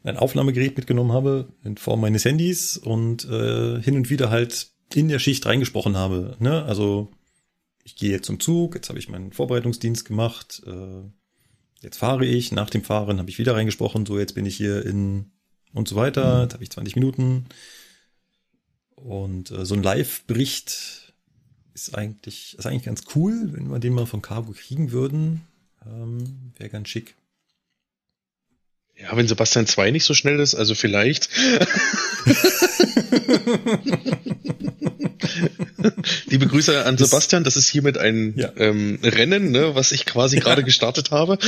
ein 0.03 0.17
Aufnahmegerät 0.17 0.77
mitgenommen 0.77 1.11
habe 1.11 1.47
in 1.63 1.77
Form 1.77 2.01
meines 2.01 2.25
Handys 2.25 2.77
und 2.77 3.25
äh, 3.25 3.81
hin 3.81 3.95
und 3.95 4.09
wieder 4.09 4.29
halt 4.29 4.71
in 4.93 5.07
der 5.07 5.19
Schicht 5.19 5.45
reingesprochen 5.45 5.95
habe. 5.95 6.35
Ne? 6.39 6.63
Also 6.63 7.11
ich 7.83 7.95
gehe 7.95 8.11
jetzt 8.11 8.25
zum 8.25 8.39
Zug, 8.39 8.75
jetzt 8.75 8.89
habe 8.89 8.99
ich 8.99 9.09
meinen 9.09 9.31
Vorbereitungsdienst 9.31 10.05
gemacht, 10.05 10.61
äh, 10.65 11.01
jetzt 11.81 11.97
fahre 11.97 12.25
ich, 12.25 12.51
nach 12.51 12.69
dem 12.69 12.83
Fahren 12.83 13.19
habe 13.19 13.29
ich 13.29 13.39
wieder 13.39 13.55
reingesprochen, 13.55 14.05
so 14.05 14.19
jetzt 14.19 14.35
bin 14.35 14.45
ich 14.45 14.55
hier 14.55 14.85
in 14.85 15.31
und 15.73 15.87
so 15.87 15.95
weiter, 15.95 16.43
jetzt 16.43 16.53
habe 16.53 16.63
ich 16.63 16.71
20 16.71 16.95
Minuten. 16.95 17.45
Und 18.95 19.51
äh, 19.51 19.65
so 19.65 19.75
ein 19.75 19.83
Live-Bericht 19.83 21.13
ist 21.73 21.95
eigentlich, 21.95 22.57
ist 22.57 22.65
eigentlich 22.65 22.83
ganz 22.83 23.03
cool, 23.15 23.53
wenn 23.53 23.69
wir 23.69 23.79
den 23.79 23.93
mal 23.93 24.05
von 24.05 24.21
Cargo 24.21 24.51
kriegen 24.51 24.91
würden. 24.91 25.41
Ähm, 25.85 26.53
Wäre 26.57 26.69
ganz 26.69 26.89
schick. 26.89 27.15
Ja, 28.97 29.15
wenn 29.15 29.27
Sebastian 29.27 29.67
2 29.67 29.91
nicht 29.91 30.03
so 30.03 30.13
schnell 30.13 30.39
ist, 30.39 30.55
also 30.55 30.75
vielleicht. 30.75 31.29
Liebe 36.27 36.47
Grüße 36.47 36.85
an 36.85 36.97
Das- 36.97 37.09
Sebastian, 37.09 37.43
das 37.43 37.55
ist 37.55 37.69
hiermit 37.69 37.97
ein 37.97 38.33
Ja. 38.37 38.49
ähm, 38.57 38.99
Rennen, 39.03 39.51
ne, 39.51 39.75
was 39.75 39.91
ich 39.91 40.05
quasi 40.05 40.39
gerade 40.39 40.63
gestartet 40.63 41.11
habe. 41.11 41.37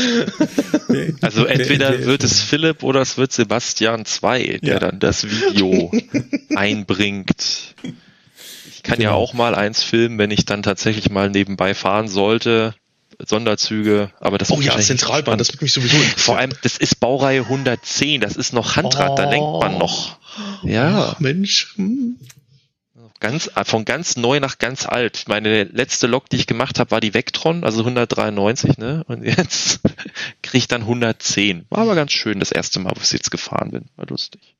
Also 1.21 1.45
entweder 1.45 2.05
wird 2.05 2.23
es 2.23 2.41
Philipp 2.41 2.83
oder 2.83 2.99
es 3.01 3.17
wird 3.17 3.31
Sebastian 3.31 4.03
2, 4.05 4.59
der 4.61 4.73
Ja. 4.73 4.79
dann 4.79 4.99
das 4.99 5.23
Video 5.23 5.89
einbringt. 6.55 7.75
Ich 8.69 8.83
kann 8.83 8.99
ja 8.99 9.09
Genau. 9.11 9.19
auch 9.21 9.33
mal 9.33 9.55
eins 9.55 9.83
filmen, 9.83 10.17
wenn 10.17 10.31
ich 10.31 10.43
dann 10.45 10.63
tatsächlich 10.63 11.09
mal 11.09 11.29
nebenbei 11.29 11.73
fahren 11.73 12.07
sollte. 12.09 12.75
Sonderzüge, 13.23 14.09
aber 14.19 14.37
das 14.39 14.49
Oh 14.51 14.59
ja, 14.61 14.77
Zentralbahn, 14.79 15.37
das 15.37 15.51
wird 15.53 15.61
mich 15.61 15.71
sowieso. 15.73 15.95
Vor 16.17 16.37
allem, 16.39 16.51
das 16.63 16.77
ist 16.77 16.99
Baureihe 16.99 17.41
110, 17.41 18.19
das 18.19 18.35
ist 18.35 18.51
noch 18.51 18.75
Handrad, 18.77 19.17
da 19.19 19.29
lenkt 19.29 19.59
man 19.61 19.77
noch. 19.77 20.17
Ja, 20.63 21.13
Ach, 21.15 21.19
Mensch. 21.19 21.73
Hm. 21.75 22.15
Ganz, 23.21 23.49
von 23.63 23.85
ganz 23.85 24.17
neu 24.17 24.41
nach 24.41 24.57
ganz 24.57 24.85
alt. 24.85 25.23
Meine 25.27 25.63
letzte 25.63 26.07
Lok, 26.07 26.29
die 26.29 26.35
ich 26.35 26.47
gemacht 26.47 26.79
habe, 26.79 26.91
war 26.91 26.99
die 26.99 27.13
Vectron, 27.13 27.63
also 27.63 27.79
193, 27.79 28.77
ne? 28.77 29.05
Und 29.07 29.23
jetzt 29.23 29.79
kriege 30.43 30.57
ich 30.57 30.67
dann 30.67 30.81
110. 30.81 31.65
War 31.69 31.83
aber 31.83 31.95
ganz 31.95 32.11
schön, 32.11 32.39
das 32.39 32.51
erste 32.51 32.79
Mal, 32.79 32.91
wo 32.93 33.01
ich 33.01 33.11
jetzt 33.13 33.31
gefahren 33.31 33.71
bin. 33.71 33.85
War 33.95 34.07
lustig. 34.07 34.55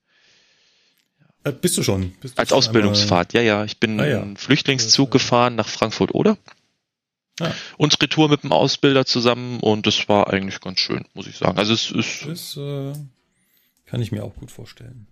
Äh, 1.44 1.52
bist 1.52 1.78
du 1.78 1.84
schon? 1.84 2.12
Bist 2.22 2.38
du 2.38 2.40
Als 2.40 2.50
schon 2.50 2.58
Ausbildungsfahrt, 2.60 3.34
ja, 3.34 3.42
ja. 3.42 3.66
Ich 3.66 3.80
bin 3.80 4.00
Ah, 4.00 4.08
ja. 4.08 4.22
einen 4.22 4.38
Flüchtlingszug 4.38 5.12
gefahren 5.12 5.56
nach 5.56 5.68
Frankfurt, 5.68 6.14
oder? 6.14 6.38
Ah. 7.40 7.52
Und 7.78 8.00
Retour 8.02 8.30
mit 8.30 8.44
dem 8.44 8.52
Ausbilder 8.52 9.06
zusammen 9.06 9.60
und 9.60 9.88
das 9.88 10.08
war 10.08 10.32
eigentlich 10.32 10.60
ganz 10.62 10.80
schön, 10.80 11.06
muss 11.14 11.28
ich 11.28 11.38
sagen. 11.38 11.58
Also 11.58 11.74
es 11.74 11.90
ist, 11.90 12.22
Einmal, 12.22 12.36
das 12.36 12.58
äh, 12.58 12.94
kann 13.86 14.02
ich 14.02 14.12
mir 14.12 14.24
auch 14.24 14.36
gut 14.36 14.52
vorstellen. 14.52 15.08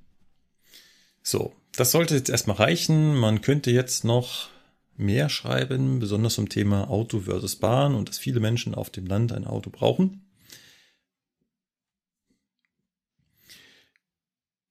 So, 1.23 1.53
das 1.79 1.91
sollte 1.91 2.15
jetzt 2.15 2.29
erstmal 2.29 2.57
reichen. 2.57 3.15
Man 3.15 3.41
könnte 3.41 3.71
jetzt 3.71 4.03
noch 4.03 4.49
mehr 4.97 5.29
schreiben, 5.29 5.99
besonders 5.99 6.33
zum 6.33 6.49
Thema 6.49 6.89
Auto 6.89 7.21
versus 7.21 7.55
Bahn 7.55 7.95
und 7.95 8.09
dass 8.09 8.17
viele 8.17 8.39
Menschen 8.41 8.75
auf 8.75 8.89
dem 8.89 9.05
Land 9.05 9.31
ein 9.31 9.45
Auto 9.47 9.69
brauchen. 9.69 10.25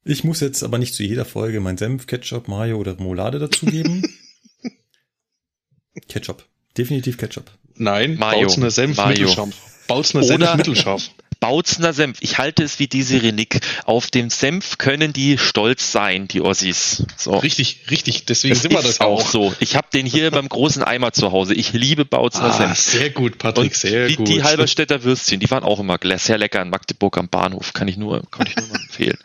Ich 0.04 0.24
muss 0.24 0.40
jetzt 0.40 0.62
aber 0.62 0.78
nicht 0.78 0.94
zu 0.94 1.02
jeder 1.02 1.24
Folge 1.24 1.60
mein 1.60 1.76
Senf, 1.76 2.06
Ketchup, 2.06 2.48
Mayo 2.48 2.78
oder 2.78 2.98
Remoulade 2.98 3.38
dazugeben. 3.38 4.02
Ketchup. 6.08 6.46
Definitiv 6.76 7.18
Ketchup. 7.18 7.50
Nein, 7.74 8.16
Mayo. 8.16 8.46
Bautzner 8.46 8.70
Senf 8.70 8.96
Mayo. 8.96 9.08
mittelscharf. 9.10 9.86
Bautzner 9.86 10.20
Oder- 10.20 10.28
Senf 10.38 10.56
mittelscharf. 10.56 11.10
Bautzner 11.40 11.92
Senf. 11.92 12.18
Ich 12.20 12.38
halte 12.38 12.64
es 12.64 12.78
wie 12.78 12.88
die 12.88 13.02
Sirenik. 13.02 13.60
Auf 13.84 14.10
dem 14.10 14.28
Senf 14.28 14.78
können 14.78 15.12
die 15.12 15.38
stolz 15.38 15.92
sein, 15.92 16.26
die 16.26 16.40
Ossis. 16.40 17.04
So. 17.16 17.36
Richtig, 17.38 17.82
richtig. 17.90 18.24
Deswegen 18.26 18.52
Es 18.54 18.62
sind 18.62 18.72
wir 18.72 18.80
ist 18.80 18.88
das 18.88 19.00
auch 19.00 19.20
auch. 19.22 19.26
so. 19.28 19.54
Ich 19.60 19.76
habe 19.76 19.86
den 19.92 20.04
hier 20.06 20.30
beim 20.32 20.48
großen 20.48 20.82
Eimer 20.82 21.12
zu 21.12 21.30
Hause. 21.32 21.54
Ich 21.54 21.72
liebe 21.72 22.04
Bautzner 22.04 22.46
Ah, 22.46 22.52
Senf. 22.74 22.78
sehr 22.78 23.10
gut, 23.10 23.38
Patrick, 23.38 23.70
Und 23.72 23.74
sehr 23.74 24.08
die, 24.08 24.16
gut. 24.16 24.28
die 24.28 24.42
Halberstädter 24.42 25.04
Würstchen, 25.04 25.38
die 25.40 25.50
waren 25.50 25.62
auch 25.64 25.78
immer 25.80 25.98
sehr 26.16 26.38
lecker 26.38 26.60
in 26.62 26.70
Magdeburg 26.70 27.16
am 27.18 27.28
Bahnhof. 27.28 27.72
Kann 27.72 27.86
ich 27.88 27.96
nur, 27.96 28.22
kann 28.30 28.46
ich 28.46 28.56
nur 28.56 28.66
mal 28.68 28.80
empfehlen. 28.80 29.18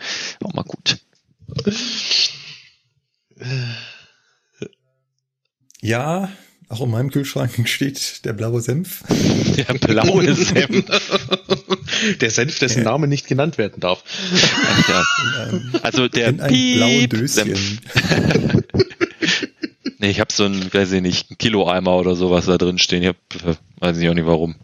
Auch 0.43 0.53
mal 0.53 0.63
gut. 0.63 0.97
Ja, 5.81 6.29
auch 6.73 6.81
in 6.81 6.91
meinem 6.91 7.09
Kühlschrank 7.11 7.51
steht 7.69 8.25
der 8.25 8.33
blaue 8.33 8.61
Senf. 8.61 9.03
Der 9.57 9.73
blaue 9.75 10.33
Senf. 10.35 10.83
Der 12.19 12.29
Senf, 12.31 12.59
dessen 12.59 12.79
Ja. 12.83 12.91
Name 12.91 13.07
nicht 13.07 13.27
genannt 13.27 13.57
werden 13.57 13.79
darf. 13.79 14.03
Ja. 14.87 15.03
In 15.23 15.33
einem, 15.59 15.71
Also 15.83 16.07
der 16.07 16.29
in 16.29 16.41
einem 16.41 16.77
blauen 16.77 17.09
Döschen. 17.09 17.27
Senf. 17.27 17.77
Nee, 19.99 20.09
ich 20.09 20.19
habe 20.19 20.33
so 20.33 20.43
ein, 20.43 20.73
weiß 20.73 20.91
ich 20.91 21.01
nicht, 21.01 21.31
ein 21.31 21.37
Kilo-Eimer 21.37 21.95
oder 21.95 22.15
sowas 22.17 22.45
da 22.47 22.57
drin 22.57 22.77
stehen. 22.77 23.03
Ich 23.03 23.07
hab, 23.07 23.15
weiß 23.79 23.97
ich 23.99 24.09
auch 24.09 24.13
nicht 24.13 24.25
warum. 24.25 24.55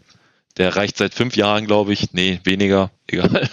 Der 0.58 0.76
reicht 0.76 0.98
seit 0.98 1.14
fünf 1.14 1.34
Jahren, 1.34 1.66
glaube 1.66 1.94
ich. 1.94 2.12
Nee, 2.12 2.40
weniger. 2.44 2.90
Egal. 3.06 3.48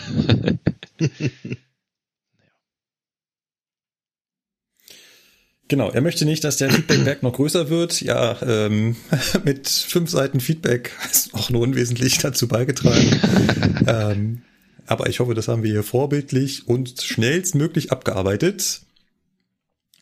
Genau, 5.70 5.90
er 5.90 6.02
möchte 6.02 6.24
nicht, 6.26 6.44
dass 6.44 6.58
der 6.58 6.70
Feedbackberg 6.70 7.24
noch 7.24 7.34
größer 7.34 7.70
wird. 7.70 8.02
Ja, 8.02 8.42
ähm, 8.42 8.96
mit 9.44 9.68
fünf 9.68 10.10
Seiten 10.10 10.40
Feedback 10.40 10.92
ist 11.12 11.34
auch 11.34 11.50
nur 11.50 11.62
unwesentlich 11.62 12.18
dazu 12.20 12.48
beigetragen. 12.48 13.20
ähm, 13.88 14.42
aber 14.86 15.10
ich 15.10 15.20
hoffe, 15.20 15.34
das 15.34 15.50
haben 15.50 15.64
wir 15.64 15.72
hier 15.72 15.84
vorbildlich 15.84 16.68
und 16.68 17.02
schnellstmöglich 17.02 17.92
abgearbeitet. 17.92 18.82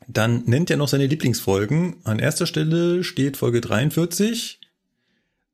Dann 0.07 0.43
nennt 0.45 0.69
er 0.69 0.77
noch 0.77 0.87
seine 0.87 1.07
Lieblingsfolgen. 1.07 1.95
An 2.03 2.19
erster 2.19 2.45
Stelle 2.45 3.03
steht 3.03 3.37
Folge 3.37 3.61
43, 3.61 4.59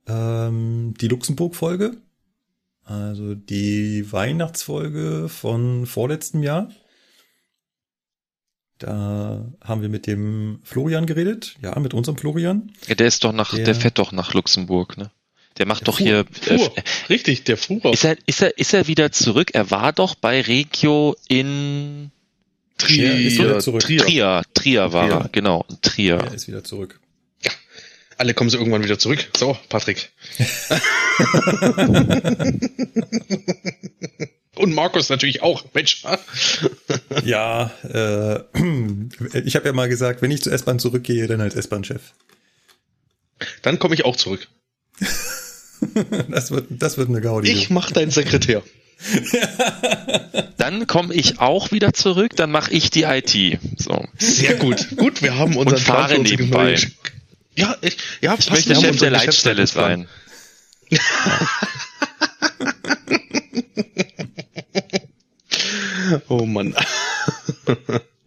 ähm, 0.08 0.94
die 1.00 1.08
Luxemburg-Folge. 1.08 1.96
Also 2.84 3.36
die 3.36 4.12
Weihnachtsfolge 4.12 5.30
von 5.30 5.86
vorletztem 5.86 6.44
Jahr. 6.44 6.70
Da 8.84 9.46
haben 9.64 9.82
wir 9.82 9.90
mit 9.90 10.08
dem 10.08 10.60
Florian 10.64 11.06
geredet. 11.06 11.56
Ja, 11.62 11.78
mit 11.80 11.94
unserem 11.94 12.18
Florian. 12.18 12.72
Ja, 12.88 12.96
der 12.96 13.08
ist 13.08 13.24
doch 13.24 13.32
nach, 13.32 13.54
der, 13.54 13.66
Der- 13.66 13.76
fährt 13.76 14.00
doch 14.00 14.12
nach 14.12 14.34
Luxemburg, 14.34 14.98
ne? 14.98 15.12
Der 15.58 15.66
macht 15.68 15.82
Der 15.82 15.86
doch 15.86 16.00
fuhr- 16.00 16.06
hier. 16.06 16.26
Fuhr. 16.58 16.78
Äh, 16.78 16.82
Richtig, 17.10 17.44
der 17.44 17.58
Fuhrer. 17.58 17.92
ist 17.94 18.04
er, 18.06 18.18
ist 18.26 18.42
er, 18.42 18.58
ist 18.58 18.74
er 18.74 18.88
wieder 18.88 19.12
zurück? 19.12 19.52
Er 19.54 19.70
war 19.70 19.92
doch 19.94 20.16
bei 20.16 20.42
Regio 20.42 21.16
in 21.28 22.10
Er 22.80 23.20
ist 23.20 23.38
wieder 23.38 23.60
zurück. 23.60 23.82
Trier. 23.82 24.02
Trier. 24.06 24.42
Trier 24.54 24.94
war 24.94 25.08
Trier. 25.10 25.18
er, 25.20 25.30
genau. 25.32 25.66
Trier. 25.82 26.16
Er 26.18 26.34
ist 26.34 26.48
wieder 26.48 26.64
zurück. 26.64 27.00
Alle 28.18 28.34
kommen 28.34 28.50
sie 28.50 28.58
irgendwann 28.58 28.84
wieder 28.84 28.98
zurück. 29.00 29.30
So, 29.36 29.58
Patrick. 29.70 30.12
Und 34.56 34.74
Markus 34.74 35.10
natürlich 35.10 35.42
auch. 35.42 35.64
Mensch. 35.74 36.04
Ja, 37.24 37.72
äh, 37.84 38.40
ich 39.46 39.56
habe 39.56 39.68
ja 39.68 39.74
mal 39.74 39.88
gesagt, 39.88 40.22
wenn 40.22 40.32
ich 40.32 40.44
zur 40.44 40.54
S-Bahn 40.54 40.80
zurückgehe, 40.80 41.28
dann 41.28 41.42
als 41.42 41.56
S-Bahn-Chef. 41.56 42.02
Dann 43.62 43.80
komme 43.80 43.96
ich 43.96 44.06
auch 44.06 44.16
zurück. 44.16 44.48
Das 46.30 46.52
wird, 46.52 46.68
das 46.70 47.00
wird 47.00 47.10
eine 47.10 47.22
Gaudi. 47.22 47.50
Ich 47.50 47.72
mach 47.72 47.90
deinen 47.90 48.12
Sekretär. 48.12 48.62
Dann 50.58 50.86
komme 50.86 51.12
ich 51.16 51.40
auch 51.40 51.72
wieder 51.72 51.92
zurück, 51.92 52.36
dann 52.36 52.52
mache 52.52 52.72
ich 52.72 52.92
die 52.92 53.02
IT. 53.02 53.60
So. 53.78 54.06
Sehr 54.20 54.56
gut. 54.56 54.96
Gut, 54.96 55.24
wir 55.24 55.40
haben 55.40 55.58
unseren 55.58 55.80
Und 55.80 55.84
fahre 55.84 56.14
Plan 56.14 56.22
nebenbei. 56.22 56.76
Ja, 57.56 57.76
ich, 57.82 57.98
ja, 58.22 58.36
Ich 58.38 58.52
möchte 58.52 58.76
Chef 58.76 58.98
der 58.98 59.10
Leitstelle 59.10 59.66
sein. 59.66 60.08
Oh 66.30 66.46
Mann. 66.46 66.76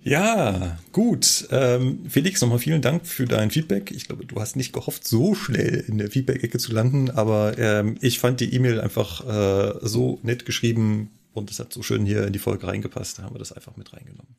Ja, 0.05 0.79
gut. 0.93 1.49
Ähm, 1.51 2.05
Felix, 2.11 2.43
nochmal 2.43 2.59
vielen 2.59 2.83
Dank 2.83 3.07
für 3.07 3.25
dein 3.25 3.51
Feedback. 3.51 3.91
Ich 3.91 4.07
glaube, 4.07 4.27
du 4.27 4.39
hast 4.39 4.55
nicht 4.55 4.75
gehofft, 4.75 5.09
so 5.09 5.35
schnell 5.35 5.83
in 5.89 5.97
der 5.97 6.11
Feedback-Ecke 6.11 6.59
zu 6.59 6.73
landen, 6.73 7.11
aber 7.11 7.57
ähm, 7.57 7.97
ich 8.03 8.19
fand 8.19 8.41
die 8.41 8.53
E-Mail 8.53 8.83
einfach 8.83 9.27
äh, 9.27 9.79
so 9.81 10.21
nett 10.23 10.45
geschrieben 10.45 11.11
und 11.33 11.51
es 11.51 11.59
hat 11.59 11.73
so 11.73 11.83
schön 11.83 12.05
hier 12.05 12.27
in 12.27 12.35
die 12.35 12.39
Folge 12.39 12.67
reingepasst. 12.67 13.19
Da 13.19 13.23
haben 13.23 13.35
wir 13.35 13.39
das 13.39 13.53
einfach 13.53 13.79
mit 13.79 13.95
reingenommen. 13.95 14.37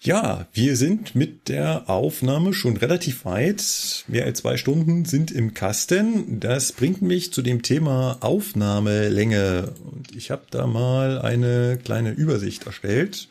Ja, 0.00 0.46
wir 0.52 0.76
sind 0.76 1.16
mit 1.16 1.48
der 1.48 1.90
Aufnahme 1.90 2.54
schon 2.54 2.76
relativ 2.76 3.24
weit. 3.24 4.04
Mehr 4.06 4.26
als 4.26 4.38
zwei 4.38 4.56
Stunden 4.56 5.04
sind 5.04 5.32
im 5.32 5.54
Kasten. 5.54 6.38
Das 6.38 6.70
bringt 6.70 7.02
mich 7.02 7.32
zu 7.32 7.42
dem 7.42 7.62
Thema 7.62 8.16
Aufnahmelänge. 8.20 9.72
Und 9.90 10.14
ich 10.14 10.30
habe 10.30 10.44
da 10.50 10.68
mal 10.68 11.20
eine 11.20 11.78
kleine 11.82 12.12
Übersicht 12.12 12.64
erstellt. 12.64 13.28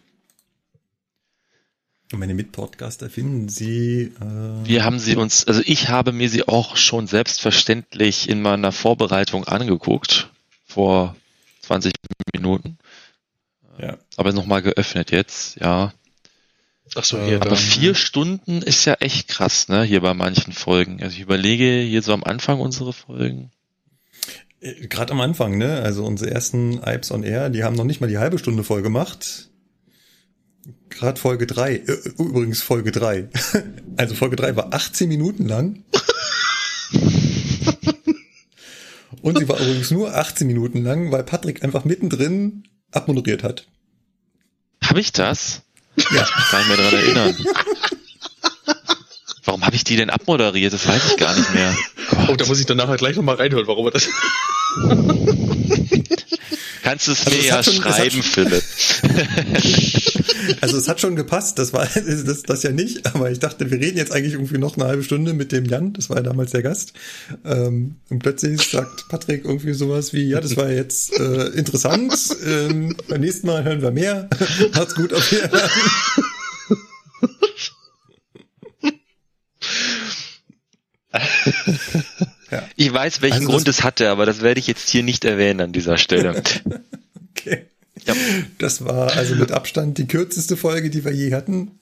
Und 2.12 2.20
meine 2.20 2.34
Mitpodcaster 2.34 3.10
finden 3.10 3.48
Sie. 3.48 4.12
Äh, 4.22 4.66
Wir 4.68 4.84
haben 4.84 5.00
sie 5.00 5.16
uns, 5.16 5.46
also 5.48 5.62
ich 5.66 5.88
habe 5.90 6.12
mir 6.14 6.30
sie 6.30 6.48
auch 6.48 6.78
schon 6.78 7.08
selbstverständlich 7.08 8.30
in 8.30 8.42
meiner 8.42 8.72
Vorbereitung 8.74 9.46
angeguckt. 9.46 10.30
Vor 10.66 11.16
20 11.62 11.94
Minuten. 12.34 12.78
ja. 13.78 13.98
Aber 14.18 14.34
nochmal 14.34 14.62
geöffnet 14.62 15.12
jetzt, 15.12 15.58
ja. 15.62 15.94
Ach 16.96 17.04
so, 17.04 17.18
Äh, 17.18 17.26
hier, 17.28 17.36
Aber 17.42 17.52
da. 17.52 17.56
vier 17.56 17.96
Stunden 17.96 18.62
ist 18.62 18.86
ja 18.86 18.94
echt 18.96 19.28
krass, 19.28 19.68
ne, 19.68 19.84
hier 19.84 20.02
bei 20.02 20.14
manchen 20.14 20.54
Folgen. 20.54 21.02
Also 21.02 21.16
ich 21.16 21.22
überlege 21.22 21.82
hier 21.82 22.02
so 22.02 22.14
am 22.14 22.24
Anfang 22.24 22.60
unsere 22.60 22.94
Folgen. 22.94 23.52
Äh, 24.62 24.88
Gerade 24.88 25.14
am 25.14 25.22
Anfang, 25.22 25.58
ne? 25.58 25.82
Also 25.82 26.06
unsere 26.06 26.32
ersten 26.32 26.82
Ipes 26.84 27.12
on 27.12 27.24
Air, 27.24 27.50
die 27.50 27.64
haben 27.64 27.76
noch 27.76 27.84
nicht 27.84 28.02
mal 28.02 28.08
die 28.08 28.18
halbe 28.18 28.40
Stunde 28.40 28.64
voll 28.64 28.82
gemacht. 28.82 29.50
Gerade 30.90 31.20
Folge 31.20 31.46
drei, 31.48 31.76
äh, 31.76 31.98
übrigens 32.18 32.62
Folge 32.62 32.92
drei. 32.92 33.30
Also 33.98 34.14
Folge 34.14 34.36
drei 34.36 34.56
war 34.56 34.74
18 34.76 35.10
Minuten 35.10 35.48
lang. 35.48 35.84
Und 39.22 39.40
sie 39.40 39.50
war 39.50 39.60
übrigens 39.60 39.90
nur 39.92 40.16
18 40.16 40.46
Minuten 40.48 40.84
lang, 40.84 41.12
weil 41.12 41.24
Patrick 41.24 41.64
einfach 41.64 41.84
mittendrin 41.86 42.64
abmoderiert 42.92 43.42
hat. 43.44 43.68
Habe 44.84 45.00
ich 45.00 45.12
das? 45.12 45.64
Ja. 45.98 46.06
Ich 46.06 46.30
kann 46.30 46.40
mich 46.40 46.52
gar 46.52 46.60
nicht 46.60 46.68
mehr 46.68 46.78
dran 46.78 46.94
erinnern. 46.94 47.36
Warum 49.46 49.66
habe 49.66 49.76
ich 49.76 49.84
die 49.84 49.96
denn 49.96 50.10
abmoderiert? 50.10 50.74
Das 50.74 50.88
weiß 50.88 51.12
ich 51.12 51.18
gar 51.18 51.34
nicht 51.36 51.54
mehr. 51.54 51.76
Oh, 52.28 52.36
da 52.36 52.46
muss 52.46 52.60
ich 52.60 52.66
dann 52.66 52.78
nachher 52.78 52.98
gleich 52.98 53.16
nochmal 53.16 53.36
reinhören, 53.36 53.66
warum 53.68 53.88
er 53.88 53.92
das. 53.92 54.08
Kannst 56.88 57.08
du 57.08 57.12
es 57.12 57.26
Also 57.28 57.38
mir 57.38 57.46
ja 57.46 57.64
schon- 57.64 57.74
schreiben, 57.74 58.24
Philipp. 58.24 58.64
Also 60.62 60.78
es 60.78 60.88
hat 60.88 61.02
schon 61.02 61.16
gepasst, 61.18 61.60
das 61.60 61.74
war 61.74 61.86
das, 61.94 62.44
das 62.44 62.64
ja 62.64 62.72
nicht, 62.72 63.06
aber 63.14 63.30
ich 63.32 63.40
dachte, 63.40 63.70
wir 63.70 63.80
reden 63.80 63.98
jetzt 63.98 64.14
eigentlich 64.14 64.34
irgendwie 64.34 64.58
noch 64.58 64.78
eine 64.78 64.86
halbe 64.88 65.04
Stunde 65.04 65.34
mit 65.34 65.52
dem 65.52 65.66
Jan, 65.66 65.92
das 65.94 66.10
war 66.10 66.18
ja 66.18 66.24
damals 66.24 66.52
der 66.52 66.62
Gast. 66.64 66.94
Ähm, 67.44 67.96
und 68.10 68.20
plötzlich 68.20 68.62
sagt 68.62 69.10
Patrick 69.10 69.44
irgendwie 69.44 69.74
sowas 69.74 70.14
wie, 70.14 70.24
ja, 70.30 70.40
das 70.40 70.56
war 70.56 70.70
jetzt 70.70 71.20
äh, 71.20 71.48
interessant, 71.50 72.14
ähm, 72.46 72.96
beim 73.10 73.20
nächsten 73.22 73.48
Mal 73.48 73.64
hören 73.66 73.82
wir 73.82 73.92
mehr. 73.92 74.30
Macht's 74.74 74.96
gut, 74.96 75.14
auf 75.14 75.30
Wiedersehen. 75.32 75.70
Ich 82.76 82.92
weiß, 82.94 83.22
welchen 83.22 83.40
Also 83.40 83.50
Grund 83.50 83.68
es 83.68 83.84
hatte, 83.84 84.10
aber 84.10 84.26
das 84.26 84.42
werde 84.42 84.60
ich 84.60 84.68
jetzt 84.68 84.90
hier 84.90 85.04
nicht 85.04 85.26
erwähnen 85.26 85.62
an 85.62 85.72
dieser 85.74 85.98
Stelle. 85.98 86.42
Okay. 87.40 87.68
Ja. 88.08 88.16
Das 88.58 88.84
war 88.84 89.12
also 89.16 89.36
mit 89.36 89.52
Abstand 89.52 90.00
die 90.00 90.08
kürzeste 90.08 90.58
Folge, 90.58 90.90
die 90.90 91.06
wir 91.06 91.14
je 91.14 91.36
hatten. 91.36 91.80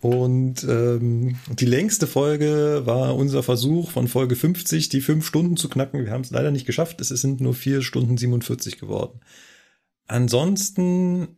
Und 0.00 0.64
ähm, 0.64 1.36
die 1.48 1.64
längste 1.64 2.06
Folge 2.06 2.82
war 2.84 3.16
unser 3.16 3.42
Versuch 3.42 3.90
von 3.90 4.06
Folge 4.06 4.36
50, 4.36 4.90
die 4.90 5.00
fünf 5.00 5.26
Stunden 5.26 5.56
zu 5.56 5.70
knacken. 5.70 6.04
Wir 6.04 6.12
haben 6.12 6.20
es 6.20 6.30
leider 6.30 6.50
nicht 6.50 6.66
geschafft. 6.66 7.00
Es 7.00 7.08
sind 7.08 7.40
nur 7.40 7.54
vier 7.54 7.80
Stunden 7.80 8.18
47 8.18 8.78
geworden. 8.78 9.20
Ansonsten 10.06 11.28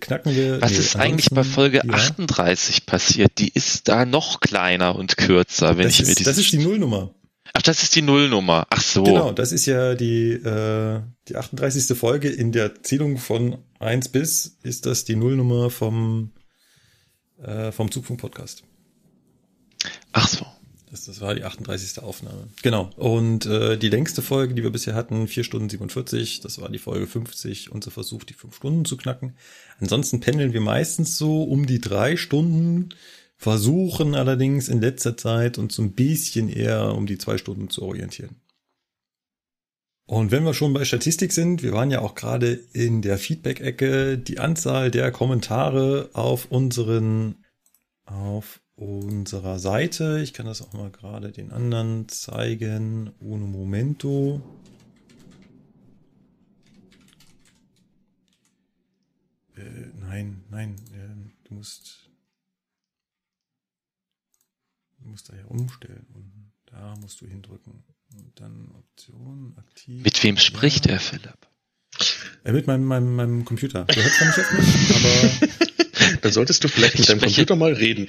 knacken 0.00 0.34
wir. 0.34 0.62
Was 0.62 0.70
nee, 0.72 0.78
ist 0.78 0.96
eigentlich 0.96 1.30
bei 1.30 1.44
Folge 1.44 1.82
ja, 1.84 1.92
38 1.92 2.86
passiert? 2.86 3.32
Die 3.38 3.50
ist 3.52 3.88
da 3.88 4.06
noch 4.06 4.40
kleiner 4.40 4.96
und 4.96 5.16
kürzer, 5.16 5.76
wenn 5.76 5.84
Das 5.84 5.94
ich 5.94 6.02
mir 6.02 6.08
ist, 6.12 6.18
diese. 6.20 6.30
das 6.30 6.38
ist 6.38 6.52
die 6.52 6.58
Nullnummer. 6.58 7.12
Ach, 7.52 7.62
das 7.62 7.82
ist 7.82 7.96
die 7.96 8.02
Nullnummer. 8.02 8.66
Ach 8.70 8.80
so. 8.80 9.02
Genau, 9.02 9.32
das 9.32 9.52
ist 9.52 9.66
ja 9.66 9.94
die, 9.94 10.32
äh, 10.32 11.00
die 11.28 11.36
38. 11.36 11.96
Folge. 11.96 12.28
In 12.28 12.52
der 12.52 12.82
Zählung 12.82 13.18
von 13.18 13.58
1 13.78 14.08
bis 14.08 14.58
ist 14.62 14.86
das 14.86 15.04
die 15.04 15.16
Nullnummer 15.16 15.70
vom, 15.70 16.32
äh, 17.42 17.72
vom 17.72 17.90
Zugfunk-Podcast. 17.90 18.62
Ach 20.12 20.28
so. 20.28 20.46
Das, 20.90 21.04
das 21.04 21.20
war 21.20 21.36
die 21.36 21.44
38. 21.44 22.02
Aufnahme. 22.02 22.48
Genau. 22.62 22.90
Und 22.96 23.46
äh, 23.46 23.76
die 23.76 23.88
längste 23.88 24.22
Folge, 24.22 24.54
die 24.54 24.64
wir 24.64 24.70
bisher 24.70 24.96
hatten, 24.96 25.28
4 25.28 25.44
Stunden 25.44 25.68
47, 25.68 26.40
das 26.40 26.60
war 26.60 26.68
die 26.68 26.78
Folge 26.78 27.06
50, 27.06 27.70
unser 27.70 27.92
Versuch, 27.92 28.24
die 28.24 28.34
5 28.34 28.56
Stunden 28.56 28.84
zu 28.84 28.96
knacken. 28.96 29.36
Ansonsten 29.78 30.18
pendeln 30.18 30.52
wir 30.52 30.60
meistens 30.60 31.16
so 31.16 31.44
um 31.44 31.66
die 31.66 31.80
drei 31.80 32.16
Stunden, 32.16 32.88
versuchen 33.40 34.14
allerdings 34.14 34.68
in 34.68 34.82
letzter 34.82 35.16
Zeit 35.16 35.56
uns 35.56 35.74
so 35.74 35.82
ein 35.82 35.92
bisschen 35.92 36.50
eher 36.50 36.94
um 36.94 37.06
die 37.06 37.16
zwei 37.16 37.38
Stunden 37.38 37.70
zu 37.70 37.82
orientieren. 37.82 38.36
Und 40.04 40.30
wenn 40.30 40.44
wir 40.44 40.52
schon 40.52 40.74
bei 40.74 40.84
Statistik 40.84 41.32
sind, 41.32 41.62
wir 41.62 41.72
waren 41.72 41.90
ja 41.90 42.00
auch 42.02 42.14
gerade 42.14 42.52
in 42.72 43.00
der 43.00 43.16
Feedback-Ecke, 43.16 44.18
die 44.18 44.40
Anzahl 44.40 44.90
der 44.90 45.10
Kommentare 45.10 46.10
auf 46.12 46.50
unseren, 46.50 47.36
auf 48.04 48.60
unserer 48.74 49.58
Seite. 49.58 50.20
Ich 50.20 50.34
kann 50.34 50.44
das 50.44 50.60
auch 50.60 50.74
mal 50.74 50.90
gerade 50.90 51.32
den 51.32 51.50
anderen 51.50 52.08
zeigen. 52.08 53.12
Uno 53.20 53.46
momento. 53.46 54.42
Äh, 59.56 59.92
nein, 59.98 60.44
nein, 60.50 60.76
äh, 60.92 61.48
du 61.48 61.54
musst, 61.54 62.10
du 64.89 64.89
musst 65.00 65.28
da 65.30 65.36
ja 65.36 65.44
umstellen 65.46 66.06
und 66.14 66.52
da 66.66 66.94
musst 67.00 67.20
du 67.20 67.26
hindrücken. 67.26 67.84
Und 68.16 68.40
dann 68.40 68.70
Option, 68.74 69.54
aktiv. 69.56 70.02
Mit 70.02 70.22
wem 70.24 70.36
spricht 70.36 70.86
ja. 70.86 70.92
er, 70.92 71.00
Philipp? 71.00 71.38
Äh, 72.44 72.52
mit 72.52 72.66
meinem, 72.66 72.84
meinem, 72.84 73.14
meinem 73.14 73.44
Computer. 73.44 73.84
Du 73.84 73.96
hörst 73.96 74.16
zwar 74.16 74.26
nicht 74.28 74.38
auf 74.38 74.52
mich, 74.52 74.96
aber 74.96 75.48
Dann 76.22 76.32
solltest 76.32 76.64
du 76.64 76.68
vielleicht 76.68 76.98
mit 76.98 77.08
deinem 77.08 77.18
spreche- 77.18 77.46
Computer 77.46 77.56
mal 77.56 77.72
reden. 77.72 78.08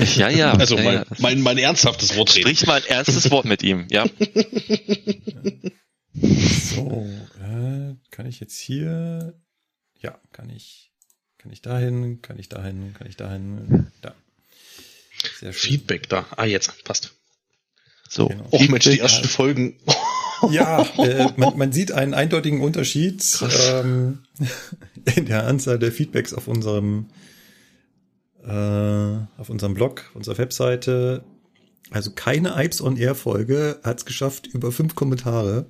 Ich, 0.00 0.16
ja, 0.16 0.28
ja. 0.28 0.52
Also 0.52 0.76
ja, 0.76 0.82
mein, 0.82 0.94
ja. 0.94 1.04
mein, 1.18 1.40
mein 1.40 1.58
ernsthaftes 1.58 2.16
Wort 2.16 2.34
reden. 2.34 2.42
Sprich 2.48 2.66
mal 2.66 2.80
ein 2.80 2.86
erstes 2.86 3.30
Wort 3.30 3.44
mit 3.44 3.62
ihm, 3.62 3.86
ja. 3.90 4.06
So, 6.14 7.06
äh, 7.40 7.94
kann 8.10 8.26
ich 8.26 8.40
jetzt 8.40 8.58
hier? 8.58 9.34
Ja, 10.00 10.18
kann 10.32 10.50
ich. 10.50 10.92
Kann 11.38 11.52
ich 11.52 11.62
dahin? 11.62 12.22
Kann 12.22 12.38
ich 12.38 12.48
dahin? 12.48 12.94
Kann 12.94 13.08
ich 13.08 13.16
dahin? 13.16 13.88
Da. 14.00 14.14
Sehr 15.42 15.52
schön. 15.52 15.70
Feedback 15.70 16.08
da. 16.08 16.26
Ah, 16.36 16.44
jetzt. 16.44 16.84
Passt. 16.84 17.14
So. 18.08 18.28
Genau. 18.28 18.46
Och 18.50 18.68
Mensch, 18.68 18.84
die 18.84 19.00
ersten 19.00 19.28
Folgen. 19.28 19.78
Ja, 20.50 20.82
äh, 20.98 21.28
man, 21.36 21.56
man 21.56 21.70
sieht 21.70 21.92
einen 21.92 22.14
eindeutigen 22.14 22.62
Unterschied 22.62 23.22
ähm, 23.70 24.24
in 25.14 25.26
der 25.26 25.46
Anzahl 25.46 25.78
der 25.78 25.92
Feedbacks 25.92 26.34
auf 26.34 26.48
unserem 26.48 27.10
äh, 28.44 28.50
auf 28.50 29.50
unserem 29.50 29.74
Blog, 29.74 30.10
unserer 30.14 30.38
Webseite. 30.38 31.22
Also 31.92 32.10
keine 32.10 32.60
Ipes 32.60 32.80
on 32.80 32.96
Air 32.96 33.14
Folge 33.14 33.78
hat 33.84 33.98
es 33.98 34.04
geschafft 34.04 34.48
über 34.48 34.72
fünf 34.72 34.96
Kommentare. 34.96 35.66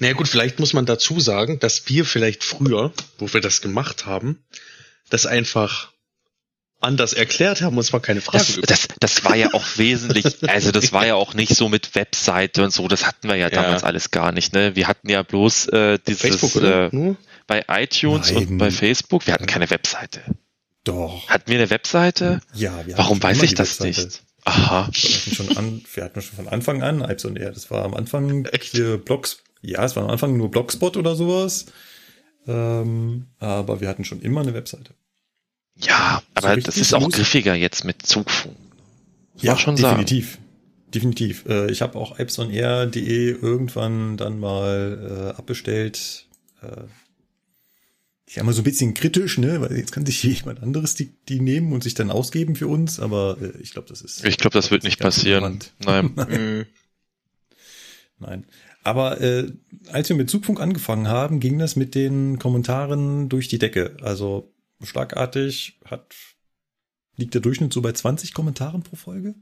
Naja 0.00 0.14
gut, 0.14 0.26
vielleicht 0.26 0.58
muss 0.58 0.72
man 0.72 0.84
dazu 0.84 1.20
sagen, 1.20 1.60
dass 1.60 1.88
wir 1.88 2.04
vielleicht 2.04 2.42
früher, 2.42 2.92
wo 3.18 3.32
wir 3.32 3.40
das 3.40 3.60
gemacht 3.60 4.06
haben, 4.06 4.42
das 5.08 5.26
einfach 5.26 5.89
anders 6.80 7.12
erklärt 7.12 7.60
haben 7.62 7.76
und 7.76 7.84
zwar 7.84 8.00
keine 8.00 8.20
Fragen 8.20 8.38
Das, 8.38 8.60
das, 8.66 8.88
das 8.98 9.24
war 9.24 9.36
ja 9.36 9.52
auch 9.52 9.64
wesentlich, 9.76 10.48
also 10.48 10.70
das 10.72 10.92
war 10.92 11.06
ja 11.06 11.14
auch 11.14 11.34
nicht 11.34 11.54
so 11.54 11.68
mit 11.68 11.94
Webseite 11.94 12.64
und 12.64 12.72
so, 12.72 12.88
das 12.88 13.06
hatten 13.06 13.28
wir 13.28 13.36
ja, 13.36 13.48
Ja. 13.48 13.62
damals 13.62 13.84
alles 13.84 14.10
gar 14.10 14.32
nicht. 14.32 14.52
Ne? 14.52 14.74
Wir 14.76 14.88
hatten 14.88 15.08
ja 15.08 15.22
bloß 15.22 15.68
äh, 15.68 15.98
dieses 16.06 16.20
Facebook, 16.22 16.62
äh, 16.62 16.88
Nur? 16.92 17.16
bei 17.46 17.64
iTunes 17.68 18.32
Nein. 18.32 18.48
und 18.48 18.58
bei 18.58 18.70
Facebook, 18.70 19.26
wir 19.26 19.34
hatten 19.34 19.46
keine 19.46 19.68
Webseite. 19.70 20.20
Doch. 20.84 21.28
Hatten 21.28 21.50
wir 21.50 21.58
eine 21.58 21.68
Webseite? 21.70 22.40
Ja, 22.54 22.86
wir 22.86 22.96
Warum 22.96 23.22
weiß 23.22 23.42
ich 23.42 23.54
das 23.54 23.80
Webseite. 23.80 24.06
nicht? 24.06 24.22
Aha. 24.44 24.88
Wir 24.90 25.10
hatten 25.14 25.34
schon 25.34 25.56
an, 25.58 25.82
wir 25.92 26.04
hatten 26.04 26.22
schon 26.22 26.36
von 26.36 26.48
Anfang 26.48 26.82
an 26.82 27.02
Ipes 27.02 27.26
on 27.26 27.36
Air. 27.36 27.52
Das 27.52 27.70
war 27.70 27.84
am 27.84 27.92
Anfang 27.92 28.46
Echt? 28.46 28.72
hier 28.72 28.96
Blogs. 28.96 29.42
Ja, 29.60 29.84
es 29.84 29.94
war 29.96 30.04
am 30.04 30.10
Anfang 30.10 30.38
nur 30.38 30.50
Blogspot 30.50 30.96
oder 30.96 31.14
sowas. 31.14 31.66
Ähm, 32.46 33.26
aber 33.38 33.80
wir 33.82 33.88
hatten 33.88 34.04
schon 34.06 34.22
immer 34.22 34.40
eine 34.40 34.54
Webseite. 34.54 34.94
Ja, 35.82 36.22
aber 36.34 36.48
richtig 36.50 36.66
das 36.66 36.76
ist 36.76 36.94
auch 36.94 37.08
griffiger 37.10 37.54
jetzt 37.54 37.84
mit 37.84 38.02
Zugfunk. 38.04 38.56
Ja, 39.36 39.56
schon 39.56 39.76
sagen. 39.76 40.04
definitiv. 40.04 40.38
Definitiv. 40.94 41.44
Äh, 41.48 41.70
ich 41.70 41.82
habe 41.82 41.98
auch 41.98 42.18
ipesonair.de 42.18 43.30
irgendwann 43.40 44.16
dann 44.16 44.40
mal 44.40 45.32
äh, 45.32 45.38
abbestellt. 45.38 46.26
Äh, 46.62 46.82
ich 48.26 48.34
sag 48.34 48.44
mal 48.44 48.52
so 48.52 48.60
ein 48.60 48.64
bisschen 48.64 48.94
kritisch, 48.94 49.38
ne, 49.38 49.60
weil 49.60 49.76
jetzt 49.76 49.92
kann 49.92 50.04
sich 50.04 50.22
jemand 50.22 50.62
anderes 50.62 50.94
die, 50.94 51.12
die 51.28 51.40
nehmen 51.40 51.72
und 51.72 51.82
sich 51.82 51.94
dann 51.94 52.10
ausgeben 52.10 52.56
für 52.56 52.66
uns, 52.66 53.00
aber 53.00 53.38
äh, 53.40 53.52
ich 53.60 53.72
glaube, 53.72 53.88
das 53.88 54.02
ist. 54.02 54.24
Ich 54.24 54.36
glaube, 54.36 54.54
das 54.54 54.70
wird 54.70 54.84
nicht 54.84 54.98
passieren. 54.98 55.44
relevant. 55.44 55.72
Nein. 55.84 56.56
Mhm. 56.58 56.66
Nein. 58.18 58.46
Aber 58.82 59.20
äh, 59.20 59.50
als 59.92 60.08
wir 60.08 60.16
mit 60.16 60.30
Zugfunk 60.30 60.60
angefangen 60.60 61.08
haben, 61.08 61.40
ging 61.40 61.58
das 61.58 61.76
mit 61.76 61.94
den 61.94 62.38
Kommentaren 62.38 63.28
durch 63.28 63.48
die 63.48 63.58
Decke. 63.58 63.96
Also 64.00 64.52
schlagartig 64.82 65.78
hat 65.84 66.14
liegt 67.20 67.34
der 67.34 67.40
Durchschnitt 67.40 67.72
so 67.72 67.82
bei 67.82 67.92
20 67.92 68.34
Kommentaren 68.34 68.82
pro 68.82 68.96
Folge. 68.96 69.34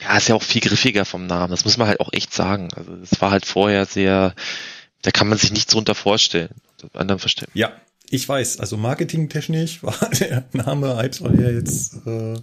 Ja, 0.00 0.16
ist 0.16 0.28
ja 0.28 0.34
auch 0.34 0.42
viel 0.42 0.60
griffiger 0.60 1.04
vom 1.04 1.26
Namen. 1.26 1.50
Das 1.50 1.64
muss 1.64 1.76
man 1.76 1.88
halt 1.88 2.00
auch 2.00 2.12
echt 2.12 2.32
sagen. 2.32 2.72
Also 2.74 2.94
es 2.94 3.20
war 3.20 3.30
halt 3.30 3.46
vorher 3.46 3.86
sehr, 3.86 4.34
da 5.02 5.10
kann 5.10 5.28
man 5.28 5.38
sich 5.38 5.52
nichts 5.52 5.72
drunter 5.72 5.94
vorstellen. 5.94 6.54
Das 6.78 6.94
anderen 6.94 7.18
verstehen. 7.18 7.48
Ja, 7.54 7.80
ich 8.10 8.28
weiß. 8.28 8.60
Also 8.60 8.76
marketingtechnisch 8.76 9.82
war 9.82 10.10
der 10.10 10.48
Name 10.52 10.96
Hypes 10.96 11.20
Air 11.20 11.54
jetzt 11.54 12.06
äh, 12.06 12.40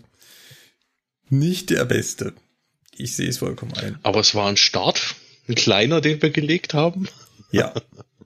nicht 1.29 1.69
der 1.69 1.85
beste. 1.85 2.33
Ich 2.95 3.15
sehe 3.15 3.29
es 3.29 3.39
vollkommen 3.39 3.73
ein. 3.73 3.99
Aber 4.03 4.19
es 4.19 4.35
war 4.35 4.47
ein 4.47 4.57
Start, 4.57 5.15
ein 5.47 5.55
kleiner, 5.55 6.01
den 6.01 6.21
wir 6.21 6.29
gelegt 6.29 6.73
haben. 6.73 7.07
Ja, 7.51 7.73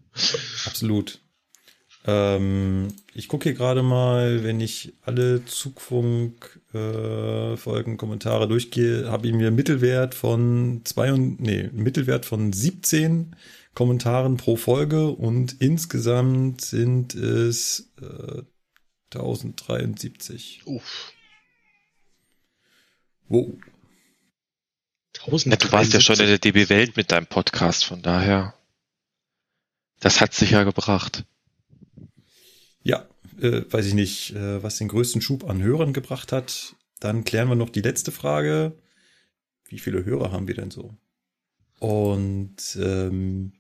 absolut. 0.66 1.20
Ähm, 2.08 2.88
ich 3.14 3.28
gucke 3.28 3.50
hier 3.50 3.54
gerade 3.54 3.84
mal, 3.84 4.44
wenn 4.44 4.62
ich 4.62 4.94
alle 5.04 5.44
Zugfunk-Folgen, 5.44 7.54
äh, 7.54 7.58
Folgen, 7.58 7.98
Kommentare 7.98 8.48
durchgehe, 8.48 9.12
habe 9.12 9.28
ich 9.28 9.34
mir 9.34 9.52
Mittelwert 9.52 10.16
von 10.16 10.82
zwei 10.86 11.12
und 11.12 11.42
nee, 11.42 11.70
Mittelwert 11.74 12.26
von 12.26 12.54
17 12.54 13.36
Kommentaren 13.76 14.38
pro 14.38 14.56
Folge 14.56 15.10
und 15.10 15.58
insgesamt 15.60 16.62
sind 16.62 17.14
es 17.14 17.92
äh, 18.02 18.42
1073. 19.14 20.62
Uff. 20.66 21.12
Wow. 23.28 23.52
Ja, 25.28 25.56
du 25.58 25.72
warst 25.74 25.94
ja 25.94 26.00
schon 26.00 26.16
in 26.16 26.22
1073. 26.22 26.28
der 26.28 26.40
DB 26.40 26.70
Welt 26.70 26.96
mit 26.96 27.12
deinem 27.12 27.28
Podcast, 27.28 27.84
von 27.84 28.02
daher. 28.02 28.54
Das 30.00 30.22
hat 30.22 30.34
sich 30.34 30.52
ja 30.52 30.64
gebracht. 30.64 31.26
Ja, 32.88 33.06
äh, 33.42 33.64
weiß 33.70 33.86
ich 33.86 33.94
nicht, 33.96 34.34
äh, 34.34 34.64
was 34.64 34.78
den 34.78 34.88
größten 34.88 35.22
Schub 35.22 35.50
an 35.50 35.62
Hörern 35.62 35.92
gebracht 35.92 36.32
hat. 36.32 36.74
Dann 37.02 37.26
klären 37.26 37.50
wir 37.50 37.56
noch 37.56 37.70
die 37.70 37.82
letzte 37.82 38.14
Frage. 38.14 38.78
Wie 39.68 39.80
viele 39.80 40.06
Hörer 40.06 40.32
haben 40.32 40.48
wir 40.48 40.56
denn 40.56 40.72
so? 40.72 40.96
Und 41.80 42.78
ähm, 42.82 43.52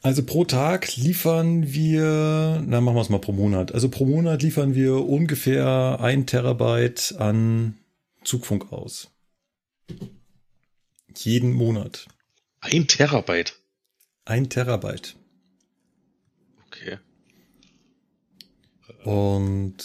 also 0.00 0.24
pro 0.24 0.44
Tag 0.44 0.96
liefern 0.96 1.72
wir, 1.72 2.60
na 2.66 2.80
machen 2.80 2.96
wir 2.96 3.02
es 3.02 3.10
mal 3.10 3.20
pro 3.20 3.30
Monat. 3.30 3.72
Also 3.72 3.88
pro 3.88 4.06
Monat 4.06 4.42
liefern 4.42 4.74
wir 4.74 4.96
ungefähr 4.96 5.98
ein 6.00 6.26
Terabyte 6.26 7.14
an 7.18 7.78
Zugfunk 8.24 8.72
aus. 8.72 9.12
Jeden 11.14 11.52
Monat. 11.52 12.08
Ein 12.58 12.88
Terabyte. 12.88 13.56
Ein 14.24 14.50
Terabyte. 14.50 15.14
Okay. 16.66 16.98
Und 19.04 19.76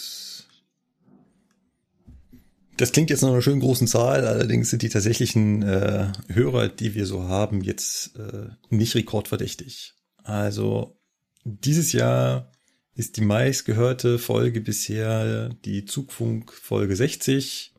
das 2.76 2.92
klingt 2.92 3.10
jetzt 3.10 3.22
nach 3.22 3.30
einer 3.30 3.42
schönen 3.42 3.60
großen 3.60 3.88
Zahl, 3.88 4.26
allerdings 4.26 4.70
sind 4.70 4.82
die 4.82 4.88
tatsächlichen 4.88 5.62
äh, 5.62 6.12
Hörer, 6.28 6.68
die 6.68 6.94
wir 6.94 7.06
so 7.06 7.24
haben, 7.24 7.62
jetzt 7.62 8.16
äh, 8.16 8.50
nicht 8.70 8.94
rekordverdächtig. 8.94 9.94
Also 10.22 10.96
dieses 11.44 11.92
Jahr 11.92 12.52
ist 12.94 13.16
die 13.16 13.22
meistgehörte 13.22 14.18
Folge 14.18 14.60
bisher 14.60 15.48
die 15.64 15.86
Zugfunk 15.86 16.52
Folge 16.52 16.94
60 16.94 17.74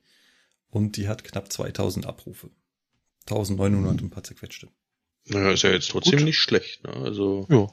und 0.70 0.98
die 0.98 1.08
hat 1.08 1.24
knapp 1.24 1.52
2000 1.52 2.06
Abrufe. 2.06 2.50
1900 3.30 3.92
und 3.92 4.02
ein 4.02 4.10
paar 4.10 4.24
zerquetschte. 4.24 4.68
Naja, 5.28 5.52
ist 5.52 5.64
ja 5.64 5.72
jetzt 5.72 5.90
trotzdem 5.90 6.20
Gut. 6.20 6.26
nicht 6.26 6.40
schlecht. 6.40 6.84
Ne? 6.84 6.94
Also 6.94 7.48
Ja. 7.50 7.68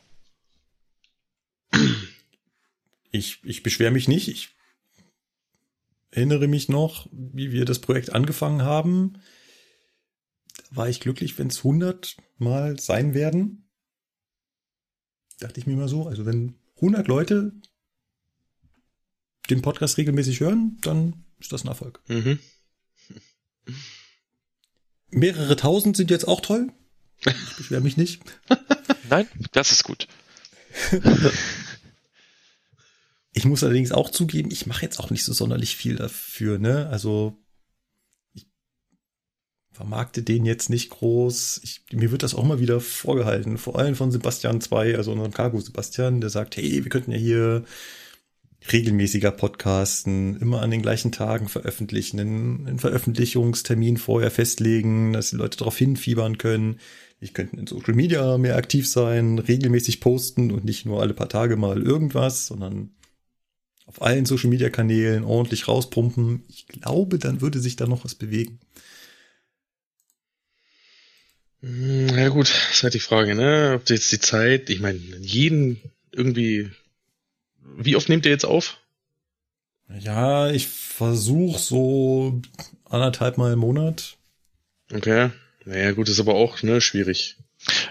Ich, 3.10 3.40
ich 3.44 3.62
beschwere 3.62 3.90
mich 3.90 4.08
nicht. 4.08 4.28
Ich 4.28 4.56
erinnere 6.10 6.48
mich 6.48 6.68
noch, 6.68 7.08
wie 7.12 7.52
wir 7.52 7.64
das 7.64 7.80
Projekt 7.80 8.12
angefangen 8.12 8.62
haben. 8.62 9.20
Da 10.70 10.76
war 10.76 10.88
ich 10.88 11.00
glücklich, 11.00 11.38
wenn 11.38 11.48
es 11.48 11.58
100 11.58 12.16
Mal 12.38 12.78
sein 12.80 13.14
werden. 13.14 13.68
Dachte 15.40 15.60
ich 15.60 15.66
mir 15.66 15.76
mal 15.76 15.88
so. 15.88 16.06
Also 16.06 16.24
wenn 16.24 16.54
100 16.76 17.06
Leute 17.08 17.52
den 19.50 19.62
Podcast 19.62 19.98
regelmäßig 19.98 20.40
hören, 20.40 20.78
dann 20.80 21.24
ist 21.38 21.52
das 21.52 21.64
ein 21.64 21.68
Erfolg. 21.68 22.00
Mhm. 22.08 22.38
Mehrere 25.10 25.56
tausend 25.56 25.96
sind 25.96 26.10
jetzt 26.10 26.26
auch 26.26 26.40
toll. 26.40 26.72
Ich 27.24 27.56
beschwere 27.56 27.80
mich 27.80 27.96
nicht. 27.96 28.22
Nein, 29.10 29.28
das 29.52 29.70
ist 29.70 29.84
gut. 29.84 30.08
Ich 33.36 33.44
muss 33.44 33.62
allerdings 33.62 33.92
auch 33.92 34.08
zugeben, 34.08 34.50
ich 34.50 34.66
mache 34.66 34.80
jetzt 34.80 34.98
auch 34.98 35.10
nicht 35.10 35.22
so 35.22 35.34
sonderlich 35.34 35.76
viel 35.76 35.96
dafür, 35.96 36.58
ne? 36.58 36.88
Also 36.88 37.36
ich 38.32 38.46
vermarkte 39.72 40.22
den 40.22 40.46
jetzt 40.46 40.70
nicht 40.70 40.88
groß. 40.88 41.60
Ich, 41.62 41.82
mir 41.92 42.10
wird 42.10 42.22
das 42.22 42.34
auch 42.34 42.44
mal 42.44 42.60
wieder 42.60 42.80
vorgehalten, 42.80 43.58
vor 43.58 43.78
allem 43.78 43.94
von 43.94 44.10
Sebastian 44.10 44.62
2, 44.62 44.96
also 44.96 45.12
unserem 45.12 45.34
Cargo 45.34 45.60
Sebastian, 45.60 46.22
der 46.22 46.30
sagt, 46.30 46.56
hey, 46.56 46.82
wir 46.82 46.88
könnten 46.88 47.12
ja 47.12 47.18
hier 47.18 47.64
regelmäßiger 48.72 49.32
podcasten, 49.32 50.38
immer 50.40 50.62
an 50.62 50.70
den 50.70 50.80
gleichen 50.80 51.12
Tagen 51.12 51.48
veröffentlichen, 51.50 52.18
einen, 52.18 52.66
einen 52.66 52.78
Veröffentlichungstermin 52.78 53.98
vorher 53.98 54.30
festlegen, 54.30 55.12
dass 55.12 55.28
die 55.28 55.36
Leute 55.36 55.58
darauf 55.58 55.76
hinfiebern 55.76 56.38
können. 56.38 56.80
Ich 57.20 57.34
könnte 57.34 57.56
in 57.56 57.66
Social 57.66 57.94
Media 57.94 58.38
mehr 58.38 58.56
aktiv 58.56 58.88
sein, 58.88 59.38
regelmäßig 59.38 60.00
posten 60.00 60.50
und 60.52 60.64
nicht 60.64 60.86
nur 60.86 61.02
alle 61.02 61.12
paar 61.12 61.28
Tage 61.28 61.56
mal 61.56 61.82
irgendwas, 61.82 62.46
sondern 62.46 62.95
auf 63.86 64.02
allen 64.02 64.26
Social 64.26 64.50
Media 64.50 64.68
Kanälen 64.70 65.24
ordentlich 65.24 65.68
rauspumpen. 65.68 66.44
Ich 66.48 66.66
glaube, 66.66 67.18
dann 67.18 67.40
würde 67.40 67.60
sich 67.60 67.76
da 67.76 67.86
noch 67.86 68.04
was 68.04 68.14
bewegen. 68.14 68.58
Hm, 71.62 72.08
Ja 72.16 72.28
gut, 72.28 72.48
ist 72.48 72.82
halt 72.82 72.94
die 72.94 73.00
Frage, 73.00 73.34
ne? 73.34 73.74
Ob 73.80 73.88
jetzt 73.90 74.12
die 74.12 74.20
Zeit, 74.20 74.70
ich 74.70 74.80
meine, 74.80 74.98
jeden 74.98 75.80
irgendwie. 76.12 76.70
Wie 77.76 77.96
oft 77.96 78.08
nehmt 78.08 78.24
ihr 78.26 78.32
jetzt 78.32 78.44
auf? 78.46 78.78
Ja, 80.00 80.50
ich 80.50 80.66
versuche 80.66 81.58
so 81.58 82.40
anderthalb 82.84 83.38
Mal 83.38 83.52
im 83.52 83.60
Monat. 83.60 84.16
Okay. 84.92 85.30
Naja, 85.64 85.92
gut, 85.92 86.08
ist 86.08 86.20
aber 86.20 86.34
auch, 86.34 86.62
ne, 86.62 86.80
schwierig. 86.80 87.36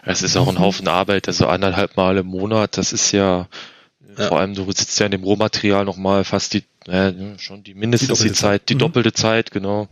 Es 0.03 0.21
ist 0.21 0.37
auch 0.37 0.47
ein 0.47 0.59
Haufen 0.59 0.87
Arbeit, 0.87 1.27
also 1.27 1.47
anderthalb 1.47 1.97
Mal 1.97 2.17
im 2.17 2.27
Monat, 2.27 2.77
das 2.77 2.93
ist 2.93 3.11
ja, 3.11 3.49
Ja. 4.17 4.27
vor 4.29 4.39
allem 4.39 4.53
du 4.55 4.65
sitzt 4.71 4.99
ja 4.99 5.05
in 5.07 5.11
dem 5.11 5.23
Rohmaterial 5.23 5.85
nochmal 5.85 6.23
fast 6.23 6.53
die, 6.53 6.63
äh, 6.87 7.13
schon 7.37 7.63
die 7.63 7.73
mindestens 7.73 8.07
die, 8.09 8.13
doppelte 8.13 8.33
Zeit, 8.39 8.69
die 8.69 8.75
Mhm. 8.75 8.79
doppelte 8.79 9.13
Zeit, 9.13 9.51
genau. 9.51 9.87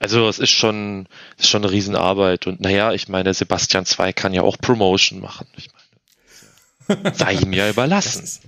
Also 0.00 0.28
es 0.28 0.38
ist 0.38 0.50
schon, 0.50 1.06
ist 1.38 1.48
schon 1.48 1.62
eine 1.62 1.70
Riesenarbeit 1.72 2.46
und 2.46 2.60
naja, 2.60 2.92
ich 2.92 3.08
meine, 3.08 3.32
Sebastian 3.32 3.86
2 3.86 4.12
kann 4.12 4.34
ja 4.34 4.42
auch 4.42 4.58
Promotion 4.58 5.20
machen. 5.20 5.46
Ich 5.56 5.68
meine, 6.88 7.14
sei 7.14 7.34
ihm 7.34 7.52
ja 7.52 7.64
Das 7.66 7.72
überlassen. 7.74 8.24
ist, 8.24 8.42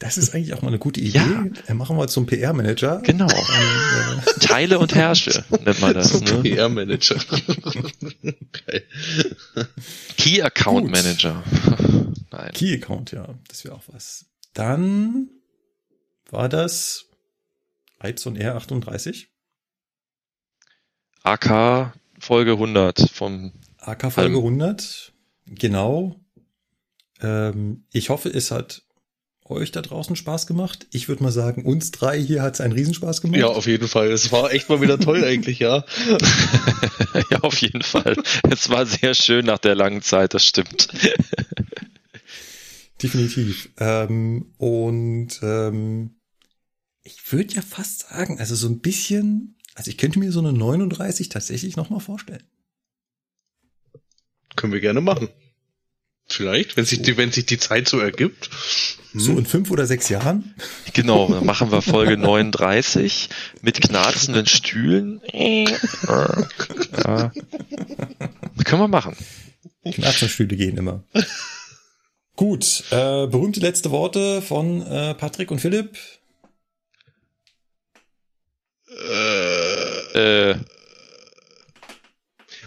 das 0.00 0.16
ist 0.16 0.34
eigentlich 0.34 0.54
auch 0.54 0.62
mal 0.62 0.68
eine 0.68 0.78
gute 0.78 1.00
Idee. 1.00 1.18
Ja. 1.18 1.44
Äh, 1.66 1.74
Machen 1.74 1.96
wir 1.98 2.08
zum 2.08 2.24
PR-Manager. 2.26 3.00
Genau. 3.04 3.26
Dann, 3.26 4.18
äh, 4.18 4.40
Teile 4.40 4.78
und 4.78 4.94
herrsche, 4.94 5.44
nennt 5.64 5.80
man 5.80 5.92
das. 5.94 6.20
Ne? 6.20 6.40
PR-Manager. 6.42 7.16
Key 10.16 10.40
Account. 10.42 10.90
Manager. 10.90 11.42
Nein. 12.30 12.50
Key-Account, 12.54 13.12
ja, 13.12 13.26
das 13.48 13.64
wäre 13.64 13.74
auch 13.74 13.82
was. 13.88 14.24
Dann 14.58 15.30
war 16.30 16.48
das 16.48 17.06
und 18.02 18.36
R38, 18.36 19.26
AK 21.22 21.92
Folge 22.18 22.52
100 22.52 23.08
vom 23.12 23.52
AK 23.78 24.12
Folge 24.12 24.36
Hallo. 24.36 24.38
100. 24.48 25.12
Genau. 25.46 26.16
Ähm, 27.20 27.84
ich 27.92 28.10
hoffe, 28.10 28.30
es 28.30 28.50
hat 28.50 28.82
euch 29.44 29.70
da 29.70 29.80
draußen 29.80 30.16
Spaß 30.16 30.48
gemacht. 30.48 30.88
Ich 30.90 31.08
würde 31.08 31.22
mal 31.22 31.30
sagen, 31.30 31.64
uns 31.64 31.92
drei 31.92 32.20
hier 32.20 32.42
hat 32.42 32.54
es 32.54 32.60
einen 32.60 32.72
Riesenspaß 32.72 33.20
gemacht. 33.20 33.38
Ja, 33.38 33.46
auf 33.46 33.68
jeden 33.68 33.86
Fall. 33.86 34.10
Es 34.10 34.32
war 34.32 34.52
echt 34.52 34.68
mal 34.68 34.80
wieder 34.80 34.98
toll 34.98 35.22
eigentlich, 35.24 35.60
ja. 35.60 35.84
ja, 37.30 37.40
auf 37.42 37.58
jeden 37.58 37.82
Fall. 37.82 38.16
Es 38.50 38.70
war 38.70 38.86
sehr 38.86 39.14
schön 39.14 39.46
nach 39.46 39.58
der 39.58 39.76
langen 39.76 40.02
Zeit, 40.02 40.34
das 40.34 40.44
stimmt. 40.44 40.88
Definitiv. 43.02 43.70
Ähm, 43.78 44.52
und 44.58 45.40
ähm, 45.42 46.16
ich 47.02 47.32
würde 47.32 47.54
ja 47.54 47.62
fast 47.62 48.08
sagen, 48.08 48.38
also 48.38 48.54
so 48.54 48.68
ein 48.68 48.80
bisschen, 48.80 49.56
also 49.74 49.90
ich 49.90 49.98
könnte 49.98 50.18
mir 50.18 50.32
so 50.32 50.40
eine 50.40 50.52
39 50.52 51.28
tatsächlich 51.28 51.76
nochmal 51.76 52.00
vorstellen. 52.00 52.44
Können 54.56 54.72
wir 54.72 54.80
gerne 54.80 55.00
machen. 55.00 55.28
Vielleicht, 56.30 56.76
wenn 56.76 56.84
sich 56.84 57.00
die, 57.00 57.16
wenn 57.16 57.32
sich 57.32 57.46
die 57.46 57.58
Zeit 57.58 57.88
so 57.88 58.00
ergibt. 58.00 58.50
Hm. 59.12 59.20
So 59.20 59.38
in 59.38 59.46
fünf 59.46 59.70
oder 59.70 59.86
sechs 59.86 60.10
Jahren. 60.10 60.54
Genau, 60.92 61.28
dann 61.28 61.46
machen 61.46 61.70
wir 61.70 61.80
Folge 61.80 62.18
39 62.18 63.30
mit 63.62 63.80
knarzenden 63.80 64.46
Stühlen. 64.46 65.22
Ja. 65.32 65.64
Können 68.64 68.82
wir 68.82 68.88
machen. 68.88 69.16
Knarzenstühle 69.84 70.56
gehen 70.56 70.76
immer. 70.76 71.04
Gut, 72.38 72.84
äh, 72.92 73.26
berühmte 73.26 73.58
letzte 73.58 73.90
Worte 73.90 74.42
von 74.42 74.80
äh, 74.86 75.12
Patrick 75.14 75.50
und 75.50 75.58
Philipp. 75.58 75.98
Äh, 78.88 80.50
Äh, 80.50 80.58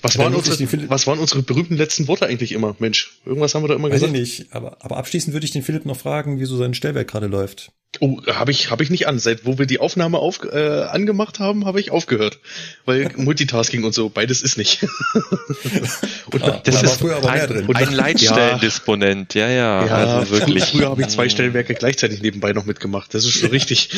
was, 0.01 0.17
waren 0.17 0.33
ich 0.33 0.39
unsere, 0.39 0.89
was 0.89 1.07
waren 1.07 1.19
unsere 1.19 1.41
berühmten 1.41 1.77
letzten 1.77 2.09
Worte 2.09 2.25
eigentlich 2.25 2.51
immer? 2.51 2.75
Mensch, 2.79 3.21
irgendwas 3.25 3.55
haben 3.55 3.63
wir 3.63 3.69
da 3.69 3.75
immer 3.75 3.89
Weiß 3.89 4.01
ich 4.01 4.11
gesagt. 4.11 4.19
nicht, 4.19 4.53
aber, 4.53 4.77
aber 4.81 4.97
abschließend 4.97 5.33
würde 5.33 5.45
ich 5.45 5.51
den 5.51 5.63
Philipp 5.63 5.85
noch 5.85 5.97
fragen, 5.97 6.39
wieso 6.41 6.57
sein 6.57 6.73
Stellwerk 6.73 7.07
gerade 7.07 7.27
läuft. 7.27 7.71
Oh, 7.99 8.21
habe 8.25 8.51
ich, 8.51 8.71
hab 8.71 8.79
ich 8.79 8.89
nicht 8.89 9.07
an. 9.07 9.19
Seit 9.19 9.45
wo 9.45 9.59
wir 9.59 9.65
die 9.65 9.79
Aufnahme 9.79 10.17
auf, 10.17 10.39
äh, 10.43 10.83
angemacht 10.83 11.39
haben, 11.39 11.65
habe 11.65 11.81
ich 11.81 11.91
aufgehört. 11.91 12.39
Weil 12.85 13.11
Multitasking 13.17 13.83
und 13.83 13.93
so, 13.93 14.09
beides 14.09 14.41
ist 14.41 14.57
nicht. 14.57 14.83
und, 16.31 16.41
Ah, 16.41 16.61
das 16.63 16.81
ist 16.83 16.93
früher 16.95 17.17
aber 17.17 17.31
mehr 17.31 17.43
ein, 17.43 17.49
drin. 17.49 17.75
ein 17.75 17.93
Leitstellendisponent, 17.93 19.33
ja, 19.33 19.49
ja, 19.49 19.85
ja, 19.85 19.95
also 20.17 20.31
wirklich. 20.31 20.63
Früher 20.63 20.89
habe 20.89 21.01
ich 21.01 21.09
zwei 21.09 21.27
Stellwerke 21.27 21.73
gleichzeitig 21.73 22.21
nebenbei 22.21 22.53
noch 22.53 22.65
mitgemacht. 22.65 23.13
Das 23.13 23.25
ist 23.25 23.33
schon 23.33 23.49
richtig. 23.51 23.89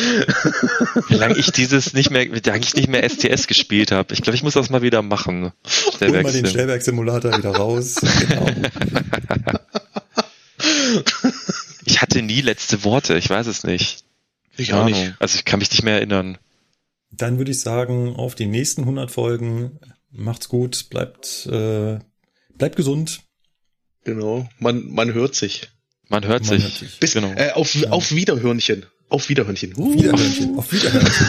Wie 1.09 1.15
lange 1.15 1.37
ich 1.37 1.51
dieses 1.51 1.93
nicht 1.93 2.09
mehr, 2.09 2.25
wie 2.33 2.41
lange 2.49 2.61
ich 2.63 2.73
nicht 2.73 2.89
mehr 2.89 3.07
STS 3.07 3.45
gespielt 3.47 3.91
habe. 3.91 4.13
Ich 4.13 4.23
glaube, 4.23 4.35
ich 4.35 4.43
muss 4.43 4.53
das 4.53 4.71
mal 4.71 4.81
wieder 4.81 5.03
machen. 5.03 5.51
Hol 6.01 6.23
mal 6.23 6.31
den. 6.31 6.47
Stellwerksimulator 6.47 7.37
wieder 7.37 7.51
raus. 7.55 7.97
Genau. 8.27 8.47
Ich 11.85 12.01
hatte 12.01 12.21
nie 12.21 12.41
letzte 12.41 12.83
Worte, 12.83 13.17
ich 13.17 13.29
weiß 13.29 13.47
es 13.47 13.63
nicht. 13.63 14.03
Ich 14.57 14.69
Keine 14.69 14.81
auch 14.81 14.85
Ahnung. 14.87 14.99
nicht. 14.99 15.15
Also 15.19 15.37
ich 15.37 15.45
kann 15.45 15.59
mich 15.59 15.71
nicht 15.71 15.83
mehr 15.83 15.95
erinnern. 15.95 16.37
Dann 17.11 17.37
würde 17.37 17.51
ich 17.51 17.59
sagen, 17.59 18.15
auf 18.15 18.35
die 18.35 18.45
nächsten 18.47 18.81
100 18.81 19.11
Folgen. 19.11 19.79
Macht's 20.11 20.47
gut, 20.49 20.89
bleibt, 20.89 21.45
äh, 21.47 21.99
bleibt 22.55 22.75
gesund. 22.75 23.21
Genau. 24.03 24.47
Man, 24.59 24.89
man 24.91 25.13
hört 25.13 25.35
sich. 25.35 25.69
Man 26.09 26.25
hört 26.25 26.45
Man 26.45 26.59
sich. 26.59 26.63
hört 26.63 26.73
sich. 26.73 26.99
Bis, 26.99 27.13
genau. 27.13 27.31
äh, 27.33 27.51
auf, 27.51 27.75
auf 27.89 28.11
Wiederhörnchen. 28.11 28.85
Auf 29.09 29.29
Wiederhörnchen. 29.29 29.73
Uh. 29.75 29.93
Wiederhörnchen. 29.93 30.57
Auf 30.57 30.71
Wiederhörnchen. 30.71 31.27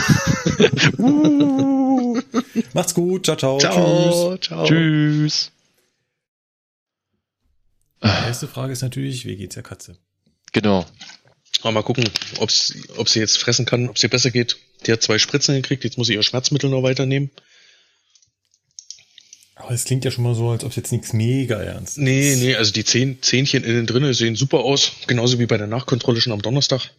Macht's 2.72 2.94
gut. 2.94 3.26
Ciao, 3.26 3.36
ciao. 3.36 3.58
Tschüss. 3.58 3.70
Ciao, 3.70 4.38
ciao. 4.38 4.66
Tschüss. 4.66 5.50
Die 8.02 8.08
erste 8.08 8.48
Frage 8.48 8.72
ist 8.72 8.82
natürlich, 8.82 9.24
wie 9.24 9.36
geht's 9.36 9.54
der 9.54 9.62
Katze? 9.62 9.96
Genau. 10.54 10.86
Aber 11.60 11.72
mal 11.72 11.82
gucken, 11.82 12.04
ob's, 12.38 12.72
ob 12.96 13.08
sie 13.08 13.20
jetzt 13.20 13.36
fressen 13.38 13.66
kann, 13.66 13.88
ob 13.90 13.98
sie 13.98 14.08
besser 14.08 14.30
geht. 14.30 14.56
Die 14.86 14.92
hat 14.92 15.02
zwei 15.02 15.18
Spritzen 15.18 15.54
gekriegt, 15.54 15.84
jetzt 15.84 15.98
muss 15.98 16.06
sie 16.06 16.14
ihr 16.14 16.22
Schmerzmittel 16.22 16.70
noch 16.70 16.82
weiternehmen. 16.82 17.30
Aber 19.56 19.70
es 19.70 19.84
klingt 19.84 20.04
ja 20.04 20.10
schon 20.10 20.24
mal 20.24 20.34
so, 20.34 20.50
als 20.50 20.64
ob 20.64 20.70
es 20.70 20.76
jetzt 20.76 20.90
nichts 20.92 21.12
mega 21.12 21.56
ernst 21.62 21.96
Nee, 21.98 22.32
ist. 22.32 22.40
nee, 22.40 22.54
also 22.56 22.72
die 22.72 22.84
Zehn, 22.84 23.22
Zähnchen 23.22 23.62
innen 23.62 23.86
drinnen 23.86 24.12
sehen 24.12 24.34
super 24.36 24.58
aus. 24.60 24.92
Genauso 25.06 25.38
wie 25.38 25.46
bei 25.46 25.56
der 25.56 25.68
Nachkontrolle 25.68 26.20
schon 26.20 26.32
am 26.32 26.42
Donnerstag. 26.42 26.90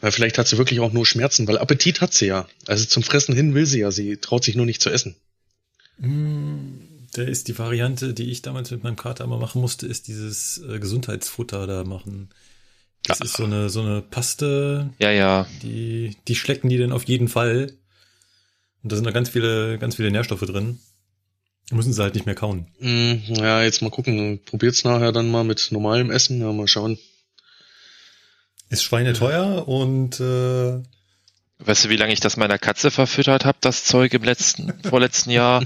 Weil 0.00 0.12
vielleicht 0.12 0.38
hat 0.38 0.48
sie 0.48 0.58
wirklich 0.58 0.80
auch 0.80 0.92
nur 0.92 1.04
Schmerzen, 1.06 1.46
weil 1.46 1.58
Appetit 1.58 2.00
hat 2.00 2.14
sie 2.14 2.26
ja. 2.26 2.48
Also 2.66 2.84
zum 2.86 3.02
Fressen 3.02 3.34
hin 3.34 3.54
will 3.54 3.66
sie 3.66 3.80
ja, 3.80 3.90
sie 3.90 4.16
traut 4.16 4.44
sich 4.44 4.54
nur 4.56 4.64
nicht 4.66 4.80
zu 4.80 4.90
essen. 4.90 5.16
Mm, 5.98 6.78
Da 7.12 7.22
ist 7.22 7.48
die 7.48 7.58
Variante, 7.58 8.14
die 8.14 8.30
ich 8.30 8.42
damals 8.42 8.70
mit 8.70 8.82
meinem 8.82 8.96
Kater 8.96 9.24
immer 9.24 9.38
machen 9.38 9.60
musste, 9.60 9.86
ist 9.86 10.08
dieses 10.08 10.58
äh, 10.68 10.78
Gesundheitsfutter 10.78 11.66
da 11.66 11.84
machen. 11.84 12.30
Das 13.04 13.20
ist 13.20 13.36
so 13.36 13.44
eine, 13.44 13.70
so 13.70 13.80
eine 13.80 14.02
Paste, 14.02 14.90
Ja, 14.98 15.10
ja. 15.10 15.46
die, 15.62 16.16
die 16.28 16.34
schlecken 16.34 16.68
die 16.68 16.76
dann 16.78 16.92
auf 16.92 17.04
jeden 17.04 17.28
Fall. 17.28 17.72
Und 18.82 18.92
da 18.92 18.96
sind 18.96 19.04
da 19.06 19.10
ganz 19.12 19.28
viele, 19.30 19.78
ganz 19.78 19.96
viele 19.96 20.10
Nährstoffe 20.10 20.40
drin. 20.44 20.78
Da 21.70 21.76
müssen 21.76 21.92
sie 21.92 22.02
halt 22.02 22.14
nicht 22.14 22.26
mehr 22.26 22.34
kauen. 22.34 22.66
Hm, 22.80 23.22
ja, 23.28 23.62
jetzt 23.62 23.82
mal 23.82 23.90
gucken. 23.90 24.40
Probiert's 24.44 24.84
nachher 24.84 25.12
dann 25.12 25.30
mal 25.30 25.44
mit 25.44 25.68
normalem 25.70 26.10
Essen. 26.10 26.40
Ja, 26.40 26.52
mal 26.52 26.68
schauen. 26.68 26.98
Ist 28.70 28.82
schweineteuer 28.84 29.66
und 29.66 30.20
äh, 30.20 30.82
Weißt 31.60 31.86
du, 31.86 31.88
wie 31.88 31.96
lange 31.96 32.12
ich 32.12 32.20
das 32.20 32.36
meiner 32.36 32.58
Katze 32.58 32.90
verfüttert 32.90 33.44
habe, 33.44 33.58
das 33.60 33.84
Zeug 33.84 34.12
im 34.14 34.22
letzten, 34.22 34.72
vorletzten 34.88 35.30
Jahr? 35.30 35.64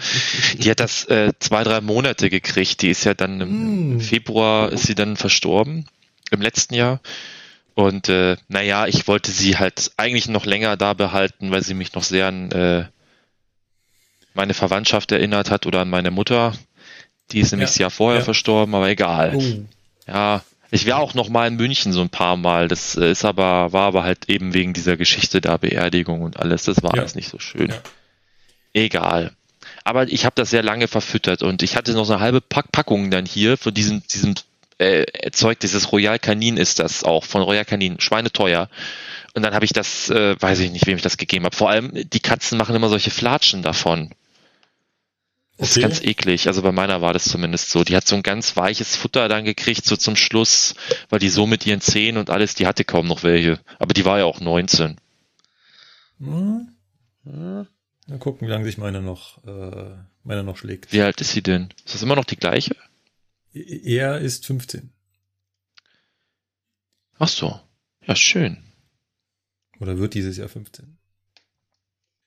Die 0.59 0.71
hat 0.71 0.81
das 0.81 1.05
äh, 1.07 1.33
zwei, 1.39 1.65
drei 1.65 1.81
Monate 1.81 2.31
gekriegt. 2.31 2.81
Die 2.83 2.89
ist 2.91 3.05
ja 3.05 3.15
dann 3.15 3.41
im, 3.41 3.49
im 3.51 3.97
Mm. 3.97 4.01
Februar 4.01 4.73
ist 4.73 4.85
sie 4.85 4.95
dann 4.95 5.17
verstorben. 5.17 5.87
Im 6.33 6.41
letzten 6.41 6.75
Jahr. 6.75 7.01
Und 7.75 8.09
äh, 8.09 8.37
naja, 8.49 8.87
ich 8.87 9.07
wollte 9.09 9.31
sie 9.31 9.57
halt 9.59 9.93
eigentlich 9.97 10.29
noch 10.29 10.45
länger 10.47 10.77
da 10.77 10.93
behalten, 10.95 11.51
weil 11.51 11.63
sie 11.63 11.75
mich 11.75 11.95
noch 11.95 12.03
sehr 12.03 12.27
an 12.27 12.51
äh, 12.53 12.85
meine 14.35 14.55
Verwandtschaft 14.55 15.13
erinnert 15.13 15.51
hat 15.51 15.67
oder 15.67 15.81
an 15.81 15.91
meine 15.91 16.11
Mutter. 16.11 16.55
Die 17.31 17.41
ist 17.41 17.53
nämlich 17.53 17.69
Ja. 17.69 17.73
das 17.73 17.79
Jahr 17.79 17.91
vorher 17.91 18.21
Ja. 18.21 18.25
verstorben, 18.25 18.75
aber 18.75 18.89
egal. 18.89 19.35
Oh. 19.37 19.65
Ja, 20.07 20.43
ich 20.71 20.87
war 20.87 20.99
auch 20.99 21.15
noch 21.15 21.29
mal 21.29 21.47
in 21.49 21.57
München 21.57 21.93
so 21.93 22.01
ein 22.01 22.09
paar 22.11 22.37
Mal. 22.37 22.69
Das 22.69 22.97
äh, 22.97 23.11
ist 23.11 23.25
aber, 23.25 23.73
war 23.73 23.87
aber 23.89 24.05
halt 24.05 24.29
eben 24.29 24.55
wegen 24.55 24.73
dieser 24.73 24.97
Geschichte 24.97 25.41
da, 25.43 25.57
Beerdigung 25.59 26.23
und 26.23 26.39
alles. 26.39 26.65
Das 26.65 26.83
war 26.83 26.95
Ja. 26.95 27.01
alles 27.03 27.15
nicht 27.15 27.29
so 27.31 27.39
schön. 27.39 27.73
Egal. 28.75 29.33
Aber 29.85 30.09
ich 30.09 30.25
habe 30.25 30.35
das 30.37 30.51
sehr 30.51 30.63
lange 30.63 30.89
verfüttert 30.89 31.43
und 31.43 31.63
ich 31.63 31.77
hatte 31.77 31.93
noch 31.93 32.05
so 32.05 32.13
eine 32.15 32.23
halbe 32.23 32.41
Pack 32.41 32.73
Packung 32.73 33.11
dann 33.11 33.27
hier 33.27 33.57
von 33.57 33.73
diesem, 33.75 34.03
diesem 34.07 34.35
äh, 34.83 35.31
Zeug, 35.33 35.61
dieses 35.61 35.93
Royal 35.93 36.19
Canin 36.19 36.57
ist 36.57 36.79
das 36.79 37.05
auch, 37.05 37.25
von 37.25 37.43
Royal 37.43 37.65
Canin, 37.65 38.01
schweineteuer. 38.01 38.69
Und 39.35 39.43
dann 39.43 39.55
habe 39.55 39.65
ich 39.65 39.73
das, 39.73 40.11
äh, 40.11 40.41
weiß 40.41 40.59
ich 40.61 40.71
nicht, 40.73 40.87
wem 40.87 40.97
ich 40.97 41.03
das 41.03 41.17
gegeben 41.17 41.45
habe. 41.47 41.57
Vor 41.57 41.71
allem, 41.71 41.91
die 41.95 42.21
Katzen 42.21 42.59
machen 42.59 42.75
immer 42.77 42.89
solche 42.89 43.11
Flatschen 43.11 43.63
davon. 43.63 44.11
Das 45.59 45.71
Okay. 45.71 45.81
ist 45.81 45.83
ganz 45.83 46.01
eklig. 46.03 46.49
Also 46.49 46.63
bei 46.63 46.73
meiner 46.73 47.01
war 47.03 47.13
das 47.13 47.25
zumindest 47.25 47.71
so. 47.71 47.85
Die 47.85 47.95
hat 47.97 48.07
so 48.07 48.17
ein 48.17 48.23
ganz 48.23 48.57
weiches 48.57 48.97
Futter 48.97 49.29
dann 49.29 49.45
gekriegt, 49.45 49.85
so 49.85 49.97
zum 49.97 50.17
Schluss, 50.17 50.75
weil 51.09 51.19
die 51.19 51.29
so 51.29 51.47
mit 51.47 51.67
ihren 51.67 51.81
Zähnen 51.81 52.19
und 52.19 52.31
alles, 52.31 52.55
die 52.55 52.67
hatte 52.67 52.85
kaum 52.85 53.07
noch 53.07 53.23
welche. 53.23 53.61
Aber 53.79 53.95
die 53.95 54.05
war 54.05 54.19
ja 54.19 54.25
auch 54.25 54.41
19. 54.41 54.97
Hm. 56.19 56.69
Mal 57.25 58.19
gucken, 58.19 58.47
wie 58.47 58.51
lange 58.51 58.65
sich 58.65 58.79
meine 58.79 59.01
noch, 59.01 59.39
äh, 59.45 59.95
meine 60.25 60.43
noch 60.43 60.57
schlägt. 60.57 60.93
Wie 60.93 61.03
alt 61.03 61.21
ist 61.21 61.33
sie 61.33 61.43
denn? 61.43 61.69
Ist 61.85 61.95
das 61.95 62.03
immer 62.03 62.17
noch 62.17 62.25
die 62.25 62.37
gleiche? 62.37 62.75
Er 63.53 64.19
ist 64.19 64.47
15. 64.47 64.93
Ach 67.19 67.29
so. 67.29 67.61
Ja, 68.07 68.17
schön. 68.17 68.63
Oder 69.79 69.99
wird 69.99 70.15
dieses 70.15 70.37
Jahr 70.37 70.49
15. 70.49 70.99